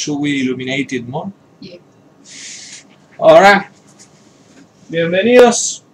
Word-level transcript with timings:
Should 0.00 0.18
we 0.18 0.40
illuminate 0.40 0.96
it 0.96 1.06
more? 1.06 1.30
Yeah. 1.60 1.76
Ahora, 3.18 3.70
bienvenidos 4.88 5.84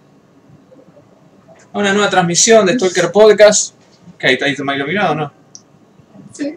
a 1.73 1.77
una 1.77 1.91
nueva 1.91 2.09
transmisión 2.09 2.65
de 2.65 2.75
Stalker 2.75 3.11
Podcast. 3.11 3.75
¿Qué 4.17 4.27
ahí 4.27 4.33
está 4.35 4.63
más 4.63 4.77
iluminado 4.77 5.11
o 5.11 5.15
no? 5.15 5.31
Sí, 6.31 6.55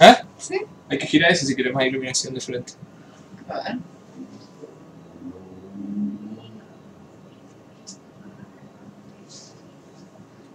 ¿Eh? 0.00 0.14
sí. 0.38 0.60
Hay 0.88 0.96
que 0.96 1.06
girar 1.06 1.30
ese 1.30 1.44
si 1.44 1.54
quieres 1.54 1.74
más 1.74 1.84
iluminación 1.84 2.32
de 2.32 2.40
frente. 2.40 2.72
A 3.50 3.54
ver. 3.64 3.78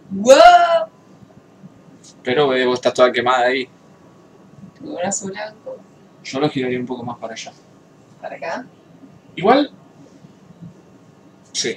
¡Wow! 0.09 0.89
Pero 2.23 2.55
eh, 2.55 2.65
vos 2.65 2.79
estás 2.79 2.95
toda 2.95 3.11
quemada 3.11 3.45
ahí. 3.45 3.69
Tu 4.79 4.95
brazo 4.95 5.27
blanco. 5.27 5.77
Yo 6.23 6.39
lo 6.39 6.49
giraría 6.49 6.79
un 6.79 6.85
poco 6.85 7.03
más 7.03 7.17
para 7.19 7.33
allá. 7.33 7.51
Para 8.21 8.37
acá. 8.37 8.65
Igual. 9.35 9.71
Sí. 11.51 11.75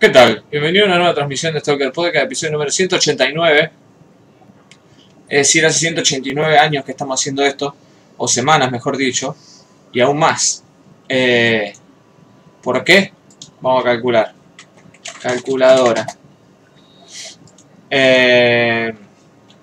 ¿Qué 0.00 0.08
tal? 0.08 0.42
Bienvenido 0.50 0.84
a 0.84 0.88
una 0.88 0.96
nueva 0.96 1.14
transmisión 1.14 1.52
de 1.52 1.60
Stalker 1.60 1.92
Podcast, 1.92 2.24
episodio 2.24 2.52
número 2.52 2.70
189. 2.70 3.70
Es 5.28 5.38
decir, 5.38 5.66
hace 5.66 5.80
189 5.80 6.58
años 6.58 6.84
que 6.84 6.92
estamos 6.92 7.20
haciendo 7.20 7.44
esto, 7.44 7.74
o 8.16 8.26
semanas 8.26 8.70
mejor 8.70 8.96
dicho, 8.96 9.36
y 9.92 10.00
aún 10.00 10.18
más. 10.18 10.64
Eh, 11.08 11.74
¿Por 12.62 12.82
qué? 12.84 13.12
Vamos 13.60 13.82
a 13.82 13.84
calcular. 13.84 14.32
Calculadora. 15.20 16.06
Eh, 17.90 18.94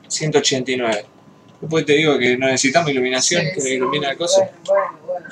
189. 0.07 1.14
Después 1.61 1.85
te 1.85 1.93
digo 1.93 2.17
que 2.17 2.37
no 2.37 2.47
necesitamos 2.47 2.91
iluminación, 2.91 3.41
Sí, 3.43 3.47
que 3.55 3.61
sí. 3.61 3.69
ilumina 3.73 4.09
la 4.09 4.15
cosa. 4.15 4.49
Bueno, 4.65 4.99
bueno, 5.05 5.25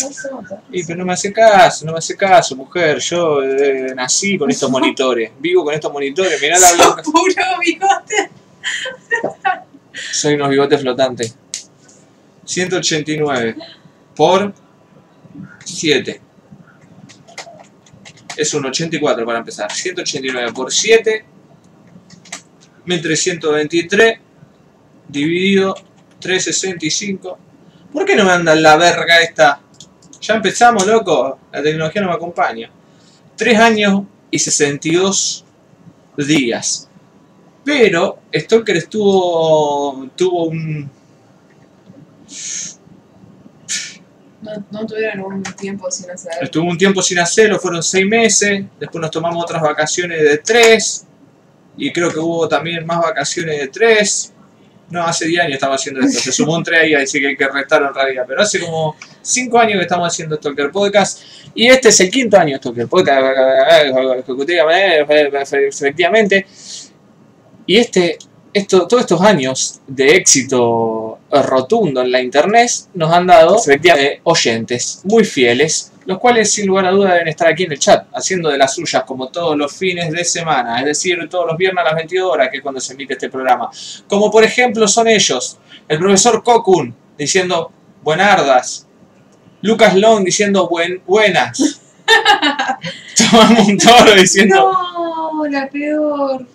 razón, 0.00 0.46
Y 0.72 0.84
pero 0.84 0.98
no 0.98 1.04
me 1.06 1.12
hace 1.12 1.32
caso, 1.32 1.84
no 1.84 1.92
me 1.92 1.98
hace 1.98 2.16
caso, 2.16 2.56
mujer. 2.56 2.98
Yo 2.98 3.42
eh, 3.42 3.92
nací 3.94 4.36
con 4.38 4.50
estos 4.50 4.70
monitores, 4.70 5.32
vivo 5.38 5.64
con 5.64 5.74
estos 5.74 5.92
monitores. 5.92 6.40
Mirá 6.40 6.58
la 6.58 6.72
blanca. 6.72 7.02
Puro 7.02 7.34
bigote. 7.60 8.30
Soy 10.12 10.34
unos 10.34 10.48
bigotes 10.50 10.80
flotantes. 10.80 11.36
189 12.44 13.56
por 14.14 14.52
7. 15.64 16.20
Es 18.36 18.54
un 18.54 18.66
84 18.66 19.24
para 19.24 19.38
empezar. 19.38 19.70
189 19.72 20.52
por 20.52 20.72
7. 20.72 21.24
1323 22.84 24.18
dividido 25.08 25.74
365. 26.20 27.38
¿Por 27.92 28.04
qué 28.04 28.16
no 28.16 28.24
me 28.24 28.32
andan 28.32 28.62
la 28.62 28.76
verga 28.76 29.20
esta? 29.22 29.60
Ya 30.20 30.34
empezamos, 30.34 30.86
loco. 30.86 31.38
La 31.52 31.62
tecnología 31.62 32.02
no 32.02 32.08
me 32.08 32.14
acompaña. 32.14 32.70
3 33.36 33.58
años 33.58 34.02
y 34.30 34.38
62 34.38 35.44
días. 36.16 36.88
Pero 37.64 38.18
Stalker 38.34 38.76
estuvo. 38.76 40.08
tuvo 40.14 40.44
un. 40.44 40.90
No, 44.42 44.52
no 44.70 44.86
tuvieron 44.86 45.20
un 45.22 45.42
tiempo 45.42 45.90
sin 45.90 46.10
hacer. 46.10 46.32
Estuvo 46.40 46.68
un 46.68 46.78
tiempo 46.78 47.02
sin 47.02 47.18
hacerlo, 47.18 47.58
fueron 47.58 47.82
6 47.82 48.06
meses. 48.06 48.64
Después 48.78 49.02
nos 49.02 49.10
tomamos 49.10 49.42
otras 49.42 49.62
vacaciones 49.62 50.22
de 50.22 50.38
3. 50.38 51.06
Y 51.78 51.92
creo 51.92 52.10
que 52.10 52.18
hubo 52.18 52.48
también 52.48 52.86
más 52.86 53.00
vacaciones 53.00 53.58
de 53.58 53.68
3. 53.68 54.32
No, 54.88 55.04
hace 55.04 55.26
10 55.26 55.42
años 55.42 55.54
estamos 55.54 55.80
haciendo 55.80 56.00
esto. 56.00 56.20
Se 56.20 56.32
sumó 56.32 56.54
un 56.54 56.62
3 56.62 56.80
ahí, 56.80 56.94
así 56.94 57.20
que 57.20 57.28
hay 57.28 57.36
que 57.36 57.48
restar 57.48 57.82
en 57.82 57.92
realidad. 57.92 58.24
Pero 58.26 58.42
hace 58.42 58.60
como 58.60 58.96
5 59.20 59.58
años 59.58 59.78
que 59.78 59.82
estamos 59.82 60.06
haciendo 60.06 60.36
Stalker 60.36 60.70
Podcast. 60.70 61.22
Y 61.54 61.66
este 61.66 61.88
es 61.88 62.00
el 62.00 62.10
quinto 62.10 62.38
año 62.38 62.52
de 62.52 62.58
Stalker 62.58 62.86
Podcast. 62.86 63.22
Efectivamente. 65.52 66.46
Y 67.66 67.76
este, 67.78 68.18
esto, 68.52 68.86
todos 68.86 69.02
estos 69.02 69.20
años 69.20 69.80
de 69.88 70.16
éxito 70.16 71.18
rotundo 71.30 72.02
en 72.02 72.12
la 72.12 72.20
internet 72.22 72.70
nos 72.94 73.12
han 73.12 73.26
dado 73.26 73.58
efectivamente, 73.58 74.20
oyentes 74.24 75.00
muy 75.04 75.24
fieles, 75.24 75.92
los 76.06 76.18
cuales 76.18 76.52
sin 76.52 76.66
lugar 76.66 76.86
a 76.86 76.90
duda 76.90 77.12
deben 77.12 77.28
estar 77.28 77.48
aquí 77.48 77.64
en 77.64 77.72
el 77.72 77.78
chat, 77.78 78.06
haciendo 78.12 78.48
de 78.48 78.58
las 78.58 78.74
suyas 78.74 79.04
como 79.04 79.28
todos 79.28 79.56
los 79.56 79.72
fines 79.72 80.10
de 80.12 80.24
semana, 80.24 80.78
es 80.80 80.86
decir, 80.86 81.18
todos 81.28 81.46
los 81.46 81.56
viernes 81.56 81.82
a 81.82 81.88
las 81.88 81.96
22 81.96 82.32
horas, 82.32 82.48
que 82.50 82.58
es 82.58 82.62
cuando 82.62 82.80
se 82.80 82.92
emite 82.92 83.14
este 83.14 83.28
programa. 83.28 83.70
Como 84.08 84.30
por 84.30 84.44
ejemplo 84.44 84.86
son 84.88 85.08
ellos, 85.08 85.58
el 85.88 85.98
profesor 85.98 86.42
Kokun 86.42 86.94
diciendo 87.18 87.72
buenardas, 88.02 88.86
Lucas 89.62 89.94
Long 89.96 90.24
diciendo 90.24 90.68
buen, 90.68 91.02
buenas, 91.06 91.80
Tomás 93.16 93.50
Montoro 93.50 94.14
diciendo 94.14 94.72
No, 94.72 95.46
la 95.46 95.68
peor. 95.68 96.46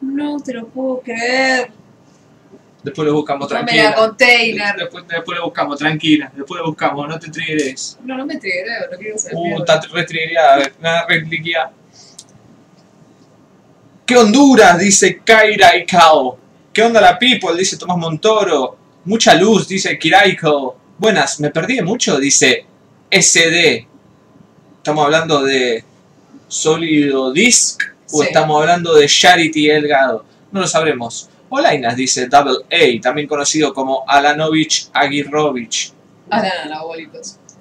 No 0.00 0.38
te 0.40 0.54
lo 0.54 0.66
puedo 0.68 1.00
creer. 1.00 1.70
Después 2.88 3.06
lo 3.06 3.14
buscamos 3.14 3.48
tranquila. 3.48 3.90
la 3.90 3.94
container. 3.96 4.76
Después, 4.76 5.04
después 5.08 5.38
lo 5.38 5.44
buscamos, 5.44 5.78
tranquila. 5.78 6.32
Después 6.34 6.60
lo 6.60 6.66
buscamos, 6.66 7.08
no 7.08 7.18
te 7.18 7.30
trigues. 7.30 7.98
No, 8.04 8.16
no 8.16 8.26
me 8.26 8.36
trigué, 8.36 8.64
no 8.90 8.98
quiero 8.98 9.18
ser 9.18 9.32
Uh, 9.34 9.58
está 9.60 9.80
restrigada, 9.92 10.70
nada 10.80 11.06
repliqueada. 11.08 11.72
¿Qué 14.06 14.16
Honduras? 14.16 14.78
Dice 14.78 15.20
Kaira 15.24 15.76
y 15.76 15.84
Kao. 15.84 16.38
¿Qué 16.72 16.82
onda 16.82 17.00
la 17.00 17.18
people? 17.18 17.56
Dice 17.56 17.76
Tomás 17.76 17.98
Montoro. 17.98 18.76
Mucha 19.04 19.34
luz, 19.34 19.68
dice 19.68 19.98
Kiraiko. 19.98 20.76
Buenas, 20.98 21.40
¿me 21.40 21.50
perdí 21.50 21.80
mucho? 21.82 22.18
Dice 22.18 22.64
SD. 23.10 23.86
¿Estamos 24.78 25.04
hablando 25.04 25.42
de 25.42 25.84
Sólido 26.48 27.32
Disc? 27.32 27.82
¿O 28.10 28.20
Sí. 28.22 28.28
estamos 28.28 28.60
hablando 28.60 28.94
de 28.94 29.06
Charity 29.06 29.68
Elgado? 29.68 30.24
No 30.50 30.60
lo 30.60 30.66
sabremos. 30.66 31.28
Olainas 31.50 31.96
dice 31.96 32.26
Double 32.26 32.64
A, 32.70 33.00
también 33.00 33.26
conocido 33.26 33.72
como 33.72 34.04
Alanovich 34.06 34.88
Aguirrovich. 34.92 35.92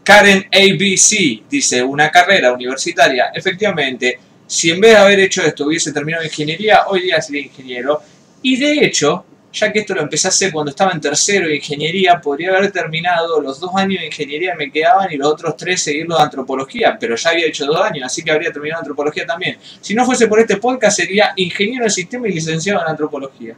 Karen 0.04 0.48
ABC 0.54 1.44
dice, 1.50 1.84
una 1.84 2.10
carrera 2.10 2.54
universitaria. 2.54 3.32
Efectivamente, 3.34 4.20
si 4.46 4.72
en 4.72 4.80
vez 4.80 4.92
de 4.92 4.98
haber 4.98 5.20
hecho 5.20 5.42
esto 5.42 5.66
hubiese 5.66 5.92
terminado 5.92 6.24
ingeniería, 6.24 6.88
hoy 6.88 7.02
día 7.02 7.22
sería 7.22 7.42
ingeniero. 7.42 8.02
Y 8.42 8.58
de 8.58 8.86
hecho, 8.86 9.26
ya 9.52 9.72
que 9.72 9.80
esto 9.80 9.94
lo 9.94 10.02
empecé 10.02 10.28
a 10.28 10.30
hacer 10.30 10.52
cuando 10.52 10.70
estaba 10.70 10.92
en 10.92 11.02
tercero 11.02 11.48
de 11.48 11.56
ingeniería, 11.56 12.22
podría 12.22 12.56
haber 12.56 12.72
terminado 12.72 13.42
los 13.42 13.60
dos 13.60 13.72
años 13.76 14.00
de 14.00 14.08
ingeniería 14.08 14.56
me 14.56 14.72
quedaban 14.72 15.12
y 15.12 15.18
los 15.18 15.28
otros 15.28 15.58
tres 15.58 15.82
seguirlos 15.82 16.18
de 16.18 16.24
antropología, 16.24 16.98
pero 17.00 17.16
ya 17.16 17.32
había 17.32 17.48
hecho 17.48 17.66
dos 17.66 17.82
años, 17.82 18.06
así 18.06 18.24
que 18.24 18.32
habría 18.32 18.52
terminado 18.52 18.80
antropología 18.80 19.26
también. 19.26 19.58
Si 19.82 19.94
no 19.94 20.06
fuese 20.06 20.28
por 20.28 20.40
este 20.40 20.58
podcast, 20.58 20.98
sería 20.98 21.34
ingeniero 21.36 21.86
de 21.86 21.90
sistema 21.90 22.28
y 22.28 22.34
licenciado 22.34 22.82
en 22.82 22.88
antropología. 22.88 23.56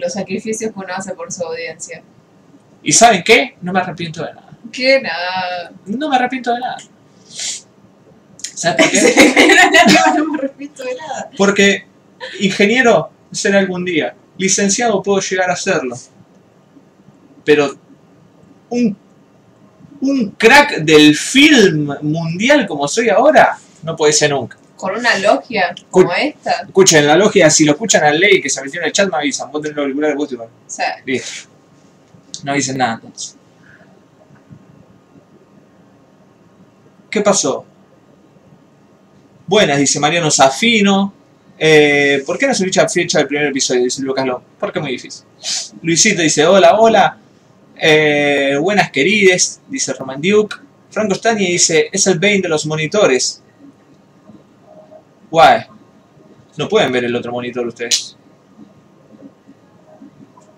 Los 0.00 0.14
sacrificios 0.14 0.72
que 0.72 0.78
uno 0.78 0.94
hace 0.94 1.12
por 1.14 1.30
su 1.30 1.44
audiencia. 1.44 2.02
¿Y 2.82 2.92
saben 2.92 3.22
qué? 3.22 3.56
No 3.60 3.72
me 3.72 3.80
arrepiento 3.80 4.24
de 4.24 4.32
nada. 4.32 4.50
Que 4.72 5.00
nada. 5.00 5.72
No 5.86 6.08
me 6.08 6.16
arrepiento 6.16 6.54
de 6.54 6.60
nada. 6.60 6.76
¿Sabes 8.60 8.76
por 8.76 8.90
qué? 8.90 8.98
no 10.18 10.32
me 10.32 10.38
repito 10.38 10.82
de 10.82 10.94
nada. 10.94 11.30
Porque 11.36 11.84
ingeniero 12.40 13.10
seré 13.32 13.58
algún 13.58 13.84
día, 13.84 14.14
licenciado 14.36 15.02
puedo 15.02 15.20
llegar 15.20 15.50
a 15.50 15.56
serlo. 15.56 15.96
Pero 17.44 17.74
un, 18.68 18.96
un 20.00 20.30
crack 20.32 20.78
del 20.78 21.14
film 21.16 21.94
mundial 22.02 22.66
como 22.66 22.86
soy 22.86 23.08
ahora, 23.08 23.58
no 23.82 23.96
puede 23.96 24.12
ser 24.12 24.30
nunca. 24.30 24.56
Con 24.80 24.96
una 24.96 25.18
logia 25.18 25.74
como 25.90 26.12
esta. 26.12 26.62
Escuchen 26.66 27.06
la 27.06 27.16
logia, 27.16 27.50
si 27.50 27.64
lo 27.64 27.72
escuchan 27.72 28.04
al 28.04 28.18
ley 28.18 28.40
que 28.40 28.48
se 28.48 28.62
metió 28.62 28.80
en 28.80 28.86
el 28.86 28.92
chat, 28.92 29.10
me 29.10 29.16
avisan. 29.16 29.50
Vos 29.50 29.62
tenés 29.62 29.76
los 29.76 29.84
auriculares, 29.84 30.16
vos 30.16 30.28
sea, 30.66 30.96
Listo. 31.04 31.48
No 32.44 32.54
dicen 32.54 32.78
nada 32.78 32.94
entonces. 32.94 33.36
¿Qué 37.10 37.20
pasó? 37.20 37.66
Buenas, 39.46 39.78
dice 39.78 39.98
Mariano 39.98 40.30
Zafino. 40.30 41.12
Eh, 41.58 42.22
¿Por 42.24 42.38
qué 42.38 42.46
no 42.46 42.54
se 42.54 42.64
dicha 42.64 42.88
fecha 42.88 43.18
del 43.18 43.26
primer 43.26 43.48
episodio? 43.48 43.82
Dice 43.82 44.00
Lucas 44.00 44.24
Long. 44.24 44.42
Porque 44.58 44.78
es 44.78 44.82
muy 44.82 44.92
difícil. 44.92 45.24
Luisito 45.82 46.22
dice, 46.22 46.46
hola, 46.46 46.78
hola. 46.78 47.18
Eh, 47.76 48.56
buenas 48.60 48.90
querides, 48.90 49.60
dice 49.68 49.92
Roman 49.92 50.20
Duke. 50.22 50.56
Franco 50.90 51.14
Stani 51.14 51.46
dice, 51.46 51.88
es 51.92 52.06
el 52.06 52.18
Bane 52.18 52.40
de 52.40 52.48
los 52.48 52.64
monitores. 52.66 53.42
Guay. 55.30 55.62
No 56.56 56.68
pueden 56.68 56.92
ver 56.92 57.04
el 57.04 57.14
otro 57.16 57.32
monitor 57.32 57.66
ustedes. 57.66 58.16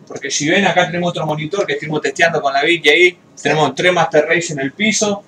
Porque 0.07 0.31
si 0.31 0.49
ven, 0.49 0.67
acá 0.67 0.87
tenemos 0.87 1.11
otro 1.11 1.27
monitor 1.27 1.67
que 1.67 1.75
estuvimos 1.75 2.01
testeando 2.01 2.41
con 2.43 2.53
la 2.53 2.63
Vicky 2.63 2.89
ahí. 2.89 3.19
Tenemos 3.41 3.75
tres 3.75 3.93
Master 3.93 4.27
Race 4.29 4.53
en 4.53 4.61
el 4.61 4.73
piso. 4.73 5.23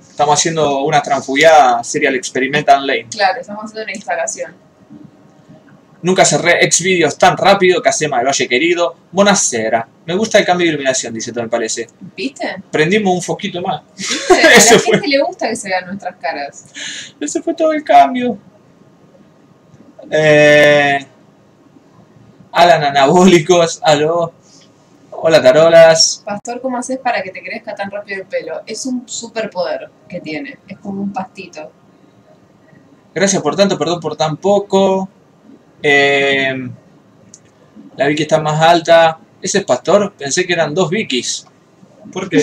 Estamos 0.00 0.38
haciendo 0.38 0.80
una 0.82 1.00
transfugiada 1.02 1.84
Serial 1.84 2.14
Experimental 2.16 2.84
Lane. 2.86 3.06
claro, 3.10 3.40
estamos 3.40 3.64
haciendo 3.64 3.84
una 3.84 3.92
instalación. 3.92 4.54
Nunca 6.00 6.24
cerré 6.24 6.68
Xvideos 6.70 7.18
tan 7.18 7.36
rápido 7.36 7.82
que 7.82 7.88
hace 7.88 8.08
mal, 8.08 8.24
valle 8.24 8.48
querido. 8.48 8.94
Buonasera. 9.10 9.86
Me 10.06 10.14
gusta 10.14 10.38
el 10.38 10.44
cambio 10.44 10.64
de 10.66 10.70
iluminación, 10.70 11.12
dice 11.12 11.32
todo 11.32 11.42
me 11.44 11.50
parece. 11.50 11.88
¿Viste? 12.16 12.56
Prendimos 12.70 13.14
un 13.14 13.22
foquito 13.22 13.60
más. 13.60 13.82
¿Viste? 13.96 14.34
A 14.34 14.36
la 14.36 14.50
gente 14.60 14.78
fue. 14.78 15.00
le 15.06 15.18
gusta 15.22 15.48
que 15.48 15.56
se 15.56 15.68
vean 15.68 15.86
nuestras 15.86 16.16
caras. 16.16 16.66
Ese 17.20 17.42
fue 17.42 17.54
todo 17.54 17.72
el 17.72 17.82
cambio. 17.84 18.38
Eh, 20.10 21.06
Alan 22.52 22.84
Anabólicos, 22.84 23.80
aló. 23.82 24.32
Hola 25.10 25.42
Tarolas. 25.42 26.22
Pastor, 26.24 26.60
¿cómo 26.60 26.78
haces 26.78 26.98
para 26.98 27.22
que 27.22 27.30
te 27.30 27.42
crezca 27.42 27.74
tan 27.74 27.90
rápido 27.90 28.22
el 28.22 28.26
pelo? 28.26 28.62
Es 28.66 28.86
un 28.86 29.06
superpoder 29.06 29.90
que 30.08 30.20
tiene. 30.20 30.58
Es 30.66 30.78
como 30.78 31.02
un 31.02 31.12
pastito. 31.12 31.70
Gracias 33.14 33.42
por 33.42 33.56
tanto, 33.56 33.76
perdón 33.76 34.00
por 34.00 34.16
tan 34.16 34.36
poco. 34.36 35.08
Eh, 35.82 36.70
la 37.96 38.06
Vicky 38.06 38.22
está 38.22 38.40
más 38.40 38.60
alta. 38.62 39.18
Ese 39.42 39.58
es 39.58 39.64
Pastor, 39.64 40.14
pensé 40.16 40.46
que 40.46 40.52
eran 40.52 40.74
dos 40.74 40.88
Vikis. 40.88 41.46
¿Por 42.12 42.28
qué? 42.28 42.42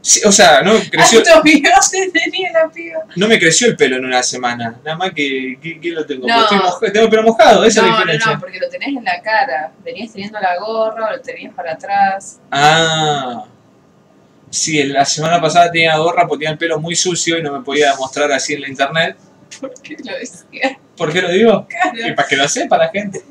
Sí, 0.00 0.20
o 0.24 0.30
sea, 0.32 0.62
no 0.62 0.72
creció, 0.90 1.20
bigotes 1.42 1.90
tenía 2.12 2.52
la 2.52 2.68
piba. 2.70 3.00
no 3.16 3.26
me 3.28 3.38
creció 3.38 3.66
el 3.68 3.76
pelo 3.76 3.96
en 3.96 4.04
una 4.06 4.22
semana. 4.22 4.76
Nada 4.84 4.96
más 4.96 5.10
que, 5.12 5.58
que, 5.60 5.80
que 5.80 5.90
lo 5.90 6.06
tengo. 6.06 6.26
No. 6.26 6.40
Estoy 6.42 6.58
moj- 6.58 6.92
tengo 6.92 7.04
el 7.06 7.10
pelo 7.10 7.22
mojado, 7.24 7.64
esa 7.64 7.80
es 7.80 7.86
la 7.86 7.90
No, 7.90 7.90
no, 7.90 7.98
diferencia. 8.00 8.32
no, 8.34 8.40
porque 8.40 8.58
lo 8.60 8.68
tenés 8.70 8.88
en 8.88 9.04
la 9.04 9.20
cara. 9.20 9.72
Venías 9.84 10.12
teniendo 10.12 10.38
la 10.40 10.56
gorra 10.58 11.10
lo 11.12 11.20
tenías 11.20 11.52
para 11.52 11.72
atrás. 11.72 12.38
Ah. 12.50 13.44
Sí, 14.50 14.82
la 14.84 15.04
semana 15.04 15.40
pasada 15.40 15.70
tenía 15.70 15.96
gorra 15.98 16.26
porque 16.26 16.44
tenía 16.44 16.52
el 16.52 16.58
pelo 16.58 16.78
muy 16.80 16.94
sucio 16.96 17.36
y 17.36 17.42
no 17.42 17.52
me 17.52 17.62
podía 17.64 17.94
mostrar 17.96 18.30
así 18.32 18.54
en 18.54 18.62
la 18.62 18.68
internet. 18.68 19.16
¿Por 19.60 19.74
qué 19.82 19.96
lo 20.02 20.16
decía? 20.16 20.78
¿Por 20.96 21.12
qué 21.12 21.20
lo 21.22 21.30
digo? 21.30 21.66
Y 21.68 21.74
Claro. 21.98 22.14
para 22.16 22.28
que 22.28 22.36
lo 22.36 22.48
sepa 22.48 22.78
la 22.78 22.88
gente. 22.88 23.22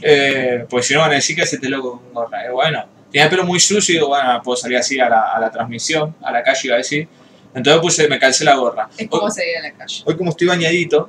Eh, 0.00 0.64
pues 0.70 0.86
si 0.86 0.94
no 0.94 1.00
van 1.00 1.10
a 1.12 1.14
decir 1.14 1.36
que 1.36 1.44
se 1.46 1.58
te 1.58 1.68
loco 1.68 2.00
con 2.00 2.12
gorra. 2.14 2.46
Eh, 2.46 2.50
bueno, 2.50 2.84
tenía 3.14 3.26
el 3.26 3.30
pelo 3.30 3.44
muy 3.44 3.60
sucio 3.60 3.92
y 3.92 3.98
digo, 3.98 4.08
bueno, 4.08 4.42
puedo 4.42 4.56
salir 4.56 4.76
así 4.76 4.98
a 4.98 5.08
la, 5.08 5.32
a 5.32 5.38
la 5.38 5.48
transmisión, 5.48 6.16
a 6.20 6.32
la 6.32 6.42
calle 6.42 6.60
iba 6.64 6.74
a 6.74 6.78
decir. 6.78 7.06
Entonces 7.54 7.80
puse, 7.80 8.08
me 8.08 8.18
calcé 8.18 8.44
la 8.44 8.56
gorra. 8.56 8.88
Es 8.98 9.08
como 9.08 9.30
se 9.30 9.42
ve 9.42 9.54
en 9.54 9.62
la 9.62 9.72
calle. 9.72 10.02
hoy 10.04 10.16
como 10.16 10.30
estoy 10.30 10.48
bañadito, 10.48 11.08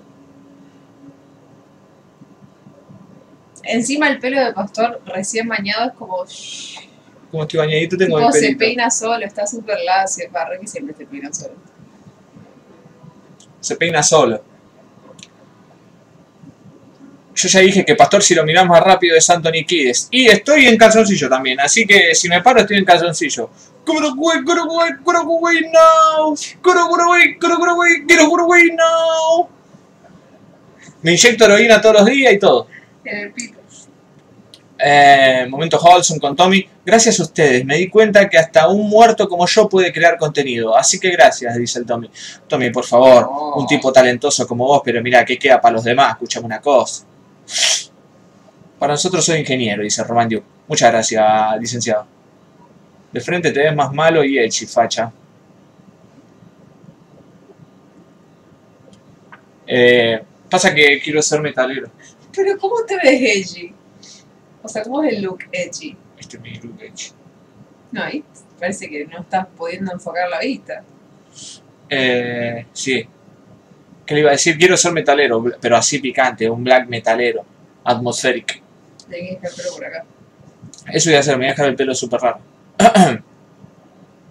Encima 3.63 4.07
el 4.09 4.19
pelo 4.19 4.39
de 4.39 4.53
pastor 4.53 5.01
recién 5.07 5.47
bañado 5.47 5.87
es 5.89 5.93
como... 5.95 6.17
como 7.31 7.41
estoy 7.41 7.57
bañadito 7.57 7.97
tengo 7.97 8.17
tipo, 8.17 8.27
el 8.27 8.33
se 8.33 8.39
pelito. 8.41 8.59
peina 8.59 8.91
solo, 8.91 9.25
está 9.25 9.47
súper 9.47 9.79
lacio. 9.83 10.29
Para 10.31 10.59
que 10.59 10.67
siempre 10.67 10.95
se 10.95 11.07
peina 11.07 11.33
solo. 11.33 11.55
se 13.59 13.75
peina 13.75 14.03
solo. 14.03 14.43
Yo 17.35 17.49
ya 17.49 17.59
dije 17.59 17.83
que 17.83 17.95
Pastor, 17.95 18.23
si 18.23 18.33
lo 18.33 18.45
mirás 18.45 18.65
más 18.65 18.81
rápido, 18.81 19.15
es 19.15 19.29
Anthony 19.29 19.65
Kides. 19.67 20.07
Y 20.11 20.27
estoy 20.27 20.67
en 20.67 20.77
calzoncillo 20.77 21.29
también, 21.29 21.59
así 21.59 21.85
que 21.85 22.15
si 22.15 22.29
me 22.29 22.41
paro, 22.41 22.61
estoy 22.61 22.77
en 22.77 22.85
calzoncillo. 22.85 23.49
Kuroguay, 23.85 24.39
no. 25.71 26.35
No. 28.71 29.49
Me 31.01 31.11
inyecto 31.11 31.45
heroína 31.45 31.79
todos 31.81 31.97
los 31.97 32.05
días 32.05 32.33
y 32.33 32.39
todo. 32.39 32.67
En 33.03 33.17
el 33.17 33.31
pito. 33.33 33.59
Eh, 34.77 35.45
momento 35.49 35.77
Holson 35.77 36.19
con 36.19 36.35
Tommy. 36.35 36.67
Gracias 36.85 37.19
a 37.19 37.23
ustedes, 37.23 37.65
me 37.65 37.77
di 37.77 37.89
cuenta 37.89 38.29
que 38.29 38.37
hasta 38.37 38.67
un 38.67 38.89
muerto 38.89 39.27
como 39.27 39.45
yo 39.47 39.67
puede 39.69 39.91
crear 39.91 40.17
contenido. 40.17 40.75
Así 40.75 40.99
que 40.99 41.09
gracias, 41.11 41.55
dice 41.55 41.79
el 41.79 41.85
Tommy. 41.85 42.09
Tommy, 42.47 42.69
por 42.71 42.85
favor, 42.85 43.29
un 43.55 43.67
tipo 43.67 43.91
talentoso 43.91 44.47
como 44.47 44.65
vos, 44.65 44.81
pero 44.83 45.01
mira, 45.01 45.23
¿qué 45.25 45.37
queda 45.37 45.59
para 45.59 45.73
los 45.75 45.83
demás? 45.83 46.13
Escuchame 46.13 46.45
una 46.45 46.59
cosa. 46.59 47.05
Para 48.79 48.93
nosotros 48.93 49.25
soy 49.25 49.39
ingeniero, 49.39 49.83
dice 49.83 50.03
Román 50.03 50.29
Duke. 50.29 50.45
Muchas 50.67 50.91
gracias, 50.91 51.23
licenciado. 51.59 52.07
De 53.11 53.21
frente 53.21 53.51
te 53.51 53.59
ves 53.59 53.75
más 53.75 53.93
malo 53.93 54.23
y 54.23 54.37
echi, 54.37 54.65
facha. 54.65 55.11
Eh, 59.67 60.21
pasa 60.49 60.73
que 60.73 60.99
quiero 61.01 61.21
ser 61.21 61.41
metalero. 61.41 61.89
Pero 62.35 62.57
¿cómo 62.57 62.83
te 62.85 62.97
ves 62.97 63.53
edgy? 63.53 63.73
O 64.61 64.67
sea, 64.67 64.83
¿cómo 64.83 65.03
es 65.03 65.13
el 65.13 65.23
look 65.23 65.39
edgy? 65.51 65.95
Este 66.17 66.37
es 66.37 66.43
mi 66.43 66.55
look 66.55 66.81
echi. 66.81 67.11
No, 67.91 68.03
ahí 68.03 68.23
parece 68.59 68.89
que 68.89 69.05
no 69.05 69.19
estás 69.19 69.47
pudiendo 69.55 69.91
enfocar 69.93 70.29
la 70.29 70.39
vista. 70.39 70.83
Eh, 71.89 72.65
sí. 72.73 73.07
¿Qué 74.05 74.13
le 74.13 74.19
iba 74.21 74.29
a 74.29 74.33
decir? 74.33 74.57
Quiero 74.57 74.77
ser 74.77 74.91
metalero, 74.91 75.43
pero 75.59 75.77
así 75.77 75.99
picante, 75.99 76.49
un 76.49 76.63
black 76.63 76.87
metalero, 76.87 77.43
atmospheric. 77.83 78.61
De 79.07 79.17
que 79.17 79.23
dejar 79.41 79.49
el 79.49 79.55
pelo 79.55 79.69
por 79.75 79.85
acá. 79.85 80.05
Eso 80.91 81.09
voy 81.09 81.17
a 81.17 81.19
hacer, 81.19 81.33
me 81.33 81.37
voy 81.39 81.47
a 81.47 81.49
dejar 81.51 81.65
el 81.69 81.75
pelo 81.75 81.95
súper 81.95 82.21
raro. 82.21 82.39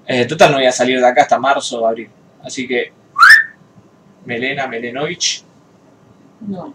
Eh, 0.07 0.27
total, 0.27 0.51
no 0.51 0.59
voy 0.59 0.67
a 0.67 0.71
salir 0.73 1.01
de 1.01 1.07
acá 1.07 1.23
hasta 1.23 1.39
marzo 1.39 1.81
o 1.81 1.87
abril. 1.87 2.11
Así 2.43 2.69
que. 2.69 2.93
Melena, 4.27 4.67
Melenovich. 4.67 5.43
No, 6.41 6.75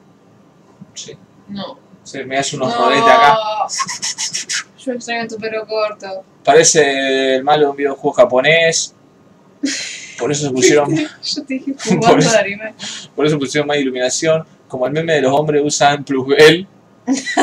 Sí. 0.96 1.16
no. 1.50 1.78
Se 2.04 2.26
me 2.26 2.40
hace 2.40 2.56
unos 2.56 2.74
no. 2.74 2.86
rodetes 2.86 3.04
acá. 3.04 3.38
Yo 4.80 4.94
extraño 4.94 5.28
tu 5.28 5.38
pelo 5.38 5.64
corto. 5.68 6.24
Parece 6.44 7.36
el 7.36 7.44
malo 7.44 7.66
de 7.66 7.70
un 7.70 7.76
videojuego 7.78 8.14
japonés. 8.14 8.96
Por 10.20 10.32
eso 10.32 10.48
se 10.48 10.52
pusieron, 10.52 10.96
Yo 11.24 11.44
te 11.46 11.54
dije 11.54 11.74
Por 12.00 12.20
eso. 12.20 12.32
por 13.16 13.26
eso 13.26 13.40
pusieron 13.40 13.68
más 13.68 13.78
iluminación. 13.78 14.46
Como 14.68 14.86
el 14.86 14.94
meme 14.94 15.14
de 15.14 15.22
los 15.22 15.34
hombres 15.34 15.62
usan 15.64 16.04
plusbel. 16.04 16.68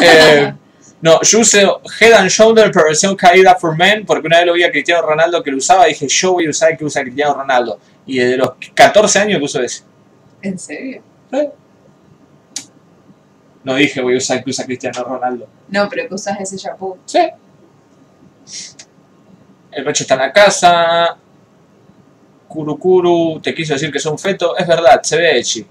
Eh, 0.00 0.52
no, 1.00 1.20
yo 1.23 1.40
uso 1.40 1.81
Head 2.00 2.12
and 2.12 2.31
Shoulder 2.31 2.70
pero 2.73 2.87
versión 2.87 3.17
caída 3.17 3.56
for 3.56 3.76
men 3.76 4.06
porque 4.06 4.28
una 4.28 4.38
vez 4.38 4.46
lo 4.46 4.52
vi 4.52 4.62
a 4.62 4.70
Cristiano 4.70 5.02
Ronaldo 5.02 5.43
que 5.43 5.50
lo 5.50 5.56
usaba 5.56 5.87
y 5.88 5.93
dije 5.93 6.06
yo 6.06 6.34
voy 6.34 6.46
a 6.46 6.50
usar 6.50 6.70
el 6.70 6.78
que 6.78 6.84
usa 6.84 7.02
Cristiano 7.02 7.34
Ronaldo. 7.34 7.81
Y 8.06 8.19
desde 8.19 8.37
los 8.37 8.52
14 8.75 9.19
años 9.19 9.38
que 9.38 9.44
uso 9.44 9.61
ese. 9.61 9.82
¿En 10.40 10.56
serio? 10.58 11.02
No 13.64 13.75
dije 13.75 14.00
voy 14.00 14.14
a 14.14 14.19
usar 14.19 14.38
el 14.38 14.44
que 14.44 14.50
usa 14.50 14.64
Cristiano 14.64 15.02
Ronaldo. 15.02 15.49
No, 15.69 15.88
pero 15.88 16.08
que 16.08 16.14
usas 16.14 16.38
ese 16.40 16.56
shampoo. 16.56 16.99
Sí. 17.05 17.29
El 19.72 19.84
pecho 19.84 20.05
está 20.05 20.14
en 20.14 20.20
la 20.20 20.32
casa. 20.32 21.17
Kurukuru 22.56 23.41
te 23.41 23.55
quiso 23.55 23.75
decir 23.75 23.93
que 23.93 23.99
es 23.99 24.06
un 24.06 24.19
feto. 24.19 24.56
Es 24.56 24.67
verdad, 24.67 25.00
se 25.03 25.17
ve 25.17 25.38
Echi. 25.38 25.67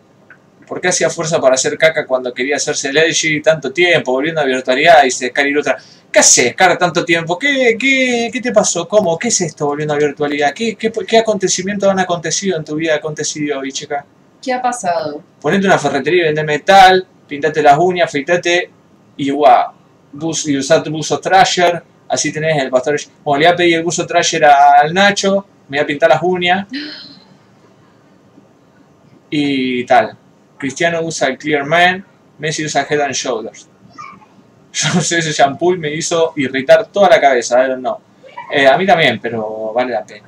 ¿Por 0.68 0.82
qué 0.82 0.88
hacía 0.88 1.10
fuerza 1.10 1.40
para 1.40 1.56
hacer 1.56 1.78
caca 1.78 2.06
cuando 2.06 2.34
quería 2.34 2.56
hacerse 2.56 2.90
el 2.90 2.98
Echi 2.98 3.42
tanto 3.42 3.72
tiempo? 3.72 4.12
Volviendo 4.12 4.42
a 4.42 4.46
virtualidad 4.46 5.04
y 5.04 5.12
se 5.12 5.34
otra. 5.60 5.78
¿Qué 6.12 6.20
haces, 6.20 6.56
cara, 6.56 6.77
tanto 6.77 7.04
tiempo? 7.04 7.38
¿Qué, 7.38 7.75
qué, 7.77 8.30
¿Qué 8.32 8.39
te 8.39 8.51
pasó? 8.51 8.88
¿Cómo? 8.88 9.18
¿Qué 9.18 9.27
es 9.27 9.42
esto 9.42 9.65
volviendo 9.65 9.94
a 9.94 9.98
virtualidad? 9.98 10.54
¿Qué, 10.54 10.75
qué, 10.75 10.92
qué 11.06 11.18
acontecimientos 11.18 11.89
han 11.89 12.00
acontecido 12.00 12.58
en 12.58 12.63
tu 12.63 12.75
vida 12.75 12.96
acontecido 12.96 13.60
hoy, 13.60 13.72
chica? 13.72 14.06
¿Qué 14.42 14.54
ha 14.54 14.62
pasado? 14.62 15.22
Ponete 15.42 15.65
una 15.65 15.77
ferretería 15.77 16.22
y 16.22 16.25
vende 16.27 16.44
metal, 16.44 17.06
pintate 17.27 17.62
las 17.62 17.77
uñas, 17.77 18.08
afeitate 18.08 18.70
y 19.18 19.30
guau, 19.30 19.72
bus, 20.13 20.48
y 20.48 20.58
usate 20.58 20.89
buzo 20.89 21.20
trasher, 21.20 21.84
así 22.08 22.32
tenés 22.32 22.62
el 22.62 22.70
pastor. 22.70 22.96
Bueno, 23.24 23.39
le 23.39 23.46
voy 23.48 23.54
a 23.54 23.56
pedir 23.58 23.75
el 23.75 23.84
buzo 23.84 24.06
trasher 24.06 24.46
al 24.46 24.94
Nacho, 24.94 25.46
me 25.67 25.77
voy 25.77 25.84
a 25.84 25.88
pintar 25.88 26.10
las 26.10 26.22
uñas 26.22 26.67
y 29.29 29.86
tal. 29.86 30.17
Cristiano 30.57 31.01
usa 31.01 31.27
el 31.27 31.38
Clear 31.38 31.65
Man, 31.65 32.05
Messi 32.38 32.65
usa 32.65 32.86
Head 32.89 33.01
and 33.01 33.13
Shoulders. 33.13 33.69
Yo 34.74 34.89
usé 35.00 35.19
ese 35.19 35.31
shampoo 35.31 35.75
me 35.77 35.93
hizo 35.93 36.34
irritar 36.36 36.88
toda 36.88 37.10
la 37.10 37.22
cabeza, 37.22 37.65
know. 37.75 38.00
Eh, 38.51 38.67
a 38.67 38.77
mí 38.77 38.86
también, 38.86 39.19
pero 39.19 39.72
vale 39.74 39.93
la 39.93 40.05
pena. 40.05 40.27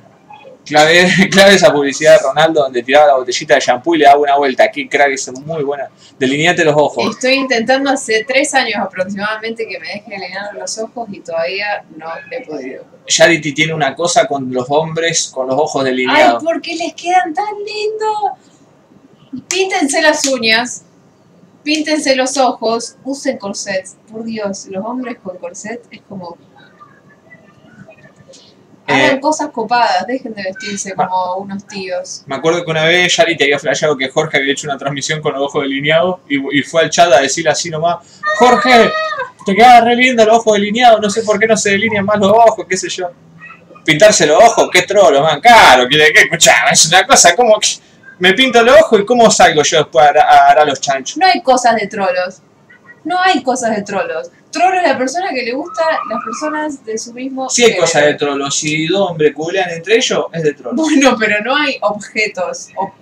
Clave, 0.68 1.08
clave 1.30 1.54
esa 1.54 1.72
publicidad 1.72 2.18
de 2.18 2.22
Ronaldo 2.22 2.62
donde 2.62 2.82
tiraba 2.82 3.06
la 3.06 3.14
botellita 3.16 3.54
de 3.54 3.60
shampoo 3.60 3.94
y 3.94 3.98
le 3.98 4.04
daba 4.04 4.20
una 4.20 4.36
vuelta. 4.36 4.64
Aquí, 4.64 4.88
crack, 4.88 5.12
es 5.12 5.32
muy 5.32 5.62
buena. 5.62 5.88
Delineate 6.18 6.64
los 6.64 6.76
ojos. 6.76 7.14
Estoy 7.14 7.34
intentando 7.34 7.90
hace 7.90 8.24
tres 8.24 8.54
años 8.54 8.76
aproximadamente 8.80 9.66
que 9.66 9.78
me 9.78 9.86
deje 9.86 10.04
delinear 10.10 10.54
los 10.54 10.78
ojos 10.78 11.08
y 11.10 11.20
todavía 11.20 11.84
no 11.96 12.06
he 12.30 12.44
podido. 12.44 12.84
Charity 13.06 13.54
tiene 13.54 13.74
una 13.74 13.94
cosa 13.94 14.26
con 14.26 14.52
los 14.52 14.66
hombres 14.68 15.30
con 15.32 15.46
los 15.46 15.56
ojos 15.56 15.84
¡Ay, 15.84 15.90
delineados. 15.90 16.44
por 16.44 16.60
qué 16.60 16.74
les 16.74 16.94
quedan 16.94 17.32
tan 17.32 17.54
lindos! 17.56 19.44
Píntense 19.48 20.02
las 20.02 20.26
uñas, 20.26 20.84
píntense 21.62 22.16
los 22.16 22.36
ojos, 22.36 22.96
usen 23.04 23.38
corsets. 23.38 23.96
Por 24.10 24.24
Dios, 24.24 24.66
los 24.66 24.84
hombres 24.84 25.18
con 25.22 25.36
corset 25.38 25.82
es 25.90 26.00
como... 26.08 26.36
Hagan 28.88 29.16
Eh, 29.16 29.20
cosas 29.20 29.50
copadas, 29.50 30.06
dejen 30.06 30.32
de 30.34 30.42
vestirse 30.44 30.94
como 30.94 31.36
unos 31.36 31.66
tíos. 31.66 32.22
Me 32.26 32.36
acuerdo 32.36 32.64
que 32.64 32.70
una 32.70 32.84
vez 32.84 33.12
Charity 33.14 33.44
había 33.44 33.58
flasheado 33.58 33.96
que 33.96 34.08
Jorge 34.08 34.38
había 34.38 34.52
hecho 34.52 34.66
una 34.66 34.78
transmisión 34.78 35.20
con 35.20 35.34
los 35.34 35.42
ojos 35.42 35.62
delineados 35.62 36.20
y, 36.28 36.58
y 36.58 36.62
fue 36.62 36.82
al 36.82 36.90
chat 36.90 37.12
a 37.12 37.20
decirle 37.20 37.50
así 37.50 37.68
nomás, 37.70 37.98
Jorge, 38.38 38.90
te 39.44 39.54
queda 39.54 39.80
re 39.82 39.94
lindo 39.94 40.24
los 40.24 40.38
ojos 40.38 40.54
delineados, 40.54 41.00
no 41.00 41.10
sé 41.10 41.22
por 41.22 41.38
qué 41.38 41.46
no 41.46 41.56
se 41.56 41.70
delinean 41.70 42.04
más 42.04 42.18
los 42.18 42.30
ojos, 42.30 42.66
qué 42.68 42.76
sé 42.76 42.88
yo. 42.88 43.10
Pintarse 43.84 44.26
los 44.26 44.42
ojos, 44.42 44.68
qué 44.72 44.82
trolo, 44.82 45.22
man, 45.22 45.40
claro, 45.40 45.86
quiere 45.88 46.12
que 46.12 46.20
escuchar, 46.22 46.72
es 46.72 46.86
una 46.86 47.06
cosa 47.06 47.34
como 47.36 47.58
que 47.58 47.68
me 48.18 48.32
pinto 48.34 48.62
los 48.62 48.80
ojos 48.80 49.00
y 49.00 49.04
cómo 49.04 49.30
salgo 49.30 49.62
yo 49.62 49.78
después 49.78 50.06
a, 50.16 50.20
a, 50.20 50.52
a 50.52 50.64
los 50.64 50.80
chanchos. 50.80 51.16
No 51.16 51.26
hay 51.26 51.40
cosas 51.42 51.76
de 51.76 51.86
trolos. 51.86 52.40
No 53.04 53.18
hay 53.18 53.42
cosas 53.42 53.74
de 53.76 53.82
trolos. 53.82 54.28
Trolo 54.58 54.76
es 54.76 54.82
la 54.82 54.98
persona 54.98 55.28
que 55.30 55.42
le 55.42 55.52
gusta 55.52 55.82
las 56.10 56.24
personas 56.24 56.84
de 56.84 56.98
su 56.98 57.12
mismo. 57.12 57.48
Si 57.48 57.62
hay 57.62 57.68
género. 57.70 57.84
cosas 57.86 58.04
de 58.04 58.14
trollos, 58.14 58.54
si 58.56 58.86
dos 58.86 59.10
hombres 59.10 59.32
culean 59.34 59.70
entre 59.70 59.96
ellos, 59.96 60.26
es 60.32 60.42
de 60.42 60.52
trollos. 60.54 60.76
Bueno, 60.76 61.16
pero 61.18 61.42
no 61.44 61.56
hay 61.56 61.78
objetos 61.80 62.68
o 62.76 62.92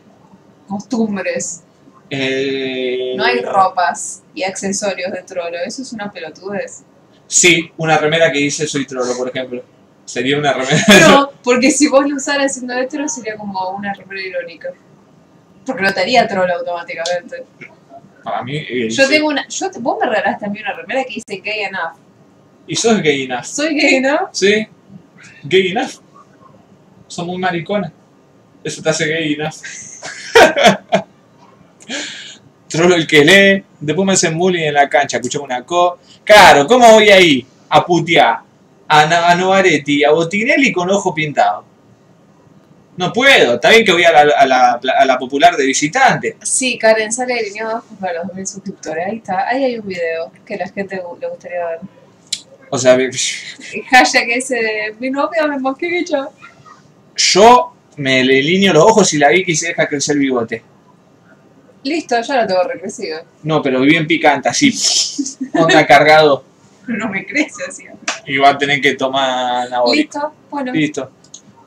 costumbres. 0.69 1.63
Eh, 2.11 3.15
No 3.17 3.25
hay 3.25 3.41
ropas 3.41 4.23
y 4.35 4.43
accesorios 4.45 5.13
de 5.13 5.23
trolo. 5.23 5.57
Eso 5.65 5.83
es 5.83 5.93
una 5.93 6.11
pelotudez. 6.11 6.83
Sí, 7.27 7.71
una 7.77 7.99
remera 7.99 8.31
que 8.31 8.39
dice 8.39 8.67
soy 8.67 8.87
trolo, 8.87 9.17
por 9.17 9.29
ejemplo. 9.29 9.63
Sería 10.05 10.39
una 10.39 10.53
remera. 10.53 10.85
No, 11.09 11.31
porque 11.43 11.71
si 11.73 11.89
vos 11.89 12.09
lo 12.09 12.17
usaras 12.17 12.55
siendo 12.55 12.75
hetero 12.75 13.09
sería 13.09 13.37
como 13.37 13.71
una 13.71 13.93
remera 13.93 14.21
irónica. 14.21 14.69
Porque 15.65 15.83
no 15.83 15.93
te 15.93 16.01
haría 16.01 16.29
troll 16.29 16.49
automáticamente. 16.49 17.45
Para 18.27 18.43
mí. 18.43 18.57
eh, 18.57 18.89
Yo 18.91 19.05
sí. 19.05 19.11
tengo 19.13 19.29
una. 19.29 19.47
Yo, 19.47 19.71
vos 19.79 19.99
me 20.01 20.07
regalaste 20.09 20.45
también 20.47 20.65
una 20.67 20.75
remera 20.75 21.05
que 21.05 21.15
dice 21.15 21.41
gay 21.41 21.61
enough. 21.61 21.93
¿Y 22.67 22.75
sos 22.75 23.01
gay 23.01 23.23
enough? 23.23 23.45
¿Soy 23.45 23.73
gay 23.79 23.95
enough? 23.95 24.31
¿Sí? 24.33 24.67
¿Gay 25.45 25.69
enough? 25.71 25.93
Sos 27.07 27.25
muy 27.25 27.39
maricona. 27.39 27.93
Eso 28.65 28.83
te 28.83 28.89
hace 28.91 29.07
gay 29.07 29.35
enough. 29.35 29.55
Trollo 32.69 32.97
el 32.97 33.07
que 33.07 33.25
lee. 33.25 33.65
Después 33.79 34.05
me 34.05 34.15
hacen 34.15 34.37
bullying 34.37 34.65
en 34.65 34.75
la 34.75 34.89
cancha. 34.89 35.19
Escuchame 35.19 35.45
una 35.45 35.63
co. 35.65 35.99
Claro, 36.25 36.67
¿cómo 36.67 36.91
voy 36.95 37.09
ahí 37.11 37.47
a 37.69 37.87
putear 37.87 38.41
a, 38.89 39.31
a 39.31 39.35
Novaretti 39.37 40.03
a 40.03 40.11
Botinelli 40.11 40.73
con 40.73 40.91
ojo 40.91 41.15
pintado? 41.15 41.65
No 42.97 43.13
puedo. 43.13 43.55
Está 43.57 43.71
bien 43.71 43.85
que 43.85 43.93
voy 43.93 44.05
a 44.05 44.13
la, 44.13 44.21
a 44.39 44.47
la- 44.47 44.81
a 44.99 45.05
la 45.05 45.19
popular 45.19 45.57
de 45.57 45.67
visitante. 45.67 46.37
Sí, 46.43 46.79
Karen, 46.79 47.13
sale 47.13 47.35
alineado 47.39 47.71
abajo 47.73 47.95
para 48.01 48.15
los 48.15 48.27
2000 48.29 48.47
suscriptores. 48.47 49.07
Ahí 49.07 49.17
está. 49.19 49.49
Ahí 49.49 49.65
hay 49.65 49.79
un 49.79 49.87
video 49.87 50.33
que 50.47 50.57
la 50.57 50.69
gente 50.69 50.97
le 50.97 51.03
gustaría 51.29 51.67
ver. 51.67 51.79
O 52.71 52.79
sea, 52.79 52.95
El 52.95 53.11
hashtag 53.91 54.31
ese 54.31 54.57
de 54.57 54.95
mi 54.99 55.11
novia 55.11 55.47
me 55.47 55.59
mosqué 55.59 55.89
que 55.89 56.05
yo. 56.05 56.31
yo 57.17 57.73
me 57.97 58.25
le 58.25 58.43
lineo 58.43 58.73
los 58.73 58.83
ojos 58.85 59.13
y 59.15 59.19
la 59.19 59.29
vi 59.29 59.45
que 59.45 59.55
se 59.55 59.69
deja 59.69 59.87
crecer 59.87 60.15
el 60.17 60.21
bigote. 60.21 60.63
Listo, 61.85 62.21
ya 62.21 62.43
lo 62.43 62.47
tengo 62.47 62.63
recrecido. 62.65 63.21
No, 63.45 63.63
pero 63.63 63.81
bien 63.83 64.07
picante, 64.07 64.49
así. 64.49 64.75
Onda 65.55 65.87
cargado. 65.87 66.45
No 66.89 67.09
me 67.09 67.27
crece 67.27 67.65
así. 67.69 67.83
Y 68.27 68.37
va 68.39 68.51
a 68.51 68.59
tener 68.59 68.81
que 68.81 68.95
tomar 68.95 69.67
anabólico. 69.67 70.19
Listo, 70.19 70.33
bueno. 70.51 70.73
Listo. 70.73 71.11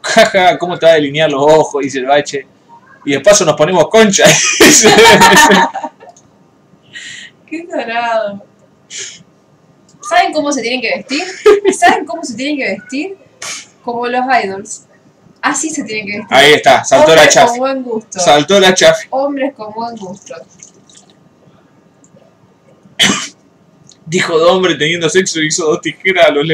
Jaja, 0.02 0.58
¿cómo 0.58 0.78
te 0.80 0.86
va 0.86 0.94
a 0.94 0.96
delinear 0.96 1.30
los 1.30 1.42
ojos? 1.42 1.82
Dice 1.84 2.00
el 2.00 2.06
bache. 2.06 2.48
Y 3.06 3.14
de 3.14 3.20
paso 3.22 3.46
nos 3.46 3.56
ponemos 3.56 3.88
concha. 3.90 4.26
Qué 7.48 7.66
dorado. 7.66 8.44
¿Saben 10.02 10.34
cómo 10.34 10.52
se 10.52 10.62
tienen 10.62 10.82
que 10.82 10.96
vestir? 10.98 11.24
¿Saben 11.74 12.06
cómo 12.06 12.24
se 12.24 12.36
tienen 12.36 12.58
que 12.58 12.66
vestir? 12.80 13.18
Como 13.84 14.08
los 14.08 14.22
idols. 14.44 14.86
Así 15.42 15.70
se 15.70 15.84
tienen 15.84 16.06
que 16.06 16.18
vestir. 16.20 16.38
Ahí 16.38 16.54
está, 16.54 16.84
saltó 16.84 17.16
la 17.16 17.22
Hombres 17.22 17.36
con 17.36 17.46
chafi. 17.46 17.60
buen 17.60 17.84
gusto. 17.84 18.20
Saltó 18.20 18.60
la 18.60 18.74
chafi. 18.74 19.08
Hombres 19.12 19.54
con 19.56 19.74
buen 19.74 19.96
gusto. 19.96 20.36
Dijo 24.06 24.40
de 24.40 24.46
hombre 24.46 24.76
teniendo 24.76 25.08
sexo 25.08 25.40
y 25.40 25.48
hizo 25.48 25.66
dos 25.66 25.82
tijeras 25.82 26.28
a 26.28 26.32
los 26.32 26.46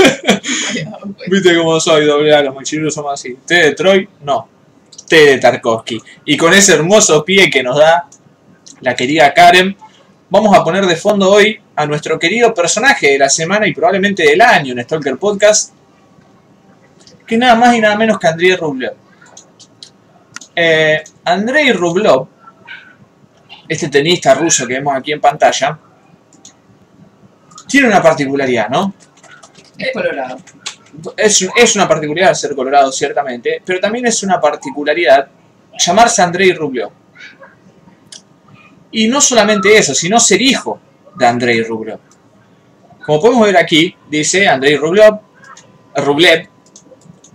Viste 1.28 1.56
cómo 1.56 1.78
soy, 1.80 2.06
doble 2.06 2.34
A, 2.34 2.42
los 2.42 2.54
mochileros 2.54 2.94
somos 2.94 3.12
así. 3.14 3.36
T 3.46 3.54
de 3.54 3.74
Troy, 3.74 4.08
no. 4.22 4.48
T 5.08 5.16
de 5.16 5.38
Tarkovsky. 5.38 6.00
Y 6.24 6.36
con 6.36 6.52
ese 6.54 6.74
hermoso 6.74 7.24
pie 7.24 7.50
que 7.50 7.62
nos 7.62 7.76
da 7.76 8.08
la 8.80 8.94
querida 8.94 9.32
Karen, 9.34 9.76
vamos 10.28 10.56
a 10.56 10.64
poner 10.64 10.86
de 10.86 10.96
fondo 10.96 11.30
hoy 11.30 11.60
a 11.76 11.86
nuestro 11.86 12.18
querido 12.18 12.54
personaje 12.54 13.12
de 13.12 13.18
la 13.18 13.28
semana 13.28 13.66
y 13.66 13.74
probablemente 13.74 14.22
del 14.22 14.40
año 14.40 14.72
en 14.72 14.82
Stalker 14.82 15.16
Podcast, 15.18 15.72
que 17.26 17.36
nada 17.36 17.54
más 17.54 17.74
y 17.74 17.80
nada 17.80 17.96
menos 17.96 18.18
que 18.18 18.28
Andrei 18.28 18.56
Rublev. 18.56 18.94
Eh, 20.54 21.02
Andrei 21.24 21.72
Rublev, 21.72 22.26
este 23.68 23.88
tenista 23.88 24.34
ruso 24.34 24.66
que 24.66 24.74
vemos 24.74 24.94
aquí 24.96 25.12
en 25.12 25.20
pantalla, 25.20 25.78
tiene 27.68 27.86
una 27.86 28.02
particularidad, 28.02 28.68
¿no? 28.68 28.92
Es 29.80 29.92
colorado. 29.92 30.36
es, 31.16 31.48
es 31.56 31.76
una 31.76 31.88
particularidad 31.88 32.34
ser 32.34 32.54
colorado, 32.54 32.92
ciertamente, 32.92 33.62
pero 33.64 33.80
también 33.80 34.06
es 34.06 34.22
una 34.22 34.40
particularidad 34.40 35.28
llamarse 35.78 36.22
Andrei 36.22 36.52
Rublev. 36.52 36.90
Y 38.92 39.08
no 39.08 39.20
solamente 39.20 39.76
eso, 39.76 39.94
sino 39.94 40.18
ser 40.18 40.42
hijo 40.42 40.80
de 41.16 41.26
Andrei 41.26 41.62
Rublev. 41.62 41.98
Como 43.04 43.20
podemos 43.20 43.46
ver 43.46 43.56
aquí, 43.56 43.94
dice 44.08 44.46
Andrei 44.48 44.76
Rublev, 44.76 45.18
Rublev, 45.96 46.48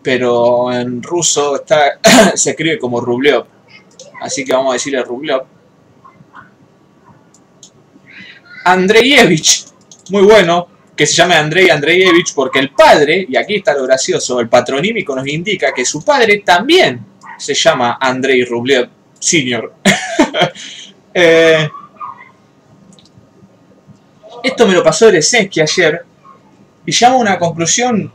pero 0.04 0.72
en 0.72 1.02
ruso 1.02 1.56
está, 1.56 2.00
se 2.36 2.52
escribe 2.52 2.78
como 2.78 3.02
Rublev. 3.02 3.46
Así 4.22 4.44
que 4.44 4.54
vamos 4.54 4.72
a 4.72 4.74
decirle 4.74 5.04
Rublev. 5.04 5.44
Andreyevich, 8.66 9.66
muy 10.10 10.24
bueno, 10.24 10.68
que 10.96 11.06
se 11.06 11.14
llama 11.14 11.38
Andrei 11.38 11.70
Andreyevich 11.70 12.34
porque 12.34 12.60
el 12.60 12.72
padre, 12.72 13.26
y 13.28 13.36
aquí 13.36 13.56
está 13.56 13.74
lo 13.74 13.84
gracioso, 13.84 14.40
el 14.40 14.48
patronímico 14.48 15.16
nos 15.16 15.28
indica 15.28 15.74
que 15.74 15.86
su 15.86 16.04
padre 16.04 16.42
también 16.46 17.06
se 17.38 17.54
llama 17.54 17.98
Andrei 18.00 18.44
Rublev 18.46 18.90
Sr. 19.20 19.74
Eh, 21.18 21.70
esto 24.44 24.68
me 24.68 24.74
lo 24.74 24.84
pasó 24.84 25.08
Eresensky 25.08 25.62
ayer 25.62 26.04
y 26.86 26.92
llama 26.92 27.16
a 27.16 27.20
una 27.20 27.40
conclusión 27.40 28.12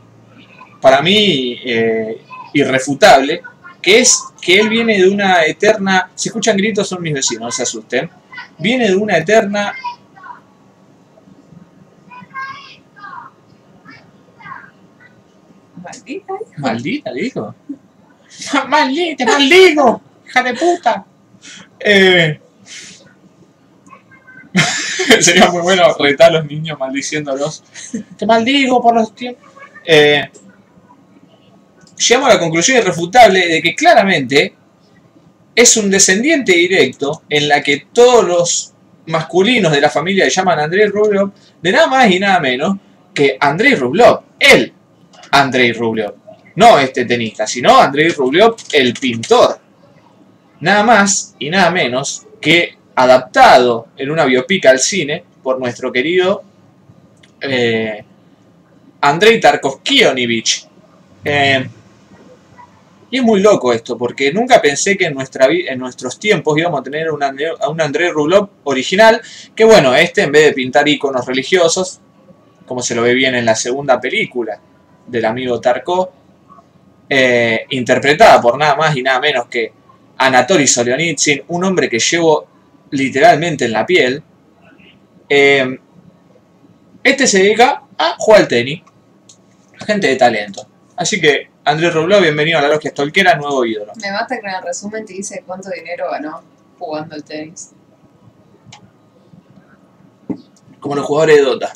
para 0.79 1.01
mí 1.01 1.59
eh, 1.65 2.21
irrefutable, 2.53 3.41
que 3.81 4.01
es 4.01 4.19
que 4.39 4.59
él 4.59 4.69
viene 4.69 4.99
de 4.99 5.09
una 5.09 5.43
eterna, 5.45 6.11
si 6.13 6.29
escuchan 6.29 6.55
gritos 6.55 6.87
son 6.87 7.01
mis 7.01 7.13
vecinos, 7.13 7.45
no 7.45 7.51
se 7.51 7.63
asusten, 7.63 8.07
viene 8.59 8.87
de 8.87 8.95
una 8.95 9.17
eterna 9.17 9.73
Maldita. 16.57 17.11
Dijo. 17.11 17.55
Maldita, 18.67 19.25
maldigo, 19.25 20.01
hija 20.25 20.43
de 20.43 20.53
puta. 20.53 21.05
Eh, 21.79 22.39
sería 25.19 25.49
muy 25.49 25.61
bueno 25.61 25.93
retar 25.97 26.29
a 26.29 26.39
los 26.39 26.45
niños 26.45 26.77
maldiciéndolos. 26.79 27.63
Te 28.17 28.25
maldigo 28.25 28.81
por 28.81 28.95
los 28.95 29.13
tiempos. 29.15 29.51
Eh, 29.85 30.29
llegamos 31.97 32.29
a 32.29 32.33
la 32.33 32.39
conclusión 32.39 32.77
irrefutable 32.77 33.47
de 33.47 33.61
que 33.61 33.75
claramente 33.75 34.55
es 35.55 35.77
un 35.77 35.89
descendiente 35.89 36.53
directo 36.53 37.23
en 37.29 37.47
la 37.47 37.61
que 37.61 37.87
todos 37.91 38.25
los 38.25 38.73
masculinos 39.07 39.71
de 39.71 39.81
la 39.81 39.89
familia 39.89 40.25
le 40.25 40.31
llaman 40.31 40.59
Andrei 40.59 40.87
Rublev 40.87 41.31
de 41.61 41.71
nada 41.71 41.87
más 41.87 42.09
y 42.09 42.19
nada 42.19 42.39
menos 42.39 42.77
que 43.13 43.37
Andrei 43.39 43.75
Rublev, 43.75 44.19
él, 44.39 44.73
Andrei 45.31 45.71
Rublev. 45.73 46.13
No 46.55 46.77
este 46.79 47.05
tenista, 47.05 47.47
sino 47.47 47.77
Andrei 47.79 48.09
Rublev, 48.09 48.55
el 48.73 48.93
pintor. 48.93 49.59
Nada 50.59 50.83
más 50.83 51.35
y 51.39 51.49
nada 51.49 51.71
menos 51.71 52.25
que 52.39 52.75
adaptado 52.95 53.87
en 53.97 54.11
una 54.11 54.25
biopic 54.25 54.65
al 54.65 54.79
cine 54.79 55.23
por 55.41 55.59
nuestro 55.59 55.91
querido 55.91 56.43
eh, 57.39 58.03
Andrei 59.01 59.39
Tarkovskionivich. 59.39 60.67
Eh, 61.23 61.67
y 63.09 63.17
es 63.17 63.23
muy 63.23 63.41
loco 63.41 63.73
esto, 63.73 63.97
porque 63.97 64.31
nunca 64.31 64.61
pensé 64.61 64.95
que 64.97 65.05
en, 65.05 65.13
nuestra 65.13 65.47
en 65.49 65.79
nuestros 65.79 66.17
tiempos 66.19 66.57
íbamos 66.57 66.79
a 66.79 66.83
tener 66.83 67.11
un 67.11 67.21
Andrei- 67.21 67.55
a 67.59 67.69
un 67.69 67.79
Rublev 68.13 68.47
original, 68.63 69.21
que 69.55 69.63
bueno, 69.63 69.95
este 69.95 70.23
en 70.23 70.31
vez 70.31 70.45
de 70.45 70.53
pintar 70.53 70.87
iconos 70.87 71.25
religiosos, 71.25 71.99
como 72.65 72.81
se 72.81 72.95
lo 72.95 73.01
ve 73.01 73.13
bien 73.13 73.35
en 73.35 73.45
la 73.45 73.55
segunda 73.55 73.99
película 73.99 74.59
del 75.11 75.25
amigo 75.25 75.59
Tarkov, 75.59 76.09
eh, 77.09 77.65
interpretada 77.71 78.41
por 78.41 78.57
nada 78.57 78.75
más 78.75 78.95
y 78.95 79.03
nada 79.03 79.19
menos 79.19 79.47
que 79.47 79.71
Anatoly 80.17 80.65
Solzhenitsyn, 80.65 81.43
un 81.49 81.63
hombre 81.65 81.89
que 81.89 81.99
llevo 81.99 82.47
literalmente 82.91 83.65
en 83.65 83.71
la 83.73 83.85
piel. 83.85 84.23
eh, 85.29 85.79
este 87.03 87.25
se 87.25 87.39
dedica 87.39 87.81
a 87.97 88.15
jugar 88.19 88.41
al 88.41 88.47
tenis. 88.47 88.81
Gente 89.87 90.07
de 90.07 90.15
talento. 90.15 90.67
Así 90.95 91.19
que, 91.19 91.49
Andrés 91.65 91.93
Rublev, 91.93 92.21
bienvenido 92.21 92.59
a 92.59 92.61
la 92.61 92.67
logia 92.67 92.91
Stolquera, 92.91 93.35
nuevo 93.35 93.65
ídolo. 93.65 93.91
Me 94.01 94.11
basta 94.11 94.39
que 94.39 94.47
en 94.47 94.55
el 94.55 94.61
resumen 94.61 95.03
te 95.05 95.13
dice 95.13 95.43
cuánto 95.45 95.71
dinero 95.71 96.11
ganó 96.11 96.43
jugando 96.77 97.15
al 97.15 97.23
tenis. 97.23 97.71
Como 100.79 100.95
los 100.95 101.05
jugadores 101.05 101.37
de 101.37 101.41
Dota. 101.41 101.73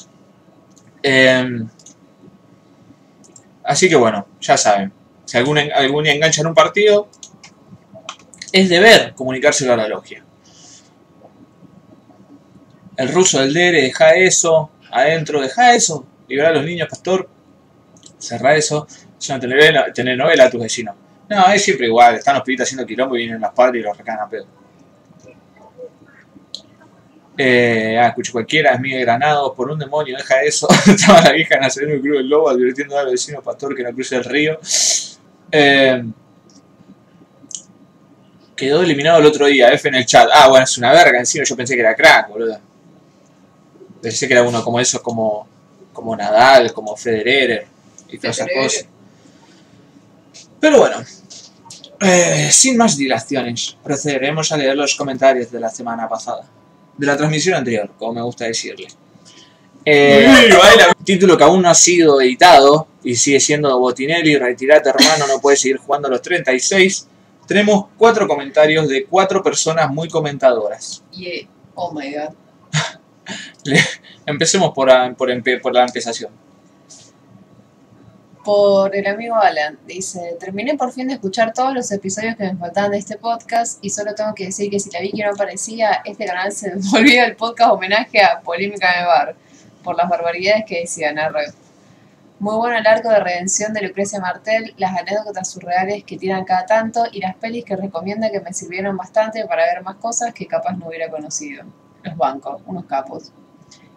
Eh, 1.02 1.66
así 3.66 3.90
que 3.90 3.96
bueno, 3.96 4.28
ya 4.40 4.58
saben. 4.58 4.92
Si 5.26 5.38
algún, 5.38 5.58
algún 5.58 6.04
día 6.04 6.14
enganchan 6.14 6.48
un 6.48 6.54
partido, 6.54 7.10
es 8.52 8.70
deber 8.70 9.14
comunicárselo 9.16 9.74
a 9.74 9.78
la 9.78 9.88
logia. 9.88 10.24
El 12.98 13.12
ruso 13.12 13.42
del 13.42 13.54
Dere, 13.54 13.82
deja 13.82 14.16
eso. 14.16 14.72
Adentro, 14.92 15.42
deja 15.42 15.76
eso. 15.76 16.06
Liberar 16.28 16.52
a 16.52 16.56
los 16.56 16.66
niños, 16.66 16.88
pastor. 16.90 17.30
Cerra 18.18 18.56
eso. 18.56 18.88
Es 19.20 19.30
una 19.30 19.40
telenovela, 19.40 19.92
telenovela 19.92 20.46
a 20.46 20.50
tus 20.50 20.62
vecinos. 20.62 20.96
No, 21.30 21.48
es 21.48 21.64
siempre 21.64 21.88
igual. 21.88 22.16
Están 22.16 22.36
los 22.36 22.44
pibitos 22.44 22.66
haciendo 22.66 22.86
quilombo 22.86 23.16
y 23.16 23.20
vienen 23.20 23.42
los 23.42 23.52
padres 23.52 23.82
y 23.82 23.84
los 23.84 23.98
recagan 23.98 24.22
a 24.22 24.30
pedo. 24.30 24.48
Eh, 27.38 27.98
ah, 28.00 28.08
escucho 28.08 28.32
cualquiera, 28.32 28.74
es 28.74 28.80
Miguel 28.80 29.02
Granado, 29.02 29.54
por 29.54 29.70
un 29.70 29.78
demonio, 29.78 30.16
deja 30.16 30.42
eso. 30.42 30.68
Estaba 30.88 31.22
la 31.22 31.32
vieja 31.34 31.58
Nazareno 31.60 31.96
y 31.96 32.02
Cruz 32.02 32.18
del 32.18 32.30
Lobo 32.30 32.50
advirtiendo 32.50 32.98
a 32.98 33.04
los 33.04 33.12
vecinos 33.12 33.44
pastor 33.44 33.76
que 33.76 33.84
no 33.84 33.92
cruce 33.92 34.16
el 34.16 34.24
río. 34.24 34.60
Eh, 35.52 36.04
quedó 38.56 38.84
eliminado 38.84 39.20
el 39.20 39.26
otro 39.26 39.48
día, 39.48 39.72
F 39.74 39.88
en 39.88 39.96
el 39.96 40.06
chat. 40.06 40.30
Ah, 40.34 40.48
bueno, 40.48 40.64
es 40.64 40.78
una 40.78 40.94
verga 40.94 41.20
encima, 41.20 41.44
yo 41.44 41.56
pensé 41.58 41.76
que 41.76 41.82
era 41.82 41.96
crack, 41.96 42.30
boludo. 42.30 42.60
Pensé 44.02 44.28
que 44.28 44.34
era 44.34 44.44
uno 44.44 44.64
como 44.64 44.80
eso, 44.80 45.02
como, 45.02 45.48
como 45.92 46.16
Nadal, 46.16 46.72
como 46.72 46.96
Federer 46.96 47.68
y 48.08 48.18
todas 48.18 48.38
esas 48.38 48.50
cosas. 48.56 48.86
Pero 50.60 50.80
bueno, 50.80 51.04
eh, 52.00 52.50
sin 52.52 52.78
más 52.78 52.96
dilaciones, 52.96 53.78
procederemos 53.84 54.52
a 54.52 54.58
leer 54.58 54.76
los 54.76 54.96
comentarios 54.96 55.52
de 55.52 55.60
la 55.60 55.70
semana 55.70 56.08
pasada. 56.08 56.46
De 56.98 57.06
la 57.06 57.18
transmisión 57.18 57.56
anterior, 57.56 57.92
como 57.98 58.14
me 58.14 58.22
gusta 58.22 58.46
decirle. 58.46 58.88
Eh, 59.84 60.28
título 61.04 61.38
que 61.38 61.44
aún 61.44 61.62
no 61.62 61.70
ha 61.70 61.76
sido 61.76 62.20
editado 62.20 62.88
y 63.04 63.16
sigue 63.16 63.40
siendo 63.40 63.78
Botinelli, 63.80 64.36
retirate 64.38 64.90
hermano, 64.90 65.28
no 65.28 65.40
puedes 65.40 65.62
seguir 65.62 65.78
jugando 65.78 66.08
a 66.08 66.12
los 66.12 66.22
36. 66.22 67.08
Tenemos 67.48 67.86
cuatro 67.96 68.28
comentarios 68.28 68.88
de 68.90 69.06
cuatro 69.06 69.44
personas 69.44 69.92
muy 69.92 70.10
comentadoras. 70.10 71.04
Y, 71.12 71.28
eh, 71.28 71.48
oh 71.76 71.94
my 71.94 72.12
god. 72.12 72.34
Empecemos 74.26 74.74
por, 74.74 74.90
por, 75.16 75.62
por 75.62 75.74
la 75.74 75.84
empezación. 75.84 76.32
Por 78.46 78.96
el 78.96 79.08
amigo 79.08 79.34
Alan, 79.34 79.80
dice, 79.88 80.38
terminé 80.40 80.76
por 80.76 80.92
fin 80.92 81.08
de 81.08 81.16
escuchar 81.16 81.52
todos 81.52 81.74
los 81.74 81.92
episodios 81.92 82.36
que 82.36 82.44
me 82.44 82.56
faltaban 82.56 82.92
de 82.92 83.00
este 83.00 83.18
podcast 83.18 83.84
y 83.84 83.90
solo 83.90 84.14
tengo 84.14 84.36
que 84.36 84.46
decir 84.46 84.70
que 84.70 84.80
si 84.80 84.92
la 84.92 85.00
Vicky 85.00 85.24
no 85.24 85.32
aparecía, 85.32 86.04
este 86.06 86.28
canal 86.28 86.52
se 86.52 86.76
volvía 86.92 87.26
el 87.26 87.36
podcast 87.36 87.72
homenaje 87.72 88.22
a 88.22 88.42
Polémica 88.42 89.00
el 89.00 89.08
Bar, 89.08 89.36
por 89.84 89.98
las 89.98 90.08
barbaridades 90.08 90.64
que 90.68 90.82
decían 90.82 91.18
a. 91.18 91.34
Muy 92.38 92.56
bueno 92.58 92.78
el 92.78 92.86
arco 92.86 93.10
de 93.10 93.20
redención 93.20 93.74
de 93.74 93.82
Lucrecia 93.82 94.20
Martel, 94.20 94.76
las 94.78 94.96
anécdotas 94.96 95.50
surreales 95.50 96.04
que 96.04 96.16
tiran 96.16 96.46
cada 96.46 96.68
tanto 96.68 97.06
y 97.12 97.22
las 97.22 97.36
pelis 97.38 97.66
que 97.66 97.76
recomienda 97.76 98.30
que 98.30 98.42
me 98.42 98.54
sirvieron 98.54 98.96
bastante 98.96 99.44
para 99.48 99.66
ver 99.66 99.82
más 99.82 99.96
cosas 99.96 100.36
que 100.36 100.46
capaz 100.46 100.74
no 100.74 100.90
hubiera 100.90 101.10
conocido. 101.10 101.64
Los 102.04 102.16
bancos, 102.16 102.62
unos 102.68 102.86
capos. 102.86 103.32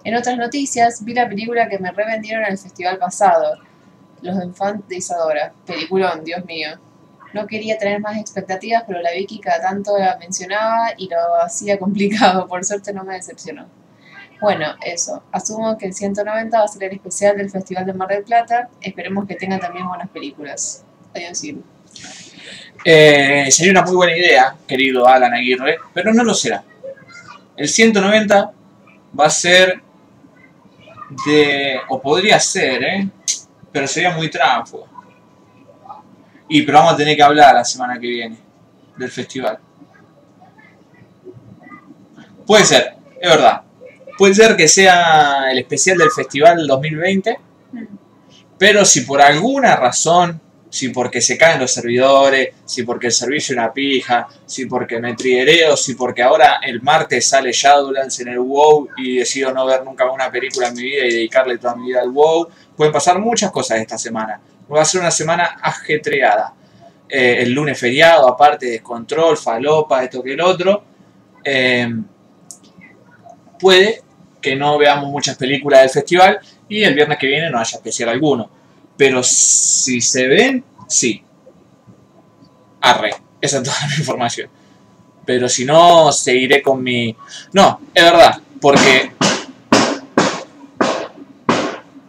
En 0.04 0.16
otras 0.16 0.38
noticias, 0.38 1.04
vi 1.04 1.12
la 1.12 1.28
película 1.28 1.68
que 1.68 1.78
me 1.78 1.90
revendieron 1.90 2.44
en 2.44 2.52
el 2.52 2.58
festival 2.58 2.96
pasado, 2.96 3.58
Los 4.22 4.42
Infantes 4.42 4.88
de 4.88 4.96
Isadora. 4.96 5.52
Peliculón, 5.66 6.24
Dios 6.24 6.44
mío. 6.44 6.70
No 7.34 7.46
quería 7.46 7.78
tener 7.78 8.00
más 8.00 8.16
expectativas, 8.16 8.84
pero 8.86 9.00
la 9.02 9.12
Vicky 9.12 9.38
cada 9.38 9.60
tanto 9.60 9.98
la 9.98 10.16
mencionaba 10.18 10.92
y 10.96 11.08
lo 11.08 11.18
hacía 11.42 11.78
complicado. 11.78 12.46
Por 12.48 12.64
suerte 12.64 12.92
no 12.92 13.04
me 13.04 13.14
decepcionó. 13.14 13.66
Bueno, 14.40 14.66
eso. 14.84 15.22
Asumo 15.32 15.76
que 15.76 15.86
el 15.86 15.94
190 15.94 16.58
va 16.58 16.64
a 16.64 16.68
ser 16.68 16.84
el 16.84 16.92
especial 16.92 17.36
del 17.36 17.50
Festival 17.50 17.84
de 17.86 17.92
Mar 17.92 18.08
del 18.08 18.22
Plata. 18.22 18.68
Esperemos 18.80 19.26
que 19.26 19.34
tenga 19.34 19.58
también 19.58 19.86
buenas 19.88 20.08
películas. 20.08 20.84
Adiós, 21.14 21.42
Iru. 21.42 21.62
Eh, 22.84 23.48
sería 23.50 23.72
una 23.72 23.82
muy 23.82 23.96
buena 23.96 24.16
idea, 24.16 24.54
querido 24.66 25.06
Alan 25.06 25.34
Aguirre, 25.34 25.78
pero 25.92 26.14
no 26.14 26.22
lo 26.22 26.34
será. 26.34 26.62
El 27.56 27.68
190 27.68 28.52
va 29.18 29.26
a 29.26 29.30
ser 29.30 29.80
de. 31.26 31.80
o 31.88 32.00
podría 32.00 32.38
ser, 32.38 32.84
¿eh? 32.84 33.08
Pero 33.72 33.86
sería 33.86 34.10
muy 34.10 34.30
tránsfugo. 34.30 34.88
Y 36.48 36.62
pero 36.62 36.78
vamos 36.78 36.94
a 36.94 36.96
tener 36.96 37.16
que 37.16 37.22
hablar 37.22 37.54
la 37.54 37.64
semana 37.64 37.98
que 37.98 38.06
viene 38.06 38.38
del 38.96 39.10
festival. 39.10 39.58
Puede 42.46 42.64
ser, 42.64 42.94
es 43.20 43.30
verdad. 43.30 43.62
Puede 44.16 44.34
ser 44.34 44.56
que 44.56 44.66
sea 44.66 45.50
el 45.50 45.58
especial 45.58 45.98
del 45.98 46.10
festival 46.10 46.66
2020, 46.66 47.38
pero 48.56 48.84
si 48.84 49.02
por 49.02 49.20
alguna 49.20 49.76
razón, 49.76 50.40
si 50.70 50.88
porque 50.88 51.20
se 51.20 51.38
caen 51.38 51.60
los 51.60 51.70
servidores, 51.70 52.54
si 52.64 52.82
porque 52.82 53.06
el 53.06 53.12
servicio 53.12 53.52
es 53.52 53.58
una 53.58 53.72
pija, 53.72 54.26
si 54.44 54.66
porque 54.66 54.98
me 54.98 55.14
triguereo, 55.14 55.76
si 55.76 55.94
porque 55.94 56.22
ahora 56.22 56.58
el 56.62 56.82
martes 56.82 57.26
sale 57.26 57.52
Shadowlands 57.52 58.20
en 58.20 58.28
el 58.28 58.40
WoW 58.40 58.88
y 58.96 59.18
decido 59.18 59.52
no 59.52 59.64
ver 59.66 59.84
nunca 59.84 60.10
una 60.10 60.30
película 60.30 60.68
en 60.68 60.74
mi 60.74 60.82
vida 60.82 61.04
y 61.06 61.12
dedicarle 61.12 61.58
toda 61.58 61.76
mi 61.76 61.88
vida 61.88 62.00
al 62.00 62.10
WoW, 62.10 62.48
pueden 62.78 62.92
pasar 62.92 63.18
muchas 63.18 63.50
cosas 63.50 63.80
esta 63.80 63.98
semana. 63.98 64.40
Va 64.72 64.82
a 64.82 64.84
ser 64.84 65.00
una 65.00 65.10
semana 65.10 65.58
ajetreada. 65.60 66.54
Eh, 67.08 67.38
el 67.40 67.52
lunes 67.52 67.76
feriado, 67.76 68.28
aparte 68.28 68.66
descontrol, 68.66 69.36
falopa, 69.36 70.04
esto 70.04 70.22
que 70.22 70.34
el 70.34 70.40
otro. 70.40 70.84
Eh, 71.42 71.92
puede 73.58 74.02
que 74.40 74.54
no 74.54 74.78
veamos 74.78 75.10
muchas 75.10 75.36
películas 75.36 75.80
del 75.80 75.90
festival 75.90 76.38
y 76.68 76.84
el 76.84 76.94
viernes 76.94 77.18
que 77.18 77.26
viene 77.26 77.50
no 77.50 77.58
haya 77.58 77.78
especial 77.78 78.10
alguno. 78.10 78.48
Pero 78.96 79.24
si 79.24 80.00
se 80.00 80.28
ven, 80.28 80.64
sí. 80.86 81.20
Arre. 82.80 83.10
Esa 83.40 83.56
es 83.58 83.62
toda 83.64 83.88
mi 83.88 83.94
información. 83.98 84.48
Pero 85.26 85.48
si 85.48 85.64
no, 85.64 86.12
seguiré 86.12 86.62
con 86.62 86.80
mi... 86.80 87.14
No, 87.52 87.80
es 87.92 88.04
verdad. 88.04 88.40
Porque... 88.60 89.17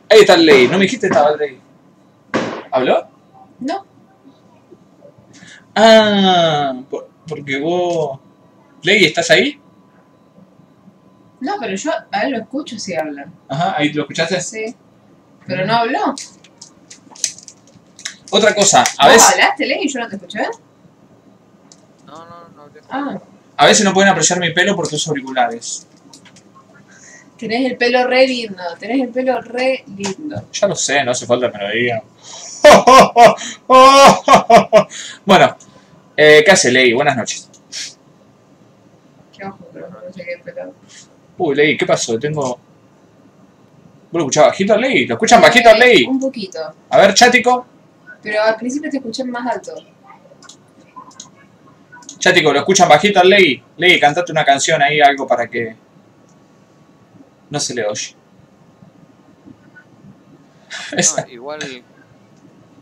Ahí 0.10 0.19
está 0.22 0.34
el 0.36 0.45
ley. 0.45 0.67
¿No 0.67 0.78
me 0.78 0.84
dijiste 0.84 1.08
que 1.08 1.13
estaba 1.13 1.32
el 1.32 1.38
ley? 1.39 1.60
¿Habló? 2.72 3.08
No, 3.60 3.86
Ah, 5.76 6.74
por- 6.89 7.10
porque 7.28 7.60
vos... 7.60 8.19
Ley, 8.82 9.06
¿estás 9.06 9.30
ahí? 9.32 9.60
no, 11.41 11.56
pero 11.60 11.74
yo 11.76 11.91
a 12.12 12.22
él 12.24 12.32
lo 12.32 12.38
escucho 12.39 12.78
si 12.78 12.93
habla. 12.95 13.28
Ajá, 13.48 13.76
ahí 13.78 13.93
lo 13.93 14.02
escuchaste. 14.04 14.41
Sí. 14.41 14.76
Pero 15.48 15.65
no 15.65 15.74
habló. 15.74 16.13
Otra 18.32 18.54
cosa, 18.54 18.84
a 18.98 19.06
¿Vos 19.06 19.13
veces, 19.15 19.32
hablaste, 19.34 19.65
Ley, 19.65 19.80
y 19.84 19.88
yo 19.88 20.00
no 20.02 20.08
te 20.10 20.15
escuché? 20.17 20.39
No, 22.06 22.26
no, 22.26 22.50
no 22.56 22.62
hablé. 22.63 22.82
Ah, 22.89 23.17
a 23.58 23.65
veces 23.65 23.86
no 23.86 23.93
pueden 23.93 24.10
apreciar 24.10 24.39
mi 24.39 24.52
pelo 24.52 24.76
porque 24.76 24.95
uso 24.95 25.12
auriculares. 25.12 25.88
Tenés 27.39 27.71
el 27.71 27.78
pelo 27.78 28.06
re 28.06 28.28
lindo, 28.28 28.62
tenés 28.78 29.02
el 29.02 29.10
pelo 29.10 29.41
re 29.41 29.84
lindo. 29.95 30.43
Ya 30.52 30.67
lo 30.67 30.75
sé, 30.75 31.04
no 31.04 31.12
hace 31.12 31.25
falta 31.25 31.49
que 31.49 31.58
me 31.58 31.63
lo 31.63 31.73
digan. 31.73 32.02
bueno, 35.25 35.58
eh, 36.17 36.43
¿qué 36.45 36.52
hace 36.52 36.71
Ley? 36.71 36.93
Buenas 36.93 37.15
noches. 37.15 37.49
Qué 39.36 39.45
ojo, 39.45 39.69
pero 39.71 39.89
no 39.89 40.13
sé 40.13 40.25
qué 40.25 40.38
pelo. 40.43 40.73
Uy, 41.38 41.56
Ley, 41.56 41.78
¿qué 41.78 41.86
pasó? 41.86 42.19
Tengo... 42.19 42.41
¿Vos 42.41 42.60
lo 44.12 44.19
escuchás 44.19 44.47
bajito, 44.47 44.75
Ley? 44.75 45.06
¿Lo 45.06 45.15
escuchan 45.15 45.41
bajito, 45.41 45.73
Ley? 45.75 46.06
Un 46.06 46.19
poquito. 46.19 46.60
A 46.89 46.97
ver, 46.97 47.13
Chático. 47.13 47.65
Pero 48.21 48.41
al 48.41 48.58
principio 48.58 48.89
te 48.89 48.97
escuché 48.97 49.23
más 49.23 49.47
alto. 49.47 49.75
Chático, 52.17 52.52
¿lo 52.52 52.60
escuchan 52.60 52.89
bajito, 52.89 53.23
Ley? 53.23 53.63
Ley, 53.78 53.97
cantate 53.97 54.34
una 54.34 54.43
canción 54.43 54.82
ahí, 54.82 54.99
algo 54.99 55.25
para 55.25 55.47
que... 55.47 55.73
No 57.49 57.59
se 57.59 57.73
le 57.73 57.85
oye. 57.85 58.15
No, 60.93 61.27
igual 61.31 61.59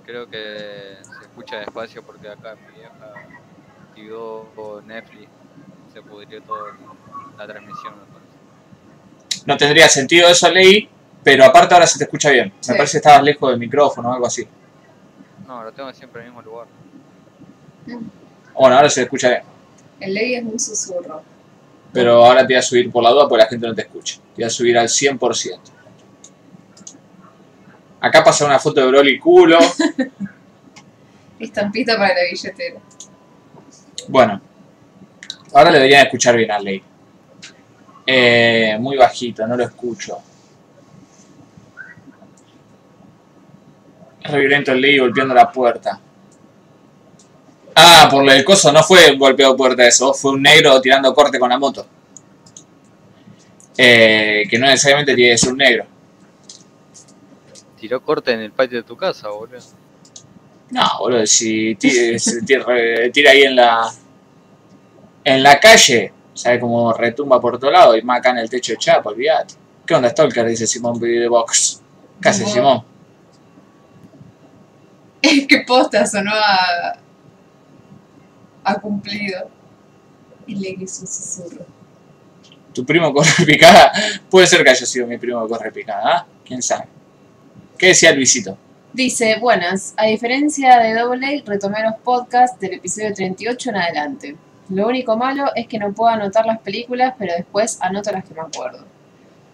creo 0.05 0.29
que 0.29 0.97
se 1.01 1.21
escucha 1.21 1.57
despacio 1.57 2.03
porque 2.03 2.29
acá 2.29 2.55
mi 2.55 2.79
vieja 2.79 3.13
activó 3.89 4.81
Netflix. 4.85 5.29
Se 5.93 6.01
pudrió 6.01 6.41
toda 6.41 6.73
la 7.37 7.47
transmisión. 7.47 7.93
No 9.45 9.57
tendría 9.57 9.87
sentido 9.87 10.27
eso, 10.27 10.49
Ley, 10.51 10.89
pero 11.23 11.45
aparte 11.45 11.73
ahora 11.73 11.87
se 11.87 11.97
te 11.97 12.03
escucha 12.03 12.29
bien. 12.29 12.53
Sí. 12.59 12.71
Me 12.71 12.77
parece 12.77 12.93
que 12.93 12.97
estabas 12.97 13.23
lejos 13.23 13.49
del 13.49 13.59
micrófono 13.59 14.09
o 14.09 14.13
algo 14.13 14.27
así. 14.27 14.47
No, 15.47 15.63
lo 15.63 15.71
tengo 15.71 15.91
siempre 15.93 16.21
en 16.21 16.27
el 16.27 16.33
mismo 16.33 16.41
lugar. 16.49 16.67
Bueno, 18.53 18.75
ahora 18.75 18.89
se 18.89 19.01
te 19.01 19.03
escucha 19.03 19.29
bien. 19.29 19.43
El 19.99 20.13
Ley 20.13 20.35
es 20.35 20.43
un 20.43 20.59
susurro. 20.59 21.21
Pero 21.93 22.25
ahora 22.25 22.41
te 22.41 22.53
voy 22.53 22.55
a 22.55 22.61
subir 22.61 22.91
por 22.91 23.03
la 23.03 23.11
duda 23.11 23.27
porque 23.27 23.43
la 23.43 23.49
gente 23.49 23.67
no 23.67 23.73
te 23.73 23.81
escucha. 23.81 24.15
Te 24.35 24.41
voy 24.41 24.43
a 24.43 24.49
subir 24.49 24.77
al 24.77 24.87
100%. 24.87 25.59
Acá 27.99 28.23
pasa 28.23 28.45
una 28.45 28.59
foto 28.59 28.81
de 28.81 28.87
Broly 28.87 29.19
culo. 29.19 29.57
Estampita 31.39 31.97
para 31.97 32.13
la 32.13 32.21
billetera. 32.29 32.79
Bueno, 34.07 34.41
ahora 35.53 35.71
le 35.71 35.77
deberían 35.77 36.05
escuchar 36.05 36.35
bien 36.35 36.51
a 36.51 36.59
Ley. 36.59 36.81
Eh, 38.05 38.77
muy 38.79 38.95
bajito, 38.95 39.45
no 39.45 39.57
lo 39.57 39.63
escucho. 39.63 40.17
Es 44.23 44.31
re 44.31 44.39
violento 44.39 44.71
el 44.71 44.81
Ley 44.81 44.97
golpeando 44.97 45.33
la 45.33 45.51
puerta. 45.51 45.99
Ah, 47.79 48.07
por 48.09 48.27
el 48.29 48.43
coso, 48.43 48.71
no 48.71 48.81
fue 48.83 49.15
golpeado 49.15 49.55
puerta 49.55 49.85
eso, 49.85 50.13
fue 50.13 50.31
un 50.31 50.41
negro 50.41 50.81
tirando 50.81 51.13
corte 51.13 51.37
con 51.39 51.49
la 51.49 51.57
moto. 51.59 51.85
eh, 53.79 54.45
que 54.49 54.57
no 54.57 54.65
necesariamente 54.65 55.13
tiene 55.13 55.33
que 55.33 55.37
ser 55.37 55.51
un 55.51 55.57
negro. 55.59 55.85
Tiró 57.79 58.01
corte 58.01 58.31
en 58.31 58.39
el 58.39 58.51
patio 58.51 58.79
de 58.79 58.83
tu 58.83 58.97
casa, 58.97 59.29
boludo. 59.29 59.59
No, 60.71 60.81
boludo, 60.99 61.27
si 61.27 61.75
ti- 61.75 62.17
se 62.17 62.41
tira, 62.41 62.65
tira 63.13 63.31
ahí 63.31 63.43
en 63.43 63.55
la 63.55 63.87
en 65.23 65.43
la 65.43 65.59
calle, 65.59 66.11
sabe 66.33 66.59
cómo 66.59 66.91
retumba 66.93 67.39
por 67.39 67.59
todo 67.59 67.69
lado 67.69 67.95
y 67.95 68.01
más 68.01 68.17
acá 68.19 68.31
en 68.31 68.39
el 68.39 68.49
techo 68.49 68.71
de 68.71 68.77
chapa, 68.79 69.09
olvídate. 69.11 69.53
¿Qué 69.85 69.93
onda, 69.93 70.09
Stalker? 70.09 70.45
Dice 70.47 70.65
Simón 70.65 70.99
de 70.99 71.27
Box. 71.27 71.81
¿Qué 72.19 72.29
hace 72.29 72.43
No. 72.45 72.49
Simón? 72.49 72.83
Es 75.21 75.45
que 75.47 75.59
posta 75.67 76.05
sonó 76.07 76.31
a. 76.33 76.97
a 78.67 78.75
cumplido. 78.75 79.49
Y 80.45 80.55
le 80.55 80.69
hizo 80.69 81.01
un 81.01 81.07
susurro. 81.07 81.65
¿Tu 82.73 82.85
primo 82.85 83.13
corre 83.13 83.31
picada? 83.45 83.91
Puede 84.29 84.47
ser 84.47 84.63
que 84.63 84.69
haya 84.69 84.85
sido 84.85 85.07
mi 85.07 85.17
primo 85.17 85.45
que 85.45 85.53
corre 85.53 85.71
picada, 85.71 86.03
¿ah? 86.05 86.25
¿Quién 86.45 86.61
sabe? 86.61 86.85
¿Qué 87.77 87.87
decía 87.87 88.11
Luisito? 88.13 88.57
Dice, 88.93 89.37
buenas, 89.39 89.93
a 89.97 90.05
diferencia 90.05 90.79
de 90.79 90.93
Double 90.93 91.43
retomé 91.45 91.83
los 91.83 91.95
podcasts 92.03 92.59
del 92.59 92.75
episodio 92.75 93.13
38 93.13 93.69
en 93.69 93.75
adelante. 93.75 94.35
Lo 94.69 94.87
único 94.87 95.15
malo 95.15 95.51
es 95.55 95.67
que 95.67 95.77
no 95.77 95.93
puedo 95.93 96.09
anotar 96.09 96.45
las 96.45 96.59
películas, 96.59 97.13
pero 97.17 97.33
después 97.35 97.77
anoto 97.81 98.11
las 98.11 98.25
que 98.25 98.33
me 98.33 98.41
acuerdo. 98.41 98.85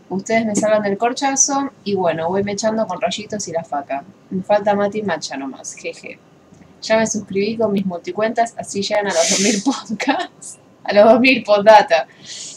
Ustedes 0.10 0.46
me 0.46 0.56
salvan 0.56 0.84
del 0.84 0.98
corchazo 0.98 1.72
y 1.84 1.96
bueno, 1.96 2.30
voy 2.30 2.44
mechando 2.44 2.86
con 2.86 3.02
rayitos 3.02 3.48
y 3.48 3.52
la 3.52 3.64
faca. 3.64 4.04
Me 4.30 4.44
falta 4.44 4.76
Mati 4.76 5.02
Macha 5.02 5.38
nomás, 5.38 5.74
jeje. 5.76 6.20
Ya 6.84 6.98
me 6.98 7.08
suscribí 7.08 7.58
con 7.58 7.72
mis 7.72 7.86
multicuentas, 7.86 8.54
así 8.58 8.82
llegan 8.82 9.08
a 9.08 9.14
los 9.14 9.30
2000 9.30 9.64
podcasts. 9.66 10.60
A 10.84 10.94
los 10.94 11.06
2000 11.14 11.44
poddata. 11.44 12.08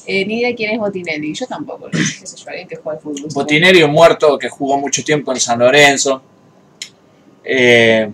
Eh, 0.04 0.24
ni 0.26 0.40
idea 0.40 0.54
quién 0.54 0.72
es 0.72 0.78
Botinelli. 0.78 1.32
Yo 1.32 1.46
tampoco, 1.46 1.88
qué 1.90 1.98
sé 1.98 2.36
yo, 2.36 2.50
alguien 2.50 2.66
que 2.66 2.76
juega 2.76 2.98
al 2.98 3.02
fútbol. 3.02 3.28
Botinerio 3.32 3.88
muerto 3.88 4.36
que 4.36 4.48
jugó 4.48 4.78
mucho 4.78 5.04
tiempo 5.04 5.32
en 5.32 5.40
San 5.40 5.60
Lorenzo. 5.60 6.22
Eh, 7.44 8.10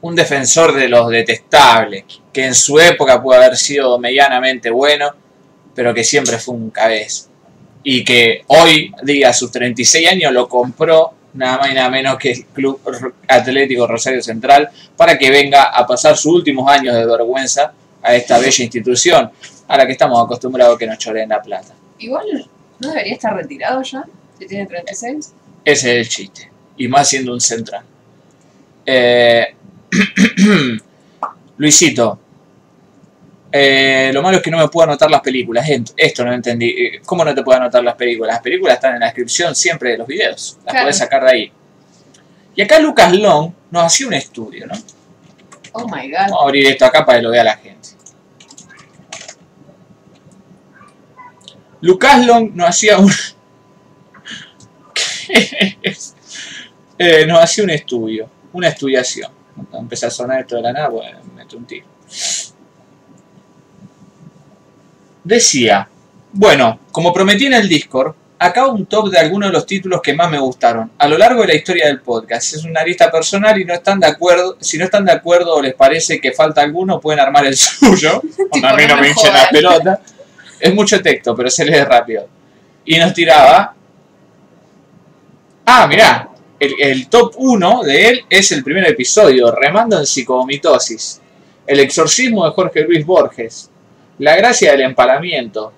un 0.00 0.14
defensor 0.14 0.74
de 0.74 0.88
los 0.88 1.08
detestables, 1.08 2.04
que 2.32 2.44
en 2.44 2.54
su 2.54 2.78
época 2.78 3.22
pudo 3.22 3.36
haber 3.36 3.56
sido 3.56 3.98
medianamente 3.98 4.70
bueno, 4.70 5.10
pero 5.74 5.94
que 5.94 6.04
siempre 6.04 6.38
fue 6.38 6.54
un 6.54 6.70
cabeza. 6.70 7.28
Y 7.82 8.04
que 8.04 8.44
hoy, 8.46 8.92
día 9.02 9.30
a 9.30 9.32
sus 9.32 9.50
36 9.50 10.08
años, 10.08 10.32
lo 10.32 10.48
compró 10.48 11.12
nada 11.34 11.58
más 11.58 11.70
y 11.70 11.74
nada 11.74 11.90
menos 11.90 12.16
que 12.18 12.32
el 12.32 12.44
Club 12.46 12.80
Atlético 13.28 13.86
Rosario 13.86 14.22
Central 14.22 14.70
para 14.96 15.18
que 15.18 15.30
venga 15.30 15.64
a 15.64 15.86
pasar 15.86 16.16
sus 16.16 16.32
últimos 16.32 16.70
años 16.70 16.94
de 16.94 17.04
vergüenza 17.04 17.72
a 18.02 18.14
esta 18.14 18.38
bella 18.38 18.64
institución 18.64 19.30
a 19.66 19.76
la 19.76 19.86
que 19.86 19.92
estamos 19.92 20.22
acostumbrados 20.22 20.78
que 20.78 20.86
nos 20.86 20.98
choreen 20.98 21.28
la 21.28 21.42
plata. 21.42 21.74
Igual, 21.98 22.48
¿no 22.80 22.88
debería 22.88 23.14
estar 23.14 23.34
retirado 23.34 23.82
ya? 23.82 24.04
Si 24.38 24.46
tiene 24.46 24.66
36. 24.66 25.32
Ese 25.64 26.00
es 26.00 26.06
el 26.06 26.08
chiste. 26.08 26.50
Y 26.76 26.88
más 26.88 27.08
siendo 27.08 27.32
un 27.32 27.40
central. 27.40 27.82
Eh, 28.84 29.54
Luisito. 31.56 32.18
Eh, 33.56 34.10
lo 34.12 34.20
malo 34.20 34.38
es 34.38 34.42
que 34.42 34.50
no 34.50 34.58
me 34.58 34.66
puedo 34.66 34.88
anotar 34.88 35.08
las 35.08 35.20
películas. 35.20 35.64
Esto 35.96 36.24
no 36.24 36.32
entendí. 36.32 36.70
Eh, 36.70 37.00
¿Cómo 37.06 37.24
no 37.24 37.32
te 37.32 37.44
puedo 37.44 37.56
anotar 37.60 37.84
las 37.84 37.94
películas? 37.94 38.34
Las 38.34 38.42
películas 38.42 38.74
están 38.74 38.94
en 38.94 39.00
la 39.00 39.06
descripción 39.06 39.54
siempre 39.54 39.90
de 39.92 39.98
los 39.98 40.08
videos. 40.08 40.58
Las 40.64 40.72
Claro. 40.72 40.84
podés 40.86 40.98
sacar 40.98 41.22
de 41.24 41.30
ahí. 41.30 41.52
Y 42.56 42.62
acá 42.62 42.80
Lucas 42.80 43.12
Long 43.16 43.52
nos 43.70 43.84
hacía 43.84 44.08
un 44.08 44.14
estudio, 44.14 44.66
¿no? 44.66 44.74
Oh 45.70 45.86
my 45.86 46.10
god. 46.10 46.18
Vamos 46.30 46.40
a 46.40 46.44
abrir 46.46 46.66
esto 46.66 46.84
acá 46.84 47.06
para 47.06 47.18
que 47.18 47.22
lo 47.22 47.30
vea 47.30 47.44
la 47.44 47.56
gente. 47.56 47.90
Lucas 51.80 52.26
Long 52.26 52.50
nos 52.56 52.68
hacía 52.70 52.98
un. 52.98 53.12
¿Qué 54.94 55.78
es? 55.82 56.14
Eh, 56.98 57.24
nos 57.26 57.38
hacía 57.40 57.62
un 57.62 57.70
estudio, 57.70 58.28
una 58.52 58.66
estudiación. 58.68 59.30
Cuando 59.54 59.78
empecé 59.78 60.06
a 60.06 60.10
sonar 60.10 60.40
esto 60.40 60.56
de 60.56 60.62
la 60.62 60.72
nada, 60.72 60.90
pues 60.90 61.08
me 61.26 61.34
meto 61.42 61.56
un 61.56 61.66
tiro. 61.66 61.86
Decía, 65.24 65.88
bueno, 66.32 66.80
como 66.92 67.12
prometí 67.12 67.46
en 67.46 67.54
el 67.54 67.68
Discord, 67.68 68.14
acá 68.38 68.66
un 68.66 68.86
top 68.86 69.10
de 69.10 69.18
algunos 69.18 69.48
de 69.48 69.52
los 69.54 69.66
títulos 69.66 70.02
que 70.02 70.12
más 70.12 70.30
me 70.30 70.38
gustaron 70.38 70.90
a 70.98 71.08
lo 71.08 71.16
largo 71.16 71.40
de 71.42 71.48
la 71.48 71.54
historia 71.54 71.86
del 71.86 72.00
podcast. 72.00 72.54
Es 72.54 72.64
una 72.64 72.82
lista 72.84 73.10
personal 73.10 73.58
y 73.58 73.64
no 73.64 73.72
están 73.72 73.98
de 74.00 74.06
acuerdo, 74.06 74.56
si 74.60 74.76
no 74.76 74.84
están 74.84 75.04
de 75.04 75.12
acuerdo 75.12 75.54
o 75.54 75.62
les 75.62 75.74
parece 75.74 76.20
que 76.20 76.32
falta 76.32 76.60
alguno, 76.60 77.00
pueden 77.00 77.20
armar 77.20 77.46
el 77.46 77.56
suyo. 77.56 78.20
A 78.62 78.74
mí 78.74 78.82
no 78.86 78.96
me 78.96 79.08
hinchen 79.08 79.32
la 79.32 79.48
pelota. 79.48 80.00
Es 80.60 80.74
mucho 80.74 81.00
texto, 81.00 81.34
pero 81.34 81.50
se 81.50 81.64
lee 81.64 81.82
rápido. 81.82 82.28
Y 82.84 82.98
nos 82.98 83.14
tiraba. 83.14 83.74
Ah, 85.66 85.86
mirá. 85.86 86.28
El, 86.58 86.74
el 86.78 87.08
top 87.08 87.34
1 87.36 87.82
de 87.82 88.08
él 88.08 88.24
es 88.28 88.52
el 88.52 88.62
primer 88.62 88.86
episodio, 88.86 89.52
Remando 89.52 89.98
en 89.98 90.06
psicomitosis. 90.06 91.20
El 91.66 91.80
exorcismo 91.80 92.44
de 92.44 92.52
Jorge 92.52 92.82
Luis 92.82 93.04
Borges. 93.04 93.70
La 94.18 94.36
gracia 94.36 94.72
del 94.72 94.82
empalamiento. 94.82 95.72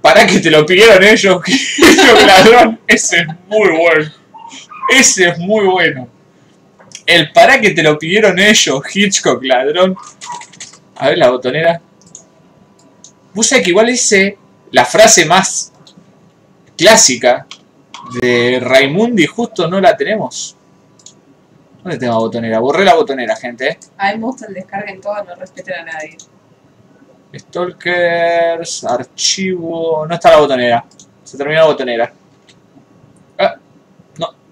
Para 0.00 0.26
que 0.26 0.38
te 0.40 0.50
lo 0.50 0.64
pidieron 0.64 1.02
ellos, 1.02 1.42
ellos 1.78 2.26
ladrón. 2.26 2.80
Ese 2.86 3.18
es 3.18 3.26
muy 3.48 3.70
bueno. 3.76 4.12
Ese 4.90 5.28
es 5.28 5.38
muy 5.38 5.66
bueno. 5.66 6.08
El 7.06 7.32
para 7.32 7.60
que 7.60 7.70
te 7.70 7.82
lo 7.82 7.98
pidieron 7.98 8.38
ellos, 8.38 8.82
Hitchcock 8.94 9.42
ladrón. 9.44 9.96
A 10.96 11.08
ver 11.08 11.18
la 11.18 11.30
botonera. 11.30 11.80
Vos 13.34 13.48
que 13.48 13.70
igual 13.70 13.88
ese, 13.88 14.36
la 14.72 14.84
frase 14.84 15.24
más 15.24 15.72
clásica 16.76 17.46
de 18.20 18.58
Raimundi 18.60 19.26
justo 19.26 19.68
no 19.68 19.80
la 19.80 19.96
tenemos. 19.96 20.56
¿Dónde 21.82 21.98
tengo 21.98 22.12
la 22.12 22.18
botonera? 22.18 22.58
Borré 22.58 22.84
la 22.84 22.94
botonera, 22.94 23.36
gente. 23.36 23.68
¿eh? 23.68 23.78
A 23.96 24.12
mí 24.12 24.18
me 24.18 24.26
gusta 24.26 24.46
el 24.46 24.54
descarguen 24.54 25.00
todo, 25.00 25.22
no 25.24 25.34
respeten 25.34 25.74
a 25.74 25.84
nadie. 25.84 26.16
Stalkers, 27.34 28.84
archivo. 28.84 30.06
No 30.06 30.14
está 30.14 30.30
la 30.30 30.38
botonera. 30.38 30.84
Se 31.24 31.36
terminó 31.36 31.60
la 31.60 31.66
botonera. 31.66 32.12
Ah, 33.38 33.56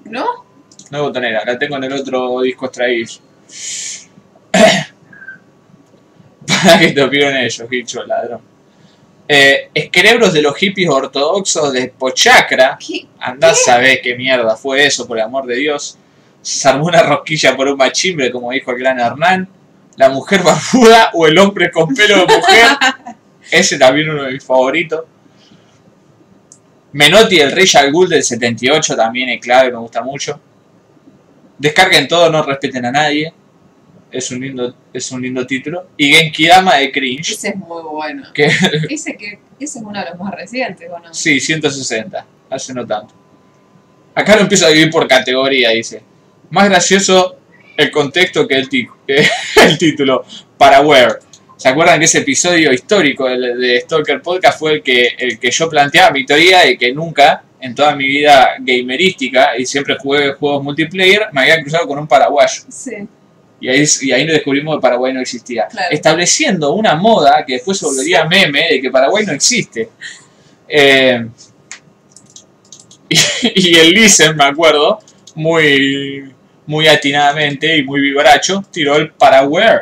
¿No? 0.05 0.45
no 0.91 0.99
hay 0.99 1.01
botonera. 1.03 1.45
La 1.45 1.59
tengo 1.59 1.77
en 1.77 1.85
el 1.85 1.93
otro 1.93 2.41
disco 2.43 2.67
extraído. 2.67 3.12
Para 6.47 6.79
que 6.79 6.93
te 6.93 7.03
opinen 7.03 7.37
ellos, 7.39 7.69
bicho 7.69 8.05
ladrón. 8.05 8.41
Eh, 9.29 9.71
Esquerebros 9.75 10.33
de 10.33 10.43
los 10.43 10.57
hippies 10.57 10.89
ortodoxos 10.89 11.73
de 11.73 11.89
Pochacra. 11.89 12.79
¿Qué? 12.79 13.07
Andá 13.19 13.51
a 13.51 13.55
saber 13.55 14.01
qué 14.01 14.15
mierda 14.15 14.57
fue 14.57 14.87
eso, 14.87 15.07
por 15.07 15.19
el 15.19 15.25
amor 15.25 15.47
de 15.47 15.57
Dios. 15.57 15.99
Se 16.43 16.69
armó 16.69 16.87
una 16.87 17.03
rosquilla 17.03 17.57
por 17.57 17.67
un 17.67 17.77
machimbre, 17.77 18.31
como 18.31 18.53
dijo 18.53 18.71
el 18.71 18.79
gran 18.79 19.01
Hernán. 19.01 19.49
La 19.97 20.09
mujer 20.11 20.43
barbuda 20.43 21.11
o 21.15 21.27
el 21.27 21.39
hombre 21.39 21.71
con 21.71 21.95
pelo 21.95 22.17
de 22.19 22.27
mujer. 22.27 22.67
Ese 23.51 23.79
también 23.79 24.11
uno 24.11 24.25
de 24.25 24.33
mis 24.33 24.45
favoritos. 24.45 25.05
Menotti, 26.93 27.39
el 27.39 27.53
rey 27.53 27.67
Al 27.75 27.93
Ghul 27.93 28.09
del 28.09 28.23
78, 28.23 28.97
también 28.97 29.29
es 29.29 29.41
clave, 29.41 29.71
me 29.71 29.79
gusta 29.79 30.03
mucho. 30.03 30.41
Descarguen 31.59 32.09
todo, 32.09 32.31
no 32.31 32.43
respeten 32.43 32.85
a 32.87 32.91
nadie. 32.91 33.33
Es 34.11 34.31
un 34.31 34.41
lindo, 34.41 34.75
es 34.93 35.11
un 35.11 35.21
lindo 35.21 35.47
título. 35.47 35.89
Y 35.97 36.13
Genkidama 36.13 36.77
de 36.77 36.93
Cringe. 36.93 37.33
Ese 37.33 37.49
es 37.49 37.57
muy 37.57 37.83
bueno. 37.83 38.25
Que 38.33 38.47
Ese, 38.89 39.17
que, 39.17 39.39
ese 39.59 39.79
es 39.79 39.85
uno 39.85 39.99
de 39.99 40.11
los 40.11 40.19
más 40.19 40.35
recientes, 40.35 40.89
¿o 40.91 40.99
no? 40.99 41.13
Sí, 41.13 41.41
160. 41.41 42.25
Hace 42.49 42.73
no 42.73 42.87
tanto. 42.87 43.15
Acá 44.15 44.37
lo 44.37 44.43
empiezo 44.43 44.67
a 44.67 44.69
dividir 44.69 44.91
por 44.91 45.07
categoría, 45.07 45.71
dice. 45.71 46.03
Más 46.51 46.69
gracioso 46.69 47.37
el 47.77 47.91
contexto 47.91 48.47
que 48.47 48.55
el, 48.57 48.69
que 48.69 48.87
el 49.57 49.79
título. 49.79 50.25
Para 50.57 50.81
Where. 50.81 51.17
¿Se 51.57 51.69
acuerdan 51.69 51.99
que 51.99 52.05
ese 52.05 52.19
episodio 52.19 52.73
histórico 52.73 53.27
de, 53.29 53.57
de 53.57 53.81
Stalker 53.81 54.21
Podcast 54.21 54.59
fue 54.59 54.75
el 54.75 54.83
que, 54.83 55.15
el 55.19 55.39
que 55.39 55.51
yo 55.51 55.69
planteaba 55.69 56.11
mi 56.11 56.27
teoría 56.27 56.61
de 56.61 56.77
que 56.77 56.93
nunca 56.93 57.43
en 57.61 57.75
toda 57.75 57.97
mi 57.97 58.07
vida 58.07 58.57
gamerística 58.61 59.57
y 59.59 59.65
siempre 59.65 59.97
jugué 59.99 60.35
juegos 60.35 60.62
multiplayer 60.62 61.29
me 61.33 61.43
había 61.43 61.61
cruzado 61.61 61.87
con 61.87 61.99
un 61.99 62.07
paraguayo? 62.07 62.62
Sí. 62.69 63.09
Y 63.59 63.69
ahí, 63.69 63.85
y 64.03 64.12
ahí 64.12 64.25
nos 64.25 64.35
descubrimos 64.35 64.77
que 64.77 64.83
Paraguay 64.83 65.15
no 65.15 65.21
existía. 65.21 65.67
Claro. 65.67 65.89
Estableciendo 65.91 66.75
una 66.75 66.95
moda 66.95 67.43
que 67.47 67.55
después 67.55 67.79
se 67.79 67.87
volvería 67.87 68.27
meme 68.27 68.69
de 68.71 68.81
que 68.83 68.91
Paraguay 68.91 69.25
no 69.25 69.33
existe. 69.33 69.89
Eh, 70.69 71.27
y, 73.09 73.71
y 73.71 73.75
el 73.77 73.95
Listen, 73.95 74.37
me 74.37 74.45
acuerdo, 74.45 74.99
muy, 75.35 76.35
muy 76.66 76.88
atinadamente 76.88 77.76
y 77.76 77.83
muy 77.85 78.00
vibracho, 78.00 78.64
tiró 78.70 78.96
el 78.96 79.11
Paraguay. 79.11 79.79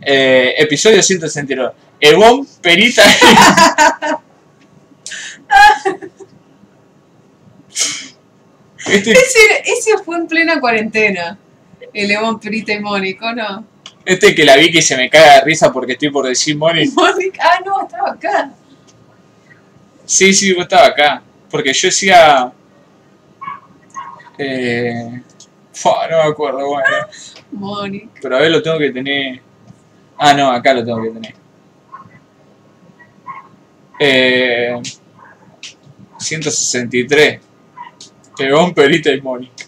Eh, 0.00 0.54
episodio 0.58 1.02
169. 1.02 1.72
Evon, 2.00 2.46
Perita. 2.62 3.02
este, 8.86 9.12
Ese, 9.12 9.62
ese 9.64 9.98
fue 10.04 10.16
en 10.16 10.26
plena 10.26 10.60
cuarentena. 10.60 11.38
El 11.92 12.08
León 12.08 12.38
Perita 12.40 12.72
y 12.72 12.80
Mónico, 12.80 13.32
¿no? 13.32 13.66
este 14.04 14.34
que 14.34 14.44
la 14.44 14.56
vi 14.56 14.70
que 14.70 14.82
se 14.82 14.96
me 14.96 15.08
caga 15.08 15.36
de 15.36 15.40
risa 15.42 15.72
porque 15.72 15.92
estoy 15.92 16.10
por 16.10 16.26
decir 16.26 16.56
Moni. 16.56 16.88
Mónica, 16.88 17.42
ah, 17.44 17.60
no, 17.64 17.82
estaba 17.82 18.10
acá. 18.10 18.52
Sí, 20.04 20.32
sí, 20.34 20.52
vos 20.52 20.64
estabas 20.64 20.88
acá. 20.88 21.22
Porque 21.50 21.72
yo 21.72 21.88
decía. 21.88 22.52
Eh. 24.38 25.22
Fua, 25.82 26.06
no 26.08 26.24
me 26.24 26.30
acuerdo, 26.30 26.66
bueno. 26.66 26.86
Mónica. 27.52 28.20
Pero 28.20 28.36
a 28.36 28.40
ver, 28.40 28.50
lo 28.50 28.62
tengo 28.62 28.78
que 28.78 28.90
tener. 28.90 29.40
Ah, 30.18 30.34
no, 30.34 30.50
acá 30.50 30.74
lo 30.74 30.84
tengo 30.84 31.02
que 31.02 31.10
tener. 31.10 31.34
Eh. 33.98 34.80
163. 36.18 37.40
Pegón, 38.36 38.74
Perita 38.74 39.10
y 39.10 39.22
Mónica. 39.22 39.64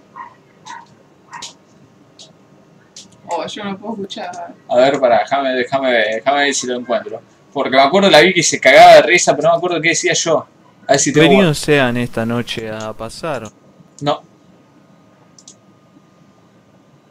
Oh, 3.26 3.46
yo 3.46 3.64
no 3.64 3.78
puedo 3.78 3.94
escuchar. 3.94 4.54
A 4.68 4.76
ver, 4.76 5.00
para, 5.00 5.20
déjame, 5.20 5.54
déjame, 5.54 5.90
déjame 5.90 6.44
ver 6.44 6.54
si 6.54 6.66
lo 6.66 6.78
encuentro. 6.78 7.22
Porque 7.54 7.70
me 7.70 7.80
acuerdo 7.80 8.10
la 8.10 8.20
vi 8.20 8.34
que 8.34 8.42
se 8.42 8.60
cagaba 8.60 8.96
de 8.96 9.02
risa, 9.02 9.34
pero 9.34 9.48
no 9.48 9.54
me 9.54 9.58
acuerdo 9.58 9.80
qué 9.80 9.90
decía 9.90 10.12
yo. 10.12 10.46
A 10.86 10.92
ver 10.92 11.00
si 11.00 11.10
tengo. 11.10 11.30
Venidos 11.30 11.58
sean 11.58 11.96
esta 11.96 12.26
noche 12.26 12.70
a 12.70 12.92
pasar. 12.92 13.50
No. 14.02 14.31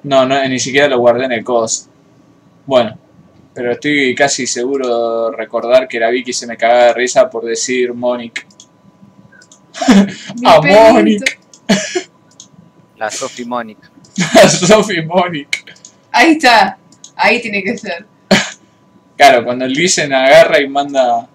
No, 0.04 0.26
no, 0.26 0.48
ni 0.48 0.60
siquiera 0.60 0.88
lo 0.88 1.00
guardé 1.00 1.26
en 1.26 1.32
el 1.34 1.44
COS. 1.44 1.88
Bueno, 2.66 2.98
pero 3.54 3.74
estoy 3.74 4.16
casi 4.16 4.48
seguro 4.48 5.30
de 5.32 5.38
recordar 5.38 5.88
que 5.88 6.00
la 6.00 6.10
Vicky 6.10 6.34
se 6.34 6.48
me 6.48 6.58
cagaba 6.58 6.86
de 6.86 6.94
risa 6.94 7.30
por 7.30 7.44
decir 7.46 7.94
Monic. 7.94 8.46
Pelito. 10.62 10.92
Mónica. 10.94 11.38
La 12.98 13.10
Sophie 13.10 13.46
Mónica. 13.46 13.90
Sophie 14.50 15.02
Monic. 15.04 15.74
Ahí 16.12 16.32
está. 16.34 16.78
Ahí 17.16 17.42
tiene 17.42 17.64
que 17.64 17.78
ser. 17.78 18.06
Claro, 19.18 19.44
cuando 19.44 19.66
el 19.66 19.74
Listen 19.74 20.14
agarra 20.14 20.60
y 20.60 20.68
manda. 20.68 21.28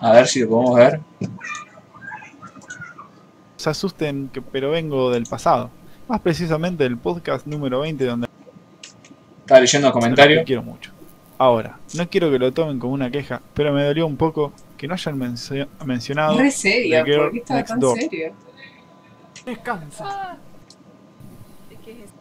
A 0.00 0.12
ver 0.12 0.28
si 0.28 0.40
lo 0.40 0.48
podemos 0.50 0.76
ver. 0.76 1.00
se 3.56 3.70
asusten, 3.70 4.28
que, 4.28 4.42
pero 4.42 4.70
vengo 4.70 5.10
del 5.10 5.24
pasado. 5.24 5.70
Más 6.08 6.20
precisamente 6.20 6.84
del 6.84 6.98
podcast 6.98 7.46
número 7.46 7.80
20 7.80 8.04
donde 8.04 8.28
Estaba 9.40 9.60
leyendo 9.60 9.92
comentarios. 9.92 10.44
quiero 10.44 10.62
mucho. 10.62 10.90
Ahora, 11.38 11.78
no 11.94 12.08
quiero 12.08 12.30
que 12.30 12.38
lo 12.38 12.52
tomen 12.52 12.78
como 12.78 12.92
una 12.92 13.10
queja, 13.10 13.40
pero 13.54 13.72
me 13.72 13.82
dolió 13.84 14.06
un 14.06 14.16
poco 14.16 14.52
que 14.76 14.86
no 14.86 14.94
hayan 14.94 15.18
mencio- 15.18 15.68
mencionado 15.84 16.38
Re 16.38 16.50
seria. 16.50 17.04
¿Por 17.04 17.32
qué 17.32 17.38
estaba 17.38 17.58
Next 17.60 17.70
tan 17.70 17.80
Door. 17.80 17.98
serio? 17.98 18.32
Descansa. 19.44 20.38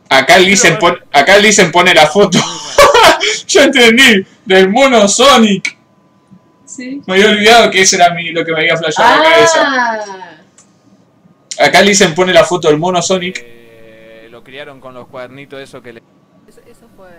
Acá 0.10 0.38
el 0.38 0.78
pone, 0.80 0.98
acá 1.12 1.36
el 1.38 1.72
pone 1.72 1.94
la 1.94 2.08
foto. 2.08 2.38
Yo 3.48 3.62
entendí. 3.62 4.26
Del 4.46 4.70
mono 4.70 5.08
Sonic. 5.08 5.78
Sí. 6.66 7.02
Me 7.08 7.14
había 7.16 7.30
olvidado 7.30 7.72
que 7.72 7.82
ese 7.82 7.96
era 7.96 8.14
mi, 8.14 8.32
lo 8.32 8.44
que 8.46 8.52
me 8.52 8.60
había 8.60 8.76
flasheado 8.78 9.16
en 9.16 9.24
la 9.24 9.30
cabeza. 9.36 9.62
Ah. 9.64 10.00
Acá 11.66 11.80
el 11.80 11.86
Listen 11.88 12.14
pone 12.16 12.34
la 12.34 12.44
foto 12.44 12.68
del 12.68 12.78
mono 12.78 13.02
Sonic. 13.02 13.63
Eh, 14.54 14.56
criaron 14.56 14.80
con 14.80 14.94
los 14.94 15.08
cuadernitos 15.08 15.60
eso 15.60 15.82
que 15.82 15.94
le... 15.94 16.04
Eso, 16.48 16.62
eso 16.68 16.88
fue... 16.96 17.10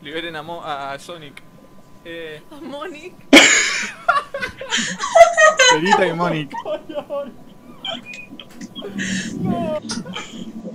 Liberen 0.00 0.34
a, 0.34 0.42
Mo- 0.42 0.64
a 0.64 0.98
Sonic. 0.98 1.42
Eh, 2.06 2.40
Monic. 2.62 3.12
Perita 5.74 6.06
y 6.06 6.12
Mónica. 6.14 6.56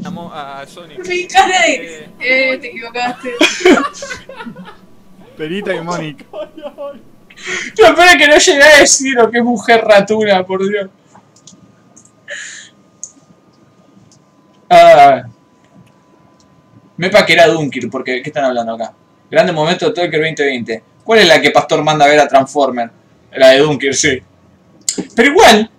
a, 0.06 0.10
Mo- 0.12 0.32
a 0.32 0.64
Sonic. 0.68 1.00
Mi 1.08 1.28
cara 1.28 1.60
de. 1.66 1.74
Eh, 2.04 2.10
Eh, 2.20 2.58
te 2.60 2.68
equivocaste. 2.68 3.34
Perita 5.36 5.74
y 5.74 5.82
Mónica. 5.82 6.24
Lo 6.32 7.96
peor 7.96 8.08
es 8.10 8.16
que 8.18 8.28
no 8.28 8.38
llegué 8.38 8.64
a 8.64 8.78
decir 8.80 9.16
lo 9.16 9.32
que 9.32 9.40
es 9.40 9.44
mujer 9.44 9.84
ratuna, 9.84 10.46
por 10.46 10.62
Dios. 10.70 10.88
Ah. 14.70 15.24
Mepa 16.98 17.26
que 17.26 17.34
era 17.34 17.48
Dunkir, 17.48 17.90
porque 17.90 18.22
¿qué 18.22 18.30
están 18.30 18.46
hablando 18.46 18.74
acá? 18.74 18.94
Grande 19.30 19.52
momento 19.52 19.88
de 19.88 19.94
Talker 19.94 20.20
2020. 20.20 20.84
¿Cuál 21.04 21.20
es 21.20 21.28
la 21.28 21.42
que 21.42 21.52
Pastor 21.52 21.84
manda 21.84 22.06
a 22.06 22.08
ver 22.08 22.20
a 22.20 22.28
Transformer? 22.28 22.90
La 23.36 23.50
de 23.50 23.60
Dunkir, 23.60 23.94
sí. 23.94 24.22
Pero 25.14 25.30
igual, 25.30 25.70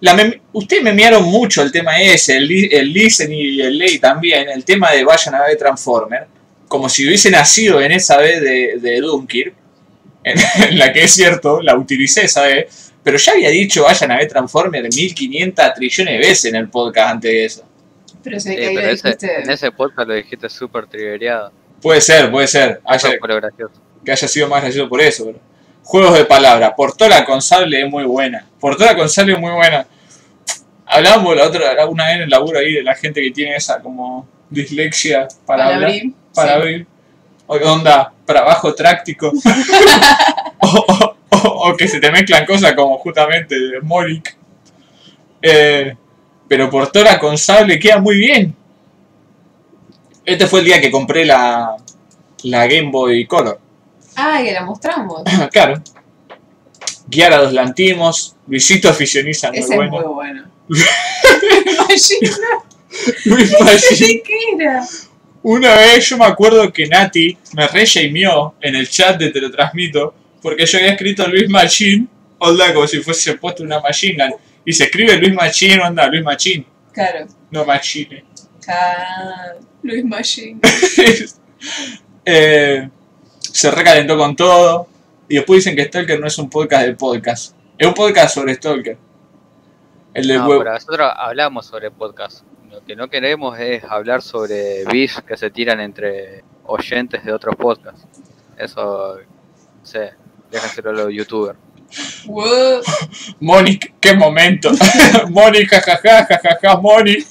la 0.00 0.14
mem- 0.14 0.40
ustedes 0.52 0.82
mucho 1.20 1.62
el 1.62 1.70
tema 1.70 2.00
ese, 2.00 2.36
el 2.36 2.92
Listen 2.92 3.32
y 3.32 3.60
el 3.60 3.76
Ley 3.76 3.98
también, 3.98 4.48
el 4.48 4.64
tema 4.64 4.90
de 4.92 5.04
vayan 5.04 5.34
a 5.34 5.42
ver 5.42 5.56
Transformer, 5.58 6.26
como 6.66 6.88
si 6.88 7.06
hubiese 7.06 7.30
nacido 7.30 7.80
en 7.82 7.92
esa 7.92 8.16
vez 8.16 8.40
de, 8.40 8.78
de 8.80 9.00
Dunkirk, 9.00 9.54
en, 10.24 10.38
en 10.70 10.78
la 10.78 10.92
que 10.92 11.04
es 11.04 11.12
cierto, 11.12 11.60
la 11.60 11.76
utilicé 11.76 12.24
esa 12.24 12.42
vez, 12.42 12.92
pero 13.02 13.18
ya 13.18 13.32
había 13.32 13.50
dicho 13.50 13.84
vayan 13.84 14.12
a 14.12 14.16
ver 14.16 14.28
Transformer 14.28 14.82
1500 14.82 15.74
trillones 15.74 16.14
de 16.14 16.26
veces 16.26 16.44
en 16.46 16.56
el 16.56 16.70
podcast 16.70 17.10
antes 17.10 17.30
de 17.30 17.44
eso. 17.44 17.64
Pero 18.24 18.40
sé 18.40 18.50
Sí, 18.50 18.56
que 18.56 18.66
ahí 18.68 18.74
pero 18.74 18.86
lo 18.88 18.92
ese, 18.94 19.08
dijiste. 19.08 19.42
en 19.42 19.50
ese 19.50 19.70
podcast 19.72 20.08
lo 20.08 20.14
dijiste 20.14 20.48
súper 20.48 20.86
triggereado. 20.86 21.52
Puede 21.82 22.00
ser, 22.00 22.30
puede 22.30 22.46
ser, 22.48 22.80
haya- 22.86 23.10
que 24.04 24.12
haya 24.12 24.28
sido 24.28 24.48
más 24.48 24.62
gracioso 24.62 24.88
por 24.88 25.00
eso. 25.00 25.26
Pero... 25.26 25.38
Juegos 25.82 26.16
de 26.16 26.24
palabra. 26.24 26.74
Portola 26.74 27.24
con 27.26 27.42
sable 27.42 27.82
es 27.82 27.90
muy 27.90 28.04
buena. 28.04 28.46
Portola 28.58 28.96
con 28.96 29.08
sable 29.08 29.34
es 29.34 29.38
muy 29.38 29.50
buena. 29.52 29.86
Hablábamos 30.86 31.36
la 31.36 31.44
otra, 31.44 31.86
una 31.86 32.06
vez 32.06 32.16
en 32.16 32.22
el 32.22 32.30
laburo 32.30 32.58
ahí 32.58 32.72
de 32.72 32.82
la 32.82 32.94
gente 32.94 33.20
que 33.20 33.30
tiene 33.30 33.56
esa 33.56 33.80
como 33.80 34.26
dislexia 34.48 35.28
para, 35.46 35.64
Para 35.64 35.74
hablar, 35.74 35.90
abrir, 35.90 36.12
para 36.34 36.48
sí. 36.48 36.54
abrir. 36.60 36.86
O 37.46 37.56
onda, 37.56 38.12
trabajo 38.24 38.74
tráctico. 38.74 39.30
o, 40.60 40.66
o- 40.68 41.16
o- 41.30 41.70
o 41.70 41.76
que 41.76 41.86
se 41.88 42.00
te 42.00 42.10
mezclan 42.10 42.46
cosas 42.46 42.72
como 42.72 42.96
justamente 42.98 43.54
Morik. 43.82 44.34
Eh, 45.42 45.94
pero 46.48 46.70
Portola 46.70 47.18
con 47.18 47.36
sable 47.38 47.78
queda 47.78 47.98
muy 47.98 48.16
bien. 48.16 48.54
Este 50.24 50.46
fue 50.46 50.60
el 50.60 50.66
día 50.66 50.80
que 50.80 50.90
compré 50.90 51.24
la, 51.24 51.76
la 52.44 52.66
Game 52.66 52.90
Boy 52.90 53.26
Color. 53.26 53.60
Ah, 54.16 54.40
que 54.42 54.52
la 54.52 54.64
mostramos. 54.64 55.22
claro. 55.52 55.82
Guiar 57.06 57.32
a 57.34 57.42
los 57.42 57.52
lantimos. 57.52 58.36
Luisito 58.46 58.88
aficioniza 58.88 59.50
muy 59.50 59.58
Ese 59.58 59.72
es 59.72 59.78
muy 59.78 59.88
bueno. 59.88 60.12
bueno. 60.12 60.44
Luis 63.24 63.52
era. 64.58 64.86
Una 65.42 65.74
vez 65.74 66.08
yo 66.08 66.16
me 66.16 66.24
acuerdo 66.24 66.72
que 66.72 66.86
Nati 66.86 67.36
me 67.52 67.66
re 67.68 67.84
shameó 67.84 68.54
en 68.60 68.76
el 68.76 68.88
chat 68.88 69.18
de 69.18 69.30
Te 69.30 69.40
lo 69.40 69.50
transmito 69.50 70.14
porque 70.40 70.66
yo 70.66 70.78
había 70.78 70.92
escrito 70.92 71.26
Luis 71.26 71.48
Machín, 71.48 72.08
onda 72.38 72.72
como 72.74 72.86
si 72.86 72.98
fuese 73.00 73.34
puesto 73.38 73.62
una 73.62 73.80
machine 73.80 74.22
gun. 74.22 74.34
Y 74.64 74.72
se 74.72 74.84
escribe 74.84 75.16
Luis 75.18 75.34
Machín, 75.34 75.80
onda 75.80 76.06
Luis 76.08 76.22
Machín, 76.24 76.66
Claro. 76.92 77.26
no 77.50 77.64
Machine. 77.64 78.24
Ah, 78.68 79.52
Luis 79.82 80.04
Machine. 80.04 80.60
Eh, 82.26 82.88
se 83.40 83.70
recalentó 83.70 84.16
con 84.16 84.34
todo. 84.36 84.86
Y 85.28 85.36
después 85.36 85.58
dicen 85.64 85.76
que 85.76 85.84
Stalker 85.84 86.20
no 86.20 86.26
es 86.26 86.38
un 86.38 86.48
podcast 86.50 86.86
de 86.86 86.94
podcast. 86.94 87.56
Es 87.78 87.86
un 87.86 87.94
podcast 87.94 88.34
sobre 88.34 88.54
Stalker. 88.54 88.96
El 90.12 90.28
del 90.28 90.38
No, 90.38 90.48
huevo. 90.48 90.60
pero 90.62 90.72
nosotros 90.74 91.10
hablamos 91.16 91.66
sobre 91.66 91.90
podcast. 91.90 92.44
Lo 92.70 92.82
que 92.84 92.96
no 92.96 93.08
queremos 93.08 93.58
es 93.58 93.84
hablar 93.84 94.22
sobre 94.22 94.84
beef 94.84 95.18
que 95.20 95.36
se 95.36 95.50
tiran 95.50 95.80
entre 95.80 96.44
oyentes 96.64 97.24
de 97.24 97.32
otros 97.32 97.56
podcasts. 97.56 98.06
Eso, 98.56 99.16
no 99.18 99.86
sé, 99.86 100.12
déjenselo 100.50 100.90
a 100.90 100.92
los 100.94 101.12
youtubers. 101.12 101.58
Wow. 102.26 102.80
Mónica, 103.40 103.88
qué 104.00 104.14
momento. 104.14 104.70
Mónica, 105.30 105.80
jajaja, 105.80 106.26
jajaja, 106.26 106.76
Mónica. 106.80 107.24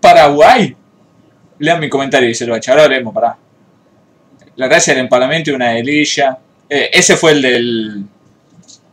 Paraguay. 0.00 0.76
Lean 1.58 1.80
mi 1.80 1.88
comentario, 1.88 2.28
dice 2.28 2.44
el 2.44 2.50
bacha. 2.50 2.72
Ahora 2.72 2.88
leemos, 2.88 3.12
pará. 3.14 3.36
La 4.56 4.68
gracia 4.68 4.94
del 4.94 5.02
empalamiento 5.04 5.50
y 5.50 5.54
una 5.54 5.70
delilla. 5.70 6.38
Eh, 6.68 6.90
ese 6.92 7.16
fue 7.16 7.32
el 7.32 7.42
del. 7.42 8.04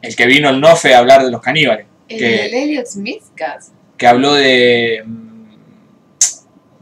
El 0.01 0.15
que 0.15 0.25
vino 0.25 0.49
el 0.49 0.59
Nofe 0.59 0.93
a 0.93 0.99
hablar 0.99 1.23
de 1.23 1.31
los 1.31 1.41
caníbales. 1.41 1.85
El 2.07 2.17
Que- 2.19 2.25
del 2.25 2.53
Elliot 2.53 2.85
Smithcast. 2.87 3.73
Que 3.97 4.07
habló 4.07 4.33
de. 4.33 5.03
mm, 5.05 5.45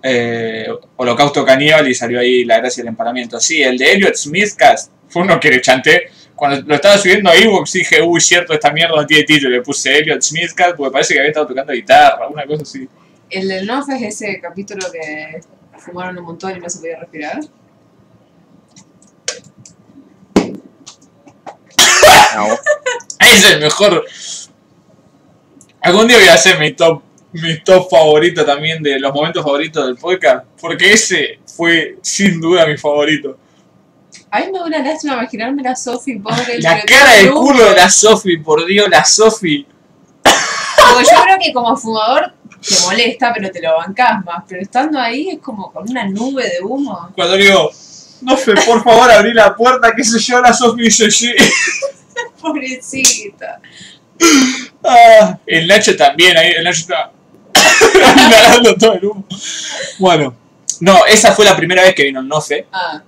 eh, 0.04 0.68
Holocausto 0.98 1.46
Caníbal 1.46 1.88
y 1.88 1.96
salió 1.96 2.20
ahí 2.20 2.44
la 2.44 2.58
gracia 2.58 2.84
del 2.84 2.90
empalamiento. 2.90 3.40
Sí, 3.40 3.62
el 3.64 3.78
de 3.78 3.94
Elliot 3.94 4.16
Smithcast 4.16 4.92
uno 5.22 5.40
que 5.40 5.50
le 5.50 5.62
chanté. 5.62 6.10
Cuando 6.36 6.62
lo 6.68 6.76
estaba 6.76 6.98
subiendo 6.98 7.30
a 7.30 7.36
Evox 7.36 7.74
dije, 7.74 8.02
uy, 8.02 8.20
cierto, 8.20 8.54
esta 8.54 8.72
mierda 8.72 8.96
no 8.96 9.06
tiene 9.06 9.24
título. 9.24 9.50
Le 9.50 9.62
puse 9.62 9.98
Elliot 9.98 10.22
Smithcast 10.22 10.76
porque 10.76 10.92
parece 10.92 11.14
que 11.14 11.20
había 11.20 11.30
estado 11.30 11.48
tocando 11.48 11.74
guitarra, 11.74 12.28
una 12.28 12.46
cosa 12.46 12.64
así. 12.64 12.88
El 13.30 13.48
del 13.48 13.66
Nof 13.66 13.90
es 13.90 14.02
ese 14.02 14.40
capítulo 14.40 14.86
que 14.92 15.42
fumaron 15.78 16.18
un 16.18 16.26
montón 16.26 16.56
y 16.56 16.60
no 16.60 16.70
se 16.70 16.80
podía 16.80 17.00
respirar. 17.00 17.40
No, 22.36 22.48
Es 23.20 23.52
el 23.52 23.60
mejor. 23.60 24.06
Algún 25.82 26.08
día 26.08 26.18
voy 26.18 26.28
a 26.28 26.34
hacer 26.34 26.60
mi 26.60 26.74
top, 26.74 27.02
mi 27.34 27.60
top 27.64 27.90
favorito 27.90 28.46
también 28.46 28.82
de 28.82 29.00
los 29.00 29.14
momentos 29.14 29.44
favoritos 29.44 29.86
del 29.86 29.98
podcast. 29.98 30.46
Porque 30.60 30.94
ese 30.94 31.40
fue 31.46 31.98
sin 32.02 32.40
duda 32.40 32.66
mi 32.66 32.78
favorito. 32.78 33.38
A 34.32 34.40
mí 34.40 34.46
me 34.52 34.60
da 34.60 34.66
una 34.66 34.80
lástima 34.80 35.14
imaginarme 35.14 35.64
la 35.64 35.76
Sofi, 35.76 36.18
pobre. 36.20 36.60
La 36.60 36.84
cara 36.84 37.16
de 37.16 37.32
culo 37.32 37.66
de 37.70 37.76
la 37.76 37.90
Sofi, 37.90 38.38
por 38.38 38.66
Dios, 38.66 38.90
la 38.90 39.06
Sofi. 39.06 39.66
Porque 40.24 41.04
yo 41.04 41.24
creo 41.24 41.38
que 41.40 41.54
como 41.54 41.76
fumador 41.78 42.34
te 42.62 42.76
molesta, 42.86 43.32
pero 43.34 43.52
te 43.52 43.62
lo 43.62 43.76
bancás 43.78 44.24
más. 44.26 44.44
Pero 44.48 44.62
estando 44.62 45.00
ahí 45.00 45.30
es 45.30 45.40
como 45.40 45.72
con 45.72 45.90
una 45.90 46.06
nube 46.06 46.44
de 46.44 46.62
humo. 46.62 47.12
Cuando 47.16 47.36
digo, 47.36 47.72
no 48.22 48.38
fe, 48.38 48.54
por 48.66 48.84
favor, 48.84 49.12
abrí 49.12 49.34
la 49.34 49.56
puerta, 49.56 49.94
qué 49.96 50.04
sé 50.04 50.20
yo, 50.20 50.42
la 50.42 50.54
Sofi 50.54 50.84
dice 50.84 51.12
sí. 51.12 51.34
Pobrecita. 52.42 53.60
Ah, 54.84 55.38
el 55.46 55.68
Nacho 55.68 55.96
también, 55.96 56.38
ahí 56.38 56.52
el 56.52 56.64
Nacho 56.64 56.82
está 56.82 57.12
inhalando 58.26 58.76
todo 58.76 58.94
el 58.94 59.06
humo. 59.06 59.26
Bueno, 60.00 60.36
no, 60.80 61.06
esa 61.06 61.34
fue 61.34 61.46
la 61.46 61.56
primera 61.56 61.84
vez 61.84 61.96
que 61.96 62.04
vino 62.04 62.20
el 62.20 62.28
Nofe 62.28 62.68
Ah, 62.72 63.02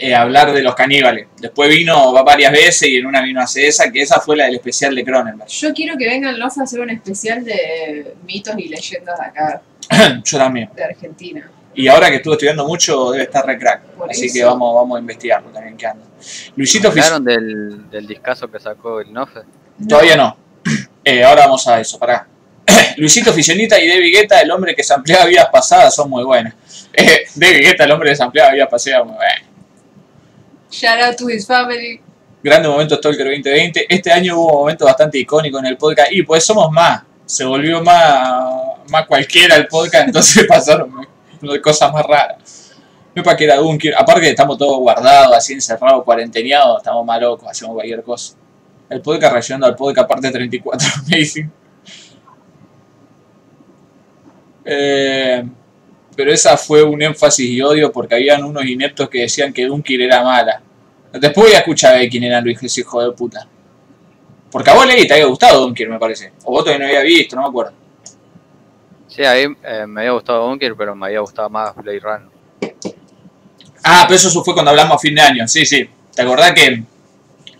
eh, 0.00 0.14
hablar 0.14 0.52
de 0.52 0.62
los 0.62 0.74
caníbales. 0.74 1.26
Después 1.38 1.68
vino 1.68 2.12
varias 2.24 2.52
veces 2.52 2.88
y 2.88 2.96
en 2.96 3.06
una 3.06 3.20
vino 3.22 3.40
hace 3.40 3.66
esa, 3.66 3.90
que 3.92 4.00
esa 4.02 4.20
fue 4.20 4.36
la 4.36 4.44
del 4.46 4.54
especial 4.56 4.94
de 4.94 5.04
Cronenberg. 5.04 5.48
yo 5.50 5.72
quiero 5.74 5.96
que 5.98 6.06
venga 6.08 6.30
el 6.30 6.38
Lof 6.38 6.58
a 6.58 6.62
hacer 6.62 6.80
un 6.80 6.90
especial 6.90 7.44
de 7.44 8.14
mitos 8.26 8.54
y 8.58 8.68
leyendas 8.68 9.18
de 9.18 9.24
acá, 9.26 9.62
Yo 10.24 10.38
también. 10.38 10.70
de 10.74 10.84
Argentina. 10.84 11.50
Y 11.74 11.86
ahora 11.88 12.08
que 12.10 12.16
estuve 12.16 12.34
estudiando 12.34 12.66
mucho, 12.66 13.10
debe 13.12 13.24
estar 13.24 13.46
re 13.46 13.56
crack. 13.58 13.82
Por 13.96 14.10
Así 14.10 14.26
eso. 14.26 14.34
que 14.34 14.44
vamos, 14.44 14.74
vamos 14.74 14.96
a 14.96 15.00
investigarlo 15.00 15.50
también, 15.50 15.76
qué 15.76 15.86
anda. 15.86 16.04
Luisito 16.56 16.90
Fis- 16.92 17.04
¿Hablaron 17.04 17.24
del, 17.24 17.90
del 17.90 18.06
discazo 18.06 18.50
que 18.50 18.58
sacó 18.58 19.00
el 19.00 19.12
Nofe? 19.12 19.40
Todavía 19.88 20.16
no. 20.16 20.36
Eh, 21.02 21.24
ahora 21.24 21.46
vamos 21.46 21.66
a 21.66 21.80
eso, 21.80 21.98
pará. 21.98 22.26
Luisito 22.98 23.32
Fisionita 23.32 23.80
y 23.80 23.88
David 23.88 24.12
Guetta, 24.14 24.40
el 24.42 24.50
hombre 24.50 24.74
que 24.74 24.82
se 24.82 24.92
ampliaba 24.92 25.24
vidas 25.24 25.48
pasadas, 25.50 25.94
son 25.94 26.10
muy 26.10 26.24
buenas. 26.24 26.54
Eh, 26.92 27.24
David 27.36 27.60
Guetta, 27.62 27.84
el 27.84 27.92
hombre 27.92 28.10
que 28.10 28.16
se 28.16 28.22
ampliaba 28.24 28.52
vidas 28.52 28.68
pasadas, 28.68 29.06
muy 29.06 29.14
bueno. 29.14 29.46
Shout 30.70 31.00
out 31.02 31.16
to 31.18 31.28
his 31.28 31.46
family. 31.46 32.00
Grande 32.42 32.68
momento 32.68 32.96
Stalker 32.96 33.26
2020. 33.26 33.86
Este 33.88 34.12
año 34.12 34.38
hubo 34.38 34.60
momentos 34.60 34.86
bastante 34.86 35.18
icónicos 35.18 35.60
en 35.60 35.66
el 35.66 35.76
podcast. 35.76 36.12
Y 36.12 36.22
pues 36.22 36.44
somos 36.44 36.70
más. 36.70 37.02
Se 37.26 37.44
volvió 37.44 37.82
más, 37.82 38.88
más 38.88 39.06
cualquiera 39.06 39.56
el 39.56 39.66
podcast, 39.66 40.06
entonces 40.06 40.44
pasaron 40.48 41.06
cosas 41.62 41.92
más 41.92 42.04
raras. 42.04 42.74
No 43.14 43.22
para 43.22 43.36
que 43.36 43.44
era 43.44 43.56
Dunker. 43.56 43.94
Aparte 43.96 44.20
que 44.20 44.30
estamos 44.30 44.56
todos 44.56 44.78
guardados, 44.78 45.36
así 45.36 45.52
encerrados, 45.52 46.04
cuarenteneados, 46.04 46.78
estamos 46.78 47.04
más 47.04 47.20
locos, 47.20 47.48
hacemos 47.48 47.74
cualquier 47.74 48.02
cosa. 48.02 48.36
El 48.88 49.00
podcast 49.02 49.32
reaccionando 49.32 49.66
al 49.66 49.76
podcast 49.76 50.08
parte 50.08 50.30
34, 50.30 50.88
amazing. 51.06 51.52
Eh, 54.62 55.42
pero 56.20 56.34
esa 56.34 56.54
fue 56.58 56.82
un 56.82 57.00
énfasis 57.00 57.48
y 57.48 57.62
odio 57.62 57.90
porque 57.90 58.14
habían 58.14 58.44
unos 58.44 58.62
ineptos 58.66 59.08
que 59.08 59.22
decían 59.22 59.54
que 59.54 59.64
Dunkir 59.64 60.02
era 60.02 60.22
mala. 60.22 60.60
Después 61.14 61.46
voy 61.46 61.54
a 61.54 61.60
escuchar 61.60 61.98
de 61.98 62.10
quién 62.10 62.24
era 62.24 62.42
Luis 62.42 62.62
ese 62.62 62.82
hijo 62.82 63.02
de 63.02 63.12
puta. 63.12 63.48
Porque 64.50 64.68
a 64.68 64.74
vos 64.74 64.86
leí 64.86 65.08
te 65.08 65.14
había 65.14 65.24
gustado 65.24 65.62
Dunkir, 65.62 65.88
me 65.88 65.98
parece. 65.98 66.34
O 66.44 66.52
vos 66.52 66.62
todavía 66.62 66.86
no 66.86 66.90
había 66.90 67.00
visto, 67.00 67.36
no 67.36 67.42
me 67.42 67.48
acuerdo. 67.48 67.72
Sí, 69.08 69.24
a 69.24 69.32
mí 69.32 69.56
eh, 69.64 69.86
me 69.88 70.02
había 70.02 70.12
gustado 70.12 70.46
Bunker, 70.46 70.74
pero 70.76 70.94
me 70.94 71.06
había 71.06 71.20
gustado 71.20 71.48
más 71.48 71.74
Blade 71.74 72.00
Runner. 72.00 72.28
Ah, 73.82 74.04
pero 74.06 74.16
eso 74.16 74.44
fue 74.44 74.52
cuando 74.52 74.72
hablamos 74.72 74.96
a 74.96 74.98
fin 74.98 75.14
de 75.14 75.22
año. 75.22 75.48
Sí, 75.48 75.64
sí. 75.64 75.88
¿Te 76.14 76.20
acordás 76.20 76.52
que 76.52 76.82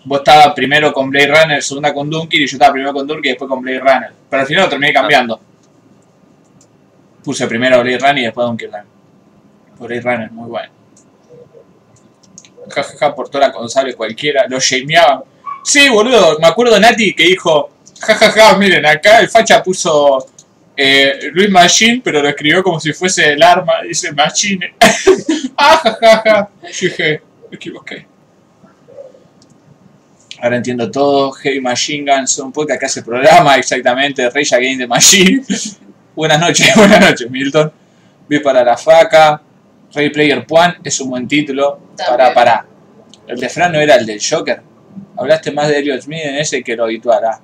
vos 0.04 0.18
estabas 0.18 0.52
primero 0.52 0.92
con 0.92 1.08
Blade 1.08 1.28
Runner, 1.28 1.62
segunda 1.62 1.94
con 1.94 2.10
Dunkir 2.10 2.42
y 2.42 2.46
yo 2.46 2.56
estaba 2.56 2.74
primero 2.74 2.92
con 2.92 3.06
Dunkir 3.06 3.24
y 3.24 3.28
después 3.30 3.48
con 3.48 3.62
Blade 3.62 3.80
Runner? 3.80 4.12
Pero 4.28 4.42
al 4.42 4.46
final 4.46 4.64
lo 4.64 4.68
terminé 4.68 4.92
cambiando. 4.92 5.40
Puse 7.24 7.46
primero 7.46 7.80
Blade 7.82 7.98
Runner 7.98 8.18
y 8.18 8.24
después 8.24 8.46
Dunkir. 8.46 8.70
Blade 9.78 10.00
Runner, 10.00 10.30
muy 10.30 10.48
bueno. 10.48 10.72
Jajaja, 12.68 12.98
ja, 12.98 12.98
ja, 12.98 13.14
por 13.14 13.28
toda 13.28 13.48
la 13.48 13.52
González 13.52 13.96
cualquiera, 13.96 14.46
lo 14.48 14.60
shameaban. 14.60 15.22
Sí, 15.64 15.88
boludo, 15.88 16.38
me 16.38 16.46
acuerdo 16.46 16.78
Nati 16.78 17.14
que 17.14 17.24
dijo, 17.24 17.70
jajaja, 18.00 18.30
ja, 18.30 18.48
ja, 18.50 18.56
miren, 18.56 18.86
acá 18.86 19.20
el 19.20 19.28
facha 19.28 19.62
puso 19.62 20.26
eh, 20.76 21.30
Luis 21.32 21.50
Machine, 21.50 22.00
pero 22.02 22.22
lo 22.22 22.28
escribió 22.28 22.62
como 22.62 22.78
si 22.78 22.92
fuese 22.92 23.32
el 23.32 23.42
arma, 23.42 23.82
dice 23.86 24.12
Machine. 24.12 24.74
ah, 25.56 25.80
jajaja, 25.82 26.22
ja. 26.24 26.50
Yo 26.62 26.88
dije, 26.88 27.22
me 27.50 27.56
equivoqué. 27.56 28.06
Ahora 30.42 30.56
entiendo 30.56 30.90
todo, 30.90 31.32
Heavy 31.32 31.60
Machine 31.60 32.10
Guns, 32.10 32.38
un 32.38 32.50
podcast 32.50 32.80
que 32.80 32.86
hace 32.86 33.02
programa 33.02 33.56
exactamente, 33.56 34.28
Rage 34.30 34.54
Against 34.54 34.80
the 34.80 34.86
Machine. 34.86 35.44
Buenas 36.14 36.40
noches, 36.40 36.72
buenas 36.76 37.00
noches, 37.00 37.30
Milton. 37.30 37.72
Vi 38.28 38.38
para 38.40 38.64
la 38.64 38.76
faca. 38.76 39.42
Ray 39.92 40.10
Player 40.10 40.46
One 40.48 40.76
es 40.84 41.00
un 41.00 41.10
buen 41.10 41.26
título. 41.26 41.80
Para, 41.96 42.32
para. 42.32 42.66
El 43.26 43.38
de 43.38 43.48
Fran 43.48 43.72
no 43.72 43.80
era 43.80 43.96
el 43.96 44.06
del 44.06 44.20
Joker. 44.22 44.62
Hablaste 45.16 45.50
más 45.52 45.68
de 45.68 45.78
Elliot 45.78 46.02
Smith 46.02 46.20
en 46.22 46.36
ese 46.36 46.62
que 46.62 46.76
lo 46.76 46.84
habitual. 46.84 47.24
Ah. 47.24 47.40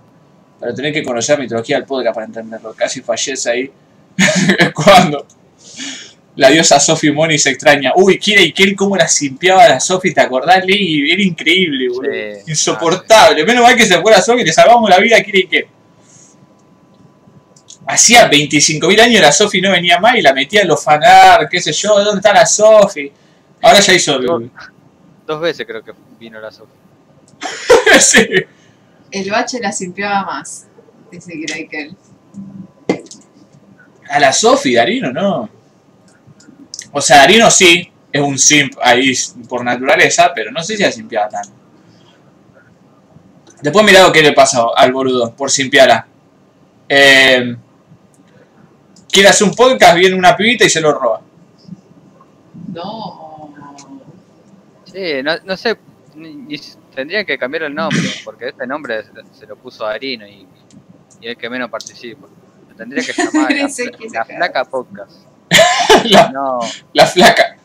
Pero 0.60 0.74
tenés 0.74 0.92
que 0.92 1.02
conocer 1.02 1.38
la 1.38 1.42
mitología 1.42 1.76
del 1.76 1.84
podcast 1.84 2.14
para 2.14 2.26
entenderlo. 2.26 2.74
Casi 2.74 3.02
fallece 3.02 3.50
ahí. 3.50 3.70
Cuando 4.74 5.26
la 6.36 6.50
diosa 6.50 6.78
Sophie 6.78 7.12
Money 7.12 7.38
se 7.38 7.50
extraña. 7.50 7.92
Uy, 7.96 8.18
Kira 8.18 8.42
y 8.42 8.52
Kel, 8.52 8.76
cómo 8.76 8.96
la 8.96 9.08
simpiaba 9.08 9.64
a 9.64 9.68
la 9.68 9.80
Sophie, 9.80 10.12
¿te 10.12 10.20
acordás, 10.20 10.64
Lee? 10.64 11.10
Era 11.10 11.22
increíble, 11.22 11.88
boludo. 11.88 12.12
Sí. 12.12 12.50
Insoportable. 12.50 13.44
Menos 13.44 13.62
mal 13.62 13.76
que 13.76 13.86
se 13.86 14.00
fue 14.00 14.12
la 14.12 14.22
Sophie 14.22 14.42
y 14.42 14.46
le 14.46 14.52
salvamos 14.52 14.88
la 14.88 14.98
vida 14.98 15.16
a 15.16 15.22
Kira 15.22 15.38
y 15.38 15.46
Kel. 15.46 15.66
Hacía 17.88 18.28
25.000 18.28 19.00
años 19.00 19.20
la 19.20 19.30
Sophie 19.30 19.62
no 19.62 19.70
venía 19.70 20.00
más 20.00 20.16
y 20.16 20.22
la 20.22 20.32
metía 20.32 20.62
en 20.62 20.68
los 20.68 20.82
fanar, 20.82 21.48
qué 21.48 21.60
sé 21.60 21.72
yo, 21.72 22.02
¿dónde 22.02 22.18
está 22.18 22.32
la 22.32 22.44
Sophie? 22.44 23.12
Ahora 23.62 23.80
ya 23.80 23.94
hizo 23.94 24.16
el... 24.16 24.50
Dos 25.24 25.40
veces 25.40 25.66
creo 25.66 25.84
que 25.84 25.92
vino 26.18 26.40
la 26.40 26.50
Sophie. 26.50 26.74
sí. 28.00 28.28
El 29.10 29.30
bache 29.30 29.60
la 29.60 29.70
simpiaba 29.70 30.24
más, 30.24 30.66
dice 31.10 31.32
Greikel. 31.36 31.96
A 34.08 34.20
la 34.20 34.32
Sophie, 34.32 34.76
Darino, 34.76 35.12
no. 35.12 35.48
O 36.92 37.00
sea, 37.00 37.18
Darino 37.18 37.50
sí, 37.50 37.90
es 38.12 38.20
un 38.20 38.38
simp 38.38 38.74
ahí 38.82 39.12
por 39.48 39.64
naturaleza, 39.64 40.32
pero 40.34 40.50
no 40.50 40.62
sé 40.62 40.76
si 40.76 40.82
la 40.82 40.92
simpiaba 40.92 41.28
tanto. 41.28 41.50
Después 43.62 43.84
mirá 43.84 44.02
lo 44.02 44.12
que 44.12 44.22
le 44.22 44.32
pasa 44.32 44.64
al 44.76 44.92
boludo 44.92 45.34
por 45.34 45.50
simpiarla. 45.50 46.06
Eh, 46.88 47.56
quiere 49.16 49.30
hacer 49.30 49.48
un 49.48 49.54
podcast, 49.54 49.96
viene 49.96 50.14
una 50.14 50.36
pibita 50.36 50.66
y 50.66 50.68
se 50.68 50.78
lo 50.78 50.92
roba. 50.92 51.22
No. 52.74 53.50
Sí, 54.84 55.22
no, 55.22 55.32
no 55.44 55.56
sé, 55.56 55.76
ni- 56.14 56.34
ni- 56.34 56.60
tendría 56.94 57.24
que 57.24 57.38
cambiar 57.38 57.62
el 57.64 57.74
nombre, 57.74 58.02
porque 58.24 58.48
este 58.48 58.66
nombre 58.66 59.04
se, 59.32 59.46
lo 59.46 59.56
puso 59.56 59.84
Darino 59.84 60.26
y, 60.26 60.46
y 61.22 61.28
el 61.28 61.36
que 61.38 61.48
menos 61.48 61.70
participa. 61.70 62.26
Lo 62.68 62.74
Tendría 62.76 63.02
que 63.02 63.12
llamar 63.32 63.52
la. 63.52 64.24
Flaca 64.24 64.64
Podcast. 64.66 65.12
la, 66.04 66.28
No, 66.30 66.58
la 66.92 67.06
flaca. 67.06 67.56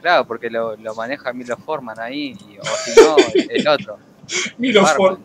claro, 0.00 0.24
porque 0.26 0.48
lo, 0.48 0.76
lo 0.76 0.94
maneja 0.94 1.32
Milo 1.32 1.56
Forman 1.56 1.98
ahí, 1.98 2.36
y- 2.48 2.58
o 2.58 2.64
si 2.64 3.00
no, 3.00 3.16
el 3.50 3.66
otro. 3.66 3.98
Milo 4.58 4.86
Ford. 4.86 5.18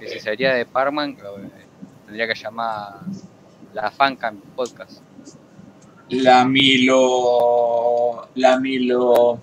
Que 0.00 0.08
si 0.08 0.18
sería 0.20 0.54
de 0.54 0.66
Parman, 0.66 1.16
lo- 1.22 1.36
tendría 2.06 2.26
que 2.26 2.34
llamar 2.34 3.00
la 3.72 3.90
Fancam 3.90 4.40
Podcast. 4.56 5.02
La 6.10 6.44
Milo. 6.44 8.28
La 8.36 8.58
Milo. 8.58 9.40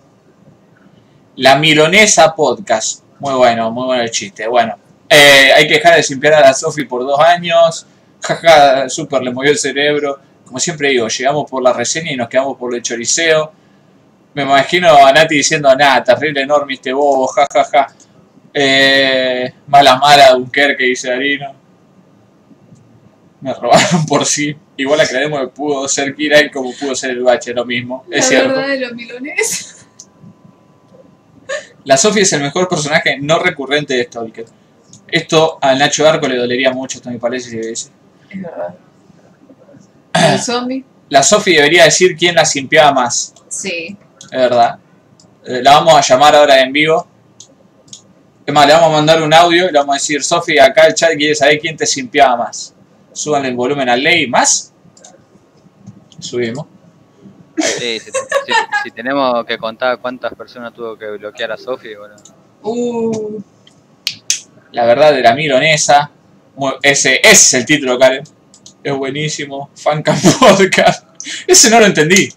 La 1.38 1.56
Milonesa 1.58 2.34
Podcast. 2.34 3.04
Muy 3.20 3.34
bueno, 3.34 3.72
muy 3.72 3.86
bueno 3.86 4.04
el 4.04 4.12
chiste. 4.12 4.48
Bueno, 4.48 4.78
eh, 5.10 5.52
hay 5.56 5.68
que 5.68 5.76
dejar 5.76 5.96
de 5.96 6.04
simpiar 6.04 6.34
a 6.34 6.42
la 6.42 6.54
Sofi 6.54 6.86
por 6.86 7.02
dos 7.04 7.20
años. 7.20 7.86
Jaja, 8.22 8.90
super 8.90 9.22
le 9.22 9.32
movió 9.32 9.52
el 9.52 9.58
cerebro. 9.58 10.20
Como 10.46 10.60
siempre 10.60 10.90
digo, 10.90 11.08
llegamos 11.08 11.50
por 11.50 11.62
la 11.62 11.74
reseña 11.74 12.12
y 12.12 12.16
nos 12.16 12.30
quedamos 12.30 12.58
por 12.58 12.74
el 12.76 12.82
choriceo. 12.82 13.52
Me 14.34 14.44
imagino 14.44 15.06
a 15.06 15.14
Nati 15.14 15.36
diciendo, 15.36 15.74
nada, 15.76 16.04
terrible 16.04 16.42
enorme 16.42 16.74
este 16.74 16.92
bobo, 16.92 17.28
jajaja. 17.28 17.88
Eh, 18.54 19.54
mala 19.68 19.98
mala 19.98 20.32
Dunkerque, 20.32 20.84
dice 20.84 21.10
Darino. 21.10 21.65
Me 23.46 23.54
robaron 23.54 24.08
por 24.08 24.26
sí. 24.26 24.56
Igual 24.76 25.02
aclaremos 25.02 25.40
que 25.40 25.48
pudo 25.50 25.88
ser 25.88 26.16
Kirai 26.16 26.50
como 26.50 26.74
pudo 26.74 26.96
ser 26.96 27.12
el 27.12 27.22
Bache, 27.22 27.54
lo 27.54 27.64
mismo. 27.64 28.04
La 28.10 28.18
Es 28.18 28.28
cierto. 28.28 28.56
verdad 28.56 28.68
de 28.70 28.80
los 28.80 28.94
milones. 28.94 29.72
La 31.84 31.96
Sofía 31.96 32.24
es 32.24 32.34
el 32.34 32.42
mejor 32.42 32.68
personaje 32.68 33.20
no 33.22 33.38
recurrente 33.38 33.94
de 33.94 34.06
Stalker. 34.06 34.46
Esto 35.08 35.60
a 35.62 35.76
Nacho 35.76 36.10
Arco 36.10 36.28
le 36.28 36.38
dolería 36.38 36.72
mucho, 36.72 36.98
esto 36.98 37.12
me 37.12 37.20
parece. 37.20 37.52
si. 37.52 37.60
Es 37.70 37.92
verdad. 38.34 38.74
El 40.34 40.40
zombie, 40.40 40.84
La 41.10 41.22
Sofía 41.22 41.58
debería 41.58 41.84
decir 41.84 42.16
quién 42.18 42.34
la 42.34 42.46
simpiaba 42.46 42.92
más, 42.94 43.32
sí. 43.48 43.96
es 44.24 44.30
verdad. 44.32 44.80
Eh, 45.46 45.62
la 45.62 45.74
vamos 45.74 45.94
a 45.94 46.02
llamar 46.02 46.36
ahora 46.36 46.60
en 46.62 46.74
vivo. 46.74 47.08
Es 48.44 48.52
más, 48.54 48.66
le 48.66 48.74
vamos 48.74 48.90
a 48.90 48.94
mandar 48.94 49.22
un 49.22 49.32
audio 49.36 49.70
y 49.70 49.72
le 49.72 49.78
vamos 49.78 49.94
a 49.94 49.98
decir, 50.00 50.24
Sofía, 50.24 50.66
acá 50.66 50.88
el 50.88 50.96
chat 50.96 51.12
quiere 51.16 51.36
saber 51.36 51.60
quién 51.60 51.78
te 51.78 51.86
simpiaba 51.86 52.36
más. 52.38 52.75
Súbanle 53.16 53.50
el 53.50 53.56
volumen 53.56 53.88
al 53.90 54.04
ley, 54.04 54.28
¿más? 54.28 54.74
Subimos. 56.20 56.68
Sí, 57.58 58.00
si, 58.00 58.12
si- 58.12 58.12
si 58.84 58.92
tenemos 58.92 59.46
que 59.46 59.58
contar 59.58 59.98
cuántas 60.00 60.34
personas 60.34 60.74
tuvo 60.74 60.98
que 60.98 61.08
bloquear 61.12 61.52
a 61.54 61.58
Sofi, 61.58 61.96
bueno, 61.96 62.16
Uh, 62.62 63.40
La 64.72 64.86
verdad 64.86 65.14
de 65.14 65.22
la 65.22 65.34
milanesa. 65.36 66.10
Mu- 66.56 66.72
Ese, 66.82 67.16
ese 67.24 67.30
es 67.32 67.54
el 67.54 67.66
título, 67.66 67.98
Karen. 67.98 68.24
Es 68.84 68.94
buenísimo. 68.96 69.70
Fancam 69.76 70.18
Podcast. 70.40 71.06
Ese 71.48 71.70
no 71.70 71.80
lo 71.80 71.86
entendí. 71.86 72.30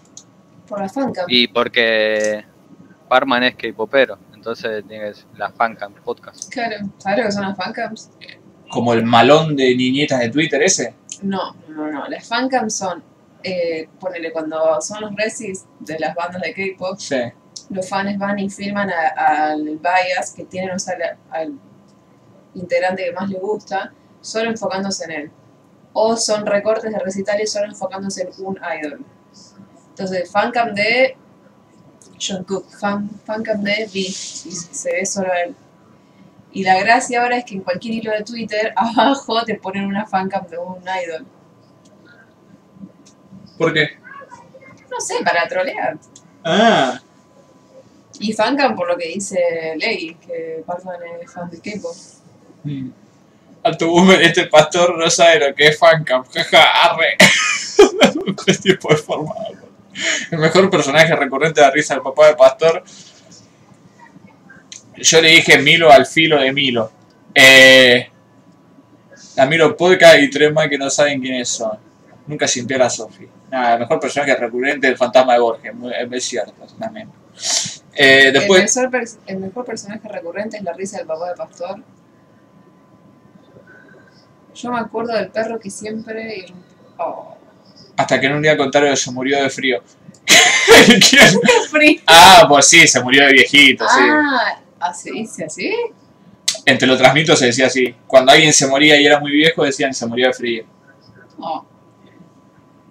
por 0.67 0.79
la 0.79 0.87
fancam. 0.89 1.25
y 1.27 1.47
porque 1.47 2.45
Parman 3.07 3.43
es 3.43 3.55
K-popero, 3.55 4.17
entonces 4.35 4.83
tienes 4.87 5.25
la 5.35 5.49
Fancam 5.51 5.93
Podcast. 5.93 6.47
Claro, 6.51 6.75
¿sabes 6.99 7.17
lo 7.19 7.25
que 7.25 7.31
son 7.31 7.41
las 7.43 7.57
fancams? 7.57 8.09
Como 8.69 8.93
el 8.93 9.03
malón 9.03 9.55
de 9.55 9.75
niñitas 9.75 10.19
de 10.19 10.29
Twitter 10.29 10.61
ese. 10.63 10.93
No, 11.23 11.55
no, 11.67 11.91
no. 11.91 12.07
Las 12.07 12.27
fancams 12.27 12.75
son, 12.75 13.03
eh, 13.43 13.87
ponele, 13.99 14.31
cuando 14.31 14.79
son 14.81 15.01
los 15.01 15.15
resis 15.15 15.65
de 15.79 15.97
las 15.99 16.15
bandas 16.15 16.41
de 16.41 16.53
K-pop, 16.53 16.97
Sí. 16.99 17.17
los 17.69 17.87
fans 17.89 18.17
van 18.17 18.39
y 18.39 18.49
filman 18.49 18.89
a- 18.89 19.49
al 19.51 19.63
bias 19.79 20.33
que 20.35 20.45
tienen, 20.45 20.71
o 20.71 20.79
sea, 20.79 20.95
al 21.31 21.53
integrante 22.55 23.05
que 23.05 23.11
más 23.11 23.29
le 23.29 23.39
gusta, 23.39 23.91
solo 24.21 24.49
enfocándose 24.49 25.05
en 25.05 25.11
él. 25.11 25.31
O 25.93 26.15
son 26.15 26.45
recortes 26.45 26.91
de 26.91 26.99
recitales 26.99 27.51
solo 27.51 27.65
enfocándose 27.65 28.21
en 28.23 28.29
un 28.45 28.57
idol. 28.79 29.05
Entonces, 29.89 30.31
fancam 30.31 30.73
de 30.73 31.17
Jungkook, 32.19 32.69
fan, 32.79 33.09
fancam 33.25 33.61
de 33.63 33.85
V, 33.85 33.99
y 33.99 34.03
se 34.11 34.91
ve 34.91 35.05
solo 35.05 35.29
él. 35.45 35.55
Y 36.51 36.63
la 36.63 36.79
gracia 36.79 37.21
ahora 37.21 37.37
es 37.37 37.45
que 37.45 37.55
en 37.55 37.61
cualquier 37.61 37.95
hilo 37.95 38.11
de 38.11 38.23
Twitter, 38.23 38.73
abajo 38.75 39.43
te 39.43 39.55
ponen 39.55 39.85
una 39.85 40.05
fancam 40.05 40.47
de 40.47 40.57
un 40.57 40.81
idol. 40.81 41.25
¿Por 43.57 43.73
qué? 43.73 43.97
No 44.89 44.99
sé, 44.99 45.15
para 45.23 45.47
trolear. 45.47 45.97
Ah. 46.43 46.99
Y 48.19 48.33
fancam 48.33 48.75
por 48.75 48.87
lo 48.87 48.97
que 48.97 49.07
dice 49.07 49.39
Ley, 49.77 50.15
que 50.15 50.63
Parman 50.65 50.99
es 51.21 51.31
fan 51.31 51.49
de 51.49 51.59
K-pop. 51.59 51.95
Mm. 52.63 52.89
Alto 53.63 53.87
boomer, 53.89 54.21
este 54.21 54.47
pastor 54.47 54.97
no 54.97 55.09
sabe 55.09 55.47
lo 55.47 55.55
que 55.55 55.67
es 55.67 55.77
fancam. 55.77 56.23
Jaja, 56.23 56.85
arre. 56.85 57.17
¿Qué 58.45 58.53
tipo 58.53 58.89
de 58.89 58.97
forma? 58.97 59.33
El 60.31 60.39
mejor 60.39 60.69
personaje 60.69 61.15
recurrente 61.15 61.61
de 61.61 61.71
risa 61.71 61.93
del 61.93 62.03
papá 62.03 62.27
del 62.27 62.35
pastor. 62.35 62.83
Yo 65.01 65.21
le 65.21 65.29
dije 65.29 65.57
Milo 65.59 65.91
al 65.91 66.05
filo 66.05 66.39
de 66.39 66.51
Milo. 66.53 66.91
Eh, 67.33 68.09
la 69.35 69.45
Milo 69.45 69.75
Podcast 69.77 70.19
y 70.19 70.29
tres 70.29 70.51
más 70.51 70.67
que 70.67 70.77
no 70.77 70.89
saben 70.89 71.21
quiénes 71.21 71.47
son. 71.49 71.77
Nunca 72.27 72.47
sintió 72.47 72.75
a 72.75 72.79
la 72.79 72.89
Sofi. 72.89 73.27
Nada, 73.49 73.73
el 73.73 73.79
mejor 73.79 73.99
personaje 73.99 74.35
recurrente 74.35 74.87
es 74.87 74.91
el 74.93 74.97
fantasma 74.97 75.33
de 75.33 75.39
Borges. 75.39 75.73
muy- 75.73 75.91
Es 76.11 76.23
cierto, 76.25 76.53
también. 76.79 77.09
Eh, 77.95 78.31
después, 78.31 78.77
El, 78.77 78.89
mejor, 78.89 79.07
el 79.25 79.37
mejor 79.39 79.65
personaje 79.65 80.07
recurrente 80.07 80.57
es 80.57 80.63
la 80.63 80.73
risa 80.73 80.97
del 80.97 81.07
papá 81.07 81.29
de 81.29 81.35
Pastor. 81.35 81.83
Yo 84.53 84.71
me 84.71 84.79
acuerdo 84.79 85.13
del 85.13 85.29
perro 85.29 85.59
que 85.59 85.69
siempre... 85.69 86.45
Oh. 86.97 87.37
hasta 87.95 88.19
que 88.19 88.25
en 88.27 88.33
un 88.35 88.41
día 88.41 88.57
contaron 88.57 88.89
que 88.89 88.97
se 88.97 89.09
murió 89.11 89.41
de 89.41 89.49
frío. 89.49 89.81
¿Quién? 90.85 91.39
Frío. 91.71 92.01
Ah, 92.07 92.45
pues 92.47 92.67
sí, 92.67 92.87
se 92.87 93.01
murió 93.01 93.25
de 93.25 93.31
viejito, 93.33 93.85
sí. 93.87 94.01
Ah, 94.79 94.89
¿así 94.89 95.11
dice 95.11 95.45
así? 95.45 95.71
Entre 96.65 96.87
lo 96.87 96.97
transmito 96.97 97.35
se 97.35 97.47
decía 97.47 97.67
así. 97.67 97.95
Cuando 98.07 98.31
alguien 98.31 98.53
se 98.53 98.67
moría 98.67 98.99
y 98.99 99.05
era 99.05 99.19
muy 99.19 99.31
viejo, 99.31 99.63
decían 99.63 99.93
se 99.93 100.05
murió 100.05 100.27
de 100.27 100.33
frío. 100.33 100.65
Oh. 101.37 101.65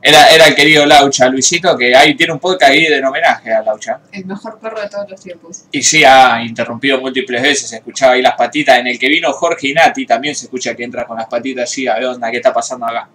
Era, 0.01 0.29
era 0.29 0.47
el 0.47 0.55
querido 0.55 0.87
Laucha, 0.87 1.29
Luisito, 1.29 1.77
que 1.77 1.95
ahí 1.95 2.15
tiene 2.15 2.33
un 2.33 2.39
podcast 2.39 2.71
ahí 2.71 2.87
de 2.87 3.05
homenaje 3.05 3.53
a 3.53 3.63
Laucha. 3.63 4.01
El 4.13 4.27
mejor 4.27 4.59
perro 4.61 4.81
de 4.81 4.89
todos 4.89 5.11
los 5.11 5.21
tiempos. 5.21 5.65
Y 5.73 5.83
sí, 5.83 6.05
ha 6.05 6.41
interrumpido 6.43 7.01
múltiples 7.01 7.43
veces, 7.43 7.69
se 7.69 7.77
escuchaba 7.77 8.13
ahí 8.13 8.23
las 8.23 8.37
patitas. 8.37 8.79
En 8.79 8.87
el 8.87 8.99
que 8.99 9.09
vino 9.09 9.33
Jorge 9.33 9.69
Inati 9.69 10.07
también 10.07 10.37
se 10.37 10.45
escucha 10.45 10.75
que 10.77 10.85
entra 10.85 11.05
con 11.05 11.17
las 11.17 11.27
patitas 11.27 11.65
así, 11.65 11.89
a 11.89 11.95
ver 11.95 12.05
onda, 12.05 12.31
qué 12.31 12.37
está 12.37 12.53
pasando 12.53 12.87
acá. 12.87 13.09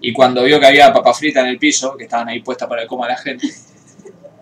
Y 0.00 0.12
cuando 0.12 0.44
vio 0.44 0.60
que 0.60 0.66
había 0.66 0.92
papa 0.92 1.14
frita 1.14 1.40
en 1.40 1.46
el 1.46 1.58
piso, 1.58 1.96
que 1.96 2.04
estaban 2.04 2.28
ahí 2.28 2.40
puestas 2.40 2.68
para 2.68 2.82
el 2.82 2.88
coma 2.88 3.06
de 3.06 3.12
la 3.14 3.18
gente, 3.18 3.48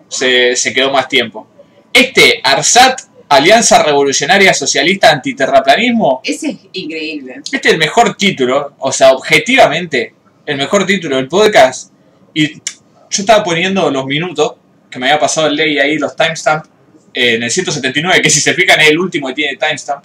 se, 0.09 0.55
se 0.55 0.73
quedó 0.73 0.91
más 0.91 1.07
tiempo. 1.07 1.47
Este, 1.93 2.41
ARSAT, 2.43 3.01
Alianza 3.29 3.81
Revolucionaria 3.83 4.53
Socialista 4.53 5.11
Antiterraplanismo, 5.11 6.21
Ese 6.23 6.51
es 6.51 6.57
increíble. 6.73 7.41
este 7.51 7.67
es 7.69 7.73
el 7.73 7.79
mejor 7.79 8.15
título, 8.15 8.75
o 8.79 8.91
sea, 8.91 9.11
objetivamente, 9.13 10.13
el 10.45 10.57
mejor 10.57 10.85
título 10.85 11.15
del 11.17 11.27
podcast. 11.27 11.91
Y 12.33 12.53
yo 12.55 12.61
estaba 13.09 13.43
poniendo 13.43 13.89
los 13.89 14.05
minutos 14.05 14.53
que 14.89 14.99
me 14.99 15.07
había 15.07 15.19
pasado 15.19 15.47
el 15.47 15.55
ley 15.55 15.79
ahí, 15.79 15.97
los 15.97 16.15
timestamps, 16.15 16.69
eh, 17.13 17.35
en 17.35 17.43
el 17.43 17.49
179, 17.51 18.21
que 18.21 18.29
si 18.29 18.39
se 18.39 18.53
fijan 18.53 18.79
es 18.81 18.89
el 18.89 18.99
último 18.99 19.27
que 19.29 19.33
tiene 19.33 19.57
timestamp. 19.57 20.03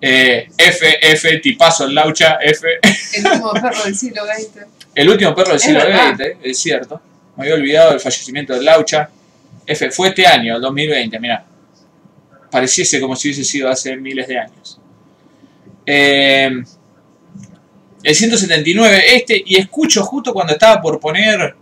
Eh, 0.00 0.48
F, 0.58 0.98
F, 1.00 1.38
tipazo, 1.38 1.86
laucha, 1.86 2.38
F. 2.42 2.66
El 3.14 3.26
último 3.26 3.52
perro 3.52 3.84
del 3.84 3.94
siglo 3.94 4.22
XX. 4.24 4.66
El 4.94 5.08
último 5.08 5.34
perro 5.34 5.50
del 5.52 5.60
siglo. 5.60 5.80
XX, 5.80 6.36
es 6.42 6.58
cierto. 6.58 7.00
Me 7.36 7.44
había 7.44 7.54
olvidado 7.54 7.90
del 7.90 8.00
fallecimiento 8.00 8.52
de 8.52 8.62
Laucha. 8.62 9.08
F, 9.64 9.90
fue 9.92 10.08
este 10.08 10.26
año, 10.26 10.56
el 10.56 10.60
2020, 10.60 11.18
mirá. 11.20 11.44
Pareciese 12.52 13.00
como 13.00 13.16
si 13.16 13.28
hubiese 13.28 13.44
sido 13.44 13.70
hace 13.70 13.96
miles 13.96 14.28
de 14.28 14.38
años. 14.38 14.78
Eh, 15.86 16.62
el 18.02 18.14
179, 18.14 19.16
este, 19.16 19.42
y 19.44 19.56
escucho 19.56 20.04
justo 20.04 20.34
cuando 20.34 20.52
estaba 20.52 20.82
por 20.82 21.00
poner 21.00 21.56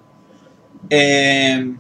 eh, 0.91 1.73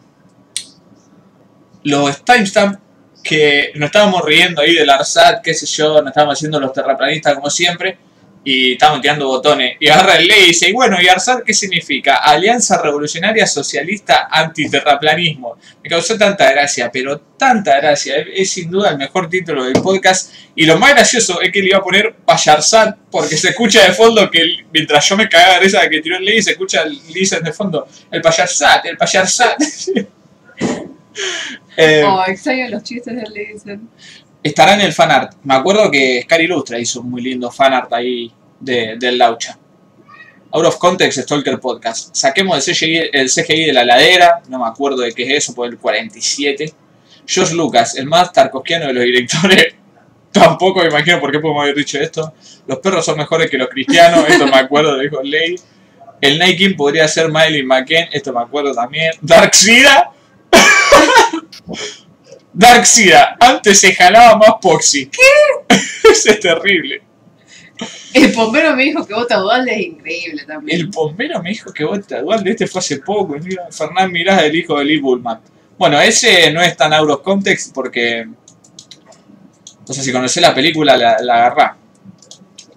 los 1.82 2.24
timestamps 2.24 2.78
que 3.22 3.72
nos 3.74 3.86
estábamos 3.86 4.24
riendo 4.24 4.62
ahí 4.62 4.74
del 4.74 4.88
ARSAT, 4.88 5.42
qué 5.42 5.54
sé 5.54 5.66
yo, 5.66 6.00
nos 6.00 6.08
estábamos 6.08 6.38
haciendo 6.38 6.60
los 6.60 6.72
terraplanistas 6.72 7.34
como 7.34 7.50
siempre, 7.50 7.98
y 8.42 8.72
estábamos 8.72 9.02
tirando 9.02 9.26
botones. 9.26 9.76
Y 9.80 9.88
agarra 9.88 10.16
el 10.16 10.26
ley 10.26 10.44
y 10.44 10.46
dice, 10.48 10.68
y 10.68 10.72
bueno, 10.72 10.96
¿y 11.00 11.06
ARSAT 11.08 11.42
qué 11.44 11.52
significa? 11.52 12.16
Alianza 12.16 12.80
Revolucionaria 12.82 13.46
Socialista 13.46 14.28
Antiterraplanismo. 14.30 15.56
Me 15.82 15.90
causó 15.90 16.16
tanta 16.16 16.50
gracia, 16.50 16.90
pero 16.90 17.18
tanta 17.20 17.76
gracia. 17.80 18.16
Es, 18.16 18.26
es 18.34 18.50
sin 18.50 18.70
duda 18.70 18.90
el 18.90 18.98
mejor 18.98 19.28
título 19.28 19.64
del 19.64 19.82
podcast. 19.82 20.32
Y 20.54 20.64
lo 20.64 20.78
más 20.78 20.92
gracioso 20.94 21.40
es 21.40 21.52
que 21.52 21.60
le 21.60 21.68
iba 21.68 21.78
a 21.78 21.82
poner 21.82 22.14
Payarsat, 22.24 22.96
porque 23.10 23.36
se 23.36 23.50
escucha 23.50 23.82
de 23.84 23.92
fondo 23.92 24.30
que 24.30 24.40
el- 24.40 24.66
mientras 24.72 25.06
yo 25.08 25.16
me 25.16 25.28
cagaba 25.28 25.54
de 25.54 25.60
risa 25.60 25.80
de 25.82 25.90
que 25.90 26.00
tiró 26.00 26.16
el 26.16 26.24
ley, 26.24 26.42
se 26.42 26.52
escucha 26.52 26.82
el 26.82 26.98
dicen 27.12 27.42
de 27.42 27.52
fondo, 27.52 27.86
el 28.10 28.20
Payarsat, 28.22 28.86
el 28.86 28.96
Payarsat. 28.96 29.56
Eh, 31.76 32.02
Oh, 32.06 32.22
extraño 32.26 32.68
los 32.68 32.82
chistes 32.82 33.14
del 33.14 33.32
Listen. 33.32 33.88
Estará 34.42 34.74
en 34.74 34.80
el 34.82 34.92
fanart. 34.92 35.34
Me 35.44 35.54
acuerdo 35.54 35.90
que 35.90 36.22
Scar 36.22 36.40
Ilustra 36.40 36.78
hizo 36.78 37.00
un 37.00 37.10
muy 37.10 37.22
lindo 37.22 37.50
fanart 37.50 37.92
ahí 37.92 38.30
de, 38.58 38.96
del 38.98 39.18
Laucha. 39.18 39.58
Out 40.52 40.66
of 40.66 40.78
Context 40.78 41.20
Stalker 41.20 41.60
Podcast. 41.60 42.14
Saquemos 42.14 42.66
el 42.66 42.74
CGI, 42.74 43.10
el 43.12 43.30
CGI 43.30 43.66
de 43.66 43.72
la 43.72 43.84
ladera, 43.84 44.42
no 44.48 44.58
me 44.58 44.66
acuerdo 44.66 44.98
de 44.98 45.12
qué 45.12 45.22
es 45.22 45.44
eso, 45.44 45.54
por 45.54 45.68
el 45.68 45.78
47. 45.78 46.72
Josh 47.32 47.52
Lucas, 47.52 47.96
el 47.96 48.06
más 48.06 48.32
tarkovskiano 48.32 48.86
de 48.86 48.92
los 48.92 49.04
directores. 49.04 49.74
Tampoco 50.32 50.80
me 50.80 50.88
imagino 50.88 51.20
por 51.20 51.30
qué 51.30 51.38
podemos 51.38 51.62
haber 51.62 51.76
dicho 51.76 51.98
esto. 51.98 52.34
Los 52.66 52.78
perros 52.78 53.04
son 53.04 53.18
mejores 53.18 53.50
que 53.50 53.58
los 53.58 53.68
cristianos, 53.68 54.24
esto 54.28 54.46
me 54.46 54.56
acuerdo, 54.56 54.98
dijo 54.98 55.22
Ley. 55.22 55.56
El 56.20 56.56
King 56.56 56.76
podría 56.76 57.08
ser 57.08 57.30
Miley 57.30 57.62
McCann, 57.62 58.08
esto 58.12 58.32
me 58.32 58.40
acuerdo 58.40 58.74
también. 58.74 59.12
Dark 59.22 59.54
Sida. 59.54 60.12
Dark 62.52 62.86
Sida, 62.86 63.36
antes 63.38 63.80
se 63.80 63.94
jalaba 63.94 64.36
más 64.36 64.54
Poxy. 64.60 65.06
¿Qué? 65.06 65.76
Eso 66.10 66.30
es 66.30 66.40
terrible. 66.40 67.02
El 68.12 68.32
bombero 68.32 68.74
me 68.76 68.84
dijo 68.84 69.06
que 69.06 69.14
vota 69.14 69.36
Dualde 69.36 69.72
es 69.72 69.86
increíble 69.86 70.44
también. 70.44 70.80
El 70.80 70.86
bombero 70.88 71.42
me 71.42 71.50
dijo 71.50 71.72
que 71.72 71.84
vota 71.84 72.18
igual 72.18 72.42
de 72.42 72.50
este 72.50 72.66
fue 72.66 72.80
hace 72.80 72.98
poco. 72.98 73.36
Fernán 73.70 74.12
Mirás, 74.12 74.42
el 74.42 74.54
hijo 74.54 74.78
de 74.78 74.84
Lee 74.84 74.98
Bullman. 74.98 75.40
Bueno, 75.78 76.00
ese 76.00 76.52
no 76.52 76.60
es 76.60 76.76
tan 76.76 76.92
out 76.92 77.08
of 77.08 77.22
context 77.22 77.72
porque. 77.72 78.26
O 79.86 79.92
sea, 79.92 80.04
si 80.04 80.12
conocés 80.12 80.42
la 80.42 80.54
película, 80.54 80.96
la, 80.96 81.18
la 81.20 81.46
agarrá. 81.46 81.76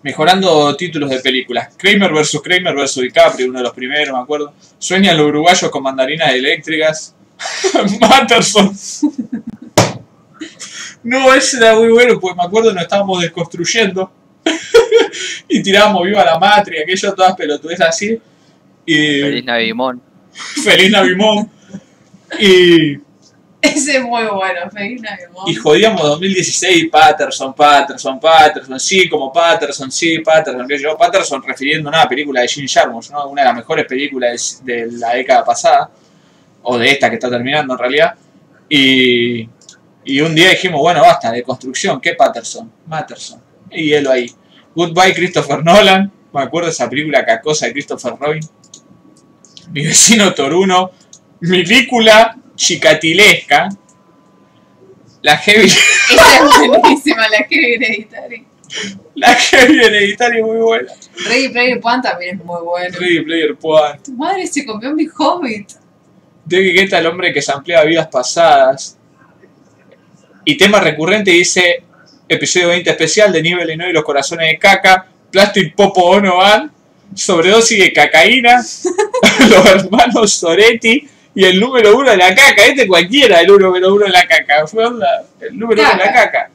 Mejorando 0.03 0.75
títulos 0.75 1.09
de 1.09 1.19
películas. 1.19 1.75
Kramer 1.77 2.11
vs. 2.11 2.39
Kramer 2.43 2.75
vs. 2.75 3.01
DiCaprio, 3.01 3.49
uno 3.49 3.59
de 3.59 3.63
los 3.63 3.73
primeros, 3.73 4.15
me 4.15 4.23
acuerdo. 4.23 4.53
Sueñan 4.77 5.17
los 5.17 5.27
uruguayos 5.27 5.69
con 5.69 5.83
mandarinas 5.83 6.31
eléctricas. 6.33 7.15
Matterson. 7.99 8.73
No, 11.03 11.33
ese 11.33 11.57
era 11.57 11.75
muy 11.75 11.89
bueno, 11.89 12.19
porque 12.19 12.37
me 12.37 12.43
acuerdo 12.43 12.73
nos 12.73 12.83
estábamos 12.83 13.21
desconstruyendo. 13.21 14.11
y 15.47 15.61
tirábamos 15.61 16.03
viva 16.05 16.23
la 16.23 16.39
matria, 16.39 16.81
aquello 16.81 17.13
todas 17.13 17.35
pelotudes 17.35 17.81
así. 17.81 18.19
Y 18.85 19.21
Feliz 19.21 19.45
Navimón. 19.45 20.01
feliz 20.63 20.91
Navimón. 20.91 21.49
Y, 22.39 22.93
Ese 23.61 23.97
es 23.97 24.03
muy 24.03 24.23
bueno, 24.23 24.69
feliz 24.71 25.01
Navidad. 25.01 25.29
y 25.45 25.55
jodíamos 25.55 26.01
2016 26.01 26.89
Patterson, 26.91 27.53
Patterson, 27.53 28.19
Patterson, 28.19 28.79
sí, 28.79 29.07
como 29.07 29.31
Patterson, 29.31 29.91
sí, 29.91 30.19
Patterson, 30.19 30.67
que 30.67 30.77
yo, 30.79 30.97
Patterson 30.97 31.43
refiriendo 31.43 31.89
a 31.89 31.91
una 31.91 32.09
película 32.09 32.41
de 32.41 32.47
Jim 32.47 32.65
Jarmusch, 32.67 33.11
¿no? 33.11 33.27
una 33.29 33.43
de 33.43 33.47
las 33.49 33.55
mejores 33.55 33.85
películas 33.85 34.61
de, 34.63 34.87
de 34.87 34.97
la 34.97 35.13
década 35.13 35.45
pasada. 35.45 35.89
o 36.63 36.77
de 36.77 36.91
esta 36.91 37.09
que 37.09 37.15
está 37.15 37.29
terminando 37.29 37.73
en 37.73 37.79
realidad. 37.79 38.15
Y, 38.69 39.47
y 40.05 40.21
un 40.21 40.35
día 40.35 40.49
dijimos, 40.49 40.81
bueno, 40.81 41.01
basta, 41.01 41.31
de 41.31 41.43
construcción, 41.43 41.99
¿qué 42.01 42.13
Patterson? 42.13 42.71
Matterson. 42.87 43.41
Y 43.71 43.93
él 43.93 44.07
ahí. 44.07 44.29
Goodbye 44.75 45.13
Christopher 45.13 45.63
Nolan. 45.63 46.11
Me 46.33 46.41
acuerdo 46.41 46.67
de 46.67 46.73
esa 46.73 46.89
película 46.89 47.25
cacosa 47.25 47.67
de 47.67 47.73
Christopher 47.73 48.13
Robin. 48.19 48.41
Mi 49.71 49.85
vecino 49.85 50.33
Toruno. 50.33 50.91
Mi 51.41 51.63
película 51.63 52.37
chicatilesca. 52.55 53.69
La 55.21 55.37
heavy, 55.37 55.67
Esa 55.67 56.63
es 56.63 56.67
buenísima, 56.67 57.27
la 57.29 57.47
que 57.47 57.75
hereditaria. 57.75 58.43
la 59.15 59.33
heavy 59.35 59.79
hereditaria 59.79 60.43
muy 60.43 60.57
buena. 60.57 60.91
Ready 61.29 61.49
Player 61.49 61.79
One 61.81 62.01
también 62.03 62.39
es 62.39 62.45
muy 62.45 62.61
bueno. 62.61 62.97
Ready 62.99 63.21
Player 63.23 63.55
Point. 63.55 64.03
Tu 64.03 64.11
madre 64.13 64.45
se 64.47 64.65
comió 64.65 64.93
mi 64.93 65.07
Hobbit. 65.07 65.71
David 66.45 66.73
Guetta, 66.75 66.99
el 66.99 67.05
hombre 67.05 67.31
que 67.31 67.41
se 67.41 67.53
amplía 67.53 67.83
vidas 67.85 68.07
pasadas. 68.07 68.97
Y 70.45 70.57
tema 70.57 70.79
recurrente 70.79 71.31
dice, 71.31 71.83
episodio 72.27 72.69
20 72.69 72.89
especial 72.89 73.31
de 73.31 73.41
Nivel 73.41 73.69
y 73.69 73.93
los 73.93 74.03
corazones 74.03 74.49
de 74.49 74.57
caca, 74.57 75.07
Plastic 75.31 75.73
Popo 75.73 76.01
Ono 76.01 76.37
Van, 76.37 76.71
sobredosis 77.15 77.79
de 77.79 77.93
cacaína, 77.93 78.61
los 79.49 79.65
hermanos 79.65 80.33
Soretti 80.33 81.07
y 81.35 81.45
el 81.45 81.59
número 81.59 81.97
uno 81.97 82.11
de 82.11 82.17
la 82.17 82.35
caca. 82.35 82.65
Este 82.65 82.87
cualquiera, 82.87 83.39
el 83.39 83.47
número 83.47 83.93
uno 83.93 84.05
de 84.05 84.11
la 84.11 84.27
caca. 84.27 84.67
Fue 84.67 84.85
onda, 84.85 85.25
el 85.39 85.57
número 85.57 85.81
uno 85.81 85.91
de 85.91 85.97
la 85.97 86.13
caca. 86.13 86.49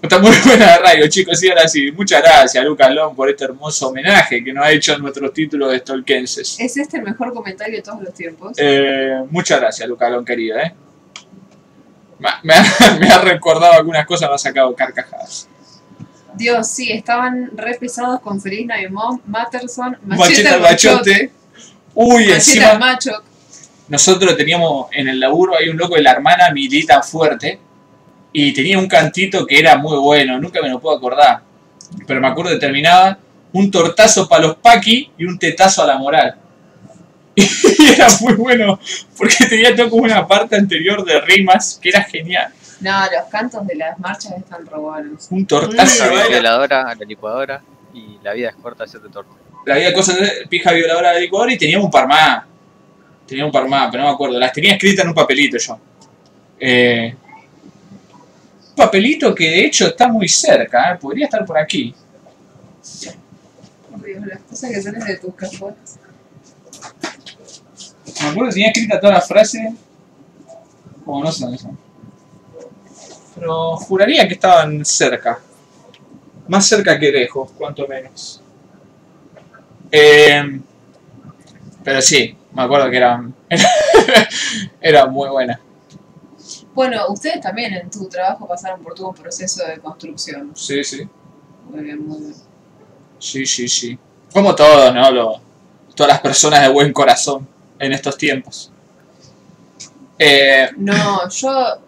Está 0.00 0.18
muy 0.18 0.36
buena 0.46 0.66
la 0.66 0.78
radio, 0.78 1.08
chicos. 1.08 1.42
Y 1.42 1.48
ahora 1.48 1.66
sí, 1.66 1.90
muchas 1.90 2.22
gracias, 2.22 2.62
Lucas 2.64 2.90
Long, 2.92 3.16
por 3.16 3.30
este 3.30 3.44
hermoso 3.46 3.88
homenaje 3.88 4.44
que 4.44 4.52
nos 4.52 4.64
ha 4.64 4.70
hecho 4.70 4.92
en 4.92 5.02
nuestros 5.02 5.32
títulos 5.32 5.72
de 5.72 5.78
Stolkenses. 5.78 6.60
¿Es 6.60 6.76
este 6.76 6.98
el 6.98 7.04
mejor 7.04 7.32
comentario 7.32 7.76
de 7.76 7.82
todos 7.82 8.02
los 8.02 8.14
tiempos? 8.14 8.52
Eh, 8.58 9.22
muchas 9.30 9.60
gracias, 9.60 9.88
Lucas 9.88 10.10
Long, 10.10 10.24
querido. 10.24 10.58
¿eh? 10.58 10.74
Me, 12.42 12.54
ha- 12.54 12.96
me 12.98 13.08
ha, 13.08 13.18
recordado 13.18 13.74
algunas 13.74 14.06
cosas, 14.06 14.28
me 14.28 14.34
ha 14.34 14.38
sacado 14.38 14.74
carcajadas. 14.74 15.48
Dios, 16.34 16.66
sí, 16.68 16.90
estaban 16.90 17.50
re 17.54 17.76
pesados 17.78 18.20
con 18.20 18.40
Feliz 18.40 18.66
Mom, 18.90 19.20
Matterson, 19.26 19.96
Machete 20.04 20.58
machote. 20.58 21.32
Uy, 21.94 22.24
encima 22.32 22.74
macho. 22.74 23.12
nosotros 23.88 24.36
teníamos 24.36 24.88
en 24.92 25.08
el 25.08 25.20
laburo, 25.20 25.56
hay 25.56 25.68
un 25.68 25.76
loco 25.76 25.94
de 25.94 26.02
la 26.02 26.12
hermana 26.12 26.50
Milita 26.50 27.02
Fuerte 27.02 27.60
y 28.32 28.52
tenía 28.52 28.78
un 28.78 28.88
cantito 28.88 29.46
que 29.46 29.58
era 29.58 29.76
muy 29.76 29.96
bueno, 29.98 30.40
nunca 30.40 30.60
me 30.60 30.68
lo 30.68 30.80
puedo 30.80 30.96
acordar. 30.96 31.42
Pero 32.06 32.20
me 32.20 32.26
acuerdo 32.26 32.52
que 32.52 32.58
terminaba 32.58 33.18
un 33.52 33.70
tortazo 33.70 34.28
para 34.28 34.46
los 34.46 34.56
paqui 34.56 35.12
y 35.16 35.24
un 35.24 35.38
tetazo 35.38 35.82
a 35.84 35.86
la 35.86 35.98
moral. 35.98 36.34
Y 37.78 37.88
era 37.88 38.08
muy 38.20 38.34
bueno 38.34 38.78
porque 39.16 39.46
tenía 39.48 39.74
todo 39.74 39.90
como 39.90 40.04
una 40.04 40.26
parte 40.26 40.56
anterior 40.56 41.04
de 41.04 41.20
rimas 41.20 41.78
que 41.82 41.88
era 41.88 42.02
genial. 42.02 42.52
No, 42.80 42.92
los 43.04 43.24
cantos 43.30 43.66
de 43.66 43.76
las 43.76 43.98
marchas 43.98 44.32
están 44.36 44.66
robados. 44.66 45.28
Un 45.30 45.46
tortazo. 45.46 46.14
La 46.14 46.26
violadora 46.26 46.90
a 46.90 46.94
la 46.94 47.04
licuadora 47.04 47.62
y 47.92 48.18
la 48.22 48.32
vida 48.34 48.50
es 48.50 48.56
corta, 48.56 48.84
hacerte 48.84 49.08
torta. 49.08 49.32
La 49.66 49.92
cosas 49.92 50.20
de 50.20 50.46
pija 50.48 50.72
violadora 50.72 51.12
de 51.12 51.22
licuadora 51.22 51.52
y 51.52 51.58
tenía 51.58 51.78
un 51.78 51.90
par 51.90 52.06
más. 52.06 52.44
Tenía 53.26 53.46
un 53.46 53.52
par 53.52 53.66
más, 53.68 53.88
pero 53.90 54.02
no 54.02 54.10
me 54.10 54.14
acuerdo. 54.14 54.38
Las 54.38 54.52
tenía 54.52 54.74
escritas 54.74 55.04
en 55.04 55.08
un 55.08 55.14
papelito 55.14 55.56
yo. 55.56 55.78
Eh, 56.60 57.14
un 58.70 58.74
papelito 58.76 59.34
que 59.34 59.48
de 59.48 59.64
hecho 59.64 59.86
está 59.86 60.08
muy 60.08 60.28
cerca, 60.28 60.92
¿eh? 60.92 60.98
podría 61.00 61.24
estar 61.24 61.44
por 61.44 61.56
aquí. 61.56 61.94
Dios, 64.04 64.26
las 64.26 64.40
cosas 64.40 64.70
que 64.70 64.82
salen 64.82 65.04
de 65.04 65.16
tus 65.16 65.34
cajones. 65.34 65.98
Me 68.22 68.28
acuerdo 68.28 68.48
que 68.48 68.54
tenía 68.54 68.68
escrita 68.68 69.00
toda 69.00 69.14
la 69.14 69.20
frase. 69.20 69.74
O 71.06 71.22
no 71.22 71.30
sé 71.30 71.58
son. 71.58 71.78
Pero 73.34 73.76
juraría 73.76 74.26
que 74.28 74.34
estaban 74.34 74.84
cerca. 74.84 75.40
Más 76.48 76.66
cerca 76.66 76.98
que 76.98 77.10
lejos, 77.10 77.50
cuanto 77.52 77.86
menos. 77.88 78.40
Eh, 79.90 80.60
pero 81.82 82.00
sí, 82.00 82.36
me 82.52 82.62
acuerdo 82.62 82.90
que 82.90 82.96
eran. 82.96 83.34
era 84.80 85.06
muy 85.06 85.28
buena. 85.28 85.60
Bueno, 86.74 87.06
ustedes 87.08 87.40
también 87.40 87.72
en 87.74 87.90
tu 87.90 88.08
trabajo 88.08 88.46
pasaron 88.48 88.82
por 88.82 88.94
todo 88.94 89.08
un 89.10 89.14
proceso 89.14 89.64
de 89.66 89.78
construcción. 89.78 90.52
Sí, 90.54 90.82
sí. 90.82 91.08
Muy 91.70 91.82
bien, 91.82 92.06
muy 92.06 92.18
bien. 92.18 92.34
Sí, 93.18 93.46
sí, 93.46 93.68
sí. 93.68 93.98
Como 94.32 94.54
todos, 94.54 94.92
¿no? 94.92 95.10
Lo- 95.10 95.40
todas 95.94 96.12
las 96.14 96.20
personas 96.20 96.62
de 96.62 96.68
buen 96.68 96.92
corazón 96.92 97.46
en 97.84 97.92
estos 97.92 98.16
tiempos. 98.16 98.72
Eh, 100.18 100.68
No, 100.76 101.28
yo 101.28 101.78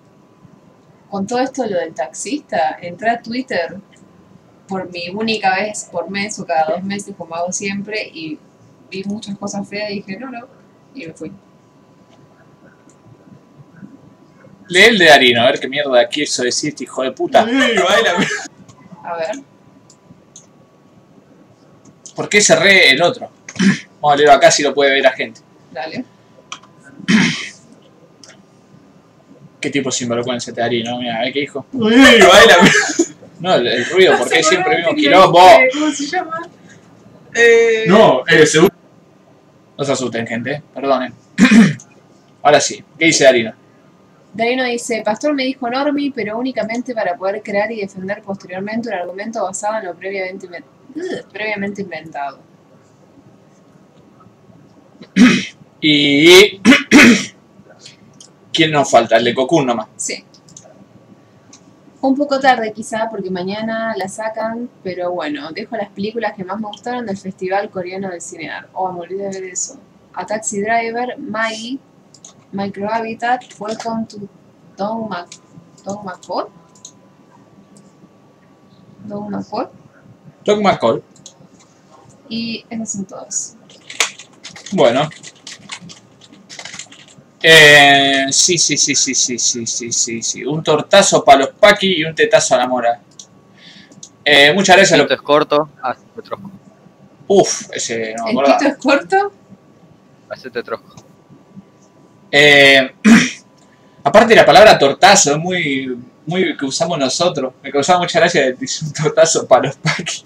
con 1.10 1.26
todo 1.26 1.38
esto 1.38 1.64
lo 1.66 1.78
del 1.78 1.94
taxista, 1.94 2.78
entré 2.80 3.10
a 3.10 3.22
Twitter 3.22 3.76
por 4.66 4.90
mi 4.90 5.08
única 5.08 5.54
vez 5.54 5.88
por 5.90 6.10
mes 6.10 6.38
o 6.40 6.44
cada 6.44 6.74
dos 6.74 6.82
meses 6.82 7.14
como 7.16 7.34
hago 7.36 7.52
siempre 7.52 8.10
y 8.12 8.38
vi 8.90 9.04
muchas 9.04 9.38
cosas 9.38 9.68
feas 9.68 9.90
y 9.92 9.94
dije 9.96 10.18
no, 10.18 10.30
no, 10.30 10.46
y 10.94 11.06
me 11.06 11.12
fui. 11.12 11.32
lee 14.68 14.82
el 14.82 14.98
de 14.98 15.06
Darino, 15.06 15.42
a 15.42 15.46
ver 15.46 15.60
qué 15.60 15.68
mierda 15.68 16.08
quiso 16.08 16.42
decir 16.42 16.70
este 16.70 16.84
hijo 16.84 17.02
de 17.02 17.12
puta. 17.12 17.42
A 17.42 17.44
ver, 17.44 19.36
¿Por 22.16 22.28
qué 22.28 22.40
cerré 22.40 22.90
el 22.90 23.02
otro? 23.02 23.30
Vamos 24.00 24.14
a 24.14 24.16
leerlo 24.16 24.34
acá 24.34 24.50
si 24.50 24.62
lo 24.62 24.74
puede 24.74 24.90
ver 24.92 25.02
la 25.02 25.12
gente. 25.12 25.40
Dale. 25.76 26.04
¿Qué 29.60 29.70
tipo 29.70 29.90
de 29.90 29.96
sinvergüenza 29.96 30.52
te 30.52 30.60
Darino? 30.60 30.98
Mira, 30.98 31.18
a 31.18 31.20
ver 31.22 31.32
qué 31.32 31.40
dijo. 31.40 31.66
baila. 31.72 32.56
No, 33.38 33.54
el, 33.54 33.66
el 33.66 33.84
ruido, 33.84 34.16
porque 34.18 34.42
siempre 34.42 34.78
vimos 34.78 34.94
quilombo. 34.94 35.38
¿Cómo 35.74 35.92
se 35.92 36.06
llama? 36.06 36.40
No, 37.86 38.26
eh, 38.26 38.46
seguro. 38.46 38.74
No 39.76 39.84
se 39.84 39.92
asusten, 39.92 40.26
gente, 40.26 40.62
perdonen. 40.74 41.12
Ahora 42.42 42.58
sí, 42.60 42.82
¿qué 42.98 43.04
dice 43.04 43.24
Darino? 43.24 43.52
Darino 44.32 44.64
dice, 44.64 45.02
Pastor 45.04 45.34
me 45.34 45.44
dijo 45.44 45.68
Normi, 45.68 46.10
pero 46.12 46.38
únicamente 46.38 46.94
para 46.94 47.14
poder 47.14 47.42
crear 47.42 47.70
y 47.70 47.82
defender 47.82 48.22
posteriormente 48.22 48.88
un 48.88 48.94
argumento 48.94 49.42
basado 49.42 49.80
en 49.80 49.84
lo 49.84 49.94
previamente, 49.94 50.48
previamente 51.30 51.82
inventado. 51.82 52.38
Y. 55.88 56.60
¿Quién 58.52 58.72
nos 58.72 58.90
falta? 58.90 59.18
El 59.18 59.24
de 59.24 59.34
Cocoon 59.36 59.66
nomás. 59.66 59.86
Sí. 59.94 60.24
Un 62.00 62.16
poco 62.16 62.40
tarde 62.40 62.72
quizá 62.72 63.08
porque 63.08 63.30
mañana 63.30 63.94
la 63.96 64.08
sacan, 64.08 64.68
pero 64.82 65.12
bueno, 65.12 65.52
dejo 65.52 65.76
las 65.76 65.90
películas 65.90 66.34
que 66.34 66.42
más 66.42 66.58
me 66.58 66.66
gustaron 66.66 67.06
del 67.06 67.16
Festival 67.16 67.70
Coreano 67.70 68.08
de 68.10 68.20
Cinear. 68.20 68.68
Oh, 68.72 68.90
me 68.90 69.02
olvidé 69.02 69.28
de 69.30 69.40
ver 69.40 69.50
eso. 69.52 69.78
A 70.14 70.26
Taxi 70.26 70.60
Driver, 70.60 71.18
Maggie, 71.18 71.78
Microhabitat, 72.50 73.44
Welcome 73.60 74.06
to 74.06 74.28
Don 74.76 75.08
Mac... 75.08 75.28
Don 75.84 76.04
McCall. 76.04 76.48
Don 79.04 79.30
McCall. 79.30 79.68
Doc 80.44 80.60
McCall. 80.60 81.02
Y 82.28 82.64
esas 82.70 82.90
son 82.90 83.04
todas. 83.04 83.56
Bueno. 84.72 85.08
Eh, 87.42 88.26
sí, 88.30 88.58
sí, 88.58 88.76
sí, 88.76 88.94
sí, 88.94 89.14
sí, 89.14 89.38
sí, 89.38 89.66
sí, 89.66 89.92
sí, 89.92 90.22
sí. 90.22 90.44
Un 90.44 90.62
tortazo 90.62 91.22
para 91.24 91.40
los 91.40 91.48
Paki 91.50 92.00
y 92.00 92.04
un 92.04 92.14
tetazo 92.14 92.54
a 92.54 92.58
la 92.58 92.66
mora. 92.66 93.00
Eh, 94.24 94.52
muchas 94.52 94.76
gracias. 94.76 94.98
a 94.98 95.02
Esto 95.02 95.12
los- 95.14 95.20
es 95.20 95.22
corto, 95.24 95.68
hacete 95.82 96.22
trosco. 96.22 96.50
Uf, 97.28 97.68
ese 97.72 98.14
no 98.16 98.24
me 98.24 98.30
El 98.30 98.36
acordaba. 98.38 98.58
pito 98.58 98.70
es 98.70 98.76
corto. 98.78 99.32
Hacete 100.28 100.62
trosco. 100.62 100.94
Eh, 102.30 102.90
aparte 104.04 104.34
la 104.34 104.44
palabra 104.46 104.78
tortazo 104.78 105.32
es 105.32 105.38
muy, 105.38 105.96
muy 106.26 106.56
que 106.56 106.64
usamos 106.64 106.98
nosotros. 106.98 107.52
Me 107.62 107.70
causaba 107.70 108.00
mucha 108.00 108.18
gracia 108.18 108.52
decir 108.52 108.88
un 108.88 108.92
tortazo 108.92 109.46
para 109.46 109.68
los 109.68 109.76
Paki. 109.76 110.22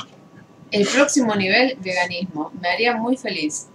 El 0.70 0.86
próximo 0.86 1.34
nivel, 1.34 1.76
veganismo. 1.80 2.52
Me 2.60 2.68
haría 2.70 2.94
muy 2.96 3.16
feliz. 3.16 3.66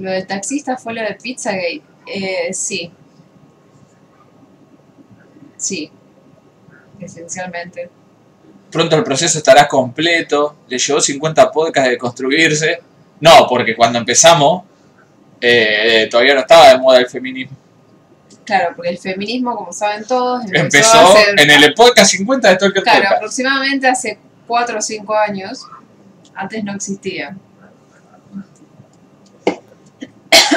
Lo 0.00 0.10
del 0.10 0.26
taxista 0.26 0.76
fue 0.76 0.94
lo 0.94 1.02
de 1.02 1.14
Pizzagate. 1.14 1.82
Eh, 2.06 2.52
sí. 2.52 2.90
Sí. 5.56 5.90
Esencialmente. 6.98 7.90
Pronto 8.70 8.96
el 8.96 9.04
proceso 9.04 9.38
estará 9.38 9.68
completo. 9.68 10.56
Le 10.68 10.78
llevó 10.78 11.00
50 11.00 11.50
podcasts 11.50 11.90
de 11.90 11.98
construirse. 11.98 12.80
No, 13.20 13.46
porque 13.48 13.76
cuando 13.76 13.98
empezamos 13.98 14.64
eh, 15.40 16.08
todavía 16.10 16.34
no 16.34 16.40
estaba 16.40 16.68
de 16.68 16.78
moda 16.78 16.98
el 16.98 17.08
feminismo. 17.08 17.56
Claro, 18.44 18.72
porque 18.74 18.90
el 18.90 18.98
feminismo, 18.98 19.54
como 19.54 19.72
saben 19.72 20.04
todos, 20.04 20.44
empezó, 20.46 20.98
Empezó 20.98 21.16
en 21.36 21.50
el 21.50 21.74
podcast 21.74 22.10
50 22.10 22.48
de 22.48 22.56
Talker 22.56 22.82
Claro, 22.82 22.98
Podcast. 22.98 23.16
aproximadamente 23.16 23.86
hace 23.88 24.18
4 24.46 24.78
o 24.78 24.82
5 24.82 25.14
años. 25.14 25.62
Antes 26.34 26.64
no 26.64 26.74
existía. 26.74 27.36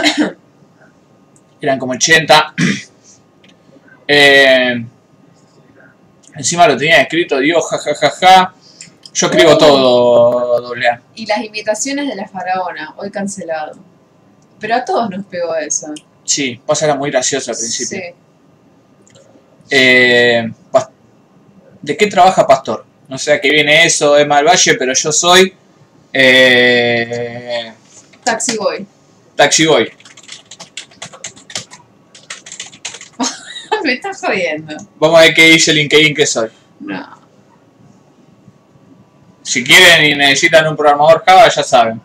Eran 1.61 1.79
como 1.79 1.93
80. 1.93 2.55
Eh, 4.05 4.85
encima 6.35 6.67
lo 6.67 6.75
tenía 6.75 7.01
escrito, 7.01 7.39
Dios, 7.39 7.65
jajajaja. 7.69 8.53
Yo 9.13 9.27
escribo 9.27 9.57
todo, 9.57 10.59
doble 10.59 10.89
A. 10.89 11.01
Y 11.15 11.25
las 11.25 11.41
imitaciones 11.41 12.09
de 12.09 12.15
la 12.15 12.27
faraona, 12.27 12.93
hoy 12.97 13.09
cancelado. 13.09 13.77
Pero 14.59 14.75
a 14.75 14.83
todos 14.83 15.09
nos 15.09 15.25
pegó 15.25 15.55
eso. 15.55 15.93
Sí, 16.25 16.59
pasa 16.65 16.83
era 16.83 16.95
muy 16.95 17.11
gracioso 17.11 17.51
al 17.51 17.57
principio. 17.57 17.97
Sí. 17.97 19.23
Eh, 19.69 20.51
¿De 21.81 21.97
qué 21.97 22.07
trabaja 22.07 22.45
Pastor? 22.45 22.85
No 23.07 23.17
sé 23.17 23.33
a 23.33 23.41
qué 23.41 23.49
viene 23.49 23.85
eso, 23.85 24.17
Emma 24.17 24.37
del 24.37 24.45
Valle, 24.45 24.75
pero 24.75 24.93
yo 24.93 25.11
soy 25.11 25.53
eh, 26.13 27.73
Taxi 28.23 28.57
Boy. 28.57 28.87
Taxi 29.35 29.65
Boy. 29.65 29.91
Me 33.83 33.93
estás 33.93 34.21
jodiendo. 34.21 34.75
Vamos 34.97 35.19
a 35.19 35.23
ver 35.23 35.33
qué 35.33 35.45
dice 35.49 35.73
LinkedIn 35.73 36.15
que 36.15 36.25
soy. 36.25 36.49
No. 36.79 37.23
Si 39.41 39.63
quieren 39.63 40.05
y 40.05 40.15
necesitan 40.15 40.67
un 40.67 40.75
programador 40.75 41.23
Java, 41.25 41.49
ya 41.49 41.63
saben. 41.63 42.01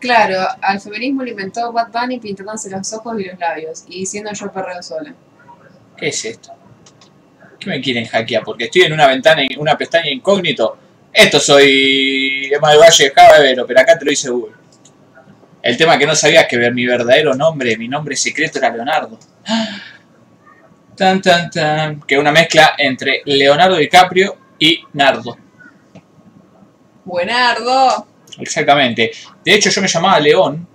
Claro, 0.00 0.46
al 0.60 0.80
feminismo 0.80 1.22
lo 1.22 1.30
inventó 1.30 1.72
Bad 1.72 1.88
Bunny 1.90 2.18
pintándose 2.18 2.68
los 2.68 2.92
ojos 2.92 3.18
y 3.18 3.24
los 3.24 3.38
labios 3.38 3.84
y 3.88 4.00
diciendo 4.00 4.30
yo 4.32 4.52
perreo 4.52 4.82
sola. 4.82 5.14
¿Qué 5.96 6.08
es 6.08 6.24
esto? 6.24 6.52
¿Qué 7.58 7.70
me 7.70 7.80
quieren 7.80 8.04
hackear? 8.04 8.44
Porque 8.44 8.64
estoy 8.64 8.82
en 8.82 8.92
una 8.92 9.06
ventana, 9.06 9.42
una 9.56 9.78
pestaña 9.78 10.10
incógnito. 10.10 10.76
Esto 11.12 11.40
soy 11.40 12.50
Emma 12.52 12.70
del 12.70 12.80
Valle 12.80 13.04
de 13.04 13.10
Java 13.10 13.66
pero 13.66 13.80
acá 13.80 13.98
te 13.98 14.04
lo 14.04 14.10
dice 14.10 14.28
Google. 14.28 14.54
El 15.66 15.76
tema 15.76 15.98
que 15.98 16.06
no 16.06 16.14
sabías 16.14 16.46
que 16.46 16.56
ver 16.56 16.72
mi 16.72 16.86
verdadero 16.86 17.34
nombre, 17.34 17.76
mi 17.76 17.88
nombre 17.88 18.14
secreto 18.14 18.58
era 18.58 18.70
Leonardo. 18.70 19.18
Tan 20.96 21.20
tan 21.20 21.50
tan. 21.50 22.00
Que 22.02 22.14
es 22.14 22.20
una 22.20 22.30
mezcla 22.30 22.74
entre 22.78 23.22
Leonardo 23.24 23.74
DiCaprio 23.74 24.36
y 24.60 24.80
Nardo. 24.92 25.36
Buenardo. 27.04 28.06
Exactamente. 28.38 29.10
De 29.44 29.54
hecho, 29.54 29.68
yo 29.70 29.82
me 29.82 29.88
llamaba 29.88 30.20
León. 30.20 30.66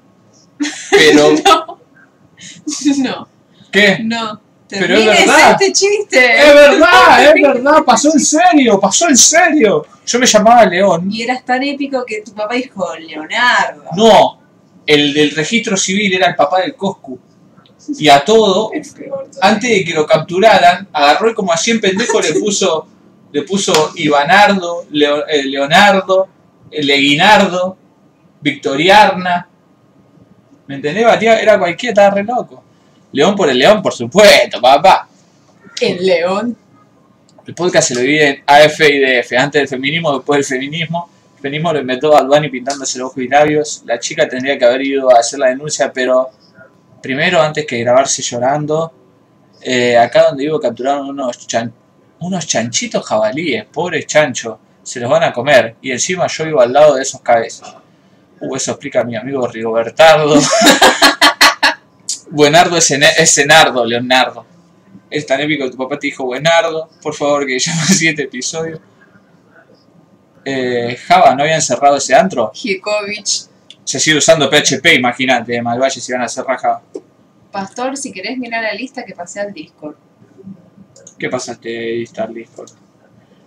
Pero. 0.90 1.36
No. 2.98 2.98
No, 2.98 3.28
¿Qué? 3.72 4.00
no. 4.04 4.42
Pero 4.68 4.96
es 4.96 5.06
verdad. 5.06 5.52
este 5.52 5.72
chiste. 5.74 6.36
Es 6.40 6.54
verdad, 6.54 7.26
es 7.36 7.42
verdad, 7.42 7.84
pasó 7.86 8.12
en 8.12 8.20
serio, 8.20 8.80
pasó 8.80 9.08
en 9.08 9.18
serio. 9.18 9.86
Yo 10.06 10.20
me 10.20 10.26
llamaba 10.26 10.66
León. 10.66 11.08
Y 11.12 11.22
eras 11.22 11.46
tan 11.46 11.62
épico 11.62 12.04
que 12.04 12.22
tu 12.22 12.34
papá 12.34 12.56
dijo, 12.56 12.96
Leonardo. 12.96 13.84
No, 13.96 14.41
el 14.94 15.14
del 15.14 15.32
registro 15.32 15.76
civil 15.78 16.14
era 16.14 16.28
el 16.28 16.36
papá 16.36 16.62
del 16.62 16.76
Coscu. 16.76 17.20
Y 17.98 18.10
a 18.10 18.24
todo, 18.24 18.72
antes 19.42 19.70
de 19.70 19.84
que 19.84 19.94
lo 19.94 20.06
capturaran, 20.06 20.88
agarró 20.94 21.32
y 21.32 21.34
como 21.34 21.52
así 21.52 21.72
en 21.72 21.82
pendejo 21.82 22.22
le 22.22 22.34
puso, 22.36 22.88
le 23.32 23.42
puso 23.44 23.92
Ivanardo, 23.96 24.86
Leo- 24.92 25.28
eh, 25.28 25.44
Leonardo, 25.44 26.28
eh, 26.70 26.84
Leguinardo, 26.84 27.78
Victoriarna. 28.42 29.48
¿Me 30.68 30.76
entendés, 30.76 31.06
Batía? 31.06 31.40
Era 31.40 31.58
cualquiera, 31.60 31.92
estaba 31.92 32.16
re 32.16 32.24
loco. 32.24 32.64
León 33.12 33.36
por 33.36 33.50
el 33.50 33.58
león, 33.58 33.82
por 33.82 33.94
supuesto, 33.94 34.62
papá. 34.62 35.08
El 35.82 36.06
león. 36.06 36.58
El 37.46 37.56
podcast 37.56 37.88
se 37.90 37.96
lo 37.96 38.02
divide 38.02 38.28
en 38.30 38.44
AF 38.46 38.80
y 38.82 39.00
DF. 39.00 39.34
Antes 39.38 39.62
del 39.62 39.68
feminismo, 39.68 40.14
después 40.18 40.38
del 40.48 40.60
feminismo. 40.60 41.10
Feminismo 41.42 41.74
lo 41.74 41.80
inventó 41.80 42.12
Bad 42.12 42.26
Bunny 42.28 42.50
pintándose 42.50 43.00
los 43.00 43.08
ojos 43.10 43.24
y 43.24 43.28
labios. 43.28 43.82
La 43.86 44.00
chica 44.00 44.28
tendría 44.30 44.58
que 44.58 44.66
haber 44.66 44.82
ido 44.84 45.10
a 45.16 45.20
hacer 45.20 45.40
la 45.40 45.48
denuncia, 45.48 45.92
pero 45.92 46.30
primero, 47.02 47.42
antes 47.42 47.66
que 47.66 47.80
grabarse 47.80 48.22
llorando, 48.22 48.94
eh, 49.62 49.98
acá 49.98 50.28
donde 50.30 50.44
vivo 50.46 50.60
capturaron 50.60 51.10
unos, 51.10 51.48
chan- 51.48 51.74
unos 52.20 52.46
chanchitos 52.46 53.04
jabalíes. 53.06 53.66
Pobres 53.66 54.06
chanchos. 54.06 54.58
Se 54.84 55.00
los 55.00 55.10
van 55.10 55.24
a 55.24 55.34
comer. 55.34 55.76
Y 55.82 55.92
encima 55.92 56.28
yo 56.28 56.46
vivo 56.46 56.62
al 56.62 56.72
lado 56.74 56.96
de 56.96 57.02
esos 57.04 57.22
cabezas. 57.22 57.76
Uh, 58.40 58.56
eso 58.56 58.72
explica 58.72 59.04
mi 59.04 59.16
amigo 59.16 59.48
Rigobertardo. 59.48 60.40
Buenardo 62.30 62.78
es, 62.78 62.90
es 62.92 63.38
Leonardo. 63.86 64.46
Es 65.10 65.26
tan 65.26 65.42
épico 65.42 65.66
que 65.66 65.72
tu 65.72 65.78
papá 65.78 66.00
te 66.00 66.08
dijo 66.08 66.24
Buenardo. 66.26 66.90
Por 67.02 67.14
favor, 67.14 67.46
que 67.46 67.60
llame 67.60 67.82
así 67.82 68.08
este 68.08 68.24
episodio. 68.24 68.80
Eh, 70.44 70.98
Java, 71.08 71.36
¿no 71.36 71.44
habían 71.44 71.62
cerrado 71.62 71.98
ese 71.98 72.16
antro? 72.16 72.52
Hikovich. 72.54 73.46
Se 73.84 74.00
sigue 74.00 74.18
usando 74.18 74.50
PHP, 74.50 74.96
imagínate, 74.96 75.52
de 75.54 75.62
Malvalle 75.62 76.00
si 76.00 76.12
van 76.12 76.22
a 76.22 76.28
cerrar 76.28 76.58
Java. 76.58 76.82
Pastor, 77.52 77.98
si 77.98 78.12
querés 78.12 78.38
mirar 78.38 78.64
la 78.64 78.74
lista 78.74 79.04
que 79.04 79.14
pasé 79.14 79.42
al 79.42 79.54
Discord. 79.54 79.96
¿Qué 81.20 81.30
pasaste, 81.30 82.02
Star 82.04 82.34
Discord? 82.34 82.72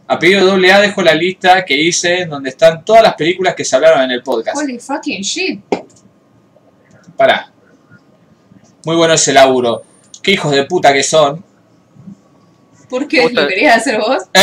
A 0.07 0.19
pedido 0.19 0.57
de 0.59 0.71
AA 0.71 0.81
dejo 0.81 1.03
la 1.03 1.15
lista 1.15 1.65
que 1.65 1.75
hice 1.75 2.27
donde 2.27 2.51
están 2.51 2.85
todas 2.85 3.03
las 3.03 3.15
películas 3.15 3.55
que 3.55 3.65
se 3.65 3.75
hablaron 3.75 4.03
en 4.03 4.11
el 4.11 4.23
podcast. 4.23 4.57
Holy 4.57 4.79
fucking 4.79 5.23
shit. 5.23 5.61
Pará. 7.17 7.51
Muy 8.85 8.97
bueno 8.97 9.15
ese 9.15 9.33
laburo. 9.33 9.83
Qué 10.23 10.33
hijos 10.33 10.53
de 10.53 10.65
puta 10.65 10.93
que 10.93 11.03
son. 11.03 11.43
¿Por 12.89 13.09
qué? 13.09 13.31
¿Lo 13.31 13.49
querías 13.49 13.79
hacer 13.79 13.99
vos? 13.99 14.25
¿Eh? 14.35 14.41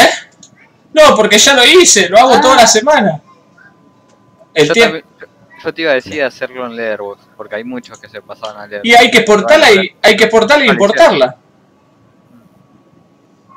No, 0.93 1.15
porque 1.15 1.37
ya 1.37 1.53
lo 1.53 1.63
hice, 1.65 2.09
lo 2.09 2.17
hago 2.17 2.33
Ah. 2.35 2.41
toda 2.41 2.55
la 2.57 2.67
semana. 2.67 3.21
El 4.53 4.67
Yo, 4.67 4.73
también- 4.73 5.05
yo- 5.63 5.73
te 5.73 5.81
iba 5.81 5.91
a 5.91 5.95
decir 5.95 6.21
hacerlo 6.23 6.65
en 6.65 6.75
Letterboxd, 6.75 7.27
porque 7.37 7.55
hay 7.55 7.63
muchos 7.63 7.97
que 7.99 8.09
se 8.09 8.21
pasaban 8.21 8.57
a 8.57 8.67
Letterboxd. 8.67 8.85
Y 8.87 8.95
hay 8.95 9.11
que 9.11 9.17
exportarla 9.19 9.71
y 9.71 9.95
hay 10.01 10.15
que 10.17 10.23
exportarla 10.25 10.65
y 10.65 10.69
importarla. 10.69 11.35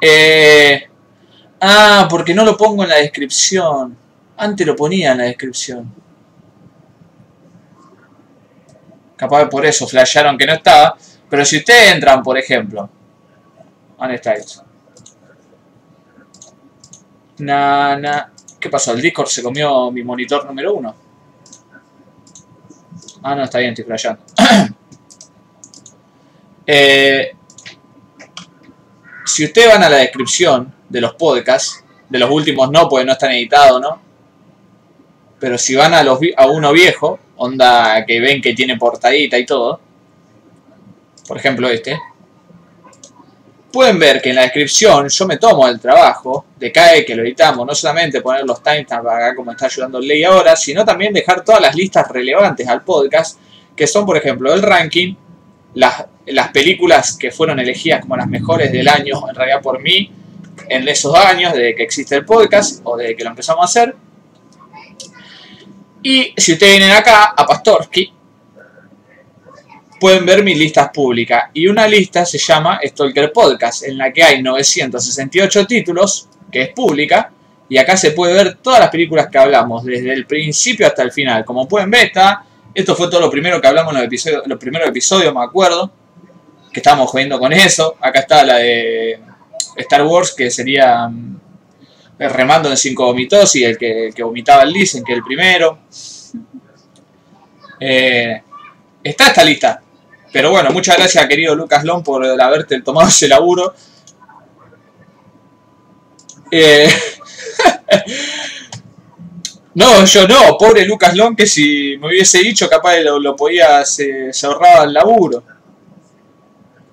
Eh, 0.00 0.88
ah, 1.60 2.06
porque 2.08 2.34
no 2.34 2.44
lo 2.44 2.56
pongo 2.56 2.82
en 2.84 2.90
la 2.90 2.96
descripción. 2.96 3.96
Antes 4.36 4.66
lo 4.66 4.76
ponía 4.76 5.12
en 5.12 5.18
la 5.18 5.24
descripción. 5.24 5.92
Capaz 9.16 9.48
por 9.48 9.64
eso 9.64 9.86
flashearon 9.86 10.36
que 10.36 10.46
no 10.46 10.54
estaba. 10.54 10.96
Pero 11.30 11.44
si 11.44 11.58
ustedes 11.58 11.92
entran, 11.94 12.22
por 12.22 12.36
ejemplo. 12.38 12.88
¿Dónde 13.98 14.16
está 14.16 14.34
eso? 14.34 14.64
Na, 17.38 17.96
na. 17.96 18.32
¿Qué 18.60 18.70
pasó? 18.70 18.92
¿El 18.92 19.02
Discord 19.02 19.28
se 19.28 19.42
comió 19.42 19.90
mi 19.90 20.02
monitor 20.02 20.46
número 20.46 20.74
uno? 20.74 20.94
Ah, 23.22 23.34
no, 23.34 23.44
está 23.44 23.58
bien, 23.58 23.70
estoy 23.70 23.84
flasheando. 23.84 24.22
Eh, 26.66 27.36
si 29.26 29.44
ustedes 29.44 29.68
van 29.68 29.82
a 29.82 29.90
la 29.90 29.98
descripción 29.98 30.74
de 30.88 30.98
los 30.98 31.14
podcasts, 31.14 31.84
de 32.08 32.18
los 32.18 32.30
últimos 32.30 32.70
no, 32.70 32.88
porque 32.88 33.04
no 33.04 33.12
están 33.12 33.32
editados, 33.32 33.82
¿no? 33.82 34.00
Pero 35.38 35.58
si 35.58 35.74
van 35.74 35.92
a, 35.92 36.02
los, 36.02 36.18
a 36.36 36.46
uno 36.46 36.72
viejo, 36.72 37.18
onda 37.36 38.04
que 38.06 38.18
ven 38.18 38.40
que 38.40 38.54
tiene 38.54 38.78
portadita 38.78 39.38
y 39.38 39.44
todo, 39.44 39.78
por 41.28 41.36
ejemplo 41.36 41.68
este, 41.68 41.98
pueden 43.74 43.98
ver 43.98 44.22
que 44.22 44.30
en 44.30 44.36
la 44.36 44.42
descripción 44.42 45.08
yo 45.08 45.26
me 45.26 45.36
tomo 45.36 45.66
el 45.66 45.80
trabajo 45.80 46.46
de 46.56 46.70
vez 46.70 47.04
que 47.04 47.16
lo 47.16 47.24
editamos, 47.24 47.66
no 47.66 47.74
solamente 47.74 48.20
poner 48.20 48.44
los 48.44 48.62
timestamps 48.62 49.10
acá 49.10 49.34
como 49.34 49.50
está 49.50 49.66
ayudando 49.66 49.98
Ley 49.98 50.22
ahora, 50.22 50.54
sino 50.54 50.84
también 50.84 51.12
dejar 51.12 51.44
todas 51.44 51.60
las 51.60 51.74
listas 51.74 52.08
relevantes 52.08 52.68
al 52.68 52.84
podcast, 52.84 53.36
que 53.74 53.88
son 53.88 54.06
por 54.06 54.16
ejemplo 54.16 54.54
el 54.54 54.62
ranking, 54.62 55.16
las, 55.74 56.04
las 56.26 56.48
películas 56.50 57.16
que 57.16 57.32
fueron 57.32 57.58
elegidas 57.58 58.00
como 58.00 58.16
las 58.16 58.28
mejores 58.28 58.70
del 58.70 58.86
año, 58.86 59.28
en 59.28 59.34
realidad 59.34 59.60
por 59.60 59.82
mí, 59.82 60.08
en 60.68 60.86
esos 60.86 61.12
años, 61.16 61.52
desde 61.52 61.74
que 61.74 61.82
existe 61.82 62.14
el 62.14 62.24
podcast 62.24 62.80
o 62.84 62.96
desde 62.96 63.16
que 63.16 63.24
lo 63.24 63.30
empezamos 63.30 63.62
a 63.62 63.64
hacer. 63.64 63.96
Y 66.00 66.32
si 66.36 66.52
ustedes 66.52 66.78
vienen 66.78 66.96
acá 66.96 67.34
a 67.36 67.44
Pastorsky, 67.44 68.12
pueden 70.00 70.26
ver 70.26 70.42
mis 70.42 70.58
listas 70.58 70.90
públicas. 70.90 71.44
Y 71.52 71.66
una 71.66 71.86
lista 71.86 72.24
se 72.24 72.38
llama 72.38 72.80
Stalker 72.84 73.32
Podcast, 73.32 73.84
en 73.84 73.98
la 73.98 74.12
que 74.12 74.22
hay 74.22 74.42
968 74.42 75.66
títulos, 75.66 76.28
que 76.50 76.62
es 76.62 76.68
pública. 76.70 77.30
Y 77.68 77.78
acá 77.78 77.96
se 77.96 78.10
puede 78.10 78.34
ver 78.34 78.56
todas 78.56 78.80
las 78.80 78.90
películas 78.90 79.28
que 79.30 79.38
hablamos, 79.38 79.84
desde 79.84 80.12
el 80.12 80.26
principio 80.26 80.86
hasta 80.86 81.02
el 81.02 81.12
final. 81.12 81.44
Como 81.44 81.66
pueden 81.66 81.90
ver, 81.90 82.06
está 82.06 82.44
esto 82.74 82.96
fue 82.96 83.08
todo 83.08 83.20
lo 83.20 83.30
primero 83.30 83.60
que 83.60 83.68
hablamos 83.68 83.92
en 83.92 83.98
los, 83.98 84.06
episodios, 84.06 84.42
los 84.46 84.58
primeros 84.58 84.88
episodios, 84.88 85.32
me 85.32 85.44
acuerdo. 85.44 85.92
Que 86.72 86.80
estábamos 86.80 87.08
jodiendo 87.08 87.38
con 87.38 87.52
eso. 87.52 87.96
Acá 88.00 88.20
está 88.20 88.44
la 88.44 88.56
de 88.56 89.20
Star 89.76 90.02
Wars, 90.02 90.34
que 90.36 90.50
sería 90.50 91.08
mm, 91.08 91.38
remando 92.18 92.68
en 92.68 92.76
5 92.76 93.04
vomitos 93.04 93.54
y 93.54 93.64
el 93.64 93.78
que, 93.78 94.08
el 94.08 94.14
que 94.14 94.24
vomitaba 94.24 94.64
el 94.64 94.72
Listen, 94.72 95.04
que 95.04 95.12
es 95.12 95.18
el 95.18 95.24
primero. 95.24 95.78
Eh, 97.78 98.42
está 99.04 99.28
esta 99.28 99.44
lista. 99.44 99.80
Pero 100.32 100.50
bueno, 100.50 100.70
muchas 100.72 100.96
gracias 100.96 101.26
querido 101.28 101.54
Lucas 101.54 101.84
Long 101.84 102.02
por 102.02 102.24
haberte 102.40 102.80
tomado 102.82 103.08
ese 103.08 103.28
laburo. 103.28 103.74
Eh, 106.50 106.88
No, 109.74 110.04
yo 110.04 110.28
no, 110.28 110.56
pobre 110.56 110.84
Lucas 110.86 111.14
Long, 111.16 111.34
que 111.36 111.46
si 111.46 111.96
me 111.98 112.08
hubiese 112.08 112.38
dicho, 112.38 112.68
capaz 112.68 112.98
lo, 112.98 113.18
lo 113.18 113.34
podía, 113.34 113.84
se, 113.84 114.32
se 114.32 114.46
ahorraba 114.46 114.84
el 114.84 114.92
laburo. 114.92 115.42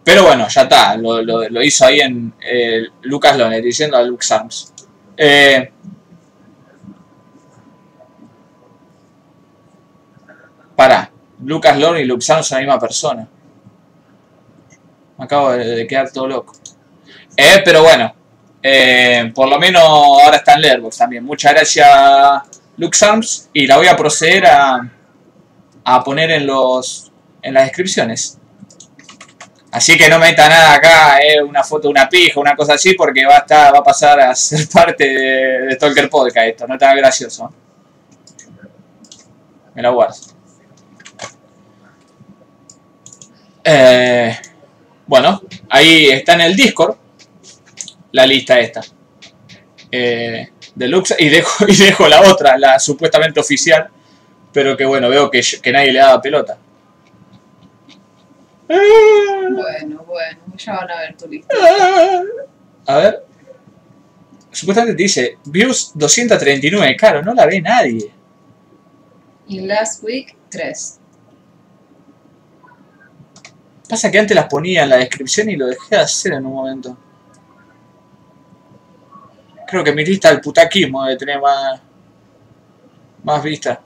Pero 0.04 0.24
bueno, 0.24 0.48
ya 0.48 0.62
está, 0.64 0.98
lo, 0.98 1.22
lo- 1.22 1.64
hizo 1.64 1.86
ahí 1.86 2.00
en 2.00 2.34
eh, 2.42 2.86
Lucas 3.04 3.38
Loner, 3.38 3.62
diciendo 3.62 3.98
a 3.98 4.02
Lux 4.02 4.32
Arms. 4.32 4.74
Eh, 5.16 5.72
Pará, 10.76 11.12
Lucas 11.44 11.78
Lorne 11.78 12.02
y 12.02 12.06
Lux 12.06 12.30
Arms 12.30 12.48
son 12.48 12.58
la 12.58 12.62
misma 12.62 12.80
persona. 12.80 13.28
Me 15.18 15.26
acabo 15.26 15.52
de, 15.52 15.88
quedar 15.88 16.12
todo 16.12 16.28
loco. 16.28 16.54
Eh, 17.36 17.62
pero 17.64 17.84
bueno, 17.84 18.14
eh, 18.62 19.32
por 19.34 19.48
lo 19.48 19.58
menos 19.60 19.82
ahora 19.84 20.38
está 20.38 20.56
en 20.56 20.90
también. 20.90 21.24
Muchas 21.24 21.54
gracias, 21.54 21.88
Lux 22.78 23.04
Arms. 23.04 23.50
Y 23.54 23.68
la 23.68 23.78
voy 23.78 23.88
a 23.88 23.96
proceder 23.96 24.46
a, 24.46 24.90
a 25.84 26.04
poner 26.04 26.32
en 26.32 26.48
los 26.48 27.12
en 27.42 27.54
las 27.54 27.64
descripciones. 27.64 28.38
Así 29.72 29.98
que 29.98 30.10
no 30.10 30.20
meta 30.20 30.50
nada 30.50 30.74
acá, 30.74 31.20
eh, 31.20 31.42
una 31.42 31.64
foto 31.64 31.84
de 31.84 31.92
una 31.92 32.10
pija, 32.10 32.40
una 32.40 32.56
cosa 32.56 32.74
así, 32.74 32.94
porque 32.94 33.26
va 33.26 33.36
a 33.36 33.40
estar, 33.40 33.74
va 33.74 33.80
a 33.80 33.84
pasar 33.84 34.20
a 34.20 34.36
ser 34.36 34.68
parte 34.68 35.06
de, 35.06 35.78
de 35.78 36.08
Podcast 36.10 36.48
esto, 36.48 36.68
no 36.68 36.74
está 36.74 36.94
gracioso. 36.94 37.54
Me 39.74 39.82
la 39.82 39.90
guardo. 39.90 40.31
Eh, 43.64 44.38
bueno, 45.08 45.42
ahí 45.70 46.10
está 46.10 46.34
en 46.34 46.42
el 46.42 46.56
Discord 46.56 46.96
la 48.12 48.26
lista 48.26 48.60
esta. 48.60 48.82
Eh, 49.92 50.50
Deluxe 50.76 51.16
y 51.20 51.30
dejo, 51.30 51.66
y 51.68 51.76
dejo 51.76 52.08
la 52.08 52.22
otra, 52.22 52.58
la 52.58 52.80
supuestamente 52.80 53.40
oficial, 53.40 53.90
pero 54.52 54.76
que 54.78 54.86
bueno, 54.86 55.10
veo 55.10 55.30
que, 55.30 55.42
que 55.62 55.72
nadie 55.72 55.92
le 55.92 56.00
daba 56.00 56.22
pelota. 56.22 56.58
Bueno, 58.68 60.04
bueno, 60.06 60.40
ya 60.58 60.74
van 60.74 60.92
a 60.92 61.00
ver 61.02 61.18
tu 61.18 61.28
lista. 61.28 61.54
A 62.86 62.98
ver. 62.98 63.26
Supuestamente 64.50 64.98
te 64.98 65.04
dice 65.04 65.38
views 65.46 65.92
239, 65.96 66.96
claro, 66.96 67.22
no 67.22 67.34
la 67.34 67.46
ve 67.46 67.62
nadie. 67.62 68.12
Y 69.48 69.62
Last 69.62 70.04
Week, 70.04 70.36
3. 70.50 71.01
Pasa 73.92 74.10
que 74.10 74.20
antes 74.20 74.34
las 74.34 74.46
ponía 74.46 74.84
en 74.84 74.90
la 74.90 74.96
descripción 74.96 75.50
y 75.50 75.58
lo 75.58 75.68
dejé 75.68 75.98
de 75.98 75.98
hacer 75.98 76.32
en 76.32 76.46
un 76.46 76.54
momento. 76.54 76.98
Creo 79.68 79.84
que 79.84 79.92
mi 79.92 80.06
lista 80.06 80.30
del 80.30 80.40
putaquismo 80.40 81.04
debe 81.04 81.18
tener 81.18 81.42
más. 81.42 81.82
más 83.22 83.44
vista. 83.44 83.82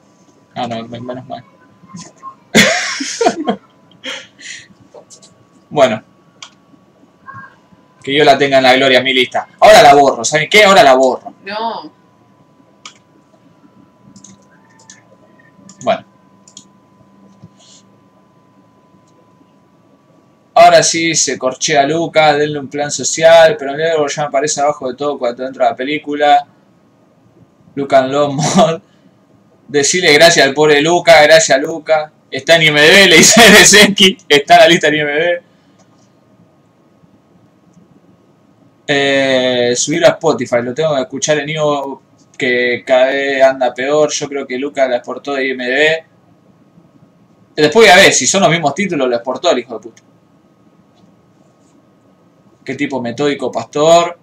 Ah, 0.54 0.68
no, 0.68 0.88
menos 0.88 1.26
mal. 1.26 1.44
bueno. 5.72 6.04
Que 8.04 8.16
yo 8.16 8.24
la 8.24 8.38
tenga 8.38 8.58
en 8.58 8.64
la 8.64 8.76
gloria 8.76 9.02
mi 9.02 9.12
lista. 9.12 9.48
Ahora 9.60 9.82
la 9.82 9.96
borro, 9.96 10.24
¿saben 10.24 10.48
qué? 10.48 10.66
Ahora 10.66 10.84
la 10.84 10.94
borro. 10.94 11.34
No, 11.44 11.92
Bueno. 15.84 16.06
Ahora 20.58 20.82
sí, 20.84 21.14
se 21.16 21.38
corchea 21.38 21.82
a 21.82 21.86
Luca, 21.86 22.34
denle 22.34 22.58
un 22.60 22.70
plan 22.70 22.90
social, 22.90 23.58
pero 23.60 23.76
luego 23.76 24.08
ya 24.08 24.24
aparece 24.24 24.62
abajo 24.62 24.90
de 24.90 24.96
todo 24.96 25.20
cuando 25.20 25.46
entra 25.46 25.70
la 25.72 25.76
película. 25.76 26.48
Luca 27.76 28.00
en 28.00 28.12
Longmont. 28.14 28.82
Decirle 29.68 30.14
gracias 30.14 30.48
al 30.48 30.54
pobre 30.54 30.82
Luca, 30.82 31.22
gracias 31.24 31.58
a 31.58 31.62
Luca. 31.62 32.10
Está 32.32 32.56
en 32.56 32.64
IMDB, 32.64 33.10
le 33.10 33.18
dice 33.18 33.42
Senki, 33.66 34.18
está 34.30 34.56
en 34.56 34.60
la 34.62 34.68
lista 34.70 34.88
en 34.88 34.96
IMDB. 34.96 35.42
Eh, 38.88 39.74
subir 39.76 40.06
a 40.06 40.10
Spotify, 40.12 40.62
lo 40.62 40.74
tengo 40.74 40.96
que 40.96 41.02
escuchar 41.02 41.40
en 41.40 41.50
Ivo 41.50 42.02
que 42.38 42.82
cada 42.88 43.08
vez 43.08 43.44
anda 43.44 43.74
peor. 43.74 44.10
Yo 44.10 44.30
creo 44.30 44.48
que 44.48 44.58
Luca 44.58 44.88
la 44.88 44.98
exportó 44.98 45.34
de 45.34 45.50
IMDB. 45.50 46.06
Después 47.58 47.92
a 47.92 47.98
ver, 47.98 48.14
si 48.14 48.26
son 48.26 48.42
los 48.42 48.50
mismos 48.50 48.74
títulos, 48.74 49.10
lo 49.10 49.16
exportó 49.16 49.52
el 49.52 49.60
hijo 49.60 49.74
de 49.74 49.80
puta. 49.82 50.05
Qué 52.66 52.74
tipo 52.74 53.00
metódico 53.00 53.52
pastor. 53.52 54.18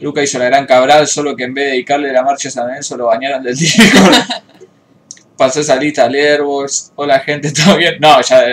Luca 0.00 0.22
hizo 0.22 0.38
la 0.40 0.46
gran 0.46 0.66
cabral, 0.66 1.06
solo 1.06 1.36
que 1.36 1.44
en 1.44 1.54
vez 1.54 1.66
de 1.66 1.70
dedicarle 1.70 2.12
la 2.12 2.24
marcha 2.24 2.48
a 2.48 2.50
San 2.50 2.66
Lorenzo 2.66 2.96
lo 2.96 3.06
bañaron 3.06 3.44
del 3.44 3.56
Discord. 3.56 4.12
Pasó 5.36 5.60
esa 5.60 5.76
lista 5.76 6.04
al 6.04 6.14
Airbox. 6.14 6.92
Hola 6.96 7.20
gente, 7.20 7.52
¿todo 7.52 7.76
bien? 7.76 7.94
No, 8.00 8.20
ya, 8.20 8.44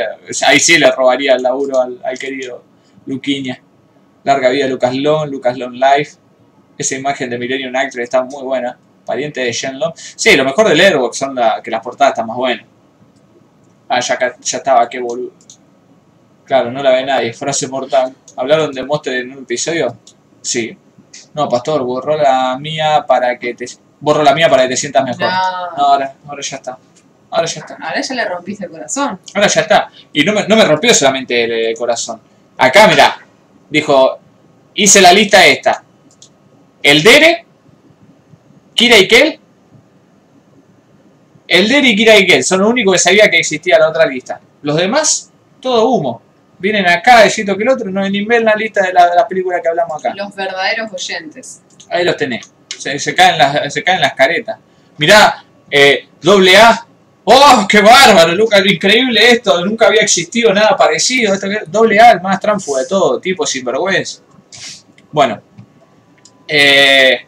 ahí 0.48 0.60
sí 0.60 0.78
le 0.78 0.92
robaría 0.92 1.34
el 1.34 1.42
laburo 1.42 1.82
al, 1.82 2.20
querido 2.20 2.64
Luquiña. 3.08 3.60
Larga 4.24 4.50
vida 4.50 4.68
Lucas 4.68 4.96
Long, 4.96 5.30
Lucas 5.30 5.58
Long 5.58 5.74
Life. 5.74 6.18
Esa 6.78 6.96
imagen 6.96 7.30
de 7.30 7.40
Millennium 7.40 7.76
Actress 7.76 8.04
está 8.04 8.22
muy 8.24 8.44
buena. 8.44 8.78
Pariente 9.04 9.42
de 9.42 9.52
Shenlong. 9.52 9.94
Sí, 9.96 10.36
lo 10.36 10.46
mejor 10.46 10.70
del 10.70 10.80
Airbox 10.80 11.18
son 11.18 11.34
la, 11.34 11.60
que 11.64 11.72
las 11.72 11.82
portadas 11.82 12.14
están 12.14 12.28
más 12.28 12.38
buenas. 12.38 12.66
Ah, 13.90 14.00
ya, 14.00 14.18
ya 14.40 14.58
estaba, 14.58 14.88
qué 14.88 15.00
boludo. 15.00 15.34
Claro, 16.46 16.72
no 16.72 16.84
la 16.84 16.92
ve 16.92 17.06
nadie. 17.06 17.34
Frase 17.34 17.68
mortal. 17.68 18.16
¿Hablaron 18.42 18.72
de 18.72 18.84
Monster 18.84 19.18
en 19.18 19.34
un 19.34 19.44
episodio? 19.44 19.96
Sí. 20.42 20.76
No, 21.36 21.48
pastor, 21.48 21.84
borró 21.84 22.18
la 22.18 22.58
mía 22.58 23.06
para 23.08 23.38
que 23.38 23.54
te. 23.54 23.68
Borró 24.00 24.24
la 24.24 24.34
mía 24.34 24.50
para 24.50 24.64
que 24.64 24.70
te 24.70 24.78
sientas 24.78 25.04
mejor. 25.04 25.22
No, 25.22 25.78
no. 25.78 25.84
ahora, 25.84 26.16
ahora 26.28 26.42
ya 26.42 26.56
está. 26.58 26.76
Ahora 27.30 27.46
ya 27.46 27.60
está. 27.60 27.76
Ahora 27.80 28.02
ya 28.02 28.16
le 28.16 28.26
rompiste 28.26 28.66
el 28.66 28.72
corazón. 28.72 29.20
Ahora 29.36 29.48
ya 29.48 29.62
está. 29.62 29.92
Y 30.12 30.24
no 30.24 30.34
me, 30.34 30.48
no 30.48 30.56
me 30.56 30.66
rompió 30.66 30.92
solamente 30.92 31.44
el, 31.44 31.52
eh, 31.52 31.74
corazón. 31.76 32.20
Acá, 32.58 32.88
mirá. 32.88 33.16
Dijo, 33.70 34.18
hice 34.74 35.02
la 35.02 35.14
lista 35.14 35.46
esta. 35.46 35.84
El 36.82 37.04
Dere, 37.04 37.46
Kira 38.74 38.98
y 38.98 39.08
Kel. 39.08 39.40
El 41.48 41.70
Dere 41.70 41.90
y 41.90 41.96
Kira 41.96 42.18
y 42.18 42.26
Kel 42.26 42.44
son 42.44 42.62
los 42.62 42.72
únicos 42.72 42.94
que 42.94 43.00
sabía 43.00 43.30
que 43.30 43.38
existía 43.38 43.78
la 43.78 43.90
otra 43.90 44.08
lista. 44.08 44.42
Los 44.64 44.78
demás, 44.78 45.30
todo 45.62 45.90
humo. 45.90 46.24
Vienen 46.62 46.88
acá, 46.88 47.24
decito 47.24 47.58
que 47.58 47.64
el 47.64 47.70
otro, 47.70 47.90
no 47.90 48.08
ni 48.08 48.24
ven 48.24 48.46
la 48.46 48.56
lista 48.56 48.84
de 48.84 48.94
la, 48.94 49.16
las 49.16 49.26
películas 49.26 49.62
que 49.62 49.70
hablamos 49.70 49.98
acá. 50.00 50.14
Los 50.16 50.36
verdaderos 50.36 50.94
oyentes. 50.94 51.62
Ahí 51.90 52.06
los 52.06 52.16
tenés. 52.16 52.54
Se, 52.78 52.98
se 53.00 53.16
caen, 53.16 53.38
las, 53.38 53.74
se 53.74 53.84
caen 53.84 54.00
las 54.00 54.14
caretas. 54.14 54.58
Mirá, 54.98 55.44
eh, 55.70 56.08
doble 56.22 56.56
A. 56.58 56.86
¡Oh, 57.24 57.66
qué 57.68 57.82
bárbaro, 57.82 58.34
Lucas! 58.34 58.62
Increíble 58.66 59.32
esto. 59.32 59.66
Nunca 59.66 59.88
había 59.88 60.02
existido 60.02 60.54
nada 60.54 60.76
parecido. 60.78 61.34
Esto 61.34 61.48
doble 61.68 62.00
A, 62.00 62.12
el 62.12 62.22
más 62.22 62.40
tránfugo 62.40 62.78
de 62.78 62.86
todo. 62.86 63.20
Tipo 63.20 63.46
sinvergüenza. 63.46 64.22
Bueno. 65.12 65.42
Eh, 66.48 67.26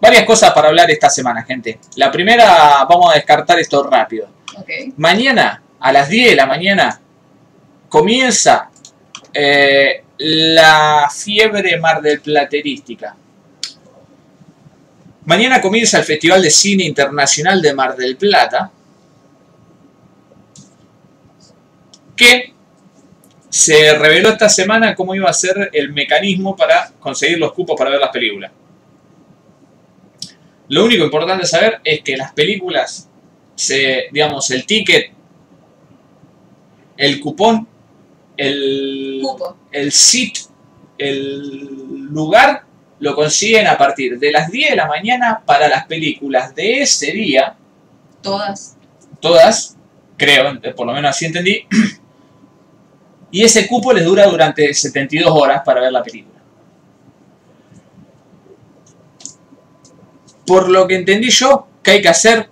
varias 0.00 0.24
cosas 0.24 0.52
para 0.52 0.68
hablar 0.68 0.90
esta 0.90 1.08
semana, 1.08 1.42
gente. 1.44 1.78
La 1.96 2.10
primera, 2.10 2.84
vamos 2.88 3.12
a 3.12 3.14
descartar 3.14 3.58
esto 3.58 3.82
rápido. 3.84 4.28
Mañana, 4.96 5.62
a 5.80 5.92
las 5.92 6.08
10 6.08 6.30
de 6.30 6.36
la 6.36 6.46
mañana, 6.46 7.00
comienza 7.88 8.70
eh, 9.32 10.04
la 10.18 11.08
fiebre 11.14 11.78
mar 11.78 12.02
del 12.02 12.20
platerística. 12.20 13.16
Mañana 15.24 15.60
comienza 15.60 15.98
el 15.98 16.04
Festival 16.04 16.42
de 16.42 16.50
Cine 16.50 16.84
Internacional 16.84 17.60
de 17.60 17.74
Mar 17.74 17.96
del 17.96 18.16
Plata, 18.16 18.70
que 22.16 22.54
se 23.48 23.94
reveló 23.96 24.30
esta 24.30 24.48
semana 24.48 24.94
cómo 24.94 25.14
iba 25.14 25.28
a 25.28 25.32
ser 25.32 25.70
el 25.72 25.92
mecanismo 25.92 26.56
para 26.56 26.90
conseguir 26.98 27.38
los 27.38 27.52
cupos 27.52 27.76
para 27.76 27.90
ver 27.90 28.00
las 28.00 28.10
películas. 28.10 28.52
Lo 30.68 30.84
único 30.84 31.04
importante 31.04 31.46
saber 31.46 31.80
es 31.82 32.02
que 32.02 32.16
las 32.16 32.32
películas, 32.32 33.08
digamos, 34.12 34.50
el 34.50 34.66
ticket, 34.66 35.12
el 36.96 37.20
cupón, 37.20 37.66
el, 38.38 39.20
Cupo. 39.20 39.56
el 39.72 39.92
sit, 39.92 40.38
el 40.96 42.06
lugar, 42.10 42.64
lo 43.00 43.14
consiguen 43.14 43.66
a 43.66 43.76
partir 43.76 44.18
de 44.18 44.32
las 44.32 44.50
10 44.50 44.70
de 44.70 44.76
la 44.76 44.86
mañana 44.86 45.42
para 45.44 45.68
las 45.68 45.86
películas 45.86 46.54
de 46.54 46.82
ese 46.82 47.12
día, 47.12 47.56
Todas. 48.22 48.76
todas, 49.20 49.76
creo, 50.16 50.58
por 50.74 50.86
lo 50.86 50.92
menos 50.92 51.10
así 51.10 51.26
entendí, 51.26 51.66
y 53.30 53.44
ese 53.44 53.66
cupo 53.66 53.92
les 53.92 54.04
dura 54.04 54.26
durante 54.26 54.72
72 54.72 55.30
horas 55.30 55.62
para 55.64 55.80
ver 55.80 55.92
la 55.92 56.02
película. 56.02 56.38
Por 60.46 60.70
lo 60.70 60.86
que 60.86 60.96
entendí 60.96 61.28
yo, 61.28 61.68
que 61.82 61.90
hay 61.90 62.02
que 62.02 62.08
hacer, 62.08 62.48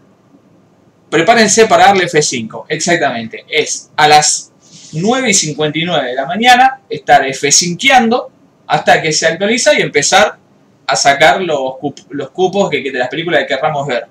prepárense 1.09 1.67
para 1.67 1.87
darle 1.87 2.07
F5, 2.07 2.67
exactamente, 2.69 3.45
es 3.49 3.91
a 3.97 4.07
las 4.07 4.53
9 4.93 5.31
y 5.31 5.35
59 5.35 6.09
de 6.09 6.15
la 6.15 6.27
mañana 6.27 6.81
estar 6.89 7.23
F5eando 7.23 8.29
hasta 8.67 9.01
que 9.01 9.13
se 9.13 9.27
actualiza 9.27 9.79
y 9.79 9.83
empezar 9.83 10.37
a 10.87 10.97
sacar 10.97 11.41
los, 11.43 11.75
los 12.11 12.31
cupos 12.31 12.71
que, 12.71 12.83
de 12.83 12.99
las 12.99 13.09
películas 13.09 13.41
que 13.41 13.47
querramos 13.47 13.87
ver. 13.87 14.07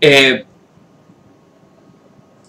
Eh, 0.00 0.44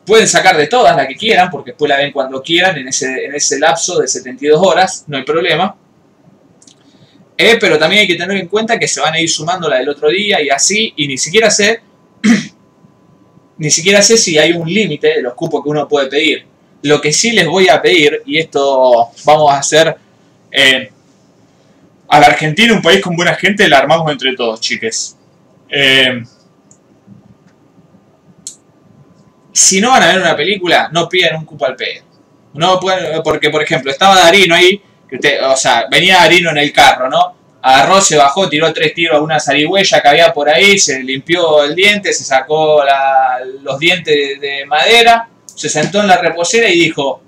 Pueden 0.10 0.28
sacar 0.28 0.58
de 0.58 0.66
todas 0.66 0.96
la 0.96 1.08
que 1.08 1.14
quieran, 1.16 1.52
porque 1.52 1.70
después 1.70 1.88
la 1.88 1.98
ven 1.98 2.12
cuando 2.12 2.42
quieran, 2.42 2.76
en 2.76 2.88
ese, 2.88 3.26
en 3.26 3.36
ese 3.36 3.60
lapso 3.60 4.00
de 4.00 4.08
72 4.08 4.60
horas, 4.60 5.04
no 5.06 5.18
hay 5.18 5.24
problema. 5.24 5.76
Eh, 7.38 7.58
pero 7.60 7.78
también 7.78 8.02
hay 8.02 8.08
que 8.08 8.16
tener 8.16 8.36
en 8.38 8.48
cuenta 8.48 8.80
que 8.80 8.88
se 8.88 9.00
van 9.00 9.14
a 9.14 9.20
ir 9.20 9.30
sumando 9.30 9.70
la 9.70 9.78
del 9.78 9.88
otro 9.88 10.10
día 10.10 10.42
y 10.42 10.50
así, 10.50 10.92
y 10.98 11.08
ni 11.08 11.16
siquiera 11.16 11.52
sé, 11.52 11.82
ni 13.60 13.70
siquiera 13.70 14.02
sé 14.02 14.18
si 14.18 14.38
hay 14.38 14.54
un 14.54 14.68
límite 14.68 15.16
de 15.16 15.22
los 15.22 15.34
cupos 15.34 15.62
que 15.62 15.70
uno 15.70 15.88
puede 15.88 16.08
pedir. 16.08 16.46
Lo 16.82 17.02
que 17.02 17.12
sí 17.12 17.34
les 17.34 17.46
voy 17.46 17.68
a 17.68 17.82
pedir, 17.82 18.24
y 18.26 18.40
esto 18.40 19.10
vamos 19.26 19.52
a 19.52 19.58
hacer, 19.58 19.96
eh, 20.50 20.90
a 22.08 22.20
la 22.20 22.28
Argentina, 22.28 22.74
un 22.74 22.82
país 22.82 23.02
con 23.02 23.18
buena 23.18 23.36
gente, 23.36 23.68
la 23.68 23.80
armamos 23.80 24.10
entre 24.10 24.34
todos, 24.34 24.62
chiques. 24.62 25.18
Eh, 25.70 26.24
si 29.52 29.82
no 29.82 29.90
van 29.90 30.04
a 30.04 30.08
ver 30.08 30.22
una 30.22 30.38
película, 30.38 30.90
no 30.94 31.10
pidan 31.10 31.36
un 31.36 31.46
cupo 31.46 31.66
al 31.66 31.76
pedo. 31.76 32.06
No 32.54 32.80
pueden, 32.80 33.22
porque, 33.22 33.50
por 33.50 33.62
ejemplo, 33.62 33.92
estaba 33.92 34.16
Darino 34.16 34.56
ahí, 34.56 34.82
que 35.08 35.16
usted, 35.16 35.44
o 35.44 35.58
sea, 35.58 35.86
venía 35.92 36.16
Darino 36.16 36.50
en 36.52 36.58
el 36.60 36.72
carro, 36.72 37.10
¿no? 37.10 37.36
Agarró, 37.62 38.00
se 38.00 38.16
bajó, 38.16 38.48
tiró 38.48 38.72
tres 38.72 38.94
tiros 38.94 39.18
a 39.18 39.22
una 39.22 39.40
zarigüeya 39.40 40.02
que 40.02 40.08
había 40.08 40.34
por 40.34 40.50
ahí, 40.50 40.80
se 40.80 41.04
limpió 41.04 41.64
el 41.64 41.76
diente, 41.76 42.14
se 42.14 42.24
sacó 42.24 42.82
los 43.62 43.80
dientes 43.80 44.40
de 44.40 44.66
madera, 44.66 45.30
se 45.46 45.68
sentó 45.68 46.00
en 46.00 46.08
la 46.08 46.18
reposera 46.18 46.70
y 46.70 46.80
dijo, 46.80 47.22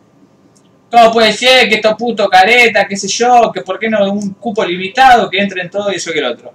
¿cómo 0.90 1.12
puede 1.12 1.34
ser 1.34 1.68
que 1.68 1.76
estos 1.76 1.96
puto 1.96 2.30
careta, 2.30 2.88
qué 2.88 2.96
sé 2.96 3.10
yo, 3.10 3.52
que 3.54 3.62
por 3.62 3.78
qué 3.78 3.90
no 3.90 4.10
un 4.10 4.34
cupo 4.36 4.64
limitado, 4.64 5.30
que 5.30 5.40
entren 5.40 5.70
todo 5.70 5.92
y 5.92 5.96
eso 5.96 6.14
que 6.14 6.20
el 6.20 6.26
otro? 6.26 6.54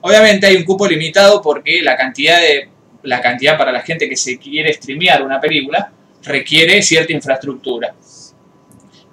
Obviamente 0.00 0.46
hay 0.46 0.56
un 0.56 0.64
cupo 0.64 0.88
limitado 0.88 1.42
porque 1.42 1.82
la 1.82 1.96
cantidad 1.96 2.38
de 2.40 2.70
la 3.02 3.20
cantidad 3.20 3.56
para 3.56 3.72
la 3.72 3.80
gente 3.80 4.08
que 4.08 4.16
se 4.16 4.38
quiere 4.38 4.72
streamear 4.72 5.22
una 5.22 5.40
película 5.40 5.90
requiere 6.22 6.82
cierta 6.82 7.12
infraestructura. 7.12 7.94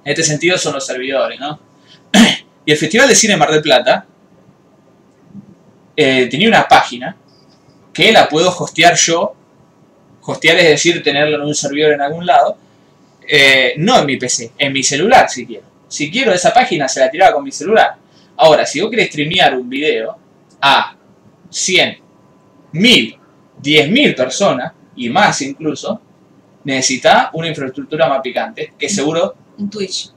En 0.04 0.12
este 0.12 0.24
sentido 0.24 0.58
son 0.58 0.74
los 0.74 0.86
servidores, 0.86 1.40
¿no? 1.40 1.67
Y 2.68 2.72
el 2.74 2.78
Festival 2.78 3.08
de 3.08 3.16
Cine 3.16 3.38
Mar 3.38 3.50
del 3.50 3.62
Plata 3.62 4.06
eh, 5.96 6.28
tenía 6.30 6.50
una 6.50 6.68
página 6.68 7.16
que 7.94 8.12
la 8.12 8.28
puedo 8.28 8.50
hostear 8.50 8.94
yo. 8.94 9.34
Hostear 10.22 10.58
es 10.58 10.70
decir, 10.72 11.02
tenerlo 11.02 11.38
en 11.38 11.44
un 11.44 11.56
servidor 11.56 11.94
en 11.94 12.02
algún 12.02 12.26
lado. 12.26 12.58
eh, 13.26 13.74
no 13.78 14.00
en 14.00 14.06
mi 14.06 14.18
PC, 14.18 14.52
en 14.58 14.74
mi 14.74 14.84
celular 14.84 15.30
si 15.30 15.46
quiero. 15.46 15.66
Si 15.88 16.12
quiero 16.12 16.34
esa 16.34 16.54
página 16.54 16.90
se 16.90 17.00
la 17.00 17.10
tiraba 17.10 17.36
con 17.36 17.46
mi 17.46 17.54
celular. 17.54 17.96
Ahora, 18.36 18.66
si 18.66 18.82
vos 18.82 18.92
querés 18.92 19.08
streamear 19.08 19.58
un 19.58 19.70
video 19.70 20.18
a 20.62 20.94
100, 21.50 21.98
1000, 22.74 23.18
10.000 23.64 24.16
personas, 24.16 24.74
y 24.98 25.10
más 25.10 25.42
incluso, 25.42 26.02
necesita 26.66 27.30
una 27.34 27.48
infraestructura 27.48 28.10
más 28.10 28.20
picante, 28.22 28.74
que 28.78 28.90
seguro 28.90 29.36
Un 29.58 29.70
Twitch. 29.70 30.17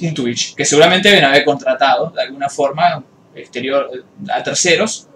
Un 0.00 0.14
Twitch, 0.14 0.54
que 0.54 0.64
seguramente 0.64 1.08
deben 1.08 1.24
haber 1.24 1.44
contratado 1.44 2.10
de 2.10 2.22
alguna 2.22 2.48
forma 2.48 3.02
exterior 3.34 3.90
a 4.32 4.42
terceros, 4.42 5.08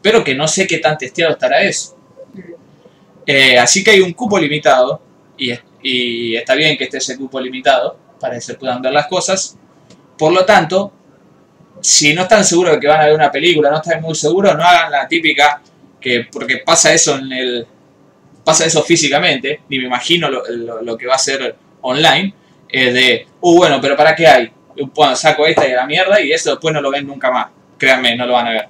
pero 0.00 0.24
que 0.24 0.34
no 0.34 0.48
sé 0.48 0.66
qué 0.66 0.78
tan 0.78 0.98
testeado 0.98 1.32
estará 1.32 1.62
eso. 1.62 1.96
Eh, 3.26 3.58
así 3.58 3.84
que 3.84 3.92
hay 3.92 4.00
un 4.00 4.12
cupo 4.12 4.38
limitado, 4.38 5.00
y, 5.38 6.36
está 6.36 6.54
bien 6.54 6.76
que 6.76 6.84
esté 6.84 6.98
ese 6.98 7.16
cupo 7.16 7.40
limitado 7.40 7.96
para 8.20 8.34
que 8.34 8.40
se 8.40 8.54
puedan 8.54 8.80
ver 8.82 8.92
las 8.92 9.06
cosas. 9.08 9.56
Por 10.16 10.32
lo 10.32 10.44
tanto, 10.44 10.92
si 11.80 12.14
no 12.14 12.22
están 12.22 12.44
seguros 12.44 12.74
de 12.74 12.80
que 12.80 12.86
van 12.86 13.00
a 13.00 13.06
ver 13.06 13.14
una 13.14 13.30
película, 13.32 13.70
no 13.70 13.76
están 13.78 14.00
muy 14.00 14.14
seguros, 14.14 14.56
no 14.56 14.62
hagan 14.62 14.92
la 14.92 15.08
típica, 15.08 15.60
que 16.00 16.26
porque 16.30 16.58
pasa 16.58 16.92
eso 16.92 17.16
en 17.18 17.32
el 17.32 17.66
pasa 18.44 18.66
eso 18.66 18.82
físicamente, 18.82 19.60
ni 19.68 19.78
me 19.78 19.84
imagino 19.86 20.28
lo, 20.28 20.42
lo- 20.48 20.82
lo 20.82 20.96
que 20.98 21.06
va 21.06 21.14
a 21.14 21.18
ser 21.18 21.54
online, 21.82 22.34
eh, 22.72 22.92
de, 22.92 23.26
uh, 23.40 23.56
bueno, 23.56 23.80
pero 23.80 23.96
¿para 23.96 24.14
qué 24.16 24.26
hay? 24.26 24.50
Bueno, 24.94 25.14
saco 25.14 25.46
esta 25.46 25.68
y 25.68 25.72
a 25.72 25.76
la 25.76 25.86
mierda 25.86 26.20
y 26.20 26.32
eso 26.32 26.50
después 26.50 26.72
no 26.74 26.80
lo 26.80 26.90
ven 26.90 27.06
nunca 27.06 27.30
más. 27.30 27.48
Créanme, 27.78 28.16
no 28.16 28.26
lo 28.26 28.32
van 28.32 28.46
a 28.48 28.50
ver. 28.50 28.68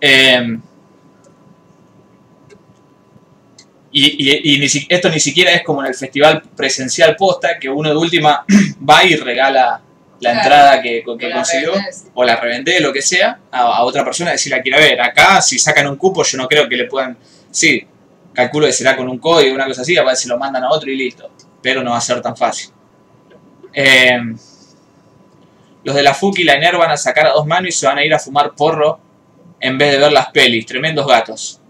Eh, 0.00 0.58
y 3.90 4.30
y- 4.30 4.54
y 4.54 4.58
ni 4.60 4.68
si- 4.68 4.86
esto 4.88 5.08
ni 5.08 5.18
siquiera 5.18 5.50
es 5.52 5.62
como 5.62 5.80
en 5.82 5.88
el 5.88 5.94
festival 5.94 6.42
presencial 6.54 7.16
posta, 7.16 7.58
que 7.58 7.68
uno 7.70 7.88
de 7.90 7.96
última 7.96 8.44
va 8.88 9.04
y 9.04 9.16
regala 9.16 9.80
la 10.20 10.30
Claro. 10.32 10.38
entrada 10.40 10.82
que, 10.82 11.02
que 11.18 11.30
consiguió 11.30 11.72
o 12.14 12.24
la 12.24 12.36
revendé, 12.36 12.80
lo 12.80 12.92
que 12.92 13.00
sea, 13.00 13.38
a, 13.52 13.60
a 13.60 13.82
otra 13.84 14.04
persona 14.04 14.36
si 14.36 14.50
la 14.50 14.60
quiere 14.60 14.78
ver. 14.80 15.00
Acá, 15.00 15.40
si 15.40 15.58
sacan 15.58 15.86
un 15.86 15.96
cupo, 15.96 16.22
yo 16.24 16.36
no 16.36 16.48
creo 16.48 16.68
que 16.68 16.76
le 16.76 16.84
puedan. 16.86 17.16
Sí, 17.50 17.86
calculo 18.34 18.66
que 18.66 18.72
será 18.72 18.96
con 18.96 19.08
un 19.08 19.18
código, 19.18 19.54
una 19.54 19.64
cosa 19.66 19.82
así, 19.82 19.96
a 19.96 20.02
ver 20.02 20.16
si 20.16 20.28
lo 20.28 20.36
mandan 20.36 20.64
a 20.64 20.70
otro 20.70 20.90
y 20.90 20.96
listo. 20.96 21.30
Pero 21.62 21.82
no 21.82 21.92
va 21.92 21.98
a 21.98 22.00
ser 22.00 22.20
tan 22.20 22.36
fácil. 22.36 22.70
Eh, 23.72 24.18
los 25.84 25.94
de 25.94 26.02
la 26.02 26.14
FUC 26.14 26.40
y 26.40 26.44
la 26.44 26.54
ENER 26.54 26.76
van 26.76 26.90
a 26.90 26.96
sacar 26.96 27.26
a 27.26 27.32
dos 27.32 27.46
manos 27.46 27.68
y 27.68 27.72
se 27.72 27.86
van 27.86 27.98
a 27.98 28.04
ir 28.04 28.12
a 28.12 28.18
fumar 28.18 28.54
porro 28.54 29.00
en 29.60 29.78
vez 29.78 29.92
de 29.92 29.98
ver 29.98 30.12
las 30.12 30.30
pelis. 30.30 30.66
Tremendos 30.66 31.06
gatos. 31.06 31.60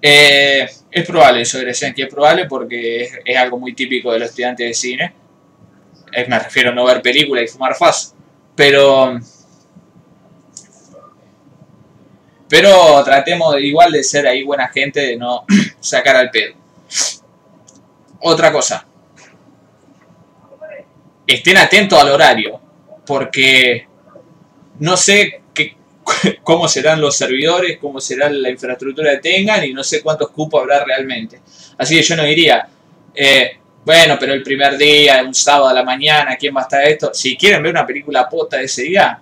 Eh, 0.00 0.68
es 0.90 1.06
probable, 1.06 1.44
yo 1.44 1.58
decía 1.58 1.92
que 1.92 2.02
es 2.02 2.08
probable 2.08 2.46
porque 2.46 3.10
es, 3.24 3.36
algo 3.36 3.58
muy 3.58 3.74
típico 3.74 4.12
de 4.12 4.20
los 4.20 4.28
estudiantes 4.28 4.68
de 4.68 4.74
cine. 4.74 5.12
Eh, 6.12 6.26
me 6.28 6.38
refiero 6.38 6.70
a 6.70 6.74
no 6.74 6.84
ver 6.84 7.02
películas 7.02 7.44
y 7.44 7.48
fumar 7.48 7.74
faz. 7.74 8.14
Pero. 8.54 9.18
Pero 12.48 13.04
tratemos 13.04 13.60
igual 13.60 13.92
de 13.92 14.02
ser 14.02 14.26
ahí 14.26 14.42
buena 14.42 14.68
gente, 14.68 15.00
de 15.00 15.16
no 15.16 15.44
sacar 15.80 16.16
al 16.16 16.30
pedo. 16.30 16.54
Otra 18.20 18.50
cosa. 18.50 18.87
Estén 21.28 21.56
atentos 21.58 22.00
al 22.00 22.08
horario. 22.10 22.60
Porque 23.06 23.86
no 24.80 24.96
sé 24.96 25.42
qué- 25.54 25.76
cómo 26.42 26.66
serán 26.68 27.00
los 27.00 27.16
servidores, 27.16 27.78
cómo 27.80 28.00
será 28.00 28.28
la 28.30 28.50
infraestructura 28.50 29.12
que 29.12 29.18
tengan 29.18 29.64
y 29.64 29.72
no 29.72 29.84
sé 29.84 30.02
cuántos 30.02 30.30
cupos 30.30 30.62
habrá 30.62 30.84
realmente. 30.84 31.40
Así 31.78 31.94
que 31.96 32.02
yo 32.02 32.16
no 32.16 32.24
diría, 32.24 32.68
eh, 33.14 33.58
bueno, 33.84 34.16
pero 34.20 34.34
el 34.34 34.42
primer 34.42 34.76
día, 34.76 35.22
un 35.22 35.34
sábado 35.34 35.68
a 35.68 35.72
la 35.74 35.82
mañana, 35.84 36.36
¿quién 36.36 36.54
va 36.54 36.60
a 36.60 36.64
estar 36.64 36.84
esto? 36.84 37.12
Si 37.14 37.36
quieren 37.36 37.62
ver 37.62 37.72
una 37.72 37.86
película 37.86 38.28
pota 38.28 38.60
ese 38.60 38.82
día, 38.82 39.18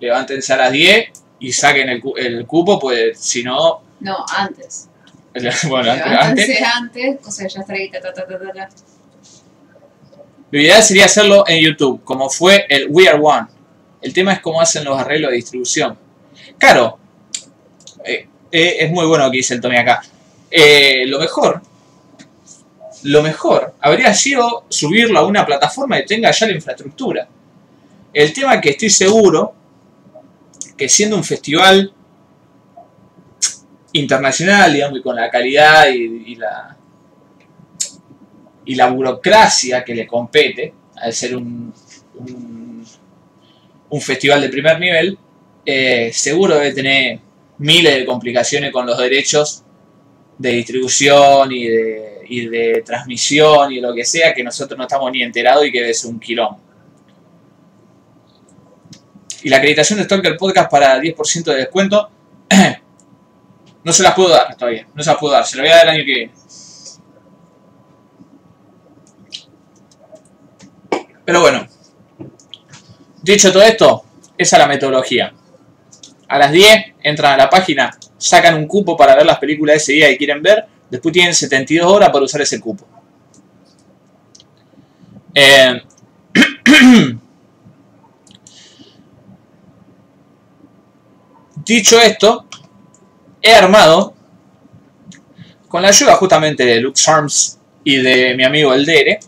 levántense 0.00 0.52
a 0.52 0.56
las 0.56 0.72
10 0.72 1.10
y 1.40 1.52
saquen 1.52 1.88
el, 1.90 2.02
el 2.16 2.46
cupo, 2.46 2.78
pues 2.78 3.18
si 3.20 3.42
no, 3.42 3.82
No, 4.00 4.24
antes. 4.36 4.88
bueno, 5.68 5.90
antes, 5.92 6.06
antes. 6.06 6.62
Antes, 6.62 7.16
o 7.26 7.30
sea, 7.30 7.48
ya 7.48 7.60
está 7.60 7.72
ahí, 7.74 7.90
ta, 7.90 8.00
ta, 8.00 8.12
ta. 8.14 8.24
Lo 10.54 10.60
ideal 10.60 10.84
sería 10.84 11.06
hacerlo 11.06 11.42
en 11.48 11.60
YouTube, 11.60 12.04
como 12.04 12.30
fue 12.30 12.64
el 12.68 12.86
We 12.88 13.08
Are 13.08 13.18
One. 13.20 13.48
El 14.00 14.12
tema 14.12 14.34
es 14.34 14.38
cómo 14.38 14.60
hacen 14.60 14.84
los 14.84 14.96
arreglos 14.96 15.32
de 15.32 15.36
distribución. 15.38 15.98
Claro, 16.56 16.96
eh, 18.04 18.28
eh, 18.52 18.76
es 18.78 18.88
muy 18.92 19.04
bueno 19.04 19.28
que 19.32 19.38
dice 19.38 19.54
el 19.54 19.60
Tommy 19.60 19.78
acá. 19.78 20.04
Eh, 20.48 21.06
lo 21.08 21.18
mejor, 21.18 21.60
lo 23.02 23.20
mejor 23.20 23.74
habría 23.80 24.14
sido 24.14 24.66
subirlo 24.68 25.18
a 25.18 25.26
una 25.26 25.44
plataforma 25.44 25.96
que 25.96 26.04
tenga 26.04 26.30
ya 26.30 26.46
la 26.46 26.52
infraestructura. 26.52 27.26
El 28.12 28.32
tema 28.32 28.60
que 28.60 28.70
estoy 28.70 28.90
seguro 28.90 29.52
que 30.76 30.88
siendo 30.88 31.16
un 31.16 31.24
festival 31.24 31.92
internacional, 33.90 34.72
digamos, 34.72 35.00
y 35.00 35.02
con 35.02 35.16
la 35.16 35.28
calidad 35.28 35.88
y 35.88 36.36
la, 36.36 36.76
y 38.64 38.74
la 38.74 38.88
burocracia 38.88 39.84
que 39.84 39.94
le 39.94 40.06
compete 40.06 40.72
al 40.96 41.12
ser 41.12 41.36
un, 41.36 41.72
un, 43.88 44.00
festival 44.00 44.40
de 44.40 44.48
primer 44.48 44.80
nivel, 44.80 45.16
eh, 45.64 46.10
seguro 46.12 46.56
debe 46.56 46.72
tener 46.72 47.20
miles 47.58 47.94
de 47.94 48.04
complicaciones 48.04 48.72
con 48.72 48.86
los 48.86 48.98
derechos 48.98 49.62
de 50.36 50.50
distribución 50.50 51.52
y 51.52 51.68
de, 51.68 52.14
y 52.28 52.46
de 52.46 52.82
transmisión 52.84 53.72
y 53.72 53.80
lo 53.80 53.94
que 53.94 54.04
sea 54.04 54.34
que 54.34 54.42
nosotros 54.42 54.76
no 54.76 54.84
estamos 54.84 55.12
ni 55.12 55.22
enterados 55.22 55.66
y 55.66 55.72
que 55.72 55.88
es 55.88 56.04
un 56.04 56.18
quilombo. 56.18 56.60
Y 59.42 59.48
la 59.48 59.58
acreditación 59.58 59.98
de 59.98 60.06
Stalker 60.06 60.36
Podcast 60.36 60.70
para 60.70 60.98
10% 60.98 61.44
de 61.44 61.56
descuento 61.56 62.10
no 63.84 63.92
se 63.92 64.02
las 64.02 64.14
puedo 64.14 64.30
dar 64.30 64.56
todavía, 64.56 64.88
no 64.94 65.02
se 65.02 65.10
las 65.10 65.18
puedo 65.18 65.34
dar, 65.34 65.46
se 65.46 65.56
las 65.56 65.64
voy 65.64 65.72
a 65.72 65.76
dar 65.76 65.84
el 65.84 65.90
año 65.90 66.04
que 66.04 66.14
viene. 66.14 66.32
Pero 71.24 71.40
bueno, 71.40 71.66
dicho 73.22 73.52
todo 73.52 73.62
esto, 73.62 74.04
esa 74.36 74.56
es 74.56 74.60
la 74.60 74.68
metodología. 74.68 75.32
A 76.28 76.38
las 76.38 76.52
10 76.52 76.94
entran 77.02 77.34
a 77.34 77.36
la 77.36 77.50
página, 77.50 77.96
sacan 78.18 78.56
un 78.56 78.66
cupo 78.66 78.96
para 78.96 79.14
ver 79.14 79.26
las 79.26 79.38
películas 79.38 79.74
de 79.74 79.78
ese 79.78 79.92
día 79.92 80.08
que 80.08 80.18
quieren 80.18 80.42
ver, 80.42 80.66
después 80.90 81.12
tienen 81.12 81.34
72 81.34 81.90
horas 81.90 82.10
para 82.10 82.24
usar 82.24 82.40
ese 82.42 82.60
cupo. 82.60 82.86
Eh, 85.34 85.82
dicho 91.64 92.00
esto, 92.00 92.46
he 93.40 93.52
armado 93.52 94.14
con 95.68 95.82
la 95.82 95.88
ayuda 95.88 96.14
justamente 96.16 96.64
de 96.64 96.80
Lux 96.80 97.08
Arms 97.08 97.58
y 97.82 97.96
de 97.96 98.34
mi 98.36 98.44
amigo 98.44 98.72
Eldere 98.72 99.18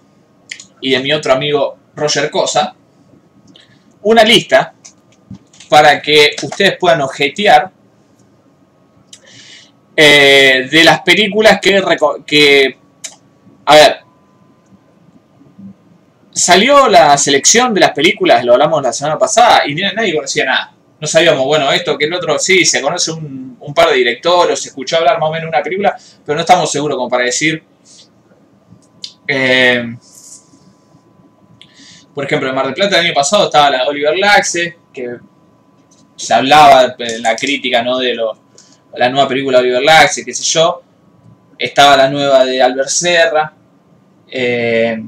y 0.81 0.93
de 0.93 1.01
mi 1.01 1.13
otro 1.13 1.33
amigo 1.33 1.77
Roger 1.97 2.31
Cosa, 2.31 2.75
una 4.03 4.23
lista 4.23 4.75
para 5.69 6.01
que 6.01 6.37
ustedes 6.43 6.77
puedan 6.79 7.01
objetear 7.01 7.71
eh, 9.97 10.69
de 10.71 10.85
las 10.85 11.01
películas 11.01 11.59
que, 11.61 11.83
que... 12.27 12.79
A 13.65 13.75
ver. 13.75 13.97
Salió 16.31 16.87
la 16.87 17.17
selección 17.17 17.73
de 17.73 17.81
las 17.81 17.93
películas, 17.93 18.45
lo 18.45 18.53
hablamos 18.53 18.83
la 18.83 18.93
semana 18.93 19.19
pasada, 19.19 19.67
y 19.67 19.75
nadie 19.75 20.15
conocía 20.15 20.45
nada. 20.45 20.75
No 21.01 21.07
sabíamos, 21.07 21.45
bueno, 21.47 21.73
esto, 21.73 21.97
que 21.97 22.05
el 22.05 22.13
otro, 22.13 22.39
sí, 22.39 22.65
se 22.67 22.83
conoce 22.83 23.11
un, 23.11 23.57
un 23.59 23.75
par 23.75 23.89
de 23.89 23.97
directores, 23.97 24.61
se 24.61 24.69
escuchó 24.69 24.99
hablar 24.99 25.19
más 25.19 25.31
o 25.31 25.33
menos 25.33 25.45
de 25.45 25.49
una 25.49 25.63
película, 25.63 25.97
pero 26.25 26.37
no 26.37 26.43
estamos 26.43 26.71
seguros 26.71 26.97
como 26.97 27.09
para 27.09 27.25
decir... 27.25 27.63
eh, 29.27 29.97
por 32.17 32.25
ejemplo, 32.25 32.49
en 32.49 32.55
Mar 32.55 32.65
del 32.65 32.73
Plata 32.73 32.99
el 32.99 33.05
año 33.05 33.15
pasado 33.15 33.45
estaba 33.45 33.69
la 33.69 33.85
Oliver 33.87 34.17
Laxe, 34.17 34.79
que 34.91 35.17
se 36.17 36.33
hablaba 36.33 36.97
en 36.99 37.21
la 37.23 37.37
crítica, 37.37 37.83
¿no? 37.83 37.99
De 37.99 38.15
lo, 38.15 38.33
la 38.95 39.11
nueva 39.11 39.29
película 39.29 39.59
de 39.59 39.65
Oliver 39.65 39.83
Laxe, 39.83 40.25
qué 40.25 40.33
sé 40.33 40.43
yo. 40.43 40.83
Estaba 41.59 41.95
la 41.95 42.09
nueva 42.09 42.47
de 42.47 42.63
Albert 42.63 42.89
Serra. 42.89 43.53
eh, 44.29 44.99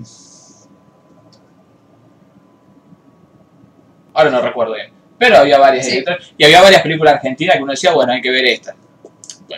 ahora 4.12 4.30
no 4.30 4.40
recuerdo 4.42 4.74
bien. 4.74 4.90
Pero 5.18 5.38
había 5.38 5.58
varias 5.58 5.86
Sí. 5.86 6.04
y 6.36 6.44
había 6.44 6.60
varias 6.60 6.82
películas 6.82 7.14
argentinas 7.14 7.56
que 7.56 7.62
uno 7.62 7.72
decía, 7.72 7.92
bueno, 7.92 8.12
hay 8.12 8.20
que 8.20 8.30
ver 8.30 8.44
esta. 8.44 8.76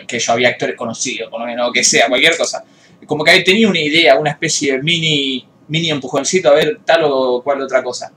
Que 0.07 0.19
yo 0.19 0.31
había 0.31 0.47
actores 0.47 0.75
conocidos, 0.77 1.29
por 1.29 1.41
lo 1.41 1.45
menos, 1.45 1.69
o 1.69 1.73
que 1.73 1.83
sea, 1.83 2.07
cualquier 2.07 2.37
cosa. 2.37 2.63
Como 3.05 3.25
que 3.25 3.41
tenía 3.41 3.67
una 3.67 3.79
idea, 3.79 4.17
una 4.17 4.31
especie 4.31 4.73
de 4.73 4.81
mini, 4.81 5.45
mini 5.71 5.89
empujoncito 5.89 6.49
a 6.49 6.53
ver 6.53 6.81
tal 6.85 7.05
o 7.05 7.41
cual 7.41 7.61
otra 7.61 7.81
cosa. 7.81 8.11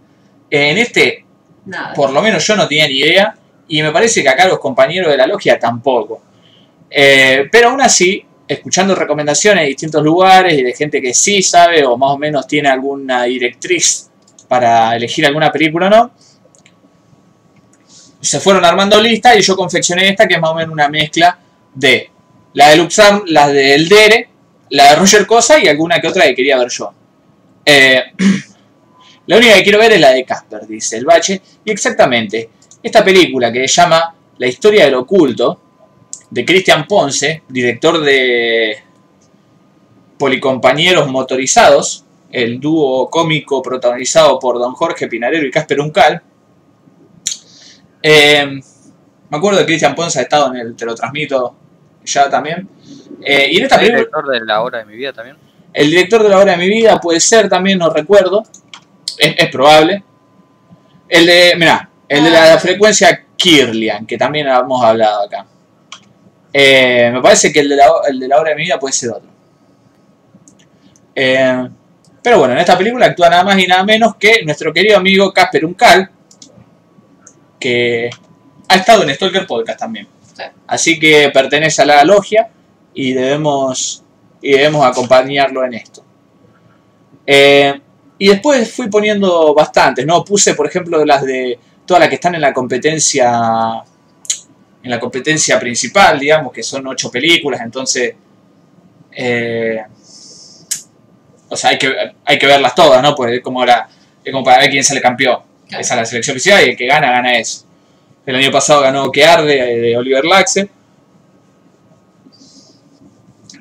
En 0.51 0.77
este, 0.77 1.25
Nada. 1.65 1.95
por 1.95 2.11
lo 2.11 2.21
menos 2.21 2.45
yo 2.45 2.57
no 2.57 2.67
tenía 2.67 2.89
ni 2.89 2.99
idea, 2.99 3.35
y 3.69 3.81
me 3.81 3.93
parece 3.93 4.23
que 4.23 4.29
acá 4.29 4.47
los 4.47 4.59
compañeros 4.59 5.11
de 5.11 5.17
la 5.17 5.27
logia 5.27 5.59
tampoco. 5.59 6.21
Eh, 6.91 7.49
pero 7.51 7.71
aún 7.71 7.81
así, 7.81 8.25
escuchando 8.47 8.95
recomendaciones 8.95 9.63
de 9.63 9.69
distintos 9.69 10.03
lugares 10.03 10.59
y 10.59 10.63
de 10.63 10.73
gente 10.73 11.01
que 11.01 11.15
sí 11.15 11.43
sabe 11.43 11.85
o 11.87 11.97
más 11.97 12.11
o 12.11 12.19
menos 12.19 12.47
tiene 12.47 12.69
alguna 12.69 13.23
directriz 13.23 14.11
para 14.49 14.95
elegir 14.97 15.25
alguna 15.25 15.51
película 15.51 15.87
o 15.87 15.91
no, 15.91 16.11
se 18.21 18.41
fueron 18.41 18.65
armando 18.65 19.01
listas 19.01 19.37
y 19.39 19.43
yo 19.43 19.57
confeccioné 19.57 20.09
esta 20.09 20.27
que 20.27 20.35
es 20.35 20.41
más 20.41 20.51
o 20.51 20.55
menos 20.55 20.73
una 20.73 20.89
mezcla 20.89 21.39
de 21.73 22.11
la 22.55 22.71
de 22.71 22.77
Luxam, 22.77 23.23
la 23.27 23.49
de 23.49 23.75
Eldere, 23.75 24.29
la 24.71 24.91
de 24.91 24.97
Roger 24.97 25.27
Cosa 25.27 25.59
y 25.59 25.69
alguna 25.69 26.01
que 26.01 26.09
otra 26.09 26.25
que 26.25 26.35
quería 26.35 26.59
ver 26.59 26.69
yo. 26.69 26.93
Eh, 27.65 28.03
la 29.27 29.37
única 29.37 29.55
que 29.55 29.63
quiero 29.63 29.79
ver 29.79 29.93
es 29.93 30.01
la 30.01 30.11
de 30.11 30.25
Casper, 30.25 30.67
dice 30.67 30.97
el 30.97 31.05
bache. 31.05 31.41
Y 31.65 31.71
exactamente, 31.71 32.51
esta 32.83 33.05
película 33.05 33.53
que 33.53 33.67
se 33.67 33.81
llama 33.81 34.15
La 34.39 34.47
historia 34.47 34.85
del 34.85 34.95
oculto, 34.95 35.61
de 36.31 36.45
Cristian 36.45 36.87
Ponce, 36.87 37.43
director 37.49 38.01
de 38.01 38.77
Policompañeros 40.19 41.09
Motorizados, 41.09 42.05
el 42.31 42.59
dúo 42.59 43.09
cómico 43.09 43.63
protagonizado 43.63 44.39
por 44.39 44.59
Don 44.59 44.75
Jorge 44.75 45.07
Pinarero 45.07 45.47
y 45.47 45.51
Casper 45.51 45.81
Uncal. 45.81 46.23
Eh, 48.03 48.61
me 49.31 49.39
acuerdo 49.39 49.61
de 49.61 49.67
Cristian 49.67 49.95
Ponce 49.95 50.19
ha 50.19 50.23
estado 50.23 50.53
en 50.53 50.61
el 50.61 50.77
Te 50.77 50.85
lo 50.85 50.95
transmito 50.95 51.55
ya 52.05 52.29
también. 52.29 52.69
Eh, 53.23 53.49
y 53.51 53.59
en 53.59 53.63
esta 53.63 53.77
¿El 53.77 53.81
película. 53.81 53.99
director 53.99 54.29
de 54.29 54.45
la 54.45 54.63
hora 54.63 54.79
de 54.79 54.85
mi 54.85 54.97
vida 54.97 55.13
también? 55.13 55.37
El 55.75 55.91
director 55.91 56.23
de 56.23 56.29
la 56.31 56.39
hora 56.39 56.53
de 56.53 56.59
mi 56.59 56.69
vida 56.69 56.99
puede 57.01 57.21
ser 57.21 57.49
también, 57.49 57.79
no 57.79 57.91
recuerdo. 57.91 58.45
Es, 59.19 59.35
es 59.37 59.49
probable. 59.51 60.03
El 61.09 61.27
de, 61.27 61.55
mira, 61.59 61.91
el 62.09 62.25
de 62.25 62.31
la 62.31 62.55
Ah. 62.55 62.59
frecuencia 62.59 63.25
Kirlian, 63.37 64.07
que 64.07 64.17
también 64.17 64.47
hemos 64.49 64.83
hablado 64.83 65.25
acá. 65.25 65.45
Eh, 66.53 67.11
me 67.13 67.21
parece 67.21 67.53
que 67.53 67.61
el 67.61 67.69
de, 67.69 67.77
la, 67.77 67.89
el 68.09 68.21
de 68.21 68.29
la 68.29 68.39
hora 68.39 68.51
de 68.51 68.57
mi 68.57 68.63
vida 68.63 68.79
puede 68.79 68.93
ser 68.93 69.11
otro. 69.11 69.29
Eh, 71.15 71.69
pero 72.23 72.39
bueno, 72.39 72.55
en 72.55 72.61
esta 72.61 72.79
película 72.79 73.07
actúa 73.07 73.29
nada 73.29 73.43
más 73.45 73.59
y 73.59 73.67
nada 73.67 73.83
menos 73.85 74.15
que 74.17 74.45
nuestro 74.45 74.73
querido 74.73 74.97
amigo 74.97 75.33
Casper 75.33 75.65
Uncal, 75.65 76.09
que 77.59 78.09
ha 78.69 78.77
estado 78.77 79.03
en 79.03 79.15
Stalker 79.15 79.47
Podcast 79.47 79.81
también. 79.81 80.07
Sí. 80.37 80.45
Así 80.67 80.99
que 80.99 81.31
pertenece 81.35 81.83
a 81.83 81.87
la 81.87 82.05
logia 82.05 82.49
y 82.95 83.13
debemos, 83.13 84.04
y 84.45 84.53
debemos 84.53 84.85
acompañarlo 84.87 85.65
en 85.65 85.75
esto. 85.75 86.05
Eh, 87.27 87.81
y 88.19 88.29
después 88.29 88.73
fui 88.73 88.89
poniendo 88.89 89.55
bastantes, 89.55 90.07
¿no? 90.07 90.25
Puse, 90.25 90.55
por 90.55 90.67
ejemplo, 90.67 91.05
las 91.05 91.23
de 91.23 91.59
todas 91.85 92.01
las 92.01 92.09
que 92.09 92.17
están 92.17 92.35
en 92.35 92.43
la 92.43 92.53
competencia 92.53 93.83
en 94.83 94.91
la 94.91 95.01
competencia 95.01 95.59
principal, 95.59 96.21
digamos, 96.21 96.53
que 96.53 96.63
son 96.63 96.87
ocho 96.87 97.11
películas, 97.11 97.63
entonces 97.63 98.15
eh, 99.13 99.83
o 101.49 101.57
sea, 101.57 101.71
hay 101.71 101.79
que, 101.79 101.95
hay 102.25 102.39
que 102.39 102.47
verlas 102.47 102.75
todas, 102.75 103.03
¿no? 103.03 103.15
Pues 103.15 103.35
es 103.35 103.41
como, 103.41 103.65
la, 103.65 103.89
es 104.23 104.33
como 104.33 104.45
para 104.45 104.59
ver 104.59 104.71
quién 104.71 104.85
sale 104.85 105.01
campeón. 105.01 105.39
Esa 105.69 105.79
es 105.79 105.91
la 106.01 106.05
selección 106.05 106.35
oficial 106.35 106.67
y 106.67 106.71
el 106.71 106.77
que 106.77 106.87
gana, 106.87 107.11
gana 107.11 107.39
eso. 107.39 107.65
El 108.27 108.37
año 108.37 108.51
pasado 108.51 108.83
ganó 108.83 109.11
Que 109.11 109.25
Arde 109.25 109.81
de 109.81 109.97
Oliver 109.97 110.25
Laxe. 110.25 110.69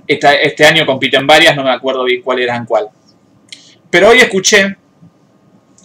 Este 0.07 0.65
año 0.65 0.85
compiten 0.85 1.25
varias, 1.25 1.55
no 1.55 1.63
me 1.63 1.71
acuerdo 1.71 2.03
bien 2.03 2.21
cuál 2.21 2.39
eran 2.39 2.65
cuál. 2.65 2.87
Pero 3.89 4.09
hoy 4.09 4.19
escuché 4.19 4.75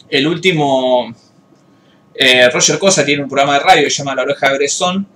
el 0.09 0.27
último. 0.27 1.15
eh, 2.15 2.49
Roger 2.51 2.79
Cosa 2.79 3.05
tiene 3.05 3.23
un 3.23 3.29
programa 3.29 3.55
de 3.55 3.61
radio 3.61 3.85
que 3.85 3.91
se 3.91 3.99
llama 3.99 4.15
La 4.15 4.23
Oreja 4.23 4.51
de 4.51 4.57
Bresson. 4.57 5.07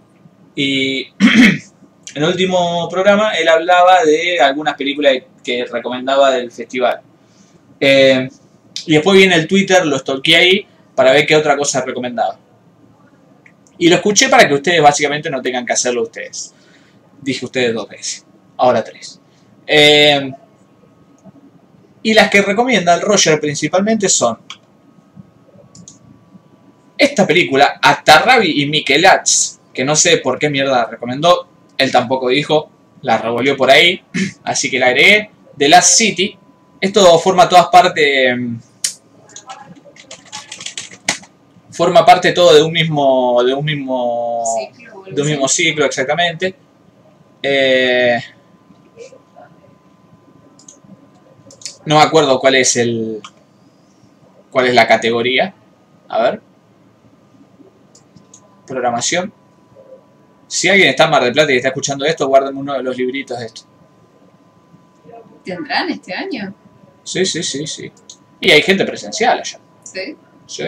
Y 0.54 1.02
en 2.14 2.22
el 2.22 2.24
último 2.24 2.88
programa 2.88 3.32
él 3.32 3.48
hablaba 3.48 4.04
de 4.04 4.38
algunas 4.40 4.74
películas 4.74 5.14
que 5.42 5.64
recomendaba 5.64 6.30
del 6.30 6.52
festival. 6.52 7.00
Eh, 7.80 8.28
y 8.86 8.92
después 8.92 9.16
viene 9.16 9.34
el 9.34 9.46
Twitter, 9.48 9.84
lo 9.84 9.98
stalkeé 9.98 10.36
ahí 10.36 10.66
para 10.94 11.12
ver 11.12 11.26
qué 11.26 11.34
otra 11.34 11.56
cosa 11.56 11.84
recomendaba. 11.84 12.38
Y 13.78 13.88
lo 13.88 13.96
escuché 13.96 14.28
para 14.28 14.46
que 14.46 14.54
ustedes 14.54 14.80
básicamente 14.80 15.30
no 15.30 15.42
tengan 15.42 15.66
que 15.66 15.72
hacerlo 15.72 16.02
ustedes. 16.02 16.54
Dije 17.20 17.44
ustedes 17.44 17.74
dos 17.74 17.88
veces, 17.88 18.24
ahora 18.56 18.82
tres. 18.82 19.20
Eh, 19.66 20.32
y 22.02 22.14
las 22.14 22.30
que 22.30 22.42
recomienda 22.42 22.94
el 22.94 23.00
Roger 23.00 23.40
principalmente 23.40 24.08
son 24.08 24.38
esta 26.98 27.26
película, 27.26 27.80
Atarrabi 27.82 28.62
y 28.62 28.66
Michelaz, 28.66 29.58
que 29.74 29.84
no 29.84 29.96
sé 29.96 30.18
por 30.18 30.38
qué 30.38 30.48
mierda 30.48 30.72
la 30.72 30.84
recomendó, 30.86 31.48
él 31.76 31.90
tampoco 31.90 32.28
dijo, 32.28 32.70
la 33.02 33.18
revolvió 33.18 33.56
por 33.56 33.70
ahí, 33.70 34.02
así 34.44 34.70
que 34.70 34.78
la 34.78 34.86
agregué. 34.86 35.30
The 35.58 35.68
Last 35.68 35.94
City, 35.94 36.38
esto 36.80 37.18
forma 37.18 37.48
todas 37.48 37.66
parte. 37.66 38.34
mm, 38.34 38.60
Forma 41.72 42.04
parte 42.04 42.32
todo 42.32 42.54
de 42.54 42.62
un 42.62 42.72
mismo. 42.72 43.42
de 43.42 43.54
un 43.54 43.64
mismo. 43.64 44.44
Ciclo, 44.58 45.04
de 45.10 45.22
un 45.22 45.28
mismo 45.28 45.48
ciclo, 45.48 45.84
exactamente. 45.86 46.54
Eh, 47.42 48.18
no 51.84 51.96
me 51.96 52.02
acuerdo 52.02 52.38
cuál 52.38 52.54
es 52.56 52.76
el. 52.76 53.20
cuál 54.50 54.66
es 54.66 54.74
la 54.74 54.86
categoría. 54.86 55.54
A 56.08 56.22
ver. 56.22 56.40
Programación. 58.66 59.32
Si 60.46 60.68
alguien 60.68 60.90
está 60.90 61.04
en 61.04 61.10
Mar 61.10 61.24
del 61.24 61.32
Plata 61.32 61.52
y 61.52 61.56
está 61.56 61.68
escuchando 61.68 62.04
esto, 62.04 62.28
guárdenme 62.28 62.60
uno 62.60 62.74
de 62.74 62.82
los 62.82 62.96
libritos 62.96 63.38
de 63.38 63.46
esto. 63.46 63.62
¿Tendrán 65.44 65.90
este 65.90 66.14
año? 66.14 66.54
Sí, 67.02 67.24
sí, 67.24 67.42
sí, 67.42 67.66
sí. 67.66 67.90
Y 68.40 68.50
hay 68.50 68.62
gente 68.62 68.84
presencial 68.84 69.40
allá. 69.40 69.58
Sí. 69.82 70.16
Sí. 70.46 70.64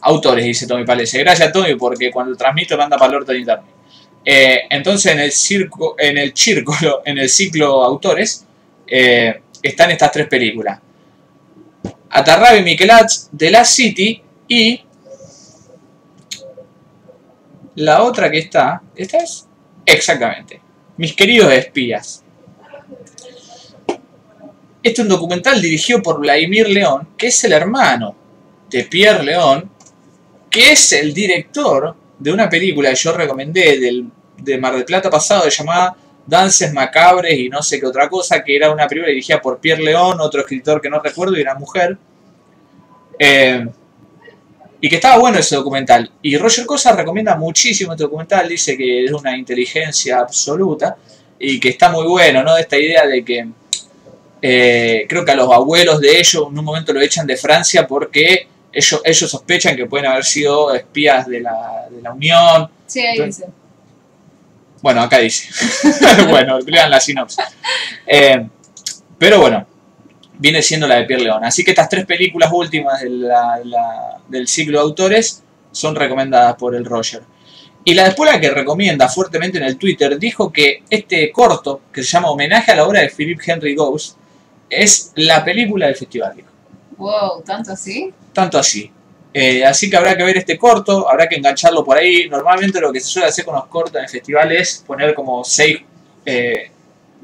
Autores, 0.00 0.44
dice 0.44 0.66
Tommy 0.66 0.84
Palese. 0.84 1.18
Gracias, 1.18 1.52
Tommy, 1.52 1.74
porque 1.76 2.10
cuando 2.10 2.36
transmito 2.36 2.76
manda 2.76 2.98
para 2.98 3.12
el 3.12 3.18
orto 3.18 3.32
de 3.32 3.38
internet. 3.38 3.78
Eh, 4.24 4.62
entonces, 4.70 5.12
en 5.12 5.20
el 5.20 5.32
circo, 5.32 5.94
en 5.98 6.18
el 6.18 6.36
círculo, 6.36 7.02
en 7.04 7.18
el 7.18 7.28
ciclo 7.28 7.82
autores, 7.82 8.46
eh, 8.86 9.42
están 9.62 9.90
estas 9.90 10.12
tres 10.12 10.26
películas. 10.26 10.80
Atarrabi 12.10 12.62
Michelaz, 12.62 13.30
The 13.36 13.50
Last 13.50 13.74
City 13.74 14.22
y 14.48 14.80
la 17.76 18.02
otra 18.02 18.30
que 18.30 18.38
está, 18.38 18.82
¿esta 18.96 19.18
es? 19.18 19.46
Exactamente. 19.84 20.60
Mis 20.96 21.14
queridos 21.14 21.52
espías. 21.52 22.24
Este 24.82 25.00
es 25.02 25.06
un 25.06 25.08
documental 25.08 25.60
dirigido 25.60 26.02
por 26.02 26.20
Vladimir 26.20 26.68
León, 26.68 27.08
que 27.16 27.28
es 27.28 27.44
el 27.44 27.52
hermano 27.52 28.14
de 28.70 28.84
Pierre 28.84 29.22
León, 29.22 29.70
que 30.50 30.72
es 30.72 30.92
el 30.92 31.12
director 31.12 31.94
de 32.18 32.32
una 32.32 32.48
película 32.48 32.90
que 32.90 32.96
yo 32.96 33.12
recomendé 33.12 33.78
del, 33.78 34.10
de 34.36 34.58
Mar 34.58 34.74
del 34.74 34.84
Plata 34.84 35.10
pasado 35.10 35.48
llamada 35.48 35.96
Dances 36.28 36.74
Macabres 36.74 37.38
y 37.38 37.48
no 37.48 37.62
sé 37.62 37.80
qué 37.80 37.86
otra 37.86 38.06
cosa, 38.08 38.44
que 38.44 38.54
era 38.54 38.70
una 38.70 38.86
película 38.86 39.08
dirigida 39.08 39.40
por 39.40 39.58
Pierre 39.58 39.82
León, 39.82 40.20
otro 40.20 40.42
escritor 40.42 40.78
que 40.80 40.90
no 40.90 41.00
recuerdo, 41.00 41.38
y 41.38 41.40
era 41.40 41.54
mujer. 41.54 41.96
Eh, 43.18 43.66
y 44.80 44.88
que 44.88 44.96
estaba 44.96 45.18
bueno 45.18 45.38
ese 45.38 45.56
documental. 45.56 46.10
Y 46.20 46.36
Roger 46.36 46.66
Cosa 46.66 46.92
recomienda 46.92 47.34
muchísimo 47.34 47.92
este 47.92 48.04
documental, 48.04 48.46
dice 48.46 48.76
que 48.76 49.06
es 49.06 49.12
una 49.12 49.36
inteligencia 49.36 50.20
absoluta 50.20 50.96
y 51.38 51.58
que 51.58 51.70
está 51.70 51.88
muy 51.88 52.06
bueno, 52.06 52.42
¿no? 52.42 52.56
Esta 52.58 52.76
idea 52.76 53.06
de 53.06 53.24
que 53.24 53.48
eh, 54.42 55.06
creo 55.08 55.24
que 55.24 55.32
a 55.32 55.34
los 55.34 55.50
abuelos 55.50 55.98
de 56.00 56.18
ellos 56.18 56.46
en 56.48 56.58
un 56.58 56.64
momento 56.64 56.92
lo 56.92 57.00
echan 57.00 57.26
de 57.26 57.36
Francia 57.36 57.86
porque 57.86 58.46
ellos, 58.70 59.00
ellos 59.02 59.30
sospechan 59.30 59.74
que 59.74 59.86
pueden 59.86 60.06
haber 60.06 60.24
sido 60.24 60.74
espías 60.74 61.26
de 61.26 61.40
la, 61.40 61.88
de 61.90 62.02
la 62.02 62.12
Unión. 62.12 62.70
Sí, 62.86 63.00
ahí 63.00 63.18
dice. 63.20 63.46
Bueno, 64.82 65.02
acá 65.02 65.18
dice. 65.18 65.48
bueno, 66.28 66.58
lean 66.60 66.90
la 66.90 67.00
sinopsis. 67.00 67.44
Eh, 68.06 68.46
pero 69.18 69.40
bueno, 69.40 69.66
viene 70.38 70.62
siendo 70.62 70.86
la 70.86 70.96
de 70.96 71.04
Pierre 71.04 71.24
León. 71.24 71.44
Así 71.44 71.64
que 71.64 71.70
estas 71.72 71.88
tres 71.88 72.06
películas 72.06 72.50
últimas 72.52 73.00
de 73.00 73.10
la- 73.10 73.60
la- 73.64 74.20
del 74.28 74.46
ciclo 74.46 74.78
de 74.78 74.84
autores 74.84 75.42
son 75.72 75.94
recomendadas 75.96 76.54
por 76.56 76.74
el 76.74 76.84
Roger. 76.84 77.22
Y 77.84 77.94
la 77.94 78.04
después 78.04 78.30
la 78.30 78.40
que 78.40 78.50
recomienda 78.50 79.08
fuertemente 79.08 79.58
en 79.58 79.64
el 79.64 79.78
Twitter 79.78 80.18
dijo 80.18 80.52
que 80.52 80.82
este 80.90 81.30
corto, 81.32 81.80
que 81.92 82.02
se 82.02 82.10
llama 82.10 82.30
Homenaje 82.30 82.70
a 82.72 82.76
la 82.76 82.84
obra 82.86 83.00
de 83.00 83.08
Philip 83.08 83.40
Henry 83.44 83.74
Ghost, 83.74 84.16
es 84.68 85.12
la 85.14 85.44
película 85.44 85.86
del 85.86 85.96
festival. 85.96 86.34
Wow, 86.98 87.42
¿tanto 87.44 87.72
así? 87.72 88.12
Tanto 88.32 88.58
así. 88.58 88.90
Eh, 89.40 89.64
así 89.64 89.88
que 89.88 89.96
habrá 89.96 90.16
que 90.16 90.24
ver 90.24 90.36
este 90.38 90.58
corto, 90.58 91.08
habrá 91.08 91.28
que 91.28 91.36
engancharlo 91.36 91.84
por 91.84 91.96
ahí. 91.96 92.28
Normalmente 92.28 92.80
lo 92.80 92.92
que 92.92 92.98
se 92.98 93.06
suele 93.06 93.28
hacer 93.28 93.44
con 93.44 93.54
los 93.54 93.66
cortos 93.66 93.94
en 93.94 94.02
el 94.02 94.08
festival 94.08 94.50
es 94.50 94.82
poner 94.84 95.14
como 95.14 95.44
seis, 95.44 95.78
eh, 96.26 96.70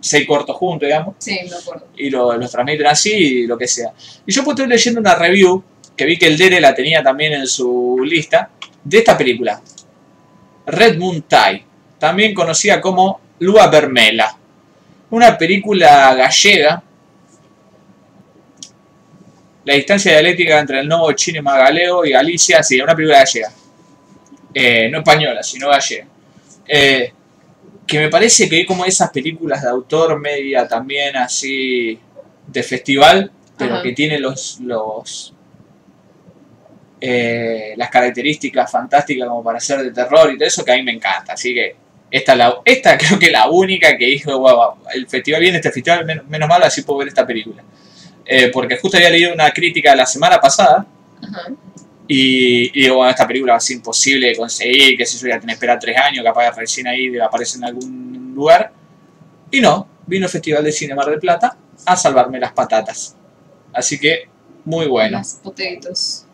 seis 0.00 0.24
cortos 0.24 0.54
juntos, 0.56 0.86
digamos 0.86 1.16
Sí, 1.18 1.36
me 1.50 1.56
acuerdo. 1.56 1.88
y 1.96 2.10
lo- 2.10 2.36
los 2.36 2.50
transmiten 2.52 2.86
así 2.86 3.10
y 3.12 3.46
lo 3.48 3.58
que 3.58 3.66
sea. 3.66 3.92
Y 4.24 4.30
yo 4.32 4.44
pues 4.44 4.54
estoy 4.54 4.68
leyendo 4.68 5.00
una 5.00 5.16
review 5.16 5.60
que 5.96 6.04
vi 6.04 6.16
que 6.16 6.26
el 6.28 6.38
Dere 6.38 6.60
la 6.60 6.72
tenía 6.72 7.02
también 7.02 7.32
en 7.32 7.48
su 7.48 7.98
lista 8.04 8.48
de 8.84 8.98
esta 8.98 9.18
película. 9.18 9.60
Red 10.66 10.96
Moon 10.98 11.22
Tie, 11.22 11.64
también 11.98 12.32
conocida 12.32 12.80
como 12.80 13.20
Lua 13.40 13.66
Vermela. 13.66 14.36
Una 15.10 15.36
película 15.36 16.14
gallega. 16.14 16.80
La 19.64 19.74
distancia 19.74 20.12
dialéctica 20.12 20.58
entre 20.58 20.80
el 20.80 20.88
nuevo 20.88 21.10
cinema 21.16 21.56
galego 21.56 22.04
y 22.04 22.10
Galicia, 22.10 22.62
sí, 22.62 22.80
una 22.80 22.94
película 22.94 23.18
gallega. 23.18 23.50
Eh, 24.52 24.88
no 24.90 24.98
española, 24.98 25.42
sino 25.42 25.68
gallega. 25.68 26.06
Eh, 26.66 27.12
que 27.86 27.98
me 27.98 28.08
parece 28.08 28.48
que 28.48 28.56
hay 28.56 28.66
como 28.66 28.84
esas 28.84 29.10
películas 29.10 29.62
de 29.62 29.68
autor 29.68 30.18
media 30.18 30.66
también 30.66 31.16
así 31.16 31.98
de 32.46 32.62
festival, 32.62 33.30
pero 33.58 33.74
Ajá. 33.74 33.82
que 33.82 33.92
tiene 33.92 34.18
los, 34.18 34.60
los 34.60 35.34
eh, 37.00 37.74
las 37.76 37.90
características 37.90 38.70
fantásticas 38.70 39.28
como 39.28 39.42
para 39.44 39.60
ser 39.60 39.82
de 39.82 39.90
terror 39.92 40.32
y 40.32 40.38
todo 40.38 40.48
eso 40.48 40.64
que 40.64 40.72
a 40.72 40.76
mí 40.76 40.82
me 40.82 40.92
encanta. 40.92 41.34
Así 41.34 41.52
que 41.52 41.76
esta, 42.10 42.32
es 42.32 42.38
la, 42.38 42.54
esta 42.64 42.96
creo 42.98 43.18
que 43.18 43.26
es 43.26 43.32
la 43.32 43.48
única 43.48 43.96
que 43.96 44.06
dijo, 44.06 44.38
"Guau, 44.38 44.76
el 44.94 45.06
festival 45.08 45.40
viene, 45.40 45.56
este 45.58 45.70
festival, 45.70 46.04
menos, 46.06 46.26
menos 46.26 46.48
mal, 46.48 46.62
así 46.62 46.82
puedo 46.82 47.00
ver 47.00 47.08
esta 47.08 47.26
película. 47.26 47.62
Eh, 48.26 48.48
porque 48.52 48.78
justo 48.78 48.96
había 48.96 49.10
leído 49.10 49.34
una 49.34 49.50
crítica 49.50 49.94
la 49.94 50.06
semana 50.06 50.38
pasada 50.40 50.86
Ajá. 51.22 51.50
y, 52.08 52.70
y 52.78 52.82
digo, 52.84 52.96
bueno, 52.96 53.10
esta 53.10 53.26
película 53.26 53.52
va 53.52 53.56
a 53.58 53.60
ser 53.60 53.76
imposible 53.76 54.28
de 54.28 54.36
conseguir, 54.36 54.96
que 54.96 55.04
sé 55.06 55.18
yo, 55.18 55.28
ya 55.28 55.38
tiene 55.38 55.52
que 55.52 55.54
esperar 55.54 55.78
tres 55.78 55.96
años, 55.98 56.24
capaz 56.24 56.54
recién 56.56 56.86
ahí 56.86 57.16
aparece 57.18 57.58
en 57.58 57.64
algún 57.64 58.32
lugar. 58.34 58.72
Y 59.50 59.60
no, 59.60 59.86
vino 60.06 60.26
el 60.26 60.30
Festival 60.32 60.64
de 60.64 60.72
Cine 60.72 60.94
Mar 60.94 61.06
del 61.06 61.18
Plata 61.20 61.56
a 61.86 61.96
salvarme 61.96 62.40
las 62.40 62.52
patatas. 62.52 63.14
Así 63.72 63.98
que, 63.98 64.28
muy 64.64 64.86
bueno. 64.86 65.18
Las 65.18 65.34
potatoes. 65.42 66.26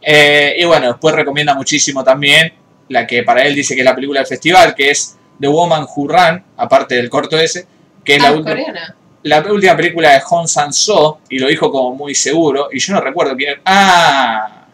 Eh, 0.00 0.54
y 0.58 0.64
bueno, 0.64 0.88
después 0.88 1.14
recomienda 1.14 1.54
muchísimo 1.54 2.04
también 2.04 2.52
la 2.88 3.06
que 3.06 3.22
para 3.22 3.42
él 3.42 3.54
dice 3.54 3.74
que 3.74 3.80
es 3.80 3.84
la 3.84 3.94
película 3.94 4.20
del 4.20 4.26
festival, 4.26 4.74
que 4.74 4.90
es 4.90 5.16
The 5.40 5.48
Woman 5.48 5.86
Who 5.94 6.08
Ran, 6.08 6.44
aparte 6.56 6.94
del 6.94 7.08
corto 7.10 7.38
ese, 7.38 7.66
que 8.04 8.16
es 8.16 8.22
Ah, 8.22 8.30
la, 8.30 8.36
última- 8.36 8.50
coreana. 8.50 8.96
La 9.28 9.40
última 9.52 9.76
película 9.76 10.12
de 10.12 10.20
Hong 10.20 10.46
Sang-soo, 10.46 11.18
y 11.28 11.38
lo 11.38 11.48
dijo 11.48 11.70
como 11.70 11.94
muy 11.94 12.14
seguro, 12.14 12.68
y 12.72 12.78
yo 12.78 12.94
no 12.94 13.00
recuerdo 13.00 13.36
quién. 13.36 13.60
¡Ah! 13.64 14.66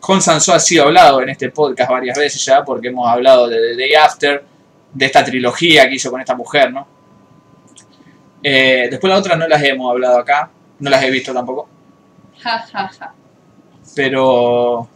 Hong 0.00 0.20
Sang-soo 0.20 0.54
ha 0.54 0.58
sido 0.60 0.84
hablado 0.84 1.20
en 1.22 1.28
este 1.30 1.50
podcast 1.50 1.90
varias 1.90 2.16
veces 2.18 2.44
ya, 2.44 2.64
porque 2.64 2.88
hemos 2.88 3.08
hablado 3.08 3.48
de 3.48 3.56
The 3.56 3.76
Day 3.76 3.94
After, 3.94 4.44
de 4.92 5.06
esta 5.06 5.24
trilogía 5.24 5.88
que 5.88 5.94
hizo 5.96 6.10
con 6.10 6.20
esta 6.20 6.34
mujer, 6.34 6.72
¿no? 6.72 6.86
Eh, 8.42 8.88
después 8.90 9.10
las 9.10 9.20
otras 9.20 9.38
no 9.38 9.48
las 9.48 9.62
hemos 9.62 9.90
hablado 9.90 10.18
acá, 10.18 10.50
no 10.78 10.90
las 10.90 11.02
he 11.02 11.10
visto 11.10 11.32
tampoco, 11.32 11.68
Ja, 12.42 12.58
ja, 12.72 12.88
ja. 12.88 13.14
pero... 13.94 14.88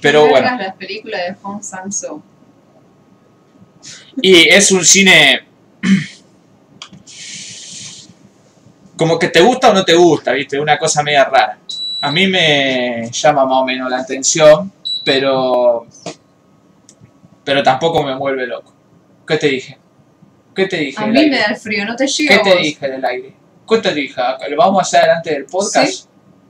Pero 0.00 0.24
No 0.24 0.28
bueno. 0.30 0.56
las 0.58 0.74
películas 0.76 1.20
de 1.26 1.34
Hong 1.42 1.60
Sang-soo. 1.62 2.22
Y 4.20 4.48
es 4.48 4.70
un 4.70 4.84
cine. 4.84 5.46
Como 8.96 9.18
que 9.18 9.28
te 9.28 9.40
gusta 9.40 9.70
o 9.70 9.74
no 9.74 9.84
te 9.84 9.94
gusta, 9.94 10.32
¿viste? 10.32 10.58
Una 10.58 10.78
cosa 10.78 11.02
media 11.02 11.24
rara. 11.24 11.58
A 12.00 12.10
mí 12.10 12.26
me 12.26 13.10
llama 13.10 13.44
más 13.44 13.58
o 13.58 13.64
menos 13.64 13.90
la 13.90 13.98
atención, 13.98 14.72
pero. 15.04 15.86
Pero 17.44 17.62
tampoco 17.62 18.02
me 18.02 18.14
vuelve 18.16 18.46
loco. 18.46 18.72
¿Qué 19.26 19.36
te 19.36 19.48
dije? 19.48 19.78
¿Qué 20.54 20.66
te 20.66 20.76
dije? 20.78 21.02
A 21.02 21.06
mí 21.06 21.18
aire? 21.18 21.30
me 21.30 21.38
da 21.38 21.46
el 21.46 21.56
frío, 21.56 21.84
no 21.84 21.94
te 21.94 22.06
llega 22.06 22.42
¿Qué 22.42 22.50
te 22.50 22.56
dije 22.58 22.88
del 22.88 23.04
aire? 23.04 23.34
¿Qué 23.68 23.78
te 23.78 23.92
dije? 23.92 24.22
¿Lo 24.48 24.56
vamos 24.56 24.78
a 24.78 24.82
hacer 24.82 25.02
delante 25.02 25.30
del 25.32 25.44
podcast? 25.44 26.08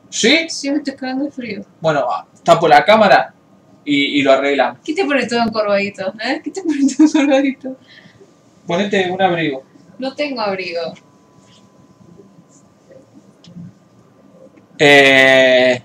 ¿Sí? 0.08 0.46
Sí, 0.48 0.70
me 0.70 0.78
estoy 0.78 0.94
cagando 0.94 1.24
de 1.24 1.30
frío. 1.32 1.64
Bueno, 1.80 2.06
tapo 2.44 2.68
la 2.68 2.84
cámara 2.84 3.34
y, 3.84 4.18
y 4.18 4.22
lo 4.22 4.32
arreglamos. 4.32 4.78
¿Qué 4.84 4.94
te 4.94 5.04
pone 5.04 5.26
todo 5.26 5.42
encorvadito? 5.42 6.14
¿Eh? 6.24 6.40
¿Qué 6.44 6.50
te 6.50 6.62
pone 6.62 6.86
todo 6.96 7.06
encorvadito? 7.06 7.76
Ponete 8.66 9.10
un 9.10 9.20
abrigo. 9.20 9.64
No 9.98 10.14
tengo 10.14 10.40
abrigo. 10.40 10.94
Eh, 14.78 15.82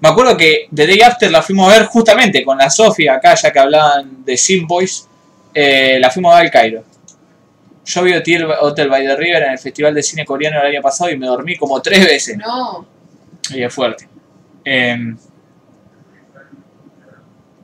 me 0.00 0.08
acuerdo 0.08 0.36
que 0.36 0.68
The 0.74 0.86
Day 0.86 1.00
After 1.00 1.30
la 1.30 1.42
fuimos 1.42 1.72
a 1.72 1.78
ver 1.78 1.86
justamente 1.86 2.44
con 2.44 2.56
la 2.58 2.70
Sofía 2.70 3.14
acá, 3.14 3.34
ya 3.34 3.50
que 3.52 3.58
hablaban 3.58 4.24
de 4.24 4.36
Sim 4.36 4.66
Boys. 4.66 5.06
eh, 5.52 5.98
la 6.00 6.10
fuimos 6.10 6.32
a 6.32 6.36
ver 6.36 6.46
al 6.46 6.50
Cairo. 6.50 6.84
Yo 7.84 8.02
vi 8.02 8.12
Hotel, 8.12 8.46
Hotel 8.60 8.88
by 8.88 9.04
the 9.04 9.16
River 9.16 9.42
en 9.42 9.52
el 9.52 9.58
Festival 9.58 9.94
de 9.94 10.02
Cine 10.02 10.24
Coreano 10.24 10.60
el 10.60 10.66
año 10.68 10.80
pasado 10.82 11.10
y 11.10 11.18
me 11.18 11.26
dormí 11.26 11.56
como 11.56 11.80
tres 11.82 12.04
veces. 12.04 12.36
No. 12.38 12.86
Y 13.50 13.62
es 13.62 13.74
fuerte. 13.74 14.08
Eh, 14.64 15.14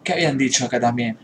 ¿Qué 0.03 0.13
habían 0.13 0.37
dicho 0.37 0.65
acá 0.65 0.81
también? 0.81 1.19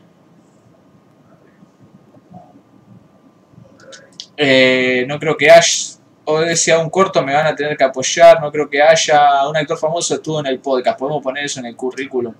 Eh, 4.36 5.05
no 5.09 5.19
creo 5.19 5.36
que 5.36 5.51
haya, 5.51 5.91
o 6.24 6.40
decía 6.40 6.78
un 6.78 6.89
corto, 6.89 7.23
me 7.23 7.35
van 7.35 7.47
a 7.47 7.55
tener 7.55 7.77
que 7.77 7.85
apoyar. 7.85 8.40
No 8.40 8.51
creo 8.51 8.69
que 8.69 8.81
haya 8.81 9.49
un 9.49 9.57
actor 9.57 9.78
famoso 9.78 10.15
estuvo 10.15 10.40
en 10.40 10.47
el 10.47 10.61
podcast. 10.61 10.99
Podemos 10.99 11.23
poner 11.23 11.44
eso 11.44 11.61
en 11.61 11.66
el 11.66 11.77
currículum. 11.77 12.35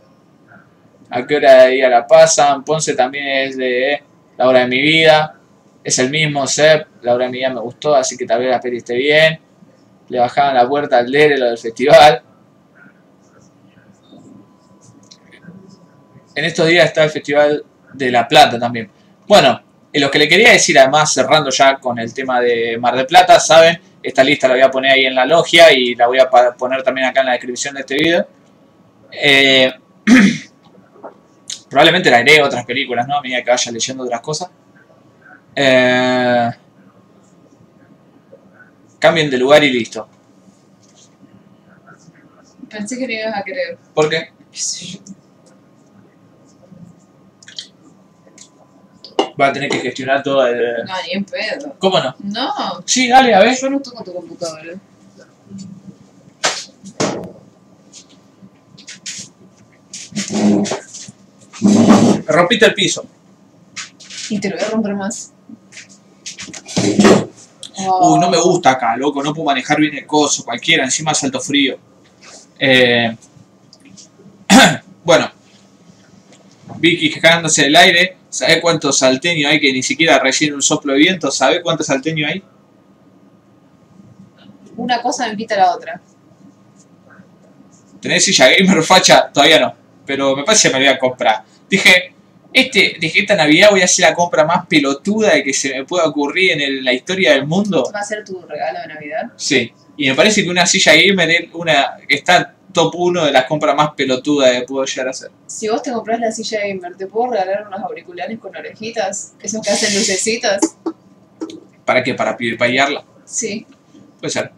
¿A 1.10 1.26
qué 1.26 1.36
hora 1.36 1.64
de 1.64 1.70
día 1.72 1.88
la 1.88 2.06
pasan? 2.06 2.64
Ponce 2.64 2.94
también 2.94 3.26
es 3.26 3.56
de 3.56 4.02
La 4.36 4.48
hora 4.48 4.60
de 4.60 4.66
mi 4.66 4.80
vida. 4.80 5.38
Es 5.84 5.98
el 5.98 6.10
mismo 6.10 6.46
Sep. 6.46 6.86
La 7.02 7.14
hora 7.14 7.24
de 7.24 7.30
mi 7.30 7.38
vida 7.38 7.50
me 7.50 7.60
gustó, 7.60 7.94
así 7.94 8.16
que 8.16 8.24
tal 8.24 8.40
vez 8.40 8.50
la 8.50 8.60
peli 8.60 8.82
bien. 8.88 9.40
Le 10.09 10.18
bajaban 10.18 10.54
la 10.54 10.68
puerta 10.68 10.98
al 10.98 11.10
Dere, 11.10 11.36
lo 11.36 11.46
del 11.46 11.59
festival. 11.59 12.22
En 16.34 16.44
estos 16.44 16.66
días 16.66 16.86
está 16.86 17.04
el 17.04 17.10
Festival 17.10 17.64
de 17.92 18.10
La 18.10 18.26
Plata 18.26 18.59
también. 18.59 18.90
Bueno, 19.28 19.60
y 19.93 19.98
lo 19.98 20.10
que 20.10 20.19
le 20.19 20.28
quería 20.28 20.52
decir, 20.52 20.78
además, 20.78 21.12
cerrando 21.12 21.51
ya 21.51 21.78
con 21.78 21.98
el 21.98 22.14
tema 22.14 22.40
de 22.40 22.78
Mar 22.78 22.97
del 22.97 23.06
Plata, 23.06 23.39
saben, 23.39 23.78
esta 24.02 24.24
lista 24.24 24.48
la 24.48 24.55
voy 24.55 24.62
a 24.62 24.70
poner 24.70 24.93
ahí 24.93 25.05
en 25.05 25.14
la 25.14 25.27
logia 25.27 25.70
y 25.70 25.94
la 25.94 26.06
voy 26.06 26.19
a 26.19 26.31
poner 26.31 26.82
también 26.82 27.09
acá 27.09 27.20
en 27.20 27.27
la 27.27 27.32
descripción 27.32 27.74
de 27.74 27.81
este 27.81 27.94
video. 27.97 28.27
Eh, 29.12 29.70
probablemente 31.69 32.09
le 32.09 32.16
agregue 32.16 32.43
otras 32.43 32.64
películas, 32.64 33.06
¿no? 33.06 33.19
A 33.19 33.23
medida 33.23 33.43
que 33.43 33.51
vaya 33.51 33.70
leyendo 33.70 34.05
otras 34.05 34.20
cosas. 34.23 34.51
Eh, 35.55 36.51
cambien 38.98 39.28
de 39.28 39.36
lugar 39.36 39.62
y 39.62 39.70
listo. 39.70 40.09
Pensé 42.70 42.98
que 42.98 43.06
no 43.06 43.12
ibas 43.12 43.36
a 43.36 43.43
querer. 43.43 43.77
¿Por 43.93 44.09
qué? 44.09 44.31
¿Qué 44.51 44.59
sé 44.59 44.86
yo? 44.86 45.01
Va 49.40 49.48
a 49.48 49.52
tener 49.52 49.68
que 49.68 49.80
gestionar 49.80 50.22
todo 50.22 50.46
el... 50.46 50.84
No, 50.84 50.94
ni 51.06 51.12
en 51.12 51.24
pedo. 51.24 51.74
¿Cómo 51.78 51.98
no? 52.00 52.14
No. 52.20 52.82
Sí, 52.84 53.09
dale, 53.09 53.34
a 53.34 53.40
ver. 53.40 53.56
Yo 53.59 53.70
no 53.70 53.80
toco 53.80 54.04
tu 54.04 54.12
computadora. 54.12 54.74
Rompiste 62.26 62.66
el 62.66 62.74
piso. 62.74 63.06
Y 64.30 64.40
te 64.40 64.50
lo 64.50 64.56
voy 64.56 64.64
a 64.64 64.70
romper 64.70 64.94
más. 64.94 65.32
Uy, 67.78 68.20
no 68.20 68.30
me 68.30 68.40
gusta 68.40 68.72
acá, 68.72 68.96
loco, 68.96 69.22
no 69.22 69.32
puedo 69.32 69.46
manejar 69.46 69.80
bien 69.80 69.96
el 69.96 70.06
coso, 70.06 70.44
cualquiera, 70.44 70.84
encima 70.84 71.14
salto 71.14 71.40
frío. 71.40 71.78
Eh, 72.59 73.16
bueno, 75.04 75.30
Vicky 76.82 77.10
quejándose 77.12 77.62
del 77.62 77.76
aire, 77.76 78.16
¿sabe 78.28 78.60
cuánto 78.60 78.92
salteño 78.92 79.48
hay 79.48 79.60
que 79.60 79.72
ni 79.72 79.84
siquiera 79.84 80.18
rellena 80.18 80.56
un 80.56 80.62
soplo 80.62 80.92
de 80.94 80.98
viento? 80.98 81.30
¿Sabe 81.30 81.62
cuánto 81.62 81.84
salteño 81.84 82.26
hay? 82.26 82.42
Una 84.76 85.00
cosa 85.00 85.26
me 85.26 85.30
invita 85.30 85.54
a 85.54 85.59
la 85.59 85.74
otra. 85.76 86.00
¿Tenés 88.00 88.24
silla 88.24 88.48
gamer 88.48 88.82
facha? 88.82 89.30
Todavía 89.32 89.60
no, 89.60 89.74
pero 90.04 90.34
me 90.34 90.42
parece 90.42 90.68
que 90.68 90.74
me 90.74 90.80
la 90.84 90.90
voy 90.90 90.96
a 90.96 90.98
comprar. 90.98 91.44
Dije, 91.70 92.14
este, 92.52 92.96
dije, 92.98 93.20
esta 93.20 93.36
Navidad 93.36 93.68
voy 93.70 93.82
a 93.82 93.84
hacer 93.84 94.09
la 94.09 94.14
compra 94.14 94.44
más 94.44 94.66
pelotuda 94.66 95.34
de 95.34 95.44
que 95.44 95.52
se 95.52 95.72
me 95.72 95.84
pueda 95.84 96.06
ocurrir 96.06 96.50
en 96.52 96.60
el- 96.62 96.84
la 96.84 96.92
historia 96.92 97.32
del 97.32 97.46
mundo. 97.46 97.88
¿Va 97.94 98.00
a 98.00 98.04
ser 98.04 98.24
tu 98.24 98.44
regalo 98.44 98.80
de 98.80 98.88
Navidad? 98.94 99.22
Sí, 99.36 99.72
y 99.96 100.09
me 100.09 100.16
parece 100.16 100.42
que 100.42 100.50
una 100.50 100.66
silla 100.66 100.94
gamer 100.94 101.30
es 101.30 101.48
una 101.52 101.96
que 102.09 102.16
está 102.16 102.56
top 102.72 102.94
1 102.96 103.24
de 103.26 103.32
las 103.32 103.44
compras 103.46 103.76
más 103.76 103.90
pelotudas 103.94 104.50
que 104.52 104.62
puedo 104.62 104.84
llegar 104.84 105.08
a 105.08 105.10
hacer. 105.10 105.30
Si 105.46 105.68
vos 105.68 105.82
te 105.82 105.92
compras 105.92 106.20
la 106.20 106.32
silla 106.32 106.60
gamer, 106.66 106.96
¿te 106.96 107.06
puedo 107.06 107.32
regalar 107.32 107.66
unos 107.66 107.80
auriculares 107.80 108.38
con 108.38 108.54
orejitas? 108.56 109.34
Esos 109.40 109.60
que 109.62 109.70
hacen 109.70 109.94
lucecitas. 109.94 110.60
¿Para 111.84 112.02
qué? 112.02 112.14
¿Para 112.14 112.36
payarla? 112.58 113.04
Sí. 113.24 113.66
Puede 114.18 114.30
ser. 114.30 114.52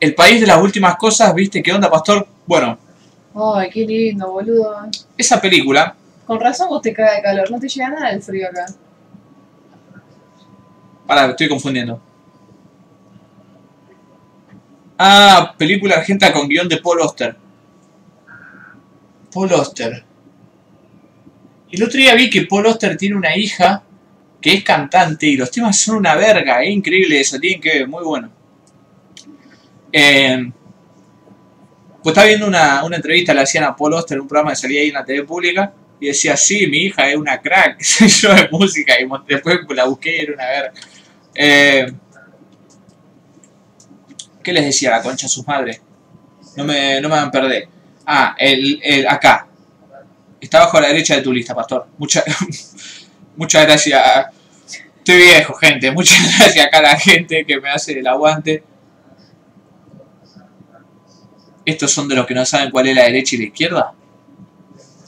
El 0.00 0.14
país 0.14 0.40
de 0.40 0.46
las 0.46 0.60
últimas 0.60 0.96
cosas, 0.96 1.34
¿viste? 1.34 1.62
¿Qué 1.62 1.72
onda, 1.72 1.90
pastor? 1.90 2.26
Bueno, 2.46 2.78
Ay, 3.34 3.68
qué 3.70 3.84
lindo, 3.84 4.30
boludo. 4.30 4.76
esa 5.18 5.40
película, 5.40 5.96
Con 6.26 6.38
razón 6.40 6.68
vos 6.68 6.80
te 6.82 6.92
cae 6.92 7.16
de 7.16 7.22
calor, 7.22 7.50
no 7.50 7.58
te 7.58 7.68
llega 7.68 7.90
nada 7.90 8.10
el 8.10 8.22
frío 8.22 8.48
acá. 8.48 8.66
Pará, 11.06 11.26
estoy 11.30 11.48
confundiendo. 11.48 12.00
Ah, 14.98 15.54
película 15.58 15.96
argenta 15.96 16.32
con 16.32 16.48
guion 16.48 16.68
de 16.68 16.76
Paul 16.78 17.00
Oster. 17.00 17.36
Paul 19.32 19.52
Oster. 19.52 20.04
El 21.72 21.82
otro 21.82 21.98
día 21.98 22.14
vi 22.14 22.30
que 22.30 22.42
Paul 22.42 22.66
Oster 22.66 22.96
tiene 22.96 23.16
una 23.16 23.36
hija 23.36 23.82
que 24.40 24.52
es 24.54 24.62
cantante 24.62 25.26
y 25.26 25.36
los 25.36 25.50
temas 25.50 25.76
son 25.76 25.96
una 25.96 26.14
verga, 26.14 26.62
es 26.62 26.70
increíble 26.70 27.18
eso, 27.18 27.40
tienen 27.40 27.60
que 27.60 27.78
ver, 27.78 27.88
muy 27.88 28.04
bueno. 28.04 28.30
Eh, 29.90 30.52
pues 32.02 32.12
estaba 32.12 32.26
viendo 32.28 32.46
una, 32.46 32.84
una 32.84 32.96
entrevista, 32.96 33.32
le 33.32 33.40
hacían 33.40 33.64
a 33.64 33.74
Paul 33.74 33.94
Oster 33.94 34.16
en 34.16 34.22
un 34.22 34.28
programa 34.28 34.50
que 34.50 34.56
salía 34.56 34.82
ahí 34.82 34.88
en 34.88 34.94
la 34.94 35.04
TV 35.04 35.24
pública 35.24 35.72
y 35.98 36.08
decía, 36.08 36.36
sí, 36.36 36.66
mi 36.66 36.82
hija 36.82 37.08
es 37.08 37.16
una 37.16 37.40
crack, 37.40 37.80
yo 38.20 38.34
de 38.34 38.48
música 38.52 38.94
y 39.00 39.08
después 39.26 39.60
la 39.70 39.84
busqué 39.86 40.16
y 40.16 40.20
era 40.20 40.34
una 40.34 40.46
verga. 40.46 40.72
Eh, 41.34 41.92
¿Qué 44.44 44.52
les 44.52 44.64
decía 44.66 44.90
la 44.90 45.02
concha 45.02 45.26
a 45.26 45.28
sus 45.28 45.46
madres? 45.46 45.80
No 46.56 46.64
me, 46.64 47.00
no 47.00 47.08
me 47.08 47.14
van 47.16 47.28
a 47.28 47.30
perder. 47.30 47.68
Ah, 48.06 48.36
el, 48.38 48.78
el, 48.82 49.08
acá. 49.08 49.48
Está 50.40 50.58
abajo 50.58 50.76
a 50.76 50.82
la 50.82 50.88
derecha 50.88 51.16
de 51.16 51.22
tu 51.22 51.32
lista, 51.32 51.54
pastor. 51.54 51.88
Muchas 51.96 52.22
muchas 53.36 53.64
gracias. 53.64 54.26
Estoy 54.98 55.16
viejo, 55.16 55.54
gente. 55.54 55.90
Muchas 55.90 56.18
gracias 56.38 56.66
acá 56.66 56.78
a 56.78 56.82
la 56.82 56.96
gente 56.96 57.46
que 57.46 57.58
me 57.58 57.70
hace 57.70 57.98
el 57.98 58.06
aguante. 58.06 58.62
Estos 61.64 61.90
son 61.90 62.06
de 62.06 62.14
los 62.14 62.26
que 62.26 62.34
no 62.34 62.44
saben 62.44 62.70
cuál 62.70 62.88
es 62.88 62.94
la 62.94 63.04
derecha 63.04 63.36
y 63.36 63.38
la 63.38 63.44
izquierda. 63.44 63.94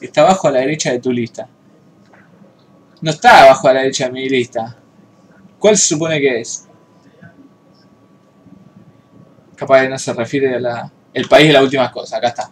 Está 0.01 0.23
abajo 0.23 0.49
a 0.49 0.53
la 0.53 0.61
derecha 0.61 0.91
de 0.91 1.01
tu 1.01 1.13
lista. 1.13 1.47
No 3.03 3.11
está 3.11 3.45
abajo 3.45 3.69
a 3.69 3.75
la 3.75 3.81
derecha 3.81 4.07
de 4.07 4.13
mi 4.13 4.29
lista. 4.29 4.77
¿Cuál 5.59 5.77
se 5.77 5.89
supone 5.89 6.19
que 6.21 6.41
es? 6.41 6.66
Capaz 9.57 9.83
que 9.83 9.89
no 9.89 9.99
se 9.99 10.13
refiere 10.13 10.55
a 10.55 10.61
la... 10.61 10.93
El 11.13 11.29
país 11.29 11.47
de 11.47 11.55
las 11.55 11.63
últimas 11.63 11.91
cosas, 11.91 12.19
acá 12.19 12.29
está. 12.29 12.51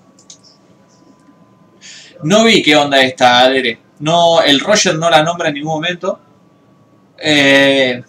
No 2.23 2.45
vi 2.45 2.63
qué 2.63 2.75
onda 2.75 3.03
esta, 3.03 3.41
Adere. 3.41 3.79
No, 3.99 4.43
el 4.43 4.59
Roger 4.61 4.97
no 4.97 5.11
la 5.11 5.23
nombra 5.23 5.49
en 5.49 5.55
ningún 5.55 5.75
momento. 5.75 6.19
Eh, 7.19 8.03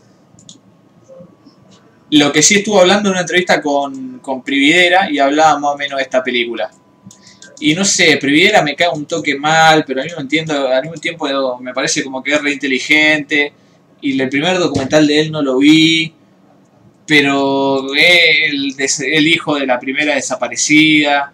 lo 2.11 2.31
que 2.31 2.41
sí 2.41 2.55
estuvo 2.55 2.79
hablando 2.79 3.09
en 3.09 3.13
una 3.13 3.21
entrevista 3.21 3.61
con, 3.61 4.19
con 4.19 4.41
Prividera 4.41 5.11
y 5.11 5.19
hablaba 5.19 5.59
más 5.59 5.73
o 5.73 5.77
menos 5.77 5.97
de 5.97 6.03
esta 6.03 6.23
película. 6.23 6.71
Y 7.59 7.73
no 7.73 7.83
sé, 7.83 8.17
Prividera 8.17 8.61
me 8.61 8.75
cae 8.75 8.89
un 8.89 9.05
toque 9.05 9.37
mal, 9.37 9.83
pero 9.85 10.01
al 10.01 10.05
mismo, 10.05 10.21
entiendo, 10.21 10.67
al 10.67 10.81
mismo 10.81 10.97
tiempo 10.97 11.59
me 11.59 11.73
parece 11.73 12.03
como 12.03 12.23
que 12.23 12.33
es 12.33 12.41
re 12.41 12.53
inteligente. 12.53 13.53
Y 14.01 14.19
el 14.19 14.29
primer 14.29 14.57
documental 14.59 15.05
de 15.07 15.19
él 15.19 15.31
no 15.31 15.41
lo 15.41 15.57
vi, 15.57 16.13
pero 17.05 17.93
el, 17.93 18.75
el 18.77 19.27
hijo 19.27 19.55
de 19.55 19.65
la 19.65 19.79
primera 19.79 20.15
desaparecida. 20.15 21.33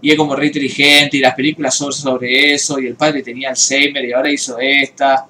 Y 0.00 0.10
es 0.10 0.16
como 0.16 0.34
re 0.34 0.46
inteligente, 0.46 1.16
y 1.16 1.20
las 1.20 1.34
películas 1.34 1.74
son 1.74 1.92
sobre 1.92 2.54
eso, 2.54 2.80
y 2.80 2.86
el 2.88 2.96
padre 2.96 3.22
tenía 3.22 3.50
Alzheimer 3.50 4.04
y 4.04 4.12
ahora 4.12 4.32
hizo 4.32 4.58
esta. 4.58 5.26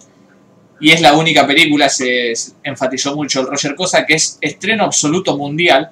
Y 0.81 0.91
es 0.91 1.01
la 1.01 1.13
única 1.13 1.47
película, 1.47 1.89
se, 1.89 2.33
enfatizó 2.63 3.15
mucho 3.15 3.41
el 3.41 3.49
Roger 3.49 3.75
Cosa, 3.75 4.07
que 4.07 4.15
es 4.15 4.39
estreno 4.41 4.85
absoluto 4.85 5.37
mundial 5.37 5.91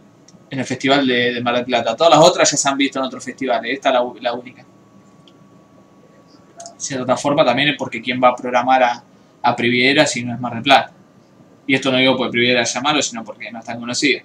en 0.49 0.59
el 0.59 0.65
Festival 0.65 1.07
de, 1.07 1.41
Mar 1.43 1.57
del 1.57 1.65
Plata. 1.65 1.95
Todas 1.95 2.15
las 2.19 2.27
otras 2.27 2.51
ya 2.51 2.57
se 2.57 2.69
han 2.69 2.79
visto 2.79 2.99
en 2.99 3.05
otros 3.05 3.23
festivales, 3.23 3.75
esta 3.75 3.91
es 3.91 3.95
la, 3.95 4.03
la 4.21 4.33
única. 4.33 4.63
De 4.63 4.67
cierta 6.79 7.17
forma 7.17 7.45
también 7.45 7.69
es 7.69 7.77
porque 7.77 8.01
quién 8.01 8.21
va 8.23 8.29
a 8.29 8.35
programar 8.35 8.83
a, 8.83 9.05
a 9.43 9.57
Priviera 9.57 10.07
si 10.07 10.25
no 10.25 10.35
es 10.35 10.41
Mar 10.41 10.55
del 10.55 10.63
Plata. 10.63 10.93
Y 11.71 11.75
esto 11.77 11.93
no 11.93 11.99
digo 11.99 12.17
porque 12.17 12.33
Priviera 12.33 12.67
sea 12.67 12.81
malo, 12.81 13.01
sino 13.01 13.23
porque 13.23 13.49
no 13.53 13.61
es 13.61 13.65
tan 13.65 13.79
conocido. 13.79 14.23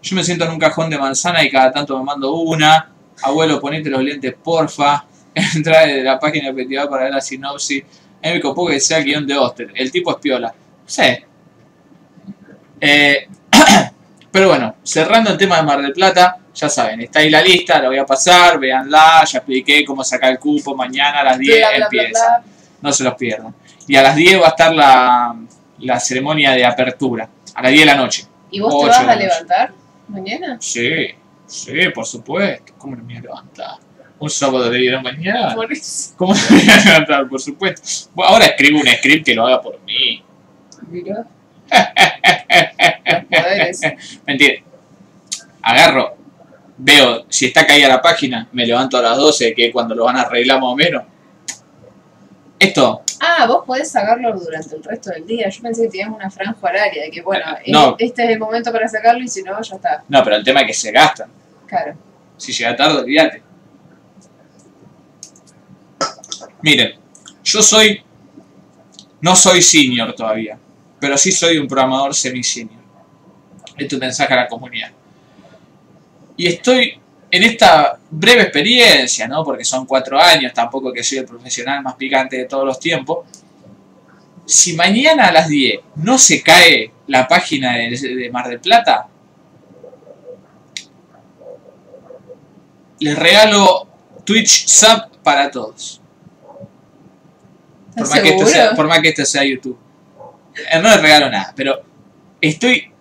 Yo 0.00 0.14
me 0.14 0.22
siento 0.22 0.44
en 0.44 0.52
un 0.52 0.60
cajón 0.60 0.88
de 0.88 0.96
manzana 0.96 1.42
y 1.42 1.50
cada 1.50 1.72
tanto 1.72 1.98
me 1.98 2.04
mando 2.04 2.34
una. 2.36 2.88
Abuelo, 3.20 3.60
ponete 3.60 3.90
los 3.90 4.00
lentes, 4.00 4.32
porfa. 4.40 5.04
Entra 5.34 5.86
de 5.86 6.04
la 6.04 6.20
página 6.20 6.46
del 6.46 6.54
festival 6.54 6.88
para 6.88 7.02
ver 7.02 7.14
la 7.14 7.20
sinopsis. 7.20 7.82
A 8.22 8.28
mí 8.28 8.34
me 8.34 8.40
copó 8.40 8.68
que 8.68 8.78
sea 8.78 8.98
el 8.98 9.04
guion 9.06 9.26
de 9.26 9.36
Oster. 9.36 9.72
El 9.74 9.90
tipo 9.90 10.12
es 10.12 10.18
piola. 10.18 10.54
Sí. 10.86 11.02
Eh, 12.80 13.26
pero 14.30 14.48
bueno, 14.50 14.76
cerrando 14.84 15.30
el 15.30 15.36
tema 15.36 15.56
de 15.56 15.62
Mar 15.64 15.82
del 15.82 15.92
Plata, 15.92 16.36
ya 16.54 16.68
saben, 16.68 17.00
está 17.00 17.18
ahí 17.18 17.30
la 17.30 17.42
lista, 17.42 17.82
la 17.82 17.88
voy 17.88 17.98
a 17.98 18.06
pasar, 18.06 18.60
véanla, 18.60 19.24
ya 19.24 19.38
expliqué 19.38 19.84
cómo 19.84 20.04
sacar 20.04 20.30
el 20.30 20.38
cupo, 20.38 20.76
mañana 20.76 21.22
a 21.22 21.24
las 21.24 21.38
10 21.40 21.58
Bla, 21.58 21.68
bla, 21.68 21.76
bla, 21.76 21.84
empieza. 21.86 22.26
bla. 22.38 22.44
No 22.82 22.92
se 22.92 23.02
los 23.02 23.14
pierdan. 23.16 23.52
Y 23.88 23.96
a 23.96 24.02
las 24.02 24.14
10 24.14 24.40
va 24.40 24.46
a 24.46 24.50
estar 24.50 24.72
la, 24.72 25.34
la 25.82 26.00
ceremonia 26.00 26.52
de 26.52 26.64
apertura. 26.64 27.28
A 27.54 27.62
las 27.62 27.70
10 27.72 27.82
de 27.82 27.86
la 27.86 27.96
noche. 27.96 28.26
¿Y 28.50 28.60
vos 28.60 28.78
te 28.80 28.86
vas 28.86 28.98
a 29.00 29.14
levantar 29.14 29.72
mañana? 30.08 30.56
Sí, 30.60 31.08
sí, 31.46 31.88
por 31.94 32.06
supuesto. 32.06 32.72
¿Cómo 32.78 32.96
no 32.96 33.02
me 33.02 33.14
voy 33.14 33.16
a 33.18 33.20
levantar? 33.22 33.76
Un 34.18 34.30
sábado 34.30 34.70
de 34.70 34.78
10 34.78 34.90
de 34.90 34.96
la 34.96 35.02
mañana. 35.02 35.54
Por 35.54 35.72
eso. 35.72 36.14
¿Cómo 36.16 36.34
no 36.34 36.40
me 36.50 36.62
voy 36.62 36.70
a 36.70 36.84
levantar? 36.84 37.28
Por 37.28 37.40
supuesto. 37.40 37.82
Bueno, 38.14 38.32
ahora 38.32 38.46
escribo 38.46 38.80
un 38.80 38.86
script 38.86 39.26
que 39.26 39.34
lo 39.34 39.46
haga 39.46 39.60
por 39.60 39.80
mí. 39.82 40.22
Poderes. 43.30 43.80
Mentira. 44.26 44.62
Agarro, 45.62 46.16
veo 46.76 47.24
si 47.28 47.46
está 47.46 47.66
caída 47.66 47.88
la 47.88 48.02
página, 48.02 48.48
me 48.52 48.66
levanto 48.66 48.98
a 48.98 49.02
las 49.02 49.16
12, 49.16 49.54
que 49.54 49.66
es 49.66 49.72
cuando 49.72 49.94
lo 49.94 50.04
van 50.04 50.16
a 50.16 50.22
arreglar 50.22 50.60
más 50.60 50.70
o 50.70 50.76
menos. 50.76 51.04
Esto, 52.58 53.01
Ah, 53.24 53.46
vos 53.46 53.64
podés 53.64 53.88
sacarlo 53.90 54.32
durante 54.36 54.74
el 54.74 54.82
resto 54.82 55.10
del 55.10 55.24
día. 55.24 55.48
Yo 55.48 55.62
pensé 55.62 55.82
que 55.82 55.88
tenías 55.90 56.08
una 56.08 56.28
franja 56.28 56.56
horaria, 56.60 57.04
de 57.04 57.10
que 57.12 57.22
bueno, 57.22 57.44
No. 57.68 57.90
eh, 57.92 57.96
este 58.00 58.24
es 58.24 58.30
el 58.30 58.38
momento 58.40 58.72
para 58.72 58.88
sacarlo 58.88 59.22
y 59.22 59.28
si 59.28 59.42
no, 59.44 59.60
ya 59.62 59.76
está. 59.76 60.02
no, 60.08 60.24
pero 60.24 60.36
el 60.36 60.44
tema 60.44 60.60
es 60.62 60.66
que 60.66 60.74
se 60.74 60.90
gastan. 60.90 61.30
Claro. 61.68 61.94
Si 62.36 62.52
llega 62.52 62.74
tarde, 62.74 62.98
olvídate. 62.98 63.42
Miren, 66.62 66.92
yo 67.44 67.62
soy. 67.62 68.02
No 69.20 69.36
soy 69.36 69.62
senior 69.62 70.12
todavía, 70.14 70.58
pero 70.98 71.16
sí 71.16 71.30
soy 71.30 71.56
un 71.58 71.68
programador 71.68 72.12
semi-senior. 72.14 72.82
Este 73.76 73.84
es 73.86 73.92
un 73.92 73.98
mensaje 74.00 74.32
a 74.34 74.36
la 74.36 74.48
comunidad. 74.48 74.90
Y 76.36 76.48
estoy 76.48 77.00
en 77.32 77.42
esta 77.44 77.98
breve 78.10 78.42
experiencia, 78.42 79.26
¿no? 79.26 79.42
Porque 79.42 79.64
son 79.64 79.86
cuatro 79.86 80.20
años, 80.20 80.52
tampoco 80.52 80.92
que 80.92 81.02
soy 81.02 81.18
el 81.18 81.24
profesional 81.24 81.82
más 81.82 81.94
picante 81.94 82.36
de 82.36 82.44
todos 82.44 82.66
los 82.66 82.78
tiempos. 82.78 83.26
Si 84.44 84.74
mañana 84.74 85.28
a 85.28 85.32
las 85.32 85.48
10 85.48 85.80
no 85.96 86.18
se 86.18 86.42
cae 86.42 86.92
la 87.06 87.26
página 87.26 87.78
de, 87.78 87.88
de 87.88 88.30
Mar 88.30 88.48
del 88.48 88.60
Plata, 88.60 89.08
les 93.00 93.18
regalo 93.18 93.88
Twitch 94.24 94.66
Sub 94.66 95.22
para 95.22 95.50
todos. 95.50 96.02
Por 97.94 98.04
¿Estás 98.04 98.10
más, 98.10 98.20
que 98.20 98.28
esto 98.28 98.46
sea, 98.46 98.74
por 98.74 98.86
más 98.86 99.00
que 99.00 99.08
esto 99.08 99.24
sea 99.24 99.42
YouTube. 99.42 99.78
Eh, 100.54 100.78
No 100.82 100.90
les 100.90 101.00
regalo 101.00 101.30
nada, 101.30 101.54
pero 101.56 101.80
estoy 102.42 102.92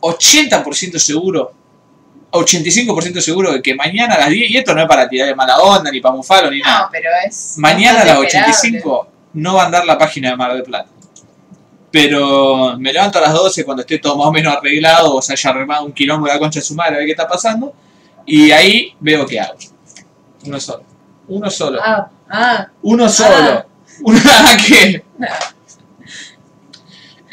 80% 0.00 0.98
seguro, 0.98 1.52
85% 2.38 3.20
seguro 3.20 3.52
de 3.52 3.62
que 3.62 3.74
mañana 3.74 4.14
a 4.14 4.18
las 4.20 4.30
10, 4.30 4.50
y 4.50 4.56
esto 4.56 4.74
no 4.74 4.82
es 4.82 4.88
para 4.88 5.08
tirar 5.08 5.28
de 5.28 5.34
mala 5.34 5.58
onda, 5.58 5.90
ni 5.90 6.00
para 6.00 6.14
mufalo, 6.14 6.50
ni 6.50 6.58
No, 6.60 6.64
nada. 6.66 6.88
pero 6.90 7.08
es. 7.26 7.54
Mañana 7.58 8.02
a 8.02 8.04
las 8.04 8.18
bastante 8.18 8.50
85 8.50 9.08
no 9.34 9.54
va 9.54 9.62
a 9.62 9.66
andar 9.66 9.84
la 9.84 9.98
página 9.98 10.30
de 10.30 10.36
Mar 10.36 10.52
del 10.54 10.62
Plata. 10.62 10.88
Pero 11.90 12.76
me 12.78 12.92
levanto 12.92 13.18
a 13.18 13.22
las 13.22 13.32
12 13.32 13.64
cuando 13.64 13.82
esté 13.82 13.98
todo 13.98 14.16
más 14.16 14.26
o 14.26 14.32
menos 14.32 14.54
arreglado, 14.54 15.14
o 15.14 15.22
se 15.22 15.32
haya 15.32 15.50
arreglado 15.50 15.84
un 15.84 15.92
quilombo 15.92 16.26
de 16.26 16.32
la 16.34 16.38
concha 16.38 16.60
de 16.60 16.64
su 16.66 16.74
madre, 16.74 16.96
a 16.96 16.98
ver 16.98 17.06
qué 17.06 17.12
está 17.12 17.26
pasando. 17.28 17.72
Y 18.26 18.50
ahí 18.50 18.94
veo 19.00 19.24
qué 19.26 19.40
hago. 19.40 19.54
Uno 20.44 20.60
solo. 20.60 20.82
Uno 21.28 21.50
solo. 21.50 21.80
Ah, 21.82 22.08
ah, 22.28 22.66
Uno 22.82 23.08
solo. 23.08 23.66
Uno 24.02 24.20
que. 24.66 25.04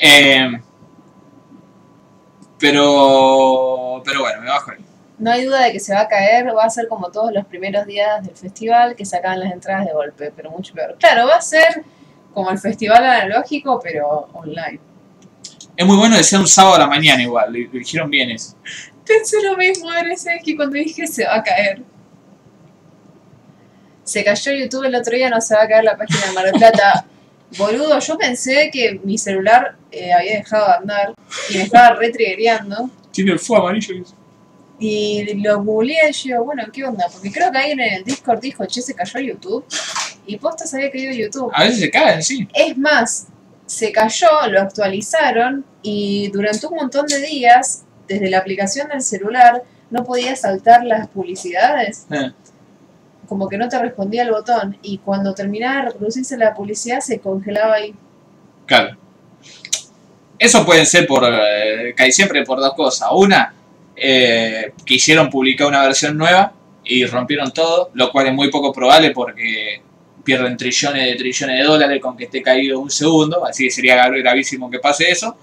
Eh, 0.05 0.59
pero. 2.59 4.01
Pero 4.05 4.19
bueno, 4.21 4.41
me 4.41 4.49
bajo 4.49 4.71
ahí. 4.71 4.82
No 5.17 5.31
hay 5.31 5.45
duda 5.45 5.63
de 5.63 5.71
que 5.71 5.79
se 5.79 5.93
va 5.93 6.01
a 6.01 6.07
caer. 6.07 6.47
Va 6.55 6.65
a 6.65 6.69
ser 6.69 6.87
como 6.87 7.11
todos 7.11 7.31
los 7.33 7.45
primeros 7.45 7.85
días 7.85 8.25
del 8.25 8.35
festival 8.35 8.95
que 8.95 9.05
sacaban 9.05 9.39
las 9.39 9.51
entradas 9.51 9.85
de 9.85 9.93
golpe, 9.93 10.31
pero 10.35 10.51
mucho 10.51 10.73
peor. 10.73 10.95
Claro, 10.99 11.27
va 11.27 11.35
a 11.35 11.41
ser 11.41 11.83
como 12.33 12.49
el 12.49 12.57
festival 12.57 13.03
analógico, 13.03 13.79
pero 13.81 14.29
online. 14.33 14.79
Es 15.75 15.85
muy 15.85 15.97
bueno 15.97 16.15
ser 16.17 16.39
un 16.39 16.47
sábado 16.47 16.75
a 16.75 16.79
la 16.79 16.87
mañana 16.87 17.21
igual. 17.21 17.51
Lo 17.51 17.79
dijeron 17.79 18.09
bien 18.09 18.31
eso. 18.31 18.55
Pensé 19.05 19.41
lo 19.41 19.57
mismo, 19.57 19.91
es 19.93 20.25
que 20.43 20.55
cuando 20.55 20.75
dije 20.75 21.07
se 21.07 21.25
va 21.25 21.35
a 21.35 21.43
caer. 21.43 21.81
Se 24.03 24.23
cayó 24.23 24.51
YouTube 24.53 24.83
el 24.83 24.95
otro 24.95 25.15
día, 25.15 25.29
no 25.29 25.41
se 25.41 25.55
va 25.55 25.63
a 25.63 25.67
caer 25.67 25.83
la 25.83 25.97
página 25.97 26.25
de 26.27 26.31
Mar 26.33 26.45
del 26.45 26.53
Plata. 26.53 27.05
Boludo, 27.57 27.99
yo 27.99 28.17
pensé 28.17 28.69
que 28.71 28.99
mi 29.03 29.17
celular 29.17 29.75
eh, 29.91 30.11
había 30.11 30.37
dejado 30.37 30.67
de 30.67 30.73
andar 30.73 31.13
y 31.49 31.57
me 31.57 31.63
estaba 31.63 31.95
retriggereando. 31.95 32.89
Tiene 33.11 33.31
el 33.31 33.39
fuego 33.39 33.67
amarillo. 33.67 34.03
Y 34.79 35.35
lo 35.35 35.63
googleé 35.63 36.09
y 36.09 36.29
yo, 36.29 36.43
bueno, 36.43 36.63
¿qué 36.71 36.83
onda? 36.83 37.05
Porque 37.11 37.31
creo 37.31 37.51
que 37.51 37.57
alguien 37.57 37.79
en 37.79 37.93
el 37.93 38.03
Discord 38.03 38.39
dijo, 38.39 38.65
che, 38.65 38.81
se 38.81 38.93
cayó 38.93 39.19
YouTube. 39.19 39.65
Y 40.25 40.37
posta 40.37 40.65
sabía 40.65 40.89
que 40.91 40.99
iba 40.99 41.13
YouTube. 41.13 41.51
A 41.53 41.63
veces 41.63 41.79
se 41.79 41.91
caen, 41.91 42.23
sí. 42.23 42.47
Es 42.53 42.77
más, 42.77 43.27
se 43.65 43.91
cayó, 43.91 44.27
lo 44.49 44.61
actualizaron 44.61 45.65
y 45.81 46.29
durante 46.29 46.65
un 46.67 46.75
montón 46.75 47.07
de 47.07 47.19
días, 47.21 47.83
desde 48.07 48.29
la 48.29 48.39
aplicación 48.39 48.89
del 48.89 49.01
celular, 49.01 49.63
no 49.89 50.03
podía 50.03 50.35
saltar 50.35 50.83
las 50.85 51.07
publicidades. 51.07 52.07
Eh. 52.09 52.31
Como 53.27 53.47
que 53.47 53.57
no 53.57 53.69
te 53.69 53.79
respondía 53.79 54.23
el 54.23 54.31
botón. 54.31 54.77
Y 54.81 54.97
cuando 54.99 55.33
terminaba 55.33 55.77
de 55.77 55.91
reproducirse 55.91 56.37
la 56.37 56.53
publicidad, 56.53 56.99
se 56.99 57.19
congelaba 57.19 57.75
ahí. 57.75 57.95
Claro. 58.65 58.97
Eso 60.39 60.65
pueden 60.65 60.85
ser 60.85 61.07
por 61.07 61.23
eh, 61.25 61.93
casi 61.95 62.11
siempre 62.11 62.43
por 62.43 62.59
dos 62.59 62.73
cosas. 62.73 63.09
Una, 63.13 63.53
eh, 63.95 64.73
quisieron 64.85 65.29
publicar 65.29 65.67
una 65.67 65.83
versión 65.83 66.17
nueva 66.17 66.53
y 66.83 67.05
rompieron 67.05 67.51
todo, 67.53 67.91
lo 67.93 68.11
cual 68.11 68.27
es 68.27 68.33
muy 68.33 68.49
poco 68.49 68.71
probable 68.73 69.11
porque 69.11 69.81
pierden 70.23 70.55
trillones 70.57 71.05
de 71.05 71.15
trillones 71.15 71.57
de 71.59 71.63
dólares 71.63 72.01
con 72.01 72.15
que 72.17 72.25
esté 72.25 72.41
caído 72.41 72.79
un 72.79 72.89
segundo, 72.89 73.45
así 73.45 73.65
que 73.65 73.71
sería 73.71 73.95
gra- 74.05 74.19
gravísimo 74.19 74.69
que 74.69 74.79
pase 74.79 75.09
eso. 75.11 75.35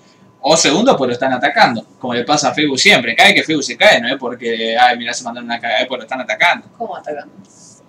O 0.42 0.56
segundo, 0.56 0.96
pues 0.96 1.08
lo 1.08 1.12
están 1.12 1.34
atacando, 1.34 1.84
como 1.98 2.14
le 2.14 2.24
pasa 2.24 2.48
a 2.48 2.54
Facebook 2.54 2.78
siempre. 2.78 3.14
Cada 3.14 3.28
vez 3.28 3.36
que 3.36 3.42
Facebook 3.44 3.62
se 3.64 3.76
cae, 3.76 4.00
no 4.00 4.08
es 4.08 4.16
porque, 4.18 4.74
ay, 4.74 4.96
mira, 4.96 5.12
se 5.12 5.22
mandaron 5.22 5.44
una 5.46 5.60
cagada, 5.60 5.80
es 5.80 5.86
porque 5.86 5.98
lo 5.98 6.04
están 6.04 6.20
atacando. 6.22 6.66
¿Cómo 6.78 6.96
atacando? 6.96 7.34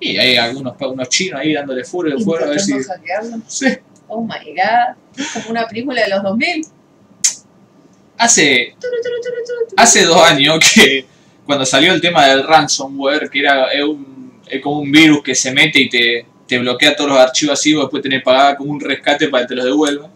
Y 0.02 0.18
hay 0.18 0.36
algunos 0.36 0.74
unos 0.82 1.08
chinos 1.08 1.40
ahí 1.40 1.54
dándole 1.54 1.86
furo 1.86 2.10
y 2.10 2.22
fuego 2.22 2.44
a 2.46 2.50
ver 2.50 2.60
si... 2.60 2.74
Hackearlo. 2.84 3.38
Sí. 3.48 3.68
Oh 4.10 4.22
my 4.22 4.52
god. 4.54 5.26
Como 5.34 5.52
una 5.52 5.66
película 5.66 6.02
de 6.02 6.10
los 6.10 6.24
2000. 6.24 6.66
Hace 8.22 8.76
Hace 9.76 10.06
dos 10.06 10.22
años 10.22 10.60
que 10.76 11.06
cuando 11.44 11.66
salió 11.66 11.92
el 11.92 12.00
tema 12.00 12.28
del 12.28 12.46
ransomware, 12.46 13.30
que 13.30 13.40
era 13.40 13.72
es 13.72 13.84
un, 13.84 14.40
es 14.48 14.62
como 14.62 14.82
un 14.82 14.92
virus 14.92 15.24
que 15.24 15.34
se 15.34 15.52
mete 15.52 15.80
y 15.80 15.90
te, 15.90 16.26
te 16.48 16.60
bloquea 16.60 16.96
todos 16.96 17.10
los 17.10 17.20
archivos 17.20 17.60
así, 17.60 17.74
vos 17.74 17.86
después 17.86 18.04
tenés 18.04 18.20
que 18.20 18.26
pagar 18.26 18.58
como 18.58 18.72
un 18.72 18.80
rescate 18.80 19.28
para 19.28 19.44
que 19.44 19.50
te 19.50 19.56
los 19.56 19.66
devuelvan. 19.66 20.12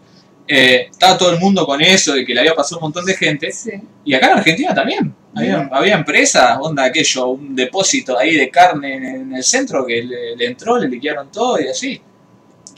Eh, 0.46 0.86
estaba 0.88 1.18
todo 1.18 1.32
el 1.32 1.40
mundo 1.40 1.66
con 1.66 1.82
eso, 1.82 2.14
de 2.14 2.24
que 2.24 2.32
le 2.32 2.40
había 2.40 2.54
pasado 2.54 2.78
un 2.78 2.84
montón 2.84 3.04
de 3.04 3.14
gente. 3.14 3.50
Sí. 3.50 3.72
Y 4.04 4.14
acá 4.14 4.30
en 4.30 4.38
Argentina 4.38 4.72
también. 4.72 5.12
Había, 5.34 5.68
había 5.72 5.94
empresas, 5.96 6.56
onda 6.60 6.84
aquello, 6.84 7.26
un 7.26 7.56
depósito 7.56 8.16
ahí 8.16 8.36
de 8.36 8.48
carne 8.48 8.94
en, 8.94 9.04
en 9.04 9.34
el 9.34 9.42
centro 9.42 9.84
que 9.84 10.02
le, 10.04 10.36
le 10.36 10.46
entró, 10.46 10.78
le 10.78 10.88
liquidaron 10.88 11.30
todo 11.32 11.60
y 11.60 11.66
así. 11.66 12.00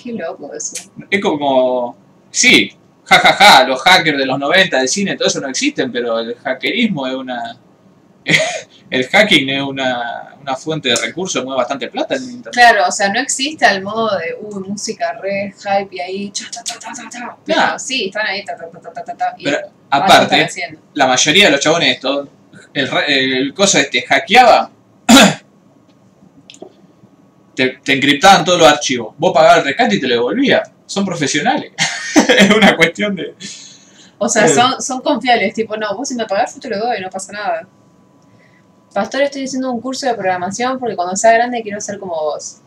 Qué 0.02 0.12
loco 0.12 0.52
eso. 0.54 0.90
Es 1.10 1.20
como, 1.20 1.96
sí, 2.30 2.72
jajaja, 3.08 3.64
los 3.64 3.80
hackers 3.82 4.18
de 4.18 4.26
los 4.26 4.38
90 4.38 4.78
del 4.78 4.88
cine, 4.88 5.16
todo 5.16 5.28
eso 5.28 5.40
no 5.40 5.48
existen, 5.48 5.90
pero 5.90 6.18
el 6.20 6.34
hackerismo 6.36 7.06
es 7.06 7.14
una... 7.14 7.56
El 8.90 9.06
hacking 9.06 9.50
es 9.50 9.60
una, 9.62 10.34
una 10.40 10.56
fuente 10.56 10.88
de 10.88 10.96
recursos, 10.96 11.44
mueve 11.44 11.58
bastante 11.58 11.88
plata 11.88 12.14
en 12.14 12.22
internet. 12.22 12.52
Claro, 12.54 12.84
o 12.88 12.90
sea, 12.90 13.10
no 13.12 13.20
existe 13.20 13.66
al 13.66 13.82
modo 13.82 14.16
de, 14.16 14.34
uy, 14.40 14.66
música 14.66 15.12
re 15.20 15.52
hype 15.58 15.94
y 15.94 16.00
ahí, 16.00 16.30
cha, 16.30 16.46
ta, 16.50 16.64
ta, 16.64 16.78
ta, 16.80 16.92
ta. 16.94 17.36
Pero 17.44 17.46
Claro. 17.58 17.78
sí, 17.78 18.06
están 18.06 18.26
ahí, 18.26 18.42
ta, 18.46 18.56
ta, 18.56 18.66
ta, 18.70 18.90
ta, 18.92 19.04
ta, 19.04 19.14
ta, 19.14 19.34
Pero 19.44 19.58
aparte, 19.90 20.48
la 20.94 21.06
mayoría 21.06 21.46
de 21.46 21.50
los 21.50 21.60
chabones 21.60 21.96
estos, 21.96 22.28
el, 22.72 22.88
re- 22.90 23.38
el 23.38 23.52
coso 23.52 23.76
este 23.78 24.00
hackeaba, 24.02 24.70
te, 27.54 27.78
te 27.84 27.92
encriptaban 27.92 28.44
todos 28.44 28.58
los 28.58 28.68
archivos, 28.68 29.14
vos 29.18 29.32
pagabas 29.34 29.58
el 29.58 29.64
rescate 29.64 29.96
y 29.96 30.00
te 30.00 30.06
lo 30.06 30.14
devolvías. 30.14 30.70
Son 30.86 31.04
profesionales. 31.04 31.72
es 32.38 32.50
una 32.50 32.76
cuestión 32.76 33.14
de... 33.14 33.34
O 34.18 34.28
sea, 34.28 34.46
Eh. 34.46 34.48
son, 34.48 34.82
son 34.82 35.00
confiables, 35.00 35.54
tipo, 35.54 35.76
no, 35.76 35.96
vos 35.96 36.08
si 36.08 36.14
me 36.14 36.26
pagás 36.26 36.54
yo 36.54 36.60
te 36.60 36.68
lo 36.68 36.78
doy, 36.78 37.00
no 37.00 37.08
pasa 37.08 37.32
nada. 37.32 37.68
Pastor, 38.92 39.22
estoy 39.22 39.44
haciendo 39.44 39.70
un 39.70 39.80
curso 39.80 40.06
de 40.06 40.14
programación 40.14 40.78
porque 40.78 40.96
cuando 40.96 41.14
sea 41.14 41.32
grande 41.32 41.62
quiero 41.62 41.80
ser 41.80 41.98
como 41.98 42.14
vos. 42.14 42.60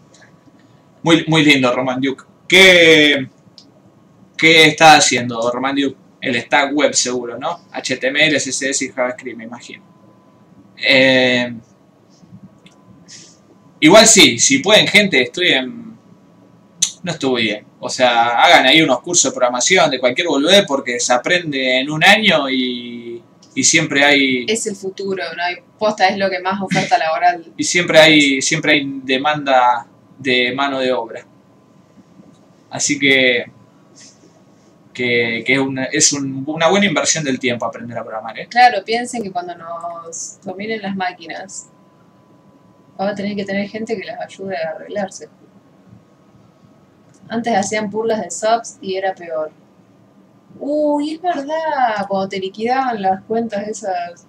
Muy, 1.03 1.26
muy 1.27 1.43
lindo, 1.43 1.73
Roman 1.73 1.99
Duke. 1.99 2.23
¿Qué, 2.47 3.27
¿Qué 4.38 4.65
está 4.65 4.95
haciendo 4.95 5.51
Roman 5.51 5.76
Duke? 5.76 5.97
El 6.22 6.39
stack 6.39 6.73
web 6.73 6.93
seguro, 6.93 7.38
¿no? 7.38 7.61
HTML, 7.73 8.35
CSS 8.38 8.84
y 8.84 8.89
JavaScript, 8.91 9.38
me 9.38 9.45
imagino. 9.45 9.84
Eh, 10.77 11.53
igual 13.80 14.05
sí, 14.05 14.38
si 14.39 14.59
pueden, 14.59 14.88
gente, 14.88 15.22
estudien. 15.22 15.97
No 17.03 17.11
estudien. 17.11 17.65
O 17.84 17.90
sea, 17.90 18.41
hagan 18.44 18.66
ahí 18.68 18.82
unos 18.84 19.02
cursos 19.02 19.32
de 19.32 19.36
programación 19.36 19.90
de 19.90 19.99
cualquier 19.99 20.28
boludez 20.28 20.66
porque 20.68 20.99
se 20.99 21.14
aprende 21.14 21.80
en 21.80 21.90
un 21.90 22.03
año 22.03 22.48
y, 22.48 23.22
y 23.56 23.64
siempre 23.64 24.06
hay. 24.06 24.45
Es 24.48 24.68
el 24.68 24.76
futuro, 24.76 25.24
¿no? 25.36 25.44
hay 25.44 25.56
posta 25.80 26.08
es 26.08 26.18
lo 26.18 26.30
que 26.30 26.40
más 26.40 26.62
oferta 26.62 26.98
laboral. 26.99 27.44
y 27.58 27.64
siempre 27.64 27.99
hay 27.99 28.41
siempre 28.41 28.74
hay 28.74 28.84
demanda 29.03 29.88
de 30.20 30.53
mano 30.53 30.78
de 30.80 30.94
obra 30.94 31.26
así 32.70 32.99
que 32.99 33.45
que, 34.94 35.44
que 35.45 35.53
es, 35.53 35.60
una, 35.60 35.86
es 35.86 36.14
un- 36.14 36.44
una 36.45 36.68
buena 36.68 36.86
inversión 36.86 37.24
del 37.24 37.40
tiempo 37.40 37.66
aprender 37.66 37.98
a 37.98 38.03
programar 38.03 38.38
¿eh? 38.38 38.48
Claro, 38.48 38.84
piensen 38.86 39.24
que 39.24 39.32
cuando 39.32 39.56
nos 39.56 40.40
dominen 40.44 40.82
las 40.82 40.95
máquinas, 40.95 41.70
vamos 42.98 43.14
a 43.14 43.16
tener 43.16 43.36
que 43.36 43.45
tener 43.45 43.68
gente 43.70 43.98
que 43.98 44.03
las 44.06 44.20
ayude 44.22 44.56
a 44.58 44.70
arreglarse. 44.76 45.30
Antes 47.32 47.56
hacían 47.56 47.90
burlas 47.90 48.22
de 48.22 48.30
subs 48.30 48.78
y 48.82 48.98
era 48.98 49.16
peor. 49.16 49.53
Uy, 50.60 51.14
es 51.14 51.22
verdad, 51.22 52.06
cuando 52.10 52.28
te 52.28 52.38
liquidaban 52.40 53.02
las 53.02 53.24
cuentas 53.24 53.66
esas. 53.70 54.28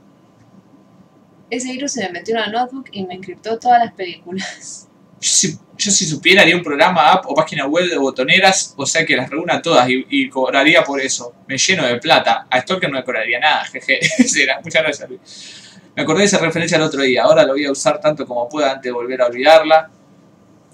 Ese 1.51 1.73
virus 1.73 1.95
se 1.95 2.05
me 2.05 2.13
metió 2.13 2.37
en 2.37 2.43
una 2.43 2.61
notebook 2.61 2.91
y 2.93 3.05
me 3.05 3.15
encriptó 3.15 3.59
todas 3.59 3.81
las 3.85 3.93
películas. 3.93 4.89
yo 5.19 5.91
si, 5.91 6.07
supiera 6.07 6.43
haría 6.43 6.55
un 6.55 6.63
programa 6.63 7.11
app 7.11 7.25
o 7.27 7.35
página 7.35 7.67
web 7.67 7.89
de 7.89 7.99
botoneras 7.99 8.73
o 8.77 8.87
sea 8.87 9.05
que 9.05 9.17
las 9.17 9.29
reúna 9.29 9.61
todas 9.61 9.89
y, 9.89 10.29
cobraría 10.29 10.85
por 10.85 11.01
eso 11.01 11.35
me 11.47 11.59
lleno 11.59 11.85
de 11.85 11.97
plata 11.99 12.47
a 12.51 12.61
Stalker 12.61 12.91
no 12.91 12.99
le 12.99 13.05
cobraría 13.05 13.39
nada 13.39 13.65
jeje 13.65 14.01
muchas 14.65 14.83
gracias 14.83 15.09
Luis 15.09 15.81
me 15.95 16.03
acordé 16.03 16.21
de 16.21 16.27
esa 16.27 16.39
referencia 16.39 16.77
el 16.77 16.83
otro 16.83 17.03
día 17.03 17.23
ahora 17.23 17.45
lo 17.45 17.53
voy 17.53 17.65
a 17.65 17.71
usar 17.71 18.01
tanto 18.01 18.27
como 18.27 18.49
pueda 18.49 18.73
antes 18.73 18.85
de 18.85 18.93
volver 18.93 19.23
a 19.23 19.27
olvidarla 19.27 19.91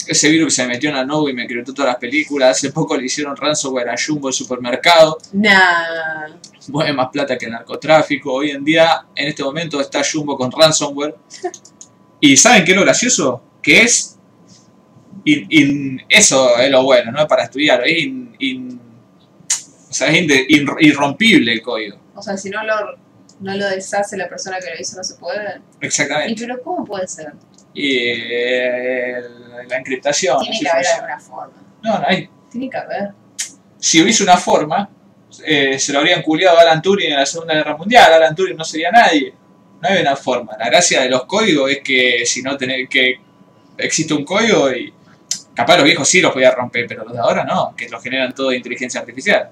ese 0.06 0.28
virus 0.30 0.46
que 0.48 0.50
se 0.56 0.62
me 0.66 0.74
metió 0.74 0.88
en 0.90 0.96
la 0.96 1.04
nube 1.04 1.30
y 1.32 1.34
me 1.34 1.46
creó 1.46 1.62
todas 1.64 1.86
las 1.86 1.96
películas 1.96 2.56
hace 2.56 2.70
poco 2.72 2.96
le 2.96 3.04
hicieron 3.04 3.36
ransomware 3.36 3.90
a 3.90 3.94
Jumbo 3.96 4.28
el 4.28 4.34
supermercado 4.34 5.18
Nah. 5.32 6.28
mueve 6.68 6.92
más 6.92 7.08
plata 7.10 7.36
que 7.36 7.46
el 7.46 7.52
narcotráfico. 7.52 8.32
Hoy 8.32 8.50
en 8.50 8.64
día, 8.64 9.06
en 9.14 9.28
este 9.28 9.42
momento, 9.42 9.80
está 9.80 10.02
Jumbo 10.10 10.36
con 10.36 10.50
ransomware. 10.52 11.14
¿Y 12.20 12.36
saben 12.36 12.64
qué 12.64 12.72
es 12.72 12.76
lo 12.76 12.84
gracioso? 12.84 13.42
Que 13.62 13.82
es. 13.82 14.16
in- 15.24 15.46
in- 15.50 16.02
eso 16.08 16.56
es 16.58 16.70
lo 16.70 16.82
bueno, 16.84 17.12
no 17.12 17.26
para 17.26 17.44
estudiar. 17.44 17.82
Es 17.86 17.98
in- 17.98 18.80
o 19.90 19.92
sea, 19.92 20.08
es 20.10 20.26
irrompible 20.80 21.52
el 21.52 21.62
código. 21.62 21.98
O 22.14 22.22
sea, 22.22 22.36
si 22.36 22.50
no 22.50 22.62
lo, 22.64 22.74
no 23.40 23.56
lo 23.56 23.68
deshace 23.68 24.16
la 24.16 24.28
persona 24.28 24.58
que 24.58 24.66
lo 24.74 24.80
hizo, 24.80 24.96
no 24.96 25.04
se 25.04 25.14
puede. 25.14 25.60
¿Y 25.80 25.86
Exactamente. 25.86 26.34
pero 26.46 26.62
cómo 26.62 26.84
puede 26.84 27.06
ser? 27.08 27.32
Y 27.80 28.16
la 29.68 29.76
encriptación. 29.76 30.40
Tiene 30.40 30.58
que 30.58 30.68
haber 30.68 30.86
alguna 30.86 31.20
forma. 31.20 31.52
No, 31.82 31.98
no 31.98 32.04
hay. 32.08 32.28
Tiene 32.50 32.68
que 32.68 32.76
haber. 32.76 33.10
Si 33.78 34.02
hubiese 34.02 34.24
una 34.24 34.36
forma, 34.36 34.90
eh, 35.44 35.78
se 35.78 35.92
lo 35.92 36.00
habrían 36.00 36.22
culiado 36.22 36.58
a 36.58 36.62
Alan 36.62 36.82
Turing 36.82 37.12
en 37.12 37.18
la 37.18 37.26
Segunda 37.26 37.54
Guerra 37.54 37.76
Mundial. 37.76 38.12
Alan 38.12 38.34
Turing 38.34 38.56
no 38.56 38.64
sería 38.64 38.90
nadie. 38.90 39.32
No 39.80 39.88
hay 39.88 40.00
una 40.00 40.16
forma. 40.16 40.56
La 40.58 40.66
gracia 40.66 41.02
de 41.02 41.08
los 41.08 41.24
códigos 41.26 41.70
es 41.70 41.78
que 41.84 42.26
si 42.26 42.42
no 42.42 42.56
tenés 42.56 42.88
que 42.88 43.20
existe 43.76 44.12
un 44.12 44.24
código 44.24 44.72
y 44.72 44.92
capaz 45.54 45.76
los 45.76 45.84
viejos 45.84 46.08
sí 46.08 46.20
los 46.20 46.32
podía 46.32 46.50
romper, 46.50 46.86
pero 46.88 47.04
los 47.04 47.12
de 47.12 47.20
ahora 47.20 47.44
no, 47.44 47.76
que 47.76 47.88
los 47.88 48.02
generan 48.02 48.34
todo 48.34 48.50
de 48.50 48.56
inteligencia 48.56 49.00
artificial. 49.00 49.50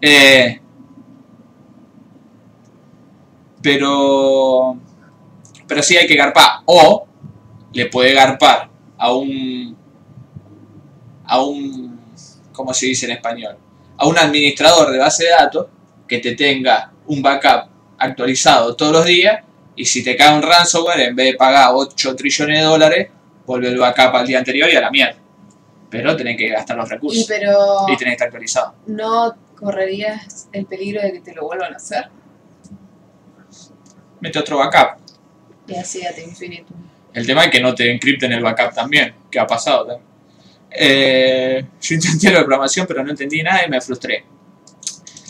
Eh, 0.00 0.58
pero 3.60 4.78
pero 5.68 5.82
sí 5.82 5.96
hay 5.96 6.06
que 6.06 6.16
garpar 6.16 6.62
o 6.64 7.06
le 7.72 7.86
puede 7.86 8.14
garpar 8.14 8.68
a 8.96 9.12
un 9.12 9.76
a 11.26 11.42
un 11.42 12.00
¿cómo 12.52 12.74
se 12.74 12.86
dice 12.86 13.06
en 13.06 13.12
español? 13.12 13.56
a 13.98 14.06
un 14.06 14.18
administrador 14.18 14.90
de 14.90 14.98
base 14.98 15.24
de 15.24 15.30
datos 15.30 15.66
que 16.06 16.18
te 16.18 16.34
tenga 16.34 16.90
un 17.06 17.20
backup 17.22 17.68
actualizado 17.98 18.74
todos 18.74 18.92
los 18.92 19.04
días 19.04 19.44
y 19.76 19.84
si 19.84 20.02
te 20.02 20.16
cae 20.16 20.34
un 20.34 20.42
ransomware, 20.42 21.00
en 21.00 21.14
vez 21.16 21.32
de 21.32 21.34
pagar 21.34 21.70
8 21.72 22.16
trillones 22.16 22.58
de 22.58 22.64
dólares, 22.64 23.08
vuelve 23.46 23.68
el 23.68 23.78
backup 23.78 24.14
al 24.16 24.26
día 24.26 24.38
anterior 24.38 24.68
y 24.68 24.74
a 24.74 24.80
la 24.80 24.90
mierda. 24.90 25.16
Pero 25.88 26.16
tenés 26.16 26.36
que 26.36 26.48
gastar 26.48 26.76
los 26.76 26.88
Y 26.88 26.92
recursos 26.92 27.24
pero 27.28 27.84
y 27.86 27.96
tenés 27.96 28.10
que 28.10 28.12
estar 28.12 28.26
actualizado. 28.26 28.74
no 28.86 29.36
correrías 29.56 30.48
el 30.52 30.66
peligro 30.66 31.00
de 31.02 31.12
que 31.12 31.20
te 31.20 31.34
lo 31.34 31.44
vuelvan 31.44 31.72
a 31.74 31.76
hacer. 31.76 32.08
Mete 34.20 34.38
otro 34.38 34.58
backup. 34.58 35.00
Y 35.68 35.76
así 35.76 36.04
a 36.04 36.18
infinitum. 36.18 36.76
El 37.12 37.26
tema 37.26 37.44
es 37.44 37.50
que 37.50 37.60
no 37.60 37.74
te 37.74 37.90
encripten 37.90 38.32
el 38.32 38.42
backup 38.42 38.74
también, 38.74 39.14
que 39.30 39.38
ha 39.38 39.46
pasado 39.46 39.86
también. 39.86 40.08
Eh, 40.70 41.64
yo 41.80 41.94
intenté 41.94 42.30
la 42.30 42.40
programación, 42.40 42.86
pero 42.86 43.02
no 43.02 43.10
entendí 43.10 43.42
nada 43.42 43.64
y 43.66 43.70
me 43.70 43.80
frustré. 43.80 44.24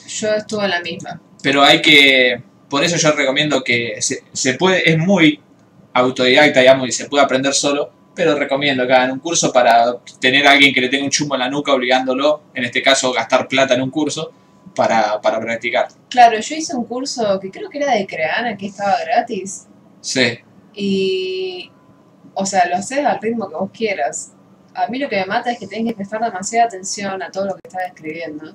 Yo 0.08 0.28
estuve 0.34 0.64
en 0.64 0.70
la 0.70 0.80
misma. 0.80 1.20
pero 1.42 1.62
hay 1.62 1.80
que 1.80 2.42
por 2.68 2.82
eso 2.84 2.96
yo 2.96 3.12
recomiendo 3.12 3.62
que 3.62 3.96
se, 4.00 4.24
se 4.32 4.54
puede 4.54 4.90
es 4.90 4.98
muy 4.98 5.40
autodidacta 5.92 6.60
digamos 6.60 6.88
y 6.88 6.92
se 6.92 7.06
puede 7.08 7.24
aprender 7.24 7.54
solo 7.54 7.92
pero 8.14 8.34
recomiendo 8.34 8.84
que 8.86 8.92
hagan 8.92 9.12
un 9.12 9.20
curso 9.20 9.52
para 9.52 9.94
tener 10.20 10.46
a 10.46 10.52
alguien 10.52 10.74
que 10.74 10.80
le 10.80 10.88
tenga 10.88 11.04
un 11.04 11.10
chumbo 11.10 11.36
en 11.36 11.40
la 11.40 11.48
nuca 11.48 11.72
obligándolo 11.72 12.42
en 12.54 12.64
este 12.64 12.82
caso 12.82 13.12
gastar 13.12 13.46
plata 13.46 13.74
en 13.74 13.82
un 13.82 13.90
curso 13.90 14.32
para, 14.74 15.20
para 15.20 15.38
practicar 15.40 15.88
Claro, 16.08 16.40
yo 16.40 16.54
hice 16.56 16.74
un 16.74 16.84
curso 16.84 17.38
que 17.40 17.50
creo 17.50 17.70
que 17.70 17.78
era 17.78 17.94
de 17.94 18.06
Creana, 18.06 18.56
que 18.56 18.66
estaba 18.66 18.96
gratis. 19.04 19.66
Sí 20.00 20.38
Y. 20.74 21.70
O 22.34 22.46
sea, 22.46 22.68
lo 22.68 22.76
haces 22.76 23.04
al 23.04 23.20
ritmo 23.20 23.48
que 23.48 23.56
vos 23.56 23.70
quieras. 23.72 24.32
A 24.74 24.86
mí 24.86 24.98
lo 24.98 25.08
que 25.08 25.16
me 25.16 25.26
mata 25.26 25.50
es 25.50 25.58
que 25.58 25.66
tenés 25.66 25.86
que 25.88 25.96
prestar 25.96 26.22
demasiada 26.22 26.66
atención 26.66 27.20
a 27.20 27.30
todo 27.30 27.46
lo 27.46 27.54
que 27.54 27.62
estás 27.66 27.82
escribiendo. 27.86 28.54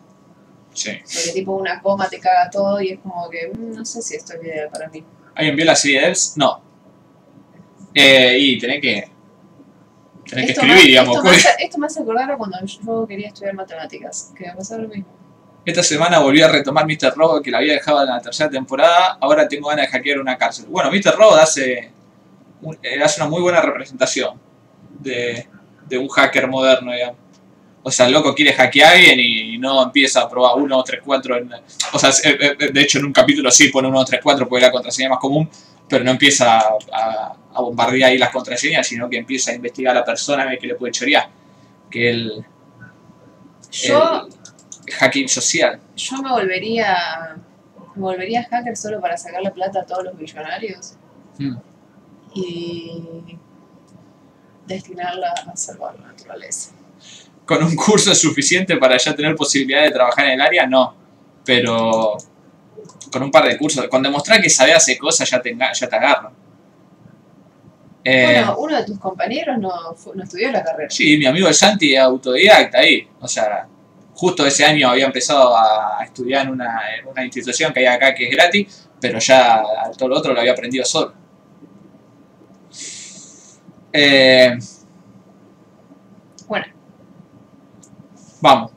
sí 0.74 0.92
Porque, 1.02 1.32
tipo, 1.34 1.52
una 1.58 1.82
coma 1.82 2.08
te 2.08 2.20
caga 2.20 2.50
todo 2.50 2.82
y 2.82 2.92
es 2.92 3.00
como 3.00 3.30
que. 3.30 3.52
mm, 3.54 3.76
no 3.76 3.86
sé 3.86 4.02
si 4.02 4.16
esto 4.16 4.34
es 4.36 4.44
ideal 4.44 4.70
para 4.72 4.88
mí. 4.90 5.04
¿alguien 5.36 5.56
vio 5.56 5.66
la 5.66 5.76
serie 5.76 6.00
de 6.00 6.06
Elves? 6.06 6.34
no 6.38 6.62
Eh, 7.94 8.38
y 8.40 8.60
tenés 8.60 8.82
que 8.82 9.10
tenés 10.30 10.46
que 10.46 10.52
escribir 10.54 10.86
digamos 10.86 11.18
Esto 11.18 11.30
me, 11.30 11.36
hace, 11.36 11.50
esto 11.60 11.78
me 11.80 11.86
hace 11.88 12.02
acordar 12.02 12.32
a 12.32 12.38
cuando 12.38 12.58
yo 12.66 13.06
quería 13.08 13.28
estudiar 13.28 13.56
matemáticas, 13.56 14.32
que 14.38 14.46
me 14.46 14.56
pasaba 14.56 14.84
lo 14.84 14.90
mismo. 14.90 15.23
Esta 15.66 15.82
semana 15.84 16.20
volví 16.20 16.42
a 16.42 16.48
retomar 16.50 16.86
Mr. 16.86 17.14
Robot 17.16 17.42
que 17.44 17.50
la 17.52 17.60
había 17.60 17.74
dejado 17.74 18.02
en 18.02 18.10
la 18.10 18.20
tercera 18.22 18.50
temporada. 18.50 19.18
Ahora 19.22 19.48
tengo 19.48 19.70
ganas 19.70 19.86
de 19.86 19.92
hackear 19.92 20.20
una 20.20 20.38
cárcel. 20.38 20.66
Bueno, 20.68 20.92
Mr. 20.92 21.16
Robot 21.18 21.40
hace, 21.40 21.92
un- 22.62 22.78
eh, 22.84 23.02
hace 23.02 23.22
una 23.22 23.30
muy 23.30 23.42
buena 23.42 23.62
representación 23.62 24.40
de, 25.00 25.48
de 25.88 25.98
un 25.98 26.10
hacker 26.10 26.48
moderno, 26.48 26.92
digamos. 26.92 27.18
O 27.86 27.92
sea, 27.92 28.08
el 28.08 28.14
loco 28.14 28.34
quiere 28.34 28.54
hackear 28.54 28.90
a 28.94 28.96
alguien 28.96 29.20
y 29.20 29.58
no 29.58 29.84
empieza 29.84 30.22
a 30.22 30.30
probar 30.30 30.56
1, 30.58 30.76
2, 30.76 30.86
3, 30.86 31.02
4. 31.04 31.38
En, 31.38 31.50
o 31.94 32.00
sea, 32.00 32.10
eh, 32.10 32.56
eh, 32.60 32.72
de 32.72 32.82
hecho 32.82 33.00
en 33.00 33.06
un 33.06 33.14
capítulo 33.14 33.50
sí 33.52 33.70
pone 33.70 33.88
1, 33.90 33.98
2, 34.00 34.10
3, 34.10 34.22
4 34.24 34.48
porque 34.48 34.64
es 34.66 34.68
la 34.70 34.72
contraseña 34.72 35.10
más 35.10 35.20
común, 35.20 35.50
pero 35.88 36.04
no 36.04 36.12
empieza 36.12 36.60
a, 36.60 36.64
a- 36.92 37.36
a 37.56 37.62
bombardear 37.62 38.10
ahí 38.12 38.18
las 38.18 38.32
contraseñas, 38.32 38.88
sino 38.88 39.10
que 39.10 39.18
empieza 39.18 39.52
a 39.52 39.56
investigar 39.56 39.96
a 39.96 40.00
la 40.00 40.06
persona 40.06 40.44
a 40.44 40.46
ver 40.48 40.58
qué 40.60 40.68
le 40.68 40.76
puede 40.76 40.92
chorear. 40.94 41.30
Que 41.90 42.10
el, 42.10 42.46
Yo, 43.72 44.28
el 44.28 44.43
hacking 44.92 45.28
social. 45.28 45.80
yo 45.96 46.18
me 46.22 46.30
volvería. 46.32 47.38
Me 47.96 48.02
volvería 48.02 48.44
hacker 48.44 48.76
solo 48.76 49.00
para 49.00 49.16
sacarle 49.18 49.52
plata 49.52 49.82
a 49.82 49.86
todos 49.86 50.04
los 50.04 50.16
millonarios 50.16 50.96
Mm. 51.38 51.56
y 52.36 53.38
destinarla 54.68 55.34
a 55.52 55.56
salvar 55.58 55.96
la 56.00 56.08
naturaleza. 56.08 56.72
con 57.46 57.62
un 57.62 57.76
curso 57.76 58.16
suficiente 58.16 58.78
para 58.78 58.98
ya 58.98 59.14
tener 59.16 59.36
posibilidad 59.36 59.84
de 59.84 59.92
trabajar 59.92 60.26
en 60.28 60.32
el 60.34 60.42
área, 60.42 60.66
no. 60.66 60.96
Pero 61.44 62.18
con 63.12 63.22
un 63.24 63.30
par 63.32 63.46
de 63.48 63.58
cursos, 63.58 63.86
con 63.90 64.02
demostrar 64.02 64.42
que 64.42 64.50
sabes 64.50 64.76
hacer 64.78 64.98
cosas 64.98 65.30
ya 65.30 65.42
te, 65.42 65.54
ya 65.74 65.90
te 65.90 65.96
agarran. 65.96 66.32
Eh, 68.06 68.36
Bueno, 68.38 68.56
uno 68.60 68.78
de 68.78 68.84
tus 68.86 68.98
compañeros 69.00 69.58
no, 69.60 69.72
no 70.16 70.24
estudió 70.24 70.52
la 70.52 70.64
carrera. 70.64 70.90
sí, 70.90 71.18
mi 71.18 71.26
amigo 71.26 71.48
el 71.50 71.54
Santi 71.54 71.94
es 71.94 72.00
autodidacta 72.02 72.80
ahí. 72.80 73.08
O 73.20 73.28
sea, 73.28 73.68
justo 74.24 74.48
ese 74.48 74.64
año 74.64 74.88
había 74.88 75.06
empezado 75.06 75.54
a 75.54 76.02
estudiar 76.02 76.46
en 76.46 76.54
una, 76.54 76.80
en 76.98 77.06
una 77.06 77.26
institución 77.26 77.74
que 77.74 77.82
hay 77.82 77.88
acá 77.88 78.16
que 78.16 78.30
es 78.30 78.32
gratis, 78.32 78.90
pero 79.02 79.20
ya 79.20 79.62
todo 79.98 80.08
lo 80.08 80.18
otro 80.18 80.34
lo 80.34 80.40
había 80.40 80.54
aprendido 80.54 80.86
solo. 80.86 81.14
Eh, 83.92 84.58
Bueno, 86.48 86.66
Vamos. 88.40 88.72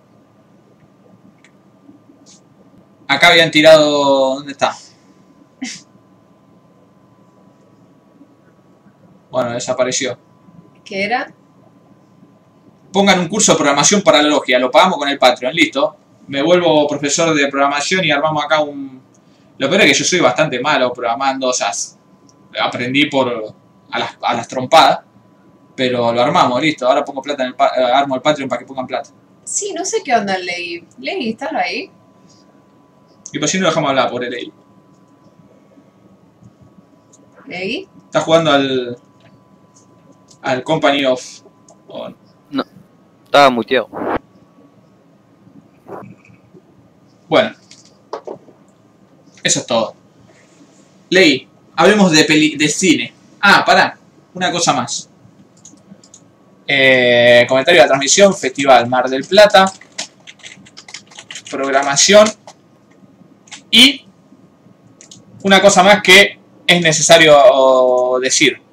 Acá 3.06 3.28
habían 3.28 3.52
tirado. 3.52 4.34
¿Dónde 4.34 4.50
está? 4.50 4.74
Bueno, 9.30 9.52
desapareció. 9.52 10.18
¿qué 10.84 11.04
era? 11.04 11.32
Pongan 12.96 13.20
un 13.20 13.28
curso 13.28 13.52
de 13.52 13.58
programación 13.58 14.00
para 14.00 14.22
la 14.22 14.28
logia. 14.30 14.58
Lo 14.58 14.70
pagamos 14.70 14.96
con 14.96 15.06
el 15.06 15.18
Patreon. 15.18 15.52
Listo. 15.52 15.96
Me 16.28 16.40
vuelvo 16.42 16.88
profesor 16.88 17.34
de 17.34 17.46
programación 17.48 18.02
y 18.06 18.10
armamos 18.10 18.42
acá 18.42 18.62
un. 18.62 19.02
Lo 19.58 19.68
peor 19.68 19.82
es 19.82 19.88
que 19.88 19.98
yo 19.98 20.04
soy 20.06 20.20
bastante 20.20 20.58
malo 20.60 20.90
programando. 20.94 21.48
O 21.48 21.52
sea, 21.52 21.70
aprendí 22.58 23.04
por. 23.04 23.54
a 23.90 23.98
las, 23.98 24.16
a 24.22 24.32
las 24.32 24.48
trompadas. 24.48 25.00
Pero 25.74 26.10
lo 26.10 26.22
armamos, 26.22 26.58
listo. 26.62 26.88
Ahora 26.88 27.04
pongo 27.04 27.20
plata 27.20 27.42
en 27.42 27.48
el 27.50 27.54
eh, 27.54 27.92
armo 27.92 28.14
el 28.14 28.22
Patreon 28.22 28.48
para 28.48 28.60
que 28.60 28.64
pongan 28.64 28.86
plata. 28.86 29.10
Sí, 29.44 29.74
no 29.76 29.84
sé 29.84 29.98
qué 30.02 30.14
onda 30.14 30.38
Ley. 30.38 30.82
Ley, 30.98 31.28
¿estás 31.28 31.52
ahí? 31.52 31.90
Y 33.30 33.38
por 33.38 33.46
si 33.46 33.58
no 33.58 33.66
dejamos 33.66 33.90
hablar 33.90 34.10
por 34.10 34.24
el 34.24 34.32
ahí. 34.32 34.52
Ley. 37.46 37.88
Está 38.06 38.22
jugando 38.22 38.52
al. 38.52 38.96
al 40.40 40.62
Company 40.64 41.04
of. 41.04 41.42
Estaba 43.26 43.50
muteado. 43.50 43.88
Bueno. 47.28 47.54
Eso 49.42 49.60
es 49.60 49.66
todo. 49.66 49.94
Ley, 51.10 51.48
hablemos 51.76 52.12
de, 52.12 52.24
peli 52.24 52.56
de 52.56 52.68
cine. 52.68 53.12
Ah, 53.40 53.64
pará. 53.64 53.98
Una 54.32 54.50
cosa 54.50 54.72
más. 54.72 55.08
Eh, 56.66 57.44
comentario 57.48 57.80
de 57.80 57.84
la 57.84 57.88
transmisión, 57.88 58.34
Festival 58.34 58.88
Mar 58.88 59.08
del 59.08 59.24
Plata. 59.24 59.70
Programación. 61.50 62.28
Y 63.70 64.06
una 65.42 65.60
cosa 65.60 65.82
más 65.82 66.02
que 66.02 66.38
es 66.66 66.80
necesario 66.80 68.18
decir. 68.20 68.65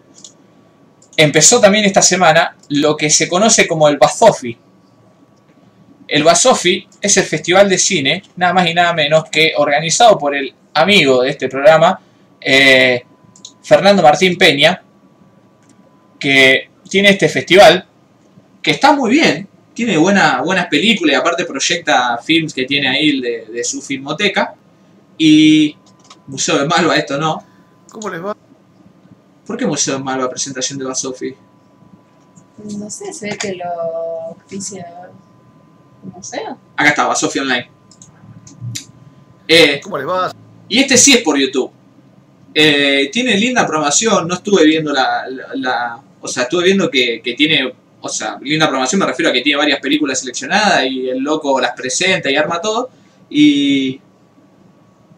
Empezó 1.15 1.61
también 1.61 1.85
esta 1.85 2.01
semana 2.01 2.55
lo 2.69 2.97
que 2.97 3.09
se 3.09 3.27
conoce 3.27 3.67
como 3.67 3.87
el 3.87 3.97
Bazofi. 3.97 4.57
El 6.07 6.23
Basofi 6.23 6.87
es 7.01 7.17
el 7.17 7.23
festival 7.23 7.69
de 7.69 7.77
cine, 7.77 8.23
nada 8.35 8.53
más 8.53 8.67
y 8.67 8.73
nada 8.73 8.93
menos 8.93 9.25
que 9.29 9.53
organizado 9.57 10.17
por 10.17 10.35
el 10.35 10.53
amigo 10.73 11.21
de 11.21 11.29
este 11.29 11.47
programa, 11.47 11.99
eh, 12.41 13.03
Fernando 13.61 14.01
Martín 14.01 14.37
Peña, 14.37 14.81
que 16.19 16.69
tiene 16.89 17.09
este 17.09 17.29
festival, 17.29 17.85
que 18.61 18.71
está 18.71 18.93
muy 18.93 19.11
bien, 19.11 19.47
tiene 19.73 19.97
buena, 19.97 20.41
buenas 20.41 20.67
películas 20.67 21.13
y 21.13 21.15
aparte 21.15 21.45
proyecta 21.45 22.17
films 22.17 22.53
que 22.53 22.65
tiene 22.65 22.89
ahí 22.89 23.19
de, 23.19 23.45
de 23.45 23.63
su 23.63 23.81
filmoteca. 23.81 24.53
Y 25.17 25.75
Museo 26.27 26.59
de 26.59 26.67
Malva, 26.67 26.95
esto 26.95 27.17
no. 27.17 27.43
¿Cómo 27.89 28.09
les 28.09 28.23
va? 28.23 28.35
¿Por 29.45 29.57
qué 29.57 29.65
Museo 29.65 29.97
de 29.97 30.03
Malva 30.03 30.29
presentación 30.29 30.79
de 30.79 30.85
Basofi? 30.85 31.35
No 32.77 32.89
sé, 32.89 33.11
se 33.13 33.29
ve 33.29 33.37
que 33.37 33.53
lo 33.55 33.65
auspicia. 34.29 34.85
No 36.15 36.23
sé. 36.23 36.41
Acá 36.77 36.89
está, 36.89 37.05
Basofi 37.07 37.39
Online. 37.39 37.69
Eh, 39.47 39.79
¿Cómo 39.83 39.97
les 39.97 40.07
va? 40.07 40.31
Y 40.69 40.79
este 40.79 40.97
sí 40.97 41.13
es 41.13 41.21
por 41.21 41.37
YouTube. 41.37 41.71
Eh, 42.53 43.09
tiene 43.11 43.35
linda 43.37 43.65
programación, 43.65 44.27
no 44.27 44.35
estuve 44.35 44.63
viendo 44.65 44.93
la... 44.93 45.27
la- 45.27 45.47
la- 45.55 45.99
o 46.21 46.27
sea, 46.27 46.43
estuve 46.43 46.65
viendo 46.65 46.89
que, 46.89 47.21
que 47.21 47.33
tiene... 47.33 47.73
O 47.99 48.07
sea, 48.09 48.37
linda 48.41 48.67
programación 48.67 48.99
me 48.99 49.05
refiero 49.07 49.29
a 49.29 49.33
que 49.33 49.41
tiene 49.41 49.57
varias 49.57 49.79
películas 49.79 50.19
seleccionadas 50.19 50.85
y 50.85 51.09
el 51.09 51.19
loco 51.19 51.59
las 51.59 51.71
presenta 51.73 52.29
y 52.31 52.35
arma 52.37 52.61
todo. 52.61 52.89
Y... 53.29 53.99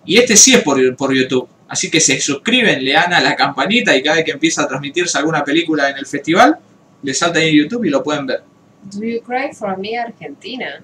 Y 0.06 0.18
este 0.18 0.36
sí 0.36 0.54
es 0.54 0.62
por, 0.64 0.96
por 0.96 1.14
YouTube. 1.14 1.48
Así 1.68 1.90
que 1.90 2.00
se 2.00 2.20
suscriben, 2.20 2.84
le 2.84 2.94
dan 2.94 3.14
a 3.14 3.22
la 3.22 3.36
campanita 3.36 3.96
y 3.96 4.04
cada 4.04 4.18
vez 4.18 4.26
que 4.26 4.32
empieza 4.32 4.64
a 4.64 4.68
transmitirse 4.68 5.18
alguna 5.18 5.44
película 5.44 5.90
en 5.90 5.98
el 5.98 6.06
festival, 6.06 6.58
le 7.02 7.14
salta 7.14 7.40
ahí 7.40 7.50
en 7.50 7.64
YouTube 7.64 7.86
y 7.86 7.90
lo 7.90 8.04
pueden 8.04 8.28
ver. 8.28 8.44
Do 8.84 9.04
you 9.04 9.22
cry 9.22 9.54
for 9.54 9.78
me, 9.78 9.98
Argentina? 9.98 10.82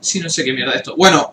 Sí, 0.00 0.20
no 0.20 0.28
sé 0.28 0.44
qué 0.44 0.52
mierda 0.52 0.72
es 0.72 0.78
esto. 0.78 0.94
Bueno, 0.96 1.32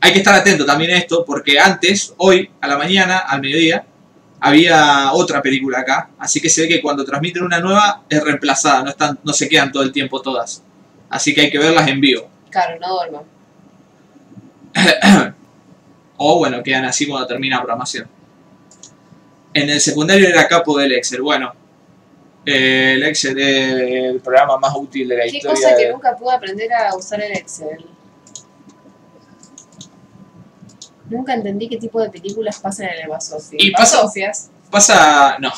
hay 0.00 0.12
que 0.12 0.18
estar 0.18 0.34
atento 0.34 0.64
también 0.64 0.92
a 0.92 0.98
esto, 0.98 1.24
porque 1.24 1.58
antes, 1.58 2.14
hoy, 2.18 2.50
a 2.60 2.68
la 2.68 2.76
mañana, 2.76 3.18
al 3.18 3.40
mediodía, 3.40 3.84
había 4.40 5.12
otra 5.12 5.40
película 5.42 5.80
acá. 5.80 6.10
Así 6.18 6.40
que 6.40 6.48
se 6.48 6.62
ve 6.62 6.68
que 6.68 6.82
cuando 6.82 7.04
transmiten 7.04 7.42
una 7.42 7.60
nueva 7.60 8.02
es 8.08 8.22
reemplazada, 8.22 8.82
no, 8.82 8.90
están, 8.90 9.18
no 9.22 9.32
se 9.32 9.48
quedan 9.48 9.72
todo 9.72 9.82
el 9.82 9.92
tiempo 9.92 10.20
todas. 10.20 10.62
Así 11.08 11.34
que 11.34 11.42
hay 11.42 11.50
que 11.50 11.58
verlas 11.58 11.88
en 11.88 12.00
vivo. 12.00 12.28
Claro, 12.50 12.78
no 12.80 12.94
duermo. 12.94 13.24
O 16.24 16.38
bueno, 16.38 16.62
quedan 16.62 16.84
así 16.84 17.06
cuando 17.06 17.26
termina 17.26 17.56
la 17.56 17.62
programación. 17.62 18.06
En 19.54 19.68
el 19.68 19.80
secundario 19.80 20.28
era 20.28 20.46
capo 20.48 20.78
del 20.78 20.92
Excel. 20.92 21.20
Bueno, 21.22 21.52
eh, 22.46 22.94
el 22.96 23.02
Excel 23.02 23.38
es 23.38 23.72
el 24.14 24.20
programa 24.20 24.56
más 24.58 24.72
útil 24.76 25.08
de 25.08 25.16
la 25.16 25.22
Qué 25.24 25.36
historia. 25.38 25.54
cosa 25.56 25.76
que 25.76 25.86
de- 25.86 25.92
nunca 25.92 26.16
pude 26.16 26.34
aprender 26.34 26.72
a 26.72 26.94
usar 26.96 27.20
el 27.22 27.32
Excel. 27.32 27.84
Nunca 31.10 31.34
entendí 31.34 31.68
qué 31.68 31.76
tipo 31.76 32.00
de 32.00 32.08
películas 32.08 32.58
pasan 32.60 32.86
en 32.88 33.02
el 33.04 33.08
Basofia. 33.08 33.58
Y 33.60 33.70
pasa- 34.70 35.36
no, 35.40 35.52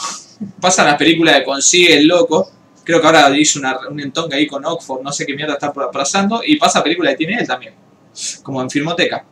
pasa 0.60 0.84
las 0.84 0.96
películas 0.96 1.36
de 1.36 1.44
Consigue 1.44 1.96
el 1.98 2.06
Loco. 2.08 2.50
Creo 2.82 3.00
que 3.00 3.06
ahora 3.06 3.30
hizo 3.38 3.58
una, 3.60 3.78
un 3.88 4.00
entonque 4.00 4.34
ahí 4.34 4.46
con 4.46 4.64
Oxford, 4.64 5.02
no 5.02 5.12
sé 5.12 5.24
qué 5.24 5.34
mierda 5.34 5.54
está 5.54 5.72
pasando. 5.72 6.40
Y 6.44 6.56
pasa 6.56 6.82
película 6.82 7.10
de 7.10 7.16
tiene 7.16 7.34
él 7.38 7.46
también, 7.46 7.74
como 8.42 8.60
en 8.60 8.68
Filmoteca. 8.68 9.24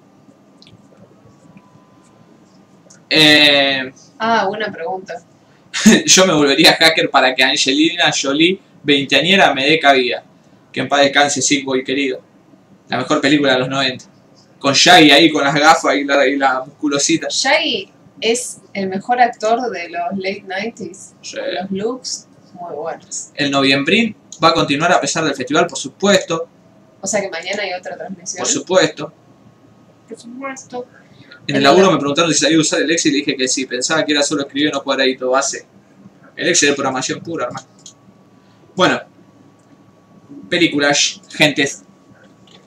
Eh, 3.14 3.92
Ah, 4.24 4.46
buena 4.46 4.70
pregunta. 4.70 5.14
yo 6.06 6.26
me 6.26 6.32
volvería 6.32 6.74
hacker 6.74 7.10
para 7.10 7.34
que 7.34 7.42
Angelina 7.42 8.12
Jolie, 8.12 8.60
veinteañera, 8.84 9.52
me 9.52 9.66
dé 9.66 9.80
cabida. 9.80 10.22
Que 10.72 10.80
en 10.80 10.88
paz 10.88 11.00
descanse, 11.00 11.40
querido. 11.84 12.20
La 12.88 12.98
mejor 12.98 13.20
película 13.20 13.54
de 13.54 13.58
los 13.58 13.68
90. 13.68 14.04
Con 14.60 14.74
Shaggy 14.74 15.10
ahí, 15.10 15.30
con 15.32 15.42
las 15.42 15.54
gafas 15.54 15.96
y 15.96 16.04
la, 16.04 16.24
y 16.24 16.36
la 16.36 16.62
musculosita. 16.64 17.26
Shaggy 17.28 17.90
es 18.20 18.60
el 18.74 18.88
mejor 18.88 19.20
actor 19.20 19.68
de 19.70 19.88
los 19.88 20.18
late 20.18 20.44
90s. 20.46 21.14
Sí. 21.20 21.36
Los 21.36 21.70
looks, 21.72 22.28
muy 22.54 22.74
buenos. 22.76 23.30
El 23.34 23.50
noviembrín 23.50 24.14
va 24.42 24.50
a 24.50 24.54
continuar 24.54 24.92
a 24.92 25.00
pesar 25.00 25.24
del 25.24 25.34
festival, 25.34 25.66
por 25.66 25.78
supuesto. 25.78 26.48
O 27.00 27.06
sea 27.08 27.20
que 27.20 27.28
mañana 27.28 27.64
hay 27.64 27.72
otra 27.72 27.96
transmisión. 27.96 28.38
Por 28.38 28.46
supuesto. 28.46 29.12
Por 30.08 30.18
supuesto. 30.18 30.86
En 31.46 31.56
el 31.56 31.62
laburo 31.62 31.90
me 31.90 31.98
preguntaron 31.98 32.32
si 32.32 32.40
sabía 32.40 32.58
usar 32.58 32.80
el 32.80 32.90
Excel 32.90 33.12
y 33.12 33.16
dije 33.16 33.36
que 33.36 33.48
sí. 33.48 33.66
Pensaba 33.66 34.04
que 34.04 34.12
era 34.12 34.22
solo 34.22 34.42
escribir 34.42 34.68
y 34.68 34.72
no 34.72 34.82
cuadradito 34.82 35.30
base. 35.30 35.66
El 36.36 36.48
Excel 36.48 36.70
es 36.70 36.74
programación 36.74 37.20
pura, 37.20 37.46
hermano. 37.46 37.66
Bueno. 38.74 39.00
Películas, 40.48 41.20
gentes. 41.34 41.82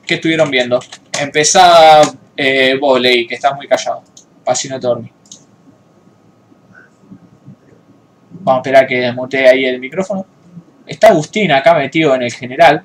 ¿Qué 0.06 0.14
estuvieron 0.14 0.50
viendo? 0.50 0.80
Empezaba 1.18 2.02
eh, 2.36 2.76
Voley, 2.80 3.26
que 3.26 3.36
está 3.36 3.54
muy 3.54 3.66
callado. 3.66 4.02
Para 4.44 4.54
si 4.54 4.68
no 4.68 4.78
te 4.78 4.86
dormí. 4.86 5.10
Vamos 8.30 8.58
a 8.58 8.60
esperar 8.60 8.86
que 8.86 8.96
desmutee 9.00 9.48
ahí 9.48 9.64
el 9.64 9.80
micrófono. 9.80 10.26
Está 10.86 11.08
Agustín 11.08 11.50
acá 11.50 11.74
metido 11.74 12.14
en 12.14 12.22
el 12.22 12.32
general. 12.32 12.84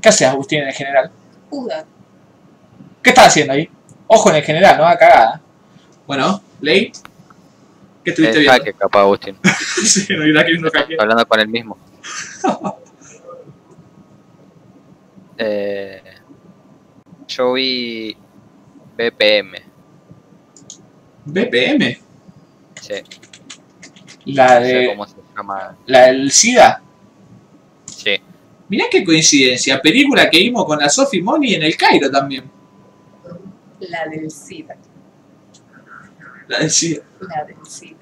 ¿Qué 0.00 0.08
haces 0.08 0.26
Agustín 0.26 0.62
en 0.62 0.68
el 0.68 0.74
general? 0.74 1.10
¿Qué 3.02 3.10
estás 3.10 3.28
haciendo 3.28 3.52
ahí? 3.52 3.68
Ojo 4.08 4.30
en 4.30 4.36
el 4.36 4.42
general, 4.42 4.78
no 4.78 4.84
haga 4.84 4.98
cagada. 4.98 5.40
Bueno, 6.06 6.40
Ley, 6.60 6.92
¿qué 8.04 8.10
estuviste 8.10 8.38
Es 8.38 8.40
viendo? 8.42 8.58
jaque, 8.58 8.72
capaz, 8.74 9.00
Agustín. 9.00 9.36
sí, 9.84 10.06
no 10.16 10.24
irá. 10.26 10.44
Hablando 10.98 11.26
con 11.26 11.40
el 11.40 11.48
mismo. 11.48 11.76
Eh, 15.38 16.00
yo 17.28 17.52
vi 17.52 18.16
BPM. 18.96 19.52
BPM, 21.26 21.98
Sí, 22.80 22.94
la 24.26 24.60
no 24.60 24.66
sé 24.66 24.72
de 24.74 24.86
cómo 24.86 25.06
se 25.06 25.16
llama. 25.36 25.76
la 25.86 26.06
del 26.06 26.30
SIDA. 26.30 26.80
Sí, 27.84 28.16
Mirá 28.68 28.86
qué 28.90 29.04
coincidencia, 29.04 29.80
película 29.82 30.30
que 30.30 30.38
vimos 30.38 30.64
con 30.64 30.78
la 30.78 30.88
Sophie 30.88 31.22
Money 31.22 31.56
en 31.56 31.64
el 31.64 31.76
Cairo 31.76 32.10
también. 32.10 32.50
La 33.80 34.06
del 34.08 34.30
SIDA. 34.30 34.76
La 36.48 36.58
del 36.60 36.70
SIDA. 36.70 37.02
La 37.20 37.44
del 37.44 37.56
SIDA. 37.66 37.96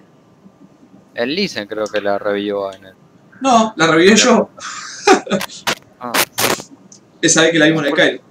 el 1.14 1.34
Listen 1.34 1.66
creo 1.66 1.86
que 1.86 2.00
la 2.00 2.18
revivió 2.18 2.72
en 2.72 2.84
el. 2.86 2.94
No, 3.40 3.72
la 3.76 3.86
reviví 3.88 4.14
yo. 4.16 4.50
Ah, 6.00 6.12
Esa 7.20 7.42
vez 7.42 7.52
que 7.52 7.58
la 7.58 7.66
vimos 7.66 7.82
en 7.82 7.88
el 7.88 7.94
Cairo. 7.94 8.22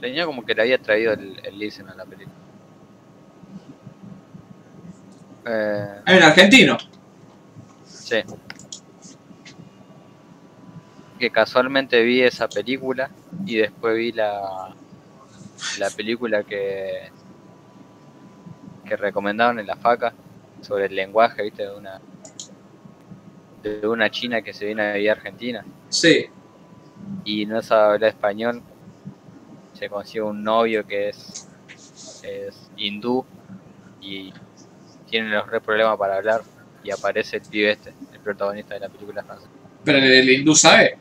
tenía 0.00 0.26
como 0.26 0.44
que 0.44 0.54
le 0.54 0.62
había 0.62 0.78
traído 0.80 1.12
el, 1.12 1.40
el 1.44 1.58
Listen 1.58 1.88
a 1.88 1.94
la 1.94 2.04
película. 2.04 2.34
Eh, 5.46 6.00
Hay 6.04 6.16
un 6.18 6.22
argentino. 6.22 6.76
Sí. 7.84 8.16
Que 11.18 11.30
casualmente 11.30 12.00
vi 12.02 12.22
esa 12.22 12.48
película 12.48 13.10
y 13.44 13.56
después 13.56 13.96
vi 13.96 14.12
la, 14.12 14.74
la 15.78 15.90
película 15.90 16.42
que, 16.44 17.10
que 18.84 18.96
recomendaron 18.96 19.58
en 19.58 19.66
la 19.66 19.76
faca 19.76 20.12
sobre 20.62 20.86
el 20.86 20.94
lenguaje, 20.94 21.42
viste, 21.42 21.62
de 21.64 21.74
una 21.74 22.00
de 23.62 23.86
una 23.88 24.08
china 24.10 24.40
que 24.40 24.52
se 24.52 24.66
viene 24.66 24.82
a 24.82 24.92
vivir 24.92 25.10
a 25.10 25.14
Argentina 25.14 25.64
Sí. 25.88 26.26
y 27.24 27.44
no 27.44 27.60
sabe 27.60 27.94
hablar 27.94 28.10
español. 28.10 28.62
Se 29.74 29.88
consigue 29.88 30.22
un 30.22 30.42
novio 30.44 30.86
que 30.86 31.08
es, 31.08 31.48
es 32.22 32.70
hindú 32.76 33.24
y 34.00 34.32
tiene 35.10 35.28
los 35.30 35.48
re 35.48 35.60
problemas 35.60 35.96
para 35.98 36.16
hablar 36.16 36.42
y 36.84 36.90
aparece 36.90 37.36
el 37.38 37.42
pibe 37.42 37.72
este, 37.72 37.92
el 38.12 38.20
protagonista 38.20 38.74
de 38.74 38.80
la 38.80 38.88
película 38.88 39.22
francesa. 39.24 39.50
Pero 39.84 39.98
el, 39.98 40.04
el 40.04 40.30
hindú 40.30 40.54
sabe. 40.54 40.98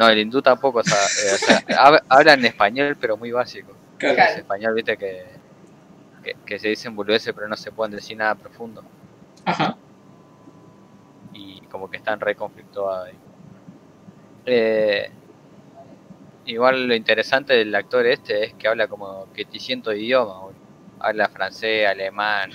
No, 0.00 0.08
el 0.08 0.18
hindú 0.18 0.40
tampoco 0.40 0.80
eh, 0.80 0.82
o 0.82 1.36
sea, 1.36 1.60
hab- 2.08 2.32
en 2.32 2.44
español 2.46 2.96
pero 2.98 3.18
muy 3.18 3.30
básico. 3.32 3.72
Claro. 3.98 4.14
Claro. 4.14 4.32
Es 4.32 4.38
español, 4.38 4.72
viste, 4.74 4.96
que, 4.96 5.26
que, 6.24 6.36
que 6.46 6.58
se 6.58 6.68
dicen 6.68 6.96
boludeces 6.96 7.34
pero 7.34 7.46
no 7.48 7.56
se 7.56 7.70
pueden 7.70 7.92
decir 7.94 8.16
nada 8.16 8.34
profundo 8.34 8.82
Ajá. 9.44 9.76
y 11.34 11.60
como 11.70 11.90
que 11.90 11.98
están 11.98 12.18
re 12.18 12.34
conflictuados 12.34 13.08
ahí. 13.08 13.14
Eh, 14.46 15.10
igual 16.46 16.86
lo 16.88 16.94
interesante 16.94 17.52
del 17.52 17.74
actor 17.74 18.06
este 18.06 18.44
es 18.44 18.54
que 18.54 18.68
habla 18.68 18.88
como 18.88 19.30
que 19.34 19.44
siento 19.58 19.92
idioma, 19.92 20.40
boludo. 20.40 20.58
habla 20.98 21.28
francés, 21.28 21.86
alemán, 21.86 22.50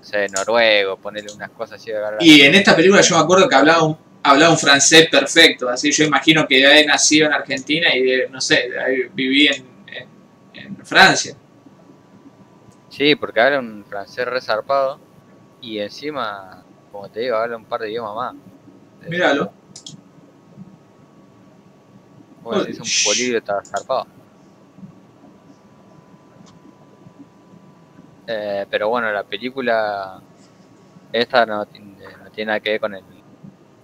o 0.00 0.04
sea, 0.04 0.26
noruego, 0.28 0.96
ponerle 0.98 1.32
unas 1.34 1.50
cosas 1.50 1.80
así 1.80 1.90
de. 1.90 1.98
Y 2.20 2.42
en 2.42 2.54
esta 2.54 2.76
película 2.76 3.00
yo 3.00 3.16
me 3.16 3.22
acuerdo 3.22 3.48
que 3.48 3.56
hablaba 3.56 3.82
un, 3.82 3.98
hablaba 4.30 4.52
un 4.52 4.58
francés 4.58 5.08
perfecto. 5.08 5.68
Así 5.68 5.90
yo 5.92 6.04
imagino 6.04 6.46
que 6.46 6.66
haber 6.66 6.86
nacido 6.86 7.26
en 7.26 7.32
Argentina 7.32 7.94
y 7.94 8.02
de, 8.02 8.28
no 8.28 8.40
sé, 8.40 8.68
de 8.70 9.10
viví 9.14 9.46
en, 9.48 9.66
en, 9.88 10.08
en 10.54 10.86
Francia. 10.86 11.34
Sí, 12.88 13.14
porque 13.14 13.40
habla 13.40 13.58
un 13.60 13.84
francés 13.84 14.26
resarpado 14.26 14.98
y 15.60 15.78
encima, 15.78 16.64
como 16.90 17.08
te 17.08 17.20
digo, 17.20 17.36
habla 17.36 17.56
un 17.56 17.64
par 17.64 17.80
de 17.82 17.90
idiomas 17.90 18.14
más. 18.14 18.34
Míralo. 19.08 19.52
Bueno, 22.42 22.64
dice 22.64 22.80
un 22.82 22.88
políglota 23.04 23.62
zarpado. 23.64 24.06
Eh, 28.26 28.66
pero 28.70 28.88
bueno, 28.88 29.10
la 29.10 29.22
película 29.24 30.20
esta 31.12 31.46
no, 31.46 31.66
tiene- 31.66 31.96
no 32.24 32.30
tiene 32.30 32.48
nada 32.48 32.60
que 32.60 32.70
ver 32.72 32.80
con 32.80 32.94
el, 32.94 33.04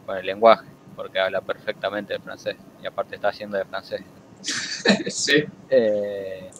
con 0.04 0.16
el 0.18 0.26
lenguaje, 0.26 0.76
porque 0.94 1.18
habla 1.20 1.42
perfectamente 1.42 2.14
el 2.14 2.20
francés 2.20 2.58
y 2.78 2.86
aparte 2.86 3.16
está 3.16 3.28
haciendo 3.28 3.56
de 3.58 3.64
francés. 3.66 4.02
sí. 5.10 5.44
Eh, 5.68 6.54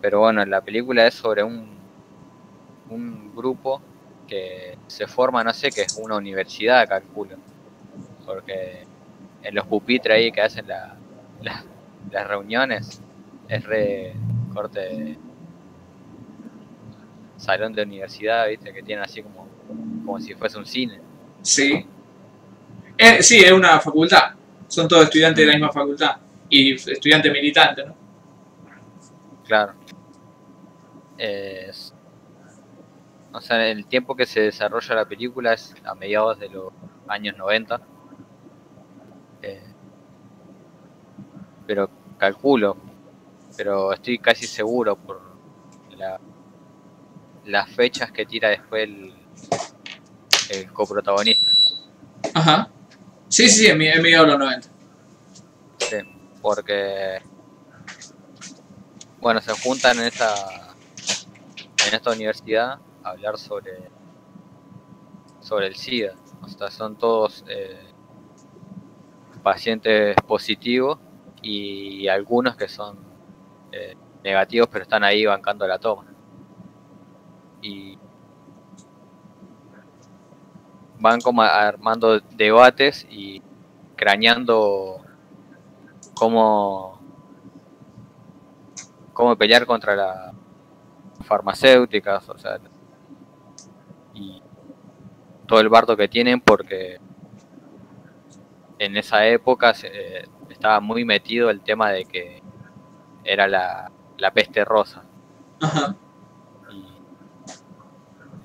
pero 0.00 0.20
bueno, 0.20 0.44
la 0.44 0.62
película 0.62 1.06
es 1.06 1.14
sobre 1.14 1.42
un, 1.42 1.90
un 2.88 3.34
grupo 3.34 3.84
que 4.26 4.80
se 4.86 5.06
forma, 5.06 5.44
no 5.44 5.52
sé, 5.54 5.72
que 5.72 5.82
es 5.82 5.92
una 5.94 6.16
universidad, 6.16 6.88
calculo. 6.88 7.38
Porque 8.24 8.88
en 9.42 9.54
los 9.54 9.66
pupitres 9.66 10.16
ahí 10.16 10.32
que 10.32 10.42
hacen 10.42 10.66
la, 10.68 11.00
la- 11.40 11.66
las 12.10 12.28
reuniones 12.28 13.04
es 13.48 13.64
re 13.64 14.22
corte 14.48 14.80
de 14.80 15.22
salón 17.36 17.72
de 17.72 17.82
universidad, 17.84 18.46
viste, 18.48 18.72
que 18.72 18.82
tiene 18.82 19.02
así 19.02 19.22
como, 19.22 19.47
como 20.04 20.18
si 20.20 20.34
fuese 20.34 20.58
un 20.58 20.66
cine. 20.66 21.00
Sí. 21.42 21.86
Eh, 22.96 23.22
sí, 23.22 23.38
es 23.38 23.52
una 23.52 23.78
facultad. 23.80 24.32
Son 24.66 24.86
todos 24.88 25.04
estudiantes 25.04 25.44
de 25.44 25.52
la 25.52 25.58
misma 25.58 25.72
facultad. 25.72 26.16
y 26.50 26.72
estudiante 26.72 27.30
militante, 27.30 27.84
¿no? 27.84 27.94
Claro. 29.46 29.74
Es- 31.18 31.92
o 33.32 33.40
sea, 33.42 33.66
el 33.68 33.84
tiempo 33.86 34.16
que 34.16 34.24
se 34.24 34.40
desarrolla 34.40 34.94
la 34.94 35.04
película 35.04 35.52
es 35.52 35.74
a 35.84 35.94
mediados 35.94 36.38
de 36.38 36.48
los 36.48 36.72
años 37.06 37.36
90. 37.36 37.80
Eh, 39.42 39.62
pero 41.66 41.90
calculo, 42.16 42.76
pero 43.56 43.92
estoy 43.92 44.18
casi 44.18 44.46
seguro 44.46 44.96
por 44.96 45.20
la- 45.96 46.18
las 47.44 47.68
fechas 47.70 48.10
que 48.10 48.24
tira 48.24 48.48
después 48.48 48.84
el, 48.84 49.14
el 50.48 50.72
coprotagonista. 50.72 51.50
Ajá. 52.34 52.70
Sí, 53.28 53.48
sí, 53.48 53.66
en, 53.66 53.78
mi- 53.78 53.88
en 53.88 54.02
de 54.02 54.12
los 54.26 54.38
90. 54.38 54.68
Sí, 55.88 55.96
porque 56.40 57.20
bueno, 59.20 59.40
se 59.40 59.52
juntan 59.52 59.98
en 60.00 60.06
esta 60.06 60.76
en 61.82 61.92
esta 61.94 62.12
universidad 62.12 62.80
a 63.02 63.10
hablar 63.10 63.36
sobre 63.36 63.90
sobre 65.40 65.66
el 65.66 65.74
SIDA. 65.74 66.16
O 66.42 66.48
sea, 66.48 66.70
son 66.70 66.96
todos 66.96 67.44
eh, 67.48 67.92
pacientes 69.42 70.18
positivos 70.26 70.98
y 71.42 72.08
algunos 72.08 72.56
que 72.56 72.68
son 72.68 72.96
eh, 73.72 73.94
negativos 74.22 74.68
pero 74.70 74.82
están 74.82 75.04
ahí 75.04 75.24
bancando 75.24 75.66
la 75.66 75.78
toma. 75.78 76.04
Y 77.60 77.98
van 81.00 81.20
como 81.20 81.42
armando 81.42 82.20
debates 82.20 83.06
y 83.10 83.42
craneando 83.96 85.00
cómo, 86.14 87.00
cómo 89.12 89.36
pelear 89.36 89.66
contra 89.66 89.94
las 89.96 90.32
farmacéuticas, 91.24 92.28
o 92.28 92.38
sea, 92.38 92.58
y 94.14 94.42
todo 95.46 95.60
el 95.60 95.68
bardo 95.68 95.96
que 95.96 96.08
tienen 96.08 96.40
porque 96.40 96.98
en 98.78 98.96
esa 98.96 99.26
época 99.26 99.74
se- 99.74 99.88
eh, 100.20 100.28
estaba 100.50 100.80
muy 100.80 101.04
metido 101.04 101.50
el 101.50 101.60
tema 101.62 101.90
de 101.90 102.04
que 102.04 102.42
era 103.24 103.46
la, 103.48 103.90
la 104.16 104.30
peste 104.32 104.64
rosa 104.64 105.02
Ajá. 105.60 105.94
y 106.70 106.84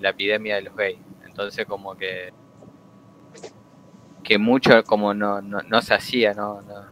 la 0.01 0.09
epidemia 0.09 0.55
de 0.55 0.61
los 0.63 0.75
gays. 0.75 0.99
Entonces 1.25 1.65
como 1.65 1.95
que 1.95 2.33
que 4.23 4.37
mucho 4.37 4.83
como 4.83 5.13
no, 5.13 5.41
no, 5.41 5.61
no 5.63 5.81
se 5.81 5.93
hacía, 5.93 6.33
no, 6.33 6.61
no, 6.61 6.85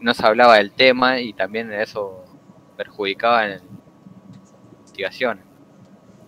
no 0.00 0.14
se 0.14 0.26
hablaba 0.26 0.56
del 0.56 0.72
tema 0.72 1.20
y 1.20 1.32
también 1.32 1.72
eso 1.72 2.24
perjudicaba 2.76 3.46
en 3.46 3.60
investigaciones. 4.78 5.44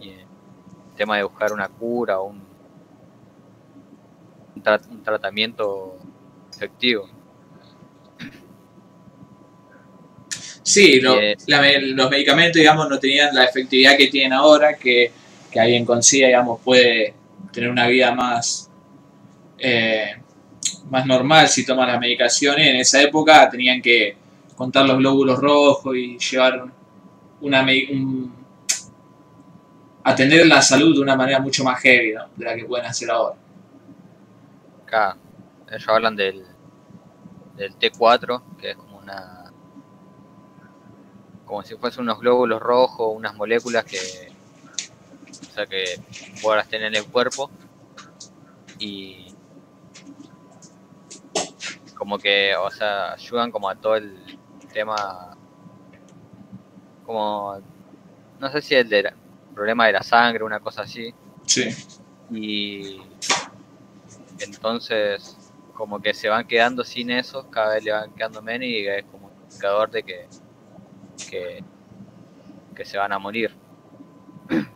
Y 0.00 0.10
en 0.10 0.20
el 0.20 0.26
tema 0.96 1.16
de 1.16 1.24
buscar 1.24 1.52
una 1.52 1.68
cura 1.68 2.20
o 2.20 2.26
un, 2.28 2.42
un, 4.56 4.62
tra- 4.62 4.80
un 4.90 5.02
tratamiento 5.02 5.96
efectivo. 6.52 7.08
Sí, 10.62 11.00
lo- 11.00 11.20
la 11.46 11.62
los 11.80 12.10
medicamentos, 12.10 12.56
digamos, 12.58 12.88
no 12.88 12.98
tenían 12.98 13.34
la 13.34 13.44
efectividad 13.44 13.96
que 13.96 14.08
tienen 14.08 14.32
ahora, 14.32 14.76
que, 14.76 15.12
que 15.50 15.60
alguien 15.60 15.84
con 15.84 16.02
SIDA, 16.02 16.28
digamos, 16.28 16.60
puede 16.62 17.14
tener 17.52 17.70
una 17.70 17.86
vida 17.86 18.12
más, 18.14 18.70
eh, 19.58 20.16
más 20.90 21.06
normal 21.06 21.48
si 21.48 21.64
toma 21.66 21.86
las 21.86 22.00
medicaciones. 22.00 22.68
En 22.68 22.76
esa 22.76 23.02
época 23.02 23.48
tenían 23.50 23.82
que 23.82 24.16
contar 24.56 24.86
los 24.86 24.98
glóbulos 24.98 25.38
rojos 25.40 25.96
y 25.96 26.18
llevar 26.18 26.66
una 27.40 27.62
un- 27.92 28.34
atender 30.04 30.46
la 30.46 30.62
salud 30.62 30.94
de 30.94 31.00
una 31.00 31.16
manera 31.16 31.40
mucho 31.40 31.64
más 31.64 31.80
heavy 31.80 32.12
de 32.36 32.44
la 32.44 32.54
que 32.54 32.64
pueden 32.64 32.86
hacer 32.86 33.10
ahora. 33.10 33.36
Acá 34.86 35.16
ellos 35.68 35.88
hablan 35.88 36.14
del, 36.16 36.44
del 37.56 37.74
T4, 37.76 38.42
que 38.60 38.70
es 38.72 38.76
como 38.76 38.98
una. 38.98 39.50
como 41.44 41.62
si 41.62 41.74
fuesen 41.76 42.02
unos 42.02 42.18
glóbulos 42.20 42.60
rojos, 42.60 43.12
unas 43.14 43.34
moléculas 43.34 43.84
que. 43.84 43.98
o 45.50 45.52
sea, 45.54 45.66
que 45.66 45.84
podrás 46.42 46.68
tener 46.68 46.88
en 46.88 46.96
el 46.96 47.06
cuerpo. 47.06 47.50
Y. 48.78 49.33
como 51.94 52.18
que, 52.18 52.54
o 52.56 52.70
sea, 52.70 53.12
ayudan 53.12 53.50
como 53.50 53.68
a 53.68 53.74
todo 53.76 53.96
el 53.96 54.38
tema. 54.72 55.36
como. 57.06 57.56
no 58.40 58.50
sé 58.50 58.62
si 58.62 58.74
el 58.74 58.88
del 58.88 59.10
problema 59.54 59.86
de 59.86 59.92
la 59.92 60.02
sangre, 60.02 60.42
una 60.44 60.60
cosa 60.60 60.82
así 60.82 61.14
Sí. 61.46 61.68
y 62.30 63.00
entonces 64.40 65.36
como 65.74 66.00
que 66.00 66.14
se 66.14 66.28
van 66.28 66.46
quedando 66.46 66.84
sin 66.84 67.10
eso, 67.10 67.48
cada 67.50 67.74
vez 67.74 67.84
le 67.84 67.92
van 67.92 68.12
quedando 68.14 68.40
menos 68.42 68.66
y 68.66 68.86
es 68.86 69.04
como 69.06 69.26
un 69.26 69.32
indicador 69.42 69.90
de 69.90 70.02
que, 70.02 70.28
que, 71.30 71.64
que 72.74 72.84
se 72.84 72.96
van 72.96 73.12
a 73.12 73.18
morir. 73.18 73.54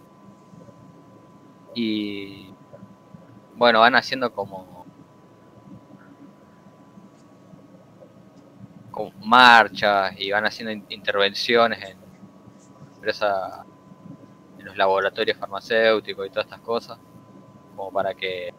Y 1.74 2.52
bueno, 3.54 3.80
van 3.80 3.94
haciendo 3.94 4.32
como, 4.32 4.77
como 8.98 9.12
marchas 9.26 10.12
y 10.18 10.30
van 10.32 10.44
haciendo 10.46 10.72
in- 10.72 10.86
intervenciones 10.90 11.78
en 11.84 11.98
empresas, 12.94 13.64
en 14.58 14.66
los 14.66 14.76
laboratorios 14.76 15.38
farmacéuticos 15.38 16.26
y 16.26 16.30
todas 16.30 16.46
estas 16.46 16.60
cosas, 16.60 16.98
como 17.76 17.92
para 17.92 18.14
que 18.14 18.52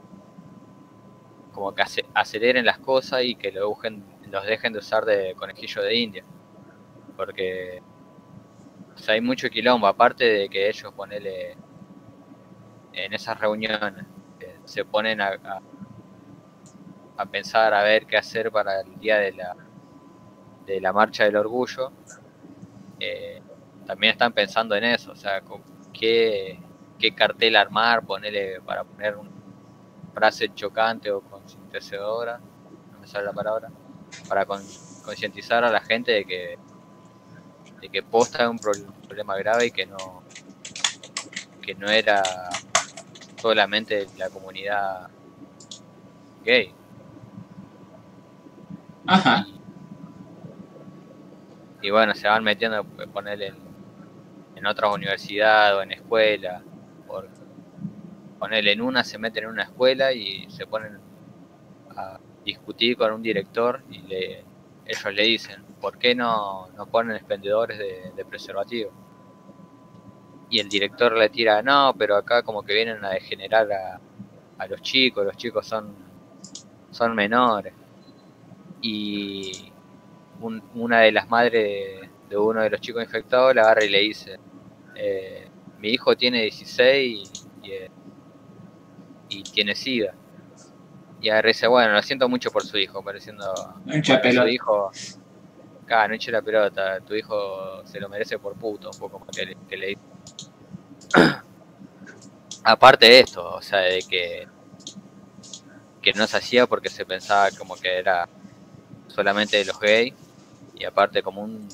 como 1.51 1.73
que 1.73 1.81
ace- 1.81 2.05
aceleren 2.13 2.65
las 2.65 2.79
cosas 2.79 3.23
y 3.23 3.35
que 3.35 3.51
lo 3.51 3.69
usen- 3.69 4.03
los 4.29 4.45
dejen 4.45 4.73
de 4.73 4.79
usar 4.79 5.05
de 5.05 5.33
conejillo 5.35 5.81
de 5.81 5.95
India. 5.95 6.23
Porque 7.17 7.81
o 8.95 8.97
sea, 8.97 9.13
hay 9.15 9.21
mucho 9.21 9.49
quilombo, 9.49 9.87
aparte 9.87 10.23
de 10.25 10.49
que 10.49 10.67
ellos 10.69 10.93
ponele 10.93 11.55
en 12.93 13.13
esas 13.13 13.39
reuniones 13.39 14.05
eh, 14.39 14.55
se 14.65 14.85
ponen 14.85 15.21
a, 15.21 15.39
a 17.17 17.25
pensar 17.25 17.73
a 17.73 17.83
ver 17.83 18.05
qué 18.05 18.17
hacer 18.17 18.51
para 18.51 18.81
el 18.81 18.99
día 18.99 19.17
de 19.17 19.33
la 19.33 19.55
de 20.73 20.81
la 20.81 20.93
marcha 20.93 21.25
del 21.25 21.37
orgullo. 21.37 21.93
eh, 22.99 23.41
también 23.85 24.11
están 24.11 24.33
pensando 24.33 24.75
en 24.75 24.83
eso, 24.83 25.11
o 25.11 25.15
sea, 25.15 25.41
con 25.41 25.63
qué, 25.93 26.59
qué 26.97 27.13
cartel 27.15 27.55
armar, 27.55 28.05
ponerle 28.05 28.61
para 28.61 28.83
poner 28.83 29.15
una 29.17 29.31
frase 30.13 30.53
chocante 30.53 31.11
o 31.11 31.21
concientizadora, 31.23 32.39
no 32.91 32.99
me 32.99 33.07
sale 33.07 33.25
la 33.25 33.33
palabra, 33.33 33.71
para 34.27 34.45
con- 34.45 34.73
concientizar 35.01 35.63
a 35.63 35.71
la 35.71 35.81
gente 35.81 36.11
de 36.13 36.25
que 36.25 36.59
de 37.81 37.89
que 37.89 38.03
posta 38.03 38.43
es 38.43 38.49
un 38.49 38.59
pro- 38.59 38.75
problema 39.07 39.35
grave 39.37 39.67
y 39.67 39.71
que 39.71 39.85
no 39.87 40.23
que 41.61 41.75
no 41.75 41.89
era 41.89 42.61
solamente 43.35 44.09
la 44.15 44.29
comunidad 44.29 45.09
gay. 46.43 46.73
Ajá. 49.07 49.45
Y 49.47 49.58
bueno, 51.89 52.13
se 52.13 52.27
van 52.27 52.43
metiendo, 52.43 52.83
ponerle 53.13 53.47
en, 53.47 53.55
en 54.55 54.65
otras 54.65 54.93
universidades 54.93 55.77
o 55.77 55.81
en 55.81 55.91
escuelas. 55.93 56.61
Por 57.07 57.27
ponerle 58.37 58.73
en 58.73 58.81
una, 58.81 59.03
se 59.03 59.17
meten 59.17 59.45
en 59.45 59.49
una 59.51 59.63
escuela 59.63 60.11
y 60.13 60.49
se 60.49 60.67
ponen 60.67 60.99
a 61.95 62.19
discutir 62.45 62.97
con 62.97 63.13
un 63.13 63.21
director 63.21 63.81
y 63.89 63.99
le, 63.99 64.43
ellos 64.85 65.13
le 65.13 65.23
dicen, 65.23 65.63
¿por 65.81 65.97
qué 65.97 66.15
no, 66.15 66.67
no 66.75 66.85
ponen 66.87 67.15
expendedores 67.15 67.77
de, 67.77 68.11
de 68.15 68.25
preservativo? 68.25 68.91
Y 70.49 70.59
el 70.59 70.67
director 70.69 71.15
le 71.15 71.29
tira, 71.29 71.61
no, 71.61 71.93
pero 71.97 72.15
acá 72.15 72.41
como 72.41 72.63
que 72.63 72.73
vienen 72.73 73.03
a 73.05 73.09
degenerar 73.11 73.71
a, 73.71 73.99
a 74.57 74.67
los 74.67 74.81
chicos, 74.81 75.25
los 75.25 75.37
chicos 75.37 75.67
son, 75.67 75.93
son 76.91 77.15
menores. 77.15 77.73
Y 78.81 79.71
un- 80.41 80.63
una 80.75 81.01
de 81.01 81.11
las 81.11 81.29
madres 81.29 81.51
de, 81.63 82.09
de 82.29 82.37
uno 82.37 82.61
de 82.61 82.69
los 82.69 82.81
chicos 82.81 83.03
infectados 83.03 83.55
la 83.55 83.63
agarra 83.63 83.85
y 83.85 83.89
le 83.89 83.99
dice, 83.99 84.39
eh, 84.95 85.47
mi 85.79 85.89
hijo 85.89 86.15
tiene 86.17 86.41
16 86.43 87.31
y, 87.63 87.67
y, 87.67 87.71
eh, 87.71 87.91
y 89.29 89.43
tiene 89.43 89.75
SIDA. 89.75 90.13
Y 91.21 91.29
agarra 91.29 91.49
y 91.49 91.53
dice, 91.53 91.67
bueno, 91.67 91.93
lo 91.93 92.01
siento 92.01 92.29
mucho 92.29 92.51
por 92.51 92.65
su 92.65 92.77
hijo, 92.77 93.03
pareciendo 93.03 93.45
No 93.85 93.95
hincha 93.95 94.13
bueno, 94.13 94.23
pelota. 94.23 94.41
su 94.43 94.47
hijo, 94.47 94.91
acá 95.83 96.07
no 96.07 96.15
la 96.27 96.41
pelota, 96.41 96.99
tu 97.01 97.15
hijo 97.15 97.85
se 97.85 97.99
lo 97.99 98.09
merece 98.09 98.39
por 98.39 98.55
puto, 98.55 98.89
un 98.91 98.99
poco 98.99 99.19
más 99.19 99.29
que 99.35 99.45
le, 99.47 99.57
que 99.67 99.77
le 99.77 99.87
dice. 99.87 100.01
Aparte 102.63 103.05
de 103.07 103.19
esto, 103.21 103.55
o 103.55 103.61
sea, 103.61 103.79
de 103.79 104.03
que, 104.03 104.47
que 106.01 106.13
no 106.13 106.27
se 106.27 106.37
hacía 106.37 106.67
porque 106.67 106.89
se 106.89 107.05
pensaba 107.05 107.49
como 107.51 107.75
que 107.75 107.97
era 107.97 108.27
solamente 109.07 109.57
de 109.57 109.65
los 109.65 109.79
gays 109.79 110.13
y 110.79 110.85
aparte 110.85 111.21
como 111.21 111.41
un 111.41 111.67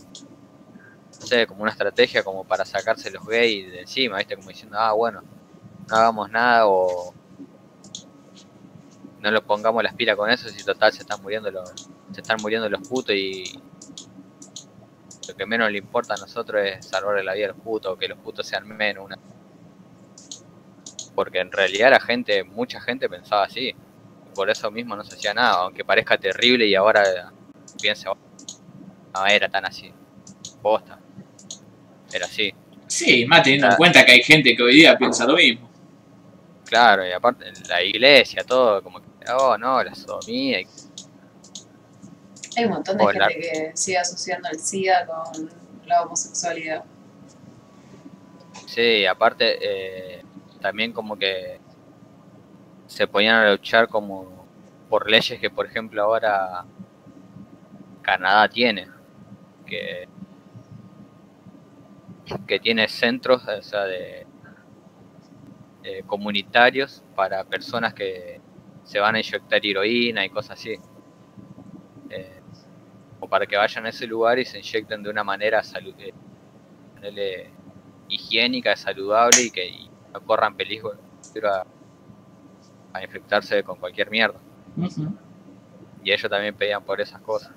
no 1.21 1.27
sé, 1.27 1.47
como 1.47 1.61
una 1.61 1.71
estrategia 1.71 2.23
como 2.23 2.43
para 2.43 2.65
sacarse 2.65 3.09
los 3.09 3.25
gays 3.25 3.71
de 3.71 3.81
encima, 3.81 4.17
¿viste? 4.17 4.35
Como 4.35 4.49
diciendo, 4.49 4.77
ah, 4.77 4.91
bueno, 4.91 5.21
no 5.87 5.95
hagamos 5.95 6.29
nada 6.29 6.67
o 6.67 7.13
no 9.21 9.31
lo 9.31 9.43
pongamos 9.43 9.83
las 9.83 9.95
pilas 9.95 10.15
con 10.15 10.29
eso 10.29 10.49
si 10.49 10.63
total 10.63 10.93
se 10.93 11.01
están 11.01 11.19
muriendo 11.21 11.49
los 11.49 11.71
se 12.11 12.21
están 12.21 12.37
muriendo 12.41 12.69
los 12.69 12.87
putos 12.87 13.15
y 13.15 13.59
lo 15.27 15.35
que 15.35 15.45
menos 15.47 15.71
le 15.71 15.79
importa 15.79 16.13
a 16.13 16.17
nosotros 16.17 16.61
es 16.63 16.85
salvarle 16.85 17.23
la 17.23 17.33
vida 17.33 17.45
a 17.45 17.49
los 17.49 17.57
putos 17.57 17.91
o 17.91 17.97
que 17.97 18.07
los 18.07 18.19
putos 18.19 18.45
sean 18.45 18.67
menos 18.67 19.05
una 19.05 19.17
porque 21.15 21.39
en 21.39 21.51
realidad 21.51 21.89
la 21.89 21.99
gente 21.99 22.43
mucha 22.43 22.79
gente 22.79 23.09
pensaba 23.09 23.45
así 23.45 23.73
por 24.35 24.51
eso 24.51 24.69
mismo 24.69 24.95
no 24.95 25.03
se 25.03 25.15
hacía 25.15 25.33
nada 25.33 25.63
aunque 25.63 25.83
parezca 25.83 26.17
terrible 26.17 26.67
y 26.67 26.75
ahora 26.75 27.31
piense 27.81 28.07
no 29.15 29.25
era 29.25 29.49
tan 29.49 29.65
así 29.65 29.91
posta 30.61 30.99
era 32.13 32.25
así 32.25 32.53
Sí, 32.87 33.25
más 33.25 33.41
teniendo 33.43 33.67
en 33.67 33.75
cuenta 33.75 34.05
que 34.05 34.11
hay 34.11 34.21
gente 34.21 34.55
que 34.55 34.61
hoy 34.61 34.75
día 34.75 34.95
piensa 34.95 35.25
lo 35.25 35.35
mismo. 35.35 35.67
Claro, 36.65 37.05
y 37.05 37.11
aparte 37.11 37.51
la 37.67 37.83
iglesia, 37.83 38.43
todo, 38.43 38.81
como 38.83 38.99
que, 39.01 39.07
oh 39.33 39.57
no, 39.57 39.83
la 39.83 39.93
sodomía, 39.95 40.61
y- 40.61 40.67
Hay 42.57 42.65
un 42.65 42.71
montón 42.71 42.97
de 42.97 43.03
Hola. 43.03 43.27
gente 43.27 43.39
que 43.41 43.71
sigue 43.75 43.97
asociando 43.97 44.49
el 44.49 44.59
SIDA 44.59 45.05
con 45.07 45.49
la 45.87 46.03
homosexualidad. 46.03 46.83
sí, 48.67 49.05
aparte 49.05 49.57
eh, 49.61 50.23
también 50.61 50.91
como 50.93 51.17
que 51.17 51.59
se 52.87 53.07
ponían 53.07 53.35
a 53.35 53.51
luchar 53.51 53.87
como 53.87 54.45
por 54.89 55.09
leyes 55.09 55.39
que 55.39 55.49
por 55.49 55.65
ejemplo 55.65 56.03
ahora 56.03 56.65
Canadá 58.03 58.47
tiene, 58.47 58.87
que, 59.65 60.07
que 62.47 62.59
tiene 62.59 62.87
centros 62.87 63.43
o 63.47 63.61
sea, 63.61 63.83
de, 63.85 64.25
eh, 65.83 66.03
comunitarios 66.07 67.03
para 67.15 67.43
personas 67.43 67.93
que 67.93 68.41
se 68.83 68.99
van 68.99 69.15
a 69.15 69.19
inyectar 69.19 69.63
heroína 69.65 70.25
y 70.25 70.29
cosas 70.29 70.59
así. 70.59 70.75
Eh, 72.09 72.41
o 73.19 73.27
para 73.27 73.45
que 73.45 73.55
vayan 73.57 73.85
a 73.85 73.89
ese 73.89 74.07
lugar 74.07 74.39
y 74.39 74.45
se 74.45 74.57
inyecten 74.59 75.03
de 75.03 75.09
una 75.09 75.23
manera 75.23 75.61
salu- 75.63 75.95
eh, 77.01 77.51
higiénica, 78.09 78.75
saludable 78.75 79.43
y 79.43 79.51
que 79.51 79.67
y 79.67 79.89
no 80.13 80.21
corran 80.21 80.55
peligro 80.55 80.93
a, 81.51 81.65
a 82.93 83.03
infectarse 83.03 83.63
con 83.63 83.77
cualquier 83.77 84.09
mierda. 84.09 84.39
Y 86.03 86.11
ellos 86.11 86.29
también 86.29 86.55
pedían 86.55 86.83
por 86.83 87.01
esas 87.01 87.21
cosas. 87.21 87.51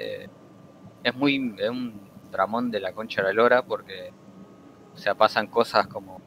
Eh, 0.00 0.28
es 1.02 1.14
muy 1.14 1.54
es 1.58 1.70
un 1.70 2.08
dramón 2.30 2.70
de 2.70 2.78
la 2.78 2.92
concha 2.92 3.20
de 3.20 3.28
la 3.28 3.32
lora 3.34 3.62
porque 3.62 4.12
o 4.94 4.96
sea 4.96 5.14
pasan 5.16 5.48
cosas 5.48 5.88
como 5.88 6.20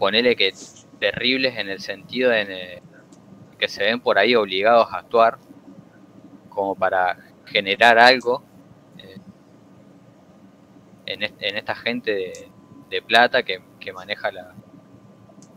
ponele 0.00 0.34
que 0.34 0.52
terribles 0.98 1.56
en 1.56 1.68
el 1.68 1.78
sentido 1.78 2.30
de 2.30 2.42
eh, 2.48 2.82
que 3.56 3.68
se 3.68 3.84
ven 3.84 4.00
por 4.00 4.18
ahí 4.18 4.34
obligados 4.34 4.92
a 4.92 4.98
actuar 4.98 5.38
como 6.48 6.74
para 6.74 7.16
generar 7.44 7.98
algo 7.98 8.42
eh, 8.98 9.18
en, 11.06 11.22
en 11.22 11.56
esta 11.56 11.76
gente 11.76 12.10
de, 12.10 12.50
de 12.90 13.02
plata 13.02 13.44
que, 13.44 13.62
que 13.78 13.92
maneja 13.92 14.32
la, 14.32 14.54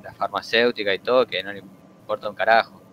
la 0.04 0.14
farmacéutica 0.14 0.94
y 0.94 1.00
todo 1.00 1.26
que 1.26 1.42
no 1.42 1.52
le 1.52 1.60
importa 1.60 2.30
un 2.30 2.36
carajo 2.36 2.84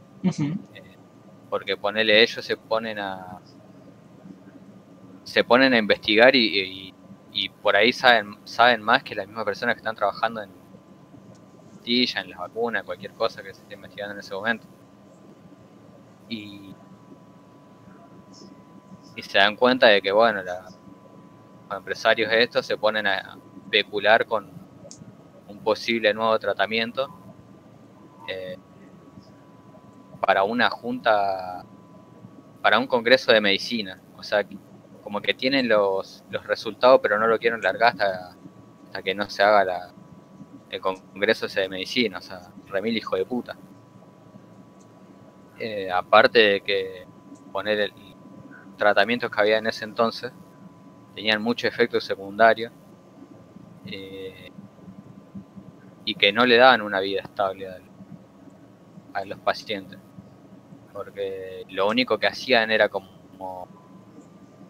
porque 1.53 1.77
ponele 1.77 2.15
ellos 2.25 2.45
se 2.49 2.57
ponen 2.57 2.99
a 2.99 3.11
se 5.25 5.43
ponen 5.45 5.73
a 5.75 5.79
investigar 5.79 6.35
y, 6.37 6.91
y- 7.33 7.49
por 7.63 7.75
ahí 7.77 7.93
saben 7.93 8.35
saben 8.45 8.83
más 8.83 9.03
que 9.03 9.15
las 9.15 9.27
mismas 9.27 9.45
personas 9.47 9.75
que 9.75 9.79
están 9.79 9.97
trabajando 9.97 10.43
en 10.43 10.51
pastilla, 11.67 12.21
en 12.21 12.31
las 12.31 12.39
vacunas, 12.39 12.85
cualquier 12.85 13.13
cosa 13.15 13.43
que 13.43 13.53
se 13.53 13.63
esté 13.63 13.75
investigando 13.75 14.13
en 14.15 14.21
ese 14.21 14.33
momento. 14.35 14.69
Y, 16.29 16.75
y 19.15 19.23
se 19.23 19.39
dan 19.39 19.57
cuenta 19.57 19.87
de 19.89 20.03
que 20.03 20.13
bueno, 20.13 20.43
la- 20.43 20.71
los 21.69 21.79
empresarios 21.79 22.31
estos 22.33 22.67
se 22.67 22.79
ponen 22.79 23.07
a 23.07 23.39
especular 23.65 24.27
con 24.27 24.55
un 25.49 25.61
posible 25.63 26.15
nuevo 26.15 26.39
tratamiento 26.39 27.13
eh, 28.27 28.57
para 30.33 30.45
una 30.45 30.71
junta, 30.71 31.63
para 32.63 32.79
un 32.79 32.87
congreso 32.87 33.31
de 33.33 33.43
medicina. 33.43 34.01
O 34.17 34.23
sea, 34.23 34.43
como 35.03 35.21
que 35.21 35.35
tienen 35.35 35.69
los, 35.69 36.25
los 36.31 36.47
resultados, 36.47 37.01
pero 37.03 37.19
no 37.19 37.27
lo 37.27 37.39
quieren 37.39 37.61
largar 37.61 37.91
hasta, 37.91 38.35
hasta 38.87 39.03
que 39.03 39.15
no 39.15 39.29
se 39.29 39.43
haga 39.43 39.63
la, 39.63 39.93
el 40.71 40.81
congreso 40.81 41.47
de 41.49 41.69
medicina. 41.69 42.17
O 42.17 42.23
sea, 42.23 42.51
remil 42.69 42.97
hijo 42.97 43.15
de 43.15 43.27
puta. 43.27 43.59
Eh, 45.59 45.91
aparte 45.91 46.39
de 46.39 46.61
que 46.63 47.07
poner 47.53 47.81
el 47.81 47.93
tratamientos 48.79 49.31
que 49.31 49.39
había 49.39 49.59
en 49.59 49.67
ese 49.67 49.85
entonces 49.85 50.33
tenían 51.15 51.43
muchos 51.43 51.69
efectos 51.69 52.05
secundarios 52.05 52.73
eh, 53.85 54.51
y 56.07 56.15
que 56.15 56.33
no 56.33 56.47
le 56.47 56.57
daban 56.57 56.81
una 56.81 57.01
vida 57.01 57.21
estable 57.21 57.69
a 59.13 59.25
los 59.27 59.39
pacientes 59.41 59.99
porque 60.93 61.65
lo 61.71 61.89
único 61.89 62.19
que 62.19 62.27
hacían 62.27 62.71
era 62.71 62.89
como 62.89 63.69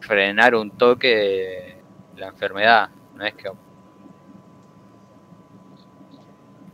frenar 0.00 0.54
un 0.54 0.70
toque 0.70 1.82
la 2.16 2.28
enfermedad, 2.28 2.90
no 3.14 3.24
es 3.24 3.34
que 3.34 3.50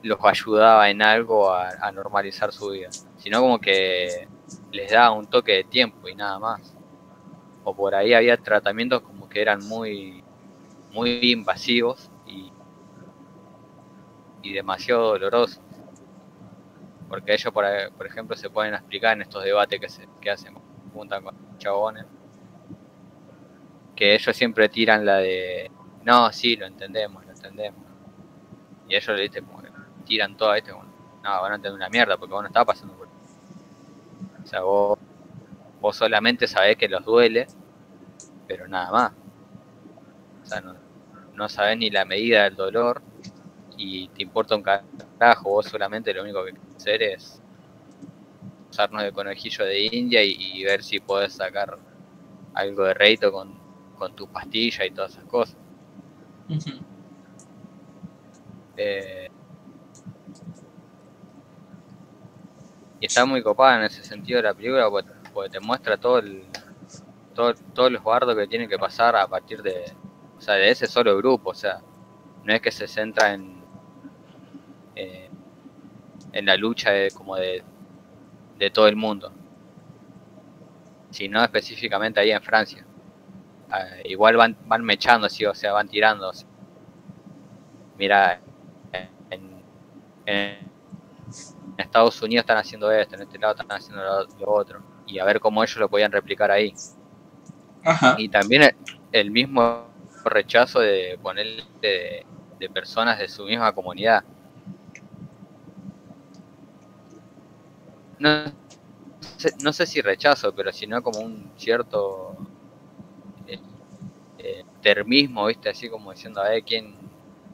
los 0.02 0.18
ayudaba 0.24 0.88
en 0.90 1.02
algo 1.02 1.50
a, 1.50 1.70
a 1.80 1.92
normalizar 1.92 2.52
su 2.52 2.70
vida, 2.70 2.88
sino 3.18 3.40
como 3.40 3.58
que 3.58 4.28
les 4.70 4.90
daba 4.90 5.10
un 5.12 5.26
toque 5.26 5.52
de 5.52 5.64
tiempo 5.64 6.08
y 6.08 6.14
nada 6.14 6.38
más. 6.38 6.74
O 7.64 7.74
por 7.74 7.94
ahí 7.94 8.14
había 8.14 8.36
tratamientos 8.36 9.02
como 9.02 9.28
que 9.28 9.42
eran 9.42 9.66
muy, 9.66 10.24
muy 10.92 11.32
invasivos 11.32 12.10
y, 12.26 12.52
y 14.42 14.52
demasiado 14.52 15.08
dolorosos 15.08 15.60
porque 17.08 17.32
ellos 17.32 17.52
por, 17.52 17.64
por 17.96 18.06
ejemplo 18.06 18.36
se 18.36 18.50
pueden 18.50 18.74
explicar 18.74 19.14
en 19.14 19.22
estos 19.22 19.42
debates 19.44 19.80
que 19.80 19.88
se 19.88 20.08
que 20.20 20.30
hacen 20.30 20.54
juntan 20.92 21.22
con 21.22 21.58
chabones 21.58 22.04
que 23.96 24.14
ellos 24.14 24.36
siempre 24.36 24.68
tiran 24.68 25.04
la 25.04 25.16
de 25.16 25.70
no 26.04 26.30
sí 26.32 26.56
lo 26.56 26.66
entendemos 26.66 27.24
lo 27.24 27.32
entendemos 27.32 27.80
y 28.88 28.96
ellos 28.96 29.18
dicen 29.18 29.44
como 29.44 29.62
tiran 30.04 30.36
todo 30.36 30.54
esto 30.54 30.72
como, 30.72 30.84
no 31.22 31.42
van 31.42 31.52
a 31.52 31.54
entender 31.56 31.74
una 31.76 31.88
mierda 31.88 32.16
porque 32.16 32.32
vos 32.32 32.42
no 32.42 32.48
estás 32.48 32.64
pasando 32.64 32.94
por 32.94 33.08
o 33.08 34.46
sea 34.46 34.60
vos 34.62 34.98
vos 35.80 35.96
solamente 35.96 36.46
sabés 36.46 36.76
que 36.76 36.88
los 36.88 37.04
duele 37.04 37.46
pero 38.48 38.66
nada 38.66 38.90
más. 38.90 39.12
O 40.42 40.46
sea 40.46 40.60
no, 40.62 40.74
no 41.34 41.48
sabés 41.48 41.78
ni 41.78 41.90
la 41.90 42.04
medida 42.04 42.44
del 42.44 42.56
dolor 42.56 43.02
y 43.78 44.08
te 44.08 44.22
importa 44.24 44.56
un 44.56 44.62
carajo, 44.62 45.50
vos 45.50 45.66
solamente 45.66 46.12
lo 46.12 46.22
único 46.22 46.44
que 46.44 46.52
querés 46.52 46.76
hacer 46.76 47.02
es 47.02 47.42
usarnos 48.70 49.02
de 49.04 49.12
conejillo 49.12 49.64
de 49.64 49.86
India 49.86 50.22
y, 50.22 50.36
y 50.38 50.64
ver 50.64 50.82
si 50.82 51.00
podés 51.00 51.32
sacar 51.32 51.78
algo 52.54 52.84
de 52.84 52.94
rédito 52.94 53.30
con, 53.32 53.54
con 53.96 54.14
tu 54.14 54.26
pastilla 54.28 54.84
y 54.84 54.90
todas 54.90 55.12
esas 55.12 55.24
cosas. 55.24 55.56
Eh, 58.76 59.28
y 63.00 63.06
está 63.06 63.24
muy 63.24 63.42
copada 63.42 63.78
en 63.78 63.84
ese 63.84 64.02
sentido 64.04 64.42
la 64.42 64.54
película 64.54 64.88
porque, 64.90 65.10
porque 65.32 65.50
te 65.50 65.60
muestra 65.60 65.96
todo 65.96 66.18
el 66.18 66.46
todo, 67.34 67.54
todos 67.74 67.92
los 67.92 68.02
bardos 68.02 68.36
que 68.36 68.46
tienen 68.48 68.68
que 68.68 68.78
pasar 68.78 69.14
a 69.16 69.26
partir 69.26 69.62
de 69.62 69.84
o 70.36 70.40
sea 70.40 70.54
de 70.54 70.70
ese 70.70 70.86
solo 70.86 71.16
grupo 71.16 71.50
o 71.50 71.54
sea 71.54 71.80
no 72.44 72.52
es 72.52 72.60
que 72.60 72.72
se 72.72 72.88
centra 72.88 73.34
en 73.34 73.57
eh, 74.98 75.30
en 76.32 76.46
la 76.46 76.56
lucha 76.56 76.90
de, 76.90 77.10
como 77.10 77.36
de, 77.36 77.62
de 78.58 78.70
todo 78.70 78.88
el 78.88 78.96
mundo. 78.96 79.32
Sino 81.10 81.42
específicamente 81.42 82.20
ahí 82.20 82.32
en 82.32 82.42
Francia. 82.42 82.84
Ah, 83.70 83.86
igual 84.04 84.36
van 84.36 84.56
van 84.66 84.82
mechando 84.82 85.26
así 85.26 85.44
o 85.44 85.54
sea 85.54 85.72
van 85.74 85.88
tirando 85.88 86.32
mira 87.98 88.40
en, 89.28 89.62
en 90.24 90.56
Estados 91.76 92.22
Unidos 92.22 92.44
están 92.44 92.56
haciendo 92.56 92.90
esto 92.90 93.16
en 93.16 93.22
este 93.22 93.38
lado 93.38 93.52
están 93.52 93.70
haciendo 93.70 94.02
lo, 94.02 94.26
lo 94.38 94.52
otro. 94.52 94.82
Y 95.06 95.18
a 95.18 95.24
ver 95.24 95.38
cómo 95.38 95.62
ellos 95.62 95.76
lo 95.76 95.88
podían 95.88 96.12
replicar 96.12 96.50
ahí. 96.50 96.72
Ajá. 97.84 98.16
y 98.18 98.28
también 98.28 98.62
el, 98.62 98.74
el 99.12 99.30
mismo 99.30 99.86
rechazo 100.24 100.80
de 100.80 101.18
ponerle 101.22 101.64
de, 101.80 102.26
de 102.58 102.68
personas 102.68 103.18
de 103.18 103.28
su 103.28 103.44
misma 103.44 103.72
comunidad. 103.72 104.24
No 108.18 108.52
sé, 109.20 109.54
no 109.62 109.72
sé 109.72 109.86
si 109.86 110.00
rechazo, 110.00 110.54
pero 110.54 110.72
sino 110.72 111.02
como 111.02 111.20
un 111.20 111.52
cierto 111.56 112.36
eh, 113.46 113.58
eh, 114.38 114.64
termismo, 114.82 115.46
¿viste? 115.46 115.68
Así 115.68 115.88
como 115.88 116.12
diciendo, 116.12 116.40
a 116.40 116.48
ver, 116.48 116.62
¿quién, 116.62 116.94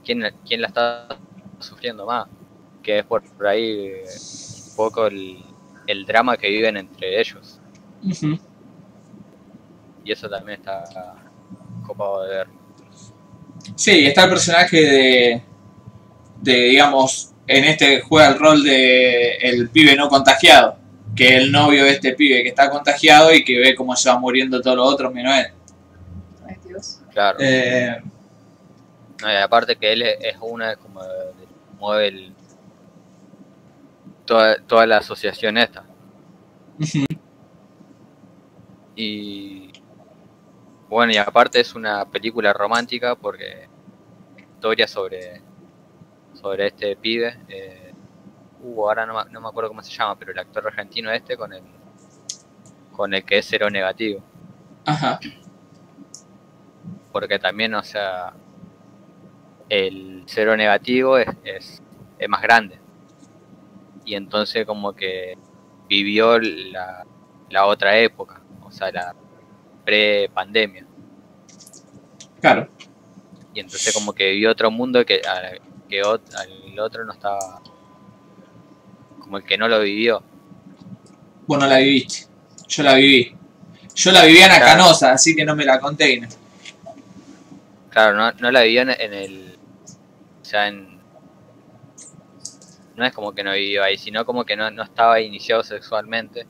quién, 0.05 0.23
quién 0.47 0.61
la 0.61 0.69
está 0.69 1.09
sufriendo 1.59 2.07
más? 2.07 2.29
Que 2.83 3.01
es 3.01 3.05
por, 3.05 3.23
por 3.23 3.47
ahí 3.47 3.87
eh, 3.87 4.05
un 4.71 4.77
poco 4.77 5.07
el, 5.07 5.43
el 5.87 6.07
drama 6.07 6.37
que 6.37 6.49
viven 6.49 6.77
entre 6.77 7.21
ellos. 7.21 7.61
Y 10.05 10.13
eso 10.13 10.29
también 10.29 10.61
está 10.61 10.85
copado 11.87 12.25
de 12.25 12.37
ver. 12.37 12.49
Sí, 13.77 14.07
está 14.07 14.25
el 14.25 14.31
personaje 14.31 14.77
de, 14.77 15.43
de, 16.43 16.55
digamos, 16.65 17.34
en 17.47 17.65
este 17.65 18.01
juega 18.01 18.29
el 18.29 18.39
rol 18.39 18.63
de 18.63 19.37
el 19.37 19.69
pibe 19.71 19.97
no 19.97 20.09
contagiado, 20.09 20.77
que 21.15 21.29
es 21.29 21.43
el 21.43 21.53
novio 21.53 21.85
de 21.85 21.91
este 21.91 22.15
pibe 22.15 22.43
que 22.43 22.49
está 22.49 22.71
contagiado 22.71 23.33
y 23.33 23.45
que 23.45 23.59
ve 23.59 23.75
cómo 23.75 23.95
se 23.97 24.09
va 24.09 24.19
muriendo 24.19 24.61
todos 24.61 24.77
los 24.77 24.93
otros 24.93 25.13
menos 25.13 25.35
él. 25.39 25.47
Ay, 26.47 26.57
Dios. 26.67 27.01
Claro. 27.13 27.39
Eh, 27.41 28.03
No, 29.23 29.33
y 29.33 29.37
aparte 29.37 29.77
que 29.77 29.93
él 29.93 30.03
es, 30.03 30.37
una 30.41 30.71
de 30.71 30.77
como 30.77 31.01
mueve 31.79 32.09
el, 32.09 32.35
toda, 34.25 34.57
toda 34.67 34.87
la 34.87 34.99
asociación 34.99 35.59
esta. 35.59 35.85
Y 38.97 39.73
bueno, 40.89 41.13
y 41.13 41.17
aparte 41.17 41.61
es 41.61 41.75
una 41.75 42.05
película 42.05 42.53
romántica 42.53 43.17
porque 43.17 43.69
historia 44.39 44.87
sobre 44.87 45.43
sobre 46.45 46.67
este 46.67 46.95
pibe. 46.97 47.39
Eh, 47.49 47.93
uh, 48.63 48.83
ahora 48.87 49.07
no, 49.07 49.15
me- 49.25 49.31
no 49.31 49.41
me 49.41 49.49
acuerdo 49.49 49.71
cómo 49.71 49.83
se 49.83 49.91
llama, 49.91 50.15
pero 50.19 50.33
el 50.33 50.39
actor 50.39 50.67
argentino 50.67 51.11
este 51.11 51.39
con 51.39 51.53
el 51.55 51.63
con 52.93 53.15
el 53.15 53.25
que 53.25 53.39
es 53.39 53.47
cero 53.49 53.71
negativo. 53.71 54.23
Ajá, 54.85 55.19
Porque 57.13 57.39
también, 57.39 57.75
o 57.75 57.83
sea, 57.83 58.35
el 59.71 60.25
cero 60.27 60.55
negativo 60.57 61.17
es, 61.17 61.29
es, 61.45 61.83
es 62.19 62.29
más 62.29 62.43
grande. 62.43 62.79
Y 64.05 64.15
entonces 64.15 64.67
como 64.67 64.93
que 64.93 65.39
vivió 65.89 66.39
la, 66.39 67.07
la 67.49 67.67
otra 67.67 67.99
época, 67.99 68.43
o 68.63 68.71
sea, 68.71 68.93
la 68.93 69.15
pre-pandemia. 69.85 70.87
claro. 72.41 72.69
Y 73.55 73.61
entonces 73.61 73.95
como 73.95 74.13
que 74.13 74.31
vivió 74.33 74.51
otro 74.51 74.71
mundo 74.71 75.05
que, 75.07 75.23
a- 75.27 75.64
que 75.89 76.01
al 76.01 76.79
otro 76.81 77.05
no 77.05 77.13
estaba... 77.13 77.61
Como 79.21 79.39
el 79.39 79.45
que 79.45 79.57
no 79.57 79.69
lo 79.69 79.81
vivió. 79.81 80.23
Vos 81.47 81.59
no 81.59 81.67
la 81.67 81.79
viviste. 81.79 82.27
Yo 82.69 82.83
la 82.83 82.95
viví. 82.95 83.35
Yo 83.95 84.13
la 84.13 84.25
viví 84.25 84.39
en 84.39 84.51
Acanosa, 84.51 85.13
así 85.13 85.35
que 85.35 85.45
no 85.45 85.55
me 85.55 85.65
la 85.65 85.81
conté. 85.81 86.29
Claro, 87.91 88.17
no, 88.17 88.33
no 88.33 88.51
la 88.51 88.63
vivió 88.63 88.83
en, 88.83 88.91
en 88.91 89.15
el... 89.15 89.59
O 90.43 90.45
sea, 90.45 90.69
en... 90.69 90.99
No 92.97 93.05
es 93.05 93.13
como 93.13 93.33
que 93.33 93.43
no 93.43 93.53
vivió 93.53 93.83
ahí, 93.83 93.97
sino 93.99 94.25
como 94.25 94.45
que 94.45 94.57
no, 94.57 94.71
no 94.71 94.83
estaba 94.83 95.21
iniciado 95.21 95.63
sexualmente. 95.63 96.47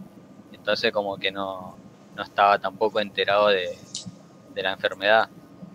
Entonces 0.52 0.92
como 0.92 1.16
que 1.16 1.30
no, 1.30 1.76
no 2.16 2.22
estaba 2.22 2.58
tampoco 2.58 3.00
enterado 3.00 3.48
de, 3.48 3.76
de 4.54 4.62
la 4.62 4.72
enfermedad. 4.72 5.28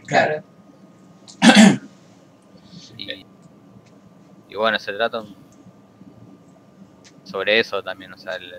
Claro. 0.06 0.44
Y, 2.98 3.26
y 4.50 4.56
bueno, 4.56 4.80
se 4.80 4.94
trata 4.94 5.20
un- 5.22 5.36
sobre 7.24 7.60
eso 7.60 7.82
también, 7.84 8.12
o 8.14 8.18
sea, 8.18 8.38
la 8.40 8.58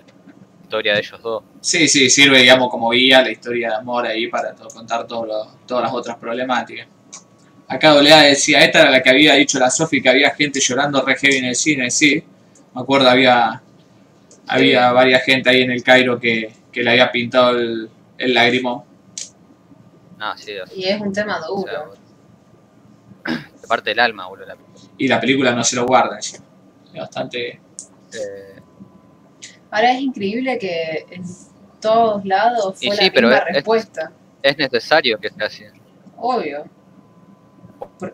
historia 0.63 0.93
de 0.93 0.99
ellos 0.99 1.21
dos. 1.21 1.43
Sí, 1.59 1.87
sí, 1.87 2.09
sirve, 2.09 2.39
digamos, 2.39 2.69
como 2.69 2.89
guía 2.91 3.21
la 3.21 3.31
historia 3.31 3.69
de 3.69 3.75
amor 3.75 4.05
ahí 4.05 4.27
para 4.27 4.53
contar 4.55 5.05
todo 5.07 5.25
lo- 5.25 5.45
todas 5.67 5.83
las 5.83 5.93
otras 5.93 6.17
problemáticas. 6.17 6.87
Acá 7.67 7.91
Dolea 7.91 8.21
decía, 8.23 8.63
esta 8.63 8.81
era 8.81 8.91
la 8.91 9.01
que 9.01 9.09
había 9.09 9.33
dicho 9.35 9.57
la 9.59 9.69
Sofi, 9.69 10.01
que 10.01 10.09
había 10.09 10.31
gente 10.31 10.59
llorando 10.59 11.01
re 11.01 11.15
heavy 11.15 11.37
en 11.37 11.45
el 11.45 11.55
cine, 11.55 11.89
sí. 11.89 12.23
Me 12.73 12.81
acuerdo, 12.81 13.09
había, 13.09 13.61
había 14.47 14.91
varias 14.91 15.23
gente 15.23 15.49
ahí 15.49 15.61
en 15.63 15.71
el 15.71 15.83
Cairo 15.83 16.19
que, 16.19 16.53
que 16.71 16.83
le 16.83 16.91
había 16.91 17.11
pintado 17.11 17.51
el, 17.57 17.89
el 18.17 18.33
lagrimón. 18.33 18.83
No, 20.17 20.37
sí, 20.37 20.53
Y 20.75 20.85
es 20.85 21.01
un 21.01 21.11
tema 21.13 21.39
o 21.49 21.63
sea, 21.63 21.79
duro. 21.83 21.93
te 23.61 23.67
parte 23.67 23.91
el 23.91 23.99
alma, 23.99 24.27
boludo. 24.27 24.47
la- 24.47 24.57
Y 24.97 25.07
la 25.07 25.19
película 25.19 25.53
no 25.53 25.63
se 25.63 25.75
lo 25.75 25.85
guarda 25.85 26.15
encima. 26.17 26.45
Es 26.93 26.99
bastante... 26.99 27.47
eh, 27.49 28.61
Ahora 29.71 29.91
es 29.93 30.01
increíble 30.01 30.57
que 30.59 31.05
en 31.09 31.23
todos 31.79 32.25
lados 32.25 32.81
Y 32.83 32.87
fue 32.87 32.97
sí, 32.97 33.05
la 33.05 33.11
pero 33.13 33.27
misma 33.29 33.43
es- 33.47 33.55
respuesta. 33.55 34.11
es 34.43 34.57
necesario 34.57 35.17
que 35.19 35.29
sea 35.29 35.47
así. 35.47 35.63
Obvio. 36.17 36.65
Porque, 37.99 38.13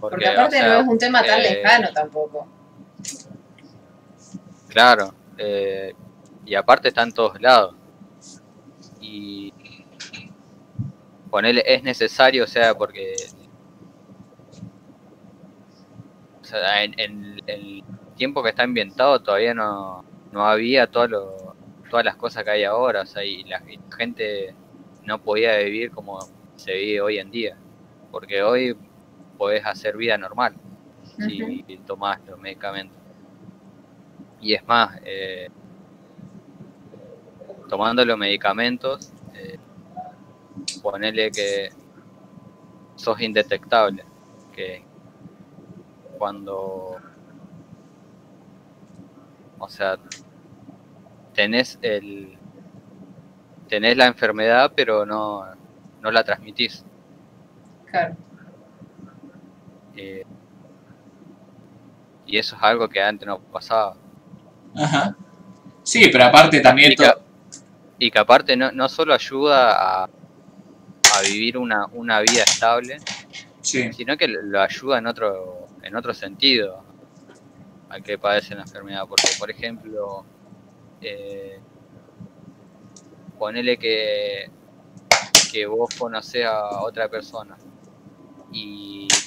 Porque 0.00 0.26
aparte 0.28 0.56
o 0.56 0.60
sea, 0.60 0.68
no 0.74 0.80
es 0.80 0.88
un 0.88 0.98
tema 0.98 1.22
tan 1.22 1.40
eh, 1.40 1.42
lejano 1.42 1.92
tampoco. 1.92 2.48
Claro, 4.68 5.14
eh, 5.36 5.94
y 6.44 6.54
aparte 6.54 6.88
está 6.88 7.02
en 7.02 7.12
todos 7.12 7.40
lados. 7.40 7.74
Y 9.00 9.52
ponerle 11.30 11.62
es 11.66 11.82
necesario, 11.82 12.44
o 12.44 12.46
sea, 12.46 12.74
porque 12.74 13.14
o 16.37 16.37
sea, 16.48 16.84
en, 16.84 16.94
en 16.98 17.40
el 17.46 17.84
tiempo 18.16 18.42
que 18.42 18.50
está 18.50 18.64
ambientado 18.64 19.20
todavía 19.22 19.54
no, 19.54 20.04
no 20.32 20.46
había 20.46 20.86
todo 20.90 21.08
lo- 21.08 21.56
todas 21.90 22.04
las 22.04 22.16
cosas 22.16 22.44
que 22.44 22.50
hay 22.50 22.64
ahora, 22.64 23.02
o 23.02 23.06
sea, 23.06 23.24
y 23.24 23.44
la, 23.44 23.62
y 23.68 23.78
la 23.78 23.96
gente 23.96 24.54
no 25.04 25.22
podía 25.22 25.58
vivir 25.58 25.90
como 25.92 26.30
se 26.56 26.74
vive 26.74 27.00
hoy 27.00 27.18
en 27.18 27.30
día, 27.30 27.56
porque 28.10 28.42
hoy 28.42 28.76
podés 29.38 29.64
hacer 29.66 29.96
vida 29.96 30.18
normal 30.18 30.54
si 31.18 31.80
tomás 31.86 32.20
los 32.26 32.38
medicamentos. 32.38 32.98
Y 34.40 34.54
es 34.54 34.66
más, 34.66 34.98
eh, 35.04 35.50
tomando 37.68 38.04
los 38.04 38.18
medicamentos, 38.18 39.12
eh, 39.34 39.58
ponele 40.82 41.32
que 41.32 41.72
sos 42.96 43.20
indetectable, 43.20 44.04
que 44.52 44.87
cuando, 46.18 46.96
o 49.58 49.68
sea, 49.68 49.96
tenés 51.34 51.78
el, 51.82 52.36
tenés 53.68 53.96
la 53.96 54.06
enfermedad, 54.06 54.72
pero 54.74 55.06
no, 55.06 55.44
no 56.00 56.10
la 56.10 56.24
transmitís. 56.24 56.84
Claro. 57.90 58.16
eh, 59.96 60.24
y 62.26 62.36
eso 62.36 62.56
es 62.56 62.62
algo 62.62 62.88
que 62.88 63.02
antes 63.02 63.26
no 63.26 63.38
pasaba. 63.40 63.96
Ajá. 64.76 65.16
Sí, 65.82 66.08
pero 66.12 66.24
aparte 66.24 66.60
también... 66.60 66.92
Y 66.92 66.96
que, 66.96 67.06
to- 67.06 67.20
y 67.98 68.10
que 68.10 68.18
aparte 68.18 68.56
no, 68.56 68.70
no 68.70 68.88
solo 68.88 69.14
ayuda 69.14 70.02
a, 70.02 70.04
a 70.04 71.20
vivir 71.26 71.56
una, 71.58 71.86
una 71.92 72.20
vida 72.20 72.42
estable, 72.44 72.98
Sí, 73.60 73.92
sino 73.92 74.16
que 74.16 74.28
lo 74.28 74.60
ayuda 74.60 74.98
en 74.98 75.06
otro, 75.08 75.67
en 75.88 75.96
otro 75.96 76.14
sentido 76.14 76.86
al 77.88 78.02
que 78.02 78.18
padece 78.18 78.54
la 78.54 78.62
enfermedad. 78.62 79.06
Porque, 79.08 79.34
por 79.34 79.50
ejemplo, 79.50 80.26
eh, 81.00 81.64
ponele 83.38 83.78
que, 83.78 84.50
que 85.48 85.66
vos 85.66 85.92
conocés 85.96 86.46
a 86.46 86.82
otra 86.82 87.08
persona 87.08 87.58
y 88.50 89.24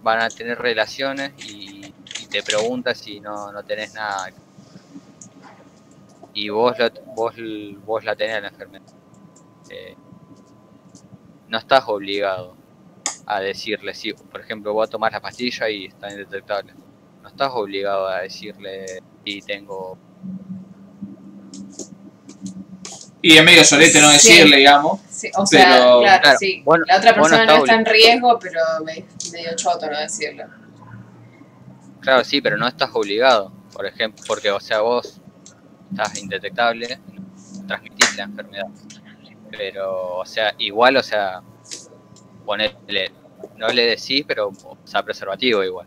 van 0.00 0.20
a 0.20 0.30
tener 0.34 0.58
relaciones 0.58 1.32
y, 1.38 1.94
y 2.16 2.26
te 2.28 2.42
preguntas 2.42 2.98
si 2.98 3.20
no, 3.20 3.52
no 3.52 3.64
tenés 3.64 3.92
nada. 3.92 4.30
Y 6.34 6.48
vos, 6.48 6.78
lo- 6.78 6.90
vos, 7.14 7.34
vos 7.84 8.04
la 8.04 8.16
tenés 8.16 8.42
la 8.42 8.48
enfermedad. 8.48 8.82
Eh, 9.68 9.98
no 11.46 11.58
estás 11.58 11.84
obligado 11.86 12.56
a 13.26 13.40
decirle 13.40 13.94
si, 13.94 14.12
por 14.12 14.40
ejemplo, 14.40 14.72
vos 14.72 14.90
tomás 14.90 15.12
la 15.12 15.20
pastilla 15.20 15.68
y 15.68 15.86
está 15.86 16.10
indetectable. 16.10 16.74
No 17.22 17.28
estás 17.28 17.50
obligado 17.54 18.08
a 18.08 18.20
decirle 18.20 18.86
si 19.24 19.40
tengo. 19.42 19.98
y 23.24 23.36
es 23.36 23.44
medio 23.44 23.62
solete 23.62 24.00
no 24.00 24.08
Sí. 24.08 24.14
decirle, 24.14 24.56
digamos. 24.56 25.00
Sí, 25.08 25.30
o 25.36 25.46
sea, 25.46 25.60
Pero- 25.76 26.00
claro, 26.00 26.22
Claro, 26.22 26.38
sí. 26.40 26.64
no- 26.66 26.76
la 26.84 26.96
otra 26.98 27.10
no 27.12 27.22
persona 27.22 27.36
no, 27.36 27.52
estás 27.52 27.58
está 27.60 27.74
en 27.74 27.84
riesgo, 27.86 28.38
pero 28.40 28.60
me- 28.84 29.04
medio 29.32 29.54
choto 29.54 29.88
no 29.88 29.96
decirlo. 30.00 30.44
Claro, 32.00 32.24
sí, 32.24 32.40
pero 32.40 32.56
no 32.56 32.66
estás 32.66 32.90
obligado. 32.92 33.52
Por 33.72 33.86
ejemplo, 33.86 34.24
porque, 34.26 34.50
o 34.50 34.58
sea, 34.58 34.80
vos 34.80 35.20
estás 35.92 36.18
indetectable, 36.18 36.98
no 37.60 37.66
transmitís 37.68 38.16
la 38.16 38.24
enfermedad. 38.24 38.66
Pero, 39.52 40.16
o 40.16 40.26
sea, 40.26 40.52
igual, 40.58 40.96
o 40.96 41.02
sea, 41.04 41.42
ponerle, 42.44 43.10
no 43.56 43.68
le 43.68 43.86
decís, 43.86 44.24
pero 44.26 44.50
usa 44.84 45.02
preservativo 45.02 45.62
igual. 45.64 45.86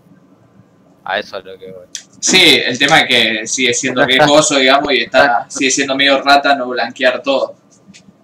A 1.03 1.19
eso 1.19 1.37
es 1.37 1.45
lo 1.45 1.57
que 1.57 1.71
voy. 1.71 1.85
Sí, 2.19 2.59
el 2.65 2.77
tema 2.79 3.01
es 3.01 3.07
que 3.07 3.47
sigue 3.47 3.73
siendo 3.73 4.03
riesgoso, 4.05 4.57
digamos, 4.57 4.91
y 4.93 4.97
está, 5.03 5.45
sigue 5.49 5.69
siendo 5.71 5.95
medio 5.95 6.21
rata 6.21 6.55
no 6.55 6.67
blanquear 6.69 7.21
todo. 7.21 7.55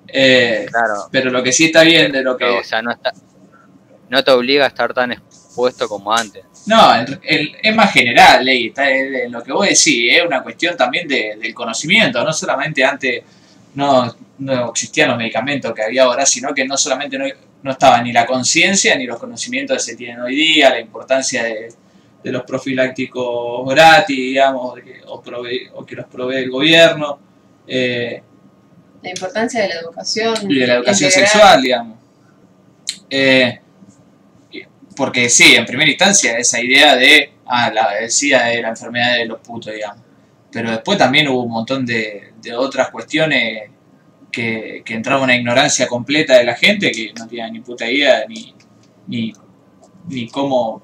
Eh, 0.08 0.66
Claro. 0.70 1.08
pero 1.12 1.30
lo 1.32 1.42
que 1.44 1.52
sí 1.54 1.66
está 1.66 1.84
bien 1.84 2.12
de 2.12 2.22
lo 2.24 2.36
que... 2.36 2.46
O 2.46 2.64
sea, 2.64 2.82
no, 2.82 2.92
está, 2.92 3.14
no 4.10 4.24
te 4.24 4.32
obliga 4.32 4.66
a 4.66 4.68
estar 4.68 4.94
tan 4.94 5.12
expuesto 5.14 5.88
como 5.88 6.12
antes. 6.14 6.44
No, 6.66 6.94
es 7.24 7.76
más 7.76 7.92
general, 7.94 8.44
Ley, 8.46 8.68
está 8.68 8.90
en 8.90 9.16
en 9.16 9.32
lo 9.32 9.42
que 9.44 9.52
vos 9.52 9.66
decís, 9.68 10.12
es 10.14 10.24
una 10.26 10.44
cuestión 10.44 10.76
también 10.78 11.08
de- 11.08 11.38
del 11.42 11.54
conocimiento, 11.56 12.24
no 12.24 12.32
solamente 12.34 12.84
antes 12.84 13.24
no, 13.76 14.16
no 14.40 14.70
existían 14.70 15.10
los 15.10 15.18
medicamentos 15.18 15.74
que 15.74 15.82
había 15.84 16.04
ahora, 16.04 16.26
sino 16.26 16.54
que 16.54 16.66
no 16.66 16.78
solamente 16.78 17.18
no, 17.18 17.26
no 17.64 17.72
estaba 17.72 18.02
ni 18.02 18.12
la 18.12 18.26
conciencia 18.26 18.96
ni 18.96 19.06
los 19.06 19.20
conocimientos 19.20 19.78
que 19.78 19.84
se 19.92 19.96
tienen 19.96 20.20
hoy 20.22 20.36
día, 20.36 20.70
la 20.72 20.80
importancia 20.80 21.44
de, 21.44 21.74
de 22.24 22.32
los 22.32 22.44
profilácticos 22.44 23.68
gratis, 23.70 24.16
digamos, 24.18 24.76
de 24.76 24.84
que- 24.84 25.02
o, 25.08 25.22
prove- 25.24 25.70
o 25.74 25.86
que 25.86 25.96
los 25.96 26.06
provee 26.08 26.38
el 26.38 26.50
gobierno, 26.52 27.20
eh, 27.68 28.22
La 29.02 29.10
importancia 29.10 29.62
de 29.62 29.70
la 29.70 29.76
educación. 29.76 30.36
y 30.50 30.60
de 30.60 30.68
la 30.68 30.76
educación 30.76 31.10
integral. 31.10 31.30
sexual, 31.32 31.62
digamos. 31.62 31.98
Eh, 33.10 33.60
porque 34.96 35.30
sí, 35.30 35.56
en 35.56 35.66
primera 35.66 35.90
instancia, 35.90 36.38
esa 36.38 36.62
idea 36.62 36.96
de, 36.96 37.32
ah, 37.46 37.72
la 37.74 38.08
SIDA 38.10 38.52
es 38.54 38.62
la 38.62 38.70
enfermedad 38.70 39.16
de 39.18 39.26
los 39.26 39.40
putos, 39.40 39.74
digamos. 39.74 40.04
Pero 40.52 40.70
después 40.70 40.98
también 40.98 41.28
hubo 41.30 41.44
un 41.44 41.52
montón 41.52 41.86
de, 41.86 42.34
de 42.42 42.54
otras 42.54 42.90
cuestiones 42.90 43.71
que, 44.32 44.82
que 44.86 44.94
entraban 44.94 45.22
en 45.24 45.26
una 45.26 45.36
ignorancia 45.36 45.88
completa 45.88 46.38
de 46.38 46.44
la 46.46 46.56
gente 46.56 46.92
que 46.92 47.14
no 47.18 47.28
tenía 47.28 47.50
ni 47.50 47.60
puta 47.60 47.90
idea 47.90 48.26
ni, 48.28 48.56
ni, 49.08 49.34
ni 50.08 50.28
cómo 50.30 50.82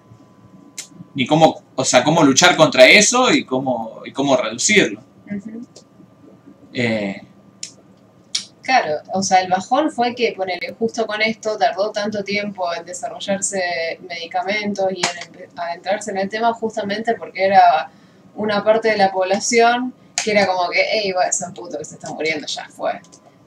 ni 1.15 1.25
cómo, 1.25 1.63
o 1.75 1.83
sea, 1.83 2.03
cómo 2.03 2.23
luchar 2.23 2.55
contra 2.55 2.85
eso 2.87 3.31
y 3.31 3.43
cómo, 3.43 4.01
y 4.05 4.11
cómo 4.11 4.37
reducirlo. 4.37 5.01
Eh, 6.73 7.21
Claro, 8.61 8.95
o 9.13 9.23
sea, 9.23 9.39
el 9.39 9.49
bajón 9.49 9.89
fue 9.91 10.13
que, 10.13 10.33
ponele, 10.35 10.75
justo 10.77 11.07
con 11.07 11.21
esto 11.21 11.57
tardó 11.57 11.89
tanto 11.91 12.21
tiempo 12.21 12.65
en 12.73 12.85
desarrollarse 12.85 13.61
medicamentos 14.09 14.91
y 14.91 14.97
en 15.01 15.33
empe- 15.33 15.47
adentrarse 15.55 16.11
en 16.11 16.17
el 16.17 16.27
tema 16.27 16.53
justamente 16.53 17.15
porque 17.15 17.45
era 17.45 17.89
una 18.35 18.61
parte 18.65 18.89
de 18.89 18.97
la 18.97 19.09
población 19.09 19.93
que 20.21 20.31
era 20.31 20.45
como 20.45 20.69
que, 20.69 20.81
hey, 20.91 21.13
bueno, 21.13 21.31
son 21.31 21.53
putos 21.53 21.77
que 21.77 21.85
se 21.85 21.95
están 21.95 22.13
muriendo, 22.13 22.45
ya 22.45 22.67
fue. 22.67 22.99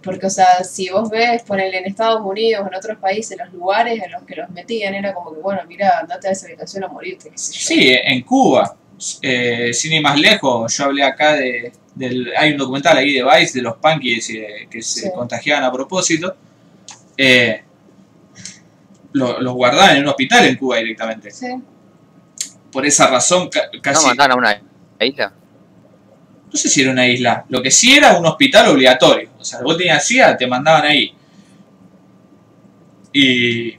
Porque, 0.02 0.26
o 0.26 0.30
sea, 0.30 0.64
si 0.64 0.88
vos 0.88 1.10
ves, 1.10 1.42
ponele 1.42 1.78
en 1.78 1.84
Estados 1.86 2.22
Unidos, 2.24 2.66
en 2.66 2.74
otros 2.74 2.96
países, 2.98 3.36
los 3.38 3.52
lugares 3.52 4.02
en 4.02 4.10
los 4.12 4.22
que 4.22 4.34
los 4.36 4.48
metían, 4.50 4.94
era 4.94 5.12
como 5.12 5.34
que, 5.34 5.40
bueno, 5.40 5.60
mira, 5.68 5.98
andate 6.00 6.28
a 6.28 6.30
esa 6.30 6.46
habitación 6.46 6.84
a 6.84 6.88
morirte, 6.88 7.28
qué 7.30 7.36
sé 7.36 7.52
yo. 7.52 7.58
Sí, 7.60 7.96
en 8.02 8.22
Cuba, 8.22 8.74
eh, 9.20 9.72
sin 9.74 9.92
ir 9.92 10.02
más 10.02 10.18
lejos, 10.18 10.74
yo 10.74 10.84
hablé 10.84 11.02
acá 11.04 11.34
de, 11.34 11.72
del, 11.94 12.32
hay 12.36 12.52
un 12.52 12.56
documental 12.58 12.96
ahí 12.96 13.12
de 13.12 13.22
Vice 13.24 13.58
de 13.58 13.62
los 13.62 13.76
punkies 13.76 14.30
eh, 14.30 14.68
que 14.70 14.80
se 14.80 15.00
Sí. 15.02 15.10
contagiaban 15.14 15.64
a 15.64 15.72
propósito. 15.72 16.34
Eh, 17.16 17.62
lo- 19.12 19.40
los 19.40 19.52
guardaban 19.54 19.96
en 19.96 20.02
un 20.04 20.08
hospital 20.08 20.46
en 20.46 20.56
Cuba 20.56 20.76
directamente. 20.78 21.30
Sí. 21.30 21.46
Por 22.72 22.86
esa 22.86 23.06
razón, 23.08 23.48
ca- 23.50 23.68
¿No 23.72 23.82
casi. 23.82 24.06
mandaron 24.06 24.36
a 24.36 24.38
una 24.38 24.62
isla? 25.04 25.32
No 26.52 26.56
sé 26.58 26.68
si 26.68 26.82
era 26.82 26.90
una 26.92 27.06
isla. 27.06 27.44
Lo 27.48 27.60
que 27.62 27.70
sí 27.70 27.96
era 27.96 28.18
un 28.18 28.24
hospital 28.26 28.68
obligatorio. 28.68 29.28
O 29.40 29.44
sea, 29.44 29.60
vos 29.62 29.76
tenías 29.76 30.06
SIDA, 30.06 30.36
te 30.36 30.46
mandaban 30.46 30.84
ahí. 30.84 31.14
Y, 33.12 33.76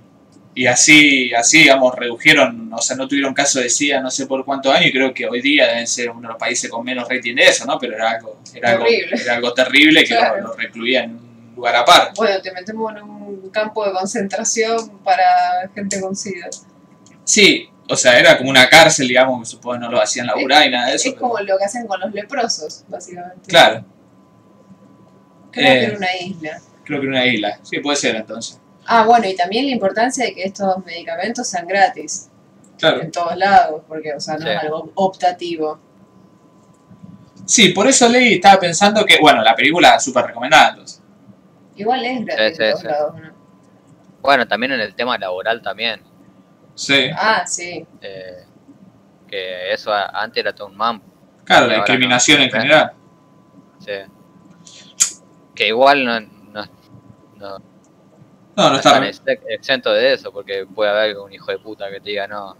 y 0.53 0.65
así, 0.67 1.33
así, 1.33 1.59
digamos, 1.59 1.95
redujeron, 1.95 2.71
o 2.73 2.81
sea, 2.81 2.97
no 2.97 3.07
tuvieron 3.07 3.33
caso 3.33 3.59
de 3.59 3.69
SIDA 3.69 4.01
no 4.01 4.11
sé 4.11 4.25
por 4.25 4.43
cuántos 4.43 4.73
años 4.73 4.87
y 4.87 4.91
creo 4.91 5.13
que 5.13 5.25
hoy 5.27 5.41
día 5.41 5.67
deben 5.67 5.87
ser 5.87 6.09
uno 6.09 6.21
de 6.21 6.27
los 6.29 6.37
países 6.37 6.69
con 6.69 6.83
menos 6.83 7.07
rating 7.07 7.35
de 7.35 7.43
eso, 7.43 7.65
¿no? 7.65 7.79
Pero 7.79 7.95
era 7.95 8.11
algo, 8.11 8.39
era 8.53 8.71
algo, 8.71 8.83
Horrible. 8.83 9.21
era 9.21 9.35
algo 9.35 9.53
terrible 9.53 10.03
que 10.03 10.13
lo, 10.15 10.41
lo 10.41 10.53
recluían 10.53 11.03
en 11.05 11.11
un 11.15 11.53
lugar 11.55 11.75
aparte. 11.77 12.11
Bueno, 12.17 12.41
te 12.41 12.51
metemos 12.51 12.91
en 12.95 13.03
un 13.03 13.49
campo 13.51 13.85
de 13.85 13.93
concentración 13.93 14.99
para 15.03 15.69
gente 15.73 16.01
con 16.01 16.15
SIDA. 16.15 16.47
Sí, 17.23 17.69
o 17.87 17.95
sea, 17.95 18.19
era 18.19 18.37
como 18.37 18.49
una 18.49 18.67
cárcel, 18.67 19.07
digamos, 19.07 19.39
que 19.41 19.45
supongo 19.45 19.77
no 19.77 19.89
lo 19.91 20.01
hacían 20.01 20.27
laburar 20.27 20.67
y 20.67 20.71
nada 20.71 20.89
de 20.89 20.95
eso. 20.95 21.07
Es 21.09 21.13
pero- 21.15 21.27
como 21.27 21.39
lo 21.39 21.57
que 21.57 21.63
hacen 21.63 21.87
con 21.87 21.99
los 22.01 22.11
leprosos, 22.13 22.83
básicamente. 22.89 23.47
Claro, 23.47 23.85
Creo 25.51 25.67
Eh. 25.67 25.79
que 25.79 25.85
era 25.85 25.97
una 25.97 26.15
isla. 26.17 26.61
creo 26.83 26.99
que 27.01 27.07
era 27.07 27.15
una 27.15 27.25
isla. 27.25 27.59
Sí, 27.63 27.79
puede 27.79 27.97
ser 27.97 28.15
entonces. 28.15 28.59
Ah, 28.85 29.03
bueno, 29.05 29.27
y 29.27 29.35
también 29.35 29.65
la 29.65 29.71
importancia 29.71 30.25
de 30.25 30.33
que 30.33 30.43
estos 30.43 30.83
medicamentos 30.85 31.47
sean 31.47 31.67
gratis 31.67 32.29
Claro. 32.77 33.01
en 33.01 33.11
todos 33.11 33.37
lados, 33.37 33.83
porque, 33.87 34.13
o 34.13 34.19
sea, 34.19 34.35
no 34.37 34.41
Sí. 34.45 34.49
es 34.49 34.57
algo 34.59 34.91
optativo. 34.95 35.79
Sí, 37.45 37.69
por 37.69 37.87
eso 37.87 38.07
Ley 38.09 38.35
estaba 38.35 38.59
pensando 38.59 39.05
que, 39.05 39.17
bueno, 39.19 39.41
la 39.43 39.55
película 39.55 39.99
súper 39.99 40.25
recomendada 40.27 40.69
entonces. 40.69 41.01
Igual 41.75 42.03
es 42.05 42.25
gratis 42.25 42.57
Sí, 42.57 42.63
en 42.63 42.69
todos 42.71 42.81
sí. 42.81 42.87
lados, 42.87 43.15
¿no? 43.15 43.31
Bueno, 44.21 44.47
también 44.47 44.71
en 44.73 44.81
el 44.81 44.93
tema 44.95 45.17
laboral 45.17 45.61
también. 45.61 46.01
Sí, 46.75 47.09
Ah, 47.15 47.43
sí. 47.45 47.85
eh, 48.01 48.43
que 49.27 49.73
eso 49.73 49.91
antes 49.93 50.41
era 50.41 50.53
todo 50.53 50.67
un 50.67 50.75
mambo. 50.77 51.05
claro, 51.43 51.67
la 51.67 51.75
discriminación 51.75 52.39
no. 52.39 52.45
en 52.45 52.51
general. 52.51 52.91
sí. 53.79 53.91
Que 55.61 55.67
igual 55.67 56.03
no, 56.03 56.19
no, 56.19 56.27
no, 57.35 57.59
No, 57.59 57.59
no 58.55 58.69
no 58.71 58.75
está. 58.77 58.89
están 58.89 59.03
ex- 59.03 59.43
exentos 59.47 59.93
de 59.93 60.13
eso, 60.13 60.31
porque 60.31 60.65
puede 60.65 60.89
haber 60.89 61.17
un 61.19 61.31
hijo 61.31 61.51
de 61.51 61.59
puta 61.59 61.87
que 61.91 61.99
te 61.99 62.09
diga 62.09 62.25
no. 62.27 62.55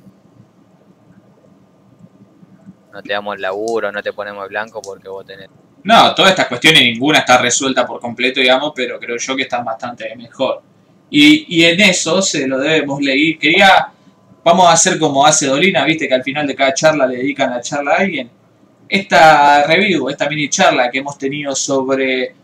No 2.94 3.02
te 3.02 3.12
damos 3.12 3.36
el 3.38 3.42
laburo, 3.42 3.92
no 3.92 4.04
te 4.04 4.14
ponemos 4.14 4.48
blanco 4.50 4.84
porque 4.84 5.10
vos 5.10 5.26
tenés. 5.26 5.50
No, 5.84 6.14
todas 6.14 6.30
estas 6.32 6.48
cuestiones 6.48 6.84
ninguna 6.84 7.20
está 7.20 7.40
resuelta 7.42 7.88
por 7.88 8.00
completo, 8.00 8.40
digamos, 8.40 8.72
pero 8.76 9.00
creo 9.00 9.18
yo 9.18 9.36
que 9.36 9.42
están 9.44 9.66
bastante 9.66 10.16
mejor. 10.16 10.62
Y, 11.10 11.58
y 11.60 11.66
en 11.66 11.80
eso 11.82 12.22
se 12.22 12.48
lo 12.48 12.60
debemos 12.60 13.02
leer. 13.02 13.40
Quería, 13.40 13.92
vamos 14.44 14.68
a 14.68 14.74
hacer 14.74 15.00
como 15.00 15.26
hace 15.26 15.48
Dolina, 15.48 15.84
viste 15.86 16.08
que 16.08 16.14
al 16.14 16.24
final 16.24 16.46
de 16.46 16.54
cada 16.56 16.72
charla 16.76 17.08
le 17.08 17.18
dedican 17.18 17.50
la 17.50 17.62
charla 17.62 17.94
a 17.94 17.98
alguien. 18.02 18.30
Esta 18.88 19.64
review, 19.66 20.08
esta 20.10 20.30
mini 20.30 20.50
charla 20.50 20.92
que 20.92 21.00
hemos 21.00 21.18
tenido 21.18 21.56
sobre 21.56 22.36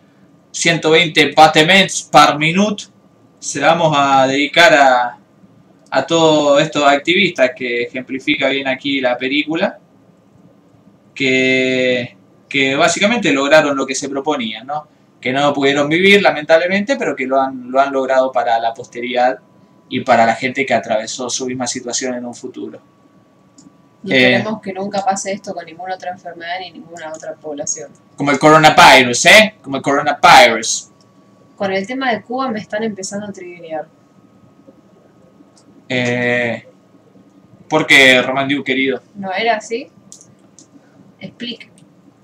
120 0.57 1.33
batements 1.35 2.03
par 2.11 2.37
minute, 2.39 2.85
se 3.39 3.59
vamos 3.59 3.93
a 3.95 4.25
dedicar 4.27 4.73
a, 4.73 5.19
a 5.91 6.05
todos 6.05 6.61
estos 6.61 6.83
activistas 6.83 7.51
que 7.55 7.83
ejemplifica 7.83 8.49
bien 8.49 8.67
aquí 8.67 8.99
la 8.99 9.17
película. 9.17 9.79
Que, 11.13 12.15
que 12.47 12.75
básicamente 12.75 13.31
lograron 13.31 13.75
lo 13.75 13.85
que 13.85 13.95
se 13.95 14.09
proponían, 14.09 14.67
¿no? 14.67 14.87
Que 15.19 15.31
no 15.31 15.53
pudieron 15.53 15.89
vivir, 15.89 16.21
lamentablemente, 16.21 16.95
pero 16.95 17.15
que 17.15 17.25
lo 17.25 17.39
han, 17.39 17.71
lo 17.71 17.79
han 17.79 17.91
logrado 17.91 18.31
para 18.31 18.59
la 18.59 18.73
posteridad 18.73 19.39
y 19.89 20.01
para 20.01 20.25
la 20.25 20.35
gente 20.35 20.65
que 20.65 20.73
atravesó 20.73 21.29
su 21.29 21.45
misma 21.47 21.67
situación 21.67 22.15
en 22.15 22.25
un 22.25 22.35
futuro. 22.35 22.79
Y 24.07 24.13
Eh. 24.13 24.35
esperemos 24.37 24.61
que 24.61 24.73
nunca 24.73 25.03
pase 25.03 25.33
esto 25.33 25.53
con 25.53 25.65
ninguna 25.65 25.95
otra 25.95 26.11
enfermedad 26.11 26.59
ni 26.61 26.71
ninguna 26.71 27.11
otra 27.11 27.33
población. 27.35 27.91
Como 28.15 28.31
el 28.31 28.39
coronavirus, 28.39 29.25
¿eh? 29.25 29.55
Como 29.61 29.77
el 29.77 29.83
coronavirus. 29.83 30.89
Con 31.57 31.73
el 31.73 31.85
tema 31.85 32.11
de 32.13 32.21
Cuba 32.21 32.49
me 32.49 32.59
están 32.59 32.83
empezando 32.83 33.27
a 33.27 33.31
triguear. 33.33 33.87
Eh, 35.89 36.67
porque, 37.69 38.21
Román 38.21 38.47
Diu, 38.47 38.63
querido, 38.63 39.01
¿No 39.15 39.33
era 39.33 39.57
así? 39.57 39.89
Explique. 41.19 41.69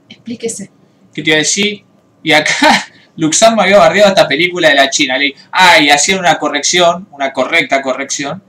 Explíquese. 0.10 0.72
¿qué 1.14 1.22
te 1.22 1.30
iba 1.30 1.36
a 1.36 1.40
decir? 1.40 1.84
Y 2.24 2.32
acá 2.32 2.54
Luxan 3.18 3.56
me 3.56 3.64
había 3.64 3.78
bardeado 3.78 4.10
esta 4.10 4.28
película 4.28 4.70
de 4.70 4.76
la 4.76 4.90
China. 4.90 5.18
Le 5.18 5.36
ah, 5.52 5.80
y 5.80 5.90
hacían 5.90 6.20
una 6.20 6.38
corrección, 6.40 7.08
una 7.12 7.34
correcta 7.34 7.82
corrección. 7.82 8.42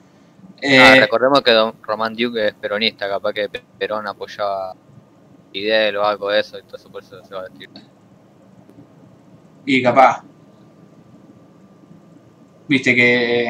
Eh, 0.66 0.78
Ah, 0.80 0.96
recordemos 0.98 1.42
que 1.42 1.50
Don 1.50 1.74
Román 1.82 2.16
Duke 2.16 2.46
es 2.48 2.54
peronista, 2.54 3.06
capaz 3.06 3.34
que 3.34 3.50
Perón 3.78 4.06
apoyaba 4.06 4.74
Fidel 5.52 5.98
o 5.98 6.04
algo 6.06 6.30
de 6.30 6.40
eso, 6.40 6.56
entonces 6.56 6.88
por 6.90 7.02
eso 7.02 7.22
se 7.22 7.34
va 7.34 7.42
a 7.42 7.48
decir. 7.50 7.68
Y 9.66 9.82
capaz. 9.82 10.22
Viste 12.66 12.94
que. 12.94 13.46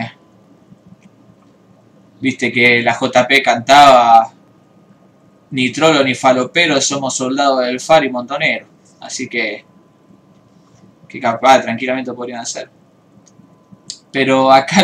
Viste 2.20 2.50
que 2.50 2.82
la 2.82 2.98
JP 2.98 3.42
cantaba. 3.44 4.32
Ni 5.52 5.70
trolo 5.70 6.02
ni 6.02 6.16
falopero, 6.16 6.80
somos 6.80 7.14
soldados 7.14 7.60
del 7.64 7.78
FAR 7.78 8.04
y 8.04 8.10
montonero. 8.10 8.66
Así 9.00 9.28
que. 9.28 9.64
Que 11.08 11.20
capaz 11.20 11.62
tranquilamente 11.62 12.12
podrían 12.12 12.40
hacer. 12.40 12.68
Pero 14.14 14.50
acá. 14.50 14.82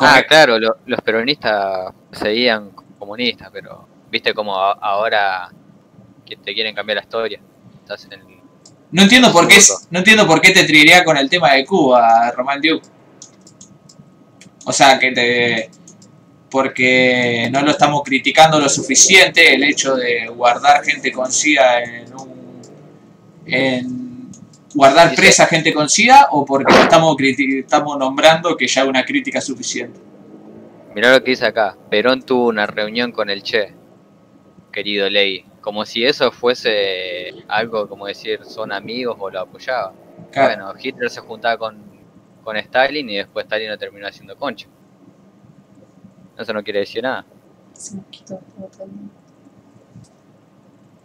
Ah, 0.00 0.22
claro, 0.28 0.58
lo- 0.58 0.76
los 0.84 1.00
peronistas 1.00 1.94
seguían 2.12 2.70
comunistas, 2.98 3.48
pero 3.50 3.88
viste 4.10 4.34
como 4.34 4.54
a- 4.58 4.72
ahora 4.72 5.48
que 6.26 6.36
te 6.36 6.52
quieren 6.52 6.74
cambiar 6.74 6.96
la 6.96 7.02
historia. 7.02 7.40
Estás 7.80 8.04
en 8.06 8.12
el- 8.14 8.20
no 8.90 9.02
entiendo 9.02 9.32
por 9.32 9.48
qué 9.48 9.54
Absurdo. 9.54 9.86
no 9.90 9.98
entiendo 10.00 10.26
por 10.26 10.40
qué 10.42 10.50
te 10.50 10.64
triguea 10.64 11.02
con 11.04 11.16
el 11.16 11.30
tema 11.30 11.52
de 11.54 11.64
Cuba, 11.64 12.30
Román 12.32 12.60
Duke. 12.60 12.86
O 14.66 14.72
sea, 14.72 14.98
que 14.98 15.12
te. 15.12 15.70
porque 16.50 17.48
no 17.50 17.62
lo 17.62 17.70
estamos 17.70 18.02
criticando 18.02 18.60
lo 18.60 18.68
suficiente 18.68 19.54
el 19.54 19.64
hecho 19.64 19.94
de 19.96 20.26
guardar 20.28 20.84
gente 20.84 21.10
con 21.10 21.32
SIDA 21.32 21.82
en 21.82 22.12
un... 22.14 22.60
En 23.46 24.01
guardar 24.74 25.10
Dice- 25.10 25.22
presa 25.22 25.46
gente 25.46 25.72
con 25.72 25.88
SIDA 25.88 26.28
o 26.30 26.44
porque 26.44 26.72
estamos, 26.72 27.98
nombrando 27.98 28.56
que 28.56 28.66
ya 28.66 28.82
es 28.82 28.88
una 28.88 29.04
crítica 29.04 29.40
suficiente. 29.40 30.00
Mirá 30.94 31.12
lo 31.12 31.22
que 31.24 31.30
dice 31.30 31.46
acá. 31.46 31.76
Perón 31.90 32.22
tuvo 32.22 32.48
una 32.48 32.66
reunión 32.66 33.12
con 33.12 33.30
el 33.30 33.42
Che, 33.42 33.74
querido 34.70 35.08
Ley. 35.08 35.44
Como 35.60 35.84
si 35.86 36.04
eso 36.04 36.32
fuese 36.32 37.32
algo 37.48 37.88
como 37.88 38.06
decir 38.06 38.44
son 38.44 38.72
amigos 38.72 39.16
o 39.18 39.30
lo 39.30 39.40
apoyaba. 39.40 39.92
Claro. 40.30 40.48
Bueno, 40.66 40.74
Hitler 40.80 41.08
se 41.08 41.20
juntaba 41.20 41.56
con, 41.56 41.78
con 42.42 42.56
Stalin 42.56 43.08
y 43.08 43.16
después 43.16 43.44
Stalin 43.44 43.70
lo 43.70 43.78
terminó 43.78 44.06
haciendo 44.08 44.36
concha. 44.36 44.66
Eso 46.38 46.52
no 46.52 46.62
quiere 46.62 46.80
decir 46.80 47.02
nada. 47.02 47.24
Se 47.74 47.96
me 47.96 48.02
quitó 48.10 48.34
el 48.34 48.60
botón. 48.60 49.10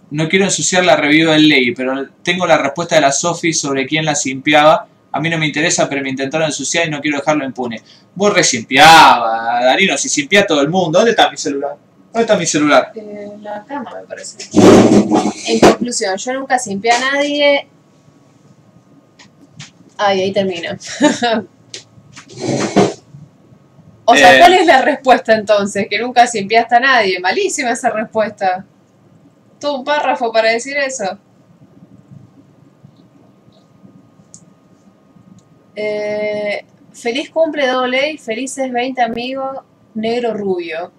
No 0.09 0.29
quiero 0.29 0.45
ensuciar 0.45 0.85
la 0.85 0.95
review 0.95 1.29
del 1.31 1.47
ley, 1.49 1.73
pero 1.73 2.07
tengo 2.23 2.47
la 2.47 2.57
respuesta 2.57 2.95
de 2.95 3.01
la 3.01 3.11
Sofi 3.11 3.51
sobre 3.53 3.85
quién 3.85 4.05
la 4.05 4.15
simpiaba. 4.15 4.87
A 5.11 5.19
mí 5.19 5.29
no 5.29 5.37
me 5.37 5.47
interesa, 5.47 5.89
pero 5.89 6.01
me 6.01 6.09
intentaron 6.09 6.47
ensuciar 6.47 6.87
y 6.87 6.91
no 6.91 7.01
quiero 7.01 7.17
dejarlo 7.17 7.43
impune. 7.45 7.81
Vos 8.15 8.33
re 8.33 8.43
simpiaba, 8.43 9.59
Darino, 9.63 9.97
si 9.97 10.07
simpia 10.09 10.41
a 10.41 10.45
todo 10.47 10.61
el 10.61 10.69
mundo. 10.69 10.99
¿Dónde 10.99 11.11
está 11.11 11.29
mi 11.29 11.37
celular? 11.37 11.75
¿Dónde 12.13 12.21
está 12.21 12.37
mi 12.37 12.45
celular? 12.45 12.91
Eh, 12.95 13.31
la 13.41 13.63
cama, 13.65 13.91
me 14.01 14.07
parece. 14.07 14.37
En 15.47 15.59
conclusión, 15.59 16.15
yo 16.17 16.33
nunca 16.33 16.57
simpié 16.59 16.91
a 16.91 16.99
nadie. 16.99 17.67
Ay, 19.97 20.21
ahí 20.21 20.31
termina. 20.31 20.77
o 24.05 24.15
sea, 24.15 24.35
Eh. 24.35 24.39
¿cuál 24.39 24.53
es 24.53 24.65
la 24.65 24.81
respuesta 24.81 25.33
entonces? 25.35 25.87
Que 25.89 25.99
nunca 25.99 26.27
simpiaste 26.27 26.75
a 26.75 26.79
nadie. 26.79 27.19
Malísima 27.19 27.71
esa 27.71 27.89
respuesta. 27.89 28.65
Todo 29.59 29.79
un 29.79 29.83
párrafo 29.83 30.31
para 30.31 30.51
decir 30.51 30.77
eso. 30.77 31.17
Eh, 35.75 36.65
feliz 36.93 37.29
cumple 37.29 37.67
doble 37.67 38.11
y 38.11 38.17
felices 38.17 38.71
20 38.71 39.01
amigos 39.01 39.59
negro 39.93 40.33
rubio. 40.33 40.91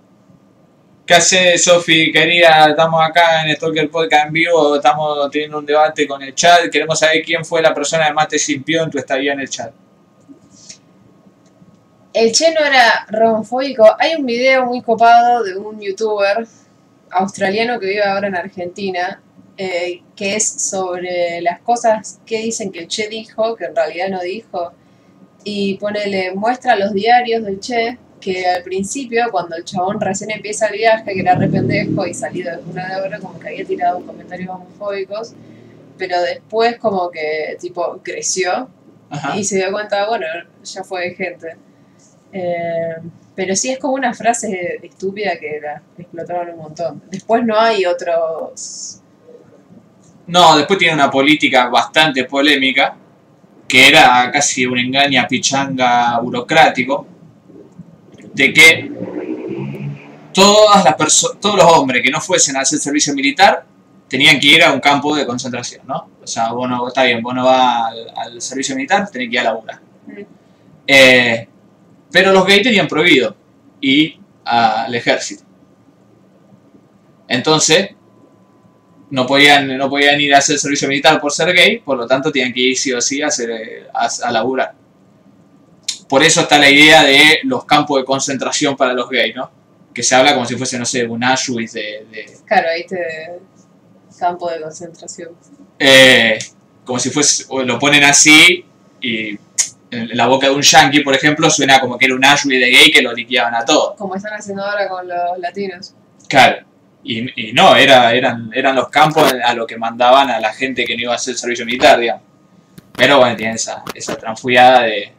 ¿Qué 1.07 1.15
hace 1.15 1.57
Sofi, 1.57 2.13
querida? 2.13 2.69
Estamos 2.69 3.01
acá 3.03 3.43
en 3.43 3.57
Stalker 3.57 3.91
Podcast 3.91 4.27
en 4.27 4.33
vivo, 4.33 4.77
estamos 4.77 5.31
teniendo 5.31 5.59
un 5.59 5.65
debate 5.65 6.07
con 6.07 6.23
el 6.23 6.35
chat. 6.35 6.69
Queremos 6.71 6.99
saber 6.99 7.23
quién 7.25 7.45
fue 7.45 7.63
la 7.63 7.73
persona 7.73 8.09
que 8.09 8.13
más 8.13 8.29
te 8.29 8.39
simpió 8.39 8.83
en 8.83 8.91
tu 8.91 8.99
estadía 8.99 9.33
en 9.33 9.41
el 9.41 9.49
chat. 9.49 9.73
El 12.13 12.33
Che 12.33 12.53
no 12.53 12.65
era 12.65 13.07
romofóbico. 13.09 13.87
Hay 13.99 14.17
un 14.17 14.27
video 14.27 14.67
muy 14.67 14.83
copado 14.83 15.43
de 15.45 15.57
un 15.57 15.81
youtuber 15.81 16.47
australiano 17.11 17.79
que 17.79 17.87
vive 17.87 18.03
ahora 18.03 18.29
en 18.29 18.37
Argentina, 18.37 19.23
eh, 19.57 20.03
que 20.15 20.37
es 20.37 20.49
sobre 20.49 21.41
las 21.41 21.61
cosas 21.61 22.21
que 22.25 22.39
dicen 22.39 22.71
que 22.71 22.81
el 22.81 22.89
Che 22.89 23.09
dijo, 23.09 23.57
que 23.57 23.65
en 23.67 23.75
realidad 23.75 24.09
no 24.09 24.21
dijo. 24.21 24.73
Y 25.45 25.77
ponele, 25.79 26.35
muestra 26.35 26.77
los 26.77 26.93
diarios 26.93 27.45
del 27.45 27.61
Che, 27.61 27.99
que 28.21 28.47
al 28.47 28.63
principio, 28.63 29.27
cuando 29.31 29.57
el 29.57 29.65
chabón 29.65 30.01
recién 30.01 30.31
empieza 30.31 30.67
el 30.67 30.79
viaje, 30.79 31.13
que 31.13 31.21
era 31.21 31.35
re 31.35 31.49
pendejo 31.49 32.07
y 32.07 32.15
salido 32.15 32.57
de 32.57 32.63
una 32.71 32.89
de 32.89 33.01
obra, 33.01 33.19
como 33.19 33.39
que 33.39 33.49
había 33.49 33.65
tirado 33.65 34.05
comentarios 34.05 34.51
homofóbicos, 34.51 35.35
pero 35.97 36.21
después 36.23 36.77
como 36.79 37.11
que 37.11 37.57
tipo 37.61 38.01
creció 38.03 38.69
Ajá. 39.11 39.37
y 39.37 39.45
se 39.45 39.57
dio 39.57 39.73
cuenta, 39.73 40.07
bueno, 40.09 40.27
ya 40.63 40.85
fue 40.85 41.09
de 41.09 41.15
gente. 41.15 41.57
Eh, 42.33 42.97
pero 43.39 43.55
sí 43.55 43.71
es 43.71 43.79
como 43.79 43.95
una 43.95 44.13
frase 44.13 44.81
estúpida 44.83 45.39
que 45.39 45.61
la 45.63 45.81
explotaron 45.97 46.55
un 46.55 46.59
montón. 46.59 47.03
Después 47.09 47.45
no 47.45 47.57
hay 47.57 47.87
otros... 47.87 49.01
No, 50.27 50.57
después 50.57 50.77
tiene 50.77 50.95
una 50.95 51.09
política 51.09 51.69
bastante 51.69 52.25
polémica, 52.25 52.97
que 53.69 53.91
era 53.91 54.29
casi 54.33 54.67
un 54.67 54.77
engaña 54.77 55.29
pichanga 55.29 56.19
burocrático, 56.19 57.07
de 58.35 58.53
que 58.53 58.91
todas 60.35 60.85
las 60.85 60.97
todos 61.41 61.55
los 61.55 61.73
hombres 61.75 62.03
que 62.03 62.11
no 62.11 62.21
fuesen 62.21 62.57
a 62.57 62.63
hacer 62.63 62.81
servicio 62.81 63.15
militar 63.15 63.65
tenían 64.09 64.41
que 64.41 64.49
ir 64.49 64.65
a 64.65 64.73
un 64.73 64.81
campo 64.81 65.15
de 65.15 65.25
concentración, 65.25 65.87
¿no? 65.87 66.09
O 66.21 66.27
sea, 66.27 66.51
vos 66.51 66.69
no, 66.69 66.89
está 66.89 67.05
bien, 67.05 67.23
vos 67.23 67.37
no 67.37 67.45
vas 67.45 67.93
al, 67.93 68.13
al 68.17 68.43
servicio 68.43 68.75
militar, 68.75 69.09
tenés 69.09 69.29
que 69.29 69.35
ir 69.35 69.41
a 69.41 69.45
laburar. 69.45 69.81
Mm. 70.09 70.23
Eh, 70.89 71.49
pero 72.13 72.33
los 72.33 72.47
gays 72.47 72.63
tenían 72.63 72.89
prohibido 72.89 73.35
ir 73.81 74.19
al 74.45 74.95
ejército. 74.95 75.45
Entonces, 77.29 77.91
no 79.11 79.27
podían, 79.27 79.77
no 79.77 79.89
podían 79.89 80.21
ir 80.21 80.35
a 80.35 80.39
hacer 80.39 80.59
servicio 80.59 80.89
militar 80.89 81.21
por 81.21 81.33
ser 81.33 81.53
gay, 81.55 81.79
por 81.79 81.97
lo 81.97 82.07
tanto 82.07 82.31
tenían 82.33 82.53
que 82.53 82.61
ir 82.61 82.77
sí 82.79 82.93
o 82.93 83.01
sí 83.01 83.23
a, 83.23 83.27
hacer, 83.29 83.89
a, 83.95 84.09
a 84.25 84.31
laburar. 84.33 84.75
Por 86.09 86.23
eso 86.23 86.41
está 86.43 86.59
la 86.59 86.71
idea 86.71 87.03
de 87.05 87.41
los 87.45 87.65
campos 87.65 88.01
de 88.01 88.05
concentración 88.05 88.77
para 88.77 88.95
los 88.95 89.09
gays, 89.11 89.37
¿no? 89.37 89.51
Que 89.93 90.03
se 90.03 90.15
habla 90.15 90.33
como 90.35 90.47
si 90.47 90.57
fuese, 90.57 90.79
no 90.79 90.87
sé, 90.87 91.07
un 91.07 91.23
Auschwitz 91.23 91.73
de, 91.73 92.07
de- 92.11 92.39
Claro, 92.47 92.69
ahí 92.71 92.87
te... 92.87 92.97
Campo 94.19 94.51
de 94.51 94.61
concentración. 94.61 95.31
eh, 95.79 96.39
como 96.85 96.99
si 96.99 97.11
fuese, 97.11 97.45
lo 97.65 97.79
ponen 97.79 98.03
así 98.05 98.65
y 99.01 99.39
en 99.91 100.17
la 100.17 100.27
boca 100.27 100.49
de 100.49 100.55
un 100.55 100.63
yankee, 100.63 101.01
por 101.01 101.15
ejemplo, 101.15 101.49
suena 101.51 101.81
como 101.81 101.97
que 101.97 102.07
era 102.07 102.15
un 102.15 102.25
Auschwitz 102.25 102.61
de 102.61 102.71
gay 102.71 102.91
que 102.91 103.03
lo 103.03 103.13
liquidaban 103.13 103.55
a 103.55 103.65
todos. 103.65 103.97
Como 103.97 104.15
están 104.15 104.35
haciendo 104.35 104.65
ahora 104.65 104.89
con 104.89 105.09
los 105.09 105.39
latinos. 105.39 105.95
Claro. 106.29 106.67
Y, 107.03 107.49
y 107.49 107.53
no, 107.53 107.75
era, 107.77 108.13
eran, 108.13 108.51
eran 108.53 108.77
los 108.77 108.89
campos 108.89 109.33
a 109.33 109.55
lo 109.55 109.67
que 109.67 109.79
mandaban 109.79 110.29
a 110.31 110.41
la 110.41 110.53
gente 110.53 110.85
que 110.85 110.95
no 110.97 111.03
iba 111.03 111.13
a 111.13 111.17
hacer 111.17 111.37
servicio 111.37 111.65
militar, 111.65 111.99
digamos. 111.99 112.23
Pero 112.95 113.19
bueno, 113.19 113.37
tiene 113.37 113.55
esa, 113.55 113.83
esa 113.95 114.17
de... 114.17 115.13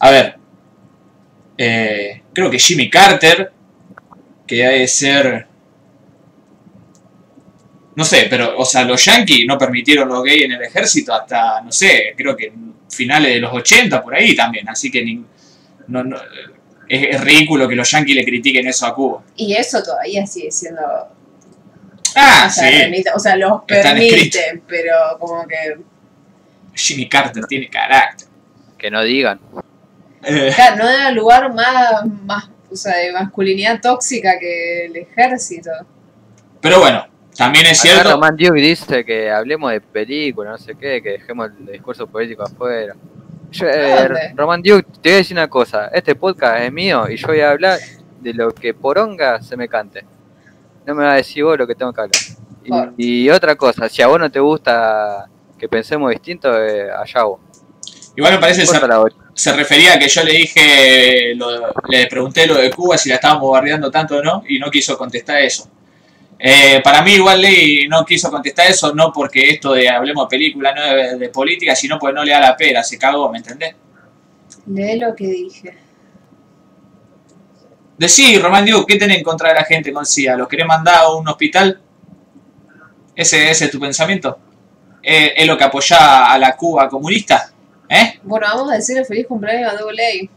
A 0.00 0.10
ver. 0.10 0.36
eh, 1.56 2.22
creo 2.32 2.50
que 2.50 2.58
Jimmy 2.58 2.90
Carter, 2.90 3.52
que 4.46 4.56
debe 4.56 4.88
ser... 4.88 5.46
No 7.96 8.04
sé, 8.04 8.26
pero, 8.28 8.58
o 8.58 8.64
sea, 8.64 8.84
los 8.84 9.04
yankees 9.04 9.46
no 9.46 9.56
permitieron 9.56 10.08
los 10.08 10.24
gays 10.24 10.42
en 10.42 10.52
el 10.52 10.62
ejército 10.62 11.14
hasta, 11.14 11.60
no 11.60 11.70
sé, 11.70 12.12
creo 12.16 12.36
que 12.36 12.52
finales 12.90 13.34
de 13.34 13.40
los 13.40 13.52
80, 13.52 14.02
por 14.02 14.14
ahí 14.14 14.34
también. 14.34 14.68
Así 14.68 14.90
que 14.90 15.04
ni- 15.04 15.24
no, 15.88 16.02
no, 16.04 16.16
es, 16.88 17.16
es 17.16 17.20
ridículo 17.20 17.68
que 17.68 17.74
los 17.76 17.90
yankees 17.90 18.16
le 18.16 18.24
critiquen 18.24 18.66
eso 18.66 18.86
a 18.86 18.94
Cuba. 18.94 19.22
Y 19.36 19.54
eso 19.54 19.82
todavía 19.82 20.26
sigue 20.26 20.50
siendo... 20.50 20.82
Ah, 22.16 22.44
o, 22.46 22.50
sea, 22.50 22.88
sí. 22.88 23.04
o 23.14 23.18
sea, 23.18 23.36
los 23.36 23.62
Están 23.66 23.96
permiten, 23.96 24.62
pero 24.68 24.92
como 25.18 25.46
que... 25.48 25.76
Jimmy 26.74 27.08
Carter 27.08 27.44
tiene 27.46 27.68
carácter. 27.68 28.28
Que 28.78 28.90
no 28.90 29.02
digan. 29.02 29.40
Eh, 30.22 30.52
Claro, 30.54 30.76
no 30.76 30.86
da 30.86 31.10
lugar 31.10 31.52
más, 31.52 32.06
más 32.22 32.48
o 32.70 32.76
sea, 32.76 32.96
de 32.96 33.12
masculinidad 33.12 33.80
tóxica 33.80 34.38
que 34.38 34.86
el 34.86 34.96
ejército. 34.96 35.70
pero 36.60 36.80
bueno, 36.80 37.06
también 37.36 37.66
es 37.66 37.80
cierto. 37.80 38.12
Roman 38.12 38.36
Duke 38.36 38.60
dice 38.60 39.04
que 39.04 39.30
hablemos 39.30 39.70
de 39.72 39.80
películas, 39.80 40.52
no 40.52 40.58
sé 40.58 40.74
qué, 40.76 41.02
que 41.02 41.10
dejemos 41.10 41.50
el 41.58 41.66
discurso 41.72 42.06
político 42.06 42.42
afuera. 42.44 42.94
Yo, 43.50 43.66
eh. 43.68 44.32
Roman 44.34 44.62
Duke, 44.62 44.86
te 45.00 45.10
voy 45.10 45.12
a 45.12 45.16
decir 45.18 45.36
una 45.36 45.48
cosa. 45.48 45.88
Este 45.92 46.14
podcast 46.14 46.62
es 46.62 46.72
mío 46.72 47.06
y 47.08 47.16
yo 47.16 47.26
voy 47.28 47.40
a 47.40 47.50
hablar 47.50 47.78
de 48.20 48.34
lo 48.34 48.52
que 48.52 48.74
poronga 48.74 49.40
se 49.42 49.56
me 49.56 49.68
cante. 49.68 50.04
No 50.86 50.94
me 50.94 51.04
va 51.04 51.12
a 51.12 51.16
decir 51.16 51.44
vos 51.44 51.58
lo 51.58 51.66
que 51.66 51.74
tengo 51.74 51.92
que 51.92 52.00
hablar. 52.00 52.92
Y, 52.96 53.24
y 53.26 53.30
otra 53.30 53.54
cosa, 53.56 53.88
si 53.88 54.00
a 54.02 54.06
vos 54.06 54.18
no 54.18 54.30
te 54.30 54.40
gusta 54.40 55.26
que 55.58 55.68
pensemos 55.68 56.10
distinto, 56.10 56.62
eh, 56.62 56.90
allá 56.90 57.24
vos. 57.24 57.40
Igual 58.16 58.34
me 58.34 58.38
parece 58.38 58.60
que 58.60 58.66
se, 59.34 59.52
refería 59.52 59.94
a 59.94 59.98
que 59.98 60.08
yo 60.08 60.22
le 60.22 60.32
dije, 60.32 61.34
lo- 61.34 61.72
le 61.88 62.06
pregunté 62.06 62.46
lo 62.46 62.54
de 62.56 62.70
Cuba, 62.70 62.96
si 62.96 63.08
la 63.08 63.16
estábamos 63.16 63.42
bombardeando 63.42 63.90
tanto 63.90 64.18
o 64.18 64.22
no, 64.22 64.42
y 64.48 64.58
no 64.58 64.70
quiso 64.70 64.96
contestar 64.96 65.42
eso. 65.42 65.68
Eh, 66.38 66.80
para 66.82 67.02
mí 67.02 67.12
igual 67.12 67.40
Ley 67.40 67.88
no 67.88 68.04
quiso 68.04 68.30
contestar 68.30 68.70
eso, 68.70 68.94
no 68.94 69.12
porque 69.12 69.48
esto 69.50 69.72
de 69.72 69.88
hablemos 69.88 70.26
de 70.26 70.36
película, 70.36 70.74
no 70.74 70.82
de, 70.82 71.16
de 71.16 71.28
política, 71.28 71.74
sino 71.74 71.98
porque 71.98 72.14
no 72.14 72.24
le 72.24 72.32
da 72.32 72.40
la 72.40 72.56
pera, 72.56 72.82
se 72.82 72.98
cagó, 72.98 73.30
¿me 73.30 73.38
entendés? 73.38 73.74
Lee 74.66 74.98
lo 74.98 75.14
que 75.14 75.26
dije. 75.26 75.78
Decí, 77.96 78.38
Román 78.38 78.64
Diego, 78.64 78.84
¿qué 78.84 78.96
tenés 78.96 79.18
en 79.18 79.24
contra 79.24 79.50
de 79.50 79.54
la 79.54 79.64
gente 79.64 79.92
con 79.92 80.04
SIDA? 80.04 80.36
¿Los 80.36 80.48
querés 80.48 80.66
mandar 80.66 80.96
a 80.96 81.12
un 81.12 81.26
hospital? 81.28 81.80
¿Ese, 83.14 83.50
ese 83.50 83.66
es 83.66 83.70
tu 83.70 83.78
pensamiento? 83.78 84.38
¿Es, 85.00 85.32
es 85.36 85.46
lo 85.46 85.56
que 85.56 85.64
apoya 85.64 86.32
a 86.32 86.38
la 86.38 86.56
Cuba 86.56 86.88
comunista? 86.88 87.52
¿Eh? 87.88 88.18
Bueno, 88.22 88.46
vamos 88.52 88.72
a 88.72 88.76
decirle 88.76 89.04
feliz 89.04 89.26
cumpleaños 89.26 89.72
a 89.72 89.76
Double 89.76 90.02
A. 90.02 90.28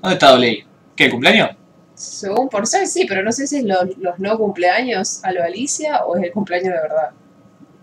¿Dónde 0.00 0.14
está 0.14 0.30
Doley? 0.30 0.64
¿Qué, 0.94 1.06
el 1.06 1.10
cumpleaños? 1.10 1.50
Según 1.98 2.48
por 2.48 2.64
ser, 2.66 2.86
sí, 2.86 3.06
pero 3.08 3.24
no 3.24 3.32
sé 3.32 3.46
si 3.48 3.56
es 3.58 3.64
los, 3.64 3.96
los 3.98 4.18
no 4.20 4.38
cumpleaños 4.38 5.22
a 5.24 5.32
lo 5.32 5.42
Alicia 5.42 6.04
o 6.04 6.16
es 6.16 6.22
el 6.22 6.30
cumpleaños 6.32 6.72
de 6.72 6.80
verdad. 6.80 7.10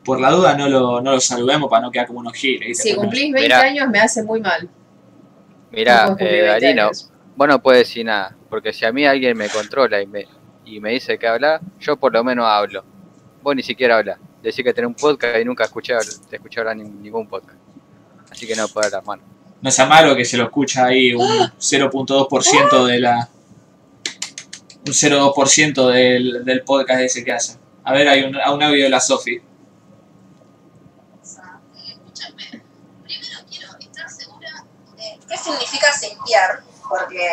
Por 0.05 0.21
la 0.21 0.31
duda 0.31 0.55
no 0.55 0.69
lo, 0.69 1.01
no 1.01 1.11
lo 1.11 1.19
saludemos 1.19 1.69
para 1.69 1.81
no 1.81 1.91
quedar 1.91 2.07
como 2.07 2.19
unos 2.19 2.33
giles. 2.33 2.67
¿viste? 2.69 2.83
Si 2.83 2.89
Porque 2.95 3.07
cumplís 3.07 3.33
20 3.33 3.41
Mirá. 3.41 3.59
años 3.61 3.87
me 3.89 3.99
hace 3.99 4.23
muy 4.23 4.39
mal. 4.39 4.69
No 5.71 5.83
podés 5.83 6.01
cumplir 6.05 6.29
eh, 6.29 6.41
20 6.43 6.47
Darino, 6.47 6.83
años. 6.83 7.11
vos 7.35 7.47
no 7.47 7.61
puedes 7.61 7.87
decir 7.87 8.05
nada. 8.05 8.35
Porque 8.49 8.71
si 8.71 8.85
a 8.85 8.93
mí 8.93 9.05
alguien 9.05 9.37
me 9.37 9.49
controla 9.49 10.01
y 10.01 10.07
me, 10.07 10.25
y 10.63 10.79
me 10.79 10.91
dice 10.91 11.17
que 11.17 11.27
habla, 11.27 11.59
yo 11.81 11.97
por 11.97 12.13
lo 12.13 12.23
menos 12.23 12.45
hablo. 12.47 12.85
Vos 13.41 13.53
ni 13.53 13.63
siquiera 13.63 13.97
hablas. 13.97 14.17
Decís 14.41 14.63
que 14.63 14.73
tenés 14.73 14.87
un 14.87 14.95
podcast 14.95 15.39
y 15.41 15.43
nunca 15.43 15.65
escuché, 15.65 15.93
te 16.29 16.37
escuché 16.37 16.61
hablar 16.61 16.77
en 16.79 17.01
ningún 17.03 17.27
podcast. 17.27 17.57
Así 18.31 18.47
que 18.47 18.55
no 18.55 18.67
puedo 18.69 18.85
hablar, 18.85 19.03
mano. 19.05 19.23
No 19.61 19.69
es 19.69 19.79
malo 19.87 20.15
que 20.15 20.23
se 20.23 20.37
lo 20.37 20.43
escucha 20.45 20.85
ahí 20.85 21.13
un 21.13 21.21
0.2% 21.59 22.85
de 22.85 22.99
la. 22.99 23.29
Un 24.85 24.93
0.2% 24.93 25.87
del, 25.87 26.45
del 26.45 26.61
podcast 26.63 27.01
ese 27.01 27.23
que 27.23 27.31
hace. 27.31 27.57
A 27.83 27.91
ver, 27.91 28.07
hay 28.07 28.23
un, 28.23 28.35
un 28.35 28.63
audio 28.63 28.83
de 28.83 28.89
la 28.89 28.99
Sofi. 28.99 29.41
Escúchame, 31.87 32.61
primero 33.03 33.39
quiero 33.49 33.77
estar 33.79 34.09
segura 34.09 34.63
de 34.95 35.19
qué 35.27 35.37
significa 35.37 35.91
simpiar, 35.91 36.61
porque, 36.87 37.27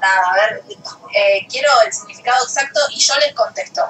nada, 0.00 0.32
a 0.32 0.34
ver, 0.34 0.62
eh, 1.16 1.46
quiero 1.50 1.68
el 1.86 1.92
significado 1.92 2.44
exacto 2.44 2.80
y 2.94 3.00
yo 3.00 3.14
les 3.24 3.34
contesto. 3.34 3.82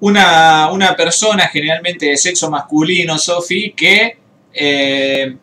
Una, 0.00 0.70
una 0.70 0.94
persona 0.96 1.48
generalmente 1.48 2.06
de 2.06 2.16
sexo 2.18 2.50
masculino, 2.50 3.16
Sofi, 3.18 3.72
que 3.72 4.18
eh, 4.52 5.36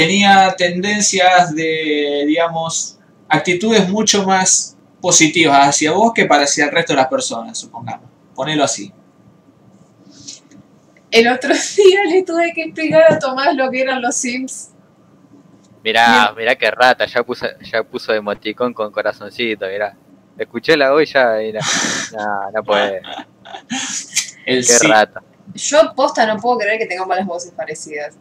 tenía 0.00 0.54
tendencias 0.56 1.54
de, 1.54 2.24
digamos, 2.26 2.98
actitudes 3.28 3.86
mucho 3.86 4.24
más 4.24 4.74
positivas 4.98 5.68
hacia 5.68 5.92
vos 5.92 6.12
que 6.14 6.24
para 6.24 6.44
hacia 6.44 6.64
el 6.64 6.70
resto 6.70 6.94
de 6.94 6.96
las 6.96 7.08
personas, 7.08 7.58
supongamos. 7.58 8.08
Ponelo 8.34 8.64
así. 8.64 8.90
El 11.10 11.28
otro 11.28 11.50
día 11.76 12.04
le 12.08 12.22
tuve 12.22 12.50
que 12.54 12.62
explicar 12.62 13.12
a 13.12 13.18
Tomás 13.18 13.54
lo 13.54 13.70
que 13.70 13.82
eran 13.82 14.00
los 14.00 14.16
Sims. 14.16 14.70
Mirá, 15.84 16.32
mirá 16.34 16.56
qué 16.56 16.70
rata, 16.70 17.04
ya 17.04 17.22
puso, 17.22 17.46
ya 17.70 17.82
puso 17.82 18.14
emoticón 18.14 18.72
con 18.72 18.90
corazoncito, 18.90 19.66
mirá. 19.66 19.94
Escuché 20.38 20.78
la 20.78 20.92
voz 20.92 21.02
y 21.02 21.06
ya, 21.12 21.34
mira. 21.38 21.60
No, 22.16 22.50
no 22.54 22.64
puede. 22.64 23.02
El 24.46 24.66
Qué 24.66 24.72
sí 24.72 24.86
rata. 24.86 25.22
Yo 25.54 25.94
posta 25.94 26.26
no 26.26 26.40
puedo 26.40 26.58
creer 26.58 26.78
que 26.78 26.86
tengamos 26.86 27.14
las 27.14 27.26
voces 27.26 27.52
parecidas. 27.52 28.16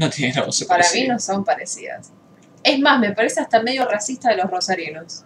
No 0.00 0.10
tiene 0.10 0.34
la 0.34 0.42
voz 0.44 0.64
Para 0.64 0.84
mí 0.94 1.06
no 1.06 1.18
son 1.18 1.44
parecidas. 1.44 2.10
Es 2.62 2.78
más, 2.80 2.98
me 2.98 3.12
parece 3.12 3.40
hasta 3.40 3.62
medio 3.62 3.86
racista 3.86 4.30
de 4.30 4.36
los 4.38 4.50
rosarinos. 4.50 5.24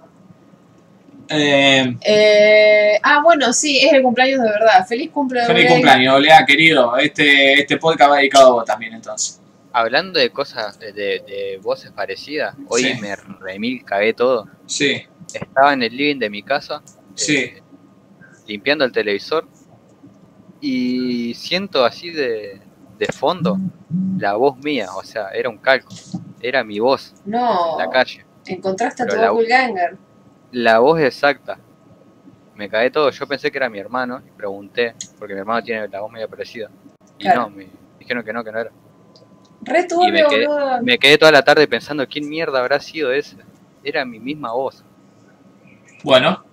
Eh, 1.29 1.97
Eh, 2.05 2.99
ah, 3.03 3.21
bueno, 3.23 3.53
sí, 3.53 3.79
es 3.85 3.93
el 3.93 4.03
cumpleaños 4.03 4.41
de 4.43 4.49
verdad. 4.51 4.87
Feliz 4.87 5.11
cumpleaños. 5.11 5.51
feliz 5.53 5.71
cumpleaños, 5.71 6.15
Olea, 6.15 6.45
querido. 6.45 6.97
Este, 6.99 7.55
este 7.55 7.77
podcast 7.79 8.11
va 8.11 8.17
dedicado 8.19 8.49
a 8.49 8.53
vos 8.53 8.65
también, 8.65 8.93
entonces. 8.95 9.41
Hablando 9.73 10.19
de 10.21 10.31
cosas, 10.31 10.79
de, 10.79 10.93
de- 10.93 11.21
de 11.27 11.59
voces 11.63 11.91
parecidas, 11.93 12.55
hoy 12.69 12.83
Sí. 12.85 13.01
me 13.01 13.17
remil 13.41 13.85
cagué 13.85 14.13
todo. 14.13 14.47
Sí, 14.67 15.03
Estaba 15.33 15.73
en 15.73 15.83
el 15.83 15.97
living 15.97 16.19
de 16.19 16.31
mi 16.31 16.43
casa, 16.43 16.83
sí. 17.15 17.37
eh, 17.39 17.63
limpiando 18.47 18.85
el 18.85 18.93
televisor, 18.93 19.49
y 20.61 21.35
siento 21.35 21.85
así 21.85 22.11
de, 22.11 22.61
de 22.99 23.07
fondo 23.07 23.57
la 24.19 24.35
voz 24.35 24.57
mía, 24.59 24.89
o 24.95 25.03
sea, 25.03 25.29
era 25.29 25.49
un 25.49 25.59
calco, 25.59 25.93
era 26.41 26.63
mi 26.65 26.79
voz 26.79 27.13
No, 27.25 27.73
en 27.73 27.87
la 27.87 27.91
calle. 27.91 28.25
encontraste 28.47 29.03
a 29.03 29.07
tu 29.07 29.17
la- 29.17 29.27
doppelganger. 29.29 29.97
La 30.53 30.79
voz 30.79 31.01
exacta. 31.01 31.59
Me 32.55 32.69
cagué 32.69 32.91
todo, 32.91 33.11
yo 33.11 33.27
pensé 33.27 33.51
que 33.51 33.59
era 33.59 33.69
mi 33.69 33.79
hermano 33.81 34.23
y 34.25 34.31
pregunté, 34.31 34.95
porque 35.19 35.35
mi 35.35 35.41
hermano 35.41 35.63
tiene 35.65 35.89
la 35.89 36.01
voz 36.01 36.13
medio 36.13 36.29
parecida. 36.29 36.71
Y 37.19 37.25
Claro. 37.25 37.43
no, 37.43 37.51
me 37.51 37.67
dijeron 37.99 38.25
que 38.25 38.33
no, 38.33 38.45
que 38.45 38.53
no 38.53 38.61
era. 38.61 38.71
Re 39.63 39.87
Y 40.07 40.13
me 40.13 40.25
quedé, 40.27 40.47
boludo. 40.47 40.83
me 40.83 40.99
quedé 40.99 41.19
toda 41.19 41.33
la 41.33 41.43
tarde 41.43 41.67
pensando 41.67 42.07
quién 42.07 42.29
mierda 42.29 42.61
habrá 42.61 42.79
sido 42.79 43.11
ese. 43.13 43.37
Era 43.83 44.05
mi 44.05 44.21
misma 44.21 44.53
voz. 44.53 44.85
Bueno, 46.05 46.45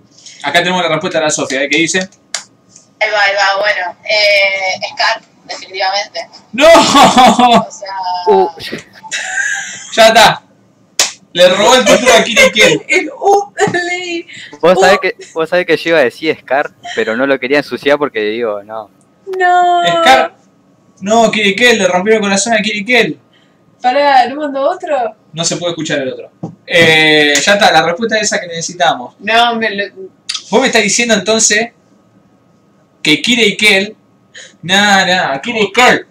acá 0.43 0.59
tenemos 0.63 0.81
la 0.81 0.89
respuesta 0.89 1.19
de 1.19 1.25
la 1.25 1.29
Sofía, 1.29 1.63
¿eh? 1.63 1.69
que 1.69 1.77
dice... 1.77 1.99
Ahí 1.99 3.09
va, 3.11 3.21
ahí 3.23 3.33
va, 3.35 3.59
bueno. 3.59 3.97
Eh, 4.03 4.79
Scar, 4.93 5.21
definitivamente. 5.51 6.27
¡No! 6.53 6.67
O 6.67 7.71
sea, 7.71 7.89
Uh, 8.27 8.49
ya 9.93 10.07
está. 10.07 10.43
Le 11.33 11.47
robó 11.49 11.75
el 11.75 11.85
título 11.85 12.13
a 12.13 12.23
Kiri 12.23 12.51
Kiel. 12.51 12.81
El 12.87 13.09
vos, 14.59 14.79
sabés 14.79 14.99
que, 14.99 15.15
vos 15.33 15.49
sabés 15.49 15.65
que 15.65 15.77
yo 15.77 15.89
iba 15.91 15.99
a 15.99 16.03
decir 16.03 16.37
Scar, 16.39 16.71
pero 16.95 17.15
no 17.15 17.25
lo 17.25 17.39
quería 17.39 17.57
ensuciar 17.59 17.97
porque 17.97 18.19
digo, 18.21 18.63
no. 18.63 18.89
No. 19.37 19.81
Scar. 20.01 20.35
No, 20.99 21.31
Kiri 21.31 21.55
Kiel, 21.55 21.79
le 21.79 21.87
rompió 21.87 22.15
el 22.15 22.21
corazón 22.21 22.53
a 22.53 22.57
Kiri 22.57 22.85
Kiel. 22.85 23.19
Pará, 23.81 24.27
¿no 24.27 24.35
mandó 24.35 24.69
otro? 24.69 25.15
No 25.33 25.43
se 25.43 25.57
puede 25.57 25.71
escuchar 25.71 26.01
el 26.01 26.13
otro. 26.13 26.31
Eh, 26.67 27.33
ya 27.41 27.53
está, 27.53 27.71
la 27.71 27.81
respuesta 27.81 28.17
es 28.17 28.23
esa 28.23 28.39
que 28.39 28.47
necesitamos. 28.47 29.15
No, 29.19 29.55
me 29.55 29.69
lo... 29.71 29.83
Vos 30.49 30.61
me 30.61 30.67
estás 30.67 30.83
diciendo 30.83 31.13
entonces 31.13 31.71
que 33.01 33.21
Kira 33.21 33.43
y 33.43 33.57
Kel. 33.57 33.95
Nah, 34.63 35.05
nah, 35.05 35.41
y 35.43 35.71
Kel. 35.71 36.05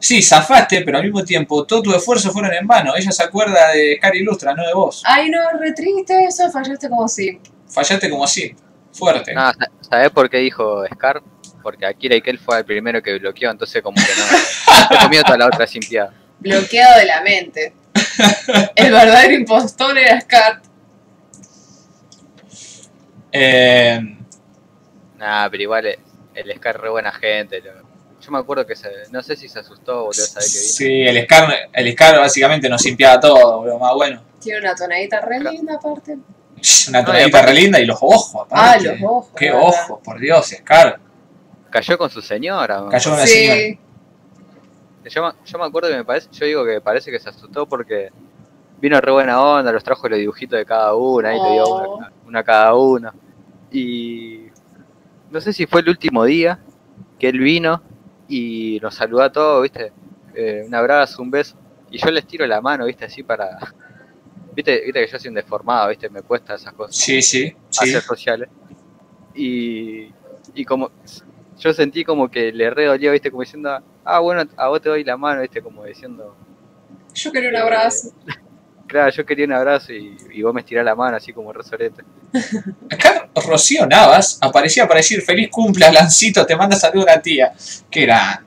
Sí, 0.00 0.22
zafaste, 0.22 0.82
pero 0.82 0.98
al 0.98 1.04
mismo 1.04 1.24
tiempo 1.24 1.64
todos 1.66 1.82
tus 1.82 1.96
esfuerzos 1.96 2.32
fueron 2.32 2.52
en 2.54 2.66
vano. 2.66 2.94
Ella 2.96 3.10
se 3.10 3.22
acuerda 3.22 3.72
de 3.72 3.96
Scar 3.96 4.14
Ilustra, 4.14 4.54
no 4.54 4.64
de 4.66 4.72
vos. 4.74 5.02
Ay, 5.04 5.28
no, 5.28 5.38
re 5.58 5.72
triste 5.72 6.24
eso, 6.24 6.50
fallaste 6.50 6.88
como 6.88 7.08
si. 7.08 7.40
Fallaste 7.68 8.08
como 8.08 8.24
así. 8.24 8.54
Fuerte. 8.92 9.34
No, 9.34 9.52
sa- 9.52 9.70
¿sabés 9.88 10.10
por 10.10 10.30
qué 10.30 10.38
dijo 10.38 10.84
Scar? 10.86 11.20
Porque 11.62 11.84
Akira 11.84 12.14
y 12.14 12.22
Kel 12.22 12.38
fue 12.38 12.58
el 12.58 12.64
primero 12.64 13.02
que 13.02 13.18
bloqueó, 13.18 13.50
entonces 13.50 13.82
como 13.82 13.96
que 13.96 14.02
no. 14.02 14.88
Se 14.88 15.04
comió 15.04 15.22
toda 15.24 15.38
la 15.38 15.46
otra 15.46 15.66
sin 15.66 15.80
piedad. 15.82 16.10
Bloqueado 16.38 16.98
de 17.00 17.04
la 17.04 17.20
mente. 17.22 17.72
El 18.76 18.92
verdadero 18.92 19.34
impostor 19.34 19.98
era 19.98 20.20
Scar. 20.20 20.62
Eh, 23.32 24.00
Nah, 25.18 25.48
pero 25.50 25.62
igual 25.64 25.98
el, 26.40 26.54
Scar 26.56 26.80
re 26.80 26.88
buena 26.90 27.12
gente. 27.12 27.60
lo- 27.60 27.88
Yo 28.20 28.30
me 28.32 28.38
acuerdo 28.38 28.66
que 28.66 28.74
se, 28.76 28.88
no 29.10 29.22
sé 29.22 29.36
si 29.36 29.48
se 29.48 29.60
asustó 29.60 30.00
o 30.00 30.04
volvió 30.06 30.24
a 30.24 30.26
saber 30.26 30.48
que 30.48 30.58
vino. 30.58 30.72
sí, 30.72 31.02
el 31.02 31.24
Scar, 31.24 31.54
el 31.72 31.92
Scar 31.92 32.18
básicamente 32.18 32.68
nos 32.68 32.84
limpiaba 32.84 33.20
todo, 33.20 33.62
bro, 33.62 33.78
más 33.78 33.94
bueno. 33.94 34.22
Tiene 34.40 34.60
una 34.60 34.74
tonadita 34.74 35.20
re 35.20 35.40
linda 35.40 35.74
aparte. 35.76 36.18
Una 36.88 37.04
tonadita 37.04 37.42
re 37.42 37.54
linda 37.54 37.78
y 37.80 37.86
los 37.86 37.98
ojos, 38.00 38.46
Ah, 38.50 38.70
aparte. 38.72 38.96
los 38.98 39.02
ojos. 39.10 39.32
Qué 39.36 39.46
¿verdad? 39.50 39.62
ojos, 39.68 40.00
por 40.02 40.18
Dios, 40.18 40.46
Scar. 40.48 40.98
Cayó 41.70 41.96
con 41.98 42.10
su 42.10 42.20
señora. 42.22 42.80
man. 42.80 42.90
Cayó 42.90 43.12
una 43.14 43.26
señora. 43.26 43.56
Sí. 43.60 43.78
Yo, 45.10 45.22
me- 45.22 45.32
yo 45.46 45.58
me 45.58 45.64
acuerdo 45.64 45.88
que 45.88 45.96
me 45.96 46.04
parece, 46.04 46.28
yo 46.32 46.44
digo 46.46 46.64
que 46.66 46.80
parece 46.80 47.10
que 47.10 47.18
se 47.18 47.28
asustó 47.30 47.66
porque 47.66 48.10
vino 48.80 49.00
re 49.00 49.10
buena 49.12 49.40
onda, 49.42 49.72
los 49.72 49.82
trajo 49.84 50.08
los 50.08 50.18
dibujitos 50.18 50.58
de 50.58 50.66
cada 50.66 50.94
una, 50.94 51.30
ahí 51.30 51.40
te 51.40 51.52
dio 51.52 51.64
Oh. 51.64 51.96
una, 51.96 52.12
una 52.26 52.42
cada 52.44 52.74
uno. 52.74 53.12
Y 53.70 54.47
no 55.30 55.40
sé 55.40 55.52
si 55.52 55.66
fue 55.66 55.80
el 55.80 55.88
último 55.88 56.24
día 56.24 56.58
que 57.18 57.28
él 57.28 57.38
vino 57.38 57.82
y 58.28 58.78
nos 58.82 58.94
saludó 58.94 59.22
a 59.22 59.32
todos, 59.32 59.62
viste, 59.62 59.92
Eh, 60.34 60.62
un 60.66 60.74
abrazo, 60.74 61.20
un 61.22 61.30
beso. 61.30 61.56
Y 61.90 61.98
yo 61.98 62.10
les 62.10 62.24
tiro 62.26 62.46
la 62.46 62.60
mano, 62.60 62.84
viste, 62.86 63.04
así 63.06 63.22
para... 63.22 63.58
Viste, 64.54 64.82
viste 64.84 65.04
que 65.04 65.12
yo 65.12 65.18
soy 65.20 65.28
un 65.28 65.34
deformado, 65.34 65.88
viste, 65.88 66.08
me 66.10 66.20
cuesta 66.22 66.56
esas 66.56 66.72
cosas. 66.72 66.96
Sí, 66.96 67.22
sí, 67.22 67.54
sí. 67.70 67.90
hacer 67.90 68.02
sociales. 68.02 68.48
Y, 69.32 70.12
y 70.52 70.64
como 70.64 70.90
yo 71.58 71.72
sentí 71.72 72.04
como 72.04 72.28
que 72.28 72.52
le 72.52 72.68
re 72.70 72.86
dolió, 72.86 73.12
viste, 73.12 73.30
como 73.30 73.42
diciendo, 73.42 73.80
ah, 74.04 74.18
bueno, 74.18 74.42
a 74.56 74.68
vos 74.68 74.80
te 74.80 74.88
doy 74.88 75.04
la 75.04 75.16
mano, 75.16 75.42
viste, 75.42 75.62
como 75.62 75.84
diciendo, 75.84 76.34
Yo 77.14 77.30
quería 77.30 77.50
un 77.50 77.56
abrazo. 77.56 78.10
claro, 78.88 79.10
yo 79.10 79.24
quería 79.24 79.44
un 79.46 79.52
abrazo 79.52 79.92
y, 79.92 80.16
y 80.32 80.42
vos 80.42 80.52
me 80.52 80.60
estirás 80.60 80.84
la 80.84 80.96
mano, 80.96 81.16
así 81.16 81.32
como 81.32 81.52
re 81.52 81.62
sorete. 81.62 82.02
Acá 82.90 83.07
Rocío 83.44 83.86
Navas 83.86 84.38
aparecía 84.40 84.86
para 84.86 84.98
decir 84.98 85.22
feliz 85.22 85.48
cumple 85.50 85.86
Alancito, 85.86 86.44
te 86.46 86.56
manda 86.56 86.76
saludo 86.76 87.04
una 87.04 87.20
tía. 87.20 87.52
Que 87.90 88.02
era. 88.04 88.42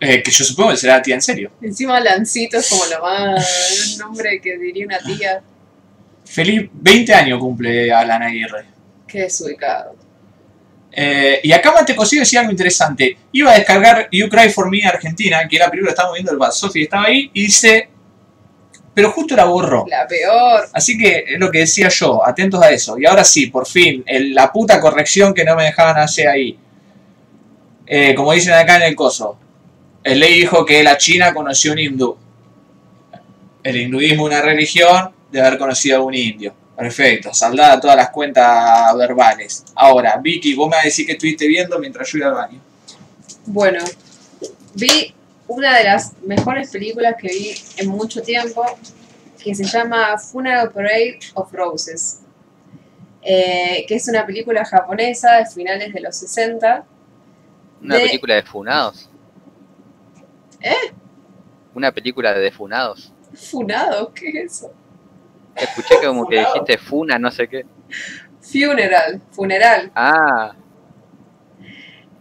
eh, 0.00 0.22
que 0.22 0.30
yo 0.30 0.44
supongo 0.44 0.70
que 0.70 0.76
será 0.78 0.96
la 0.96 1.02
tía 1.02 1.14
en 1.14 1.22
serio. 1.22 1.52
Encima 1.62 2.00
Lancito 2.00 2.58
es 2.58 2.68
como 2.68 2.84
lo 2.86 3.00
más. 3.02 3.92
Un 3.92 3.98
nombre 3.98 4.40
que 4.40 4.58
diría 4.58 4.86
una 4.86 4.98
tía. 4.98 5.42
Feliz 6.24 6.68
20 6.72 7.14
años 7.14 7.38
cumple 7.38 7.92
Alan 7.92 8.22
Aguirre. 8.22 8.64
Qué 9.06 9.20
desubicado. 9.22 9.94
Eh, 10.94 11.40
y 11.42 11.52
acá 11.52 11.72
Mate 11.72 11.94
Cosío 11.96 12.20
decía 12.20 12.40
algo 12.40 12.52
interesante. 12.52 13.16
Iba 13.32 13.52
a 13.52 13.54
descargar 13.54 14.08
You 14.10 14.28
Cry 14.28 14.50
For 14.50 14.68
Me 14.70 14.84
Argentina, 14.84 15.46
que 15.48 15.56
era 15.56 15.66
la 15.66 15.70
película 15.70 15.90
que 15.90 15.94
estábamos 15.94 16.14
viendo 16.14 16.32
el 16.32 16.38
Bad 16.38 16.52
Sophie 16.52 16.82
estaba 16.84 17.04
ahí, 17.06 17.30
y 17.32 17.44
dice. 17.44 17.88
Pero 18.94 19.10
justo 19.10 19.34
la 19.34 19.44
borró. 19.44 19.84
La 19.88 20.06
peor. 20.06 20.68
Así 20.72 20.98
que 20.98 21.24
es 21.28 21.38
lo 21.38 21.50
que 21.50 21.60
decía 21.60 21.88
yo, 21.88 22.26
atentos 22.26 22.62
a 22.62 22.70
eso. 22.70 22.98
Y 22.98 23.06
ahora 23.06 23.24
sí, 23.24 23.46
por 23.46 23.66
fin, 23.66 24.02
el- 24.06 24.34
la 24.34 24.52
puta 24.52 24.80
corrección 24.80 25.32
que 25.32 25.44
no 25.44 25.56
me 25.56 25.64
dejaban 25.64 25.98
hacer 25.98 26.28
ahí. 26.28 26.58
Eh, 27.86 28.14
como 28.14 28.32
dicen 28.32 28.52
acá 28.54 28.76
en 28.76 28.82
el 28.82 28.94
coso, 28.96 29.36
el 30.04 30.20
ley 30.20 30.40
dijo 30.40 30.64
que 30.64 30.82
la 30.82 30.96
China 30.98 31.32
conoció 31.32 31.72
un 31.72 31.78
hindú. 31.78 32.16
El 33.62 33.76
hinduismo 33.76 34.28
es 34.28 34.34
una 34.34 34.42
religión 34.42 35.10
de 35.30 35.40
haber 35.40 35.58
conocido 35.58 35.98
a 35.98 36.02
un 36.02 36.14
indio. 36.14 36.54
Perfecto, 36.76 37.32
saldada 37.32 37.78
todas 37.80 37.96
las 37.96 38.10
cuentas 38.10 38.96
verbales. 38.96 39.64
Ahora, 39.74 40.16
Vicky, 40.16 40.54
vos 40.54 40.68
me 40.68 40.76
vas 40.76 40.84
a 40.84 40.86
decir 40.86 41.06
que 41.06 41.12
estuviste 41.12 41.46
viendo 41.46 41.78
mientras 41.78 42.10
yo 42.10 42.18
iba 42.18 42.28
al 42.28 42.34
baño. 42.34 42.60
Bueno, 43.46 43.84
vi 44.74 45.14
una 45.56 45.76
de 45.78 45.84
las 45.84 46.12
mejores 46.22 46.70
películas 46.70 47.14
que 47.18 47.28
vi 47.28 47.54
en 47.78 47.88
mucho 47.88 48.22
tiempo, 48.22 48.64
que 49.42 49.54
se 49.54 49.64
llama 49.64 50.16
Funeral 50.18 50.70
Parade 50.70 51.18
of 51.34 51.52
Roses, 51.52 52.20
eh, 53.22 53.84
que 53.86 53.94
es 53.96 54.08
una 54.08 54.24
película 54.26 54.64
japonesa 54.64 55.36
de 55.36 55.46
finales 55.46 55.92
de 55.92 56.00
los 56.00 56.16
60. 56.16 56.84
Una 57.82 57.96
De- 57.96 58.02
película 58.06 58.34
de 58.36 58.42
funados. 58.42 59.08
¿Eh? 60.60 60.92
Una 61.74 61.90
película 61.92 62.32
de 62.34 62.50
funados. 62.52 63.12
¿Funado? 63.34 64.12
¿Qué 64.14 64.28
es 64.28 64.52
eso? 64.60 64.72
Escuché 65.56 66.00
que 66.00 66.06
como 66.06 66.26
que 66.28 66.38
dijiste 66.40 66.78
funa, 66.78 67.18
no 67.18 67.30
sé 67.30 67.48
qué. 67.48 67.64
Funeral, 68.40 69.20
funeral. 69.32 69.90
Ah, 69.94 70.54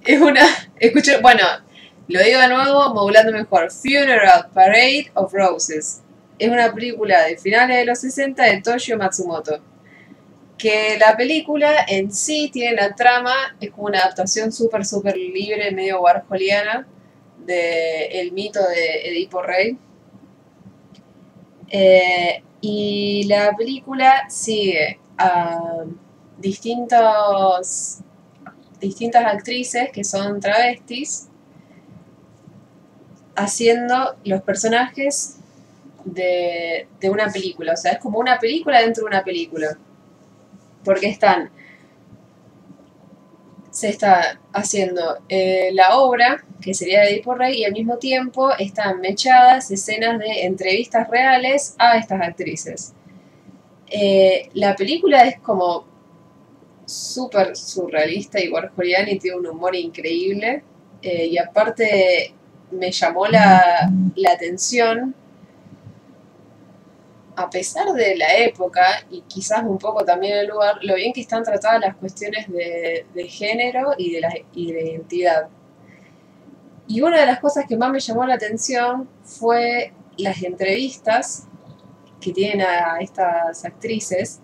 Es 0.04 0.20
una. 0.20 0.42
Escuché, 0.78 1.20
bueno, 1.22 1.44
lo 2.12 2.22
digo 2.22 2.40
de 2.42 2.48
nuevo, 2.50 2.94
modulando 2.94 3.32
mejor. 3.32 3.72
Funeral 3.72 4.50
Parade 4.54 5.12
of 5.14 5.34
Roses. 5.34 6.02
Es 6.38 6.50
una 6.50 6.74
película 6.74 7.24
de 7.24 7.38
finales 7.38 7.78
de 7.78 7.86
los 7.86 8.00
60 8.00 8.44
de 8.44 8.62
Toshio 8.62 8.98
Matsumoto. 8.98 9.62
Que 10.58 10.98
la 11.00 11.16
película 11.16 11.86
en 11.88 12.12
sí 12.12 12.50
tiene 12.52 12.76
la 12.76 12.94
trama, 12.96 13.34
es 13.60 13.72
como 13.72 13.88
una 13.88 14.00
adaptación 14.00 14.52
súper, 14.52 14.86
súper 14.86 15.16
libre, 15.16 15.72
medio 15.72 16.02
warholiana, 16.02 16.86
de 17.38 18.06
el 18.08 18.34
mito 18.34 18.60
de 18.60 19.10
Edipo 19.10 19.42
Rey. 19.42 19.78
Eh, 21.70 22.44
y 22.60 23.24
la 23.28 23.56
película 23.56 24.26
sigue 24.30 25.00
a 25.18 25.86
distintas 26.38 28.04
actrices 28.82 29.90
que 29.92 30.04
son 30.04 30.40
travestis 30.40 31.31
haciendo 33.36 34.16
los 34.24 34.42
personajes 34.42 35.38
de, 36.06 36.88
de 37.00 37.10
una 37.10 37.28
película. 37.32 37.74
O 37.74 37.78
sea, 37.78 37.94
es 37.94 38.00
como 38.00 38.20
una 38.20 38.40
película 38.40 38.82
dentro 38.82 39.04
de 39.04 39.08
una 39.08 39.24
película. 39.24 39.78
Porque 40.84 41.08
están. 41.08 41.50
Se 43.72 43.88
está 43.88 44.40
haciendo 44.52 45.20
eh, 45.30 45.70
la 45.74 45.96
obra, 45.96 46.44
que 46.62 46.74
sería 46.74 47.02
de 47.02 47.12
Edipo 47.12 47.36
Rey, 47.36 47.60
y 47.60 47.64
al 47.64 47.72
mismo 47.72 47.98
tiempo 47.98 48.52
están 48.58 49.00
mechadas 49.00 49.72
escenas 49.72 50.20
de 50.20 50.44
entrevistas 50.44 51.08
reales 51.10 51.76
a 51.78 51.98
estas 51.98 52.22
actrices. 52.22 52.94
Eh, 53.88 54.50
la 54.54 54.76
película 54.76 55.24
es 55.24 55.40
como 55.40 55.86
súper 56.86 57.56
surrealista 57.56 58.42
y 58.42 58.50
warholiana 58.50 59.12
y 59.12 59.20
tiene 59.20 59.38
un 59.38 59.48
humor 59.48 59.74
increíble. 59.76 60.64
Eh, 61.02 61.28
y 61.28 61.38
aparte 61.38 62.34
me 62.72 62.92
llamó 62.92 63.28
la, 63.28 63.92
la 64.16 64.32
atención, 64.32 65.16
a 67.36 67.50
pesar 67.50 67.94
de 67.94 68.16
la 68.18 68.38
época 68.38 68.84
y 69.10 69.22
quizás 69.22 69.64
un 69.64 69.78
poco 69.78 70.04
también 70.04 70.38
el 70.38 70.48
lugar, 70.48 70.78
lo 70.82 70.96
bien 70.96 71.14
que 71.14 71.22
están 71.22 71.44
tratadas 71.44 71.82
las 71.82 71.96
cuestiones 71.96 72.48
de, 72.50 73.06
de 73.14 73.28
género 73.28 73.94
y 73.98 74.14
de, 74.14 74.46
y 74.54 74.72
de 74.72 74.92
identidad. 74.92 75.48
Y 76.88 77.02
una 77.02 77.20
de 77.20 77.26
las 77.26 77.40
cosas 77.40 77.66
que 77.68 77.78
más 77.78 77.90
me 77.90 78.00
llamó 78.00 78.26
la 78.26 78.36
atención 78.36 79.08
fue 79.24 79.94
las 80.18 80.44
entrevistas 80.44 81.48
que 82.20 82.34
tienen 82.34 82.62
a 82.62 82.98
estas 83.00 83.64
actrices, 83.66 84.42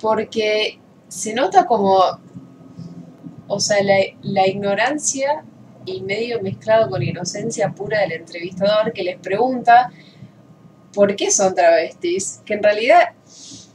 porque 0.00 0.80
se 1.08 1.34
nota 1.34 1.66
como, 1.66 2.00
o 3.46 3.60
sea, 3.60 3.82
la, 3.82 3.96
la 4.22 4.46
ignorancia 4.48 5.44
y 5.96 6.00
medio 6.02 6.40
mezclado 6.40 6.88
con 6.90 7.02
inocencia 7.02 7.70
pura 7.70 8.00
del 8.00 8.12
entrevistador 8.12 8.92
que 8.92 9.02
les 9.02 9.18
pregunta 9.18 9.90
por 10.92 11.14
qué 11.16 11.30
son 11.30 11.54
travestis, 11.54 12.40
que 12.44 12.54
en 12.54 12.62
realidad 12.62 13.10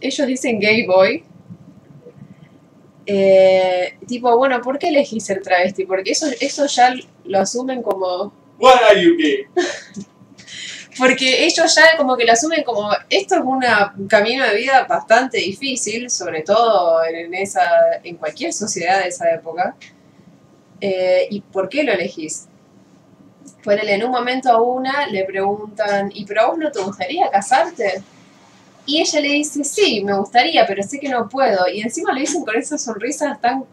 ellos 0.01 0.27
dicen 0.27 0.59
gay 0.59 0.85
boy. 0.85 1.23
Eh, 3.07 3.93
tipo, 4.07 4.35
bueno, 4.37 4.59
¿por 4.61 4.79
qué 4.79 4.87
elegí 4.89 5.19
ser 5.19 5.41
travesti? 5.41 5.85
Porque 5.85 6.11
eso, 6.11 6.25
eso 6.39 6.65
ya 6.65 6.93
lo 7.25 7.39
asumen 7.39 7.81
como 7.83 8.33
What 8.57 8.81
are 8.89 9.01
you 9.03 9.15
gay? 9.17 9.45
porque 10.97 11.45
ellos 11.45 11.75
ya 11.75 11.97
como 11.97 12.15
que 12.17 12.25
lo 12.25 12.31
asumen 12.31 12.63
como 12.63 12.89
esto 13.09 13.35
es 13.35 13.41
una- 13.43 13.93
un 13.97 14.07
camino 14.07 14.45
de 14.45 14.55
vida 14.55 14.85
bastante 14.87 15.37
difícil, 15.37 16.09
sobre 16.09 16.41
todo 16.41 17.03
en 17.05 17.33
esa 17.33 17.61
en 18.03 18.15
cualquier 18.17 18.53
sociedad 18.53 19.01
de 19.03 19.09
esa 19.09 19.29
época. 19.31 19.75
Eh, 20.81 21.27
¿Y 21.29 21.41
por 21.41 21.69
qué 21.69 21.83
lo 21.83 21.93
elegís? 21.93 22.47
Ponele, 23.63 23.95
en 23.95 24.03
un 24.03 24.11
momento 24.11 24.51
a 24.51 24.61
una 24.61 25.07
le 25.07 25.23
preguntan, 25.25 26.11
¿y 26.13 26.25
pero 26.25 26.41
a 26.41 26.45
vos 26.47 26.57
no 26.57 26.71
te 26.71 26.81
gustaría 26.81 27.29
casarte? 27.29 28.03
Y 28.85 29.01
ella 29.01 29.19
le 29.19 29.29
dice, 29.29 29.63
sí, 29.63 30.03
me 30.03 30.17
gustaría, 30.17 30.65
pero 30.67 30.83
sé 30.83 30.99
que 30.99 31.09
no 31.09 31.27
puedo. 31.27 31.67
Y 31.67 31.81
encima 31.81 32.13
lo 32.13 32.19
dicen 32.19 32.43
con 32.45 32.55
esas 32.55 32.83
sonrisas 32.83 33.39
tan 33.41 33.65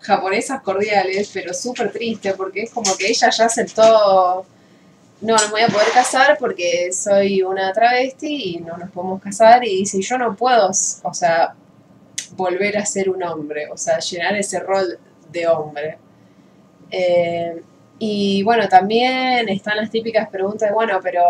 japonesas 0.00 0.60
cordiales, 0.62 1.30
pero 1.32 1.54
súper 1.54 1.92
triste, 1.92 2.34
porque 2.34 2.62
es 2.64 2.70
como 2.70 2.96
que 2.96 3.08
ella 3.08 3.30
ya 3.30 3.44
aceptó 3.44 4.44
no, 5.22 5.36
no 5.36 5.44
me 5.44 5.50
voy 5.50 5.60
a 5.62 5.68
poder 5.68 5.88
casar 5.94 6.36
porque 6.38 6.92
soy 6.92 7.42
una 7.42 7.72
travesti 7.72 8.56
y 8.56 8.58
no 8.58 8.76
nos 8.76 8.90
podemos 8.90 9.22
casar. 9.22 9.64
Y 9.64 9.78
dice, 9.78 10.02
yo 10.02 10.18
no 10.18 10.34
puedo, 10.36 10.68
o 10.68 11.14
sea, 11.14 11.54
volver 12.32 12.76
a 12.76 12.84
ser 12.84 13.08
un 13.08 13.22
hombre, 13.22 13.68
o 13.70 13.76
sea, 13.76 14.00
llenar 14.00 14.36
ese 14.36 14.58
rol 14.58 14.98
de 15.32 15.46
hombre. 15.46 15.98
Eh, 16.90 17.62
y 17.98 18.42
bueno, 18.42 18.68
también 18.68 19.48
están 19.48 19.76
las 19.76 19.90
típicas 19.90 20.28
preguntas 20.28 20.68
de, 20.68 20.74
bueno, 20.74 20.98
pero 21.02 21.22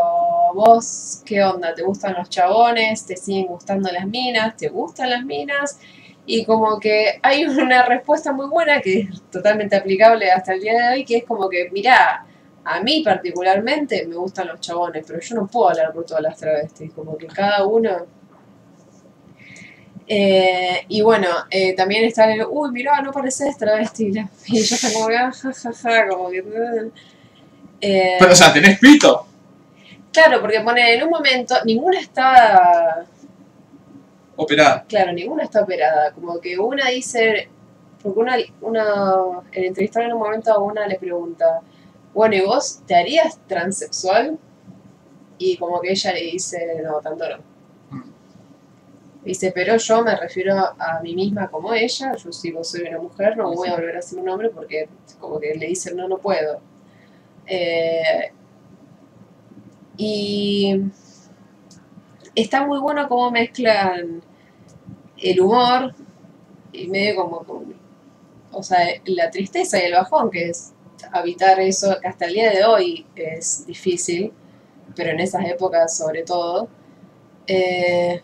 vos, 0.54 1.22
¿qué 1.24 1.42
onda? 1.42 1.74
¿Te 1.74 1.82
gustan 1.82 2.14
los 2.14 2.30
chabones? 2.30 3.04
¿Te 3.04 3.16
siguen 3.16 3.46
gustando 3.46 3.90
las 3.92 4.06
minas? 4.06 4.56
¿Te 4.56 4.68
gustan 4.68 5.10
las 5.10 5.24
minas? 5.24 5.78
Y 6.24 6.44
como 6.44 6.80
que 6.80 7.20
hay 7.22 7.44
una 7.62 7.84
respuesta 7.84 8.32
muy 8.32 8.46
buena 8.48 8.80
que 8.80 9.00
es 9.00 9.22
totalmente 9.30 9.76
aplicable 9.76 10.30
hasta 10.30 10.54
el 10.54 10.60
día 10.60 10.74
de 10.74 10.94
hoy, 10.94 11.04
que 11.04 11.18
es 11.18 11.24
como 11.24 11.48
que, 11.48 11.68
mirá, 11.70 12.24
a 12.64 12.80
mí 12.80 13.02
particularmente 13.04 14.06
me 14.06 14.16
gustan 14.16 14.48
los 14.48 14.60
chabones, 14.60 15.04
pero 15.06 15.20
yo 15.20 15.34
no 15.34 15.46
puedo 15.46 15.70
hablar 15.70 15.92
por 15.92 16.06
todas 16.06 16.22
las 16.22 16.38
travestis, 16.38 16.92
como 16.92 17.16
que 17.16 17.26
cada 17.26 17.66
uno... 17.66 18.06
Eh, 20.14 20.84
y 20.88 21.00
bueno, 21.00 21.26
eh, 21.48 21.74
también 21.74 22.04
está 22.04 22.30
el, 22.30 22.44
uy, 22.46 22.70
mirá, 22.70 23.00
no 23.00 23.12
pareces 23.12 23.56
travesti, 23.56 24.08
y 24.46 24.60
ya 24.60 24.76
está 24.76 24.92
como 24.92 25.08
que, 25.08 25.16
ah, 25.16 25.32
ja, 25.32 25.52
ja, 25.54 25.72
ja, 25.72 26.06
como 26.06 26.28
que... 26.28 26.44
eh, 27.80 28.16
Pero, 28.18 28.32
o 28.32 28.36
sea, 28.36 28.52
¿tenés 28.52 28.78
pito? 28.78 29.26
claro, 30.12 30.42
porque 30.42 30.60
pone, 30.60 30.92
en 30.92 31.02
un 31.04 31.08
momento, 31.08 31.54
ninguna 31.64 31.98
está 31.98 33.06
Operada. 34.36 34.84
Claro, 34.86 35.12
ninguna 35.12 35.44
está 35.44 35.62
operada. 35.62 36.12
Como 36.12 36.38
que 36.40 36.58
una 36.58 36.88
dice, 36.88 37.48
porque 38.02 38.18
una, 38.18 38.36
una, 38.60 39.14
el 39.52 39.64
entrevistador 39.64 40.08
en 40.08 40.14
un 40.14 40.20
momento 40.20 40.52
a 40.52 40.58
una 40.58 40.86
le 40.86 40.96
pregunta, 40.96 41.60
bueno, 42.12 42.34
¿y 42.34 42.40
vos 42.42 42.82
te 42.86 42.94
harías 42.96 43.38
transexual? 43.46 44.38
Y 45.38 45.56
como 45.56 45.80
que 45.80 45.92
ella 45.92 46.12
le 46.12 46.20
dice, 46.20 46.82
no, 46.84 47.00
tanto 47.00 47.26
no. 47.30 47.51
Dice, 49.24 49.52
pero 49.54 49.76
yo 49.76 50.02
me 50.02 50.16
refiero 50.16 50.56
a 50.56 51.00
mí 51.02 51.14
misma 51.14 51.48
como 51.50 51.72
ella, 51.74 52.16
yo 52.16 52.32
si 52.32 52.50
vos 52.50 52.68
soy 52.70 52.82
una 52.82 52.98
mujer, 52.98 53.36
no 53.36 53.52
voy 53.54 53.68
a 53.68 53.76
volver 53.76 53.96
a 53.96 54.02
ser 54.02 54.18
un 54.18 54.28
hombre 54.28 54.50
porque 54.50 54.88
como 55.20 55.38
que 55.38 55.54
le 55.54 55.66
dice, 55.68 55.94
no, 55.94 56.08
no 56.08 56.18
puedo. 56.18 56.60
Eh, 57.46 58.32
y 59.96 60.74
está 62.34 62.66
muy 62.66 62.78
bueno 62.78 63.08
cómo 63.08 63.30
mezclan 63.30 64.22
el 65.18 65.40
humor 65.40 65.94
y 66.72 66.88
medio 66.88 67.16
como, 67.16 67.40
con- 67.44 67.74
o 68.52 68.62
sea, 68.62 68.78
la 69.06 69.30
tristeza 69.30 69.78
y 69.80 69.86
el 69.86 69.94
bajón, 69.94 70.30
que 70.30 70.50
es 70.50 70.72
habitar 71.12 71.60
eso, 71.60 71.96
que 72.00 72.08
hasta 72.08 72.26
el 72.26 72.34
día 72.34 72.50
de 72.52 72.64
hoy 72.64 73.06
es 73.16 73.66
difícil, 73.66 74.32
pero 74.96 75.10
en 75.12 75.20
esas 75.20 75.46
épocas 75.46 75.96
sobre 75.98 76.22
todo. 76.24 76.68
Eh, 77.46 78.22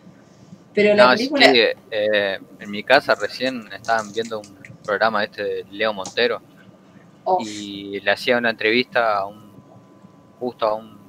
pero 0.73 0.95
la 0.95 1.07
No, 1.07 1.15
sí, 1.17 1.31
película... 1.33 1.59
eh, 1.91 2.39
en 2.59 2.69
mi 2.71 2.83
casa 2.83 3.15
recién 3.15 3.71
estaban 3.71 4.11
viendo 4.11 4.39
un 4.39 4.77
programa 4.83 5.23
este 5.23 5.43
de 5.43 5.63
Leo 5.71 5.93
Montero. 5.93 6.43
Oh, 7.25 7.45
y 7.45 7.99
le 8.01 8.11
hacía 8.11 8.37
una 8.37 8.51
entrevista 8.51 9.17
a 9.19 9.25
un 9.27 9.63
justo 10.39 10.67
a 10.67 10.75
un 10.75 10.99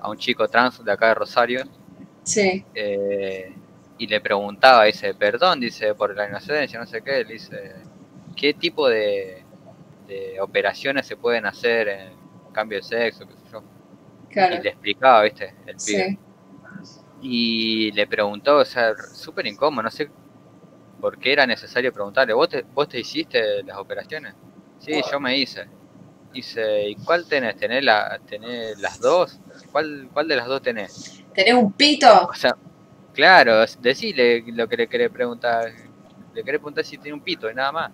a 0.00 0.10
un 0.10 0.16
chico 0.16 0.48
trans 0.48 0.82
de 0.84 0.92
acá 0.92 1.08
de 1.08 1.14
Rosario. 1.14 1.62
Sí, 2.24 2.64
eh, 2.74 3.54
y 3.98 4.06
le 4.06 4.20
preguntaba, 4.20 4.84
dice, 4.84 5.14
perdón, 5.14 5.60
dice, 5.60 5.94
por 5.94 6.14
la 6.16 6.28
inocencia, 6.28 6.78
no 6.78 6.86
sé 6.86 7.02
qué, 7.02 7.24
le 7.24 7.34
dice, 7.34 7.74
¿qué 8.36 8.54
tipo 8.54 8.88
de, 8.88 9.44
de 10.06 10.40
operaciones 10.40 11.06
se 11.06 11.16
pueden 11.16 11.46
hacer 11.46 11.88
en 11.88 12.18
cambio 12.52 12.78
de 12.78 12.82
sexo, 12.84 13.26
qué 13.26 13.34
sé 13.36 13.44
yo? 13.52 13.64
claro, 14.28 14.56
Y 14.56 14.60
le 14.60 14.70
explicaba, 14.70 15.22
viste, 15.24 15.56
el 15.66 15.80
pibe. 15.82 16.10
sí, 16.10 16.18
Y 17.20 17.90
le 17.92 18.06
preguntó, 18.06 18.58
o 18.58 18.64
sea, 18.64 18.94
súper 18.96 19.46
incómodo, 19.46 19.82
no 19.82 19.90
sé 19.90 20.08
por 21.00 21.18
qué 21.18 21.32
era 21.32 21.46
necesario 21.46 21.92
preguntarle, 21.92 22.34
¿vos 22.34 22.48
te, 22.48 22.62
vos 22.74 22.88
te 22.88 23.00
hiciste 23.00 23.62
las 23.62 23.78
operaciones? 23.78 24.34
Sí, 24.78 25.00
yo 25.10 25.20
me 25.20 25.36
hice. 25.36 25.66
Dice, 26.32 26.90
¿y 26.90 26.94
cuál 26.96 27.26
tenés? 27.26 27.56
¿Tenés, 27.56 27.82
la, 27.82 28.20
tenés 28.26 28.78
las 28.78 29.00
dos? 29.00 29.40
¿Cuál, 29.72 30.08
¿Cuál 30.12 30.28
de 30.28 30.36
las 30.36 30.46
dos 30.46 30.62
tenés? 30.62 31.24
¿Tenés 31.34 31.54
un 31.54 31.72
pito? 31.72 32.26
O 32.26 32.34
sea, 32.34 32.54
claro, 33.14 33.64
decile 33.80 34.44
lo 34.52 34.68
que 34.68 34.76
le 34.76 34.88
querés 34.88 35.10
preguntar. 35.10 35.72
Le 36.34 36.44
querés 36.44 36.60
preguntar 36.60 36.84
si 36.84 36.98
tiene 36.98 37.14
un 37.14 37.22
pito 37.22 37.50
y 37.50 37.54
nada 37.54 37.72
más. 37.72 37.92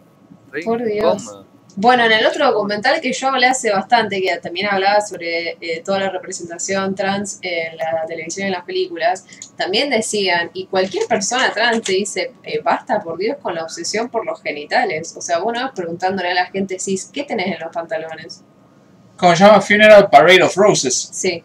Por 0.65 0.85
Dios. 0.85 1.23
incómodo. 1.23 1.54
Bueno, 1.77 2.05
en 2.05 2.13
el 2.13 2.25
otro 2.25 2.53
documental 2.53 3.01
que 3.01 3.13
yo 3.13 3.29
hablé 3.29 3.47
hace 3.47 3.73
bastante, 3.73 4.23
que 4.23 4.37
también 4.39 4.69
hablaba 4.69 5.01
sobre 5.01 5.57
eh, 5.61 5.83
toda 5.85 5.99
la 5.99 6.11
representación 6.11 6.95
trans 6.95 7.41
en 7.43 7.77
la 7.77 8.05
televisión 8.07 8.45
y 8.45 8.47
en 8.49 8.53
las 8.53 8.65
películas, 8.65 9.25
también 9.57 9.91
decían, 9.91 10.51
y 10.55 10.67
cualquier 10.67 11.07
persona 11.07 11.51
trans 11.53 11.83
te 11.83 11.93
dice, 11.93 12.33
eh, 12.45 12.61
basta 12.63 13.01
por 13.01 13.19
Dios 13.19 13.39
con 13.43 13.57
la 13.57 13.65
obsesión 13.65 14.09
por 14.09 14.25
los 14.25 14.41
genitales. 14.41 15.15
O 15.17 15.21
sea, 15.21 15.39
vos 15.39 15.53
no 15.53 15.63
vas 15.63 15.73
preguntándole 15.75 16.31
a 16.31 16.35
la 16.35 16.47
gente, 16.47 16.79
cis, 16.79 17.11
¿qué 17.13 17.25
tenés 17.25 17.49
en 17.49 17.61
los 17.61 17.73
pantalones? 17.73 18.43
Como 19.17 19.35
se 19.35 19.45
llama 19.45 19.61
Funeral 19.61 20.09
Parade 20.11 20.43
of 20.45 20.57
Roses. 20.57 21.09
Sí. 21.13 21.43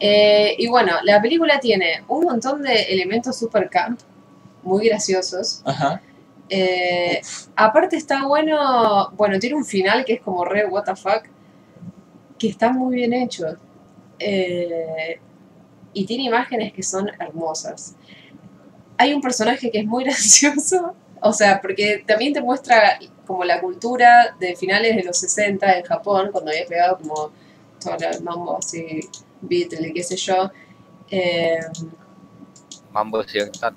Eh, 0.00 0.54
y 0.58 0.68
bueno, 0.68 0.94
la 1.02 1.20
película 1.20 1.60
tiene 1.60 2.02
un 2.08 2.24
montón 2.24 2.62
de 2.62 2.74
elementos 2.84 3.38
super 3.38 3.68
camp, 3.68 4.00
muy 4.62 4.88
graciosos. 4.88 5.60
Ajá. 5.66 6.00
Eh, 6.48 7.20
aparte 7.56 7.96
está 7.96 8.26
bueno, 8.26 9.10
bueno, 9.12 9.38
tiene 9.38 9.56
un 9.56 9.64
final 9.64 10.04
que 10.04 10.14
es 10.14 10.20
como 10.20 10.44
re 10.44 10.66
what 10.66 10.84
the 10.84 10.96
fuck, 10.96 11.24
que 12.38 12.48
está 12.48 12.72
muy 12.72 12.96
bien 12.96 13.12
hecho. 13.12 13.46
Eh, 14.18 15.18
y 15.92 16.04
tiene 16.04 16.24
imágenes 16.24 16.72
que 16.72 16.82
son 16.82 17.10
hermosas. 17.18 17.94
Hay 18.96 19.12
un 19.12 19.20
personaje 19.20 19.70
que 19.70 19.80
es 19.80 19.86
muy 19.86 20.04
gracioso, 20.04 20.94
o 21.20 21.32
sea, 21.32 21.60
porque 21.60 22.04
también 22.06 22.32
te 22.32 22.40
muestra 22.40 22.98
como 23.26 23.44
la 23.44 23.60
cultura 23.60 24.36
de 24.38 24.54
finales 24.54 24.96
de 24.96 25.04
los 25.04 25.18
60 25.18 25.78
en 25.78 25.84
Japón, 25.84 26.28
cuando 26.30 26.50
había 26.50 26.66
pegado 26.66 26.98
como 26.98 27.32
todo 27.80 27.96
el 28.10 28.22
mambo 28.22 28.58
así, 28.58 29.00
Beatle 29.40 29.92
qué 29.92 30.02
sé 30.02 30.16
yo. 30.16 30.50
Eh, 31.10 31.58
Mambo 32.92 33.18
occidental. 33.18 33.74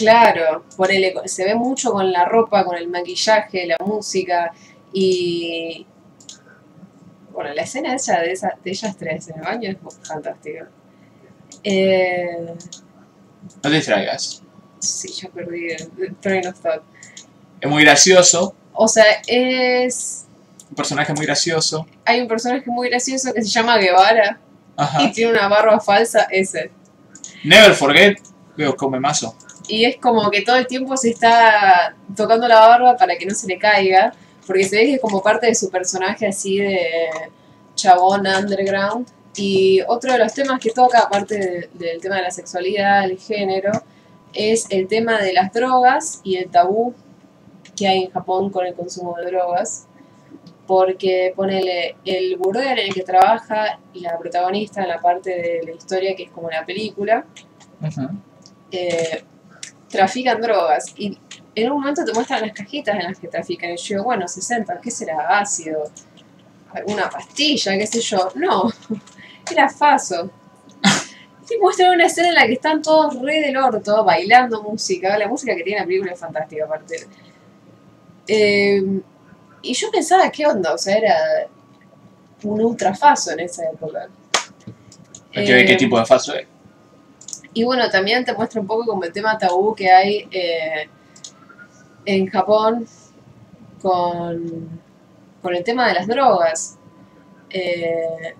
Claro, 0.00 0.64
ponele, 0.78 1.14
se 1.26 1.44
ve 1.44 1.54
mucho 1.54 1.92
con 1.92 2.10
la 2.10 2.24
ropa, 2.24 2.64
con 2.64 2.74
el 2.76 2.88
maquillaje, 2.88 3.66
la 3.66 3.76
música 3.84 4.50
y 4.94 5.86
bueno, 7.32 7.52
la 7.54 7.62
escena 7.62 7.94
esa 7.94 8.18
de, 8.20 8.32
esa, 8.32 8.54
de 8.64 8.70
ellas 8.70 8.96
tres 8.96 9.28
en 9.28 9.36
el 9.36 9.42
baño 9.42 9.70
es 9.70 9.76
fantástica. 10.08 10.68
Eh, 11.62 12.46
No 13.56 13.60
te 13.60 13.70
distraigas. 13.70 14.42
sí, 14.78 15.08
ya 15.12 15.28
perdí 15.28 15.68
el 15.72 16.16
train 16.20 16.46
of 16.46 16.58
thought. 16.60 16.82
Es 17.60 17.68
muy 17.68 17.82
gracioso. 17.84 18.54
O 18.72 18.88
sea, 18.88 19.04
es 19.26 20.26
Un 20.70 20.76
personaje 20.76 21.12
muy 21.12 21.26
gracioso. 21.26 21.86
hay 22.06 22.20
un 22.22 22.28
personaje 22.28 22.64
muy 22.66 22.88
gracioso 22.88 23.34
que 23.34 23.42
se 23.42 23.48
llama 23.48 23.76
Guevara 23.76 24.40
Ajá. 24.76 25.02
y 25.02 25.12
tiene 25.12 25.32
una 25.32 25.46
barba 25.48 25.78
falsa, 25.78 26.26
ese. 26.30 26.70
Never 27.44 27.74
forget. 27.74 28.18
Veo 28.56 28.74
come 28.76 28.98
mazo. 28.98 29.36
Y 29.70 29.84
es 29.84 29.96
como 29.98 30.30
que 30.30 30.42
todo 30.42 30.56
el 30.56 30.66
tiempo 30.66 30.96
se 30.96 31.10
está 31.10 31.94
tocando 32.16 32.48
la 32.48 32.60
barba 32.60 32.96
para 32.96 33.16
que 33.16 33.24
no 33.26 33.34
se 33.34 33.46
le 33.46 33.58
caiga, 33.58 34.12
porque 34.46 34.64
se 34.64 34.76
ve 34.76 34.86
que 34.86 34.94
es 34.94 35.00
como 35.00 35.22
parte 35.22 35.46
de 35.46 35.54
su 35.54 35.70
personaje 35.70 36.26
así 36.26 36.58
de 36.58 36.78
chabón 37.74 38.26
underground. 38.26 39.06
Y 39.36 39.80
otro 39.86 40.12
de 40.12 40.18
los 40.18 40.34
temas 40.34 40.58
que 40.60 40.70
toca, 40.70 40.98
aparte 41.00 41.38
de- 41.38 41.70
del 41.74 42.00
tema 42.00 42.16
de 42.16 42.22
la 42.22 42.30
sexualidad, 42.30 43.04
el 43.04 43.16
género, 43.18 43.70
es 44.34 44.66
el 44.70 44.88
tema 44.88 45.20
de 45.20 45.32
las 45.32 45.52
drogas 45.52 46.20
y 46.24 46.36
el 46.36 46.50
tabú 46.50 46.94
que 47.76 47.86
hay 47.88 48.02
en 48.04 48.10
Japón 48.10 48.50
con 48.50 48.66
el 48.66 48.74
consumo 48.74 49.16
de 49.16 49.26
drogas. 49.26 49.86
Porque 50.66 51.32
ponele 51.34 51.96
el 52.04 52.36
burdel 52.36 52.78
en 52.78 52.86
el 52.88 52.94
que 52.94 53.02
trabaja 53.02 53.80
la 53.94 54.16
protagonista 54.18 54.82
en 54.82 54.88
la 54.88 55.00
parte 55.00 55.30
de 55.30 55.62
la 55.64 55.72
historia 55.72 56.14
que 56.14 56.24
es 56.24 56.30
como 56.30 56.48
la 56.50 56.64
película, 56.64 57.24
eh, 58.70 59.24
trafican 59.90 60.40
drogas 60.40 60.92
y 60.96 61.18
en 61.54 61.70
un 61.70 61.80
momento 61.80 62.04
te 62.04 62.12
muestran 62.12 62.42
las 62.42 62.52
cajitas 62.52 62.94
en 62.96 63.04
las 63.04 63.18
que 63.18 63.28
trafican 63.28 63.70
y 63.70 63.76
yo 63.76 63.94
digo, 63.96 64.04
bueno, 64.04 64.26
60, 64.28 64.80
¿qué 64.80 64.90
será? 64.90 65.38
Ácido, 65.38 65.90
alguna 66.72 67.10
pastilla, 67.10 67.76
qué 67.76 67.86
sé 67.86 68.00
yo. 68.00 68.30
No, 68.36 68.70
era 69.50 69.68
faso. 69.68 70.30
Te 71.48 71.58
muestran 71.58 71.94
una 71.94 72.06
escena 72.06 72.28
en 72.28 72.34
la 72.34 72.46
que 72.46 72.52
están 72.52 72.80
todos 72.80 73.20
re 73.20 73.40
del 73.40 73.56
orto, 73.56 74.04
bailando 74.04 74.62
música, 74.62 75.18
la 75.18 75.26
música 75.26 75.54
que 75.56 75.64
tiene 75.64 75.80
la 75.80 75.86
película 75.86 76.12
es 76.12 76.20
fantástica 76.20 76.64
aparte. 76.64 77.08
Eh, 78.28 79.00
y 79.62 79.74
yo 79.74 79.90
pensaba, 79.90 80.30
¿qué 80.30 80.46
onda? 80.46 80.72
O 80.72 80.78
sea, 80.78 80.96
era 80.96 81.16
un 82.44 82.60
ultrafaso 82.60 83.32
en 83.32 83.40
esa 83.40 83.64
época. 83.68 84.08
Hay 85.34 85.44
que 85.44 85.52
ver 85.52 85.66
qué 85.66 85.72
Eh, 85.72 85.76
tipo 85.76 85.98
de 85.98 86.06
falso 86.06 86.34
es. 86.34 86.46
Y 87.54 87.64
bueno, 87.64 87.88
también 87.90 88.24
te 88.24 88.32
muestra 88.34 88.60
un 88.60 88.66
poco 88.66 88.86
como 88.86 89.04
el 89.04 89.12
tema 89.12 89.36
tabú 89.38 89.74
que 89.74 89.90
hay 89.90 90.28
eh, 90.30 90.88
en 92.04 92.26
Japón 92.28 92.86
con, 93.82 94.80
con 95.42 95.54
el 95.54 95.64
tema 95.64 95.88
de 95.88 95.94
las 95.94 96.06
drogas. 96.06 96.78
Eh, 97.50 98.34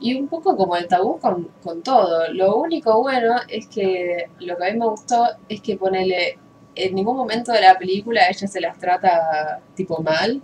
y 0.00 0.14
un 0.14 0.28
poco 0.28 0.56
como 0.56 0.76
el 0.76 0.86
tabú 0.86 1.18
con, 1.18 1.48
con 1.62 1.82
todo. 1.82 2.32
Lo 2.32 2.56
único 2.56 3.00
bueno 3.00 3.36
es 3.48 3.66
que 3.68 4.28
lo 4.40 4.56
que 4.56 4.66
a 4.68 4.72
mí 4.72 4.78
me 4.78 4.86
gustó 4.86 5.26
es 5.48 5.60
que 5.60 5.76
ponele, 5.76 6.38
en 6.74 6.94
ningún 6.94 7.16
momento 7.16 7.50
de 7.52 7.62
la 7.62 7.76
película 7.76 8.28
ella 8.28 8.46
se 8.46 8.60
las 8.60 8.78
trata 8.78 9.60
tipo 9.74 10.00
mal, 10.02 10.40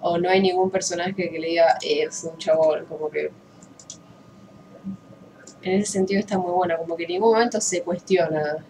o 0.00 0.18
no 0.18 0.28
hay 0.28 0.40
ningún 0.40 0.70
personaje 0.70 1.14
que 1.14 1.38
le 1.38 1.46
diga, 1.48 1.78
"Eh, 1.82 2.02
es 2.08 2.24
un 2.30 2.36
chabón, 2.36 2.84
como 2.86 3.08
que... 3.08 3.30
En 5.62 5.80
ese 5.80 5.92
sentido 5.92 6.20
está 6.20 6.36
muy 6.36 6.52
bueno, 6.52 6.76
como 6.76 6.94
que 6.94 7.04
en 7.04 7.08
ningún 7.08 7.32
momento 7.32 7.58
se 7.58 7.82
cuestiona 7.82 8.66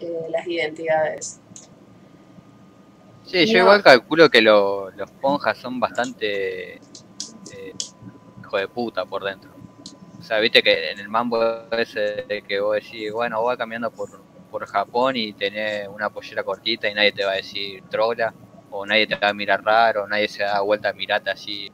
eh, 0.00 0.26
las 0.30 0.46
identidades. 0.46 1.40
Sí, 3.22 3.46
yo 3.46 3.58
No. 3.58 3.58
igual 3.58 3.82
calculo 3.82 4.30
que 4.30 4.40
lo- 4.42 4.90
los 4.92 5.10
ponjas 5.20 5.58
son 5.58 5.80
bastante 5.80 6.76
eh, 7.46 7.76
hijo 8.42 8.58
de 8.58 8.68
puta 8.68 9.06
por 9.06 9.24
dentro. 9.24 9.58
O 10.18 10.22
sea, 10.22 10.40
viste 10.40 10.62
que 10.62 10.92
en 10.92 11.00
el 11.00 11.08
mambo 11.08 11.68
ese 11.72 12.26
de 12.28 12.42
que 12.42 12.60
vos 12.60 12.76
decís, 12.76 13.12
bueno, 13.12 13.42
voy 13.42 13.56
caminando 13.58 13.92
por, 13.92 14.26
por 14.50 14.66
Japón 14.66 15.16
y 15.16 15.34
tenés 15.34 15.88
una 15.88 16.10
pollera 16.10 16.44
cortita 16.44 16.88
y 16.90 16.94
nadie 16.94 17.12
te 17.12 17.24
va 17.24 17.32
a 17.32 17.36
decir 17.36 17.84
trola, 17.90 18.34
o 18.70 18.86
nadie 18.86 19.06
te 19.08 19.16
va 19.16 19.30
a 19.30 19.34
mirar 19.34 19.62
raro, 19.64 20.08
nadie 20.08 20.28
se 20.28 20.44
da 20.44 20.60
vuelta 20.62 20.90
a 20.90 20.94
mirarte 20.94 21.30
así, 21.30 21.72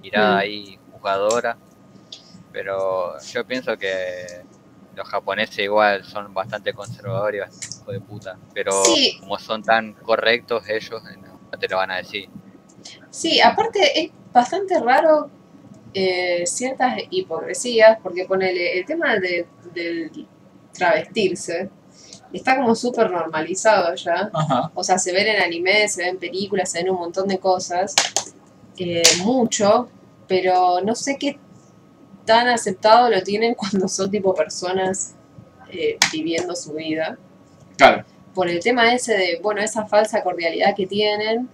mirada 0.00 0.38
Mm. 0.38 0.38
ahí, 0.38 0.76
jugadora. 0.90 1.58
Pero 2.54 3.18
yo 3.20 3.44
pienso 3.44 3.76
que 3.76 4.44
los 4.94 5.08
japoneses 5.08 5.58
igual 5.58 6.04
son 6.04 6.32
bastante 6.32 6.72
conservadores 6.72 7.40
bastante 7.40 7.76
hijo 7.82 7.92
de 7.92 8.00
puta. 8.00 8.38
Pero 8.54 8.84
Sí. 8.84 9.18
como 9.18 9.36
son 9.40 9.62
tan 9.64 9.92
correctos 9.94 10.62
ellos, 10.68 11.02
eh, 11.12 11.16
no, 11.20 11.40
no 11.52 11.58
te 11.58 11.68
lo 11.68 11.76
van 11.78 11.90
a 11.90 11.96
decir. 11.96 12.28
Sí, 13.10 13.40
aparte 13.40 14.00
es 14.04 14.10
bastante 14.32 14.78
raro 14.80 15.28
eh, 15.94 16.44
ciertas 16.46 16.96
hipocresías, 17.10 17.98
porque 18.00 18.24
ponele 18.24 18.78
el 18.78 18.86
tema 18.86 19.16
de, 19.18 19.46
del 19.74 20.26
travestirse 20.72 21.70
está 22.32 22.56
como 22.56 22.74
súper 22.76 23.10
normalizado 23.10 23.94
ya. 23.96 24.30
Ajá. 24.32 24.70
O 24.74 24.84
sea, 24.84 24.98
se 24.98 25.12
ven 25.12 25.26
en 25.26 25.42
anime, 25.42 25.88
se 25.88 26.02
ven 26.02 26.10
en 26.14 26.18
películas, 26.18 26.70
se 26.70 26.78
ven 26.78 26.90
un 26.90 26.98
montón 26.98 27.26
de 27.26 27.38
cosas, 27.38 27.94
eh, 28.78 29.02
mucho, 29.24 29.88
pero 30.28 30.80
no 30.84 30.94
sé 30.94 31.16
qué 31.18 31.38
tan 32.24 32.48
aceptado 32.48 33.10
lo 33.10 33.22
tienen 33.22 33.54
cuando 33.56 33.88
son 33.88 34.10
tipo 34.10 34.34
personas 34.34 35.14
eh, 35.70 35.98
viviendo 36.12 36.54
su 36.54 36.74
vida. 36.74 37.18
Claro. 37.76 38.04
Por 38.34 38.48
el 38.48 38.60
tema 38.60 38.92
ese 38.92 39.16
de, 39.16 39.40
bueno, 39.42 39.60
esa 39.60 39.86
falsa 39.86 40.22
cordialidad 40.22 40.74
que 40.74 40.86
tienen, 40.86 41.48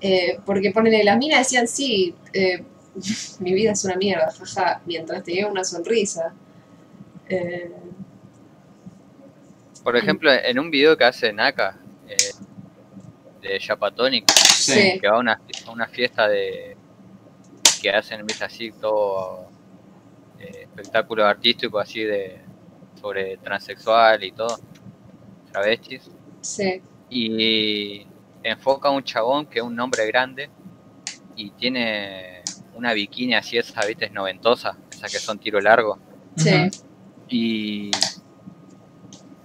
eh, 0.00 0.38
porque 0.44 0.70
ponele, 0.70 1.02
las 1.02 1.16
minas 1.16 1.40
decían, 1.40 1.66
sí, 1.66 2.14
eh, 2.32 2.62
mi 3.40 3.52
vida 3.52 3.72
es 3.72 3.84
una 3.84 3.96
mierda, 3.96 4.30
jaja, 4.30 4.80
mientras 4.86 5.22
tenía 5.24 5.46
una 5.46 5.64
sonrisa. 5.64 6.32
Eh, 7.28 7.72
Por 9.82 9.96
ejemplo, 9.96 10.30
en 10.32 10.58
un 10.58 10.70
video 10.70 10.96
que 10.96 11.04
hace 11.04 11.32
Naka, 11.32 11.78
eh, 12.08 12.16
de 13.40 13.60
Japatonic, 13.60 14.30
Sí. 14.30 14.98
Que 15.00 15.08
va 15.08 15.16
a 15.16 15.20
una, 15.20 15.40
a 15.66 15.70
una 15.70 15.86
fiesta 15.86 16.28
de 16.28 16.76
que 17.80 17.90
hacen, 17.90 18.26
viste, 18.26 18.44
así 18.44 18.72
todo 18.72 19.47
espectáculo 20.78 21.26
artístico 21.26 21.78
así 21.78 22.02
de 22.02 22.40
sobre 23.00 23.36
transexual 23.38 24.22
y 24.24 24.32
todo, 24.32 24.58
travestis, 25.52 26.10
sí, 26.40 26.82
y 27.10 28.06
enfoca 28.42 28.88
a 28.88 28.92
un 28.92 29.02
chabón 29.02 29.46
que 29.46 29.58
es 29.58 29.64
un 29.64 29.78
hombre 29.78 30.06
grande 30.06 30.50
y 31.36 31.50
tiene 31.50 32.42
una 32.74 32.92
bikini 32.92 33.34
así, 33.34 33.58
esa, 33.58 33.84
viste, 33.86 34.06
es 34.06 34.12
noventosa, 34.12 34.76
esas 34.90 35.12
que 35.12 35.18
son 35.18 35.38
tiro 35.38 35.60
largo, 35.60 35.98
sí. 36.36 36.68
Y 37.30 37.90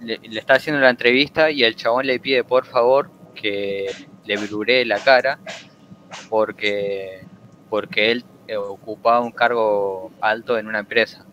le, 0.00 0.18
le 0.18 0.38
está 0.38 0.54
haciendo 0.54 0.80
la 0.80 0.90
entrevista 0.90 1.50
y 1.50 1.64
el 1.64 1.76
chabón 1.76 2.06
le 2.06 2.18
pide 2.18 2.42
por 2.42 2.64
favor 2.64 3.10
que 3.34 3.90
le 4.24 4.36
bluree 4.36 4.84
la 4.84 4.98
cara 4.98 5.38
porque, 6.28 7.26
porque 7.68 8.10
él 8.10 8.24
ocupaba 8.56 9.20
un 9.20 9.32
cargo 9.32 10.10
alto 10.20 10.58
en 10.58 10.66
una 10.66 10.80
empresa. 10.80 11.24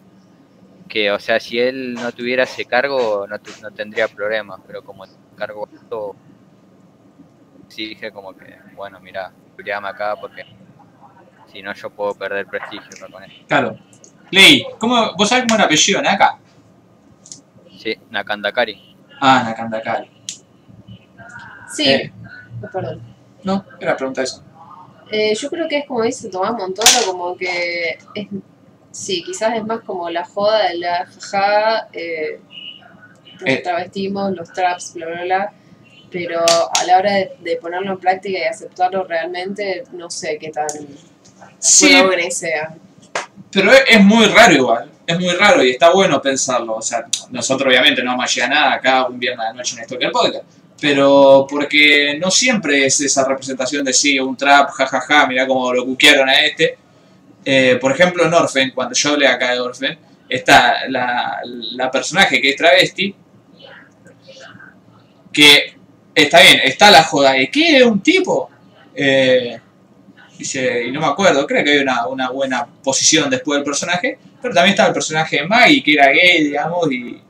Que, 0.87 1.11
o 1.11 1.19
sea, 1.19 1.39
si 1.39 1.59
él 1.59 1.93
no 1.93 2.11
tuviera 2.11 2.43
ese 2.43 2.65
cargo, 2.65 3.25
no, 3.27 3.39
tu- 3.39 3.51
no 3.61 3.71
tendría 3.71 4.07
problemas, 4.07 4.59
pero 4.67 4.83
como 4.83 5.05
el 5.05 5.11
cargo 5.35 5.67
alto, 5.71 6.15
exige 7.67 8.11
como 8.11 8.33
que, 8.33 8.57
bueno, 8.75 8.99
mira, 8.99 9.31
llama 9.63 9.89
acá 9.89 10.15
porque 10.19 10.43
si 11.51 11.61
no 11.61 11.73
yo 11.73 11.89
puedo 11.89 12.15
perder 12.15 12.47
prestigio 12.47 12.89
con 13.11 13.23
él. 13.23 13.31
Claro. 13.47 13.77
Ley, 14.31 14.65
¿cómo, 14.79 15.13
¿vos 15.15 15.29
sabés 15.29 15.43
cómo 15.45 15.55
era 15.55 15.63
el 15.63 15.67
apellido 15.67 16.01
Naka? 16.01 16.37
Sí, 17.77 17.95
Nakandakari. 18.09 18.95
Ah, 19.19 19.43
Nakandakari. 19.45 20.09
Sí, 21.67 21.89
Eh, 21.89 22.11
perdón. 22.71 23.01
no, 23.43 23.65
era 23.79 23.95
pregunta 23.95 24.21
eso. 24.23 24.43
Eh, 25.11 25.35
yo 25.35 25.49
creo 25.49 25.67
que 25.67 25.79
es 25.79 25.85
como 25.85 26.03
dice 26.03 26.29
Tomás 26.29 26.53
Montoro, 26.53 26.87
como 27.05 27.35
que 27.35 27.97
es, 28.15 28.27
sí, 28.91 29.23
quizás 29.23 29.55
es 29.55 29.63
más 29.65 29.81
como 29.81 30.09
la 30.09 30.23
joda 30.25 30.69
de 30.69 30.77
la 30.77 31.05
jaja, 31.05 31.87
eh, 31.93 32.39
nos 33.41 33.49
Eh. 33.49 33.57
travestimos, 33.63 34.31
los 34.33 34.51
traps, 34.53 34.93
bla, 34.93 35.07
bla, 35.07 35.23
bla, 35.23 35.53
pero 36.11 36.39
a 36.41 36.83
la 36.85 36.97
hora 36.97 37.11
de, 37.13 37.31
de 37.41 37.55
ponerlo 37.57 37.93
en 37.93 37.99
práctica 37.99 38.39
y 38.39 38.43
aceptarlo 38.43 39.03
realmente, 39.05 39.83
no 39.93 40.09
sé 40.09 40.37
qué 40.37 40.49
tan 40.49 40.67
Sí, 41.59 41.93
progre 42.01 42.31
sea. 42.31 42.75
pero 43.51 43.71
es, 43.71 43.83
es 43.87 44.03
muy 44.03 44.25
raro 44.25 44.53
igual. 44.53 44.91
Es 45.05 45.19
muy 45.19 45.31
raro 45.33 45.63
y 45.63 45.71
está 45.71 45.91
bueno 45.91 46.21
pensarlo. 46.21 46.75
O 46.75 46.81
sea, 46.81 47.05
nosotros 47.31 47.67
obviamente 47.67 48.01
no 48.03 48.11
vamos 48.11 48.25
a 48.25 48.33
llegar 48.33 48.51
a 48.51 48.55
nada 48.55 48.73
acá 48.75 49.05
un 49.07 49.19
viernes 49.19 49.47
de 49.47 49.53
noche 49.55 49.75
en 49.75 49.81
esto 49.81 49.97
que 49.99 50.05
el 50.05 50.11
podcast. 50.11 50.45
Pero 50.81 51.45
porque 51.47 52.17
no 52.19 52.31
siempre 52.31 52.85
es 52.85 52.99
esa 52.99 53.25
representación 53.25 53.85
de 53.85 53.93
sí, 53.93 54.19
un 54.19 54.35
trap, 54.35 54.71
jajaja, 54.71 55.27
mirá 55.27 55.47
cómo 55.47 55.71
lo 55.71 55.85
cuquearon 55.85 56.27
a 56.27 56.43
este. 56.43 56.75
Eh, 57.45 57.77
por 57.79 57.91
ejemplo, 57.91 58.25
en 58.25 58.33
Orphan, 58.33 58.71
cuando 58.73 58.95
yo 58.95 59.11
hablé 59.11 59.27
acá 59.27 59.53
de 59.53 59.59
Orphan, 59.59 59.97
está 60.27 60.89
la, 60.89 61.39
la 61.43 61.91
personaje 61.91 62.41
que 62.41 62.49
es 62.49 62.55
travesti, 62.55 63.15
que 65.31 65.75
está 66.15 66.41
bien, 66.41 66.61
está 66.63 66.89
la 66.89 67.03
joda 67.03 67.33
de 67.33 67.49
que 67.49 67.77
es 67.77 67.83
un 67.83 68.01
tipo. 68.01 68.49
Eh, 68.95 69.59
dice, 70.37 70.85
y 70.87 70.91
no 70.91 70.99
me 70.99 71.07
acuerdo, 71.07 71.45
creo 71.45 71.63
que 71.63 71.71
hay 71.71 71.79
una, 71.79 72.07
una 72.07 72.29
buena 72.31 72.65
posición 72.65 73.29
después 73.29 73.57
del 73.57 73.63
personaje, 73.63 74.17
pero 74.41 74.53
también 74.53 74.71
estaba 74.71 74.89
el 74.89 74.95
personaje 74.95 75.37
de 75.37 75.47
Maggie, 75.47 75.83
que 75.83 75.93
era 75.93 76.11
gay, 76.11 76.43
digamos, 76.43 76.91
y 76.91 77.21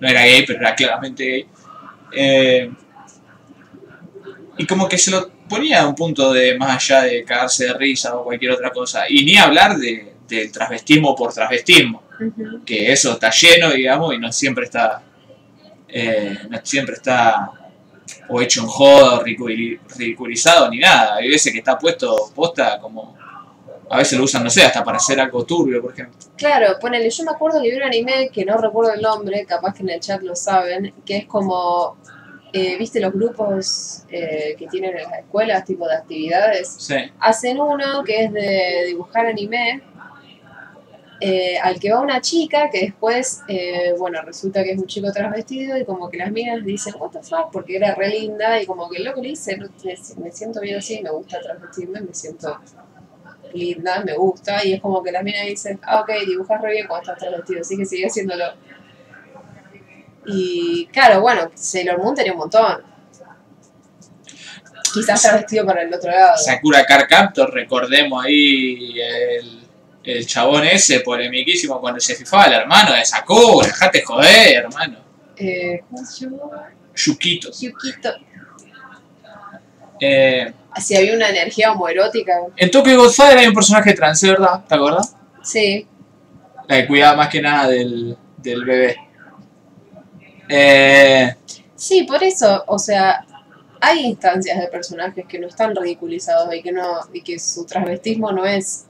no 0.00 0.08
era 0.08 0.22
gay, 0.24 0.44
pero 0.46 0.60
era 0.60 0.74
claramente 0.74 1.24
gay. 1.24 1.46
Eh, 2.12 2.70
y 4.58 4.66
como 4.66 4.88
que 4.88 4.98
se 4.98 5.10
lo 5.10 5.28
ponía 5.48 5.82
a 5.82 5.86
un 5.86 5.94
punto 5.94 6.32
de 6.32 6.56
más 6.58 6.76
allá 6.76 7.02
de 7.02 7.24
cagarse 7.24 7.66
de 7.66 7.74
risa 7.74 8.16
o 8.16 8.24
cualquier 8.24 8.52
otra 8.52 8.70
cosa, 8.70 9.04
y 9.08 9.24
ni 9.24 9.36
hablar 9.36 9.76
de, 9.76 10.14
del 10.28 10.50
transvestismo 10.50 11.14
por 11.14 11.32
transvestismo 11.32 12.02
que 12.64 12.90
eso 12.90 13.12
está 13.12 13.30
lleno, 13.30 13.70
digamos, 13.70 14.14
y 14.14 14.18
no 14.18 14.32
siempre 14.32 14.64
está, 14.64 15.02
eh, 15.88 16.38
no 16.48 16.58
siempre 16.62 16.94
está 16.94 17.50
o 18.28 18.40
hecho 18.40 18.62
en 18.62 18.66
joda 18.68 19.14
o 19.16 19.24
ridiculi- 19.24 19.78
ridiculizado 19.96 20.70
ni 20.70 20.78
nada. 20.78 21.16
Hay 21.16 21.28
veces 21.28 21.52
que 21.52 21.58
está 21.58 21.78
puesto 21.78 22.32
posta 22.34 22.78
como, 22.80 23.16
a 23.90 23.98
veces 23.98 24.18
lo 24.18 24.24
usan, 24.24 24.42
no 24.44 24.50
sé, 24.50 24.64
hasta 24.64 24.82
para 24.82 24.96
hacer 24.96 25.20
algo 25.20 25.44
turbio, 25.44 25.82
por 25.82 25.92
ejemplo. 25.92 26.16
Claro, 26.36 26.78
ponele, 26.80 27.10
yo 27.10 27.24
me 27.24 27.32
acuerdo 27.32 27.60
que 27.60 27.70
vi 27.70 27.76
un 27.76 27.82
anime 27.82 28.30
que 28.32 28.44
no 28.44 28.56
recuerdo 28.56 28.94
el 28.94 29.02
nombre, 29.02 29.44
capaz 29.44 29.74
que 29.74 29.82
en 29.82 29.90
el 29.90 30.00
chat 30.00 30.22
lo 30.22 30.34
saben, 30.34 30.94
que 31.04 31.18
es 31.18 31.26
como, 31.26 31.98
eh, 32.56 32.76
¿viste 32.78 33.00
los 33.00 33.12
grupos 33.12 34.02
eh, 34.10 34.54
que 34.58 34.66
tienen 34.68 34.96
en 34.96 35.02
las 35.04 35.18
escuelas, 35.20 35.64
tipo 35.64 35.86
de 35.86 35.94
actividades? 35.94 36.74
Sí, 36.78 36.96
hacen 37.20 37.60
uno 37.60 38.02
que 38.04 38.24
es 38.24 38.32
de 38.32 38.84
dibujar 38.86 39.26
anime, 39.26 39.82
eh, 41.20 41.58
al 41.58 41.80
que 41.80 41.90
va 41.92 42.00
una 42.00 42.20
chica 42.20 42.68
que 42.70 42.80
después, 42.80 43.42
eh, 43.48 43.94
bueno, 43.98 44.20
resulta 44.22 44.62
que 44.62 44.72
es 44.72 44.78
un 44.78 44.86
chico 44.86 45.10
transvestido 45.12 45.78
y 45.78 45.84
como 45.84 46.10
que 46.10 46.18
las 46.18 46.30
minas 46.30 46.64
dicen, 46.64 46.94
what 46.98 47.10
the 47.10 47.22
fuck, 47.22 47.50
porque 47.50 47.76
era 47.76 47.94
re 47.94 48.08
linda 48.10 48.60
y 48.60 48.66
como 48.66 48.88
que 48.90 48.98
el 48.98 49.04
loco 49.04 49.22
le 49.22 49.30
dice, 49.30 49.56
"No, 49.56 49.68
me, 49.84 49.94
me 50.24 50.32
siento 50.32 50.60
bien 50.60 50.76
así, 50.76 51.00
me 51.02 51.10
gusta 51.10 51.40
transvestirme, 51.40 52.00
me 52.02 52.14
siento 52.14 52.58
linda, 53.54 54.02
me 54.04 54.14
gusta, 54.14 54.64
y 54.64 54.74
es 54.74 54.80
como 54.80 55.02
que 55.02 55.12
las 55.12 55.22
minas 55.22 55.46
dicen, 55.46 55.80
ah, 55.82 56.00
ok, 56.00 56.10
dibujas 56.26 56.60
re 56.60 56.72
bien 56.72 56.86
cuando 56.86 57.02
estás 57.02 57.18
transvestido, 57.18 57.60
así 57.62 57.76
que 57.76 57.86
sigue 57.86 58.06
haciéndolo. 58.06 58.44
Y 60.28 60.86
claro, 60.86 61.20
bueno, 61.20 61.50
Sailor 61.54 61.98
Moon 61.98 62.14
tenía 62.14 62.32
un 62.32 62.38
montón. 62.38 62.82
Quizás 64.92 65.20
transvestido 65.20 65.66
para 65.66 65.82
el 65.82 65.92
otro 65.92 66.10
lado. 66.10 66.36
Sakura 66.38 66.84
Car 66.86 67.06
Captor, 67.06 67.52
recordemos 67.52 68.24
ahí 68.24 68.98
el, 68.98 69.60
el 70.02 70.26
chabón 70.26 70.64
ese 70.64 71.00
polemiquísimo 71.00 71.80
cuando 71.80 72.00
se 72.00 72.14
fifaba 72.14 72.44
el 72.44 72.54
hermano 72.54 72.94
de 72.94 73.04
Sakura, 73.04 73.66
dejate 73.66 74.02
joder, 74.02 74.56
hermano. 74.64 74.98
Eh, 75.36 75.82
¿Cómo 75.90 76.04
se 76.06 76.24
llama? 76.24 76.70
Yuquito. 76.94 77.50
Yukito. 77.52 78.10
Eh, 80.00 80.52
Si 80.80 80.96
había 80.96 81.14
una 81.14 81.28
energía 81.28 81.72
homoerótica. 81.72 82.32
en 82.56 82.70
Tokyo 82.70 82.96
Godfather 82.98 83.38
hay 83.38 83.46
un 83.48 83.54
personaje 83.54 83.92
trans, 83.92 84.20
¿de 84.20 84.30
¿verdad? 84.30 84.64
¿Te 84.66 84.74
acuerdas? 84.74 85.14
Sí. 85.42 85.86
La 86.68 86.76
que 86.76 86.86
cuidaba 86.86 87.16
más 87.16 87.28
que 87.28 87.40
nada 87.42 87.68
del, 87.68 88.16
del 88.38 88.64
bebé. 88.64 88.96
Eh, 90.48 91.34
Sí, 91.76 92.04
por 92.04 92.22
eso, 92.24 92.64
o 92.66 92.78
sea, 92.78 93.24
hay 93.80 94.00
instancias 94.06 94.58
de 94.58 94.68
personajes 94.68 95.26
que 95.26 95.38
no 95.38 95.46
están 95.46 95.76
ridiculizados 95.76 96.52
y 96.54 96.62
que 96.62 96.72
no 96.72 97.00
y 97.12 97.20
que 97.20 97.38
su 97.38 97.66
transvestismo 97.66 98.32
no 98.32 98.46
es 98.46 98.86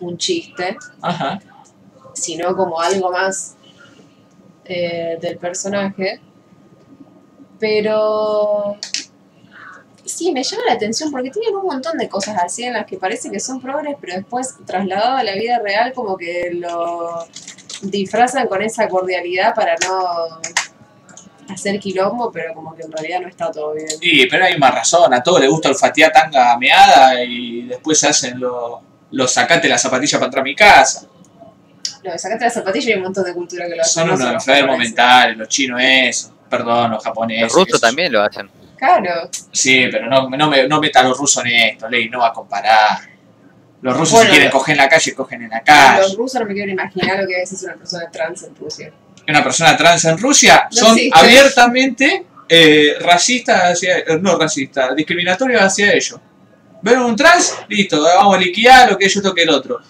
un 0.00 0.18
chiste, 0.18 0.76
ajá. 1.00 1.40
sino 2.14 2.54
como 2.56 2.80
algo 2.80 3.12
más 3.12 3.56
eh, 4.64 5.18
del 5.20 5.38
personaje. 5.38 6.20
Pero 7.60 8.76
sí, 10.04 10.32
me 10.32 10.42
llama 10.42 10.64
la 10.66 10.72
atención 10.74 11.12
porque 11.12 11.30
tienen 11.30 11.54
un 11.54 11.64
montón 11.64 11.96
de 11.96 12.08
cosas 12.08 12.36
así 12.42 12.64
en 12.64 12.72
las 12.72 12.86
que 12.86 12.98
parece 12.98 13.30
que 13.30 13.38
son 13.38 13.60
progres, 13.60 13.96
pero 14.00 14.16
después 14.16 14.56
trasladado 14.66 15.16
a 15.16 15.22
la 15.22 15.34
vida 15.34 15.60
real 15.60 15.92
como 15.94 16.16
que 16.16 16.50
lo 16.52 17.24
disfrazan 17.82 18.48
con 18.48 18.62
esa 18.62 18.88
cordialidad 18.88 19.54
para 19.54 19.76
no 19.86 20.40
hacer 21.48 21.78
quilombo, 21.80 22.30
pero 22.32 22.54
como 22.54 22.74
que 22.74 22.82
en 22.82 22.92
realidad 22.92 23.20
no 23.20 23.28
está 23.28 23.50
todo 23.50 23.74
bien. 23.74 23.88
Sí, 23.88 24.26
pero 24.30 24.44
hay 24.44 24.58
más 24.58 24.74
razón. 24.74 25.12
A 25.14 25.22
todos 25.22 25.40
les 25.40 25.50
gusta 25.50 25.68
olfatear 25.68 26.12
tanga 26.12 26.56
meada 26.58 27.22
y 27.22 27.62
después 27.62 27.98
se 27.98 28.08
hacen 28.08 28.38
los 28.40 28.80
los 29.12 29.32
sacate 29.32 29.68
la 29.68 29.78
zapatilla 29.78 30.18
para 30.18 30.26
entrar 30.26 30.40
a 30.40 30.44
mi 30.44 30.54
casa. 30.56 31.06
No, 32.04 32.18
sacate 32.18 32.44
la 32.44 32.50
zapatilla 32.50 32.88
y 32.88 32.92
hay 32.92 32.98
un 32.98 33.04
montón 33.04 33.24
de 33.24 33.32
cultura 33.32 33.66
que 33.68 33.76
lo 33.76 33.82
hace. 33.82 33.90
Son 33.92 34.08
no 34.08 34.14
unos 34.14 34.32
enfermos 34.32 34.78
mentales, 34.78 35.36
los 35.36 35.48
chinos 35.48 35.80
eso. 35.82 36.34
Perdón, 36.50 36.90
los 36.92 37.02
japoneses. 37.02 37.42
Los 37.44 37.52
rusos 37.52 37.80
también 37.80 38.12
lo 38.12 38.22
hacen. 38.22 38.48
Claro. 38.76 39.28
Sí, 39.52 39.86
pero 39.90 40.06
no, 40.08 40.28
no, 40.28 40.50
me, 40.50 40.68
no 40.68 40.80
meta 40.80 41.00
a 41.00 41.04
los 41.04 41.16
rusos 41.18 41.44
en 41.46 41.52
esto, 41.52 41.88
Ley, 41.88 42.08
no 42.08 42.18
va 42.20 42.28
a 42.28 42.32
comparar. 42.32 42.98
Los 43.80 43.96
rusos 43.96 44.14
Bueno, 44.14 44.26
si 44.26 44.30
quieren 44.32 44.48
lo- 44.52 44.58
coger 44.58 44.72
en 44.72 44.82
la 44.82 44.88
calle, 44.88 45.14
cogen 45.14 45.42
en 45.42 45.50
la 45.50 45.56
Los 45.58 45.64
calle. 45.64 46.16
rusos 46.16 46.40
no 46.40 46.46
me 46.46 46.54
quiero 46.54 46.72
imaginar 46.72 47.18
lo 47.20 47.26
que 47.26 47.42
es 47.42 47.62
una 47.62 47.74
persona 47.74 48.10
trans 48.10 48.42
en 48.42 48.54
Rusia. 48.56 48.92
Una 49.28 49.42
persona 49.42 49.76
trans 49.76 50.04
en 50.04 50.18
Rusia 50.18 50.68
No 50.70 50.78
son 50.78 50.96
existe. 50.96 51.18
abiertamente 51.18 52.26
eh, 52.48 52.96
racistas 53.00 53.72
hacia, 53.72 53.98
eh, 53.98 54.18
no 54.20 54.38
racistas, 54.38 54.94
discriminatorios 54.94 55.60
hacia 55.60 55.92
ellos. 55.92 56.20
Ven 56.82 57.00
un 57.00 57.16
trans, 57.16 57.54
listo, 57.68 58.00
vamos 58.02 58.36
a 58.36 58.38
liquidar 58.38 58.90
lo 58.90 58.96
que 58.96 59.06
ellos 59.06 59.22
toque 59.22 59.42
el 59.42 59.50
otro. 59.50 59.80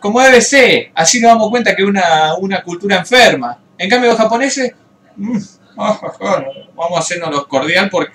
Como 0.00 0.20
debe 0.20 0.40
ser, 0.40 0.90
así 0.94 1.20
nos 1.20 1.32
damos 1.32 1.50
cuenta 1.50 1.74
que 1.76 1.82
es 1.82 1.88
una, 1.88 2.34
una 2.36 2.62
cultura 2.62 2.96
enferma. 2.96 3.58
En 3.76 3.90
cambio 3.90 4.10
los 4.10 4.18
japoneses, 4.18 4.72
mm, 5.16 5.38
vamos 5.76 6.96
a 6.96 6.98
hacernos 6.98 7.30
los 7.30 7.46
cordial 7.46 7.90
porque 7.90 8.14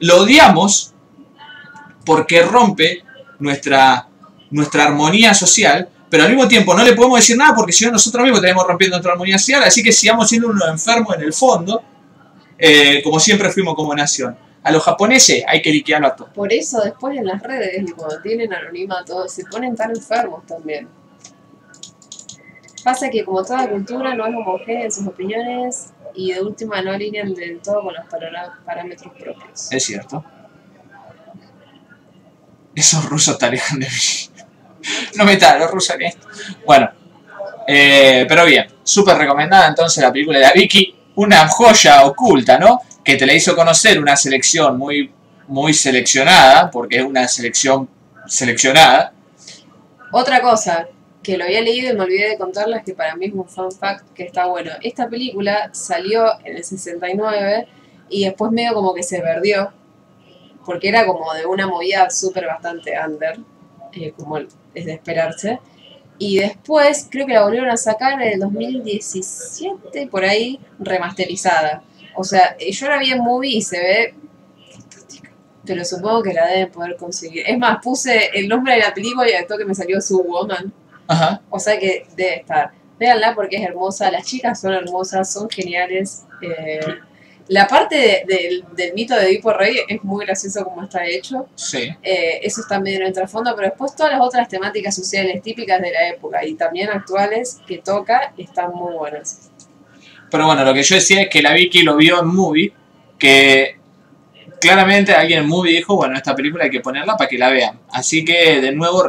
lo 0.00 0.18
odiamos 0.18 0.92
porque 2.04 2.42
rompe 2.42 3.02
nuestra, 3.40 4.06
nuestra 4.50 4.84
armonía 4.84 5.34
social, 5.34 5.88
pero 6.08 6.24
al 6.24 6.30
mismo 6.30 6.46
tiempo 6.46 6.74
no 6.74 6.84
le 6.84 6.92
podemos 6.92 7.18
decir 7.18 7.36
nada 7.36 7.54
porque 7.54 7.72
si 7.72 7.84
no 7.84 7.92
nosotros 7.92 8.22
mismos 8.22 8.40
tenemos 8.40 8.66
rompiendo 8.66 8.96
nuestra 8.96 9.12
armonía 9.12 9.38
social, 9.38 9.62
así 9.64 9.82
que 9.82 9.92
sigamos 9.92 10.28
siendo 10.28 10.48
unos 10.48 10.68
enfermos 10.68 11.16
en 11.16 11.22
el 11.22 11.32
fondo, 11.32 11.82
eh, 12.58 13.02
como 13.02 13.18
siempre 13.18 13.50
fuimos 13.50 13.74
como 13.74 13.94
nación. 13.94 14.36
A 14.62 14.72
los 14.72 14.82
japoneses 14.82 15.44
hay 15.46 15.62
que 15.62 15.70
liquidarlo 15.70 16.08
a 16.08 16.16
todos. 16.16 16.32
Por 16.32 16.52
eso 16.52 16.80
después 16.80 17.16
en 17.16 17.26
las 17.26 17.42
redes 17.42 17.84
cuando 17.96 18.20
tienen 18.20 18.52
anonimato 18.52 19.28
se 19.28 19.44
ponen 19.44 19.76
tan 19.76 19.90
enfermos 19.90 20.44
también. 20.46 20.88
Pasa 22.82 23.10
que 23.10 23.24
como 23.24 23.44
toda 23.44 23.68
cultura 23.68 24.14
no 24.14 24.26
es 24.26 24.34
homogénea 24.34 24.84
en 24.84 24.92
sus 24.92 25.06
opiniones 25.06 25.92
y 26.14 26.32
de 26.32 26.40
última 26.40 26.82
no 26.82 26.92
alinean 26.92 27.34
del 27.34 27.60
todo 27.60 27.82
con 27.82 27.94
los 27.94 28.06
parámetros 28.64 29.12
propios. 29.12 29.72
Es 29.72 29.84
cierto. 29.84 30.24
Esos 32.74 33.04
rusos 33.08 33.42
alejan 33.42 33.80
de 33.80 33.86
mí. 33.86 34.45
No 35.16 35.24
metas 35.24 35.52
a 35.52 35.58
los 35.58 35.70
rusos 35.70 35.94
en 35.96 36.02
esto. 36.02 36.26
Bueno, 36.64 36.90
eh, 37.66 38.24
pero 38.28 38.44
bien, 38.44 38.66
súper 38.82 39.16
recomendada 39.16 39.68
entonces 39.68 40.02
la 40.02 40.12
película 40.12 40.38
de 40.38 40.50
Vicky, 40.54 40.94
una 41.16 41.48
joya 41.48 42.04
oculta, 42.04 42.58
¿no? 42.58 42.80
Que 43.04 43.16
te 43.16 43.26
la 43.26 43.34
hizo 43.34 43.54
conocer 43.54 44.00
una 44.00 44.16
selección 44.16 44.78
muy, 44.78 45.10
muy 45.48 45.72
seleccionada, 45.72 46.70
porque 46.70 46.98
es 46.98 47.02
una 47.02 47.26
selección 47.28 47.88
seleccionada. 48.26 49.12
Otra 50.12 50.40
cosa 50.40 50.88
que 51.22 51.36
lo 51.36 51.44
había 51.44 51.60
leído 51.60 51.92
y 51.92 51.96
me 51.96 52.04
olvidé 52.04 52.30
de 52.30 52.38
contarles 52.38 52.84
que 52.84 52.94
para 52.94 53.16
mí 53.16 53.26
es 53.26 53.32
un 53.32 53.48
fun 53.48 53.72
fact 53.72 54.12
que 54.14 54.24
está 54.24 54.46
bueno. 54.46 54.70
Esta 54.82 55.08
película 55.08 55.70
salió 55.72 56.24
en 56.44 56.56
el 56.56 56.64
69 56.64 57.66
y 58.08 58.24
después 58.24 58.52
medio 58.52 58.74
como 58.74 58.94
que 58.94 59.02
se 59.02 59.20
perdió 59.20 59.72
porque 60.64 60.88
era 60.88 61.06
como 61.06 61.32
de 61.32 61.46
una 61.46 61.66
movida 61.66 62.10
súper 62.10 62.46
bastante 62.46 62.92
under, 63.04 63.38
eh, 63.96 64.12
como 64.16 64.38
es 64.38 64.84
de 64.84 64.92
esperarse. 64.92 65.58
Y 66.18 66.38
después 66.38 67.08
creo 67.10 67.26
que 67.26 67.34
la 67.34 67.44
volvieron 67.44 67.68
a 67.68 67.76
sacar 67.76 68.20
en 68.22 68.32
el 68.34 68.40
2017, 68.40 70.06
por 70.06 70.24
ahí, 70.24 70.58
remasterizada. 70.78 71.82
O 72.14 72.24
sea, 72.24 72.56
eh, 72.58 72.72
yo 72.72 72.88
la 72.88 72.98
vi 72.98 73.10
en 73.10 73.18
movie 73.18 73.56
y 73.56 73.62
se 73.62 73.78
ve 73.78 74.14
fantástica. 74.72 75.32
Pero 75.64 75.84
supongo 75.84 76.22
que 76.22 76.32
la 76.32 76.46
deben 76.46 76.70
poder 76.70 76.96
conseguir. 76.96 77.42
Es 77.46 77.58
más, 77.58 77.78
puse 77.82 78.30
el 78.34 78.48
nombre 78.48 78.74
de 78.74 78.80
la 78.80 78.94
película 78.94 79.28
y 79.28 79.34
al 79.34 79.46
toque 79.46 79.64
me 79.64 79.74
salió 79.74 80.00
su 80.00 80.22
Woman. 80.22 80.72
Ajá. 81.08 81.42
O 81.50 81.58
sea 81.58 81.78
que 81.78 82.06
debe 82.16 82.36
estar. 82.36 82.72
Véanla 82.98 83.34
porque 83.34 83.56
es 83.56 83.62
hermosa. 83.62 84.10
Las 84.10 84.24
chicas 84.24 84.60
son 84.60 84.72
hermosas, 84.72 85.30
son 85.30 85.50
geniales. 85.50 86.24
eh, 86.40 86.80
la 87.48 87.66
parte 87.68 87.96
de- 87.96 88.24
del- 88.26 88.64
del 88.74 88.94
mito 88.94 89.14
de 89.14 89.26
Edipo 89.26 89.52
Rey 89.52 89.76
es 89.88 90.02
muy 90.02 90.24
gracioso 90.26 90.64
como 90.64 90.82
está 90.82 91.06
hecho. 91.06 91.48
Sí. 91.54 91.88
Eh, 92.02 92.40
eso 92.42 92.60
está 92.60 92.80
medio 92.80 92.98
en 93.00 93.06
el 93.06 93.12
trasfondo, 93.12 93.54
pero 93.54 93.68
después 93.68 93.94
todas 93.94 94.12
las 94.12 94.20
otras 94.20 94.48
temáticas 94.48 94.94
sociales 94.94 95.42
típicas 95.42 95.80
de 95.80 95.92
la 95.92 96.08
época 96.08 96.44
y 96.44 96.54
también 96.54 96.90
actuales 96.90 97.60
que 97.66 97.78
toca 97.78 98.32
están 98.36 98.72
muy 98.74 98.94
buenas. 98.94 99.50
Pero 100.30 100.46
bueno, 100.46 100.64
lo 100.64 100.74
que 100.74 100.82
yo 100.82 100.96
decía 100.96 101.22
es 101.22 101.28
que 101.28 101.40
la 101.40 101.52
Vicky 101.52 101.82
lo 101.82 101.96
vio 101.96 102.20
en 102.20 102.26
movie, 102.26 102.72
que 103.16 103.76
claramente 104.60 105.12
alguien 105.12 105.40
en 105.44 105.48
movie 105.48 105.76
dijo, 105.76 105.94
bueno, 105.94 106.16
esta 106.16 106.34
película 106.34 106.64
hay 106.64 106.70
que 106.70 106.80
ponerla 106.80 107.16
para 107.16 107.28
que 107.28 107.38
la 107.38 107.50
vean. 107.50 107.78
Así 107.90 108.24
que 108.24 108.60
de 108.60 108.72
nuevo 108.72 109.06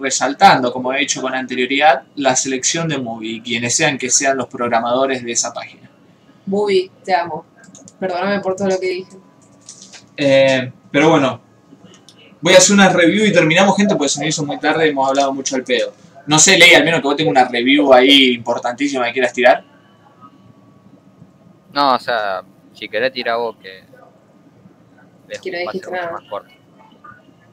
resaltando, 0.00 0.72
como 0.72 0.92
he 0.92 1.00
hecho 1.02 1.22
con 1.22 1.34
anterioridad, 1.34 2.02
la 2.16 2.36
selección 2.36 2.88
de 2.88 2.98
movie, 2.98 3.40
quienes 3.42 3.74
sean 3.74 3.96
que 3.96 4.10
sean 4.10 4.36
los 4.36 4.48
programadores 4.48 5.24
de 5.24 5.32
esa 5.32 5.52
página. 5.54 5.88
Movie, 6.46 6.90
te 7.04 7.14
amo. 7.14 7.46
Perdóname 8.00 8.40
por 8.40 8.56
todo 8.56 8.68
lo 8.68 8.80
que 8.80 8.88
dije. 8.88 9.12
Eh, 10.16 10.72
pero 10.90 11.10
bueno, 11.10 11.40
voy 12.40 12.54
a 12.54 12.58
hacer 12.58 12.74
una 12.74 12.88
review 12.88 13.26
y 13.26 13.32
terminamos, 13.32 13.76
gente, 13.76 13.94
porque 13.94 14.08
se 14.08 14.20
me 14.20 14.28
hizo 14.28 14.44
muy 14.44 14.58
tarde 14.58 14.86
y 14.86 14.90
hemos 14.90 15.08
hablado 15.08 15.32
mucho 15.32 15.54
al 15.54 15.64
pedo. 15.64 15.92
No 16.26 16.38
sé, 16.38 16.58
Ley, 16.58 16.74
al 16.74 16.84
menos 16.84 17.00
que 17.00 17.06
vos 17.06 17.16
tengas 17.16 17.30
una 17.30 17.48
review 17.48 17.92
ahí 17.92 18.34
importantísima 18.34 19.06
que 19.06 19.12
quieras 19.12 19.32
tirar. 19.32 19.64
No, 21.72 21.94
o 21.94 21.98
sea, 21.98 22.42
si 22.72 22.88
querés 22.88 23.12
tirar 23.12 23.36
vos 23.36 23.56
que... 23.62 23.84
Es 25.28 25.40
Que 25.40 25.50
no 25.52 25.58
dijiste 25.58 25.90
nada. 25.90 26.12
más 26.12 26.22
corto. 26.28 26.50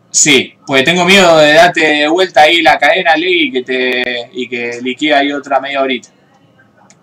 Sí, 0.09 0.55
porque 0.65 0.83
tengo 0.83 1.05
miedo 1.05 1.37
de 1.37 1.53
darte 1.53 2.07
vuelta 2.07 2.41
ahí 2.41 2.61
la 2.61 2.79
cadena, 2.79 3.15
Ley, 3.15 3.47
y 3.47 3.51
que 3.51 3.63
te 3.63 4.29
y 4.33 4.47
que 4.47 4.79
liquide 4.81 5.13
ahí 5.13 5.31
otra 5.31 5.59
media 5.59 5.81
horita. 5.81 6.09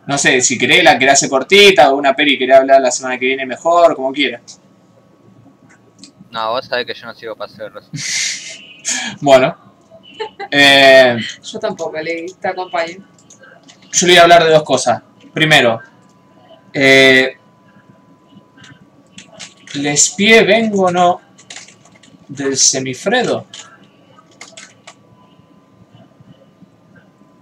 No 0.06 0.18
sé, 0.18 0.40
si 0.40 0.59
querés 0.59 0.85
la 0.85 0.98
querés 0.98 1.14
hacer 1.14 1.31
cortita 1.31 1.93
o 1.93 1.97
una 1.97 2.14
peli 2.14 2.39
querés 2.39 2.56
hablar 2.56 2.81
la 2.81 2.90
semana 2.90 3.18
que 3.18 3.26
viene 3.26 3.47
mejor, 3.47 3.94
como 3.97 4.12
quieras. 4.12 4.60
No, 6.31 6.51
vos 6.51 6.66
sabés 6.66 6.86
que 6.86 6.94
yo 6.94 7.06
no 7.06 7.14
sigo 7.14 7.36
pase 7.36 7.62
de 7.62 7.68
Rosa. 7.68 7.89
Bueno, 9.20 9.56
eh, 10.51 11.16
Yo 11.43 11.59
tampoco, 11.59 11.98
le 12.01 12.26
te 12.40 12.48
acompaño. 12.48 12.98
yo 13.93 14.06
le 14.06 14.12
voy 14.12 14.18
a 14.18 14.22
hablar 14.22 14.44
de 14.44 14.51
dos 14.51 14.62
cosas. 14.62 15.02
Primero, 15.32 15.81
eh, 16.72 17.39
¿les 19.74 20.10
pie 20.10 20.43
vengo 20.44 20.82
o 20.86 20.90
no 20.90 21.20
del 22.28 22.56
semifredo? 22.56 23.47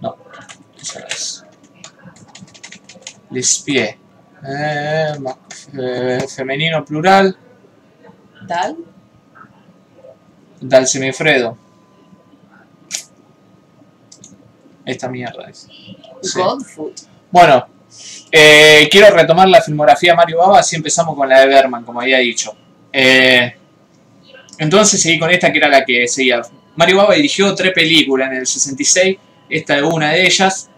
No, 0.01 0.17
esa 0.81 1.01
no 1.01 1.07
es. 1.09 1.32
Les 3.33 3.59
pie. 3.61 3.99
Eh, 4.45 5.13
eh, 5.79 6.27
femenino 6.29 6.85
plural, 6.85 7.37
¿Dal? 8.47 8.77
dal 10.61 10.87
semifredo. 10.87 11.57
Esta 14.85 15.09
mierda 15.09 15.49
es. 15.49 15.69
Sí. 16.23 16.41
Bueno, 17.31 17.67
eh, 18.31 18.89
quiero 18.91 19.11
retomar 19.11 19.49
la 19.49 19.61
filmografía 19.61 20.13
de 20.13 20.17
Mario 20.17 20.39
Baba, 20.39 20.59
así 20.59 20.77
empezamos 20.77 21.15
con 21.15 21.29
la 21.29 21.41
de 21.41 21.47
Berman, 21.47 21.85
como 21.85 22.01
había 22.01 22.19
dicho. 22.19 22.57
Eh, 22.93 23.55
entonces 24.59 25.01
seguí 25.01 25.19
con 25.19 25.31
esta 25.31 25.53
que 25.53 25.59
era 25.59 25.69
la 25.69 25.85
que 25.85 26.09
seguía. 26.09 26.43
Mario 26.75 26.97
Baba 26.99 27.15
dirigió 27.15 27.55
tres 27.55 27.73
películas 27.73 28.31
en 28.33 28.39
el 28.39 28.47
66, 28.47 29.19
esta 29.49 29.77
es 29.77 29.83
una 29.83 30.13
de 30.13 30.27
ellas, 30.27 30.71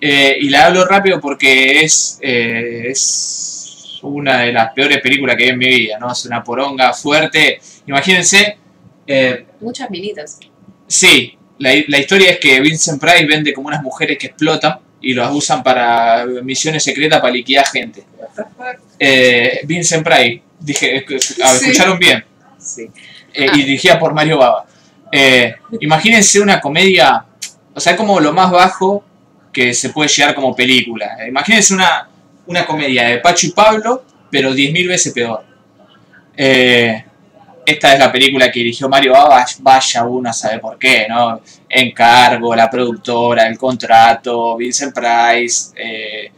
eh, 0.00 0.36
y 0.40 0.48
la 0.50 0.66
hablo 0.66 0.84
rápido 0.84 1.20
porque 1.20 1.80
es, 1.80 2.18
eh, 2.20 2.84
es 2.90 3.98
una 4.02 4.40
de 4.42 4.52
las 4.52 4.72
peores 4.72 5.00
películas 5.00 5.36
que 5.36 5.44
vi 5.44 5.50
en 5.50 5.58
mi 5.58 5.66
vida, 5.68 5.98
¿no? 5.98 6.12
Es 6.12 6.24
una 6.26 6.42
poronga 6.44 6.92
fuerte. 6.92 7.58
Imagínense, 7.86 8.58
eh, 9.06 9.46
Muchas 9.60 9.90
minitas. 9.90 10.38
Sí, 10.86 11.36
la, 11.58 11.70
la 11.88 11.98
historia 11.98 12.30
es 12.32 12.38
que 12.38 12.60
Vincent 12.60 13.00
Price 13.00 13.24
vende 13.26 13.52
como 13.52 13.68
unas 13.68 13.82
mujeres 13.82 14.18
que 14.18 14.26
explotan 14.28 14.78
y 15.00 15.14
las 15.14 15.32
usan 15.32 15.62
para 15.62 16.24
misiones 16.42 16.82
secretas 16.84 17.20
para 17.20 17.32
liquidar 17.32 17.66
gente. 17.66 18.04
Vincent 19.64 20.04
Price, 20.06 20.42
dije, 20.60 21.04
Sí. 21.18 21.34
escucharon 21.42 21.98
bien, 21.98 22.24
Sí. 22.58 22.88
Ah. 23.38 23.52
y 23.54 23.62
dirigida 23.62 23.98
por 23.98 24.12
Mario 24.14 24.38
Baba. 24.38 24.66
Imagínense 25.80 26.40
una 26.40 26.60
comedia, 26.60 27.24
o 27.74 27.80
sea, 27.80 27.96
como 27.96 28.20
lo 28.20 28.32
más 28.32 28.50
bajo 28.50 29.04
que 29.56 29.72
se 29.72 29.88
puede 29.88 30.10
llegar 30.10 30.34
como 30.34 30.54
película. 30.54 31.16
Imagínense 31.26 31.72
una, 31.72 32.06
una 32.46 32.66
comedia 32.66 33.04
de 33.08 33.20
Pacho 33.20 33.46
y 33.46 33.52
Pablo, 33.52 34.04
pero 34.30 34.52
10.000 34.52 34.86
veces 34.86 35.14
peor. 35.14 35.46
Eh, 36.36 37.02
esta 37.64 37.94
es 37.94 37.98
la 37.98 38.12
película 38.12 38.52
que 38.52 38.58
dirigió 38.60 38.86
Mario 38.86 39.12
Baba, 39.12 39.46
vaya 39.60 40.04
uno 40.04 40.28
a 40.28 40.34
saber 40.34 40.60
por 40.60 40.78
qué, 40.78 41.06
¿no? 41.08 41.40
Encargo, 41.70 42.54
la 42.54 42.68
productora, 42.68 43.46
el 43.46 43.56
contrato, 43.56 44.58
Vincent 44.58 44.94
Price, 44.94 45.72
eh, 45.74 46.30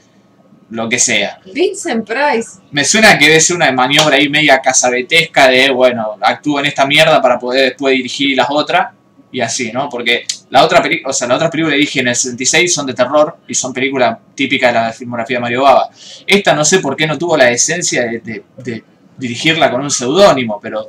lo 0.70 0.88
que 0.88 1.00
sea. 1.00 1.40
Vincent 1.52 2.06
Price. 2.06 2.60
Me 2.70 2.84
suena 2.84 3.18
que 3.18 3.26
debe 3.26 3.40
ser 3.40 3.56
una 3.56 3.72
maniobra 3.72 4.14
ahí 4.14 4.28
media 4.28 4.60
casabetesca 4.60 5.48
de, 5.48 5.70
bueno, 5.70 6.16
actúo 6.20 6.60
en 6.60 6.66
esta 6.66 6.86
mierda 6.86 7.20
para 7.20 7.36
poder 7.36 7.70
después 7.70 7.96
dirigir 7.96 8.36
las 8.36 8.46
otras 8.48 8.92
y 9.30 9.40
así, 9.40 9.70
¿no? 9.72 9.88
Porque 9.88 10.24
la 10.50 10.64
otra 10.64 10.82
película, 10.82 11.10
o 11.10 11.12
sea, 11.12 11.28
la 11.28 11.36
otra 11.36 11.50
película 11.50 11.74
que 11.74 11.80
dije 11.80 12.00
en 12.00 12.08
el 12.08 12.16
66 12.16 12.72
son 12.74 12.86
de 12.86 12.94
terror 12.94 13.36
y 13.46 13.54
son 13.54 13.72
películas 13.72 14.18
típicas 14.34 14.72
de 14.72 14.80
la 14.80 14.92
filmografía 14.92 15.36
de 15.36 15.40
Mario 15.42 15.62
Baba. 15.62 15.90
Esta 16.26 16.54
no 16.54 16.64
sé 16.64 16.78
por 16.80 16.96
qué 16.96 17.06
no 17.06 17.18
tuvo 17.18 17.36
la 17.36 17.44
decencia 17.46 18.02
de, 18.04 18.20
de- 18.20 18.42
de 18.58 18.84
dirigirla 19.18 19.70
con 19.70 19.80
un 19.82 19.90
seudónimo, 19.90 20.58
pero 20.62 20.88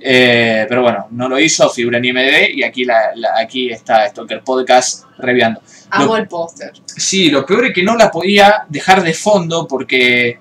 eh, 0.00 0.64
pero 0.68 0.82
bueno, 0.82 1.08
no 1.10 1.28
lo 1.28 1.40
hizo, 1.40 1.68
figura 1.70 1.98
en 1.98 2.04
IMDb 2.04 2.50
y 2.54 2.62
aquí, 2.62 2.84
la, 2.84 3.10
la- 3.16 3.30
aquí 3.40 3.70
está 3.70 4.06
Stalker 4.08 4.42
Podcast 4.44 5.04
reviando. 5.18 5.60
Amo 5.90 6.06
Lo- 6.12 6.16
el 6.16 6.28
póster. 6.28 6.70
Sí, 6.86 7.30
lo 7.30 7.44
peor 7.44 7.66
es 7.66 7.72
que 7.74 7.82
no 7.82 7.96
la 7.96 8.08
podía 8.10 8.64
dejar 8.68 9.02
de 9.02 9.12
fondo 9.14 9.66
porque. 9.66 10.38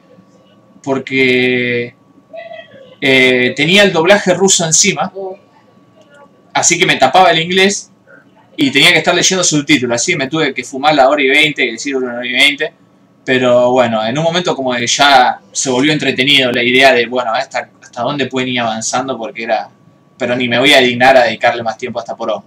porque. 0.84 1.96
eh, 3.02 3.54
tenía 3.56 3.84
el 3.84 3.92
doblaje 3.94 4.34
ruso 4.34 4.66
encima, 4.66 5.12
Uh, 5.14 5.36
así 6.58 6.78
que 6.78 6.86
me 6.86 6.96
tapaba 6.96 7.32
el 7.32 7.40
inglés 7.40 7.92
y 8.56 8.72
tenía 8.72 8.92
que 8.92 8.98
estar 8.98 9.14
leyendo 9.14 9.44
subtítulos. 9.44 9.96
Así 9.96 10.16
me 10.16 10.28
tuve 10.28 10.54
que 10.54 10.64
fumar 10.64 10.96
la 10.96 11.10
hora 11.10 11.22
y 11.22 11.28
veinte, 11.28 11.66
que 11.66 11.74
decir 11.74 11.96
una 11.96 12.16
hora 12.16 12.26
y 12.26 12.32
veinte. 12.32 12.74
Pero 13.24 13.72
bueno, 13.72 14.06
en 14.06 14.18
un 14.18 14.24
momento 14.24 14.56
como 14.56 14.74
que 14.74 14.88
ya 14.88 15.40
se 15.52 15.70
volvió 15.70 15.92
entretenido 15.92 16.52
la 16.52 16.64
idea 16.64 16.94
de, 16.94 17.06
bueno, 17.08 17.34
hasta, 17.34 17.70
hasta 17.82 18.02
dónde 18.02 18.28
pueden 18.28 18.50
ir 18.50 18.60
avanzando 18.62 19.18
porque 19.18 19.44
era. 19.44 19.70
Pero 20.18 20.36
ni 20.36 20.48
me 20.48 20.58
voy 20.58 20.74
a 20.74 20.80
dignar 20.80 21.16
a 21.18 21.24
dedicarle 21.24 21.62
más 21.62 21.78
tiempo 21.78 22.00
a 22.00 22.02
esta 22.02 22.16
por 22.16 22.44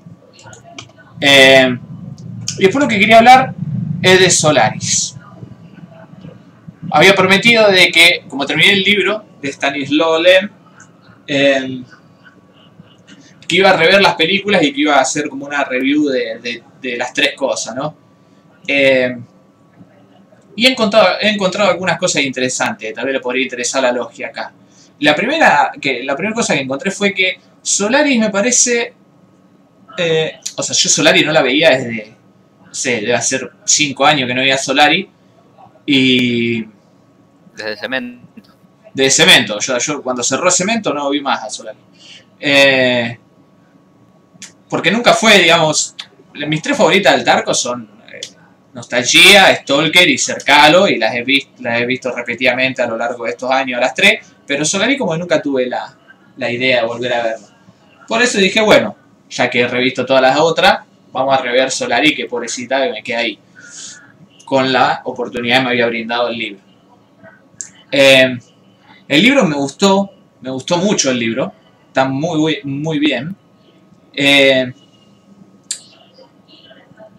Eh, 1.21 1.77
y 2.59 2.63
después 2.63 2.83
lo 2.83 2.89
que 2.89 2.99
quería 2.99 3.19
hablar 3.19 3.55
es 4.03 4.19
de 4.19 4.31
Solaris. 4.31 5.17
Había 6.91 7.15
prometido 7.15 7.71
de 7.71 7.93
que, 7.93 8.25
como 8.29 8.47
terminé 8.47 8.73
el 8.73 8.83
libro 8.83 9.25
de 9.41 9.53
Stanislaw 9.53 10.21
Lem, 10.21 10.51
eh, 11.27 11.83
que 13.51 13.57
iba 13.57 13.70
a 13.70 13.77
rever 13.77 14.01
las 14.01 14.15
películas 14.15 14.62
y 14.62 14.73
que 14.73 14.81
iba 14.83 14.97
a 14.97 15.01
hacer 15.01 15.29
como 15.29 15.47
una 15.47 15.65
review 15.65 16.09
de, 16.09 16.39
de- 16.41 16.62
de 16.81 16.97
las 16.97 17.12
tres 17.12 17.35
cosas, 17.35 17.75
¿no? 17.75 17.97
Eh, 18.67 19.17
y 20.57 20.67
he 20.67 20.70
encontrado, 20.70 21.17
he 21.20 21.29
encontrado 21.31 21.70
algunas 21.70 21.99
cosas 21.99 22.23
interesantes, 22.23 22.93
tal 22.95 23.05
vez 23.07 23.15
le 23.15 23.20
podría 23.20 23.43
interesar 23.45 23.83
la 23.83 23.93
logia 23.93 24.29
acá. 24.29 24.53
La 25.01 25.15
primera, 25.15 25.70
que, 25.81 26.03
la 26.05 26.15
primera 26.17 26.35
cosa 26.35 26.55
que 26.55 26.61
encontré 26.61 26.91
fue 26.91 27.15
que 27.15 27.39
Solaris 27.62 28.19
me 28.19 28.31
parece... 28.31 28.95
eh, 29.99 30.39
o 30.57 30.62
sea, 30.62 30.75
yo 30.77 30.89
Solaris 30.89 31.25
no 31.25 31.33
la 31.33 31.43
veía 31.43 31.70
desde, 31.70 32.15
no 32.67 32.75
sé, 32.75 33.01
debe 33.01 33.15
hacer 33.15 33.51
5 33.65 34.05
años 34.05 34.27
que 34.29 34.35
no 34.35 34.41
veía 34.43 34.59
Solari. 34.59 35.09
Y 35.87 36.65
Desde 37.57 37.77
cemento. 37.77 38.29
de 38.95 39.11
cemento, 39.11 39.59
yo, 39.61 39.79
yo 39.79 40.03
cuando 40.03 40.23
cerró 40.23 40.51
cemento 40.51 40.93
no 40.93 41.11
vi 41.11 41.20
más 41.20 41.43
a 41.45 41.51
Solari. 41.51 41.79
Eh, 42.39 43.19
porque 44.71 44.93
nunca 44.93 45.13
fue, 45.13 45.39
digamos, 45.41 45.97
mis 46.47 46.63
tres 46.63 46.77
favoritas 46.77 47.17
del 47.17 47.25
Tarco 47.25 47.53
son 47.53 47.91
eh, 48.11 48.21
Nostalgia, 48.73 49.55
Stalker 49.57 50.09
y 50.09 50.17
Cercalo, 50.17 50.89
y 50.89 50.97
las 50.97 51.15
he, 51.15 51.23
visto, 51.25 51.51
las 51.61 51.81
he 51.81 51.87
visto 51.87 52.15
repetidamente 52.15 52.81
a 52.81 52.87
lo 52.87 52.97
largo 52.97 53.25
de 53.25 53.31
estos 53.33 53.51
años, 53.51 53.79
a 53.79 53.81
las 53.81 53.95
tres, 53.95 54.25
pero 54.47 54.65
Solari 54.65 54.97
como 54.97 55.17
nunca 55.17 55.43
tuve 55.43 55.67
la, 55.67 55.93
la 56.37 56.51
idea 56.51 56.83
de 56.83 56.87
volver 56.87 57.13
a 57.13 57.23
verlo. 57.25 57.47
Por 58.07 58.23
eso 58.23 58.39
dije, 58.39 58.61
bueno, 58.61 58.97
ya 59.29 59.51
que 59.51 59.61
he 59.61 59.69
revisto 59.69 60.07
todas 60.07 60.23
las 60.23 60.39
otras, 60.39 60.81
vamos 61.13 61.37
a 61.37 61.43
rever 61.43 61.71
Solari, 61.71 62.15
que 62.15 62.27
pobrecita 62.27 62.83
que 62.85 62.93
me 62.93 63.03
queda 63.03 63.19
ahí, 63.19 63.39
con 64.45 64.73
la 64.73 65.03
oportunidad 65.05 65.59
que 65.59 65.65
me 65.65 65.71
había 65.71 65.87
brindado 65.87 66.29
el 66.29 66.39
libro. 66.39 66.61
Eh, 67.91 68.39
el 69.09 69.23
libro 69.23 69.45
me 69.45 69.57
gustó, 69.57 70.11
me 70.41 70.51
gustó 70.51 70.77
mucho 70.77 71.11
el 71.11 71.19
libro, 71.19 71.53
está 71.89 72.05
muy, 72.05 72.61
muy 72.63 72.99
bien. 73.01 73.37
Eh, 74.13 74.73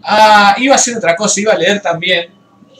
ah, 0.03 0.55
iba 0.57 0.73
a 0.73 0.75
hacer 0.75 0.97
otra 0.97 1.15
cosa, 1.15 1.39
iba 1.39 1.53
a 1.53 1.57
leer 1.57 1.81
también 1.81 2.29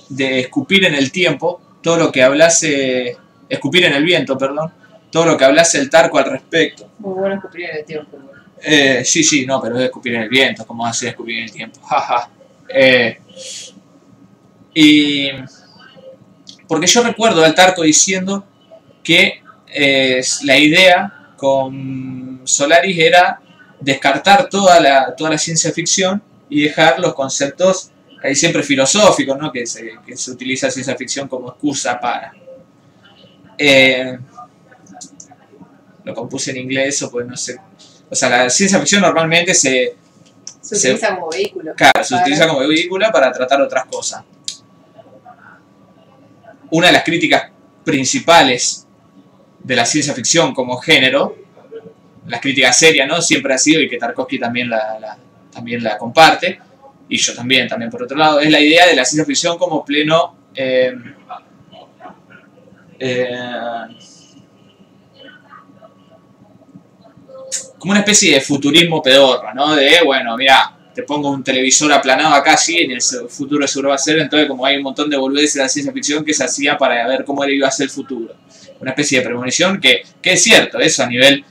de 0.09 0.41
Escupir 0.41 0.85
en 0.85 0.95
el 0.95 1.11
Tiempo, 1.11 1.61
todo 1.81 1.97
lo 1.97 2.11
que 2.11 2.23
hablase, 2.23 3.17
Escupir 3.49 3.85
en 3.85 3.93
el 3.93 4.03
Viento, 4.03 4.37
perdón, 4.37 4.71
todo 5.11 5.25
lo 5.25 5.37
que 5.37 5.45
hablase 5.45 5.79
el 5.79 5.89
Tarco 5.89 6.17
al 6.17 6.25
respecto. 6.25 6.89
Muy 6.99 7.13
bueno 7.13 7.35
escupir 7.35 7.69
en 7.69 7.77
el 7.77 7.85
tiempo. 7.85 8.17
Eh, 8.63 9.03
sí, 9.03 9.23
sí, 9.23 9.45
no, 9.45 9.59
pero 9.61 9.77
es 9.77 9.85
escupir 9.85 10.15
en 10.15 10.21
el 10.21 10.29
viento, 10.29 10.65
como 10.65 10.85
hace 10.85 11.09
escupir 11.09 11.37
en 11.37 11.43
el 11.43 11.51
tiempo. 11.51 11.81
Jaja. 11.83 12.29
Eh, 12.69 13.19
y. 14.73 15.29
Porque 16.67 16.87
yo 16.87 17.03
recuerdo 17.03 17.43
al 17.43 17.53
Tarco 17.53 17.81
diciendo 17.81 18.45
que 19.03 19.41
eh, 19.67 20.21
la 20.43 20.57
idea 20.57 21.33
con 21.35 22.41
Solaris 22.45 22.97
era 22.97 23.41
descartar 23.81 24.47
toda 24.49 24.79
la, 24.79 25.13
toda 25.15 25.31
la 25.31 25.37
ciencia 25.37 25.71
ficción 25.71 26.21
y 26.49 26.63
dejar 26.63 26.99
los 26.99 27.13
conceptos 27.13 27.91
ahí 28.23 28.35
siempre 28.35 28.61
filosóficos, 28.63 29.37
¿no? 29.37 29.51
que, 29.51 29.65
se, 29.65 29.93
que 30.05 30.15
se 30.15 30.31
utiliza 30.31 30.69
ciencia 30.71 30.95
ficción 30.95 31.27
como 31.27 31.49
excusa 31.49 31.99
para. 31.99 32.33
Eh, 33.57 34.17
lo 36.03 36.13
compuse 36.13 36.51
en 36.51 36.57
inglés 36.57 37.01
o 37.03 37.11
pues 37.11 37.27
no 37.27 37.35
sé. 37.35 37.57
O 38.09 38.15
sea, 38.15 38.29
la 38.29 38.49
ciencia 38.49 38.79
ficción 38.79 39.01
normalmente 39.01 39.53
se, 39.53 39.95
Se, 40.61 40.75
Se- 40.75 40.89
utiliza 40.93 41.15
como 41.15 41.29
vehículo. 41.29 41.73
Claro, 41.75 42.03
se 42.03 42.09
Para- 42.13 42.21
utiliza 42.23 42.47
como 42.47 42.59
vehículo 42.67 43.07
para 43.11 43.31
tratar 43.31 43.61
otras 43.61 43.85
cosas. 43.85 44.23
Una 46.71 46.87
de 46.87 46.93
las 46.93 47.03
críticas 47.03 47.51
principales 47.83 48.87
de 49.59 49.75
la 49.75 49.85
ciencia 49.85 50.13
ficción 50.13 50.53
como 50.53 50.77
género, 50.77 51.35
las 52.31 52.41
críticas 52.41 52.79
serias, 52.79 53.07
¿no? 53.07 53.21
Siempre 53.21 53.53
ha 53.53 53.57
sido, 53.57 53.81
y 53.81 53.89
que 53.89 53.97
Tarkovsky 53.97 54.39
también 54.39 54.69
la, 54.69 55.17
también 55.53 55.83
la 55.83 55.97
comparte, 55.97 56.59
y 57.09 57.17
yo 57.17 57.35
también, 57.35 57.67
también 57.67 57.91
por 57.91 58.03
otro 58.03 58.17
lado, 58.17 58.39
es 58.39 58.49
la 58.49 58.59
idea 58.59 58.87
de 58.87 58.95
la 58.95 59.05
ciencia 59.05 59.25
ficción 59.25 59.57
como 59.57 59.85
pleno... 59.85 60.35
eh, 60.55 60.93
eh, 62.99 63.29
como 67.81 67.91
una 67.91 68.01
especie 68.01 68.35
de 68.35 68.41
futurismo 68.41 69.01
pedorro, 69.01 69.53
¿no? 69.55 69.75
De, 69.75 70.01
bueno, 70.05 70.37
mira, 70.37 70.77
te 70.93 71.01
pongo 71.01 71.31
un 71.31 71.43
televisor 71.43 71.91
aplanado 71.91 72.35
acá, 72.35 72.55
sí, 72.55 72.77
en 72.77 72.91
el 72.91 73.01
futuro 73.01 73.67
seguro 73.67 73.89
va 73.89 73.95
a 73.95 73.97
ser, 73.97 74.19
entonces 74.19 74.47
como 74.47 74.63
hay 74.63 74.77
un 74.77 74.83
montón 74.83 75.09
de 75.09 75.17
boludeces 75.17 75.55
de 75.55 75.61
la 75.61 75.67
ciencia 75.67 75.91
ficción 75.91 76.23
que 76.23 76.31
se 76.31 76.43
hacía 76.43 76.77
para 76.77 77.07
ver 77.07 77.25
cómo 77.25 77.43
iba 77.45 77.67
a 77.67 77.71
ser 77.71 77.85
el 77.85 77.89
futuro. 77.89 78.35
Una 78.79 78.91
especie 78.91 79.17
de 79.19 79.25
premonición 79.25 79.81
que, 79.81 80.03
que 80.21 80.33
es 80.33 80.43
cierto, 80.43 80.77
eso 80.77 81.01
a 81.01 81.07
nivel 81.07 81.43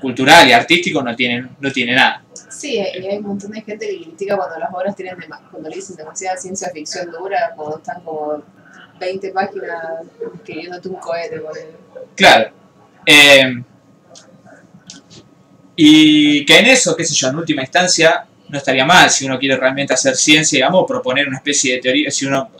cultural 0.00 0.48
y 0.48 0.52
artístico 0.52 1.02
no 1.02 1.14
tiene, 1.14 1.48
no 1.60 1.72
tiene 1.72 1.94
nada. 1.94 2.22
Sí, 2.48 2.74
y 2.74 3.06
hay 3.06 3.18
un 3.18 3.24
montón 3.24 3.50
de 3.50 3.62
gente 3.62 3.88
que 3.88 4.02
critica 4.02 4.36
cuando 4.36 4.58
las 4.58 4.72
obras 4.72 4.96
tienen 4.96 5.16
cuando 5.50 5.68
le 5.68 5.76
dicen 5.76 5.96
demasiada 5.96 6.36
ciencia 6.36 6.70
ficción 6.70 7.10
dura, 7.10 7.52
cuando 7.56 7.78
están 7.78 8.02
como 8.02 8.42
20 8.98 9.30
páginas 9.30 9.84
escribiéndote 10.34 10.88
un 10.88 10.96
cohete. 10.96 11.38
por 11.40 11.56
ejemplo. 11.56 12.06
Claro. 12.16 12.50
Eh, 13.06 13.62
y 15.76 16.44
que 16.44 16.58
en 16.58 16.66
eso, 16.66 16.96
qué 16.96 17.04
sé 17.04 17.14
yo, 17.14 17.28
en 17.28 17.36
última 17.36 17.62
instancia, 17.62 18.26
no 18.48 18.58
estaría 18.58 18.84
mal 18.84 19.10
si 19.10 19.26
uno 19.26 19.38
quiere 19.38 19.56
realmente 19.56 19.94
hacer 19.94 20.16
ciencia, 20.16 20.56
digamos, 20.56 20.84
proponer 20.88 21.28
una 21.28 21.36
especie 21.36 21.74
de 21.74 21.80
teoría, 21.80 22.10
si 22.10 22.26
uno, 22.26 22.50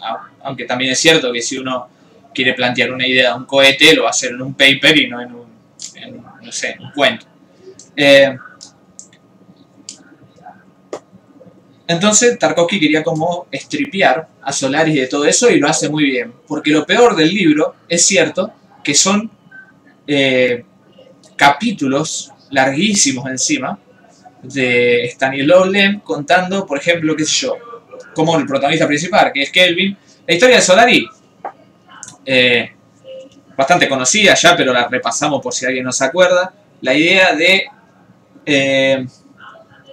aunque 0.42 0.65
también 0.65 0.92
es 0.92 1.00
cierto 1.00 1.33
que 1.33 1.42
si 1.42 1.58
uno 1.58 1.89
quiere 2.33 2.55
plantear 2.55 2.92
una 2.92 3.07
idea 3.07 3.31
de 3.33 3.39
un 3.39 3.44
cohete, 3.47 3.94
lo 3.94 4.02
va 4.02 4.08
a 4.08 4.10
hacer 4.10 4.33
en 4.33 4.42
un 4.42 4.55
paper 4.55 4.97
y 4.99 5.08
no 5.08 5.20
en 5.20 5.33
un, 5.33 5.38
no 6.49 6.52
sé, 6.52 6.77
un 6.81 6.91
cuento. 6.93 7.27
Eh, 7.94 8.35
entonces 11.86 12.39
Tarkovsky 12.39 12.81
quería 12.81 13.02
como 13.02 13.47
estripear 13.51 14.27
a 14.41 14.51
Solaris 14.51 14.94
de 14.94 15.07
todo 15.09 15.27
eso 15.27 15.51
y 15.51 15.59
lo 15.59 15.68
hace 15.68 15.91
muy 15.91 16.05
bien. 16.05 16.33
Porque 16.47 16.70
lo 16.70 16.86
peor 16.86 17.15
del 17.15 17.28
libro, 17.28 17.75
es 17.86 18.07
cierto, 18.07 18.52
que 18.83 18.94
son 18.94 19.31
eh, 20.07 20.65
capítulos 21.36 22.33
larguísimos 22.51 23.28
encima 23.28 23.78
de 24.43 25.05
Stanislaw 25.12 25.67
Lem 25.67 26.01
contando, 26.01 26.65
por 26.65 26.78
ejemplo, 26.78 27.15
qué 27.15 27.27
sé 27.27 27.47
yo, 27.47 27.57
como 28.15 28.39
el 28.39 28.47
protagonista 28.47 28.86
principal, 28.86 29.33
que 29.33 29.43
es 29.43 29.51
Kelvin. 29.51 29.97
La 30.27 30.35
historia 30.35 30.57
de 30.57 30.62
Solari, 30.62 31.07
eh, 32.25 32.70
bastante 33.59 33.89
conocida 33.89 34.35
ya, 34.35 34.57
pero 34.57 34.73
la 34.73 34.87
repasamos 34.87 35.43
por 35.43 35.53
si 35.53 35.67
alguien 35.67 35.85
no 35.85 35.91
se 35.91 36.05
acuerda. 36.05 36.53
La 36.81 36.95
idea 36.95 37.35
de 37.35 37.67
eh, 38.47 39.05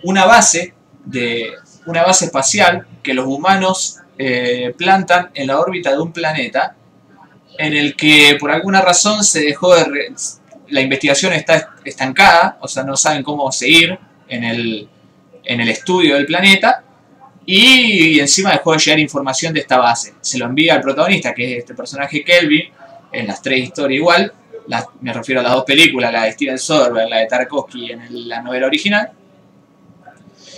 una 0.03 0.26
base 0.26 0.76
de 1.03 1.52
una 1.88 2.03
base 2.03 2.26
espacial 2.26 2.85
que 3.02 3.16
los 3.16 3.26
humanos 3.26 3.98
eh, 4.19 4.74
plantan 4.77 5.32
en 5.34 5.48
la 5.48 5.60
órbita 5.60 5.92
de 5.92 6.00
un 6.00 6.14
planeta 6.14 6.76
en 7.58 7.74
el 7.74 7.95
que 7.95 8.38
por 8.40 8.52
alguna 8.52 8.82
razón 8.82 9.24
se 9.24 9.42
dejó 9.42 9.76
de 9.76 10.14
la 10.68 10.82
investigación 10.82 11.34
está 11.34 11.76
estancada, 11.84 12.58
o 12.61 12.68
sea, 12.68 12.84
no 12.84 12.95
saben 12.95 13.24
cómo 13.24 13.52
seguir 13.52 13.98
en 14.27 14.44
el, 14.44 14.90
en 15.44 15.61
el 15.61 15.69
estudio 15.69 16.16
del 16.16 16.26
planeta 16.26 16.84
y, 17.45 18.19
encima 18.19 18.52
dejó 18.52 18.74
de 18.74 18.80
llegar 18.80 19.00
información 19.00 19.53
de 19.53 19.61
esta 19.61 19.77
base. 19.77 20.16
Se 20.22 20.38
lo 20.38 20.45
envía 20.45 20.76
al 20.76 20.82
protagonista, 20.82 21.34
que 21.34 21.53
es 21.53 21.60
este 21.60 21.76
personaje 21.76 22.24
Kelvin, 22.24 22.72
en 23.16 23.27
las 23.27 23.42
tres 23.42 23.64
historias 23.64 23.98
igual, 23.98 24.34
me 25.02 25.14
refiero 25.14 25.42
a 25.42 25.44
las 25.44 25.53
dos 25.53 25.64
películas, 25.64 26.11
la 26.11 26.24
de 26.24 26.32
Steven 26.32 26.58
Soderbergh, 26.58 27.10
la 27.10 27.18
de 27.19 27.27
Tarkovsky 27.27 27.92
en 27.92 28.27
la 28.27 28.42
novela 28.42 28.68
original. 28.68 29.11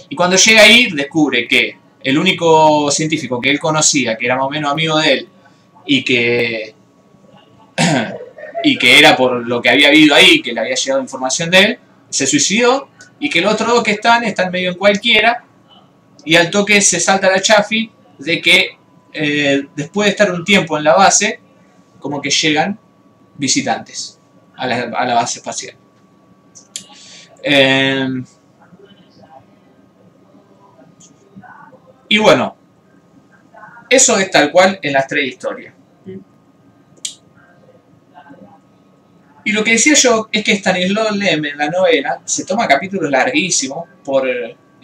Y 0.09 0.15
cuando 0.15 0.37
llega 0.37 0.61
ahí 0.61 0.89
descubre 0.91 1.47
que 1.47 1.77
el 2.01 2.17
único 2.17 2.89
científico 2.91 3.41
que 3.41 3.49
él 3.49 3.59
conocía, 3.59 4.17
que 4.17 4.25
era 4.25 4.35
más 4.35 4.45
o 4.45 4.49
menos 4.49 4.71
amigo 4.71 4.97
de 4.97 5.13
él, 5.13 5.27
y 5.85 6.03
que, 6.03 6.73
y 8.63 8.77
que 8.77 8.99
era 8.99 9.15
por 9.15 9.45
lo 9.45 9.61
que 9.61 9.69
había 9.69 9.89
habido 9.89 10.15
ahí, 10.15 10.41
que 10.41 10.53
le 10.53 10.61
había 10.61 10.75
llegado 10.75 11.01
información 11.01 11.49
de 11.49 11.59
él, 11.59 11.79
se 12.09 12.25
suicidó, 12.25 12.89
y 13.19 13.29
que 13.29 13.41
los 13.41 13.53
otros 13.53 13.69
dos 13.69 13.83
que 13.83 13.91
están, 13.91 14.23
están 14.23 14.51
medio 14.51 14.71
en 14.71 14.77
cualquiera, 14.77 15.43
y 16.23 16.35
al 16.35 16.49
toque 16.49 16.81
se 16.81 16.99
salta 16.99 17.29
la 17.29 17.41
chafi 17.41 17.91
de 18.19 18.41
que 18.41 18.77
eh, 19.13 19.67
después 19.75 20.05
de 20.05 20.11
estar 20.11 20.31
un 20.31 20.43
tiempo 20.43 20.77
en 20.77 20.83
la 20.83 20.95
base, 20.95 21.39
como 21.99 22.21
que 22.21 22.29
llegan 22.29 22.79
visitantes 23.35 24.19
a 24.55 24.67
la, 24.67 25.13
base 25.13 25.39
espacial. 25.39 25.75
Em, 27.43 28.25
y 32.09 32.17
bueno, 32.17 32.55
eso 33.89 34.17
es 34.17 34.31
tal 34.31 34.51
cual 34.51 34.79
en 34.81 34.93
las 34.93 35.07
tres 35.07 35.27
historias. 35.27 35.73
Y 39.47 39.53
lo 39.53 39.63
que 39.63 39.71
decía 39.71 39.93
yo 39.93 40.27
es 40.29 40.43
que 40.43 40.57
Stanislaw 40.57 41.15
Lem 41.15 41.45
en 41.45 41.57
la 41.57 41.69
novela 41.69 42.19
se 42.25 42.45
toma 42.45 42.67
capítulos 42.67 43.09
larguísimos 43.09 43.87
por 44.03 44.27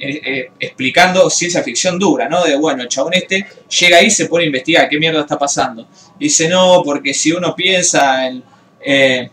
eh, 0.05 0.21
eh, 0.25 0.51
explicando 0.59 1.29
ciencia 1.29 1.63
ficción 1.63 1.97
dura, 1.97 2.27
¿no? 2.27 2.43
De 2.43 2.57
bueno, 2.57 2.83
el 2.83 2.89
chabón 2.89 3.13
este 3.13 3.45
llega 3.79 3.97
ahí 3.97 4.07
y 4.07 4.11
se 4.11 4.25
pone 4.25 4.43
a 4.43 4.47
investigar 4.47 4.89
qué 4.89 4.99
mierda 4.99 5.21
está 5.21 5.39
pasando. 5.39 5.87
Dice, 6.19 6.49
no, 6.49 6.81
porque 6.83 7.13
si 7.13 7.31
uno 7.31 7.55
piensa 7.55 8.27
en... 8.27 8.43
eh, 8.85 9.29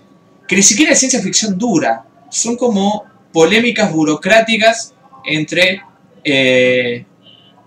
que 0.46 0.56
ni 0.56 0.62
siquiera 0.62 0.92
es 0.92 0.98
ciencia 0.98 1.20
ficción 1.20 1.58
dura, 1.58 2.04
son 2.30 2.56
como 2.56 3.04
polémicas 3.32 3.92
burocráticas 3.92 4.94
entre 5.24 5.82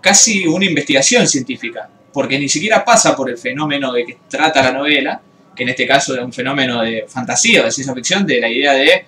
casi 0.00 0.46
una 0.46 0.64
investigación 0.64 1.26
científica, 1.26 1.88
porque 2.12 2.38
ni 2.38 2.48
siquiera 2.48 2.84
pasa 2.84 3.14
por 3.16 3.28
el 3.28 3.36
fenómeno 3.36 3.92
de 3.92 4.04
que 4.04 4.18
trata 4.28 4.62
la 4.62 4.72
novela, 4.72 5.20
que 5.54 5.62
en 5.62 5.70
este 5.70 5.86
caso 5.86 6.14
es 6.14 6.20
un 6.22 6.32
fenómeno 6.32 6.82
de 6.82 7.04
fantasía 7.08 7.62
o 7.62 7.64
de 7.64 7.70
ciencia 7.70 7.94
ficción, 7.94 8.26
de 8.26 8.40
la 8.40 8.48
idea 8.48 8.72
de 8.72 9.06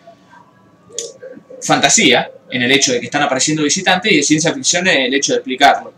fantasía, 1.63 2.31
en 2.51 2.63
el 2.63 2.73
hecho 2.73 2.93
de 2.93 3.01
que 3.01 3.07
están 3.07 3.23
apareciendo 3.23 3.63
visitantes, 3.63 4.13
y 4.13 4.17
de 4.17 4.23
ciencia 4.23 4.53
ficción 4.53 4.87
en 4.89 5.03
el 5.03 5.15
hecho 5.15 5.33
de 5.33 5.39
explicarlo. 5.39 5.93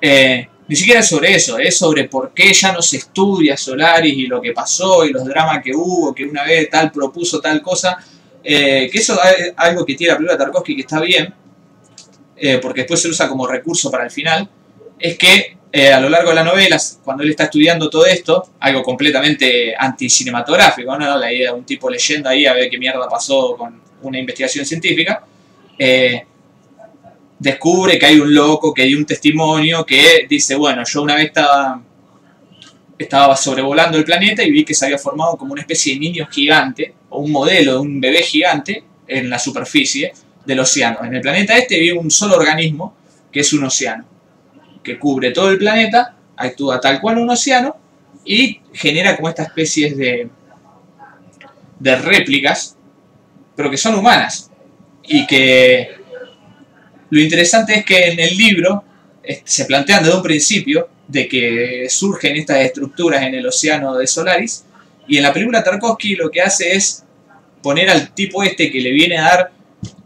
Eh, 0.00 0.48
ni 0.68 0.76
siquiera 0.76 1.00
es 1.00 1.08
sobre 1.08 1.34
eso, 1.34 1.58
es 1.58 1.78
sobre 1.78 2.04
por 2.04 2.32
qué 2.34 2.52
ya 2.52 2.72
no 2.72 2.82
se 2.82 2.98
estudia 2.98 3.56
Solaris 3.56 4.14
y 4.16 4.26
lo 4.26 4.40
que 4.40 4.52
pasó 4.52 5.04
y 5.04 5.12
los 5.12 5.24
dramas 5.24 5.62
que 5.62 5.72
hubo, 5.74 6.14
que 6.14 6.24
una 6.24 6.44
vez 6.44 6.68
tal 6.68 6.90
propuso 6.90 7.40
tal 7.40 7.62
cosa. 7.62 7.96
Eh, 8.42 8.88
que 8.90 8.98
eso 8.98 9.18
es 9.24 9.52
algo 9.56 9.84
que 9.84 9.94
tiene 9.94 10.12
la 10.12 10.18
película 10.18 10.38
Tarkovsky 10.38 10.76
que 10.76 10.82
está 10.82 11.00
bien, 11.00 11.34
eh, 12.36 12.58
porque 12.58 12.82
después 12.82 13.00
se 13.00 13.08
usa 13.08 13.28
como 13.28 13.46
recurso 13.46 13.90
para 13.90 14.04
el 14.04 14.10
final, 14.10 14.48
es 14.98 15.18
que 15.18 15.56
a 15.92 16.00
lo 16.00 16.08
largo 16.08 16.30
de 16.30 16.36
la 16.36 16.44
novela, 16.44 16.80
cuando 17.04 17.22
él 17.22 17.30
está 17.30 17.44
estudiando 17.44 17.90
todo 17.90 18.06
esto, 18.06 18.50
algo 18.60 18.82
completamente 18.82 19.74
anticinematográfico, 19.76 20.96
¿no? 20.96 21.18
la 21.18 21.30
idea 21.30 21.52
de 21.52 21.58
un 21.58 21.66
tipo 21.66 21.90
leyendo 21.90 22.30
ahí 22.30 22.46
a 22.46 22.54
ver 22.54 22.70
qué 22.70 22.78
mierda 22.78 23.06
pasó 23.08 23.56
con 23.58 23.85
una 24.02 24.18
investigación 24.18 24.64
científica, 24.64 25.24
eh, 25.78 26.24
descubre 27.38 27.98
que 27.98 28.06
hay 28.06 28.18
un 28.18 28.34
loco, 28.34 28.72
que 28.72 28.82
hay 28.82 28.94
un 28.94 29.04
testimonio 29.04 29.84
que 29.84 30.26
dice, 30.28 30.54
bueno, 30.54 30.82
yo 30.84 31.02
una 31.02 31.14
vez 31.14 31.26
estaba, 31.26 31.82
estaba 32.98 33.36
sobrevolando 33.36 33.98
el 33.98 34.04
planeta 34.04 34.42
y 34.42 34.50
vi 34.50 34.64
que 34.64 34.74
se 34.74 34.86
había 34.86 34.98
formado 34.98 35.36
como 35.36 35.52
una 35.52 35.62
especie 35.62 35.94
de 35.94 36.00
niño 36.00 36.26
gigante, 36.30 36.94
o 37.10 37.20
un 37.20 37.30
modelo 37.30 37.74
de 37.74 37.78
un 37.78 38.00
bebé 38.00 38.22
gigante 38.22 38.84
en 39.06 39.30
la 39.30 39.38
superficie 39.38 40.12
del 40.44 40.60
océano. 40.60 41.04
En 41.04 41.14
el 41.14 41.20
planeta 41.20 41.56
este 41.56 41.78
vive 41.78 41.98
un 41.98 42.10
solo 42.10 42.36
organismo, 42.36 42.94
que 43.30 43.40
es 43.40 43.52
un 43.52 43.64
océano, 43.64 44.04
que 44.82 44.98
cubre 44.98 45.30
todo 45.30 45.50
el 45.50 45.58
planeta, 45.58 46.16
actúa 46.36 46.80
tal 46.80 47.00
cual 47.00 47.18
un 47.18 47.30
océano, 47.30 47.76
y 48.24 48.60
genera 48.72 49.14
como 49.16 49.28
estas 49.28 49.48
especies 49.48 49.96
de, 49.96 50.28
de 51.78 51.96
réplicas, 51.96 52.75
pero 53.56 53.70
que 53.70 53.76
son 53.76 53.94
humanas. 53.94 54.50
Y 55.02 55.26
que 55.26 55.88
lo 57.10 57.20
interesante 57.20 57.78
es 57.78 57.84
que 57.84 58.08
en 58.08 58.20
el 58.20 58.36
libro 58.36 58.84
eh, 59.22 59.40
se 59.44 59.64
plantean 59.64 60.04
desde 60.04 60.16
un 60.16 60.22
principio 60.22 60.88
de 61.08 61.28
que 61.28 61.86
surgen 61.88 62.36
estas 62.36 62.58
estructuras 62.58 63.22
en 63.22 63.34
el 63.34 63.46
océano 63.46 63.96
de 63.96 64.06
Solaris, 64.06 64.64
y 65.08 65.16
en 65.16 65.22
la 65.22 65.32
película 65.32 65.62
Tarkovsky 65.62 66.16
lo 66.16 66.30
que 66.30 66.42
hace 66.42 66.74
es 66.74 67.04
poner 67.62 67.88
al 67.88 68.12
tipo 68.12 68.42
este 68.42 68.70
que 68.70 68.80
le 68.80 68.90
viene 68.90 69.18
a 69.18 69.22
dar 69.22 69.50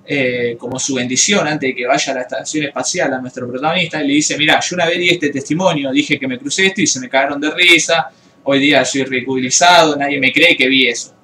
eh, 0.06 0.56
como 0.58 0.78
su 0.78 0.94
bendición 0.94 1.46
antes 1.46 1.70
de 1.70 1.74
que 1.74 1.86
vaya 1.86 2.12
a 2.12 2.16
la 2.16 2.22
estación 2.22 2.66
espacial 2.66 3.14
a 3.14 3.20
nuestro 3.20 3.48
protagonista, 3.48 4.02
y 4.02 4.08
le 4.08 4.14
dice, 4.14 4.36
mira, 4.36 4.60
yo 4.60 4.76
una 4.76 4.86
vez 4.86 4.98
di 4.98 5.08
este 5.08 5.30
testimonio, 5.30 5.90
dije 5.90 6.18
que 6.18 6.28
me 6.28 6.38
crucé 6.38 6.66
esto 6.66 6.82
y 6.82 6.86
se 6.86 7.00
me 7.00 7.08
cagaron 7.08 7.40
de 7.40 7.50
risa, 7.50 8.10
hoy 8.44 8.58
día 8.58 8.84
soy 8.84 9.04
ridiculizado, 9.04 9.96
nadie 9.96 10.18
me 10.18 10.32
cree 10.32 10.56
que 10.56 10.68
vi 10.68 10.88
eso. 10.88 11.14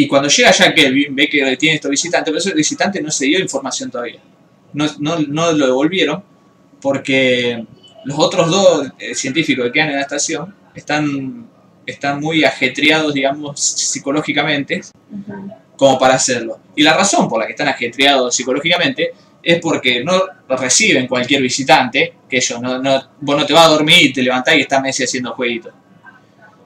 Y 0.00 0.08
cuando 0.08 0.30
llega 0.30 0.50
ya 0.50 0.72
Kelvin, 0.72 1.14
ve 1.14 1.28
que 1.28 1.56
tiene 1.58 1.74
estos 1.74 1.90
visitantes, 1.90 2.32
pero 2.32 2.38
esos 2.38 2.54
visitantes 2.54 3.02
no 3.02 3.10
se 3.10 3.26
dio 3.26 3.38
información 3.38 3.90
todavía. 3.90 4.18
No, 4.72 4.86
no, 4.98 5.18
no 5.18 5.52
lo 5.52 5.66
devolvieron 5.66 6.24
porque 6.80 7.66
los 8.06 8.18
otros 8.18 8.50
dos 8.50 8.92
eh, 8.98 9.14
científicos 9.14 9.66
que 9.66 9.72
quedan 9.72 9.90
en 9.90 9.96
la 9.96 10.00
estación 10.00 10.54
están, 10.74 11.46
están 11.84 12.18
muy 12.18 12.44
ajetreados, 12.44 13.12
digamos, 13.12 13.60
psicológicamente, 13.60 14.80
como 15.76 15.98
para 15.98 16.14
hacerlo. 16.14 16.60
Y 16.74 16.82
la 16.82 16.96
razón 16.96 17.28
por 17.28 17.38
la 17.38 17.44
que 17.44 17.52
están 17.52 17.68
ajetreados 17.68 18.34
psicológicamente 18.34 19.10
es 19.42 19.60
porque 19.60 20.02
no 20.02 20.14
reciben 20.48 21.08
cualquier 21.08 21.42
visitante, 21.42 22.14
que 22.26 22.38
ellos 22.38 22.58
no, 22.62 22.78
no, 22.78 23.02
vos 23.20 23.36
no 23.36 23.44
te 23.44 23.52
vas 23.52 23.66
a 23.66 23.70
dormir 23.72 23.98
y 24.00 24.12
te 24.14 24.22
levantás 24.22 24.54
y 24.54 24.60
estás 24.60 24.80
Messi 24.80 25.04
haciendo 25.04 25.34
jueguitos. 25.34 25.74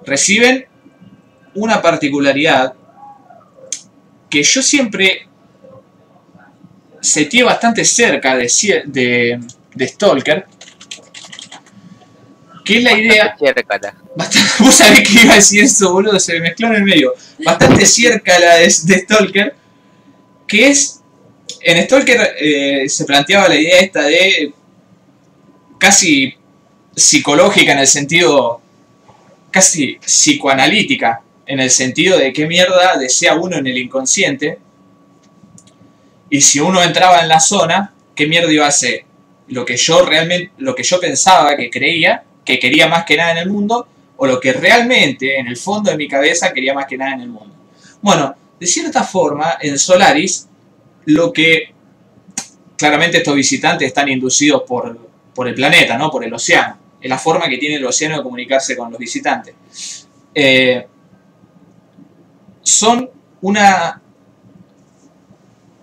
Reciben 0.06 0.66
una 1.54 1.82
particularidad 1.82 2.74
que 4.34 4.42
yo 4.42 4.62
siempre 4.64 5.28
sentí 7.00 7.40
bastante 7.42 7.84
cerca 7.84 8.34
de, 8.34 8.50
de, 8.86 9.40
de 9.72 9.88
Stalker, 9.88 10.44
que 12.64 12.78
es 12.78 12.82
la 12.82 12.98
idea... 12.98 13.36
Ciércala. 13.38 13.94
Bastante, 14.16 14.50
vos 14.64 14.74
sabés 14.74 15.06
que 15.06 15.22
iba 15.22 15.34
a 15.34 15.36
decir 15.36 15.62
eso, 15.62 15.92
boludo, 15.92 16.18
se 16.18 16.32
me 16.32 16.40
mezcló 16.40 16.66
en 16.66 16.74
el 16.74 16.82
medio. 16.82 17.14
Bastante 17.44 17.86
cerca 17.86 18.36
la 18.40 18.56
de, 18.56 18.64
de 18.64 18.98
Stalker, 18.98 19.54
que 20.48 20.68
es. 20.68 21.00
En 21.60 21.84
Stalker 21.84 22.34
eh, 22.40 22.88
se 22.88 23.04
planteaba 23.04 23.48
la 23.48 23.54
idea 23.54 23.78
esta 23.78 24.02
de. 24.02 24.52
casi 25.78 26.34
psicológica 26.96 27.70
en 27.70 27.78
el 27.78 27.86
sentido. 27.86 28.60
casi 29.52 29.96
psicoanalítica, 30.04 31.22
en 31.46 31.60
el 31.60 31.70
sentido 31.70 32.18
de 32.18 32.32
qué 32.32 32.46
mierda 32.46 32.96
desea 32.96 33.34
uno 33.34 33.56
en 33.56 33.66
el 33.66 33.78
inconsciente. 33.78 34.58
Y 36.30 36.40
si 36.40 36.60
uno 36.60 36.82
entraba 36.82 37.20
en 37.20 37.28
la 37.28 37.40
zona, 37.40 37.94
qué 38.14 38.26
mierda 38.26 38.52
iba 38.52 38.64
a 38.64 38.68
hacer. 38.68 39.04
Lo 39.48 39.64
que 39.64 39.76
yo 39.76 40.04
realmente. 40.04 40.52
lo 40.58 40.74
que 40.74 40.82
yo 40.82 40.98
pensaba 41.00 41.56
que 41.56 41.70
creía, 41.70 42.24
que 42.44 42.58
quería 42.58 42.88
más 42.88 43.04
que 43.04 43.16
nada 43.16 43.32
en 43.32 43.38
el 43.38 43.50
mundo 43.50 43.88
o 44.16 44.26
lo 44.26 44.40
que 44.40 44.52
realmente 44.52 45.38
en 45.38 45.48
el 45.48 45.56
fondo 45.56 45.90
de 45.90 45.96
mi 45.96 46.08
cabeza 46.08 46.52
quería 46.52 46.72
más 46.74 46.86
que 46.86 46.96
nada 46.96 47.14
en 47.14 47.20
el 47.22 47.28
mundo. 47.28 47.54
Bueno, 48.00 48.34
de 48.58 48.66
cierta 48.66 49.02
forma, 49.02 49.58
en 49.60 49.78
Solaris, 49.78 50.48
lo 51.06 51.32
que 51.32 51.74
claramente 52.76 53.18
estos 53.18 53.34
visitantes 53.34 53.88
están 53.88 54.08
inducidos 54.08 54.62
por, 54.66 54.98
por 55.34 55.48
el 55.48 55.54
planeta, 55.54 55.98
¿no? 55.98 56.10
por 56.10 56.24
el 56.24 56.32
océano, 56.32 56.78
es 57.00 57.08
la 57.08 57.18
forma 57.18 57.48
que 57.48 57.58
tiene 57.58 57.76
el 57.76 57.84
océano 57.84 58.16
de 58.16 58.22
comunicarse 58.22 58.76
con 58.76 58.90
los 58.90 58.98
visitantes. 58.98 59.54
Eh, 60.34 60.86
son 62.64 63.10
una 63.42 64.00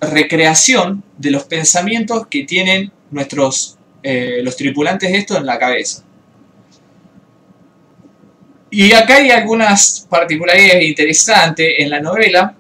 recreación 0.01 1.03
de 1.18 1.32
los 1.32 1.43
pensamientos 1.43 2.27
que 2.27 2.43
tienen 2.43 2.92
nuestros 3.11 3.77
eh, 4.03 4.42
los 4.43 4.56
tripulantes 4.56 5.11
de 5.11 5.18
esto 5.19 5.38
en 5.38 5.45
la 5.45 5.60
cabeza. 5.60 6.03
Y 8.72 8.92
acá 8.93 9.18
hay 9.18 9.30
algunas 9.30 10.08
particularidades 10.10 10.84
interesantes. 10.84 11.74
En 11.77 11.90
la 11.90 12.00
novela, 12.00 12.56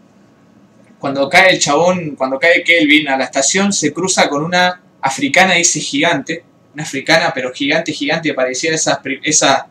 cuando 0.99 1.27
cae 1.27 1.53
el 1.53 1.59
chabón, 1.59 2.15
cuando 2.15 2.37
cae 2.37 2.63
Kelvin 2.63 3.07
a 3.07 3.17
la 3.17 3.23
estación, 3.23 3.73
se 3.73 3.91
cruza 3.91 4.29
con 4.29 4.43
una 4.43 4.81
africana, 5.01 5.55
dice 5.55 5.79
gigante. 5.79 6.43
Una 6.73 6.83
africana, 6.83 7.31
pero 7.33 7.51
gigante, 7.51 7.91
gigante, 7.91 8.33
parecía 8.33 8.73
esas, 8.73 8.99
esa, 9.23 9.67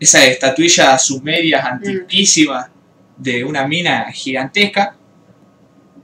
esas 0.00 0.24
estatuillas 0.24 1.04
sumerias 1.04 1.64
antiquísimas 1.64 2.70
de 3.16 3.44
una 3.44 3.66
mina 3.66 4.10
gigantesca. 4.12 4.96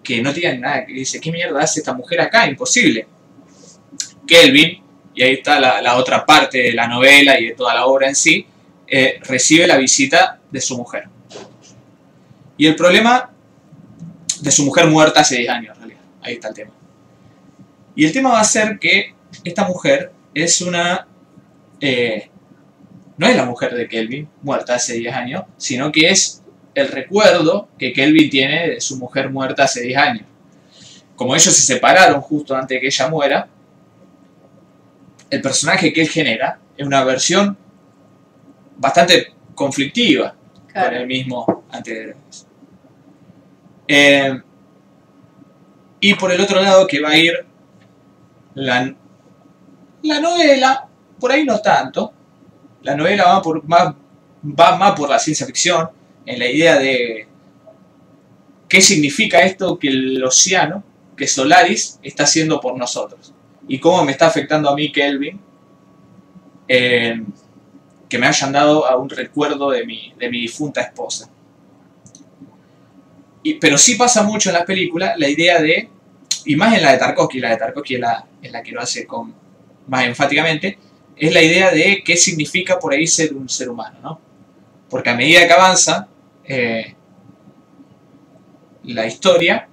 Que 0.03 0.21
no 0.21 0.33
tiene 0.33 0.59
nada, 0.59 0.85
que 0.85 0.95
dice, 0.95 1.21
¿qué 1.21 1.31
mierda 1.31 1.61
hace 1.61 1.81
esta 1.81 1.95
mujer 1.95 2.21
acá? 2.21 2.49
Imposible. 2.49 3.07
Kelvin, 4.27 4.83
y 5.15 5.23
ahí 5.23 5.35
está 5.35 5.61
la, 5.61 5.97
otra 5.97 6.25
parte 6.27 6.59
de 6.59 6.73
la 6.73 6.89
novela 6.89 7.39
y 7.39 7.49
de 7.49 7.55
toda 7.55 7.75
la 7.75 7.87
obra 7.87 8.09
en 8.09 8.17
sí, 8.17 8.45
eh, 8.87 9.21
recibe 9.23 9.67
la 9.67 9.77
visita 9.77 10.41
de 10.51 10.61
su 10.61 10.77
mujer. 10.77 11.05
Y 12.57 12.67
el 12.67 12.75
problema 12.75 13.31
de 14.41 14.51
su 14.51 14.65
mujer 14.65 14.87
muerta 14.87 15.21
hace 15.21 15.39
10 15.39 15.51
años, 15.51 15.75
en 15.75 15.81
realidad. 15.81 16.01
Ahí 16.21 16.35
está 16.35 16.49
el 16.49 16.55
tema. 16.55 16.73
Y 17.95 18.05
el 18.05 18.13
tema 18.13 18.31
va 18.31 18.41
a 18.41 18.45
ser 18.45 18.79
que 18.79 19.15
esta 19.45 19.67
mujer 19.67 20.13
es 20.35 20.61
una... 20.61 21.07
eh, 21.81 22.29
no 23.19 23.27
es 23.27 23.37
la 23.37 23.45
mujer 23.45 23.75
de 23.75 23.87
Kelvin, 23.89 24.29
muerta 24.43 24.75
hace 24.75 24.95
10 24.95 25.15
años, 25.15 25.45
sino 25.57 25.93
que 25.93 26.09
es 26.09 26.42
el 26.75 26.89
recuerdo 26.89 27.69
que 27.79 27.93
Kelvin 27.93 28.31
tiene 28.31 28.69
de 28.71 28.81
su 28.81 28.97
mujer 28.97 29.31
muerta 29.31 29.65
hace 29.65 29.83
10 29.83 29.99
años. 29.99 30.27
Como 31.17 31.35
ellos 31.35 31.55
se 31.55 31.63
separaron 31.63 32.21
justo 32.21 32.55
antes 32.55 32.77
de 32.77 32.81
que 32.81 32.87
ella 32.87 33.09
muera, 33.09 33.49
el 35.31 35.41
personaje 35.41 35.93
que 35.93 36.03
él 36.03 36.09
genera 36.09 36.59
es 36.77 36.87
una 36.87 37.05
versión 37.05 37.57
bastante 38.77 39.33
conflictiva 39.55 40.35
con 40.73 40.95
el 40.95 41.07
mismo 41.07 41.65
anterior. 41.71 42.17
Eh, 43.87 44.41
y 46.01 46.15
por 46.15 46.33
el 46.33 46.41
otro 46.41 46.61
lado 46.61 46.87
que 46.87 47.01
va 47.01 47.11
a 47.11 47.17
ir 47.17 47.47
la, 48.55 48.95
la 50.03 50.21
novela, 50.21 50.89
por 51.21 51.31
ahí 51.31 51.45
no 51.45 51.61
tanto, 51.61 52.13
la 52.83 52.97
novela 52.97 53.25
va, 53.25 53.43
por, 53.43 53.63
va 53.63 54.77
más 54.77 54.93
por 54.99 55.09
la 55.09 55.19
ciencia 55.19 55.47
ficción, 55.47 55.89
en 56.27 56.39
la 56.39 56.47
idea 56.47 56.79
de 56.79 57.27
qué 58.69 58.81
significa 58.81 59.41
esto 59.41 59.79
que 59.79 59.89
el 59.89 60.25
océano, 60.25 60.83
que 61.17 61.27
Solaris, 61.27 61.99
está 62.03 62.25
haciendo 62.25 62.61
por 62.61 62.77
nosotros. 62.79 63.35
Y 63.69 63.79
cómo 63.79 64.05
me 64.05 64.13
está 64.13 64.27
afectando 64.27 64.71
a 64.71 64.75
mí, 64.75 64.91
Kelvin, 64.91 65.41
que 66.67 68.19
me 68.19 68.27
hayan 68.27 68.53
dado 68.53 68.87
a 68.87 68.97
un 68.97 69.09
recuerdo 69.09 69.71
de 69.71 69.85
mi, 69.85 70.15
de 70.19 70.31
mi 70.31 70.41
difunta 70.41 70.81
esposa. 70.81 71.31
Y, 73.43 73.55
pero 73.55 73.77
sí 73.77 73.97
pasa 73.97 74.23
mucho 74.23 74.51
en 74.51 74.55
las 74.55 74.65
películas 74.65 75.19
la 75.19 75.29
idea 75.29 75.61
de, 75.61 75.89
y 76.45 76.57
más 76.57 76.77
en 76.77 76.83
la 76.83 76.93
de 76.93 76.99
Tarkovsky, 76.99 77.41
la 77.41 77.51
de 77.51 77.57
Tarkovsky 77.57 77.95
es 77.95 78.01
la, 78.01 78.27
es 78.41 78.53
la 78.53 78.63
que 78.63 78.73
lo 78.73 78.81
hace 78.81 79.07
con, 79.07 79.35
más 79.89 80.05
enfáticamente, 80.05 80.79
es 81.17 81.33
la 81.33 81.43
idea 81.43 81.71
de 81.71 82.03
qué 82.05 82.17
significa 82.17 82.79
por 82.79 82.93
ahí 82.93 83.07
ser 83.07 83.35
un 83.35 83.49
ser 83.49 83.69
humano, 83.69 83.99
¿no? 84.03 84.21
Porque 84.89 85.11
a 85.11 85.15
medida 85.15 85.47
que 85.47 85.53
avanza 85.53 86.09
eh, 86.45 86.95
la 88.85 89.07
historia, 89.07 89.69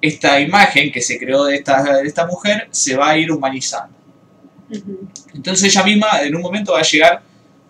esta 0.00 0.40
imagen 0.40 0.90
que 0.92 1.00
se 1.00 1.18
creó 1.18 1.44
de 1.44 1.56
esta, 1.56 1.82
de 1.82 2.06
esta 2.06 2.26
mujer 2.26 2.68
se 2.70 2.96
va 2.96 3.10
a 3.10 3.18
ir 3.18 3.30
humanizando. 3.30 3.96
Entonces 5.34 5.64
ella 5.64 5.82
misma 5.84 6.22
en 6.22 6.34
un 6.34 6.42
momento 6.42 6.72
va 6.72 6.80
a 6.80 6.82
llegar 6.82 7.22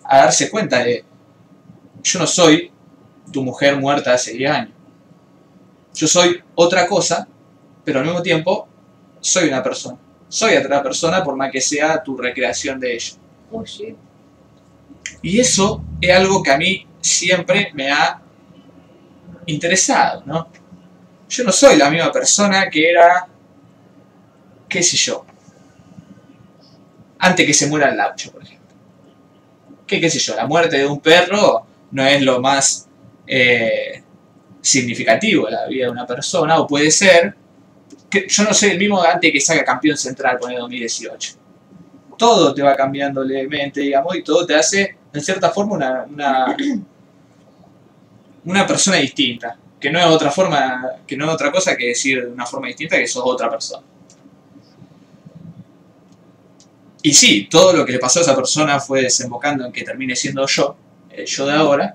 a 0.05 0.19
darse 0.19 0.51
cuenta 0.51 0.85
de, 0.85 1.05
yo 2.03 2.19
no 2.19 2.27
soy 2.27 2.71
tu 3.33 3.43
mujer 3.43 3.77
muerta 3.77 4.13
hace 4.13 4.33
10 4.33 4.51
años. 4.51 4.75
Yo 5.95 6.07
soy 6.07 6.43
otra 6.55 6.87
cosa, 6.87 7.27
pero 7.85 8.01
al 8.01 8.05
mismo 8.05 8.23
tiempo 8.23 8.69
soy 9.21 9.49
una 9.49 9.63
persona. 9.63 9.99
Soy 10.29 10.57
otra 10.57 10.83
persona 10.83 11.25
por 11.25 11.37
más 11.37 11.51
que 11.51 11.61
sea 11.61 12.03
tu 12.03 12.17
recreación 12.17 12.79
de 12.79 12.95
ella. 12.95 13.13
Oh. 13.51 13.65
Y 15.23 15.41
eso 15.41 15.83
es 16.01 16.15
algo 16.15 16.43
que 16.43 16.51
a 16.51 16.57
mí 16.57 16.87
siempre 17.01 17.71
me 17.75 17.91
ha 17.91 18.21
interesado, 19.47 20.23
¿no? 20.27 20.49
Yo 21.29 21.45
no 21.45 21.53
soy 21.53 21.77
la 21.77 21.91
misma 21.91 22.11
persona 22.11 22.69
que 22.69 22.91
era, 22.91 23.27
qué 24.69 24.83
sé 24.83 24.97
yo, 24.97 25.25
antes 27.19 27.47
que 27.47 27.55
se 27.55 27.67
muera 27.69 27.91
el 27.91 27.97
laucho, 27.97 28.33
por 28.33 28.43
ejemplo. 28.43 28.69
Que, 29.87 30.01
qué 30.01 30.11
sé 30.11 30.19
yo, 30.19 30.35
la 30.35 30.47
muerte 30.47 30.79
de 30.79 30.87
un 30.87 31.01
perro 31.01 31.67
no 31.93 32.05
es 32.05 32.23
lo 32.23 32.41
más 32.41 32.89
eh, 33.27 34.03
significativo 34.61 35.47
de 35.47 35.53
la 35.53 35.67
vida 35.67 35.87
de 35.87 35.93
una 35.93 36.07
persona, 36.07 36.59
o 36.59 36.67
puede 36.67 36.91
ser, 36.91 37.35
que 38.09 38.27
yo 38.29 38.43
no 38.43 38.55
soy 38.55 38.71
el 38.71 38.79
mismo 38.79 39.03
antes 39.03 39.33
que 39.33 39.41
salga 39.41 39.65
campeón 39.65 39.97
central 39.97 40.39
por 40.39 40.51
el 40.51 40.59
2018. 40.59 41.35
Todo 42.17 42.53
te 42.55 42.63
va 42.63 42.75
cambiando 42.77 43.23
levemente, 43.23 43.81
digamos, 43.81 44.17
y 44.17 44.23
todo 44.23 44.47
te 44.47 44.55
hace, 44.55 44.97
en 45.13 45.21
cierta 45.21 45.51
forma, 45.51 45.75
una, 45.75 46.05
una, 46.05 46.57
una 48.45 48.67
persona 48.67 48.97
distinta. 48.99 49.57
Que 49.79 49.91
no 49.91 49.99
es 49.99 50.05
otra 50.07 50.31
forma, 50.31 50.83
que 51.07 51.17
no 51.17 51.25
es 51.27 51.31
otra 51.33 51.51
cosa 51.51 51.75
que 51.77 51.87
decir 51.87 52.23
de 52.23 52.31
una 52.31 52.45
forma 52.45 52.67
distinta 52.69 52.99
que 52.99 53.07
sos 53.07 53.23
otra 53.25 53.49
persona. 53.51 53.83
Y 57.03 57.15
sí, 57.15 57.49
todo 57.51 57.73
lo 57.73 57.87
que 57.87 57.93
le 57.93 57.99
pasó 57.99 58.19
a 58.19 58.23
esa 58.23 58.37
persona 58.37 58.79
fue 58.79 59.03
desembocando 59.03 59.65
en 59.65 59.73
que 59.73 59.83
termine 59.83 60.15
siendo 60.15 60.47
yo, 60.47 60.77
el 61.11 61.25
yo 61.25 61.47
de 61.47 61.55
ahora, 61.55 61.95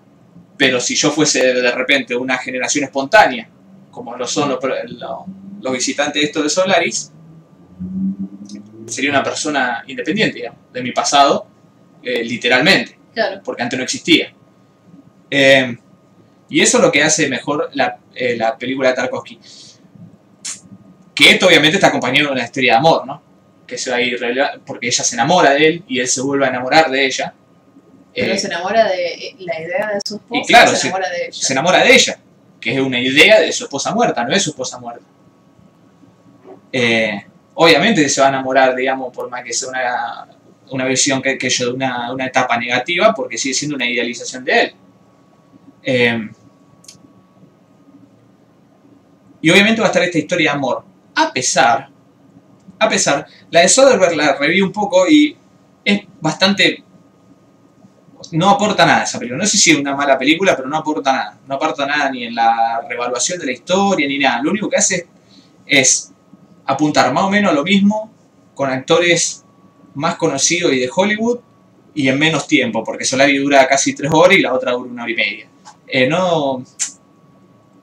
pero 0.57 0.79
si 0.79 0.95
yo 0.95 1.11
fuese 1.11 1.53
de 1.53 1.71
repente 1.71 2.15
una 2.15 2.37
generación 2.39 2.85
espontánea, 2.85 3.47
como 3.91 4.15
lo 4.15 4.27
son 4.27 4.49
los, 4.49 4.59
los- 4.63 5.19
los 5.61 5.73
visitantes 5.73 6.21
de 6.21 6.27
esto 6.27 6.41
de 6.43 6.49
Solaris, 6.49 7.11
sería 8.87 9.09
una 9.11 9.23
persona 9.23 9.83
independiente, 9.87 10.37
digamos, 10.37 10.59
de 10.73 10.81
mi 10.81 10.91
pasado, 10.91 11.47
eh, 12.03 12.23
literalmente, 12.23 12.97
Claro. 13.13 13.41
porque 13.43 13.63
antes 13.63 13.77
no 13.77 13.83
existía. 13.83 14.33
Eh, 15.29 15.77
y 16.49 16.61
eso 16.61 16.77
es 16.77 16.83
lo 16.83 16.91
que 16.91 17.03
hace 17.03 17.27
mejor 17.27 17.69
la, 17.73 17.97
eh, 18.13 18.35
la 18.37 18.57
película 18.57 18.89
de 18.89 18.95
Tarkovsky. 18.95 19.39
Que 21.13 21.31
esto 21.31 21.47
obviamente 21.47 21.77
está 21.77 21.87
acompañado 21.87 22.27
de 22.27 22.33
una 22.33 22.43
historia 22.43 22.73
de 22.73 22.77
amor, 22.77 23.05
¿no? 23.07 23.21
Que 23.65 23.77
se 23.77 23.89
va 23.89 23.97
a 23.97 24.01
ir 24.01 24.19
porque 24.65 24.87
ella 24.87 25.03
se 25.03 25.15
enamora 25.15 25.51
de 25.51 25.67
él 25.67 25.83
y 25.87 25.99
él 25.99 26.07
se 26.07 26.21
vuelve 26.21 26.45
a 26.45 26.49
enamorar 26.49 26.89
de 26.91 27.05
ella. 27.05 27.33
Pero 28.13 28.33
Eh, 28.33 28.37
se 28.37 28.47
enamora 28.47 28.85
de 28.89 29.05
eh, 29.13 29.35
la 29.39 29.59
idea 29.59 29.87
de 29.93 29.99
su 30.05 30.15
esposa. 30.15 30.41
Y 30.41 30.45
claro, 30.45 30.71
se 30.71 30.77
se- 30.77 30.87
enamora 30.87 31.09
de 31.09 31.17
ella. 31.23 31.31
se 31.33 31.53
enamora 31.53 31.83
de 31.83 31.93
ella, 31.95 32.19
que 32.61 32.73
es 32.73 32.79
una 32.79 32.99
idea 32.99 33.39
de 33.41 33.51
su 33.51 33.63
esposa 33.63 33.93
muerta, 33.93 34.23
no 34.23 34.33
es 34.35 34.43
su 34.43 34.49
esposa 34.51 34.77
muerta. 34.79 35.05
Eh, 36.71 37.25
obviamente 37.55 38.07
se 38.09 38.21
va 38.21 38.27
a 38.27 38.29
enamorar, 38.29 38.75
digamos, 38.75 39.13
por 39.13 39.29
más 39.29 39.43
que 39.43 39.53
sea 39.53 39.69
una, 39.69 40.27
una 40.71 40.85
visión 40.85 41.21
que, 41.21 41.37
que 41.37 41.49
yo 41.49 41.67
de 41.67 41.71
una, 41.73 42.11
una 42.13 42.25
etapa 42.27 42.57
negativa, 42.57 43.13
porque 43.13 43.37
sigue 43.37 43.53
siendo 43.55 43.75
una 43.75 43.89
idealización 43.89 44.43
de 44.43 44.61
él. 44.61 44.75
Eh, 45.83 46.29
y 49.45 49.51
obviamente 49.51 49.79
va 49.79 49.85
a 49.85 49.91
estar 49.91 50.01
esta 50.01 50.17
historia 50.17 50.49
de 50.49 50.57
amor, 50.57 50.83
a 51.13 51.31
pesar, 51.31 51.87
a 52.79 52.89
pesar, 52.89 53.27
la 53.51 53.61
de 53.61 53.69
Soderbergh 53.69 54.15
la 54.15 54.35
reví 54.37 54.59
un 54.59 54.71
poco 54.71 55.07
y 55.07 55.37
es 55.83 56.01
bastante 56.19 56.83
no 58.31 58.49
aporta 58.49 58.87
nada 58.87 59.03
esa 59.03 59.19
película. 59.19 59.43
No 59.43 59.47
sé 59.47 59.59
si 59.59 59.69
es 59.69 59.77
una 59.77 59.95
mala 59.95 60.17
película, 60.17 60.55
pero 60.55 60.67
no 60.67 60.77
aporta 60.77 61.13
nada. 61.13 61.37
No 61.47 61.55
aporta 61.57 61.85
nada 61.85 62.09
ni 62.09 62.23
en 62.23 62.33
la 62.33 62.81
revaluación 62.89 63.37
de 63.37 63.45
la 63.45 63.51
historia 63.51 64.07
ni 64.07 64.17
nada. 64.17 64.41
Lo 64.41 64.49
único 64.49 64.67
que 64.67 64.77
hace 64.77 65.07
es 65.67 66.11
apuntar 66.65 67.13
más 67.13 67.25
o 67.25 67.29
menos 67.29 67.51
a 67.51 67.53
lo 67.53 67.63
mismo 67.63 68.11
con 68.55 68.71
actores 68.71 69.45
más 69.93 70.15
conocidos 70.15 70.73
y 70.73 70.79
de 70.79 70.89
Hollywood 70.91 71.41
y 71.93 72.07
en 72.07 72.17
menos 72.17 72.47
tiempo, 72.47 72.83
porque 72.83 73.05
Solari 73.05 73.37
dura 73.37 73.67
casi 73.67 73.93
tres 73.93 74.09
horas 74.11 74.39
y 74.39 74.41
la 74.41 74.55
otra 74.55 74.71
dura 74.71 74.89
una 74.89 75.03
hora 75.03 75.11
y 75.11 75.15
media. 75.15 75.47
Eh, 75.85 76.07
no, 76.07 76.63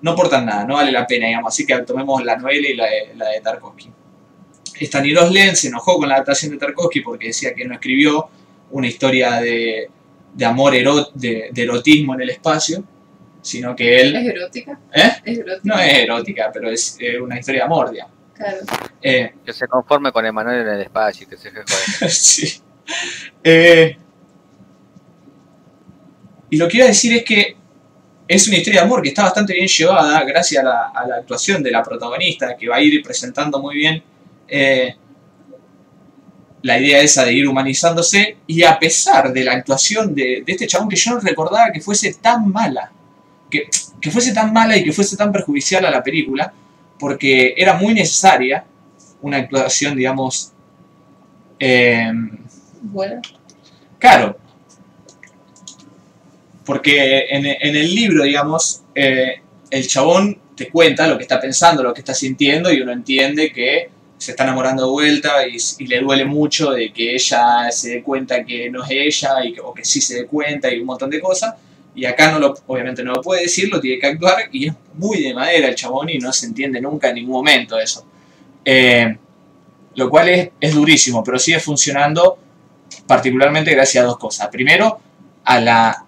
no 0.03 0.11
aportan 0.13 0.45
nada, 0.47 0.65
no 0.65 0.75
vale 0.75 0.93
la 0.93 1.07
pena, 1.07 1.27
digamos. 1.29 1.53
Así 1.55 1.65
que 1.65 1.79
tomemos 1.83 2.23
la 2.25 2.37
novela 2.37 2.69
y 2.69 2.75
la 2.75 2.85
de, 2.87 3.13
la 3.17 3.29
de 3.31 3.41
Tarkovsky. 3.41 3.91
Stanislav 4.81 5.31
Lem 5.31 5.55
se 5.55 5.69
enojó 5.69 5.97
con 5.97 6.09
la 6.09 6.15
adaptación 6.17 6.51
de 6.53 6.59
Tarkovsky 6.59 7.01
porque 7.01 7.29
decía 7.29 7.55
que 7.55 7.65
no 7.65 7.75
escribió 7.75 8.29
una 8.73 8.87
historia 8.89 9.41
de, 9.41 9.89
de 10.35 10.45
amor 10.45 10.75
ero- 10.75 11.11
de, 11.15 11.51
de 11.53 11.63
erotismo 11.63 12.15
en 12.15 12.23
el 12.23 12.31
espacio, 12.31 12.83
sino 13.41 13.77
que 13.77 13.97
¿Es 13.97 14.03
él... 14.05 14.17
erótica? 14.17 14.79
¿Eh? 14.95 15.13
Es 15.25 15.39
erótica. 15.39 15.61
No 15.75 15.79
es 15.81 15.99
erótica, 15.99 16.51
pero 16.53 16.71
es 16.71 16.97
eh, 17.01 17.21
una 17.21 17.39
historia 17.39 17.61
de 17.61 17.65
amor, 17.67 17.91
digamos. 17.91 18.15
Claro. 18.35 18.59
Eh, 19.03 19.35
Que 19.45 19.53
se 19.53 19.69
conforme 19.69 20.11
con 20.11 20.25
Emanuel 20.27 20.63
en 20.63 20.69
el 20.69 20.81
espacio 20.83 21.27
y 21.27 21.31
que 21.31 21.37
se 21.37 21.51
joder. 21.51 21.67
sí. 22.11 22.61
Eh, 23.45 23.97
y 26.51 26.57
lo 26.57 26.69
que 26.69 26.77
iba 26.79 26.87
a 26.87 26.89
decir 26.89 27.13
es 27.17 27.25
que 27.25 27.57
es 28.35 28.49
una 28.49 28.57
historia 28.57 28.81
de 28.81 28.87
amor 28.87 29.03
que 29.03 29.09
está 29.09 29.25
bastante 29.25 29.53
bien 29.53 29.69
llevada 29.69 30.25
gracias 30.25 30.63
a 30.63 30.67
la, 30.67 30.89
a 30.89 31.07
la 31.07 31.17
actuación 31.17 31.63
de 31.63 31.71
la 31.71 31.83
protagonista, 31.83 32.57
que 32.57 32.69
va 32.69 32.77
a 32.77 32.81
ir 32.81 33.03
presentando 33.03 33.61
muy 33.61 33.77
bien 33.77 34.03
eh, 34.49 34.97
la 36.63 36.79
idea 36.79 37.01
esa 37.01 37.25
de 37.25 37.33
ir 37.33 37.47
humanizándose, 37.47 38.37
y 38.47 38.63
a 38.63 38.79
pesar 38.79 39.33
de 39.33 39.45
la 39.45 39.53
actuación 39.53 40.15
de, 40.15 40.43
de 40.47 40.53
este 40.53 40.67
chabón 40.67 40.89
que 40.89 40.97
yo 40.97 41.11
no 41.13 41.21
recordaba 41.21 41.73
que 41.73 41.81
fuese 41.81 42.15
tan 42.15 42.51
mala, 42.51 42.91
que, 43.51 43.69
que 44.01 44.11
fuese 44.11 44.33
tan 44.33 44.53
mala 44.53 44.77
y 44.77 44.85
que 44.85 44.93
fuese 44.93 45.17
tan 45.17 45.31
perjudicial 45.33 45.85
a 45.85 45.91
la 45.91 46.03
película, 46.03 46.53
porque 46.99 47.55
era 47.57 47.75
muy 47.75 47.93
necesaria 47.95 48.65
una 49.21 49.39
actuación, 49.39 49.97
digamos, 49.97 50.53
eh, 51.59 52.13
Bueno. 52.81 53.21
Claro. 53.99 54.37
Porque 56.65 57.27
en, 57.31 57.47
el 57.47 57.95
libro, 57.95 58.25
digamos, 58.25 58.83
eh, 58.95 59.41
el 59.71 59.87
chabón 59.89 60.39
te 60.55 60.69
cuenta 60.69 61.07
lo 61.07 61.17
que 61.17 61.23
está 61.23 61.41
pensando, 61.41 61.83
lo 61.83 61.93
que 61.93 62.01
está 62.01 62.15
sintiendo, 62.15 62.73
y 62.73 62.81
uno 62.81 62.93
entiende 62.93 63.53
que 63.53 63.89
se 64.19 64.33
está 64.33 64.45
enamorando 64.45 64.85
de 64.85 64.91
vuelta 64.91 65.47
y, 65.47 65.85
le 65.87 66.01
duele 66.01 66.25
mucho 66.25 66.71
de 66.71 66.93
que 66.93 67.15
ella 67.15 67.71
se 67.73 67.91
dé 67.91 68.03
cuenta 68.03 68.45
que 68.45 68.71
no 68.71 68.85
es 68.85 68.91
ella, 68.91 69.45
y 69.45 69.57
o 69.59 69.75
que 69.75 69.85
sí 69.85 70.01
se 70.01 70.15
dé 70.15 70.27
cuenta, 70.27 70.73
y 70.73 70.79
un 70.79 70.87
montón 70.87 71.11
de 71.11 71.21
cosas. 71.21 71.55
Y 71.95 72.05
acá 72.05 72.31
no 72.31 72.39
lo, 72.39 72.55
obviamente 72.69 73.03
no 73.03 73.13
lo 73.13 73.21
puede 73.21 73.43
decir, 73.43 73.69
lo 73.69 73.81
tiene 73.81 73.99
que 73.99 74.07
actuar, 74.07 74.49
y 74.53 74.69
es 74.69 74.75
muy 74.95 75.21
de 75.21 75.35
madera 75.35 75.69
el 75.69 75.75
chabón 75.75 76.09
y 76.09 76.19
no 76.19 76.33
se 76.33 76.47
entiende 76.47 76.81
nunca 76.81 77.09
en 77.09 77.17
ningún 77.17 77.35
momento 77.35 77.79
eso. 77.79 78.07
Eh, 78.65 79.17
lo 79.97 80.09
cual 80.09 80.29
es, 80.29 80.51
es 80.61 80.75
durísimo, 80.75 81.23
pero 81.25 81.39
sigue 81.39 81.61
funcionando 81.61 82.39
particularmente 83.07 83.73
gracias 83.73 84.05
a 84.05 84.07
dos 84.07 84.19
cosas. 84.19 84.49
Primero, 84.49 85.01
a 85.45 85.61
la... 85.61 86.02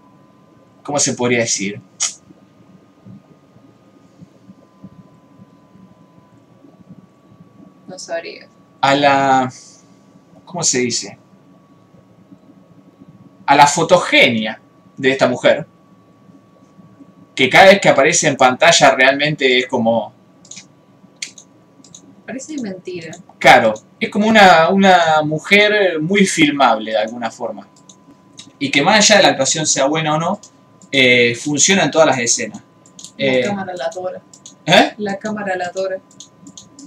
¿Cómo 0.84 0.98
se 0.98 1.14
podría 1.14 1.40
decir? 1.40 1.80
No 7.88 7.98
sabría. 7.98 8.48
A 8.82 8.94
la... 8.94 9.52
¿Cómo 10.44 10.62
se 10.62 10.80
dice? 10.80 11.18
A 13.46 13.56
la 13.56 13.66
fotogenia 13.66 14.60
de 14.98 15.10
esta 15.10 15.26
mujer. 15.26 15.66
Que 17.34 17.48
cada 17.48 17.66
vez 17.66 17.80
que 17.80 17.88
aparece 17.88 18.28
en 18.28 18.36
pantalla 18.36 18.94
realmente 18.94 19.60
es 19.60 19.66
como... 19.66 20.12
Parece 22.26 22.60
mentira. 22.60 23.16
Claro, 23.38 23.72
es 23.98 24.10
como 24.10 24.28
una, 24.28 24.68
una 24.68 25.22
mujer 25.22 25.98
muy 26.00 26.26
filmable 26.26 26.90
de 26.90 26.98
alguna 26.98 27.30
forma. 27.30 27.66
Y 28.58 28.70
que 28.70 28.82
más 28.82 28.98
allá 28.98 29.16
de 29.16 29.22
la 29.22 29.28
actuación 29.30 29.66
sea 29.66 29.86
buena 29.86 30.14
o 30.14 30.18
no, 30.18 30.40
eh, 30.96 31.34
funciona 31.34 31.84
en 31.84 31.90
todas 31.90 32.06
las 32.06 32.18
escenas. 32.18 32.62
La 33.18 33.26
Eh, 33.26 33.42
cámara 33.42 33.72
la 33.76 33.90
tora. 33.90 34.20
¿Eh? 34.64 34.92
La 34.98 35.18
cámara 35.18 35.56
la 35.56 35.70
tora. 35.72 35.96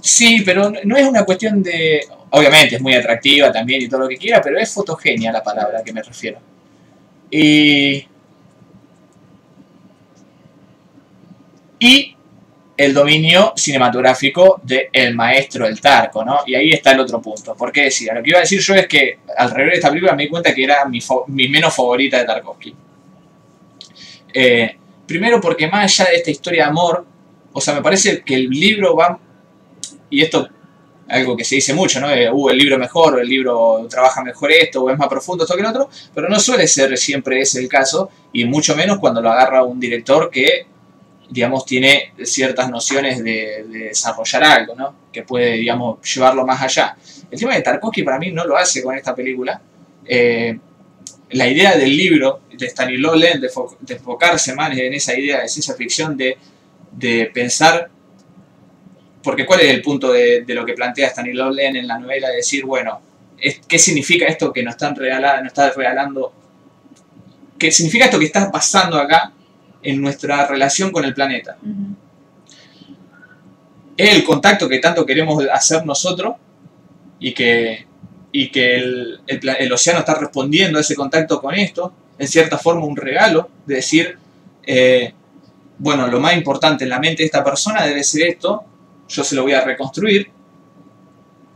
Sí, 0.00 0.42
pero 0.46 0.72
no 0.84 0.96
es 0.96 1.06
una 1.06 1.24
cuestión 1.24 1.62
de... 1.62 2.00
Obviamente 2.30 2.76
es 2.76 2.80
muy 2.80 2.94
atractiva 2.94 3.52
también 3.52 3.82
y 3.82 3.88
todo 3.88 4.00
lo 4.00 4.08
que 4.08 4.16
quiera, 4.16 4.40
pero 4.40 4.58
es 4.58 4.72
fotogenia 4.72 5.30
la 5.32 5.42
palabra 5.42 5.80
a 5.80 5.84
que 5.84 5.92
me 5.92 6.02
refiero. 6.02 6.38
Y... 7.30 8.06
Y 11.80 12.16
el 12.76 12.94
dominio 12.94 13.52
cinematográfico 13.56 14.60
de 14.62 14.88
El 14.92 15.14
Maestro 15.14 15.66
del 15.66 15.80
Tarco, 15.80 16.24
¿no? 16.24 16.40
Y 16.46 16.54
ahí 16.54 16.70
está 16.70 16.92
el 16.92 17.00
otro 17.00 17.20
punto. 17.20 17.54
¿Por 17.54 17.70
qué 17.72 17.82
decía? 17.84 18.14
Lo 18.14 18.22
que 18.22 18.30
iba 18.30 18.38
a 18.38 18.42
decir 18.42 18.60
yo 18.60 18.74
es 18.74 18.86
que 18.86 19.18
al 19.36 19.50
revés 19.50 19.72
de 19.72 19.76
esta 19.78 19.88
película 19.88 20.14
me 20.14 20.22
di 20.22 20.28
cuenta 20.28 20.54
que 20.54 20.64
era 20.64 20.84
mi, 20.86 21.00
mi 21.28 21.48
menos 21.48 21.74
favorita 21.74 22.18
de 22.18 22.24
Tarkovsky. 22.24 22.74
Eh, 24.32 24.76
primero 25.06 25.40
porque 25.40 25.68
más 25.68 25.84
allá 26.00 26.10
de 26.10 26.16
esta 26.16 26.30
historia 26.30 26.64
de 26.64 26.70
amor, 26.70 27.06
o 27.52 27.60
sea, 27.60 27.74
me 27.74 27.82
parece 27.82 28.22
que 28.22 28.34
el 28.34 28.48
libro 28.48 28.94
va 28.94 29.18
y 30.10 30.22
esto 30.22 30.48
algo 31.08 31.36
que 31.36 31.44
se 31.44 31.54
dice 31.54 31.72
mucho, 31.72 32.00
¿no? 32.00 32.08
De, 32.08 32.30
uh, 32.30 32.50
el 32.50 32.58
libro 32.58 32.78
mejor, 32.78 33.18
el 33.18 33.28
libro 33.28 33.86
trabaja 33.88 34.22
mejor 34.22 34.52
esto, 34.52 34.82
o 34.82 34.90
es 34.90 34.98
más 34.98 35.08
profundo 35.08 35.44
esto 35.44 35.56
que 35.56 35.62
el 35.62 35.68
otro, 35.68 35.88
pero 36.14 36.28
no 36.28 36.38
suele 36.38 36.66
ser 36.68 36.96
siempre 36.98 37.40
ese 37.40 37.60
el 37.60 37.68
caso, 37.68 38.10
y 38.32 38.44
mucho 38.44 38.76
menos 38.76 38.98
cuando 38.98 39.22
lo 39.22 39.30
agarra 39.30 39.62
un 39.62 39.80
director 39.80 40.30
que 40.30 40.66
digamos, 41.30 41.64
tiene 41.66 42.12
ciertas 42.22 42.70
nociones 42.70 43.22
de, 43.22 43.64
de 43.68 43.78
desarrollar 43.88 44.44
algo, 44.44 44.74
¿no? 44.74 44.94
Que 45.12 45.22
puede, 45.22 45.52
digamos, 45.52 45.98
llevarlo 46.14 46.46
más 46.46 46.62
allá. 46.62 46.96
El 47.30 47.38
tema 47.38 47.54
de 47.54 47.60
Tarkovsky 47.60 48.02
para 48.02 48.18
mí 48.18 48.32
no 48.32 48.44
lo 48.44 48.56
hace 48.56 48.82
con 48.82 48.96
esta 48.96 49.14
película. 49.14 49.60
Eh, 50.06 50.58
la 51.30 51.46
idea 51.46 51.76
del 51.76 51.94
libro 51.94 52.40
de 52.58 52.66
Stanislaw 52.66 53.14
Lem 53.14 53.40
de, 53.40 53.48
fo- 53.50 53.76
de 53.80 53.94
enfocarse 53.94 54.54
más 54.54 54.76
en 54.76 54.92
esa 54.94 55.18
idea 55.18 55.40
de 55.42 55.48
ciencia 55.48 55.74
ficción, 55.74 56.16
de, 56.16 56.36
de 56.92 57.30
pensar, 57.32 57.88
porque 59.22 59.46
cuál 59.46 59.60
es 59.60 59.70
el 59.70 59.82
punto 59.82 60.12
de, 60.12 60.42
de 60.44 60.54
lo 60.54 60.64
que 60.64 60.74
plantea 60.74 61.08
Stanislaw 61.08 61.50
Lem 61.50 61.76
en 61.76 61.86
la 61.88 61.98
novela, 61.98 62.28
de 62.28 62.36
decir, 62.36 62.64
bueno, 62.64 63.00
es- 63.38 63.60
¿qué 63.68 63.78
significa 63.78 64.26
esto 64.26 64.52
que 64.52 64.62
nos 64.62 64.72
están 64.74 64.94
regalando, 64.96 65.42
nos 65.44 65.52
está 65.52 65.70
regalando? 65.70 66.32
¿Qué 67.58 67.70
significa 67.72 68.04
esto 68.06 68.18
que 68.18 68.26
está 68.26 68.50
pasando 68.50 68.98
acá 68.98 69.32
en 69.82 70.00
nuestra 70.00 70.46
relación 70.46 70.90
con 70.92 71.04
el 71.04 71.14
planeta? 71.14 71.56
Es 73.96 74.14
el 74.14 74.22
contacto 74.24 74.68
que 74.68 74.78
tanto 74.78 75.04
queremos 75.04 75.44
hacer 75.52 75.84
nosotros 75.84 76.36
y 77.18 77.34
que, 77.34 77.84
y 78.30 78.48
que 78.50 78.76
el, 78.76 79.20
el 79.26 79.48
el 79.58 79.72
océano 79.72 79.98
está 80.00 80.14
respondiendo 80.14 80.78
a 80.78 80.82
ese 80.82 80.94
contacto 80.94 81.40
con 81.40 81.54
esto, 81.54 81.92
en 82.18 82.28
cierta 82.28 82.58
forma 82.58 82.84
un 82.84 82.96
regalo, 82.96 83.48
de 83.66 83.74
decir, 83.76 84.18
eh, 84.66 85.12
bueno, 85.78 86.06
lo 86.08 86.20
más 86.20 86.36
importante 86.36 86.84
en 86.84 86.90
la 86.90 86.98
mente 86.98 87.22
de 87.22 87.26
esta 87.26 87.44
persona 87.44 87.86
debe 87.86 88.02
ser 88.02 88.28
esto, 88.28 88.64
yo 89.08 89.24
se 89.24 89.34
lo 89.34 89.42
voy 89.42 89.52
a 89.52 89.60
reconstruir, 89.62 90.30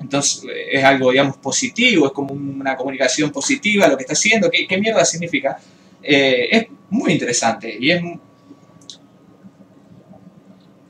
entonces 0.01 0.45
es 0.71 0.85
algo, 0.85 1.11
digamos, 1.11 1.37
positivo, 1.37 2.07
es 2.07 2.13
como 2.13 2.33
una 2.35 2.77
comunicación 2.77 3.31
positiva 3.31 3.89
lo 3.89 3.97
que 3.97 4.03
está 4.03 4.15
haciendo, 4.15 4.51
¿qué, 4.51 4.67
qué 4.67 4.79
mierda 4.79 5.05
significa? 5.05 5.59
Eh, 6.03 6.49
es 6.51 6.67
muy 6.91 7.13
interesante 7.13 7.77
y 7.79 7.91
es 7.91 8.03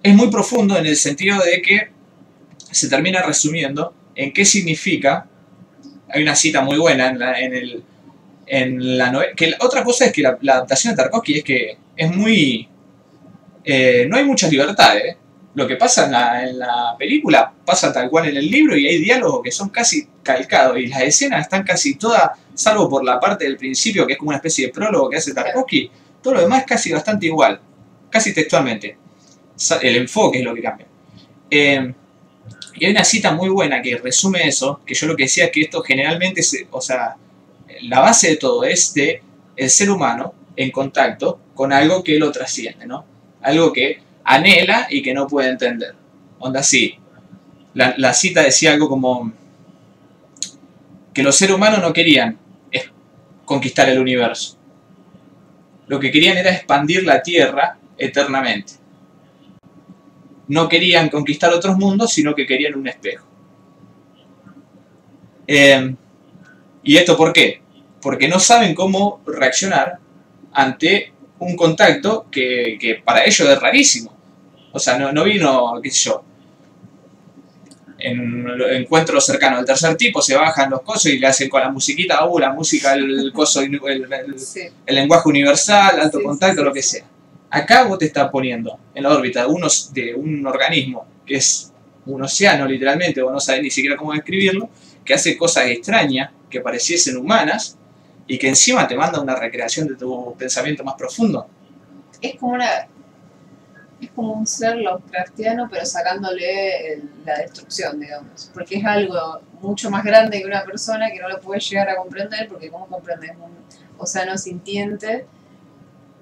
es 0.03 0.15
muy 0.15 0.31
profundo 0.31 0.77
en 0.77 0.87
el 0.87 0.97
sentido 0.97 1.39
de 1.43 1.63
que 1.63 1.91
se 2.71 2.89
termina 2.89 3.23
resumiendo 3.23 3.95
en 4.15 4.33
qué 4.33 4.45
significa. 4.45 5.29
Hay 6.09 6.23
una 6.23 6.35
cita 6.35 6.61
muy 6.61 6.79
buena 6.79 7.09
en 7.09 7.19
la, 7.19 7.41
en 7.41 7.55
el, 7.55 7.85
en 8.61 8.99
la 8.99 9.11
novela. 9.11 9.33
Que 9.35 9.47
la- 9.51 9.57
otra 9.61 9.83
cosa 9.83 10.05
es 10.07 10.13
que 10.13 10.21
la, 10.23 10.37
la 10.43 10.53
adaptación 10.55 10.93
de 10.95 11.03
Tarkovsky 11.03 11.39
es 11.39 11.45
que 11.45 11.77
es 11.97 12.15
muy. 12.15 12.69
eh, 13.65 14.07
no 14.09 14.17
hay 14.17 14.25
muchas 14.25 14.51
libertades. 14.51 15.17
Lo 15.55 15.67
que 15.67 15.77
pasa 15.77 16.07
en 16.07 16.13
la, 16.13 16.49
en 16.49 16.59
la 16.59 16.95
película 16.99 17.53
pasa 17.65 17.93
tal 17.93 18.09
cual 18.09 18.29
en 18.29 18.37
el 18.39 18.51
libro 18.51 18.75
y 18.77 18.87
hay 18.87 18.99
diálogos 18.99 19.43
que 19.45 19.51
son 19.51 19.69
casi 19.69 20.09
calcados 20.23 20.79
y 20.79 20.87
las 20.87 21.03
escenas 21.03 21.43
están 21.43 21.63
casi 21.63 21.97
todas, 21.97 22.31
salvo 22.55 22.89
por 22.89 23.05
la 23.05 23.21
parte 23.21 23.45
del 23.45 23.59
principio 23.59 24.07
que 24.07 24.15
es 24.15 24.19
como 24.19 24.31
una 24.31 24.39
especie 24.39 24.67
de 24.67 24.73
prólogo 24.73 25.11
que 25.11 25.19
hace 25.19 25.35
Tarkovsky, 25.35 25.91
todo 26.23 26.35
lo 26.35 26.41
demás 26.41 26.61
es 26.61 26.67
casi 26.67 26.91
bastante 26.93 27.27
igual, 27.27 27.61
casi 28.09 28.33
textualmente 28.33 28.97
el 29.83 29.97
enfoque 29.97 30.39
es 30.39 30.45
lo 30.45 30.55
que 30.55 30.63
cambia. 30.63 30.87
Eh, 31.51 31.93
y 32.77 32.87
hay 32.87 32.91
una 32.93 33.05
cita 33.05 33.33
muy 33.33 33.51
buena 33.51 33.83
que 33.83 33.99
resume 33.99 34.49
eso, 34.49 34.81
que 34.87 34.95
yo 34.95 35.07
lo 35.07 35.15
que 35.15 35.25
decía 35.25 35.45
es 35.45 35.51
que 35.51 35.61
esto 35.63 35.83
generalmente, 35.83 36.43
se, 36.43 36.67
o 36.71 36.81
sea, 36.81 37.15
la 37.83 38.01
base 38.01 38.31
de 38.31 38.37
todo 38.37 38.65
es 38.65 38.95
de 38.95 39.23
el 39.57 39.71
ser 39.71 39.91
humano 39.91 40.35
en 40.57 40.71
contacto 40.71 41.41
con 41.55 41.73
algo 41.73 42.03
que 42.03 42.19
lo 42.19 42.33
trasciende, 42.33 42.87
¿no? 42.87 43.05
Algo 43.41 43.73
que 43.73 44.01
anhela 44.25 44.87
y 44.91 45.03
que 45.03 45.15
no 45.15 45.27
puede 45.27 45.51
entender. 45.51 45.95
Onda 46.39 46.61
así. 46.61 46.99
La, 47.75 48.13
cita 48.13 48.43
decía 48.43 48.73
algo 48.73 48.89
como 48.89 49.33
que 51.15 51.23
los 51.23 51.37
seres 51.37 51.57
humanos 51.57 51.81
no 51.81 51.93
querían 51.93 52.39
conquistar 53.45 53.89
el 53.89 53.99
universo. 53.99 54.59
Lo 55.87 55.99
que 55.99 56.11
querían 56.11 56.37
era 56.37 56.53
expandir 56.53 57.05
la 57.05 57.23
Tierra 57.23 57.79
eternamente 57.99 58.83
no 60.53 60.69
querían 60.69 61.09
conquistar 61.09 61.51
otros 61.53 61.79
mundos, 61.79 62.13
sino 62.13 62.35
que 62.35 62.47
querían 62.47 62.75
un 62.75 62.87
espejo. 62.87 63.27
Eh, 65.47 65.95
¿Y 66.83 66.97
esto 66.97 67.17
por 67.17 67.33
qué? 67.33 67.62
Porque 68.03 68.29
no 68.29 68.39
saben 68.41 68.75
cómo 68.75 69.23
reaccionar 69.27 69.99
ante 70.53 71.13
un 71.39 71.57
contacto 71.57 72.27
que, 72.31 72.77
que 72.81 72.97
para 72.97 73.25
ellos 73.25 73.49
es 73.49 73.59
rarísimo. 73.61 74.13
O 74.73 74.79
sea, 74.79 74.99
no, 74.99 75.13
no 75.13 75.25
vino, 75.25 75.81
qué 75.83 75.91
sé 75.91 76.07
yo, 76.11 76.25
en 77.99 78.47
encuentros 78.73 79.25
cercanos 79.25 79.59
del 79.61 79.67
tercer 79.67 79.97
tipo, 79.97 80.21
se 80.21 80.35
bajan 80.35 80.71
los 80.71 80.83
cosos 80.83 81.07
y 81.07 81.19
le 81.19 81.27
hacen 81.29 81.49
con 81.49 81.61
la 81.61 81.71
musiquita, 81.71 82.27
uh, 82.27 82.39
la 82.39 82.53
música, 82.53 82.95
el, 82.95 83.31
coso, 83.33 83.61
el, 83.61 83.75
el- 83.75 84.39
Sí. 84.41 84.63
el 84.87 84.95
lenguaje 84.95 85.29
universal, 85.29 86.01
alto 86.01 86.19
Sí, 86.19 86.25
contacto, 86.25 86.61
sí, 86.63 86.65
lo 86.65 86.73
que 86.73 86.83
sea. 86.83 87.05
Acá 87.51 87.85
vos 87.85 87.99
te 87.99 88.07
estás 88.07 88.29
poniendo 88.31 88.77
en 88.95 89.03
la 89.05 89.11
órbita 89.11 89.43
de, 89.43 89.47
unos, 89.47 89.93
de 89.93 90.15
un 90.15 90.45
organismo 90.47 91.07
que 91.25 91.37
es 91.37 91.73
un 92.07 92.23
océano 92.23 92.67
literalmente, 92.67 93.23
vos 93.23 93.33
no 93.33 93.39
sabés 93.39 93.63
ni 93.63 93.71
siquiera 93.71 93.97
cómo 93.97 94.13
describirlo, 94.13 94.69
que 95.05 95.15
hace 95.15 95.37
cosas 95.37 95.67
extrañas, 95.67 96.31
que 96.51 96.61
pareciesen 96.61 97.17
humanas, 97.17 97.79
y 98.33 98.39
que 98.39 98.49
encima 98.49 98.89
te 98.89 98.97
manda 98.97 99.21
una 99.21 99.35
recreación 99.35 99.87
de 99.87 99.95
tu 99.95 100.35
pensamiento 100.39 100.83
más 100.83 100.95
profundo. 100.95 101.47
Es 102.23 102.35
como 102.37 102.55
una. 102.55 102.89
Es 104.01 104.11
como 104.17 104.33
un 104.33 104.47
ser 104.47 104.77
Lovecraftiano, 104.79 105.69
pero 105.71 105.85
sacándole 105.85 106.95
el- 106.95 107.11
la 107.27 107.37
destrucción, 107.37 108.01
digamos. 108.01 108.51
Porque 108.55 108.77
es 108.79 108.85
algo 108.87 109.43
mucho 109.61 109.91
más 109.91 110.03
grande 110.03 110.41
que 110.41 110.47
una 110.47 110.65
persona 110.65 111.11
que 111.11 111.21
no 111.21 111.29
lo 111.29 111.41
puede 111.43 111.61
llegar 111.61 111.91
a 111.91 111.97
comprender, 111.97 112.49
porque 112.49 112.71
¿cómo 112.71 112.87
comprendes 112.87 113.33
un 113.33 113.53
océano 113.99 114.39
sintiente 114.39 115.27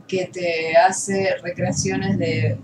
que 0.08 0.26
te 0.26 0.76
hace 0.76 1.36
recreaciones 1.40 2.18
de 2.18 2.58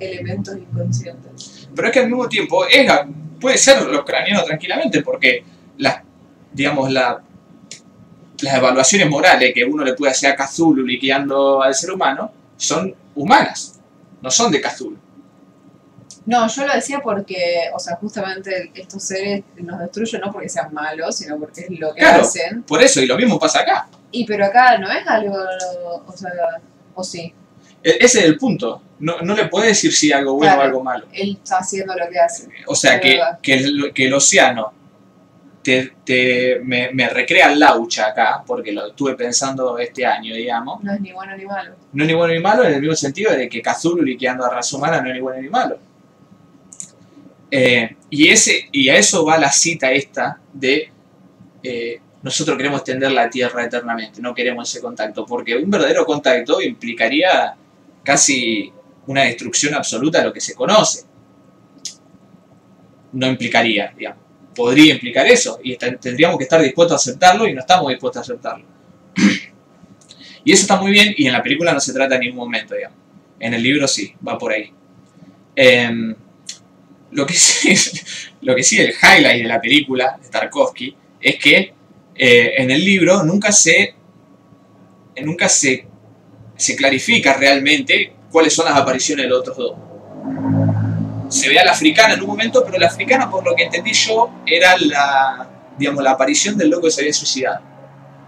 elementos 0.00 0.56
inconscientes? 0.56 1.68
Pero 1.76 1.88
es 1.88 1.92
que 1.92 2.00
al 2.00 2.06
mismo 2.06 2.26
tiempo 2.30 2.64
es, 2.64 2.90
puede 3.38 3.58
ser 3.58 3.82
los 3.82 4.06
craneanos 4.06 4.46
tranquilamente, 4.46 5.02
porque 5.02 5.44
las, 5.76 6.00
digamos, 6.50 6.90
la, 6.90 7.22
las 8.40 8.54
evaluaciones 8.54 9.08
morales 9.08 9.52
que 9.54 9.64
uno 9.64 9.84
le 9.84 9.94
puede 9.94 10.12
hacer 10.12 10.30
a 10.32 10.36
Cthulhu 10.36 10.84
liquidando 10.84 11.62
al 11.62 11.74
ser 11.74 11.90
humano 11.92 12.30
son 12.56 12.94
humanas, 13.14 13.78
no 14.20 14.30
son 14.30 14.50
de 14.52 14.60
Cthulhu. 14.60 14.98
No, 16.26 16.48
yo 16.48 16.66
lo 16.66 16.74
decía 16.74 16.98
porque, 17.00 17.68
o 17.72 17.78
sea, 17.78 17.96
justamente 17.96 18.72
estos 18.74 19.02
seres 19.04 19.44
nos 19.58 19.78
destruyen 19.78 20.20
no 20.22 20.32
porque 20.32 20.48
sean 20.48 20.74
malos, 20.74 21.16
sino 21.16 21.38
porque 21.38 21.60
es 21.60 21.78
lo 21.78 21.94
que 21.94 22.00
Claro. 22.00 22.22
hacen. 22.22 22.64
Por 22.64 22.82
eso, 22.82 23.00
y 23.00 23.06
lo 23.06 23.16
mismo 23.16 23.38
pasa 23.38 23.60
acá. 23.60 23.88
Y 24.10 24.24
pero 24.26 24.44
acá 24.46 24.76
no 24.78 24.90
es 24.90 25.06
algo, 25.06 25.36
o 26.06 26.16
sea, 26.16 26.30
o 26.94 27.04
sí, 27.04 27.32
E- 27.84 27.98
Ese 28.00 28.18
es 28.20 28.24
el 28.24 28.36
punto. 28.36 28.82
No, 28.98 29.20
no 29.20 29.34
le 29.36 29.46
puedes 29.46 29.68
decir 29.68 29.92
si 29.94 30.10
algo 30.10 30.32
bueno 30.34 30.54
Claro. 30.54 30.60
o 30.62 30.64
algo 30.64 30.82
malo. 30.82 31.06
él 31.12 31.38
está 31.40 31.58
haciendo 31.58 31.94
lo 31.94 32.08
que 32.10 32.18
hace. 32.18 32.48
O 32.66 32.74
sea, 32.74 32.98
que, 33.00 33.20
que, 33.40 33.54
el, 33.54 33.92
que 33.94 34.06
el 34.06 34.14
océano 34.14 34.72
te, 35.66 35.92
te- 36.04 36.60
me, 36.62 36.90
me 36.92 37.08
recrea 37.08 37.52
laucha 37.52 38.06
acá, 38.06 38.44
porque 38.46 38.70
lo 38.70 38.86
estuve 38.86 39.16
pensando 39.16 39.76
este 39.78 40.06
año, 40.06 40.32
digamos. 40.32 40.80
No 40.84 40.92
es 40.94 41.00
ni 41.00 41.10
bueno 41.12 41.36
ni 41.36 41.44
malo. 41.44 41.74
No 41.92 42.04
es 42.04 42.08
ni 42.08 42.14
bueno 42.14 42.32
ni 42.34 42.38
malo 42.40 42.62
en 42.64 42.74
el 42.74 42.80
mismo 42.80 42.94
sentido 42.94 43.32
de 43.32 43.48
que 43.48 43.60
Cthulhu 43.60 44.02
liquidando 44.02 44.44
a 44.44 44.50
raza 44.50 44.76
humana 44.76 45.00
no 45.00 45.08
es 45.08 45.14
ni 45.14 45.20
bueno 45.20 45.42
ni 45.42 45.48
malo. 45.48 45.76
Eh, 47.50 47.96
y, 48.10 48.28
ese, 48.28 48.68
y 48.70 48.88
a 48.88 48.96
eso 48.96 49.24
va 49.24 49.38
la 49.38 49.50
cita 49.50 49.90
esta 49.90 50.38
de 50.52 50.88
eh, 51.64 52.00
nosotros 52.22 52.56
queremos 52.56 52.80
extender 52.80 53.10
la 53.10 53.28
Tierra 53.28 53.64
eternamente, 53.64 54.22
no 54.22 54.34
queremos 54.34 54.68
ese 54.70 54.80
contacto, 54.80 55.26
porque 55.26 55.56
un 55.56 55.68
verdadero 55.70 56.06
contacto 56.06 56.60
implicaría 56.62 57.56
casi 58.04 58.72
una 59.08 59.22
destrucción 59.22 59.74
absoluta 59.74 60.18
de 60.20 60.24
lo 60.26 60.32
que 60.32 60.40
se 60.40 60.54
conoce. 60.54 61.04
No 63.12 63.26
implicaría, 63.26 63.92
digamos. 63.96 64.25
Podría 64.56 64.94
implicar 64.94 65.26
eso, 65.26 65.60
y 65.62 65.76
tendríamos 65.76 66.38
que 66.38 66.44
estar 66.44 66.60
dispuestos 66.60 66.94
a 66.94 66.96
aceptarlo 66.96 67.46
y 67.46 67.52
no 67.52 67.60
estamos 67.60 67.88
dispuestos 67.90 68.20
a 68.20 68.22
aceptarlo. 68.22 68.64
Y 70.44 70.52
eso 70.52 70.62
está 70.62 70.76
muy 70.76 70.92
bien, 70.92 71.12
y 71.16 71.26
en 71.26 71.32
la 71.32 71.42
película 71.42 71.72
no 71.72 71.80
se 71.80 71.92
trata 71.92 72.14
en 72.14 72.20
ningún 72.20 72.38
momento, 72.38 72.76
digamos. 72.76 72.96
En 73.40 73.52
el 73.52 73.60
libro 73.60 73.88
sí, 73.88 74.14
va 74.26 74.38
por 74.38 74.52
ahí. 74.52 74.72
Em, 75.56 76.14
lo, 77.10 77.26
que 77.26 77.34
sí, 77.34 77.74
lo 78.42 78.54
que 78.54 78.62
sí, 78.62 78.78
el 78.78 78.90
highlight 78.90 79.42
de 79.42 79.48
la 79.48 79.60
película 79.60 80.16
de 80.22 80.28
Tarkovsky 80.28 80.96
es 81.20 81.36
que 81.36 81.74
eh, 82.14 82.54
en 82.58 82.70
el 82.70 82.84
libro 82.84 83.24
nunca 83.24 83.50
se. 83.50 83.96
nunca 85.22 85.48
se, 85.48 85.84
se 86.56 86.76
clarifica 86.76 87.32
realmente 87.34 88.12
cuáles 88.30 88.54
son 88.54 88.66
las 88.66 88.76
apariciones 88.76 89.24
de 89.24 89.30
los 89.30 89.40
otros 89.40 89.56
dos. 89.56 89.76
Se 91.28 91.48
ve 91.48 91.58
a 91.58 91.64
la 91.64 91.72
africana 91.72 92.14
en 92.14 92.20
un 92.22 92.26
momento, 92.28 92.64
pero 92.64 92.78
la 92.78 92.86
africana, 92.86 93.30
por 93.30 93.44
lo 93.44 93.54
que 93.54 93.64
entendí 93.64 93.92
yo, 93.92 94.30
era 94.46 94.76
la, 94.78 95.48
digamos, 95.78 96.02
la 96.02 96.12
aparición 96.12 96.56
del 96.56 96.70
loco 96.70 96.84
que 96.84 96.90
se 96.92 97.00
había 97.02 97.12
suicidado. 97.12 97.60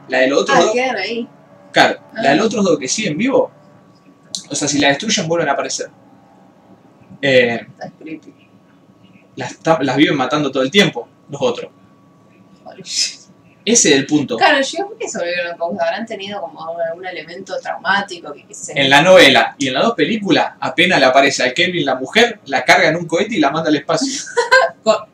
La 0.08 0.18
de 0.18 0.28
los 0.28 0.42
otros 0.42 0.58
Ah, 0.58 0.62
dos. 0.62 0.74
ahí. 0.98 1.28
Claro, 1.72 1.98
Ah. 2.00 2.22
la 2.22 2.30
de 2.30 2.36
los 2.36 2.46
otros 2.46 2.64
dos 2.64 2.78
que 2.78 2.88
siguen 2.88 3.16
vivos, 3.16 3.50
o 4.50 4.54
sea, 4.54 4.66
si 4.68 4.78
la 4.78 4.88
destruyen 4.88 5.28
vuelven 5.28 5.48
a 5.48 5.52
aparecer. 5.52 5.90
Eh, 7.20 7.66
las, 9.36 9.58
las 9.80 9.96
viven 9.96 10.16
matando 10.16 10.50
todo 10.50 10.62
el 10.62 10.70
tiempo, 10.70 11.08
los 11.28 11.40
otros. 11.42 11.70
Ese 13.72 13.90
es 13.90 13.94
el 13.96 14.06
punto. 14.06 14.36
Claro, 14.36 14.60
yo 14.60 14.86
creo 14.86 14.98
que 14.98 15.08
se 15.08 15.18
volvieron 15.18 15.58
locos. 15.58 15.78
Habrán 15.80 16.06
tenido 16.06 16.40
como 16.40 16.66
algún 16.80 17.06
elemento 17.06 17.58
traumático 17.60 18.32
que, 18.32 18.46
que 18.46 18.54
se... 18.54 18.78
En 18.78 18.88
la 18.88 19.02
novela 19.02 19.54
y 19.58 19.68
en 19.68 19.74
las 19.74 19.84
dos 19.84 19.94
películas, 19.94 20.52
apenas 20.60 20.98
le 20.98 21.06
aparece 21.06 21.42
a 21.42 21.52
Kelvin 21.52 21.84
la 21.84 21.96
mujer, 21.96 22.40
la 22.46 22.64
carga 22.64 22.88
en 22.88 22.96
un 22.96 23.06
cohete 23.06 23.34
y 23.34 23.40
la 23.40 23.50
manda 23.50 23.68
al 23.68 23.76
espacio. 23.76 24.12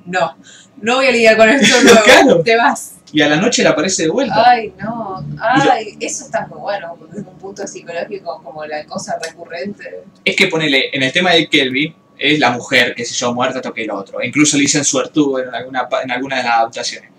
No, 0.06 0.36
no 0.80 0.96
voy 0.96 1.06
a 1.06 1.10
lidiar 1.10 1.36
con 1.36 1.48
esto 1.48 1.74
nuevo. 1.82 2.00
Claro. 2.04 2.42
Te 2.42 2.56
vas. 2.56 2.94
Y 3.12 3.22
a 3.22 3.28
la 3.28 3.36
noche 3.36 3.62
le 3.62 3.70
aparece 3.70 4.04
de 4.04 4.08
vuelta. 4.08 4.44
Ay, 4.48 4.72
no. 4.78 5.24
Ay, 5.40 5.96
eso 5.98 6.26
está 6.26 6.46
muy 6.46 6.60
bueno, 6.60 6.94
porque 6.98 7.18
es 7.18 7.26
un 7.26 7.38
punto 7.38 7.66
psicológico 7.66 8.40
como 8.44 8.64
la 8.66 8.84
cosa 8.84 9.18
recurrente. 9.20 10.04
Es 10.24 10.36
que 10.36 10.46
ponele, 10.46 10.90
en 10.92 11.02
el 11.02 11.12
tema 11.12 11.32
de 11.32 11.48
Kelvin, 11.48 11.94
es 12.16 12.38
la 12.38 12.50
mujer, 12.50 12.94
que 12.94 13.04
se 13.04 13.14
yo, 13.14 13.34
muerta, 13.34 13.60
toque 13.60 13.82
el 13.82 13.90
otro. 13.90 14.22
Incluso 14.22 14.56
le 14.56 14.62
dicen 14.62 14.84
suertudo 14.84 15.40
en 15.40 15.54
alguna, 15.54 15.88
en 16.02 16.10
alguna 16.10 16.36
de 16.36 16.42
las 16.44 16.52
adaptaciones. 16.52 17.10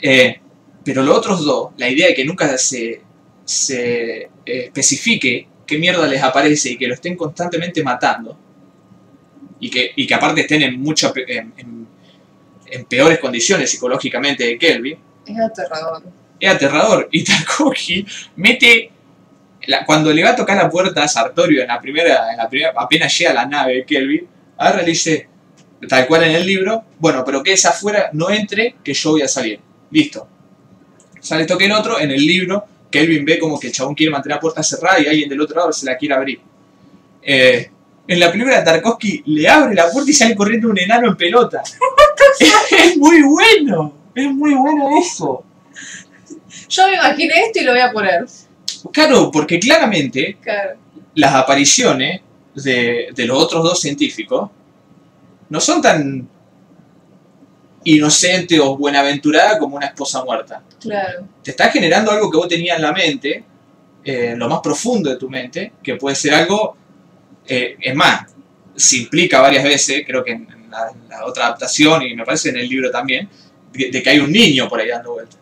Eh, 0.00 0.40
pero 0.84 1.02
los 1.02 1.16
otros 1.18 1.44
dos, 1.44 1.70
la 1.76 1.88
idea 1.88 2.08
de 2.08 2.14
que 2.14 2.24
nunca 2.24 2.56
se, 2.58 3.02
se 3.44 4.22
eh, 4.22 4.30
especifique 4.44 5.46
qué 5.66 5.78
mierda 5.78 6.06
les 6.06 6.22
aparece 6.22 6.70
y 6.72 6.78
que 6.78 6.86
lo 6.88 6.94
estén 6.94 7.16
constantemente 7.16 7.82
matando, 7.82 8.38
y 9.60 9.70
que, 9.70 9.92
y 9.94 10.06
que 10.06 10.14
aparte 10.14 10.40
estén 10.42 10.62
en, 10.62 10.80
mucha, 10.80 11.12
en, 11.26 11.52
en- 11.56 11.82
en 12.66 12.84
peores 12.86 13.18
condiciones 13.18 13.70
psicológicamente 13.70 14.44
de 14.44 14.56
Kelvin, 14.58 14.96
Es 15.26 15.38
aterrador. 15.38 16.02
es 16.40 16.50
aterrador. 16.50 17.08
Y 17.12 17.22
Tarkovsky 17.22 18.06
mete. 18.36 18.90
la- 19.66 19.84
cuando 19.84 20.10
le 20.12 20.24
va 20.24 20.30
a 20.30 20.36
tocar 20.36 20.56
la 20.56 20.70
puerta 20.70 21.02
a 21.04 21.06
Sartorio 21.08 21.60
en 21.62 21.68
la 21.68 21.78
primera, 21.80 22.30
en 22.32 22.38
la 22.38 22.48
primera 22.48 22.72
apenas 22.76 23.16
llega 23.16 23.30
a 23.30 23.34
la 23.34 23.46
nave 23.46 23.74
de 23.74 23.84
Kelvin, 23.84 24.26
y 24.58 24.76
le 24.78 24.84
dice, 24.84 25.28
tal 25.88 26.06
cual 26.06 26.24
en 26.24 26.32
el 26.32 26.46
libro, 26.46 26.82
bueno, 26.98 27.22
pero 27.24 27.42
que 27.42 27.52
es 27.52 27.64
afuera, 27.66 28.08
no 28.14 28.30
entre, 28.30 28.76
que 28.82 28.94
yo 28.94 29.10
voy 29.12 29.22
a 29.22 29.28
salir. 29.28 29.60
Listo. 29.90 30.26
Sale 31.22 31.46
toque 31.46 31.64
el 31.64 31.72
otro, 31.72 31.98
en 31.98 32.10
el 32.10 32.20
libro, 32.20 32.64
Kelvin 32.90 33.24
ve 33.24 33.38
como 33.38 33.58
que 33.58 33.68
el 33.68 33.72
chabón 33.72 33.94
quiere 33.94 34.10
mantener 34.10 34.36
la 34.36 34.40
puerta 34.40 34.62
cerrada 34.62 35.00
y 35.00 35.06
alguien 35.06 35.28
del 35.30 35.40
otro 35.40 35.56
lado 35.56 35.72
se 35.72 35.86
la 35.86 35.96
quiere 35.96 36.14
abrir. 36.14 36.40
Eh, 37.22 37.70
en 38.06 38.20
la 38.20 38.30
primera 38.30 38.62
Tarkovsky 38.64 39.22
le 39.26 39.48
abre 39.48 39.74
la 39.74 39.88
puerta 39.90 40.10
y 40.10 40.14
sale 40.14 40.34
corriendo 40.34 40.68
un 40.68 40.78
enano 40.78 41.08
en 41.08 41.16
pelota. 41.16 41.62
es 42.70 42.96
muy 42.98 43.22
bueno. 43.22 43.94
Es 44.14 44.30
muy 44.30 44.52
bueno 44.54 44.90
eso. 45.00 45.42
Yo 46.68 46.88
me 46.88 46.94
imaginé 46.96 47.32
esto 47.46 47.60
y 47.60 47.64
lo 47.64 47.72
voy 47.72 47.80
a 47.80 47.92
poner. 47.92 48.26
Claro, 48.92 49.30
porque 49.30 49.58
claramente 49.58 50.36
Claro. 50.42 50.76
las 51.14 51.34
apariciones 51.34 52.20
de, 52.54 53.08
de 53.14 53.24
los 53.26 53.38
otros 53.38 53.62
dos 53.62 53.80
científicos 53.80 54.50
no 55.48 55.60
son 55.60 55.80
tan 55.80 56.28
inocentes 57.84 58.58
o 58.60 58.76
buenaventuradas 58.76 59.58
como 59.58 59.76
una 59.76 59.86
esposa 59.86 60.24
muerta. 60.24 60.62
Claro. 60.80 61.26
Te 61.42 61.50
está 61.50 61.70
generando 61.70 62.10
algo 62.10 62.30
que 62.30 62.36
vos 62.36 62.48
tenías 62.48 62.76
en 62.76 62.82
la 62.82 62.92
mente, 62.92 63.44
eh, 64.04 64.34
lo 64.36 64.48
más 64.48 64.60
profundo 64.60 65.10
de 65.10 65.16
tu 65.16 65.28
mente, 65.28 65.72
que 65.82 65.96
puede 65.96 66.16
ser 66.16 66.34
algo, 66.34 66.76
eh, 67.46 67.76
es 67.80 67.94
más, 67.94 68.26
se 68.74 68.98
implica 68.98 69.40
varias 69.40 69.64
veces, 69.64 70.02
creo 70.06 70.24
que 70.24 70.32
en, 70.32 70.48
en 70.50 70.70
la, 70.70 70.90
en 70.90 71.08
la 71.08 71.24
otra 71.26 71.46
adaptación 71.46 72.02
y 72.02 72.14
me 72.14 72.24
parece 72.24 72.50
en 72.50 72.56
el 72.56 72.68
libro 72.68 72.90
también, 72.90 73.28
de, 73.72 73.90
de 73.90 74.02
que 74.02 74.10
hay 74.10 74.18
un 74.18 74.32
niño 74.32 74.68
por 74.68 74.80
ahí 74.80 74.88
dando 74.88 75.12
vueltas. 75.12 75.38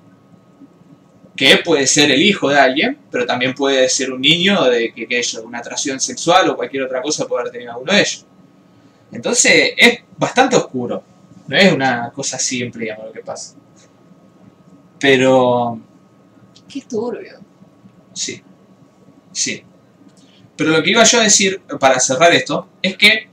Que 1.36 1.56
puede 1.58 1.86
ser 1.86 2.10
el 2.10 2.22
hijo 2.22 2.50
de 2.50 2.58
alguien, 2.58 2.98
pero 3.10 3.24
también 3.24 3.54
puede 3.54 3.88
ser 3.88 4.12
un 4.12 4.20
niño 4.20 4.62
de 4.64 4.92
que, 4.92 5.06
de 5.06 5.24
una 5.42 5.60
atracción 5.60 5.98
sexual 5.98 6.50
o 6.50 6.56
cualquier 6.56 6.82
otra 6.82 7.00
cosa 7.00 7.26
puede 7.26 7.42
haber 7.42 7.52
tenido 7.52 7.72
alguno 7.72 7.92
de 7.94 8.00
ellos. 8.00 8.26
Entonces 9.10 9.72
es 9.76 10.00
bastante 10.18 10.56
oscuro. 10.56 11.02
No 11.50 11.56
es 11.56 11.72
una 11.72 12.10
cosa 12.12 12.38
simple, 12.38 12.82
digamos, 12.84 13.06
lo 13.06 13.12
que 13.12 13.20
pasa. 13.22 13.56
Pero 15.00 15.80
Qué 16.68 16.82
turbio. 16.82 17.40
Sí, 18.12 18.40
sí. 19.32 19.64
Pero 20.56 20.70
lo 20.70 20.82
que 20.82 20.90
iba 20.90 21.02
yo 21.02 21.18
a 21.18 21.24
decir 21.24 21.60
para 21.80 21.98
cerrar 21.98 22.32
esto 22.32 22.68
es 22.80 22.96
que 22.96 23.28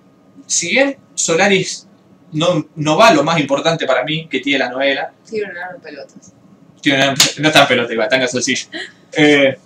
si 0.47 0.69
bien 0.71 0.97
Solaris 1.13 1.87
no, 2.31 2.67
no 2.75 2.97
va 2.97 3.11
lo 3.13 3.23
más 3.23 3.39
importante 3.39 3.85
para 3.85 4.03
mí 4.03 4.27
que 4.27 4.39
tiene 4.39 4.59
la 4.59 4.69
novela, 4.69 5.13
Sí, 5.23 5.39
un 5.41 5.51
enano 5.51 5.75
en 5.75 5.81
pelotas. 5.81 6.33
tiene 6.81 7.03
una- 7.03 7.13
no 7.39 7.49
en 7.61 7.67
pelota, 7.67 7.93
igual, 7.93 8.05
está 8.07 8.15
en 8.15 8.21
calzoncillo. 8.23 8.67
Eh, 9.19 9.57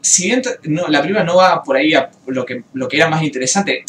si 0.00 0.26
bien 0.26 0.42
no, 0.64 0.86
la 0.88 1.00
película 1.00 1.24
no 1.24 1.36
va 1.36 1.62
por 1.62 1.76
ahí 1.76 1.92
a 1.94 2.10
lo 2.26 2.46
que, 2.46 2.62
lo 2.72 2.88
que 2.88 2.96
era 2.96 3.08
más 3.08 3.22
interesante, 3.22 3.84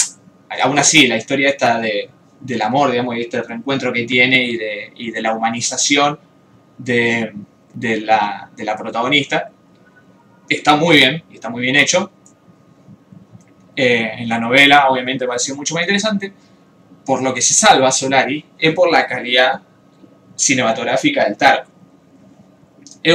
aún 0.63 0.79
así 0.79 1.07
la 1.07 1.17
historia 1.17 1.49
esta 1.49 1.79
de, 1.79 2.09
del 2.39 2.61
amor, 2.61 2.91
digamos, 2.91 3.15
y 3.15 3.21
este 3.21 3.41
reencuentro 3.41 3.91
que 3.93 4.03
tiene 4.05 4.43
y 4.43 4.57
de, 4.57 4.91
y 4.95 5.11
de 5.11 5.21
la 5.21 5.33
humanización 5.33 6.19
de, 6.77 7.33
de 7.73 8.01
la, 8.01 8.49
de 8.55 8.63
la 8.63 8.75
protagonista, 8.75 9.51
está 10.47 10.75
muy 10.75 10.97
bien, 10.97 11.23
y 11.29 11.35
está 11.35 11.49
muy 11.49 11.61
bien 11.61 11.75
hecho. 11.75 12.11
Eh, 13.75 14.11
en 14.19 14.29
la 14.29 14.39
novela, 14.39 14.89
obviamente, 14.89 15.23
me 15.25 15.29
pareció 15.29 15.55
mucho 15.55 15.73
más 15.75 15.83
interesante. 15.83 16.33
Por 17.05 17.21
lo 17.23 17.33
que 17.33 17.41
se 17.41 17.53
salva 17.53 17.91
Solari 17.91 18.43
es 18.57 18.73
por 18.73 18.91
la 18.91 19.07
calidad 19.07 19.61
cinematográfica 20.35 21.23
del 21.25 21.37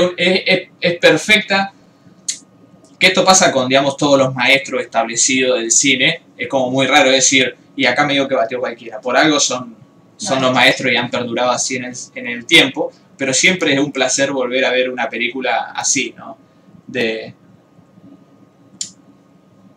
un- 0.01 0.15
es- 0.17 0.43
es- 0.47 0.69
es 0.81 0.99
perfecta. 0.99 1.73
Que 2.99 3.09
esto 3.09 3.25
pasa 3.25 3.53
con, 3.53 3.69
digamos, 3.69 3.97
todos 3.97 4.19
los 4.19 4.35
maestros 4.35 4.81
establecidos 4.83 5.59
del 5.61 5.71
cine. 5.71 6.23
Es 6.37 6.49
como 6.49 6.71
muy 6.71 6.87
raro 6.87 7.11
decir, 7.11 7.57
y 7.77 7.87
acá 7.87 8.07
me 8.07 8.15
digo 8.15 8.29
que 8.29 8.35
batió 8.35 8.61
cualquiera. 8.61 9.01
Por 9.01 9.17
algo 9.17 9.39
son, 9.41 9.77
son 10.17 10.43
los 10.43 10.53
maestros 10.53 10.93
y 10.93 10.97
han 10.97 11.11
perdurado 11.11 11.51
así 11.51 11.77
en 11.77 11.85
el, 11.85 11.95
en 12.15 12.27
el 12.27 12.47
tiempo. 12.47 12.93
Pero 13.17 13.33
siempre 13.33 13.73
es 13.73 13.79
un 13.79 13.93
placer 13.93 14.33
volver 14.33 14.65
a 14.65 14.71
ver 14.71 14.91
una 14.91 15.09
película 15.09 15.73
así, 15.75 16.15
¿no? 16.17 16.37
De, 16.87 17.35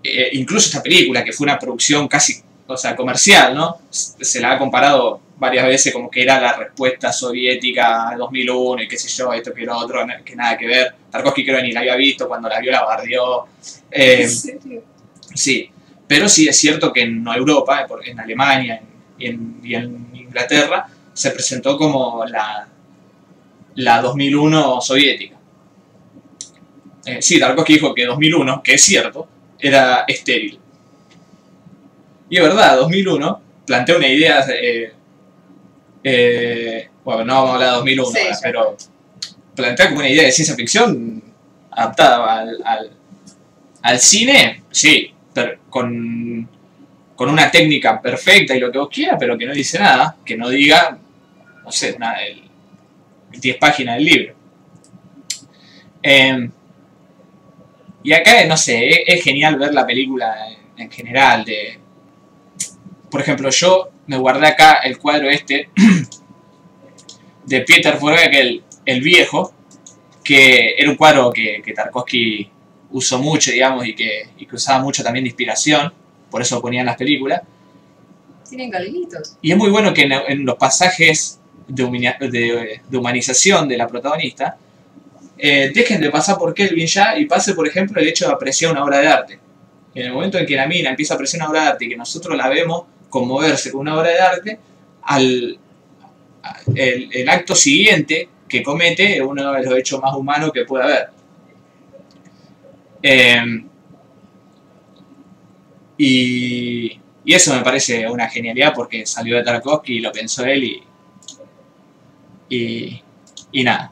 eh, 0.09 0.29
incluso 0.33 0.67
esta 0.67 0.81
película, 0.81 1.23
que 1.23 1.33
fue 1.33 1.45
una 1.45 1.59
producción 1.59 2.07
casi, 2.07 2.41
o 2.65 2.77
sea, 2.77 2.95
comercial, 2.95 3.53
¿no? 3.53 3.81
Se 3.89 4.39
la 4.39 4.53
ha 4.53 4.57
comparado 4.57 5.19
varias 5.37 5.67
veces 5.67 5.93
como 5.93 6.09
que 6.09 6.21
era 6.21 6.39
la 6.39 6.53
respuesta 6.53 7.11
soviética 7.11 8.09
a 8.09 8.15
2001 8.15 8.83
y 8.83 8.87
qué 8.87 8.97
sé 8.97 9.09
yo, 9.09 9.33
esto 9.33 9.53
que 9.53 9.63
lo 9.63 9.77
otro, 9.77 10.05
que 10.23 10.35
nada 10.35 10.57
que 10.57 10.65
ver. 10.65 10.95
Tarkovsky 11.11 11.45
creo 11.45 11.57
que 11.57 11.63
ni 11.63 11.71
la 11.71 11.81
había 11.81 11.95
visto, 11.95 12.27
cuando 12.27 12.47
la 12.47 12.59
vio 12.59 12.71
la 12.71 12.83
bardeó. 12.83 13.47
Eh, 13.91 14.21
¿En 14.21 14.29
serio? 14.29 14.83
Sí, 15.35 15.69
pero 16.07 16.29
sí 16.29 16.47
es 16.47 16.57
cierto 16.57 16.91
que 16.93 17.01
en 17.01 17.25
Europa, 17.27 17.85
en 18.05 18.19
Alemania 18.19 18.81
y 19.17 19.27
en, 19.27 19.59
y 19.63 19.75
en 19.75 20.07
Inglaterra, 20.13 20.87
se 21.13 21.31
presentó 21.31 21.77
como 21.77 22.23
la, 22.25 22.67
la 23.75 24.01
2001 24.01 24.81
soviética. 24.81 25.35
Eh, 27.05 27.21
sí, 27.21 27.39
Tarkovsky 27.39 27.73
dijo 27.73 27.93
que 27.93 28.05
2001, 28.05 28.61
que 28.63 28.73
es 28.75 28.81
cierto, 28.83 29.27
era 29.59 30.03
estéril. 30.07 30.59
Y 32.29 32.37
es 32.37 32.43
verdad, 32.43 32.77
2001 32.77 33.41
plantea 33.65 33.97
una 33.97 34.07
idea... 34.07 34.45
eh, 34.49 34.93
eh, 36.03 36.89
bueno, 37.03 37.25
no 37.25 37.33
vamos 37.35 37.49
a 37.49 37.53
hablar 37.55 37.69
de 37.69 37.75
2001 37.77 38.09
Sí, 38.11 38.17
ahora, 38.19 38.31
ya. 38.31 38.39
pero 38.43 38.77
plantea 39.55 39.87
como 39.87 39.99
una 39.99 40.09
idea 40.09 40.23
de 40.23 40.31
ciencia 40.31 40.55
ficción 40.55 41.23
adaptada 41.71 42.39
al, 42.39 42.61
al, 42.65 42.91
al 43.81 43.99
cine, 43.99 44.63
sí, 44.69 45.13
con, 45.69 46.47
con 47.15 47.29
una 47.29 47.49
técnica 47.49 48.01
perfecta 48.01 48.55
y 48.55 48.59
lo 48.59 48.71
que 48.71 48.77
vos 48.77 48.89
quieras, 48.89 49.17
pero 49.19 49.37
que 49.37 49.45
no 49.45 49.53
dice 49.53 49.79
nada, 49.79 50.17
que 50.25 50.37
no 50.37 50.49
diga, 50.49 50.97
no 51.63 51.71
sé, 51.71 51.97
nada, 51.97 52.23
el, 52.23 52.43
10 53.31 53.57
páginas 53.57 53.95
del 53.97 54.05
libro. 54.05 54.35
Eh, 56.01 56.49
y 58.03 58.13
acá, 58.13 58.45
no 58.45 58.55
sé, 58.55 58.87
es, 58.89 58.99
es 59.07 59.23
genial 59.23 59.57
ver 59.57 59.73
la 59.73 59.85
película 59.85 60.47
en, 60.49 60.83
en 60.83 60.91
general. 60.91 61.43
De, 61.43 61.79
por 63.09 63.21
ejemplo, 63.21 63.49
yo 63.49 63.89
me 64.07 64.17
guardé 64.17 64.47
acá 64.47 64.79
el 64.83 64.97
cuadro 64.97 65.29
este 65.29 65.69
de 67.45 67.61
Peter 67.61 67.97
Vorgel, 67.97 68.63
el 68.85 69.01
viejo, 69.01 69.53
que 70.23 70.75
era 70.77 70.89
un 70.89 70.97
cuadro 70.97 71.31
que, 71.31 71.61
que 71.63 71.73
Tarkovsky 71.73 72.49
usó 72.91 73.19
mucho, 73.19 73.51
digamos, 73.51 73.85
y 73.85 73.93
que, 73.95 74.29
y 74.37 74.45
que 74.45 74.55
usaba 74.55 74.81
mucho 74.83 75.03
también 75.03 75.23
de 75.25 75.29
inspiración, 75.29 75.93
por 76.31 76.41
eso 76.41 76.61
ponía 76.61 76.81
en 76.81 76.85
las 76.87 76.95
películas. 76.97 77.41
Tienen 78.47 78.69
galguitos. 78.69 79.37
Y 79.41 79.51
es 79.51 79.57
muy 79.57 79.69
bueno 79.69 79.93
que 79.93 80.03
en, 80.03 80.11
en 80.13 80.45
los 80.45 80.55
pasajes 80.55 81.39
de, 81.67 81.83
humina- 81.83 82.17
de- 82.19 82.81
de 82.87 82.97
humanización 82.97 83.67
de 83.67 83.77
la 83.77 83.87
protagonista, 83.87 84.57
eh, 85.37 85.71
dejen 85.73 86.01
de 86.01 86.09
pasar 86.09 86.37
por 86.37 86.53
Kelvin 86.53 86.87
ya 86.87 87.17
y 87.17 87.25
pase, 87.25 87.53
por 87.53 87.67
ejemplo, 87.67 88.01
el 88.01 88.07
hecho 88.07 88.25
de 88.27 88.33
apreciar 88.33 88.71
una 88.71 88.83
obra 88.83 88.99
de 88.99 89.07
arte. 89.07 89.39
En 89.93 90.05
el 90.07 90.13
momento 90.13 90.37
en 90.37 90.45
que 90.45 90.55
la 90.55 90.65
mina 90.67 90.89
empieza 90.89 91.13
a 91.13 91.15
apreciar 91.15 91.41
una 91.41 91.49
obra 91.49 91.61
de 91.63 91.67
arte 91.69 91.85
y 91.85 91.89
que 91.89 91.97
nosotros 91.97 92.37
la 92.37 92.47
vemos 92.49 92.83
conmoverse 93.09 93.71
con 93.71 93.81
una 93.81 93.97
obra 93.97 94.09
de 94.09 94.19
arte, 94.19 94.59
al, 95.03 95.59
el, 96.75 97.09
el 97.13 97.29
acto 97.29 97.55
siguiente 97.55 98.29
que 98.47 98.63
comete 98.63 99.17
es 99.17 99.21
uno 99.21 99.51
de 99.53 99.63
los 99.63 99.77
hechos 99.77 100.01
más 100.01 100.15
humanos 100.15 100.51
que 100.53 100.63
puede 100.65 100.83
haber. 100.85 101.09
Eh, 103.01 103.63
y, 105.97 106.99
y 107.25 107.33
eso 107.33 107.55
me 107.55 107.61
parece 107.63 108.07
una 108.09 108.29
genialidad 108.29 108.73
porque 108.73 109.05
salió 109.05 109.37
de 109.37 109.43
Tarkovsky 109.43 109.97
y 109.97 109.99
lo 109.99 110.11
pensó 110.11 110.45
él 110.45 110.63
y, 110.63 110.83
Y, 112.49 113.03
y 113.51 113.63
nada, 113.63 113.91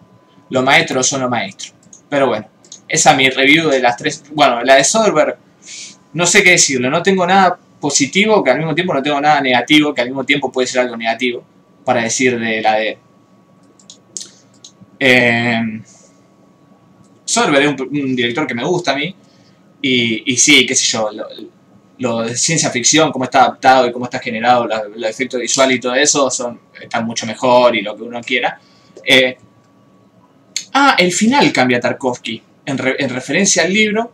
los 0.49 0.63
maestros 0.63 1.07
son 1.07 1.21
los 1.21 1.29
maestros. 1.29 1.73
Pero 2.09 2.27
bueno, 2.27 2.47
esa 2.87 3.11
es 3.11 3.17
mi 3.17 3.29
review 3.29 3.69
de 3.69 3.81
las 3.81 3.97
tres. 3.97 4.23
Bueno, 4.31 4.63
la 4.63 4.75
de 4.75 4.83
Soderbergh, 4.83 5.37
no 6.13 6.25
sé 6.25 6.43
qué 6.43 6.51
decirlo, 6.51 6.89
no 6.89 7.03
tengo 7.03 7.25
nada 7.27 7.59
positivo 7.81 8.43
que 8.43 8.51
al 8.51 8.57
mismo 8.57 8.73
tiempo 8.73 8.93
no 8.93 9.03
tengo 9.03 9.19
nada 9.19 9.41
negativo 9.41 9.93
que 9.93 10.01
al 10.01 10.07
mismo 10.07 10.23
tiempo 10.23 10.51
puede 10.51 10.67
ser 10.67 10.81
algo 10.81 10.95
negativo 10.95 11.43
para 11.83 12.01
decir 12.03 12.39
de 12.39 12.61
la 12.61 12.75
de. 12.75 12.97
Eh, 14.99 15.81
Soderbergh 17.35 17.63
es 17.75 17.81
un, 17.81 18.15
director 18.15 18.47
que 18.47 18.55
me 18.55 18.63
gusta 18.63 18.91
a 18.93 18.95
mí. 18.95 19.15
Y, 19.81 20.35
sí, 20.37 20.65
qué 20.65 20.73
sé 20.73 20.85
yo, 20.85 21.09
lo, 21.99 22.21
de 22.23 22.35
ciencia 22.35 22.71
ficción, 22.71 23.11
cómo 23.11 23.25
está 23.25 23.43
adaptado 23.43 23.87
y 23.87 23.91
cómo 23.91 24.05
está 24.05 24.19
generado, 24.19 24.65
la- 24.67 24.83
los 24.87 25.09
efectos 25.09 25.39
visuales 25.39 25.77
y 25.77 25.79
todo 25.79 25.93
eso, 25.95 26.29
son, 26.31 26.59
están 26.81 27.05
mucho 27.05 27.25
mejor 27.27 27.75
y 27.75 27.81
lo 27.81 27.95
que 27.95 28.03
uno 28.03 28.19
quiera. 28.21 28.59
Eh, 29.05 29.37
ah, 30.73 30.95
el 30.97 31.11
final 31.11 31.51
cambia 31.53 31.79
Tarkovsky, 31.79 32.41
en 32.65 33.09
referencia 33.09 33.63
al 33.63 33.71
libro, 33.71 34.11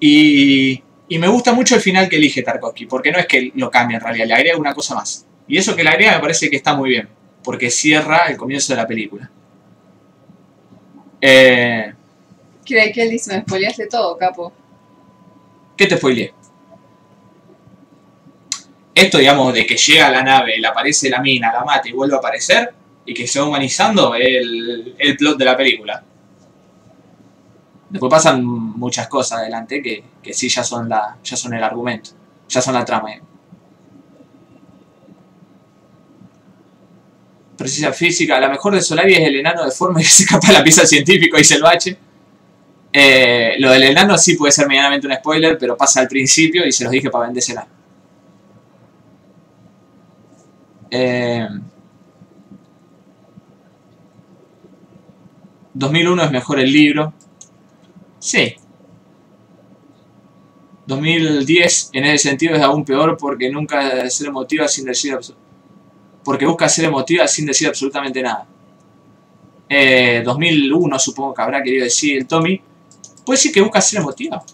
y, 0.00 0.82
y 1.08 1.18
me 1.18 1.28
gusta 1.28 1.52
mucho 1.52 1.76
el 1.76 1.80
final 1.80 2.08
que 2.08 2.16
elige 2.16 2.42
Tarkovsky, 2.42 2.86
porque 2.86 3.12
no 3.12 3.18
es 3.18 3.26
que 3.26 3.52
lo 3.54 3.70
cambie 3.70 3.96
en 3.96 4.02
realidad, 4.02 4.26
le 4.26 4.34
agrega 4.34 4.58
una 4.58 4.74
cosa 4.74 4.94
más. 4.94 5.26
Y 5.46 5.58
eso 5.58 5.76
que 5.76 5.84
le 5.84 5.90
agrega 5.90 6.14
me 6.16 6.20
parece 6.20 6.50
que 6.50 6.56
está 6.56 6.74
muy 6.74 6.90
bien, 6.90 7.08
porque 7.42 7.70
cierra 7.70 8.26
el 8.28 8.36
comienzo 8.36 8.72
de 8.72 8.76
la 8.76 8.86
película. 8.86 9.30
Eh, 11.20 11.94
Que, 12.64 12.92
que 12.92 13.08
dice, 13.08 13.34
me 13.34 13.42
spoileaste 13.42 13.86
todo, 13.86 14.16
capo. 14.16 14.52
¿Qué 15.76 15.86
te 15.86 15.96
spoileé? 15.96 16.32
Esto, 18.94 19.18
digamos, 19.18 19.52
de 19.52 19.66
que 19.66 19.76
llega 19.76 20.08
la 20.08 20.22
nave, 20.22 20.56
le 20.58 20.66
aparece 20.66 21.10
la 21.10 21.20
mina, 21.20 21.52
la 21.52 21.64
mata 21.64 21.88
y 21.88 21.92
vuelve 21.92 22.14
a 22.14 22.18
aparecer, 22.18 22.72
y 23.04 23.12
que 23.12 23.26
se 23.26 23.40
va 23.40 23.46
humanizando, 23.46 24.14
el, 24.14 24.94
el 24.98 25.16
plot 25.16 25.36
de 25.36 25.44
la 25.44 25.56
película. 25.56 26.02
Después 27.90 28.10
pasan 28.10 28.44
muchas 28.44 29.08
cosas 29.08 29.40
adelante 29.40 29.82
que, 29.82 30.04
que 30.22 30.32
sí 30.32 30.48
ya 30.48 30.64
son, 30.64 30.88
la, 30.88 31.16
ya 31.22 31.36
son 31.36 31.54
el 31.54 31.62
argumento, 31.62 32.10
ya 32.48 32.60
son 32.60 32.74
la 32.74 32.84
trama. 32.84 33.10
digamos. 33.10 33.28
Precisa 37.56 37.92
física, 37.92 38.40
la 38.40 38.48
mejor 38.48 38.74
de 38.74 38.80
Solari 38.80 39.14
es 39.14 39.20
el 39.20 39.36
enano 39.36 39.64
de 39.64 39.70
forma 39.70 40.00
que 40.00 40.06
se 40.06 40.24
escapa 40.24 40.50
la 40.50 40.62
pieza 40.64 40.86
científico, 40.86 41.36
dice 41.36 41.54
el 41.54 41.62
bache. 41.62 41.98
Eh, 42.96 43.56
lo 43.58 43.72
del 43.72 43.82
enano 43.82 44.16
sí 44.16 44.36
puede 44.36 44.52
ser 44.52 44.68
medianamente 44.68 45.08
un 45.08 45.14
spoiler, 45.14 45.58
pero 45.58 45.76
pasa 45.76 46.00
al 46.00 46.06
principio 46.06 46.64
y 46.64 46.70
se 46.70 46.84
los 46.84 46.92
dije 46.92 47.10
para 47.10 47.24
vendérsela. 47.24 47.66
Eh, 50.88 51.48
2001 55.72 56.22
es 56.22 56.30
mejor 56.30 56.60
el 56.60 56.72
libro. 56.72 57.12
Sí. 58.20 58.54
2010 60.86 61.90
en 61.94 62.04
ese 62.04 62.28
sentido 62.28 62.54
es 62.54 62.62
aún 62.62 62.84
peor 62.84 63.16
porque 63.16 63.50
nunca 63.50 64.08
ser 64.08 64.28
emotiva 64.28 64.68
sin 64.68 64.84
decir 64.84 65.18
porque 66.22 66.46
busca 66.46 66.68
ser 66.68 66.84
emotiva 66.84 67.26
sin 67.26 67.46
decir 67.46 67.66
absolutamente 67.66 68.22
nada. 68.22 68.46
Eh, 69.68 70.22
2001 70.24 70.98
supongo 71.00 71.34
que 71.34 71.42
habrá 71.42 71.60
querido 71.60 71.82
decir 71.82 72.18
el 72.18 72.28
Tommy. 72.28 72.62
Puede 73.24 73.36
decir 73.38 73.52
que 73.52 73.60
busca 73.60 73.80
ser 73.80 74.00
emotiva. 74.00 74.44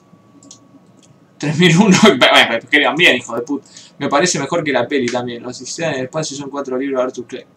3001, 1.38 1.96
bueno, 2.18 2.56
escriban 2.56 2.94
bien, 2.96 3.16
hijo 3.16 3.34
de 3.34 3.42
puta. 3.42 3.66
Me 3.98 4.08
parece 4.08 4.38
mejor 4.38 4.62
que 4.62 4.72
la 4.72 4.86
peli 4.86 5.06
también. 5.06 5.42
Los 5.42 5.58
Odisea 5.60 5.90
en 5.90 5.98
el 6.00 6.04
espacio 6.04 6.36
son 6.36 6.50
cuatro 6.50 6.76
libros 6.76 6.98
de 6.98 7.04
Arthur 7.04 7.26
Clarke. 7.26 7.48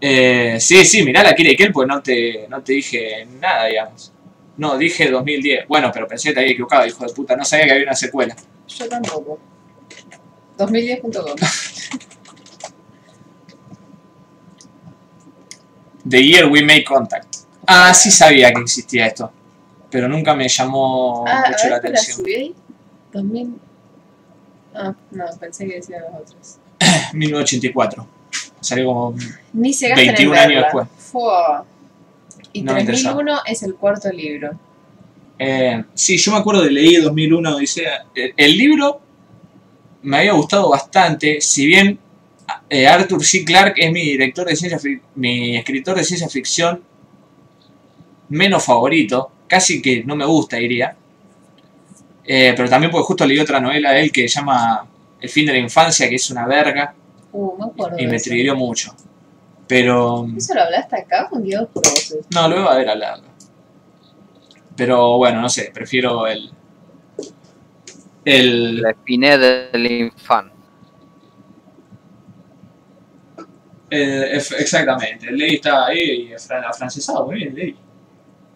Eh, 0.00 0.58
sí, 0.60 0.84
sí, 0.84 1.02
mirá 1.02 1.22
la 1.24 1.34
Kira 1.34 1.50
Ikel, 1.50 1.72
pues 1.72 1.88
no 1.88 2.00
te, 2.00 2.46
no 2.48 2.62
te 2.62 2.74
dije 2.74 3.26
nada, 3.40 3.66
digamos. 3.66 4.12
No, 4.56 4.76
dije 4.76 5.10
2010. 5.10 5.66
Bueno, 5.68 5.90
pero 5.92 6.06
pensé 6.06 6.28
que 6.28 6.34
te 6.34 6.40
había 6.40 6.52
equivocado, 6.52 6.86
hijo 6.86 7.04
de 7.04 7.12
puta. 7.12 7.36
No 7.36 7.44
sabía 7.44 7.66
que 7.66 7.72
había 7.72 7.84
una 7.84 7.94
secuela. 7.94 8.36
Yo 8.68 8.88
tampoco. 8.88 9.38
2010.com. 10.58 11.36
The 16.08 16.24
Year 16.24 16.46
We 16.46 16.62
Make 16.62 16.84
Contact. 16.84 17.37
Ah, 17.70 17.92
sí 17.92 18.10
sabía 18.10 18.50
que 18.52 18.62
existía 18.62 19.06
esto. 19.06 19.30
Pero 19.90 20.08
nunca 20.08 20.34
me 20.34 20.48
llamó 20.48 21.24
Ah, 21.26 21.42
a 21.46 21.50
mucho 21.50 21.62
ver, 21.64 21.70
la 21.70 21.76
atención. 21.76 22.16
subí 22.16 22.34
ahí. 22.34 22.54
2000. 23.12 23.54
Ah, 24.74 24.94
no, 25.10 25.24
pensé 25.38 25.66
que 25.66 25.74
decía 25.76 25.98
los 26.00 26.22
otros. 26.22 26.58
1984. 27.12 28.06
Salió 28.60 28.86
como 28.86 29.14
Ni 29.52 29.72
se 29.72 29.88
gastan 29.88 30.06
21 30.08 30.34
en 30.34 30.40
años 30.40 30.62
después. 30.64 30.88
Fua. 30.98 31.64
Y 32.52 32.62
No 32.62 32.72
me 32.72 32.84
3001 32.84 33.40
es 33.46 33.62
el 33.62 33.74
cuarto 33.74 34.10
libro. 34.10 34.50
Eh, 35.38 35.84
sí, 35.94 36.16
yo 36.16 36.32
me 36.32 36.38
acuerdo 36.38 36.62
de 36.62 36.70
leí 36.70 36.96
2001 36.96 37.56
Odisea. 37.56 38.06
El, 38.14 38.32
el 38.36 38.56
libro 38.58 39.00
me 40.02 40.18
había 40.18 40.32
gustado 40.32 40.70
bastante, 40.70 41.40
si 41.40 41.66
bien 41.66 41.98
eh, 42.70 42.86
Arthur 42.86 43.22
C. 43.24 43.44
Clarke 43.44 43.78
es 43.84 43.92
mi 43.92 44.00
director 44.02 44.46
de 44.46 44.56
ciencia 44.56 44.80
mi 45.14 45.56
escritor 45.56 45.96
de 45.96 46.04
ciencia 46.04 46.28
ficción 46.28 46.82
menos 48.30 48.64
favorito, 48.64 49.30
casi 49.46 49.80
que 49.82 50.04
no 50.04 50.14
me 50.16 50.24
gusta 50.24 50.56
diría. 50.56 50.94
Eh, 52.24 52.52
pero 52.56 52.68
también 52.68 52.90
porque 52.90 53.06
justo 53.06 53.26
leí 53.26 53.38
otra 53.38 53.58
novela 53.60 53.92
de 53.92 54.02
él 54.02 54.12
que 54.12 54.28
se 54.28 54.40
llama 54.40 54.86
El 55.20 55.28
fin 55.30 55.46
de 55.46 55.52
la 55.52 55.58
infancia, 55.58 56.08
que 56.08 56.16
es 56.16 56.30
una 56.30 56.46
verga, 56.46 56.94
Uh, 57.30 57.58
me 57.58 57.64
acuerdo. 57.66 57.98
y 57.98 58.06
me 58.06 58.18
triggeró 58.18 58.56
mucho. 58.56 58.94
Pero 59.66 60.26
¿Eso 60.34 60.54
lo 60.54 60.62
hablaste 60.62 60.96
acá 60.96 61.28
con 61.28 61.42
Dios 61.44 61.68
por 61.72 61.82
voces? 61.84 62.24
no, 62.32 62.48
lo 62.48 62.62
voy 62.62 62.72
a 62.72 62.78
ver 62.78 62.88
hablado. 62.88 63.22
Pero 64.76 65.18
bueno, 65.18 65.40
no 65.42 65.48
sé, 65.50 65.70
prefiero 65.74 66.26
el. 66.26 66.50
El. 68.24 68.80
La 68.80 68.90
espiné 68.90 69.36
del 69.36 69.90
infante. 69.90 70.54
Eh, 73.90 74.36
exactamente, 74.58 75.28
el 75.28 75.36
ley 75.36 75.54
está 75.56 75.86
ahí 75.86 76.28
y 76.30 76.32
afrancesado, 76.34 77.26
muy 77.26 77.36
bien, 77.36 77.54
ley. 77.54 77.76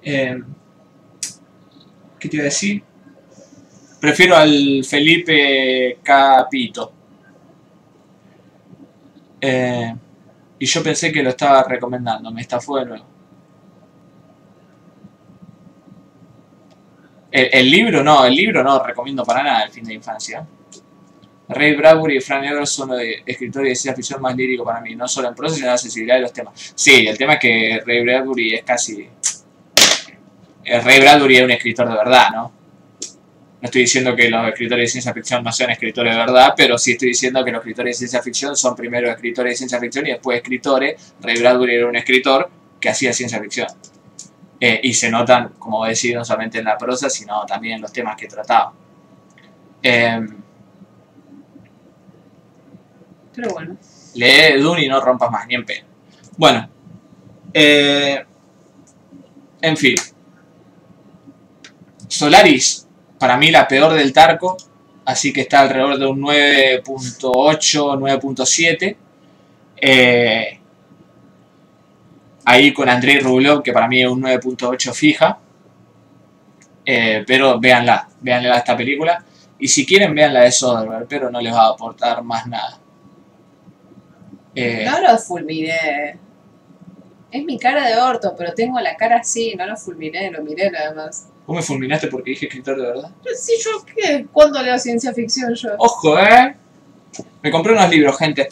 Eh, 0.03 0.43
¿Qué 2.19 2.29
te 2.29 2.37
iba 2.37 2.43
a 2.43 2.47
decir? 2.47 2.83
Prefiero 4.01 4.37
al 4.37 4.85
Felipe 4.85 5.99
Capito. 6.03 6.93
Eh, 9.41 9.95
y 10.59 10.67
yo 10.67 10.83
pensé 10.83 11.11
que 11.11 11.23
lo 11.23 11.31
estaba 11.31 11.65
recomendando, 11.65 12.31
me 12.31 12.43
estafó 12.43 12.79
de 12.79 12.87
nuevo. 12.87 13.07
El, 17.33 17.71
libro 17.71 18.05
no, 18.05 18.27
el 18.27 18.35
libro 18.35 18.63
no 18.63 18.85
recomiendo 18.85 19.25
para 19.25 19.43
nada 19.43 19.65
el 19.65 19.71
fin 19.71 19.85
de 19.85 19.95
infancia. 19.95 20.47
Ray 21.49 21.75
Bradbury 21.75 22.19
y 22.19 22.21
Frank 22.21 22.45
Herbert 22.45 22.67
son 22.67 22.91
los 22.91 23.01
escritores 23.27 23.71
de 23.71 23.75
ciencia 23.75 23.95
ficción 23.95 24.21
más 24.21 24.37
lírico 24.37 24.65
para 24.65 24.81
mí, 24.81 24.95
no 24.95 25.09
solo 25.09 25.29
en 25.29 25.35
prosa, 25.35 25.55
sino 25.55 25.67
en 25.67 25.73
la 25.73 25.79
sensibilidad 25.79 26.17
de 26.17 26.23
los 26.23 26.33
temas. 26.33 26.73
Sí, 26.75 27.07
el 27.07 27.17
tema 27.17 27.35
es 27.35 27.41
que 27.41 27.83
Ray 27.87 28.05
Bradbury 28.05 28.55
es 28.55 28.63
casi... 28.63 29.09
eh, 30.65 30.81
Ray 30.81 31.00
Bradbury 31.00 31.36
es 31.36 31.44
un 31.44 31.50
escritor 31.50 31.89
de 31.89 31.97
verdad, 31.97 32.31
¿no? 32.32 32.52
No 33.62 33.66
estoy 33.66 33.82
diciendo 33.82 34.16
que 34.16 34.28
los 34.28 34.44
escritores 34.49 34.84
de 34.84 34.89
ciencia 34.89 35.15
ficción 35.15 35.44
no 35.44 35.52
sean 35.52 35.70
escritores 35.70 36.12
de 36.12 36.18
verdad, 36.18 36.55
pero 36.57 36.76
sí 36.76 36.92
estoy 36.92 37.08
diciendo 37.08 37.44
que 37.44 37.52
los 37.52 37.60
escritores 37.60 37.94
de 37.94 37.99
ciencia 37.99 38.20
ficción 38.20 38.57
son 38.57 38.74
primero 38.74 39.08
escritores 39.08 39.52
de 39.52 39.57
ciencia 39.57 39.78
ficción 39.78 40.07
y 40.07 40.10
después 40.10 40.39
escritores. 40.39 41.15
Ray 41.20 41.39
Bradbury 41.39 41.76
era 41.76 41.86
un 41.86 41.94
escritor 41.94 42.50
que 42.81 42.89
hacía 42.89 43.12
ciencia 43.12 43.41
ficción. 43.41 43.68
Eh, 44.58 44.81
y 44.82 44.94
se 44.94 45.10
notan, 45.10 45.50
como 45.58 45.84
decía, 45.84 46.18
no 46.18 46.24
solamente 46.24 46.58
en 46.58 46.65
la 46.65 46.76
prosa, 46.76 47.08
sino 47.08 47.44
también 47.47 47.76
en 47.76 47.82
los 47.82 47.92
temas 47.92 48.16
que 48.16 48.26
trataba. 48.26 48.73
Em, 49.82 50.42
Pero 53.34 53.50
bueno. 53.52 53.76
Lee 54.15 54.60
Dune 54.60 54.84
y 54.84 54.89
no 54.89 55.00
rompas 55.00 55.31
más, 55.31 55.47
ni 55.47 55.55
en 55.55 55.65
pedo. 55.65 55.86
Bueno. 56.36 56.68
eh, 57.55 58.24
en 59.62 59.76
fin. 59.76 59.94
Solaris, 62.12 62.86
para 63.18 63.36
mí 63.36 63.50
la 63.50 63.66
peor 63.66 63.94
del 63.94 64.12
Tarco. 64.12 64.57
Así 65.05 65.32
que 65.32 65.41
está 65.41 65.60
alrededor 65.60 65.99
de 65.99 66.07
un 66.07 66.20
9.8, 66.20 67.99
9.7. 67.99 68.97
Eh, 69.76 70.58
ahí 72.44 72.73
con 72.73 72.89
Andrei 72.89 73.18
Rublev, 73.18 73.62
que 73.62 73.73
para 73.73 73.89
mí 73.89 74.00
es 74.02 74.08
un 74.08 74.23
9.8 74.23 74.92
fija. 74.92 75.39
Eh, 76.84 77.24
pero 77.26 77.58
véanla, 77.58 78.08
véanla 78.20 78.58
esta 78.58 78.76
película. 78.76 79.24
Y 79.58 79.68
si 79.68 79.86
quieren, 79.86 80.15
vean 80.15 80.34
la 80.34 80.41
de 80.41 80.52
Soderbergh, 80.52 81.08
pero 81.08 81.31
no 81.31 81.41
les 81.41 81.52
va 81.52 81.66
a 81.66 81.70
aportar 81.70 82.23
más 82.23 82.47
nada. 82.47 82.78
Eh, 84.55 84.84
No 84.84 85.00
lo 85.00 85.18
fulminé. 85.18 86.18
Es 87.31 87.44
mi 87.44 87.58
cara 87.58 87.89
de 87.89 87.97
orto, 87.97 88.34
pero 88.36 88.52
tengo 88.52 88.78
la 88.81 88.94
cara 88.97 89.16
así, 89.16 89.55
no 89.57 89.66
lo 89.66 89.76
fulminé, 89.76 90.31
lo 90.31 90.42
miré 90.42 90.70
nada 90.70 90.92
más. 90.94 91.32
Vos 91.47 91.57
me 91.57 91.62
fulminaste 91.62 92.07
porque 92.07 92.31
dije 92.31 92.47
escritor 92.47 92.77
de 92.77 92.83
verdad. 92.83 93.11
Si 93.37 93.55
yo 93.62 93.85
qué, 93.85 94.27
¿cuándo 94.33 94.62
leo 94.62 94.79
ciencia 94.79 95.12
ficción 95.12 95.55
yo? 95.55 95.71
Ojo, 95.79 96.19
eh. 96.19 96.55
Me 97.43 97.51
compré 97.51 97.73
unos 97.73 97.91
libros, 97.91 98.17
gente. 98.17 98.49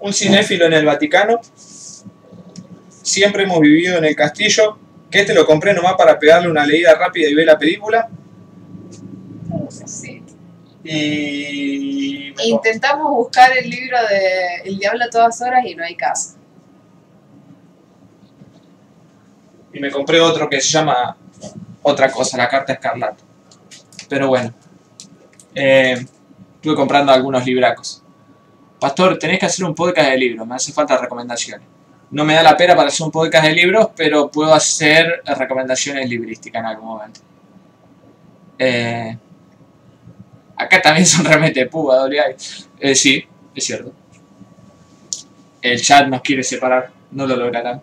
Un 0.00 0.12
cinéfilo 0.12 0.66
en 0.66 0.72
el 0.72 0.84
Vaticano. 0.86 1.40
Siempre 3.02 3.44
hemos 3.44 3.60
vivido 3.60 3.98
en 3.98 4.04
el 4.04 4.16
castillo. 4.16 4.78
Que 5.10 5.20
este 5.20 5.34
lo 5.34 5.46
compré 5.46 5.72
nomás 5.74 5.94
para 5.94 6.18
pegarle 6.18 6.50
una 6.50 6.66
leída 6.66 6.94
rápida 6.94 7.28
y 7.28 7.34
ver 7.34 7.46
la 7.46 7.58
película. 7.58 8.08
Sí. 9.86 10.22
Y. 10.82 12.34
Intentamos 12.44 13.10
buscar 13.14 13.56
el 13.56 13.68
libro 13.68 13.98
de 14.08 14.68
El 14.68 14.78
Diablo 14.78 15.04
a 15.04 15.10
todas 15.10 15.40
horas 15.42 15.64
y 15.64 15.74
no 15.74 15.84
hay 15.84 15.94
caso. 15.94 16.35
Y 19.76 19.78
me 19.78 19.90
compré 19.90 20.18
otro 20.18 20.48
que 20.48 20.58
se 20.58 20.70
llama 20.70 21.14
otra 21.82 22.10
cosa, 22.10 22.38
la 22.38 22.48
carta 22.48 22.72
escarlata. 22.72 23.22
Pero 24.08 24.28
bueno. 24.28 24.54
Eh, 25.54 26.02
estuve 26.54 26.74
comprando 26.74 27.12
algunos 27.12 27.44
libracos. 27.44 28.02
Pastor, 28.80 29.18
tenés 29.18 29.38
que 29.38 29.44
hacer 29.44 29.66
un 29.66 29.74
podcast 29.74 30.08
de 30.08 30.16
libros, 30.16 30.46
me 30.46 30.54
hace 30.54 30.72
falta 30.72 30.96
recomendaciones. 30.96 31.66
No 32.10 32.24
me 32.24 32.32
da 32.32 32.42
la 32.42 32.56
pena 32.56 32.74
para 32.74 32.88
hacer 32.88 33.04
un 33.04 33.12
podcast 33.12 33.44
de 33.44 33.52
libros, 33.52 33.88
pero 33.94 34.30
puedo 34.30 34.54
hacer 34.54 35.22
recomendaciones 35.26 36.08
librísticas 36.08 36.60
en 36.60 36.66
algún 36.66 36.88
momento. 36.88 37.20
Eh, 38.58 39.18
acá 40.56 40.80
también 40.80 41.04
son 41.04 41.26
realmente 41.26 41.66
púa. 41.66 42.08
Eh, 42.80 42.94
sí, 42.94 43.26
es 43.54 43.62
cierto. 43.62 43.92
El 45.60 45.82
chat 45.82 46.08
nos 46.08 46.22
quiere 46.22 46.42
separar, 46.42 46.90
no 47.10 47.26
lo 47.26 47.36
lograrán. 47.36 47.82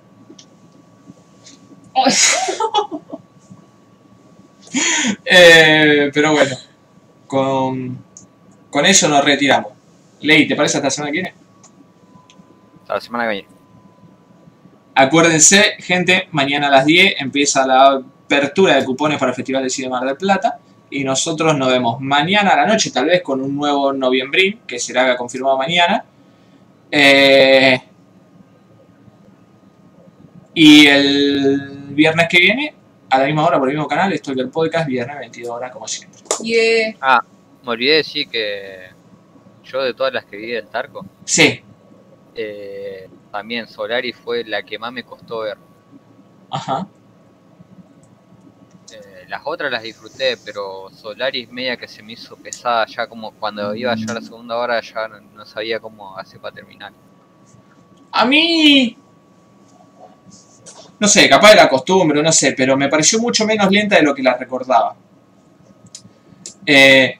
Eh, 5.26 6.10
pero 6.14 6.32
bueno, 6.32 6.56
con, 7.28 8.04
con 8.72 8.86
eso 8.86 9.08
nos 9.08 9.24
retiramos. 9.24 9.72
Ley, 10.22 10.48
¿te 10.48 10.56
parece 10.56 10.78
hasta 10.78 10.88
la 10.88 10.92
semana 10.92 11.12
que 11.12 11.18
viene? 11.18 11.34
Hasta 12.82 12.94
la 12.96 13.02
semana 13.02 13.24
que 13.26 13.30
viene. 13.30 13.48
Acuérdense, 14.96 15.76
gente, 15.80 16.28
mañana 16.32 16.68
a 16.68 16.72
las 16.72 16.86
10 16.86 17.16
empieza 17.20 17.66
la 17.66 17.94
apertura 17.94 18.76
de 18.76 18.86
cupones 18.86 19.18
para 19.18 19.32
el 19.32 19.36
Festival 19.36 19.64
de 19.64 19.70
Cine 19.70 19.90
Mar 19.90 20.06
del 20.06 20.18
Plata. 20.18 20.60
Y 20.90 21.04
nosotros 21.04 21.58
nos 21.58 21.70
vemos 21.70 22.00
mañana 22.00 22.52
a 22.52 22.58
la 22.58 22.68
noche, 22.68 22.92
tal 22.92 23.06
vez 23.06 23.24
con 23.24 23.42
un 23.42 23.56
nuevo 23.56 23.92
noviembrín, 23.94 24.60
que 24.68 24.80
será 24.80 25.16
confirmado 25.18 25.58
mañana. 25.58 26.06
Eh, 26.92 27.82
y 30.54 30.86
el 30.86 31.73
viernes 31.94 32.28
que 32.30 32.40
viene, 32.40 32.76
a 33.10 33.20
la 33.20 33.26
misma 33.26 33.46
hora 33.46 33.60
por 33.60 33.70
el 33.70 33.76
mismo 33.76 33.88
canal, 33.88 34.12
estoy 34.14 34.40
el 34.40 34.50
podcast, 34.50 34.88
viernes 34.88 35.18
22 35.20 35.50
horas, 35.50 35.72
como 35.72 35.88
siempre. 35.88 36.22
Yeah. 36.44 36.96
Me 37.64 37.70
olvidé 37.72 37.92
de 37.92 37.98
decir 37.98 38.28
que 38.28 38.90
yo 39.64 39.82
de 39.82 39.94
todas 39.94 40.14
las 40.14 40.26
que 40.26 40.38
vi 40.38 40.52
del 40.52 40.68
Tarco, 40.68 41.06
Sí, 41.24 41.62
eh, 42.36 43.08
también 43.32 43.68
Solaris 43.68 44.16
fue 44.16 44.44
la 44.44 44.64
que 44.64 44.78
más 44.78 44.92
me 44.92 45.04
costó 45.04 45.40
ver. 45.40 45.58
ajá. 46.50 46.88
Eh, 48.92 49.26
las 49.28 49.42
otras 49.46 49.72
las 49.72 49.82
disfruté, 49.82 50.38
pero 50.44 50.90
Solaris 50.92 51.50
media 51.50 51.78
que 51.78 51.88
se 51.88 52.04
me 52.04 52.14
hizo 52.14 52.36
pesada 52.36 52.86
ya 52.86 53.08
como 53.08 53.32
cuando 53.32 53.74
iba 53.74 53.96
ya 53.96 54.12
a 54.12 54.16
la 54.16 54.22
segunda 54.22 54.58
hora 54.58 54.82
ya 54.82 55.08
no, 55.08 55.20
no 55.22 55.46
sabía 55.46 55.80
cómo 55.80 56.18
hacer 56.18 56.40
para 56.40 56.54
terminar. 56.54 56.92
A 58.12 58.26
mí. 58.26 58.98
No 61.04 61.08
sé, 61.10 61.28
capaz 61.28 61.52
era 61.52 61.68
costumbre, 61.68 62.24
no 62.24 62.32
sé, 62.32 62.54
pero 62.54 62.78
me 62.78 62.88
pareció 62.88 63.20
mucho 63.20 63.46
menos 63.46 63.70
lenta 63.70 63.98
de 63.98 64.04
lo 64.04 64.16
que 64.16 64.24
la 64.24 64.38
recordaba. 64.38 64.96
Eh, 66.66 67.18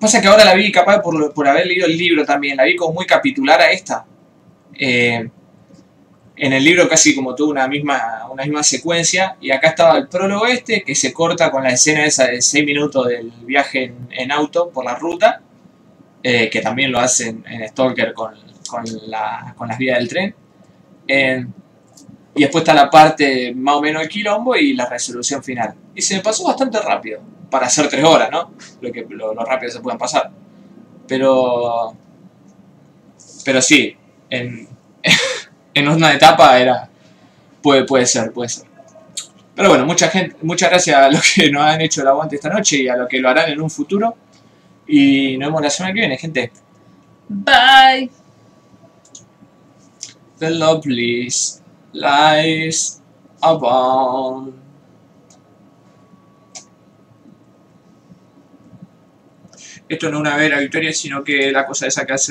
pasa 0.00 0.20
que 0.20 0.26
ahora 0.28 0.44
la 0.44 0.54
vi, 0.54 0.72
capaz 0.72 1.00
por, 1.00 1.32
por 1.32 1.46
haber 1.46 1.66
leído 1.66 1.86
el 1.86 1.96
libro 1.96 2.24
también, 2.24 2.56
la 2.56 2.64
vi 2.64 2.76
como 2.76 2.94
muy 2.94 3.06
capitular 3.06 3.60
a 3.60 3.70
esta. 3.70 4.04
Eh, 4.78 5.28
en 6.36 6.52
el 6.52 6.64
libro 6.64 6.88
casi 6.88 7.14
como 7.14 7.34
tuvo 7.34 7.50
una 7.50 7.68
misma, 7.68 8.26
una 8.30 8.44
misma 8.44 8.62
secuencia, 8.62 9.36
y 9.40 9.50
acá 9.50 9.68
estaba 9.68 9.98
el 9.98 10.08
prólogo 10.08 10.46
este, 10.46 10.82
que 10.82 10.94
se 10.94 11.12
corta 11.12 11.50
con 11.50 11.62
la 11.62 11.70
escena 11.70 12.04
esa 12.06 12.26
de 12.26 12.40
6 12.40 12.64
minutos 12.64 13.06
del 13.08 13.30
viaje 13.44 13.84
en, 13.84 14.08
en 14.10 14.32
auto 14.32 14.70
por 14.70 14.84
la 14.84 14.94
ruta, 14.96 15.42
eh, 16.22 16.48
que 16.50 16.60
también 16.60 16.92
lo 16.92 16.98
hacen 16.98 17.44
en 17.48 17.68
Stalker 17.68 18.14
con, 18.14 18.34
con, 18.68 18.84
la- 19.08 19.54
con 19.56 19.68
las 19.68 19.78
vías 19.78 19.98
del 19.98 20.08
tren. 20.08 20.34
Y 22.40 22.44
después 22.44 22.62
está 22.62 22.72
la 22.72 22.88
parte 22.88 23.52
más 23.54 23.74
o 23.74 23.82
menos 23.82 24.00
del 24.00 24.08
quilombo 24.08 24.56
y 24.56 24.72
la 24.72 24.86
resolución 24.86 25.44
final. 25.44 25.74
Y 25.94 26.00
se 26.00 26.16
me 26.16 26.22
pasó 26.22 26.44
bastante 26.44 26.80
rápido, 26.80 27.20
para 27.50 27.66
hacer 27.66 27.86
tres 27.90 28.02
horas, 28.02 28.30
¿no? 28.32 28.54
Lo, 28.80 28.90
que, 28.90 29.04
lo, 29.10 29.34
lo 29.34 29.44
rápido 29.44 29.70
se 29.70 29.80
pueden 29.80 29.98
pasar. 29.98 30.30
Pero. 31.06 31.94
Pero 33.44 33.60
sí, 33.60 33.94
en, 34.30 34.66
en 35.74 35.88
una 35.90 36.14
etapa 36.14 36.58
era. 36.58 36.88
Puede, 37.60 37.84
puede 37.84 38.06
ser, 38.06 38.32
puede 38.32 38.48
ser. 38.48 38.66
Pero 39.54 39.68
bueno, 39.68 39.84
mucha 39.84 40.08
gente, 40.08 40.34
muchas 40.40 40.70
gracias 40.70 40.96
a 40.96 41.10
los 41.10 41.34
que 41.34 41.50
nos 41.50 41.60
han 41.60 41.82
hecho 41.82 42.00
el 42.00 42.08
aguante 42.08 42.36
esta 42.36 42.48
noche 42.48 42.78
y 42.78 42.88
a 42.88 42.96
los 42.96 43.06
que 43.06 43.20
lo 43.20 43.28
harán 43.28 43.50
en 43.50 43.60
un 43.60 43.68
futuro. 43.68 44.16
Y 44.86 45.36
nos 45.36 45.48
vemos 45.48 45.60
la 45.60 45.68
semana 45.68 45.92
que 45.92 46.00
viene, 46.00 46.16
gente. 46.16 46.50
Bye. 47.28 48.10
The 50.38 50.48
loveliest 50.48 51.59
lies 51.92 53.02
abound. 53.40 54.54
Esto 59.88 60.08
no 60.08 60.18
es 60.18 60.20
una 60.20 60.36
vera 60.36 60.60
victoria, 60.60 60.92
sino 60.92 61.24
que 61.24 61.50
la 61.50 61.66
cosa 61.66 61.86
esa 61.88 62.06
que 62.06 62.12
hace 62.12 62.28